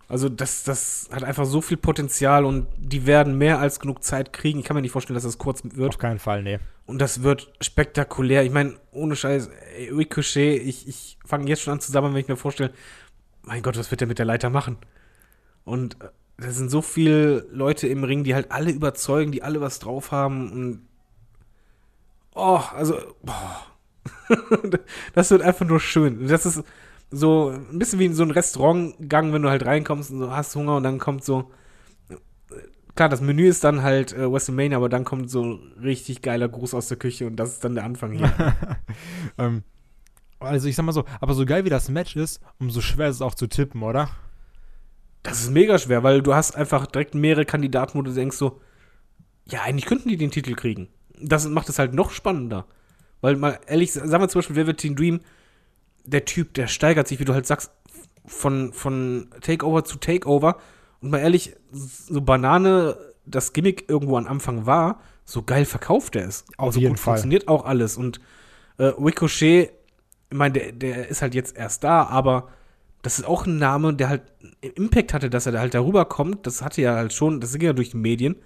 Also, 0.07 0.29
das, 0.29 0.65
das 0.65 1.09
hat 1.11 1.25
einfach 1.25 1.47
so 1.47 1.63
viel 1.63 1.79
Potenzial 1.79 2.45
und 2.45 2.67
die 2.77 3.07
werden 3.07 3.39
mehr 3.39 3.59
als 3.59 3.81
genug 3.81 4.05
Zeit 4.05 4.35
kriegen. 4.35 4.59
Ich 4.61 4.65
kann 4.67 4.75
mir 4.77 4.83
nicht 4.83 4.93
vorstellen, 4.93 5.15
dass 5.15 5.25
das 5.25 5.39
kurz 5.39 5.63
wird. 5.65 5.95
Auf 5.95 5.99
keinen 5.99 6.19
Fall, 6.19 6.43
nee. 6.43 6.59
Und 6.85 6.99
das 7.01 7.23
wird 7.23 7.51
spektakulär. 7.63 8.45
Ich 8.45 8.53
meine, 8.53 8.75
ohne 8.93 9.17
Scheiß, 9.17 9.49
ey, 9.79 9.89
Ricochet, 9.89 10.61
ich, 10.63 10.87
ich 10.87 11.19
fange 11.25 11.49
jetzt 11.49 11.63
schon 11.63 11.73
an 11.73 11.81
zusammen, 11.81 12.13
wenn 12.13 12.21
ich 12.21 12.29
mir 12.29 12.37
vorstelle, 12.37 12.73
mein 13.43 13.63
Gott, 13.63 13.79
was 13.79 13.91
wird 13.91 14.03
der 14.03 14.09
mit 14.09 14.19
der 14.19 14.27
Leiter 14.27 14.51
machen? 14.51 14.77
Und 15.65 15.95
äh, 16.03 16.09
da 16.37 16.51
sind 16.51 16.71
so 16.71 16.83
viele 16.83 17.47
Leute 17.53 17.87
im 17.87 18.05
Ring, 18.05 18.25
die 18.25 18.35
halt 18.35 18.51
alle 18.51 18.71
überzeugen, 18.71 19.33
die 19.33 19.43
alle 19.43 19.61
was 19.61 19.79
drauf 19.79 20.11
haben 20.13 20.51
und 20.53 20.89
oh, 22.35 22.61
also 22.75 22.99
boah. 23.23 23.67
das 25.15 25.31
wird 25.31 25.43
einfach 25.43 25.67
nur 25.67 25.81
schön. 25.81 26.27
Das 26.27 26.45
ist 26.45 26.63
so 27.11 27.51
ein 27.51 27.79
bisschen 27.79 27.99
wie 27.99 28.07
in 28.07 28.15
so 28.15 28.23
ein 28.23 28.31
Restaurantgang, 28.31 29.33
wenn 29.33 29.43
du 29.43 29.49
halt 29.49 29.65
reinkommst 29.65 30.11
und 30.11 30.19
so 30.19 30.31
hast 30.31 30.55
Hunger 30.57 30.77
und 30.77 30.83
dann 30.83 30.99
kommt 30.99 31.25
so 31.25 31.51
klar, 32.95 33.09
das 33.09 33.21
Menü 33.21 33.49
ist 33.49 33.65
dann 33.65 33.83
halt 33.83 34.13
äh, 34.13 34.31
WrestleMania, 34.31 34.77
aber 34.77 34.89
dann 34.89 35.05
kommt 35.05 35.31
so 35.31 35.59
richtig 35.83 36.23
geiler 36.23 36.49
Gruß 36.49 36.75
aus 36.75 36.89
der 36.89 36.97
Küche 36.97 37.27
und 37.27 37.37
das 37.37 37.51
ist 37.51 37.65
dann 37.65 37.75
der 37.75 37.85
Anfang 37.85 38.13
hier. 38.13 38.33
ähm, 39.39 39.63
also 40.39 40.69
ich 40.69 40.77
sag 40.77 40.85
mal 40.85 40.93
so, 40.93 41.05
aber 41.21 41.35
so 41.35 41.47
geil 41.47 41.65
wie 41.65 41.71
das 41.71 41.89
Match 41.89 42.17
ist, 42.17 42.41
umso 42.59 42.81
schwer 42.81 43.09
ist 43.09 43.17
es 43.17 43.23
auch 43.23 43.35
zu 43.35 43.47
tippen, 43.47 43.83
oder? 43.83 44.11
Das 45.25 45.41
ist 45.41 45.51
mega 45.51 45.79
schwer, 45.79 46.03
weil 46.03 46.23
du 46.23 46.35
hast 46.35 46.55
einfach 46.55 46.87
direkt 46.87 47.15
mehrere 47.15 47.47
Kandidaten, 47.47 47.99
wo 47.99 48.03
du 48.03 48.13
denkst 48.13 48.37
so, 48.37 48.61
ja, 49.47 49.63
eigentlich 49.63 49.87
könnten 49.87 50.09
die 50.09 50.17
den 50.17 50.31
Titel 50.31 50.55
kriegen. 50.55 50.89
Das 51.19 51.49
macht 51.49 51.69
es 51.69 51.79
halt 51.79 51.95
noch 51.95 52.11
spannender. 52.11 52.67
Weil 53.21 53.37
mal 53.37 53.59
ehrlich, 53.67 53.93
sagen 53.93 54.23
wir 54.23 54.29
zum 54.29 54.41
Beispiel 54.41 54.57
Velveteen 54.57 54.95
Dream, 54.95 55.21
der 56.05 56.27
Typ, 56.27 56.53
der 56.55 56.67
steigert 56.67 57.09
sich, 57.09 57.21
wie 57.21 57.25
du 57.25 57.33
halt 57.33 57.47
sagst, 57.47 57.71
von, 58.27 58.75
von 58.75 59.31
Takeover 59.41 59.85
zu 59.85 59.97
Takeover. 59.97 60.59
Und 61.01 61.11
mal 61.11 61.19
ehrlich, 61.19 61.57
so 61.73 62.21
Banane 62.21 62.97
das 63.25 63.55
Gimmick 63.55 63.89
irgendwo 63.89 64.19
am 64.19 64.27
Anfang 64.27 64.67
war, 64.67 65.01
so 65.25 65.43
geil 65.43 65.65
verkauft 65.65 66.17
er 66.17 66.25
ist. 66.25 66.45
Auf 66.59 66.75
so 66.75 66.81
jeden 66.81 66.93
gut 66.93 67.01
Fall. 67.01 67.15
funktioniert 67.15 67.49
auch 67.49 67.65
alles. 67.65 67.97
Und 67.97 68.21
äh, 68.77 68.93
Ricochet, 68.99 69.73
ich 70.31 70.37
meine, 70.37 70.53
der, 70.53 70.73
der 70.73 71.09
ist 71.09 71.23
halt 71.23 71.35
jetzt 71.35 71.57
erst 71.57 71.83
da, 71.83 72.05
aber 72.05 72.49
das 73.05 73.19
ist 73.19 73.27
auch 73.27 73.45
ein 73.47 73.59
Name, 73.59 73.93
der 73.93 74.09
halt 74.09 74.23
Impact 74.63 75.13
hatte, 75.13 75.29
dass 75.29 75.45
er 75.45 75.53
da 75.53 75.61
halt 75.61 75.75
darüber 75.75 76.07
kommt. 76.07 76.47
Das 76.47 76.63
hatte 76.63 76.81
ja 76.81 76.95
halt 76.95 77.13
schon, 77.13 77.39
das 77.39 77.53
ging 77.53 77.67
ja 77.67 77.75
durch 77.75 77.91
die 77.91 77.99
Medien. 77.99 78.37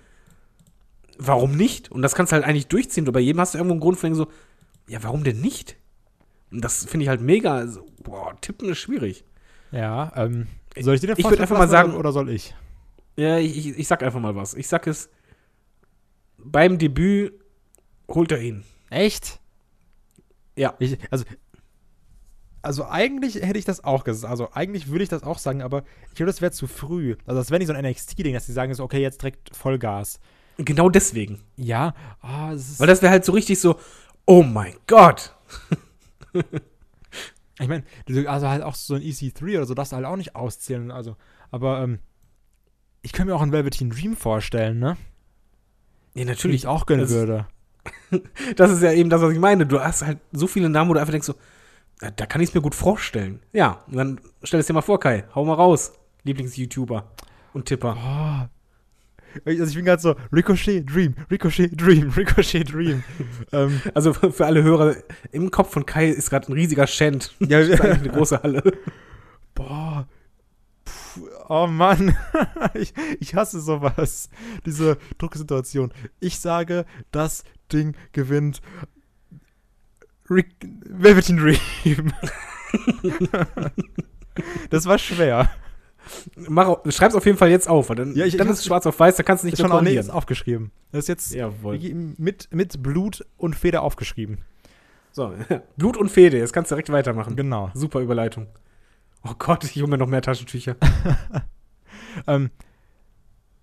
Warum 1.16 1.56
nicht? 1.56 1.92
Und 1.92 2.02
das 2.02 2.16
kannst 2.16 2.32
du 2.32 2.34
halt 2.34 2.44
eigentlich 2.44 2.66
durchziehen. 2.66 3.06
Und 3.06 3.12
bei 3.12 3.20
jedem 3.20 3.40
hast 3.40 3.54
du 3.54 3.58
irgendwo 3.58 3.74
einen 3.74 3.80
Grund, 3.80 3.98
von 4.00 4.14
so, 4.16 4.26
ja, 4.88 5.00
warum 5.04 5.22
denn 5.22 5.40
nicht? 5.40 5.76
Und 6.50 6.60
das 6.64 6.84
finde 6.86 7.04
ich 7.04 7.08
halt 7.08 7.20
mega. 7.20 7.54
Also, 7.54 7.86
boah, 8.02 8.36
tippen 8.40 8.68
ist 8.68 8.78
schwierig. 8.78 9.24
Ja, 9.70 10.12
ähm, 10.16 10.48
soll 10.80 10.96
ich 10.96 11.02
dir 11.02 11.06
den 11.06 11.12
Ich 11.12 11.18
würd 11.18 11.38
vorstellen 11.38 11.40
einfach 11.42 11.58
mal 11.58 11.68
sagen- 11.68 11.90
oder, 11.90 12.00
oder 12.00 12.12
soll 12.12 12.28
ich? 12.28 12.52
Ja, 13.14 13.38
ich, 13.38 13.56
ich, 13.56 13.78
ich 13.78 13.86
sag 13.86 14.02
einfach 14.02 14.20
mal 14.20 14.34
was. 14.34 14.54
Ich 14.54 14.66
sag 14.66 14.88
es, 14.88 15.08
beim 16.36 16.78
Debüt 16.78 17.32
holt 18.08 18.32
er 18.32 18.40
ihn. 18.40 18.64
Echt? 18.90 19.38
Ja. 20.56 20.74
Ich, 20.80 20.98
also, 21.12 21.24
also 22.62 22.86
eigentlich 22.86 23.36
hätte 23.36 23.58
ich 23.58 23.64
das 23.64 23.84
auch 23.84 24.04
gesagt. 24.04 24.30
Also 24.30 24.50
eigentlich 24.52 24.88
würde 24.88 25.02
ich 25.04 25.08
das 25.08 25.22
auch 25.22 25.38
sagen, 25.38 25.62
aber 25.62 25.84
ich 26.08 26.14
glaube, 26.14 26.26
das 26.30 26.40
wäre 26.40 26.52
zu 26.52 26.66
früh. 26.66 27.16
Also 27.26 27.40
das 27.40 27.50
wäre 27.50 27.58
nicht 27.58 27.68
so 27.68 27.74
ein 27.74 27.84
NXT-Ding, 27.84 28.34
dass 28.34 28.46
die 28.46 28.52
sagen 28.52 28.74
so, 28.74 28.84
okay, 28.84 29.00
jetzt 29.00 29.22
direkt 29.22 29.54
Vollgas. 29.56 30.20
Genau 30.58 30.88
deswegen. 30.88 31.40
Ja, 31.56 31.94
ah, 32.20 32.52
es 32.52 32.68
ist, 32.70 32.80
Weil 32.80 32.88
das 32.88 33.00
wäre 33.02 33.12
halt 33.12 33.24
so 33.24 33.32
richtig 33.32 33.60
so, 33.60 33.78
oh 34.26 34.42
mein 34.42 34.74
Gott. 34.86 35.36
ich 37.60 37.68
meine, 37.68 37.84
also 38.26 38.48
halt 38.48 38.62
auch 38.62 38.74
so 38.74 38.94
ein 38.94 39.02
EC3 39.02 39.56
oder 39.56 39.66
so, 39.66 39.74
du 39.74 39.82
halt 39.82 40.04
auch 40.04 40.16
nicht 40.16 40.34
auszählen. 40.36 40.90
Also, 40.90 41.16
aber 41.50 41.82
ähm, 41.82 41.98
ich 43.02 43.12
könnte 43.12 43.30
mir 43.32 43.36
auch 43.36 43.42
einen 43.42 43.52
Velveteen 43.52 43.90
Dream 43.90 44.16
vorstellen, 44.16 44.78
ne? 44.78 44.96
Ja, 46.14 46.24
Den 46.24 46.28
natürlich. 46.28 46.62
ich 46.62 46.66
auch 46.66 46.86
gönnen 46.86 47.02
Das- 47.04 47.12
würde. 47.12 47.46
Das 48.56 48.70
ist 48.70 48.82
ja 48.82 48.92
eben 48.92 49.08
das, 49.08 49.22
was 49.22 49.32
ich 49.32 49.38
meine. 49.38 49.64
Du 49.64 49.80
hast 49.80 50.04
halt 50.04 50.18
so 50.32 50.46
viele 50.46 50.68
Namen, 50.68 50.90
wo 50.90 50.94
du 50.94 51.00
einfach 51.00 51.12
denkst 51.12 51.26
so, 51.26 51.34
da, 52.00 52.10
da 52.10 52.26
kann 52.26 52.40
ich 52.40 52.50
es 52.50 52.54
mir 52.54 52.60
gut 52.60 52.74
vorstellen. 52.74 53.40
Ja, 53.52 53.84
und 53.88 53.96
dann 53.96 54.20
stell 54.42 54.60
es 54.60 54.66
dir 54.66 54.72
mal 54.72 54.82
vor, 54.82 55.00
Kai. 55.00 55.24
Hau 55.34 55.44
mal 55.44 55.54
raus. 55.54 55.92
Lieblings-YouTuber 56.24 57.10
und 57.52 57.66
Tipper. 57.66 57.96
Oh. 57.98 58.48
Also 59.44 59.64
ich 59.64 59.74
bin 59.74 59.84
gerade 59.84 60.00
so, 60.00 60.16
Ricochet 60.32 60.82
Dream, 60.92 61.14
Ricochet 61.30 61.70
Dream, 61.80 62.10
Ricochet 62.16 62.72
Dream. 62.72 63.04
ähm, 63.52 63.80
Also 63.94 64.12
für 64.12 64.46
alle 64.46 64.62
Hörer, 64.62 64.96
im 65.32 65.50
Kopf 65.50 65.72
von 65.72 65.86
Kai 65.86 66.08
ist 66.08 66.30
gerade 66.30 66.50
ein 66.50 66.54
riesiger 66.54 66.86
Shant. 66.86 67.34
ja, 67.40 67.60
Das 67.66 67.68
ist 67.68 67.80
eine 67.80 68.08
große 68.08 68.42
Halle. 68.42 68.62
Boah. 69.54 70.06
Oh 71.48 71.66
Mann. 71.66 72.16
ich, 72.74 72.94
ich 73.20 73.34
hasse 73.34 73.60
sowas. 73.60 74.30
Diese 74.64 74.98
Drucksituation. 75.18 75.92
Ich 76.20 76.38
sage, 76.38 76.84
das 77.10 77.44
Ding 77.72 77.96
gewinnt 78.12 78.60
Rick 80.30 80.54
Velveteen 80.86 81.36
Dream. 81.38 81.58
das 84.70 84.86
war 84.86 84.98
schwer. 84.98 85.50
Mach, 86.36 86.78
schreib's 86.88 87.14
auf 87.14 87.26
jeden 87.26 87.36
Fall 87.38 87.50
jetzt 87.50 87.68
auf, 87.68 87.88
weil 87.90 87.96
dann, 87.96 88.14
Ja, 88.14 88.24
ich- 88.24 88.36
dann 88.36 88.46
ich- 88.46 88.52
ist 88.54 88.58
es 88.60 88.64
schwarz 88.66 88.86
auf 88.86 88.98
weiß, 88.98 89.16
da 89.16 89.22
kannst 89.22 89.44
du 89.44 89.46
nicht 89.48 89.58
mehr 89.58 89.66
schon 89.68 89.70
korrigieren. 89.70 89.98
ist 90.06 90.10
aufgeschrieben. 90.10 90.70
Das 90.92 91.00
ist 91.04 91.08
jetzt 91.08 91.34
Jawohl. 91.34 91.78
mit, 92.18 92.48
mit 92.52 92.82
Blut 92.82 93.26
und 93.36 93.56
Feder 93.56 93.82
aufgeschrieben. 93.82 94.38
So, 95.12 95.34
Blut 95.76 95.96
und 95.96 96.10
Fede, 96.10 96.38
jetzt 96.38 96.52
kannst 96.52 96.70
du 96.70 96.74
direkt 96.76 96.90
weitermachen. 96.90 97.36
Genau. 97.36 97.70
Super 97.74 98.00
Überleitung. 98.00 98.46
Oh 99.24 99.32
Gott, 99.38 99.64
ich 99.64 99.76
hole 99.76 99.88
mir 99.88 99.98
noch 99.98 100.06
mehr 100.08 100.22
Taschentücher. 100.22 100.76
Ähm, 102.26 102.50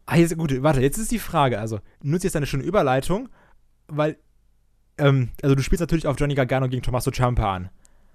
ah, 0.05 0.15
jetzt, 0.15 0.37
gut, 0.37 0.61
warte, 0.63 0.79
jetzt 0.79 0.97
ist 0.97 1.11
die 1.11 1.19
Frage, 1.19 1.59
also, 1.59 1.79
nutzt 2.03 2.23
jetzt 2.23 2.37
eine 2.37 2.45
schöne 2.45 2.63
Überleitung, 2.63 3.27
weil, 3.87 4.17
ähm, 4.97 5.29
also 5.41 5.55
du 5.55 5.61
spielst 5.63 5.81
natürlich 5.81 6.07
auf 6.07 6.19
Johnny 6.19 6.35
Gargano 6.35 6.67
gegen 6.67 6.81
Tommaso 6.81 7.11
Ciampa 7.11 7.53
an. 7.55 7.69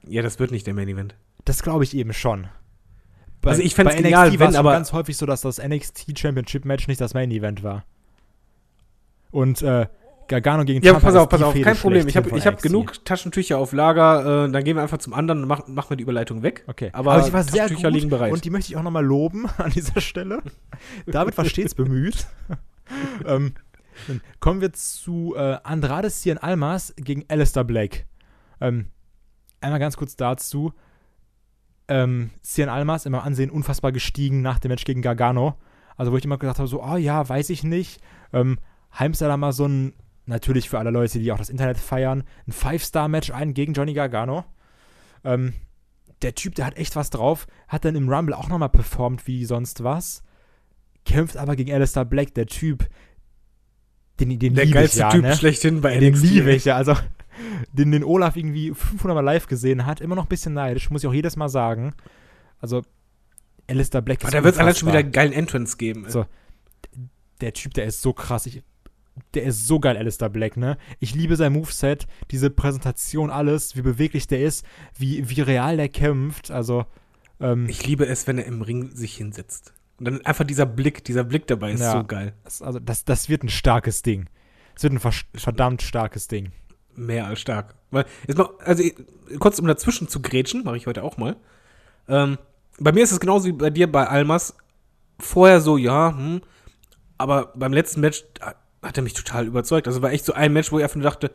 Ja, 0.07 0.23
das 0.23 0.39
wird 0.39 0.51
nicht 0.51 0.66
der 0.66 0.74
Main 0.74 0.89
Event. 0.89 1.15
Das 1.44 1.62
glaube 1.62 1.85
ich 1.85 1.94
eben 1.97 2.12
schon. 2.12 2.48
Bei, 3.43 3.51
Also 3.51 3.62
ich 3.62 3.74
fänd's 3.74 3.94
bei 3.94 4.02
genial, 4.02 4.39
wenn, 4.39 4.57
aber- 4.57 4.73
ganz 4.73 4.93
häufig 4.93 5.16
so, 5.16 5.27
dass 5.27 5.40
das 5.43 5.59
NXT 5.59 6.19
Championship 6.19 6.65
Match 6.65 6.89
nicht 6.89 7.01
das 7.01 7.15
Main 7.15 7.31
Event 7.31 7.62
war. 7.62 7.85
Und 9.31 9.62
äh, 9.62 9.86
Gargano 10.28 10.65
gegen 10.65 10.82
Ja, 10.85 10.93
Ciampa 10.93 11.07
pass 11.09 11.16
auf, 11.16 11.28
pass 11.28 11.43
auf, 11.43 11.52
Fehde 11.52 11.65
kein 11.65 11.77
Problem. 11.77 12.07
Ich 12.07 12.16
habe 12.16 12.31
hab 12.40 12.62
genug 12.62 13.05
Taschentücher 13.05 13.59
auf 13.59 13.73
Lager, 13.73 14.44
äh, 14.47 14.51
dann 14.52 14.62
gehen 14.65 14.77
wir 14.77 14.82
einfach 14.82 14.98
zum 14.98 15.12
anderen 15.12 15.43
und 15.43 15.48
machen, 15.48 15.74
machen 15.74 15.90
wir 15.90 15.97
die 15.97 16.02
Überleitung 16.02 16.43
weg. 16.43 16.65
Okay, 16.66 16.90
Aber 16.93 17.23
sie 17.23 17.32
war 17.32 17.43
sehr 17.43 17.69
gut 17.69 17.82
liegen 17.93 18.11
bereit. 18.11 18.32
und 18.32 18.44
die 18.44 18.51
möchte 18.51 18.70
ich 18.73 18.77
auch 18.77 18.82
nochmal 18.82 19.05
loben 19.05 19.47
an 19.59 19.70
dieser 19.70 20.01
Stelle. 20.01 20.43
David 21.07 21.36
war 21.36 21.44
stets 21.44 21.74
bemüht. 21.74 22.27
ähm, 23.27 23.55
kommen 24.41 24.61
wir 24.61 24.73
zu 24.73 25.35
äh, 25.37 25.59
Andrade 25.63 26.11
Cien 26.11 26.39
Almas 26.39 26.95
gegen 26.97 27.25
Alistair 27.29 27.65
Blake. 27.65 28.05
Ähm, 28.61 28.89
einmal 29.61 29.81
ganz 29.81 29.97
kurz 29.97 30.17
dazu. 30.17 30.73
Ähm, 31.89 32.31
Cien 32.45 32.69
Almas 32.69 33.07
immer 33.07 33.25
Ansehen 33.25 33.51
unfassbar 33.51 33.93
gestiegen 33.93 34.43
nach 34.43 34.59
dem 34.59 34.71
Match 34.71 34.85
gegen 34.85 35.03
Gargano. 35.03 35.57
Also 35.97 36.13
wo 36.13 36.17
ich 36.17 36.25
immer 36.25 36.39
gesagt 36.39 36.59
habe, 36.59 36.69
so, 36.69 36.83
oh 36.83 36.97
ja, 36.97 37.29
weiß 37.29 37.51
ich 37.51 37.65
nicht. 37.65 38.01
Ähm, 38.33 38.59
mal 39.37 39.53
so 39.53 39.67
ein, 39.67 39.95
natürlich 40.27 40.71
für 40.71 40.79
alle 40.79 40.91
Leute, 40.91 41.19
die 41.19 41.31
auch 41.33 41.39
das 41.39 41.51
Internet 41.51 41.79
feiern, 41.79 42.25
ein 42.47 42.53
Five-Star-Match 42.53 43.31
ein 43.33 43.55
gegen 43.55 43.75
Johnny 43.75 43.93
Gargano. 43.93 44.45
Ähm, 45.25 45.55
der 46.23 46.35
Typ, 46.35 46.55
der 46.55 46.67
hat 46.67 46.77
echt 46.77 46.97
was 46.97 47.11
drauf, 47.11 47.47
hat 47.69 47.85
dann 47.85 47.97
im 47.97 48.09
Rumble 48.09 48.35
auch 48.35 48.49
nochmal 48.49 48.69
performt 48.69 49.27
wie 49.27 49.45
sonst 49.45 49.85
was, 49.85 50.23
kämpft 51.05 51.37
aber 51.37 51.57
gegen 51.57 51.73
Alistair 51.73 52.05
Black, 52.05 52.35
der 52.35 52.47
Typ, 52.47 52.89
den, 54.21 54.39
den 54.39 54.55
Der 54.55 54.67
geilste 54.67 55.01
ja, 55.01 55.11
Typ 55.11 55.23
ne? 55.23 55.35
schlechthin 55.35 55.81
bei 55.81 55.99
Den 55.99 56.13
NXT. 56.13 56.25
liebe 56.25 56.53
ich 56.53 56.65
ja. 56.65 56.77
Also, 56.77 56.95
den, 57.73 57.91
den 57.93 58.05
Olaf 58.05 58.37
irgendwie 58.37 58.69
500 58.69 59.15
Mal 59.15 59.21
live 59.21 59.47
gesehen 59.47 59.87
hat, 59.87 60.01
immer 60.01 60.15
noch 60.15 60.25
ein 60.25 60.29
bisschen 60.29 60.55
neidisch, 60.55 60.91
muss 60.91 61.03
ich 61.03 61.09
auch 61.09 61.15
jedes 61.15 61.37
Mal 61.37 61.49
sagen. 61.49 61.95
Also, 62.61 62.83
Alistair 63.69 64.03
Black 64.03 64.23
Aber 64.23 64.33
da 64.33 64.45
wird 64.45 64.55
es 64.55 64.61
allein 64.61 64.75
schon 64.75 64.89
wieder 64.89 64.99
einen 64.99 65.13
geilen 65.13 65.33
Entrance 65.33 65.77
geben. 65.77 66.07
So. 66.09 66.27
Der 67.41 67.53
Typ, 67.53 67.75
der 67.75 67.87
ist 67.87 68.03
so 68.03 68.13
krass. 68.13 68.47
Ich, 68.47 68.63
der 69.35 69.45
ist 69.45 69.67
so 69.67 69.81
geil, 69.81 69.97
Alistair 69.97 70.29
Black, 70.29 70.57
ne? 70.57 70.77
Ich 70.99 71.15
liebe 71.15 71.37
sein 71.37 71.53
Moveset, 71.53 72.07
diese 72.31 72.51
Präsentation, 72.51 73.31
alles, 73.31 73.77
wie 73.77 73.83
beweglich 73.83 74.27
der 74.27 74.43
ist, 74.43 74.65
wie, 74.99 75.29
wie 75.31 75.41
real 75.41 75.77
der 75.77 75.89
kämpft. 75.89 76.51
Also, 76.51 76.85
ähm, 77.41 77.67
Ich 77.69 77.87
liebe 77.87 78.07
es, 78.07 78.27
wenn 78.27 78.39
er 78.39 78.47
im 78.47 78.63
Ring 78.63 78.91
sich 78.95 79.17
hinsetzt. 79.17 79.73
Und 80.01 80.07
dann 80.07 80.25
einfach 80.25 80.45
dieser 80.45 80.67
Blick, 80.67 81.05
dieser 81.05 81.25
Blick 81.25 81.47
dabei 81.47 81.73
ist 81.73 81.81
Ja. 81.81 81.93
so 81.93 82.05
geil. 82.05 82.33
das, 82.43 82.63
also 82.63 82.79
das, 82.81 83.05
das 83.05 83.29
wird 83.29 83.45
ein 83.45 83.49
starkes 83.51 84.01
Ding. 84.03 84.29
Es 84.75 84.83
wird 84.83 84.95
ein 84.95 85.13
verdammt 85.35 85.83
starkes 85.83 86.27
Ding. 86.27 86.53
Mehr 86.97 87.27
als 87.27 87.41
stark. 87.41 87.75
Weil, 87.91 88.07
jetzt 88.27 88.39
mal, 88.39 88.49
also 88.61 88.83
kurz 89.39 89.59
um 89.59 89.67
dazwischen 89.67 90.09
zu 90.09 90.23
grätschen, 90.23 90.65
mache 90.65 90.79
ich 90.79 90.87
heute 90.87 91.03
auch 91.03 91.19
mal. 91.19 91.37
Ähm, 92.09 92.39
bei 92.79 92.93
mir 92.93 93.05
ist 93.05 93.13
es 93.13 93.21
genauso 93.21 93.47
wie 93.47 93.53
bei 93.53 93.69
dir 93.71 93.93
bei 93.93 94.07
Almas. 94.09 94.57
Vorher 95.19 95.61
so, 95.61 95.77
ja, 95.77 96.17
hm, 96.17 96.41
aber 97.19 97.53
beim 97.55 97.75
letzten 97.75 98.01
Match 98.01 98.25
hat 98.83 98.97
er 98.97 99.03
mich 99.03 99.13
total 99.13 99.47
überzeugt. 99.47 99.87
Also 99.87 100.01
war 100.01 100.13
echt 100.13 100.25
so 100.25 100.33
ein 100.33 100.55
Match, 100.55 100.73
wo 100.73 100.79
ich 100.79 100.85
einfach 100.85 100.97
nur 100.97 101.05
dachte, 101.05 101.31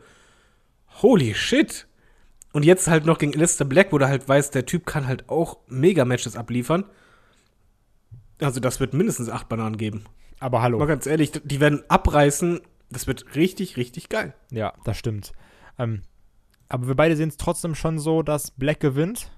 holy 1.02 1.34
shit. 1.34 1.86
Und 2.52 2.64
jetzt 2.64 2.88
halt 2.88 3.06
noch 3.06 3.18
gegen 3.18 3.34
Alistair 3.36 3.66
Black, 3.66 3.92
wo 3.92 3.98
du 3.98 4.08
halt 4.08 4.28
weißt, 4.28 4.54
der 4.56 4.66
Typ 4.66 4.86
kann 4.86 5.06
halt 5.06 5.28
auch 5.28 5.58
Mega-Matches 5.68 6.36
abliefern. 6.36 6.84
Also 8.40 8.60
das 8.60 8.80
wird 8.80 8.94
mindestens 8.94 9.28
acht 9.28 9.48
Bananen 9.48 9.76
geben. 9.76 10.04
Aber 10.40 10.62
hallo. 10.62 10.78
Mal 10.78 10.86
ganz 10.86 11.06
ehrlich, 11.06 11.32
die 11.44 11.60
werden 11.60 11.82
abreißen. 11.88 12.60
Das 12.90 13.06
wird 13.06 13.34
richtig, 13.34 13.76
richtig 13.76 14.08
geil. 14.08 14.34
Ja, 14.50 14.74
das 14.84 14.98
stimmt. 14.98 15.32
Ähm, 15.78 16.02
aber 16.68 16.88
wir 16.88 16.94
beide 16.94 17.16
sehen 17.16 17.28
es 17.28 17.36
trotzdem 17.36 17.74
schon 17.74 17.98
so, 17.98 18.22
dass 18.22 18.50
Black 18.50 18.80
gewinnt. 18.80 19.32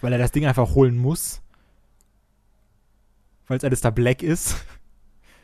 Weil 0.00 0.12
er 0.12 0.18
das 0.18 0.32
Ding 0.32 0.46
einfach 0.46 0.74
holen 0.74 0.98
muss. 0.98 1.40
Weil 3.46 3.58
es 3.58 3.64
Alistair 3.64 3.92
Black 3.92 4.22
ist. 4.22 4.56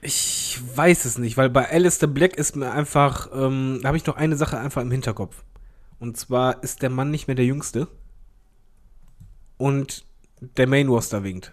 Ich 0.04 0.60
weiß 0.74 1.04
es 1.04 1.16
nicht, 1.16 1.36
weil 1.36 1.48
bei 1.48 1.68
Alistair 1.70 2.08
Black 2.08 2.36
ist 2.36 2.56
mir 2.56 2.72
einfach, 2.72 3.30
ähm, 3.32 3.78
da 3.80 3.88
habe 3.88 3.96
ich 3.96 4.04
noch 4.04 4.16
eine 4.16 4.36
Sache 4.36 4.58
einfach 4.58 4.82
im 4.82 4.90
Hinterkopf. 4.90 5.44
Und 6.00 6.16
zwar 6.16 6.64
ist 6.64 6.82
der 6.82 6.90
Mann 6.90 7.12
nicht 7.12 7.28
mehr 7.28 7.36
der 7.36 7.44
Jüngste. 7.44 7.86
Und 9.56 10.04
der 10.40 10.66
Main 10.66 10.88
Roster 10.88 11.22
winkt. 11.22 11.52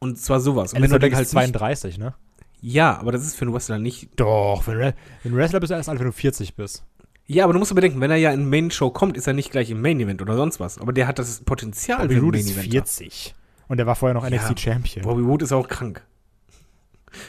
Und 0.00 0.18
zwar 0.18 0.40
sowas. 0.40 0.72
Und 0.72 0.78
Alistair 0.78 0.98
du 0.98 1.00
Black 1.08 1.10
den 1.18 1.22
ist 1.22 1.34
halt 1.34 1.46
nicht- 1.48 1.54
32, 1.58 1.98
ne? 1.98 2.14
Ja, 2.62 2.98
aber 2.98 3.12
das 3.12 3.22
ist 3.24 3.36
für 3.36 3.42
einen 3.46 3.54
Wrestler 3.54 3.78
nicht. 3.78 4.08
Doch, 4.16 4.66
wenn, 4.66 4.76
Re 4.76 4.94
wenn 5.22 5.34
Wrestler 5.36 5.60
bist 5.60 5.70
du 5.70 5.74
erst 5.76 5.88
alt, 5.88 5.98
wenn 5.98 6.06
du 6.06 6.12
40 6.12 6.56
bist. 6.56 6.84
Ja, 7.26 7.44
aber 7.44 7.52
du 7.52 7.58
musst 7.58 7.74
bedenken, 7.74 8.00
wenn 8.00 8.10
er 8.10 8.16
ja 8.16 8.32
in 8.32 8.48
Main 8.50 8.70
Show 8.70 8.90
kommt, 8.90 9.16
ist 9.16 9.26
er 9.26 9.32
nicht 9.34 9.50
gleich 9.50 9.70
im 9.70 9.80
Main 9.80 10.00
Event 10.00 10.20
oder 10.20 10.36
sonst 10.36 10.58
was. 10.60 10.78
Aber 10.78 10.92
der 10.92 11.06
hat 11.06 11.18
das 11.18 11.40
Potenzial 11.42 12.00
Bobby 12.02 12.14
für 12.16 12.20
Roode 12.20 12.38
Main 12.38 12.46
ist 12.46 12.52
Event. 12.52 12.70
40. 12.72 13.34
Und 13.68 13.76
der 13.76 13.86
war 13.86 13.94
vorher 13.94 14.14
noch 14.14 14.24
Ja. 14.28 14.30
NXT 14.30 14.58
Champion. 14.60 15.04
Bobby 15.04 15.24
Wood 15.24 15.42
ist 15.42 15.52
auch 15.52 15.68
krank. 15.68 16.02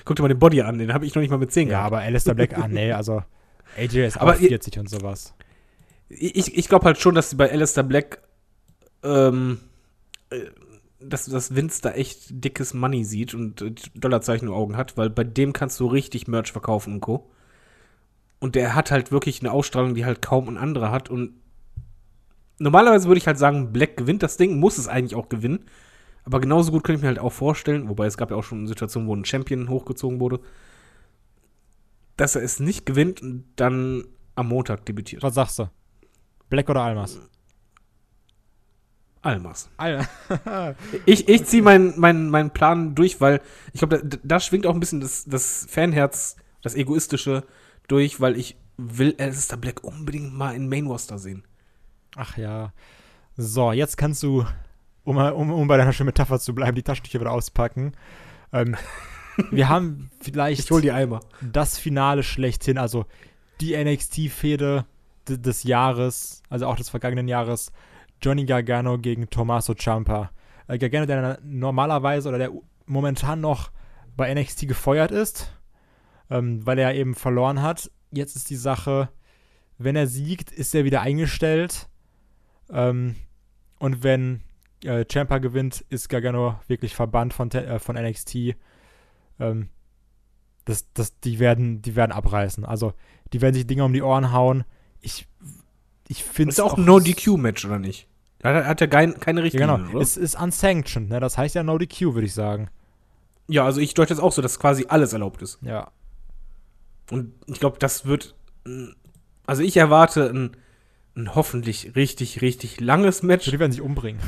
Guck 0.06 0.16
dir 0.16 0.24
mal 0.24 0.28
den 0.28 0.40
Body 0.40 0.62
an, 0.62 0.80
den 0.80 0.94
habe 0.94 1.06
ich 1.06 1.14
noch 1.16 1.22
nicht 1.22 1.30
mal 1.32 1.38
mit 1.38 1.52
10 1.52 1.68
ja, 1.68 1.78
gehabt. 1.78 1.88
aber 1.88 2.00
Alistair 2.02 2.34
Black, 2.36 2.58
ah 2.58 2.68
nee, 2.68 2.92
also 2.92 3.24
AJ 3.78 4.06
ist 4.08 4.18
Aber 4.18 4.36
auch 4.36 4.40
ihr- 4.40 4.50
40 4.50 4.80
und 4.80 4.90
sowas. 4.90 5.34
Ich, 6.10 6.58
ich 6.58 6.68
glaube 6.68 6.86
halt 6.86 7.00
schon, 7.00 7.16
dass 7.16 7.30
sie 7.30 7.36
bei 7.36 7.50
Alistair 7.52 7.84
Black, 7.84 8.22
ähm, 9.04 9.60
äh, 10.30 10.38
dass, 11.04 11.26
dass 11.26 11.56
Vince 11.56 11.82
da 11.82 11.92
echt 11.92 12.44
dickes 12.44 12.74
Money 12.74 13.04
sieht 13.04 13.34
und 13.34 13.62
äh, 13.62 13.74
Dollarzeichen 13.96 14.48
im 14.48 14.54
Augen 14.54 14.78
hat, 14.78 14.98
weil 14.98 15.10
bei 15.10 15.24
dem 15.24 15.54
kannst 15.54 15.80
du 15.80 15.88
richtig 15.88 16.28
Merch 16.28 16.52
verkaufen 16.52 16.96
und 16.96 17.02
Co. 17.02 17.30
Und 18.40 18.56
der 18.56 18.76
hat 18.76 18.92
halt 18.92 19.12
wirklich 19.12 19.42
eine 19.42 19.52
Ausstrahlung, 19.52 19.94
die 19.94 20.06
halt 20.06 20.22
kaum 20.22 20.50
ein 20.50 20.58
anderer 20.58 20.92
hat. 20.92 21.10
Und 21.10 21.34
normalerweise 22.58 23.08
würde 23.08 23.20
ich 23.20 23.28
halt 23.28 23.38
sagen, 23.38 23.72
Black 23.72 23.98
gewinnt 23.98 24.24
das 24.24 24.38
Ding, 24.38 24.60
muss 24.60 24.78
es 24.78 24.88
eigentlich 24.88 25.16
auch 25.16 25.30
gewinnen. 25.30 25.66
Aber 26.24 26.40
genauso 26.40 26.72
gut 26.72 26.84
könnte 26.84 26.98
ich 26.98 27.02
mir 27.02 27.10
halt 27.10 27.20
auch 27.20 27.32
vorstellen, 27.32 27.90
wobei 27.90 28.06
es 28.06 28.18
gab 28.18 28.32
ja 28.32 28.38
auch 28.38 28.44
schon 28.44 28.68
Situationen, 28.68 29.08
wo 29.08 29.16
ein 29.16 29.26
Champion 29.26 29.70
hochgezogen 29.70 30.20
wurde, 30.20 30.40
dass 32.18 32.36
er 32.36 32.44
es 32.44 32.60
nicht 32.60 32.86
gewinnt 32.86 33.22
und 33.22 33.46
dann 33.56 34.06
am 34.36 34.48
Montag 34.48 34.86
debütiert. 34.86 35.24
Was 35.24 35.36
sagst 35.36 35.60
du? 35.60 35.70
Black 36.50 36.70
oder 36.70 36.82
Almas? 36.82 37.20
Almas. 39.22 39.70
Al 39.78 40.08
Ich, 41.06 41.30
ich 41.30 41.46
ziehe 41.46 41.62
meinen 41.62 41.94
mein, 42.00 42.30
mein 42.30 42.52
Plan 42.52 42.96
durch, 42.96 43.22
weil 43.22 43.42
ich 43.74 43.80
glaube, 43.80 44.02
da, 44.04 44.18
da 44.24 44.40
schwingt 44.40 44.66
auch 44.66 44.74
ein 44.74 44.80
bisschen 44.80 45.02
das, 45.02 45.26
das 45.26 45.68
Fanherz, 45.70 46.38
das 46.62 46.76
Egoistische 46.76 47.44
durch, 47.88 48.20
weil 48.20 48.38
ich 48.38 48.58
will 48.78 49.16
Alistair 49.20 49.58
Black 49.58 49.84
unbedingt 49.84 50.34
mal 50.34 50.56
in 50.56 50.68
Main 50.70 50.88
Roster 50.88 51.20
sehen. 51.20 51.44
Ach 52.16 52.38
ja. 52.38 52.74
So, 53.38 53.72
jetzt 53.72 53.98
kannst 53.98 54.24
du, 54.24 54.46
um, 55.04 55.18
um, 55.18 55.52
um 55.52 55.68
bei 55.68 55.78
deiner 55.78 55.94
schönen 55.94 56.08
Metapher 56.08 56.40
zu 56.40 56.54
bleiben, 56.56 56.76
die 56.76 56.84
Taschentücher 56.84 57.20
wieder 57.20 57.32
auspacken. 57.32 57.94
Ähm, 58.52 58.76
wir 59.52 59.70
haben 59.70 60.10
vielleicht 60.20 60.62
Ich 60.62 60.72
hol 60.72 60.82
die 60.82 60.92
Eimer. 60.92 61.22
das 61.42 61.78
Finale 61.78 62.24
schlechthin, 62.24 62.78
also 62.78 63.06
die 63.62 63.76
NXT-Fehde 63.78 64.86
des 65.28 65.64
Jahres, 65.64 66.42
also 66.50 66.66
auch 66.66 66.76
des 66.76 66.90
vergangenen 66.90 67.28
Jahres, 67.28 67.72
Johnny 68.22 68.46
Gargano 68.46 68.98
gegen 68.98 69.30
Tommaso 69.30 69.74
Ciampa. 69.74 70.32
Äh, 70.68 70.78
Gargano, 70.78 71.06
der 71.06 71.40
normalerweise 71.44 72.30
oder 72.30 72.38
der 72.38 72.52
momentan 72.86 73.42
noch 73.42 73.72
bei 74.16 74.34
NXT 74.34 74.68
gefeuert 74.68 75.12
ist, 75.12 75.58
ähm, 76.30 76.66
weil 76.66 76.80
er 76.80 76.94
eben 76.96 77.16
verloren 77.16 77.62
hat. 77.62 77.90
Jetzt 78.12 78.36
ist 78.36 78.50
die 78.50 78.56
Sache, 78.56 79.10
wenn 79.78 79.96
er 79.96 80.08
siegt, 80.08 80.52
ist 80.52 80.76
er 80.76 80.84
wieder 80.84 81.02
eingestellt. 81.02 81.88
Ähm, 82.70 83.16
und 83.80 84.04
wenn 84.04 84.42
äh, 84.84 85.06
Ciampa 85.10 85.40
gewinnt, 85.40 85.82
ist 85.90 86.10
Gargano 86.10 86.60
wirklich 86.68 86.96
verbannt 86.96 87.34
von, 87.34 87.50
äh, 87.52 87.80
von 87.80 87.96
NXT. 87.96 88.56
Ähm, 89.40 89.70
das, 90.66 90.92
das, 90.94 91.20
die, 91.20 91.40
werden, 91.40 91.82
die 91.82 91.96
werden 91.96 92.12
abreißen. 92.12 92.66
Also, 92.66 92.94
die 93.34 93.42
werden 93.42 93.56
sich 93.56 93.66
Dinge 93.66 93.84
um 93.84 93.94
die 93.94 94.04
Ohren 94.04 94.32
hauen. 94.32 94.64
Ich, 95.00 95.28
ich 96.08 96.24
finde 96.24 96.52
Ist 96.52 96.60
auch 96.60 96.78
ein 96.78 96.86
No-DQ-Match, 96.86 97.66
oder 97.66 97.80
nicht? 97.80 98.08
Da 98.42 98.66
hat, 98.66 98.82
er 98.82 98.88
kein, 98.88 99.20
keine 99.20 99.42
Ja, 99.42 99.44
Richtlinie, 99.44 99.78
genau. 99.78 99.90
oder? 99.92 100.02
Es 100.02 100.18
ist 100.18 100.40
unsanctioned, 100.40 101.10
ne? 101.10 101.20
Das 101.20 101.38
heißt 101.38 101.56
ja 101.56 101.64
No 101.64 101.78
DQ, 101.78 102.14
würde 102.16 102.26
ich 102.26 102.34
sagen. 102.34 102.70
ja, 103.48 103.66
also 103.66 103.80
ich 103.82 103.94
deute 103.94 104.14
das 104.14 104.20
auch 104.24 104.32
so, 104.32 104.42
dass 104.42 104.60
quasi 104.60 104.86
alles 104.90 105.14
erlaubt 105.14 105.42
ist. 105.42 105.60
Ja. 105.62 105.92
Und 107.12 107.34
ich 107.48 107.60
glaube, 107.60 107.78
das 107.80 108.06
wird. 108.06 108.36
Also 109.46 109.64
ich 109.64 109.76
erwarte 109.78 110.30
ein, 110.30 110.58
ein 111.16 111.36
hoffentlich 111.36 111.96
richtig, 111.96 112.42
richtig 112.42 112.80
langes 112.80 113.22
Match. 113.22 113.50
Die 113.50 113.60
werden 113.60 113.72
sich 113.72 113.82
umbringen. 113.82 114.22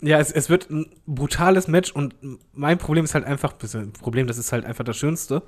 Ja, 0.00 0.18
es, 0.18 0.30
es 0.32 0.48
wird 0.48 0.70
ein 0.70 0.86
brutales 1.06 1.68
Match 1.68 1.90
und 1.92 2.14
mein 2.52 2.78
Problem 2.78 3.04
ist 3.04 3.14
halt 3.14 3.24
einfach, 3.26 3.54
Problem, 4.00 4.26
das 4.26 4.38
ist 4.38 4.52
halt 4.52 4.64
einfach 4.64 4.84
das 4.84 4.96
Schönste. 4.96 5.42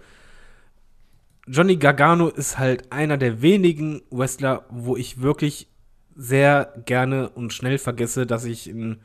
Johnny 1.46 1.76
Gargano 1.76 2.28
ist 2.28 2.58
halt 2.58 2.92
einer 2.92 3.16
der 3.16 3.40
wenigen 3.42 4.02
Wrestler, 4.10 4.66
wo 4.68 4.96
ich 4.96 5.22
wirklich 5.22 5.68
sehr 6.16 6.72
gerne 6.84 7.30
und 7.30 7.52
schnell 7.52 7.78
vergesse, 7.78 8.26
dass 8.26 8.44
ich 8.44 8.66
ein 8.66 9.00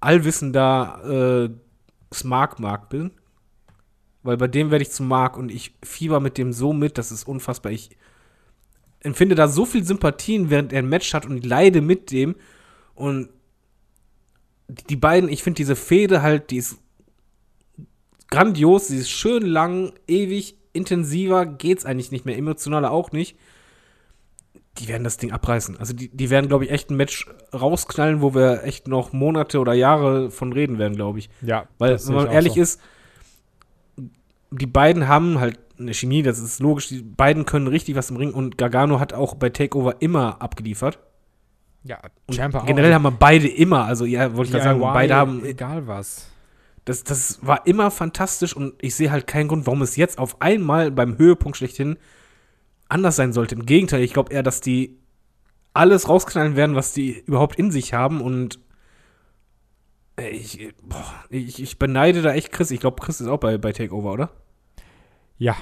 allwissender 0.00 1.50
äh, 1.50 2.14
Smark-Mark 2.14 2.88
bin. 2.88 3.12
Weil 4.22 4.36
bei 4.36 4.48
dem 4.48 4.70
werde 4.70 4.82
ich 4.82 4.90
zu 4.90 5.02
Mark 5.02 5.36
und 5.36 5.50
ich 5.50 5.74
fieber 5.82 6.20
mit 6.20 6.36
dem 6.36 6.52
so 6.52 6.72
mit, 6.72 6.98
das 6.98 7.10
ist 7.10 7.26
unfassbar. 7.26 7.72
Ich 7.72 7.90
empfinde 9.00 9.34
da 9.34 9.48
so 9.48 9.64
viel 9.64 9.84
Sympathien, 9.84 10.50
während 10.50 10.72
er 10.72 10.80
ein 10.80 10.88
Match 10.88 11.14
hat 11.14 11.26
und 11.26 11.44
leide 11.44 11.80
mit 11.80 12.10
dem. 12.10 12.36
Und 12.94 13.30
die 14.68 14.84
die 14.84 14.96
beiden, 14.96 15.30
ich 15.30 15.42
finde 15.42 15.56
diese 15.56 15.76
Fehde 15.76 16.22
halt, 16.22 16.50
die 16.50 16.58
ist 16.58 16.78
grandios, 18.30 18.88
sie 18.88 18.98
ist 18.98 19.10
schön 19.10 19.44
lang, 19.44 19.92
ewig, 20.06 20.56
intensiver, 20.72 21.46
geht's 21.46 21.84
eigentlich 21.84 22.12
nicht 22.12 22.24
mehr, 22.24 22.36
emotionaler 22.36 22.90
auch 22.90 23.10
nicht. 23.12 23.36
Die 24.78 24.88
werden 24.88 25.04
das 25.04 25.16
Ding 25.16 25.32
abreißen. 25.32 25.78
Also 25.78 25.92
die, 25.92 26.08
die 26.08 26.30
werden, 26.30 26.48
glaube 26.48 26.64
ich, 26.64 26.70
echt 26.70 26.90
ein 26.90 26.96
Match 26.96 27.28
rausknallen, 27.52 28.22
wo 28.22 28.34
wir 28.34 28.64
echt 28.64 28.88
noch 28.88 29.12
Monate 29.12 29.58
oder 29.58 29.72
Jahre 29.72 30.30
von 30.30 30.52
reden 30.52 30.78
werden, 30.78 30.96
glaube 30.96 31.18
ich. 31.18 31.28
Ja. 31.42 31.66
Weil, 31.78 31.98
wenn 31.98 32.14
man 32.14 32.24
ich 32.24 32.30
auch 32.30 32.34
ehrlich 32.34 32.54
so. 32.54 32.60
ist, 32.60 32.80
die 34.50 34.66
beiden 34.66 35.08
haben 35.08 35.40
halt 35.40 35.58
eine 35.78 35.94
Chemie, 35.94 36.22
das 36.22 36.38
ist 36.38 36.60
logisch, 36.60 36.88
die 36.88 37.02
beiden 37.02 37.46
können 37.46 37.66
richtig 37.66 37.96
was 37.96 38.10
im 38.10 38.16
Ring 38.16 38.32
und 38.32 38.58
Gargano 38.58 39.00
hat 39.00 39.12
auch 39.12 39.34
bei 39.34 39.48
Takeover 39.48 39.96
immer 40.00 40.40
abgeliefert. 40.40 40.98
Ja, 41.82 41.98
Und 42.26 42.34
Ciampa 42.34 42.60
auch. 42.60 42.66
generell 42.66 42.92
haben 42.92 43.02
wir 43.02 43.10
beide 43.10 43.48
immer, 43.48 43.84
also 43.86 44.04
ja, 44.04 44.34
wollte 44.36 44.48
ich 44.48 44.52
gerade 44.52 44.64
sagen, 44.64 44.80
beide 44.80 45.14
haben, 45.14 45.44
Egal 45.44 45.86
was. 45.86 46.28
das, 46.84 47.04
das 47.04 47.38
war 47.42 47.66
immer 47.66 47.90
fantastisch 47.90 48.54
und 48.54 48.74
ich 48.82 48.94
sehe 48.94 49.10
halt 49.10 49.26
keinen 49.26 49.48
Grund, 49.48 49.66
warum 49.66 49.80
es 49.80 49.96
jetzt 49.96 50.18
auf 50.18 50.42
einmal 50.42 50.90
beim 50.90 51.16
Höhepunkt 51.16 51.56
schlechthin 51.56 51.96
anders 52.90 53.16
sein 53.16 53.32
sollte. 53.32 53.54
Im 53.54 53.66
Gegenteil, 53.66 54.02
ich 54.02 54.12
glaube 54.12 54.32
eher, 54.32 54.42
dass 54.42 54.60
die 54.60 54.98
alles 55.72 56.08
rausknallen 56.08 56.56
werden, 56.56 56.76
was 56.76 56.92
die 56.92 57.18
überhaupt 57.20 57.56
in 57.56 57.70
sich 57.70 57.94
haben 57.94 58.20
und 58.20 58.58
äh, 60.16 60.30
ich, 60.30 60.72
boah, 60.82 61.14
ich, 61.30 61.62
ich 61.62 61.78
beneide 61.78 62.22
da 62.22 62.34
echt 62.34 62.52
Chris. 62.52 62.70
Ich 62.70 62.80
glaube, 62.80 63.00
Chris 63.02 63.20
ist 63.20 63.28
auch 63.28 63.38
bei, 63.38 63.58
bei 63.58 63.72
Takeover, 63.72 64.12
oder? 64.12 64.30
Ja. 65.38 65.56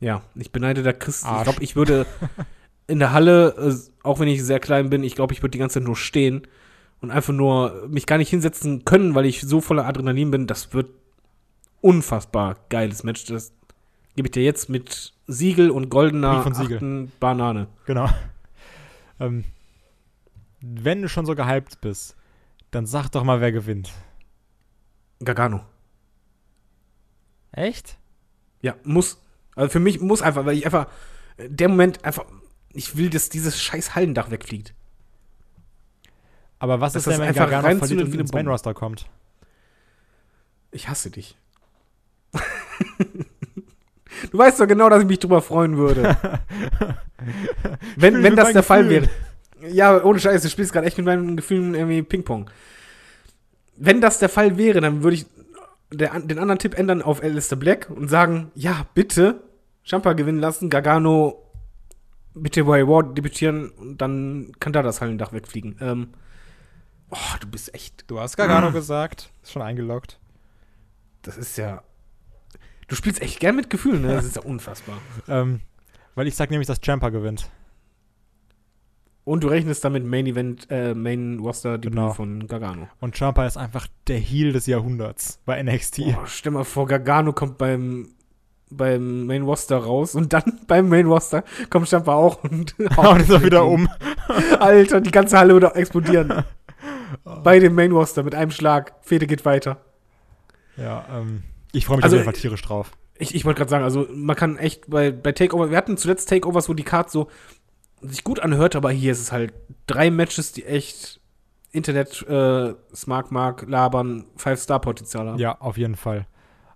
Ja, 0.00 0.22
ich 0.34 0.50
beneide 0.50 0.82
da 0.82 0.92
Chris. 0.92 1.22
Ich 1.22 1.28
Arsch. 1.28 1.44
glaube, 1.44 1.62
ich 1.62 1.76
würde 1.76 2.06
in 2.86 2.98
der 2.98 3.12
Halle, 3.12 3.54
äh, 3.56 3.74
auch 4.02 4.18
wenn 4.18 4.28
ich 4.28 4.42
sehr 4.42 4.60
klein 4.60 4.90
bin, 4.90 5.04
ich 5.04 5.14
glaube, 5.14 5.34
ich 5.34 5.42
würde 5.42 5.52
die 5.52 5.58
ganze 5.58 5.74
Zeit 5.74 5.86
nur 5.86 5.96
stehen 5.96 6.46
und 7.00 7.10
einfach 7.10 7.32
nur 7.32 7.86
mich 7.88 8.06
gar 8.06 8.18
nicht 8.18 8.30
hinsetzen 8.30 8.84
können, 8.84 9.14
weil 9.14 9.26
ich 9.26 9.42
so 9.42 9.60
voller 9.60 9.86
Adrenalin 9.86 10.30
bin. 10.30 10.46
Das 10.46 10.72
wird 10.72 10.90
unfassbar 11.82 12.56
geiles 12.68 13.04
Match. 13.04 13.26
Das 13.26 13.52
gebe 14.16 14.28
ich 14.28 14.32
dir 14.32 14.42
jetzt 14.42 14.68
mit 14.68 15.12
Siegel 15.30 15.70
und 15.70 15.88
goldener 15.88 16.42
Brief 16.42 16.56
Siegel. 16.56 17.08
Banane. 17.20 17.68
Genau. 17.86 18.08
ähm, 19.20 19.44
wenn 20.60 21.02
du 21.02 21.08
schon 21.08 21.26
so 21.26 21.34
gehypt 21.34 21.80
bist, 21.80 22.16
dann 22.70 22.86
sag 22.86 23.08
doch 23.10 23.24
mal, 23.24 23.40
wer 23.40 23.52
gewinnt. 23.52 23.92
Gargano. 25.20 25.64
Echt? 27.52 27.98
Ja, 28.62 28.76
muss. 28.84 29.22
Also 29.54 29.70
für 29.70 29.80
mich 29.80 30.00
muss 30.00 30.22
einfach, 30.22 30.44
weil 30.44 30.56
ich 30.56 30.64
einfach, 30.64 30.86
der 31.38 31.68
Moment 31.68 32.04
einfach, 32.04 32.24
ich 32.72 32.96
will, 32.96 33.10
dass 33.10 33.28
dieses 33.28 33.60
scheiß 33.60 33.94
Hallendach 33.94 34.30
wegfliegt. 34.30 34.74
Aber 36.58 36.80
was 36.80 36.92
Dass 36.92 37.06
ist 37.06 37.12
denn, 37.12 37.20
wenn 37.20 37.28
einfach 37.28 37.50
Gargano 37.50 37.78
verliert 37.78 38.02
und 38.02 38.14
ins 38.14 38.32
Main 38.32 38.44
Bombe. 38.44 38.52
Roster 38.52 38.74
kommt? 38.74 39.08
Ich 40.70 40.88
hasse 40.88 41.10
dich. 41.10 41.36
du 44.30 44.38
weißt 44.38 44.60
doch 44.60 44.66
genau, 44.66 44.88
dass 44.88 45.02
ich 45.02 45.08
mich 45.08 45.18
drüber 45.18 45.42
freuen 45.42 45.76
würde. 45.76 46.16
wenn 47.96 48.22
wenn 48.22 48.36
das 48.36 48.52
der 48.52 48.62
Fall 48.62 48.84
Gefühlen. 48.84 49.08
wäre. 49.60 49.72
Ja, 49.72 50.02
ohne 50.02 50.18
Scheiß, 50.18 50.42
du 50.42 50.48
spielst 50.48 50.72
gerade 50.72 50.86
echt 50.86 50.96
mit 50.96 51.06
meinen 51.06 51.36
Gefühlen 51.36 51.74
irgendwie 51.74 52.02
Ping-Pong. 52.02 52.50
Wenn 53.76 54.00
das 54.00 54.18
der 54.18 54.28
Fall 54.28 54.56
wäre, 54.56 54.80
dann 54.80 55.02
würde 55.02 55.16
ich 55.16 55.26
der, 55.92 56.18
den 56.20 56.38
anderen 56.38 56.58
Tipp 56.58 56.78
ändern 56.78 57.02
auf 57.02 57.22
Alistair 57.22 57.58
Black 57.58 57.90
und 57.90 58.08
sagen, 58.08 58.50
ja, 58.54 58.86
bitte 58.94 59.42
Champa 59.82 60.12
gewinnen 60.12 60.38
lassen, 60.38 60.70
Gargano 60.70 61.46
bitte 62.34 62.64
bei 62.64 62.86
Ward 62.86 63.18
debütieren 63.18 63.70
und 63.70 63.98
dann 63.98 64.52
kann 64.60 64.72
da 64.72 64.82
das 64.82 65.00
Hallendach 65.00 65.32
wegfliegen. 65.32 65.76
Ähm, 65.80 66.08
oh, 67.10 67.16
du 67.40 67.48
bist 67.48 67.74
echt, 67.74 68.04
Du 68.10 68.20
hast 68.20 68.36
Gargano 68.36 68.70
gesagt. 68.72 69.30
Ist 69.42 69.52
schon 69.52 69.62
eingeloggt. 69.62 70.18
das 71.22 71.36
ist 71.36 71.56
ja, 71.58 71.82
du 72.90 72.94
spielst 72.96 73.22
echt 73.22 73.40
gern 73.40 73.56
mit 73.56 73.70
Gefühlen, 73.70 74.02
ne? 74.02 74.08
Das 74.14 74.26
ist 74.26 74.36
ja 74.36 74.42
unfassbar. 74.42 74.98
Ähm, 75.28 75.60
weil 76.14 76.26
ich 76.26 76.34
sag 76.36 76.50
nämlich, 76.50 76.66
dass 76.66 76.80
Champa 76.84 77.08
gewinnt. 77.08 77.48
Und 79.24 79.44
du 79.44 79.48
rechnest 79.48 79.84
damit 79.84 80.04
Main 80.04 80.26
Event, 80.26 80.66
äh, 80.70 80.92
Main 80.94 81.38
Roster 81.40 81.78
Debüt 81.78 81.92
Genau. 81.98 82.12
von 82.12 82.46
Gargano. 82.46 82.88
Und 83.00 83.16
Champa 83.16 83.46
ist 83.46 83.56
einfach 83.56 83.86
der 84.08 84.18
Heel 84.18 84.52
des 84.52 84.66
Jahrhunderts 84.66 85.38
bei 85.44 85.62
NXT. 85.62 86.00
Oh, 86.18 86.26
stell 86.26 86.52
mal 86.52 86.64
vor, 86.64 86.86
Gargano 86.86 87.32
kommt 87.32 87.56
beim, 87.58 88.08
beim 88.70 89.26
Main 89.26 89.42
Roster 89.42 89.76
raus 89.76 90.14
und 90.14 90.32
dann 90.32 90.60
beim 90.66 90.88
Main 90.88 91.06
Roster 91.06 91.44
kommt 91.68 91.88
Champa 91.88 92.14
auch 92.14 92.42
und 92.42 92.74
Und 92.78 93.20
ist 93.20 93.30
er 93.30 93.42
wieder 93.44 93.66
um. 93.66 93.88
Alter, 94.58 95.00
die 95.00 95.10
ganze 95.12 95.38
Halle 95.38 95.52
würde 95.52 95.74
explodieren. 95.74 96.44
Bei 97.44 97.58
dem 97.58 97.74
Main 97.74 97.92
Roster 97.92 98.22
mit 98.22 98.34
einem 98.34 98.50
Schlag. 98.50 98.94
Fede 99.02 99.26
geht 99.26 99.44
weiter. 99.44 99.78
Ja, 100.76 101.04
ähm, 101.12 101.42
ich 101.72 101.86
freue 101.86 101.98
mich 101.98 102.04
Also, 102.04 102.16
auf 102.16 102.20
jeden 102.20 102.32
Fall 102.32 102.40
tierisch 102.40 102.62
drauf. 102.62 102.92
Ich, 103.18 103.34
ich 103.34 103.44
wollte 103.44 103.58
gerade 103.58 103.70
sagen, 103.70 103.84
also 103.84 104.06
man 104.12 104.36
kann 104.36 104.56
echt 104.56 104.88
bei, 104.88 105.10
bei 105.10 105.32
Takeover, 105.32 105.70
wir 105.70 105.76
hatten 105.76 105.96
zuletzt 105.96 106.28
Takeovers, 106.28 106.68
wo 106.68 106.74
die 106.74 106.84
Card 106.84 107.10
so 107.10 107.28
sich 108.00 108.24
gut 108.24 108.40
anhört, 108.40 108.76
aber 108.76 108.90
hier 108.90 109.12
ist 109.12 109.20
es 109.20 109.30
halt 109.30 109.52
drei 109.86 110.10
Matches, 110.10 110.52
die 110.52 110.64
echt 110.64 111.20
Internet, 111.72 112.26
äh, 112.26 112.74
Smart 112.94 113.30
Mark, 113.30 113.66
labern, 113.68 114.24
Five-Star-Potenzial 114.36 115.28
haben. 115.28 115.38
Ja, 115.38 115.60
auf 115.60 115.76
jeden 115.76 115.96
Fall. 115.96 116.26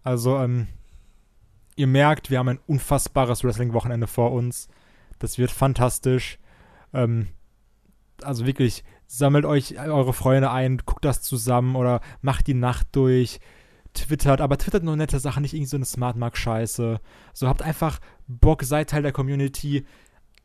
Also, 0.03 0.39
ähm, 0.39 0.69
ihr 1.77 1.87
merkt, 1.87 2.31
wir 2.31 2.39
haben 2.39 2.49
ein 2.49 2.61
unfassbares 2.66 3.43
Wrestling-Wochenende 3.43 4.07
vor 4.07 4.33
uns. 4.33 4.69
Das 5.19 5.39
wird 5.39 5.51
fantastisch. 5.51 6.39
Ähm, 6.93 7.29
also 8.23 8.47
wirklich, 8.47 8.85
sammelt 9.07 9.45
euch 9.45 9.79
eure 9.79 10.12
Freunde 10.12 10.51
ein, 10.51 10.79
guckt 10.85 11.05
das 11.05 11.23
zusammen 11.23 11.75
oder 11.75 12.01
macht 12.21 12.47
die 12.47 12.55
Nacht 12.55 12.89
durch. 12.93 13.41
Twittert, 13.95 14.41
aber 14.41 14.59
twittert 14.59 14.83
nur 14.83 14.97
nette 14.97 15.19
Sachen, 15.21 15.43
nicht 15.43 15.55
irgend 15.55 15.69
so 15.69 15.77
eine 15.77 15.85
Smart-Mark-Scheiße. 15.85 17.01
So, 17.33 17.49
habt 17.49 17.62
einfach 17.62 18.01
Bock, 18.27 18.65
seid 18.65 18.91
Teil 18.91 19.03
der 19.03 19.12
Community. 19.12 19.87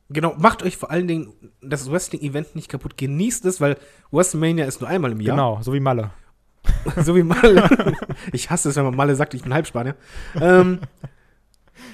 Genau, 0.09 0.35
macht 0.38 0.63
euch 0.63 0.77
vor 0.77 0.91
allen 0.91 1.07
Dingen 1.07 1.34
das 1.61 1.91
Wrestling-Event 1.91 2.55
nicht 2.55 2.69
kaputt. 2.69 2.97
Genießt 2.97 3.45
es, 3.45 3.59
weil 3.59 3.77
WrestleMania 4.11 4.65
ist 4.65 4.81
nur 4.81 4.89
einmal 4.89 5.11
im 5.11 5.19
Jahr. 5.19 5.35
Genau, 5.35 5.61
so 5.61 5.73
wie 5.73 5.80
Malle. 5.80 6.11
so 7.03 7.15
wie 7.15 7.23
Malle. 7.23 7.95
ich 8.31 8.49
hasse 8.49 8.69
es, 8.69 8.76
wenn 8.76 8.85
man 8.85 8.95
Malle 8.95 9.15
sagt, 9.15 9.34
ich 9.34 9.43
bin 9.43 9.53
Halbspanier. 9.53 9.95
Ähm, 10.39 10.80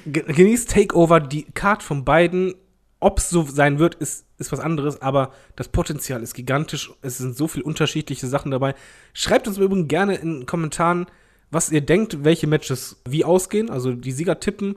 ge 0.06 0.23
genießt 0.23 0.72
Takeover, 0.72 1.19
die 1.19 1.44
Card 1.53 1.84
von 1.84 2.06
beiden. 2.06 2.56
Ob 3.02 3.19
es 3.19 3.30
so 3.30 3.44
sein 3.44 3.77
wird, 3.77 3.95
ist, 3.95 4.26
ist 4.38 4.52
was 4.52 4.60
anderes, 4.60 5.02
aber 5.02 5.32
das 5.56 5.68
Potenzial 5.68 6.23
ist 6.23 6.34
gigantisch. 6.34 6.91
Es 7.02 7.18
sind 7.18 7.36
so 7.36 7.48
viele 7.48 7.65
unterschiedliche 7.65 8.26
Sachen 8.27 8.52
dabei. 8.52 8.73
Schreibt 9.14 9.48
uns 9.48 9.57
im 9.57 9.64
Übrigen 9.64 9.88
gerne 9.88 10.15
in 10.15 10.40
den 10.40 10.45
Kommentaren, 10.45 11.06
was 11.51 11.72
ihr 11.72 11.81
denkt, 11.81 12.23
welche 12.23 12.47
Matches 12.47 13.01
wie 13.07 13.23
ausgehen, 13.26 13.69
also 13.69 13.93
die 13.93 14.11
Sieger 14.11 14.39
tippen. 14.39 14.76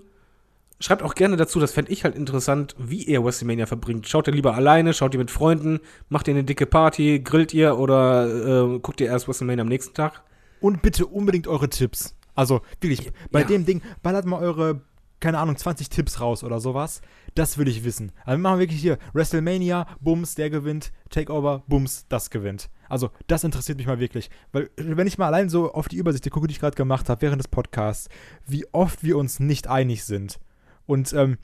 Schreibt 0.80 1.02
auch 1.02 1.16
gerne 1.16 1.36
dazu, 1.36 1.58
das 1.58 1.72
fände 1.72 1.90
ich 1.90 2.04
halt 2.04 2.14
interessant, 2.14 2.76
wie 2.78 3.02
ihr 3.02 3.24
WrestleMania 3.24 3.66
verbringt. 3.66 4.06
Schaut 4.08 4.28
ihr 4.28 4.32
lieber 4.32 4.54
alleine, 4.54 4.94
schaut 4.94 5.12
ihr 5.12 5.18
mit 5.18 5.30
Freunden, 5.32 5.80
macht 6.08 6.28
ihr 6.28 6.34
eine 6.34 6.44
dicke 6.44 6.66
Party, 6.66 7.18
grillt 7.18 7.52
ihr 7.52 7.76
oder 7.78 8.74
äh, 8.74 8.78
guckt 8.78 9.00
ihr 9.00 9.08
erst 9.08 9.26
WrestleMania 9.26 9.62
am 9.62 9.68
nächsten 9.68 9.94
Tag? 9.94 10.22
Und 10.60 10.80
bitte 10.82 11.06
unbedingt 11.06 11.48
eure 11.48 11.68
Tipps. 11.68 12.14
Also 12.36 12.60
wirklich, 12.80 13.10
bei 13.32 13.40
Ja. 13.40 13.46
dem 13.48 13.66
Ding, 13.66 13.82
ballert 14.04 14.24
mal 14.24 14.40
eure, 14.40 14.82
keine 15.20 15.38
Ahnung, 15.38 15.56
20 15.56 15.88
Tipps 15.88 16.20
raus 16.20 16.44
oder 16.44 16.60
sowas. 16.60 17.00
Das 17.34 17.58
will 17.58 17.68
ich 17.68 17.84
wissen. 17.84 18.12
Also 18.24 18.38
wir 18.38 18.42
machen 18.42 18.60
wirklich 18.60 18.80
hier 18.80 18.98
WrestleMania, 19.12 19.86
Bums, 20.00 20.34
der 20.34 20.50
gewinnt, 20.50 20.92
Takeover, 21.10 21.62
Bums, 21.66 22.06
das 22.08 22.30
gewinnt. 22.30 22.70
Also 22.88 23.10
das 23.26 23.44
interessiert 23.44 23.78
mich 23.78 23.86
mal 23.86 24.00
wirklich. 24.00 24.30
Weil 24.52 24.70
wenn 24.76 25.06
ich 25.06 25.18
mal 25.18 25.26
allein 25.26 25.48
so 25.48 25.72
auf 25.72 25.88
die 25.88 25.96
Übersicht 25.96 26.28
gucke, 26.30 26.46
die 26.46 26.52
ich 26.52 26.60
gerade 26.60 26.76
gemacht 26.76 27.08
habe 27.08 27.22
während 27.22 27.40
des 27.40 27.48
Podcasts, 27.48 28.08
wie 28.46 28.66
oft 28.72 29.02
wir 29.02 29.16
uns 29.18 29.40
nicht 29.40 29.66
einig 29.66 30.04
sind. 30.04 30.38
Und 30.86 31.12
ähm, 31.12 31.38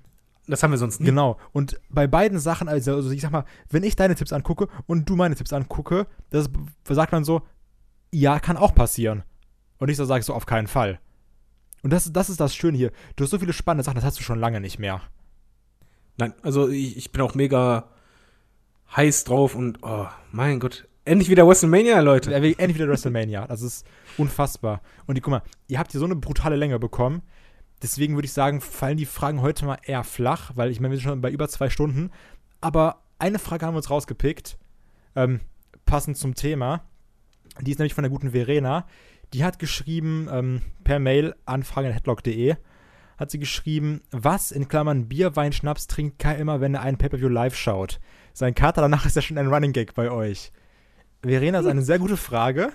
Das 0.46 0.62
haben 0.62 0.70
wir 0.70 0.78
sonst 0.78 1.00
nie. 1.00 1.06
Genau. 1.06 1.38
Und 1.52 1.80
bei 1.90 2.06
beiden 2.06 2.38
Sachen, 2.38 2.68
also, 2.68 2.94
also 2.94 3.10
ich 3.10 3.20
sag 3.20 3.30
mal, 3.30 3.44
wenn 3.70 3.82
ich 3.82 3.96
deine 3.96 4.14
Tipps 4.14 4.32
angucke 4.32 4.68
und 4.86 5.08
du 5.08 5.16
meine 5.16 5.34
Tipps 5.34 5.52
angucke, 5.52 6.06
das 6.30 6.48
sagt 6.88 7.12
man 7.12 7.24
so, 7.24 7.42
ja, 8.12 8.38
kann 8.38 8.56
auch 8.56 8.74
passieren. 8.74 9.22
Und 9.78 9.90
ich 9.90 9.96
so 9.96 10.04
sage 10.04 10.22
so, 10.24 10.34
auf 10.34 10.46
keinen 10.46 10.68
Fall. 10.68 11.00
Und 11.84 11.92
das, 11.92 12.10
das 12.10 12.30
ist 12.30 12.40
das 12.40 12.56
Schöne 12.56 12.78
hier. 12.78 12.92
Du 13.14 13.24
hast 13.24 13.30
so 13.30 13.38
viele 13.38 13.52
spannende 13.52 13.84
Sachen, 13.84 13.96
das 13.96 14.04
hast 14.04 14.18
du 14.18 14.22
schon 14.22 14.40
lange 14.40 14.58
nicht 14.58 14.78
mehr. 14.78 15.02
Nein, 16.16 16.32
also 16.42 16.70
ich, 16.70 16.96
ich 16.96 17.12
bin 17.12 17.20
auch 17.20 17.34
mega 17.34 17.90
heiß 18.96 19.24
drauf 19.24 19.54
und 19.54 19.80
oh, 19.82 20.06
mein 20.32 20.60
Gott. 20.60 20.88
Endlich 21.04 21.28
wieder 21.28 21.46
WrestleMania, 21.46 22.00
Leute. 22.00 22.34
Endlich 22.34 22.76
wieder 22.76 22.88
WrestleMania. 22.88 23.46
Das 23.46 23.60
ist 23.60 23.86
unfassbar. 24.16 24.80
Und 25.06 25.16
die, 25.16 25.20
guck 25.20 25.32
mal, 25.32 25.42
ihr 25.68 25.78
habt 25.78 25.90
hier 25.92 26.00
so 26.00 26.06
eine 26.06 26.16
brutale 26.16 26.56
Länge 26.56 26.78
bekommen. 26.78 27.20
Deswegen 27.82 28.14
würde 28.14 28.24
ich 28.24 28.32
sagen, 28.32 28.62
fallen 28.62 28.96
die 28.96 29.04
Fragen 29.04 29.42
heute 29.42 29.66
mal 29.66 29.78
eher 29.82 30.04
flach, 30.04 30.52
weil 30.54 30.70
ich 30.70 30.80
meine, 30.80 30.92
wir 30.92 30.96
sind 30.96 31.10
schon 31.10 31.20
bei 31.20 31.30
über 31.30 31.50
zwei 31.50 31.68
Stunden. 31.68 32.10
Aber 32.62 33.02
eine 33.18 33.38
Frage 33.38 33.66
haben 33.66 33.74
wir 33.74 33.78
uns 33.78 33.90
rausgepickt, 33.90 34.56
ähm, 35.16 35.40
passend 35.84 36.16
zum 36.16 36.34
Thema. 36.34 36.82
Die 37.60 37.72
ist 37.72 37.78
nämlich 37.78 37.92
von 37.92 38.04
der 38.04 38.10
guten 38.10 38.30
Verena. 38.30 38.86
Die 39.34 39.44
hat 39.44 39.58
geschrieben, 39.58 40.28
ähm, 40.30 40.62
per 40.84 40.98
Mail 41.00 41.34
anfragen.headlock.de, 41.44 42.54
hat 43.18 43.30
sie 43.30 43.38
geschrieben, 43.40 44.00
was 44.12 44.52
in 44.52 44.68
Klammern 44.68 45.08
Bier, 45.08 45.34
Wein, 45.34 45.52
Schnaps 45.52 45.88
trinkt 45.88 46.18
Kai 46.20 46.36
immer, 46.36 46.60
wenn 46.60 46.74
er 46.74 46.82
einen 46.82 46.98
Pay-Per-View 46.98 47.28
live 47.28 47.56
schaut. 47.56 48.00
Sein 48.32 48.54
Kater 48.54 48.80
danach 48.82 49.06
ist 49.06 49.16
ja 49.16 49.22
schon 49.22 49.36
ein 49.38 49.48
Running 49.52 49.72
Gag 49.72 49.94
bei 49.94 50.10
euch. 50.10 50.52
Verena 51.22 51.58
ist 51.60 51.66
eine 51.66 51.82
sehr 51.82 51.98
gute 51.98 52.16
Frage. 52.16 52.70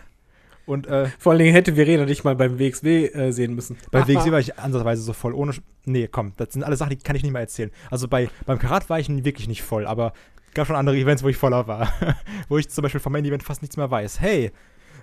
Und 0.66 0.86
äh, 0.88 1.08
Vor 1.18 1.32
allen 1.32 1.40
Dingen 1.40 1.54
hätte 1.54 1.76
Verena 1.76 2.06
dich 2.06 2.24
mal 2.24 2.36
beim 2.36 2.60
WXW 2.60 3.06
äh, 3.08 3.32
sehen 3.32 3.56
müssen. 3.56 3.78
bei 3.92 4.08
WXW 4.08 4.32
war 4.32 4.40
ich 4.40 4.60
ansatzweise 4.60 5.02
so 5.02 5.14
voll 5.14 5.34
ohne. 5.34 5.54
Sch- 5.54 5.62
Nee, 5.86 6.08
komm, 6.08 6.34
das 6.38 6.54
sind 6.54 6.64
alle 6.64 6.76
Sachen, 6.76 6.90
die 6.92 6.98
kann 6.98 7.16
ich 7.16 7.24
nicht 7.24 7.32
mehr 7.32 7.42
erzählen. 7.42 7.72
Also 7.90 8.08
bei, 8.08 8.30
beim 8.46 8.60
Karat 8.60 8.90
war 8.90 9.00
ich 9.00 9.08
wirklich 9.24 9.48
nicht 9.48 9.64
voll, 9.64 9.88
aber 9.88 10.14
es 10.48 10.54
gab 10.54 10.68
schon 10.68 10.76
andere 10.76 10.98
Events, 10.98 11.24
wo 11.24 11.30
ich 11.30 11.38
voller 11.38 11.68
war. 11.68 11.92
wo 12.50 12.58
ich 12.58 12.70
zum 12.70 12.82
Beispiel 12.84 13.00
vom 13.02 13.14
Main 13.14 13.26
Event 13.26 13.44
fast 13.44 13.62
nichts 13.62 13.78
mehr 13.78 13.90
weiß. 13.90 14.20
Hey! 14.20 14.52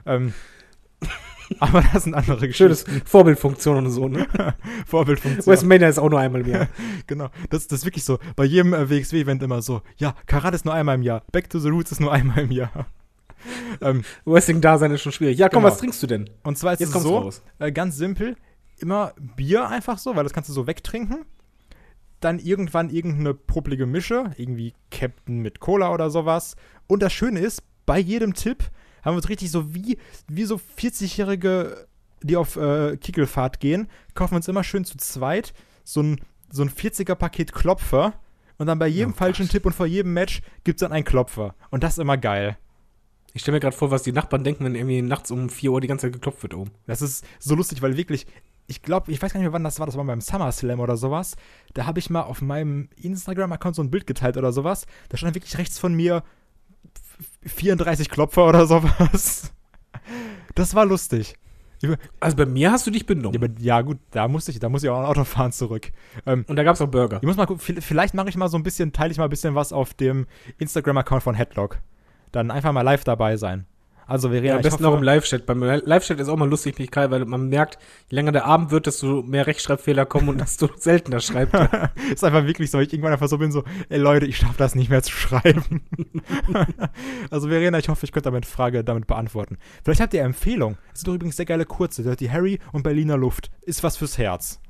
Ähm, 0.05 0.35
aber 1.61 1.83
das 1.93 2.05
sind 2.05 2.15
andere 2.15 2.53
Schönes 2.53 2.85
Geschichten. 2.85 3.07
Vorbildfunktion 3.07 3.77
und 3.79 3.91
so, 3.91 4.09
ne? 4.09 4.27
Vorbildfunktion. 4.87 5.47
WrestleMania 5.47 5.89
ist 5.89 5.99
auch 5.99 6.09
nur 6.11 6.21
einmal 6.21 6.41
im 6.43 6.49
Jahr. 6.49 6.69
genau. 7.07 7.29
Das, 7.51 7.67
das 7.67 7.81
ist 7.81 7.85
wirklich 7.85 8.05
so. 8.05 8.19
Bei 8.37 8.45
jedem 8.45 8.73
äh, 8.75 8.89
WXW-Event 8.91 9.43
immer 9.43 9.63
so: 9.63 9.83
Ja, 9.97 10.15
Karat 10.27 10.55
ist 10.55 10.65
nur 10.65 10.75
einmal 10.75 10.95
im 10.97 11.03
Jahr. 11.03 11.23
Back 11.33 11.51
to 11.51 11.59
the 11.59 11.69
Roots 11.69 11.93
ist 11.93 12.01
nur 12.01 12.13
einmal 12.13 12.39
im 12.41 12.51
Jahr. 12.51 12.87
ähm, 13.81 14.03
Wrestling-Dasein 14.25 14.91
ist 14.93 15.03
schon 15.03 15.13
schwierig. 15.13 15.39
Ja, 15.39 15.49
komm, 15.49 15.63
Genau. 15.63 15.73
was 15.73 15.79
trinkst 15.79 16.03
du 16.03 16.07
denn? 16.07 16.31
und 16.43 16.59
zwar 16.59 16.73
ist 16.73 16.81
Jetzt 16.81 16.95
es 16.95 17.03
so: 17.03 17.19
raus. 17.19 17.43
Äh, 17.59 17.71
ganz 17.73 17.97
simpel, 17.97 18.37
immer 18.79 19.13
Bier 19.37 19.69
einfach 19.69 19.99
so, 19.99 20.17
weil 20.17 20.25
das 20.25 20.33
kannst 20.33 20.49
du 20.49 20.55
so 20.55 20.67
wegtrinken. 20.67 21.25
Dann 22.21 22.39
irgendwann 22.39 22.89
irgendeine 22.89 23.35
poplige 23.35 23.85
Mische, 23.87 24.31
irgendwie 24.39 24.73
Captain 24.91 25.41
mit 25.41 25.61
Cola 25.61 25.93
oder 25.93 26.09
sowas. 26.11 26.57
Und 26.87 27.03
das 27.03 27.13
Schöne 27.13 27.41
ist, 27.41 27.63
bei 27.85 27.99
jedem 27.99 28.33
Tipp 28.33 28.65
haben 29.07 29.15
wir 29.15 29.19
uns 29.19 29.29
richtig 29.29 29.51
so 29.51 29.75
wie, 29.75 29.99
wie 30.29 30.45
so 30.45 30.61
40-Jährige, 30.79 31.87
die 32.23 32.37
auf 32.37 32.57
äh, 32.57 32.97
Kickelfahrt 32.97 33.61
gehen, 33.61 33.89
kaufen 34.15 34.33
wir 34.33 34.37
uns 34.37 34.49
immer 34.49 34.65
schön 34.65 34.85
zu 34.85 34.99
zweit 34.99 35.55
so 35.85 36.03
ein, 36.03 36.21
so 36.51 36.63
ein 36.63 36.71
40er-Paket 36.71 37.53
Klopfer 37.53 38.15
und 38.59 38.67
dann 38.67 38.79
bei 38.79 38.89
jedem 38.89 39.13
Oh 39.13 39.17
falschen. 39.17 39.49
Tipp 39.49 39.65
und 39.65 39.75
vor 39.75 39.87
jedem 39.87 40.13
Match 40.13 40.43
gibt 40.65 40.79
es 40.79 40.81
dann 40.81 40.93
einen 40.93 41.05
Klopfer. 41.05 41.55
Und 41.71 41.85
das 41.85 41.93
ist 41.93 41.99
immer 41.99 42.17
geil. 42.17 42.57
Ich 43.33 43.43
stelle 43.43 43.57
mir 43.57 43.61
gerade 43.61 43.77
vor, 43.77 43.91
was 43.91 44.03
die 44.03 44.13
Nachbarn 44.13 44.45
denken, 44.45 44.65
wenn 44.65 44.75
irgendwie 44.75 45.03
nachts 45.03 45.31
um 45.31 45.51
4 45.51 45.71
Uhr 45.71 45.81
die 45.81 45.87
ganze 45.87 46.07
Zeit 46.07 46.15
geklopft 46.15 46.43
wird 46.43 46.55
oben. 46.55 46.71
Das 46.87 47.03
ist 47.03 47.25
so 47.39 47.55
lustig, 47.55 47.83
weil 47.83 47.97
wirklich, 47.97 48.27
ich 48.67 48.83
glaube, 48.83 49.13
ich 49.13 49.21
weiß 49.23 49.33
gar 49.33 49.39
nicht 49.39 49.45
mehr, 49.45 49.53
wann 49.53 49.63
das 49.63 49.79
war, 49.79 49.87
das 49.87 49.97
war 49.97 50.05
beim 50.05 50.21
SummerSlam 50.23 50.81
oder 50.81 50.97
sowas. 50.97 51.37
Da 51.75 51.87
habe 51.87 51.99
ich 51.99 52.11
mal 52.11 52.23
auf 52.23 52.41
meinem 52.41 52.89
Instagram-Account 52.97 53.77
so 53.77 53.83
ein 53.83 53.91
Bild 53.91 54.07
geteilt 54.07 54.37
oder 54.37 54.53
sowas. 54.53 54.87
Da 55.11 55.17
stand 55.17 55.35
wirklich 55.35 55.59
rechts 55.59 55.79
von 55.79 55.95
mir 55.95 56.25
34 57.47 58.09
Klopfer 58.11 58.47
oder 58.47 58.67
sowas. 58.67 59.53
Das 60.55 60.75
war 60.75 60.87
lustig. 60.87 61.37
Also 62.21 62.37
bei 62.37 62.47
mir 62.47 62.73
hast 62.73 62.87
du 62.87 62.91
dich 62.91 63.07
benommen. 63.07 63.41
Ja, 63.59 63.77
ja 63.77 63.81
gut, 63.83 63.99
da 64.11 64.29
muss 64.29 64.49
ich, 64.49 64.59
da 64.59 64.69
muss 64.69 64.83
ich 64.83 64.89
auch 64.89 64.99
ein 64.99 65.05
Auto 65.05 65.25
fahren 65.25 65.53
zurück. 65.53 65.93
Ähm, 66.25 66.45
Und 66.49 66.57
da 66.57 66.65
gab 66.65 66.75
es 66.75 66.81
auch 66.81 66.89
Burger. 66.89 67.19
ich 67.21 67.27
muss 67.27 67.37
mal 67.37 67.47
gucken, 67.47 67.81
vielleicht 67.81 68.15
mache 68.15 68.29
ich 68.29 68.37
mal 68.37 68.49
so 68.49 68.57
ein 68.57 68.63
bisschen, 68.63 68.93
teile 68.93 69.13
ich 69.13 69.19
mal 69.19 69.25
ein 69.25 69.31
bisschen 69.31 69.55
was 69.55 69.73
auf 69.73 69.95
dem 69.95 70.27
Instagram-Account 70.59 71.23
von 71.23 71.35
Headlock. 71.35 71.79
Dann 72.33 72.51
einfach 72.51 72.73
mal 72.73 72.83
live 72.83 73.05
dabei 73.05 73.37
sein. 73.37 73.67
Also 74.07 74.29
Verena, 74.29 74.47
Ja, 74.47 74.55
am 74.55 74.61
ich 74.61 74.65
besten 74.65 74.85
hoffe, 74.85 74.95
auch 74.95 74.99
im 74.99 75.03
Live-Chat. 75.03 75.47
Beim 75.47 75.63
Live-Chat 75.63 76.21
ist 76.21 76.29
auch 76.29 76.37
mal 76.37 76.49
lustig, 76.49 76.79
mich 76.79 76.91
Kai, 76.91 77.11
weil 77.11 77.25
man 77.25 77.49
merkt, 77.49 77.79
je 78.09 78.15
länger 78.15 78.31
der 78.31 78.45
Abend 78.45 78.71
wird, 78.71 78.87
desto 78.87 79.23
mehr 79.23 79.47
Rechtschreibfehler 79.47 80.07
kommen 80.07 80.29
und 80.29 80.41
desto 80.41 80.71
seltener 80.77 81.21
schreibt 81.21 81.55
er. 81.55 81.91
ist 82.13 82.23
einfach 82.23 82.47
wirklich 82.47 82.71
so, 82.71 82.79
ich 82.79 82.93
irgendwann 82.93 83.13
einfach 83.13 83.29
so 83.29 83.39
bin, 83.39 83.51
so, 83.51 83.65
ey 83.89 83.99
Leute, 83.99 84.27
ich 84.27 84.37
schaffe 84.37 84.59
das 84.59 84.77
nicht 84.77 84.91
mehr 84.91 85.03
zu 85.03 85.11
schreiben. 85.11 85.83
also 87.31 87.49
Verena, 87.49 87.79
ich 87.79 87.89
hoffe, 87.89 88.07
ich 88.07 88.13
könnte 88.13 88.29
damit 88.29 88.47
Frage 88.47 88.85
damit 88.85 89.09
beantworten. 89.09 89.59
Vielleicht 89.85 90.01
habt 90.01 90.15
ihr 90.15 90.23
Empfehlung. 90.23 90.79
Es 90.93 91.01
sind 91.01 91.09
doch 91.09 91.15
übrigens 91.15 91.37
sehr 91.37 91.47
geile 91.47 91.65
kurze. 91.65 92.05
Dirty 92.05 92.29
Harry 92.29 92.61
und 92.73 92.85
Berliner 92.85 93.17
Luft. 93.17 93.51
Ist 93.63 93.83
was 93.83 93.97
fürs 93.97 94.19
Herz. 94.19 94.61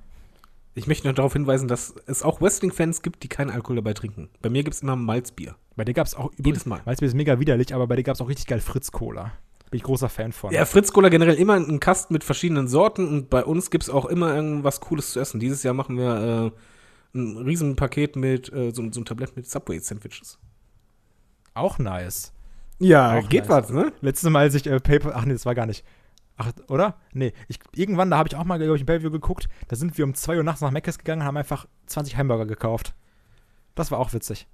Ich 0.76 0.86
möchte 0.86 1.08
noch 1.08 1.14
darauf 1.14 1.32
hinweisen, 1.32 1.68
dass 1.68 1.94
es 2.06 2.22
auch 2.22 2.40
Wrestling-Fans 2.40 3.02
gibt, 3.02 3.22
die 3.22 3.28
keinen 3.28 3.50
Alkohol 3.50 3.76
dabei 3.76 3.94
trinken. 3.94 4.28
Bei 4.42 4.50
mir 4.50 4.62
gibt 4.62 4.74
es 4.74 4.82
immer 4.82 4.94
Malzbier. 4.94 5.56
Bei 5.74 5.84
dir 5.84 5.94
gab 5.94 6.06
es 6.06 6.14
auch 6.14 6.30
Jedes 6.36 6.66
Mal. 6.66 6.82
Du, 6.84 7.04
ist 7.04 7.14
mega 7.14 7.40
widerlich, 7.40 7.74
aber 7.74 7.86
bei 7.86 7.96
dir 7.96 8.02
gab 8.02 8.14
es 8.14 8.20
auch 8.20 8.28
richtig 8.28 8.46
geil 8.46 8.60
Fritz-Cola. 8.60 9.32
Bin 9.70 9.78
ich 9.78 9.82
großer 9.82 10.08
Fan 10.08 10.32
von. 10.32 10.52
Ja, 10.52 10.64
Fritz 10.64 10.92
Cola 10.92 11.08
generell 11.08 11.34
immer 11.34 11.54
einen 11.54 11.80
Kasten 11.80 12.12
mit 12.12 12.22
verschiedenen 12.22 12.68
Sorten 12.68 13.08
und 13.08 13.30
bei 13.30 13.44
uns 13.44 13.70
gibt 13.70 13.84
es 13.84 13.90
auch 13.90 14.04
immer 14.04 14.34
irgendwas 14.34 14.80
Cooles 14.80 15.12
zu 15.12 15.20
essen. 15.20 15.40
Dieses 15.40 15.62
Jahr 15.64 15.74
machen 15.74 15.96
wir 15.98 16.52
äh, 17.14 17.18
ein 17.18 17.36
Riesenpaket 17.38 18.14
mit 18.14 18.52
äh, 18.52 18.70
so, 18.72 18.82
so 18.92 19.00
ein 19.00 19.04
Tablett 19.04 19.34
mit 19.34 19.48
Subway-Sandwiches. 19.50 20.38
Auch 21.54 21.78
nice. 21.78 22.32
Ja, 22.78 23.18
Auch 23.18 23.28
geht 23.28 23.48
nice. 23.48 23.48
was, 23.48 23.70
ne? 23.70 23.92
Letztes 24.02 24.30
Mal, 24.30 24.40
als 24.40 24.54
ich 24.54 24.66
äh, 24.66 24.78
Paper. 24.78 25.12
Ach 25.16 25.24
nee, 25.24 25.32
das 25.32 25.46
war 25.46 25.54
gar 25.54 25.66
nicht. 25.66 25.84
Ach, 26.38 26.52
oder? 26.68 26.96
Nee. 27.12 27.32
Ich, 27.48 27.58
irgendwann, 27.74 28.10
da 28.10 28.18
habe 28.18 28.28
ich 28.28 28.36
auch 28.36 28.44
mal, 28.44 28.58
glaube 28.58 28.76
ich, 28.76 28.82
ein 28.82 28.86
Pay-View 28.86 29.10
geguckt. 29.10 29.48
Da 29.68 29.76
sind 29.76 29.96
wir 29.96 30.04
um 30.04 30.14
2 30.14 30.36
Uhr 30.36 30.42
nachts 30.42 30.60
nach 30.60 30.70
Mc's 30.70 30.98
gegangen 30.98 31.22
und 31.22 31.26
haben 31.26 31.36
einfach 31.36 31.66
20 31.86 32.16
Hamburger 32.16 32.46
gekauft. 32.46 32.94
Das 33.74 33.90
war 33.90 33.98
auch 33.98 34.12
witzig. 34.12 34.46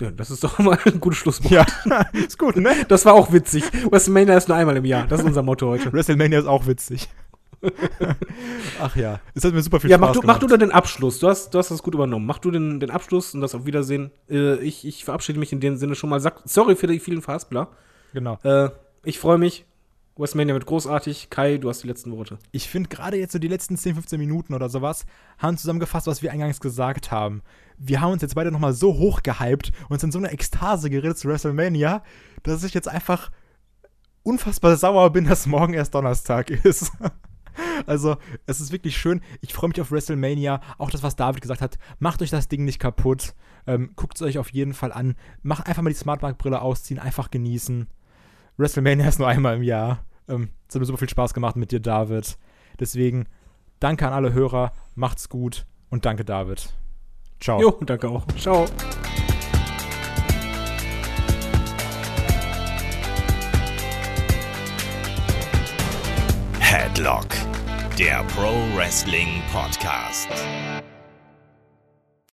Ja, 0.00 0.10
das 0.10 0.30
ist 0.30 0.44
doch 0.44 0.58
mal 0.60 0.78
ein 0.84 1.00
gutes 1.00 1.18
Schlusswort. 1.18 1.50
Ja, 1.50 1.66
ist 2.12 2.38
gut, 2.38 2.56
ne? 2.56 2.74
Das 2.88 3.04
war 3.04 3.14
auch 3.14 3.32
witzig. 3.32 3.64
WrestleMania 3.90 4.36
ist 4.36 4.48
nur 4.48 4.56
einmal 4.56 4.76
im 4.76 4.84
Jahr. 4.84 5.06
Das 5.06 5.20
ist 5.20 5.26
unser 5.26 5.42
Motto 5.42 5.68
heute. 5.68 5.92
WrestleMania 5.92 6.40
ist 6.40 6.46
auch 6.46 6.66
witzig. 6.66 7.08
Ach 8.80 8.96
ja, 8.96 9.20
es 9.34 9.44
hat 9.44 9.52
mir 9.52 9.60
super 9.60 9.80
viel 9.80 9.90
Ja, 9.90 9.98
Spaß 9.98 10.08
mach 10.08 10.14
du, 10.14 10.20
mach 10.20 10.38
gemacht. 10.38 10.42
du 10.42 10.46
da 10.46 10.56
den 10.56 10.72
Abschluss. 10.72 11.18
Du 11.18 11.28
hast, 11.28 11.50
du 11.52 11.58
hast 11.58 11.70
das 11.70 11.82
gut 11.82 11.94
übernommen. 11.94 12.24
Mach 12.24 12.38
du 12.38 12.50
den, 12.50 12.80
den 12.80 12.90
Abschluss 12.90 13.34
und 13.34 13.42
das 13.42 13.54
auf 13.54 13.66
Wiedersehen. 13.66 14.10
Äh, 14.30 14.56
ich, 14.60 14.86
ich 14.86 15.04
verabschiede 15.04 15.38
mich 15.38 15.52
in 15.52 15.60
dem 15.60 15.76
Sinne 15.76 15.94
schon 15.94 16.08
mal. 16.08 16.20
Sag, 16.20 16.40
sorry 16.46 16.74
für 16.76 16.86
die 16.86 16.98
vielen 17.00 17.20
Verhaspler. 17.20 17.68
Genau. 18.14 18.38
Äh, 18.42 18.70
ich 19.04 19.18
freue 19.18 19.36
mich. 19.38 19.66
WrestleMania 20.20 20.54
wird 20.54 20.66
großartig. 20.66 21.30
Kai, 21.30 21.56
du 21.56 21.70
hast 21.70 21.82
die 21.82 21.88
letzten 21.88 22.12
Worte. 22.12 22.38
Ich 22.52 22.68
finde 22.68 22.90
gerade 22.90 23.16
jetzt 23.16 23.32
so 23.32 23.38
die 23.38 23.48
letzten 23.48 23.78
10, 23.78 23.94
15 23.94 24.20
Minuten 24.20 24.52
oder 24.52 24.68
sowas 24.68 25.06
haben 25.38 25.56
zusammengefasst, 25.56 26.06
was 26.06 26.22
wir 26.22 26.30
eingangs 26.30 26.60
gesagt 26.60 27.10
haben. 27.10 27.40
Wir 27.78 28.02
haben 28.02 28.12
uns 28.12 28.20
jetzt 28.20 28.34
beide 28.34 28.52
nochmal 28.52 28.74
so 28.74 28.98
hoch 28.98 29.22
gehypt 29.22 29.72
und 29.88 29.98
sind 29.98 30.08
in 30.08 30.12
so 30.12 30.18
eine 30.18 30.30
Ekstase 30.30 30.90
geredet 30.90 31.16
zu 31.16 31.28
WrestleMania, 31.28 32.02
dass 32.42 32.64
ich 32.64 32.74
jetzt 32.74 32.88
einfach 32.88 33.30
unfassbar 34.22 34.76
sauer 34.76 35.10
bin, 35.10 35.24
dass 35.24 35.46
morgen 35.46 35.72
erst 35.72 35.94
Donnerstag 35.94 36.50
ist. 36.50 36.92
Also, 37.86 38.16
es 38.46 38.60
ist 38.60 38.72
wirklich 38.72 38.96
schön. 38.96 39.20
Ich 39.40 39.52
freue 39.52 39.68
mich 39.68 39.80
auf 39.80 39.90
WrestleMania. 39.90 40.60
Auch 40.78 40.88
das, 40.88 41.02
was 41.02 41.16
David 41.16 41.42
gesagt 41.42 41.60
hat. 41.60 41.78
Macht 41.98 42.22
euch 42.22 42.30
das 42.30 42.48
Ding 42.48 42.64
nicht 42.64 42.78
kaputt. 42.78 43.34
Ähm, 43.66 43.90
Guckt 43.96 44.16
es 44.16 44.22
euch 44.22 44.38
auf 44.38 44.52
jeden 44.52 44.72
Fall 44.72 44.92
an. 44.92 45.16
Macht 45.42 45.66
einfach 45.66 45.82
mal 45.82 45.90
die 45.90 45.96
Smartmark-Brille 45.96 46.62
ausziehen. 46.62 47.00
Einfach 47.00 47.30
genießen. 47.30 47.88
WrestleMania 48.56 49.08
ist 49.08 49.18
nur 49.18 49.28
einmal 49.28 49.56
im 49.56 49.62
Jahr. 49.62 50.04
Ähm, 50.30 50.50
es 50.68 50.74
hat 50.74 50.80
mir 50.80 50.86
super 50.86 50.98
viel 50.98 51.08
Spaß 51.08 51.34
gemacht 51.34 51.56
mit 51.56 51.72
dir, 51.72 51.80
David. 51.80 52.38
Deswegen, 52.78 53.26
danke 53.80 54.06
an 54.06 54.12
alle 54.12 54.32
Hörer. 54.32 54.72
Macht's 54.94 55.28
gut. 55.28 55.66
Und 55.90 56.04
danke, 56.04 56.24
David. 56.24 56.72
Ciao. 57.40 57.60
Jo, 57.60 57.78
danke 57.84 58.08
auch. 58.08 58.26
Ciao. 58.38 58.66
Headlock, 66.60 67.26
der 67.98 68.22
Pro 68.24 68.52
Wrestling 68.76 69.42
Podcast. 69.52 70.28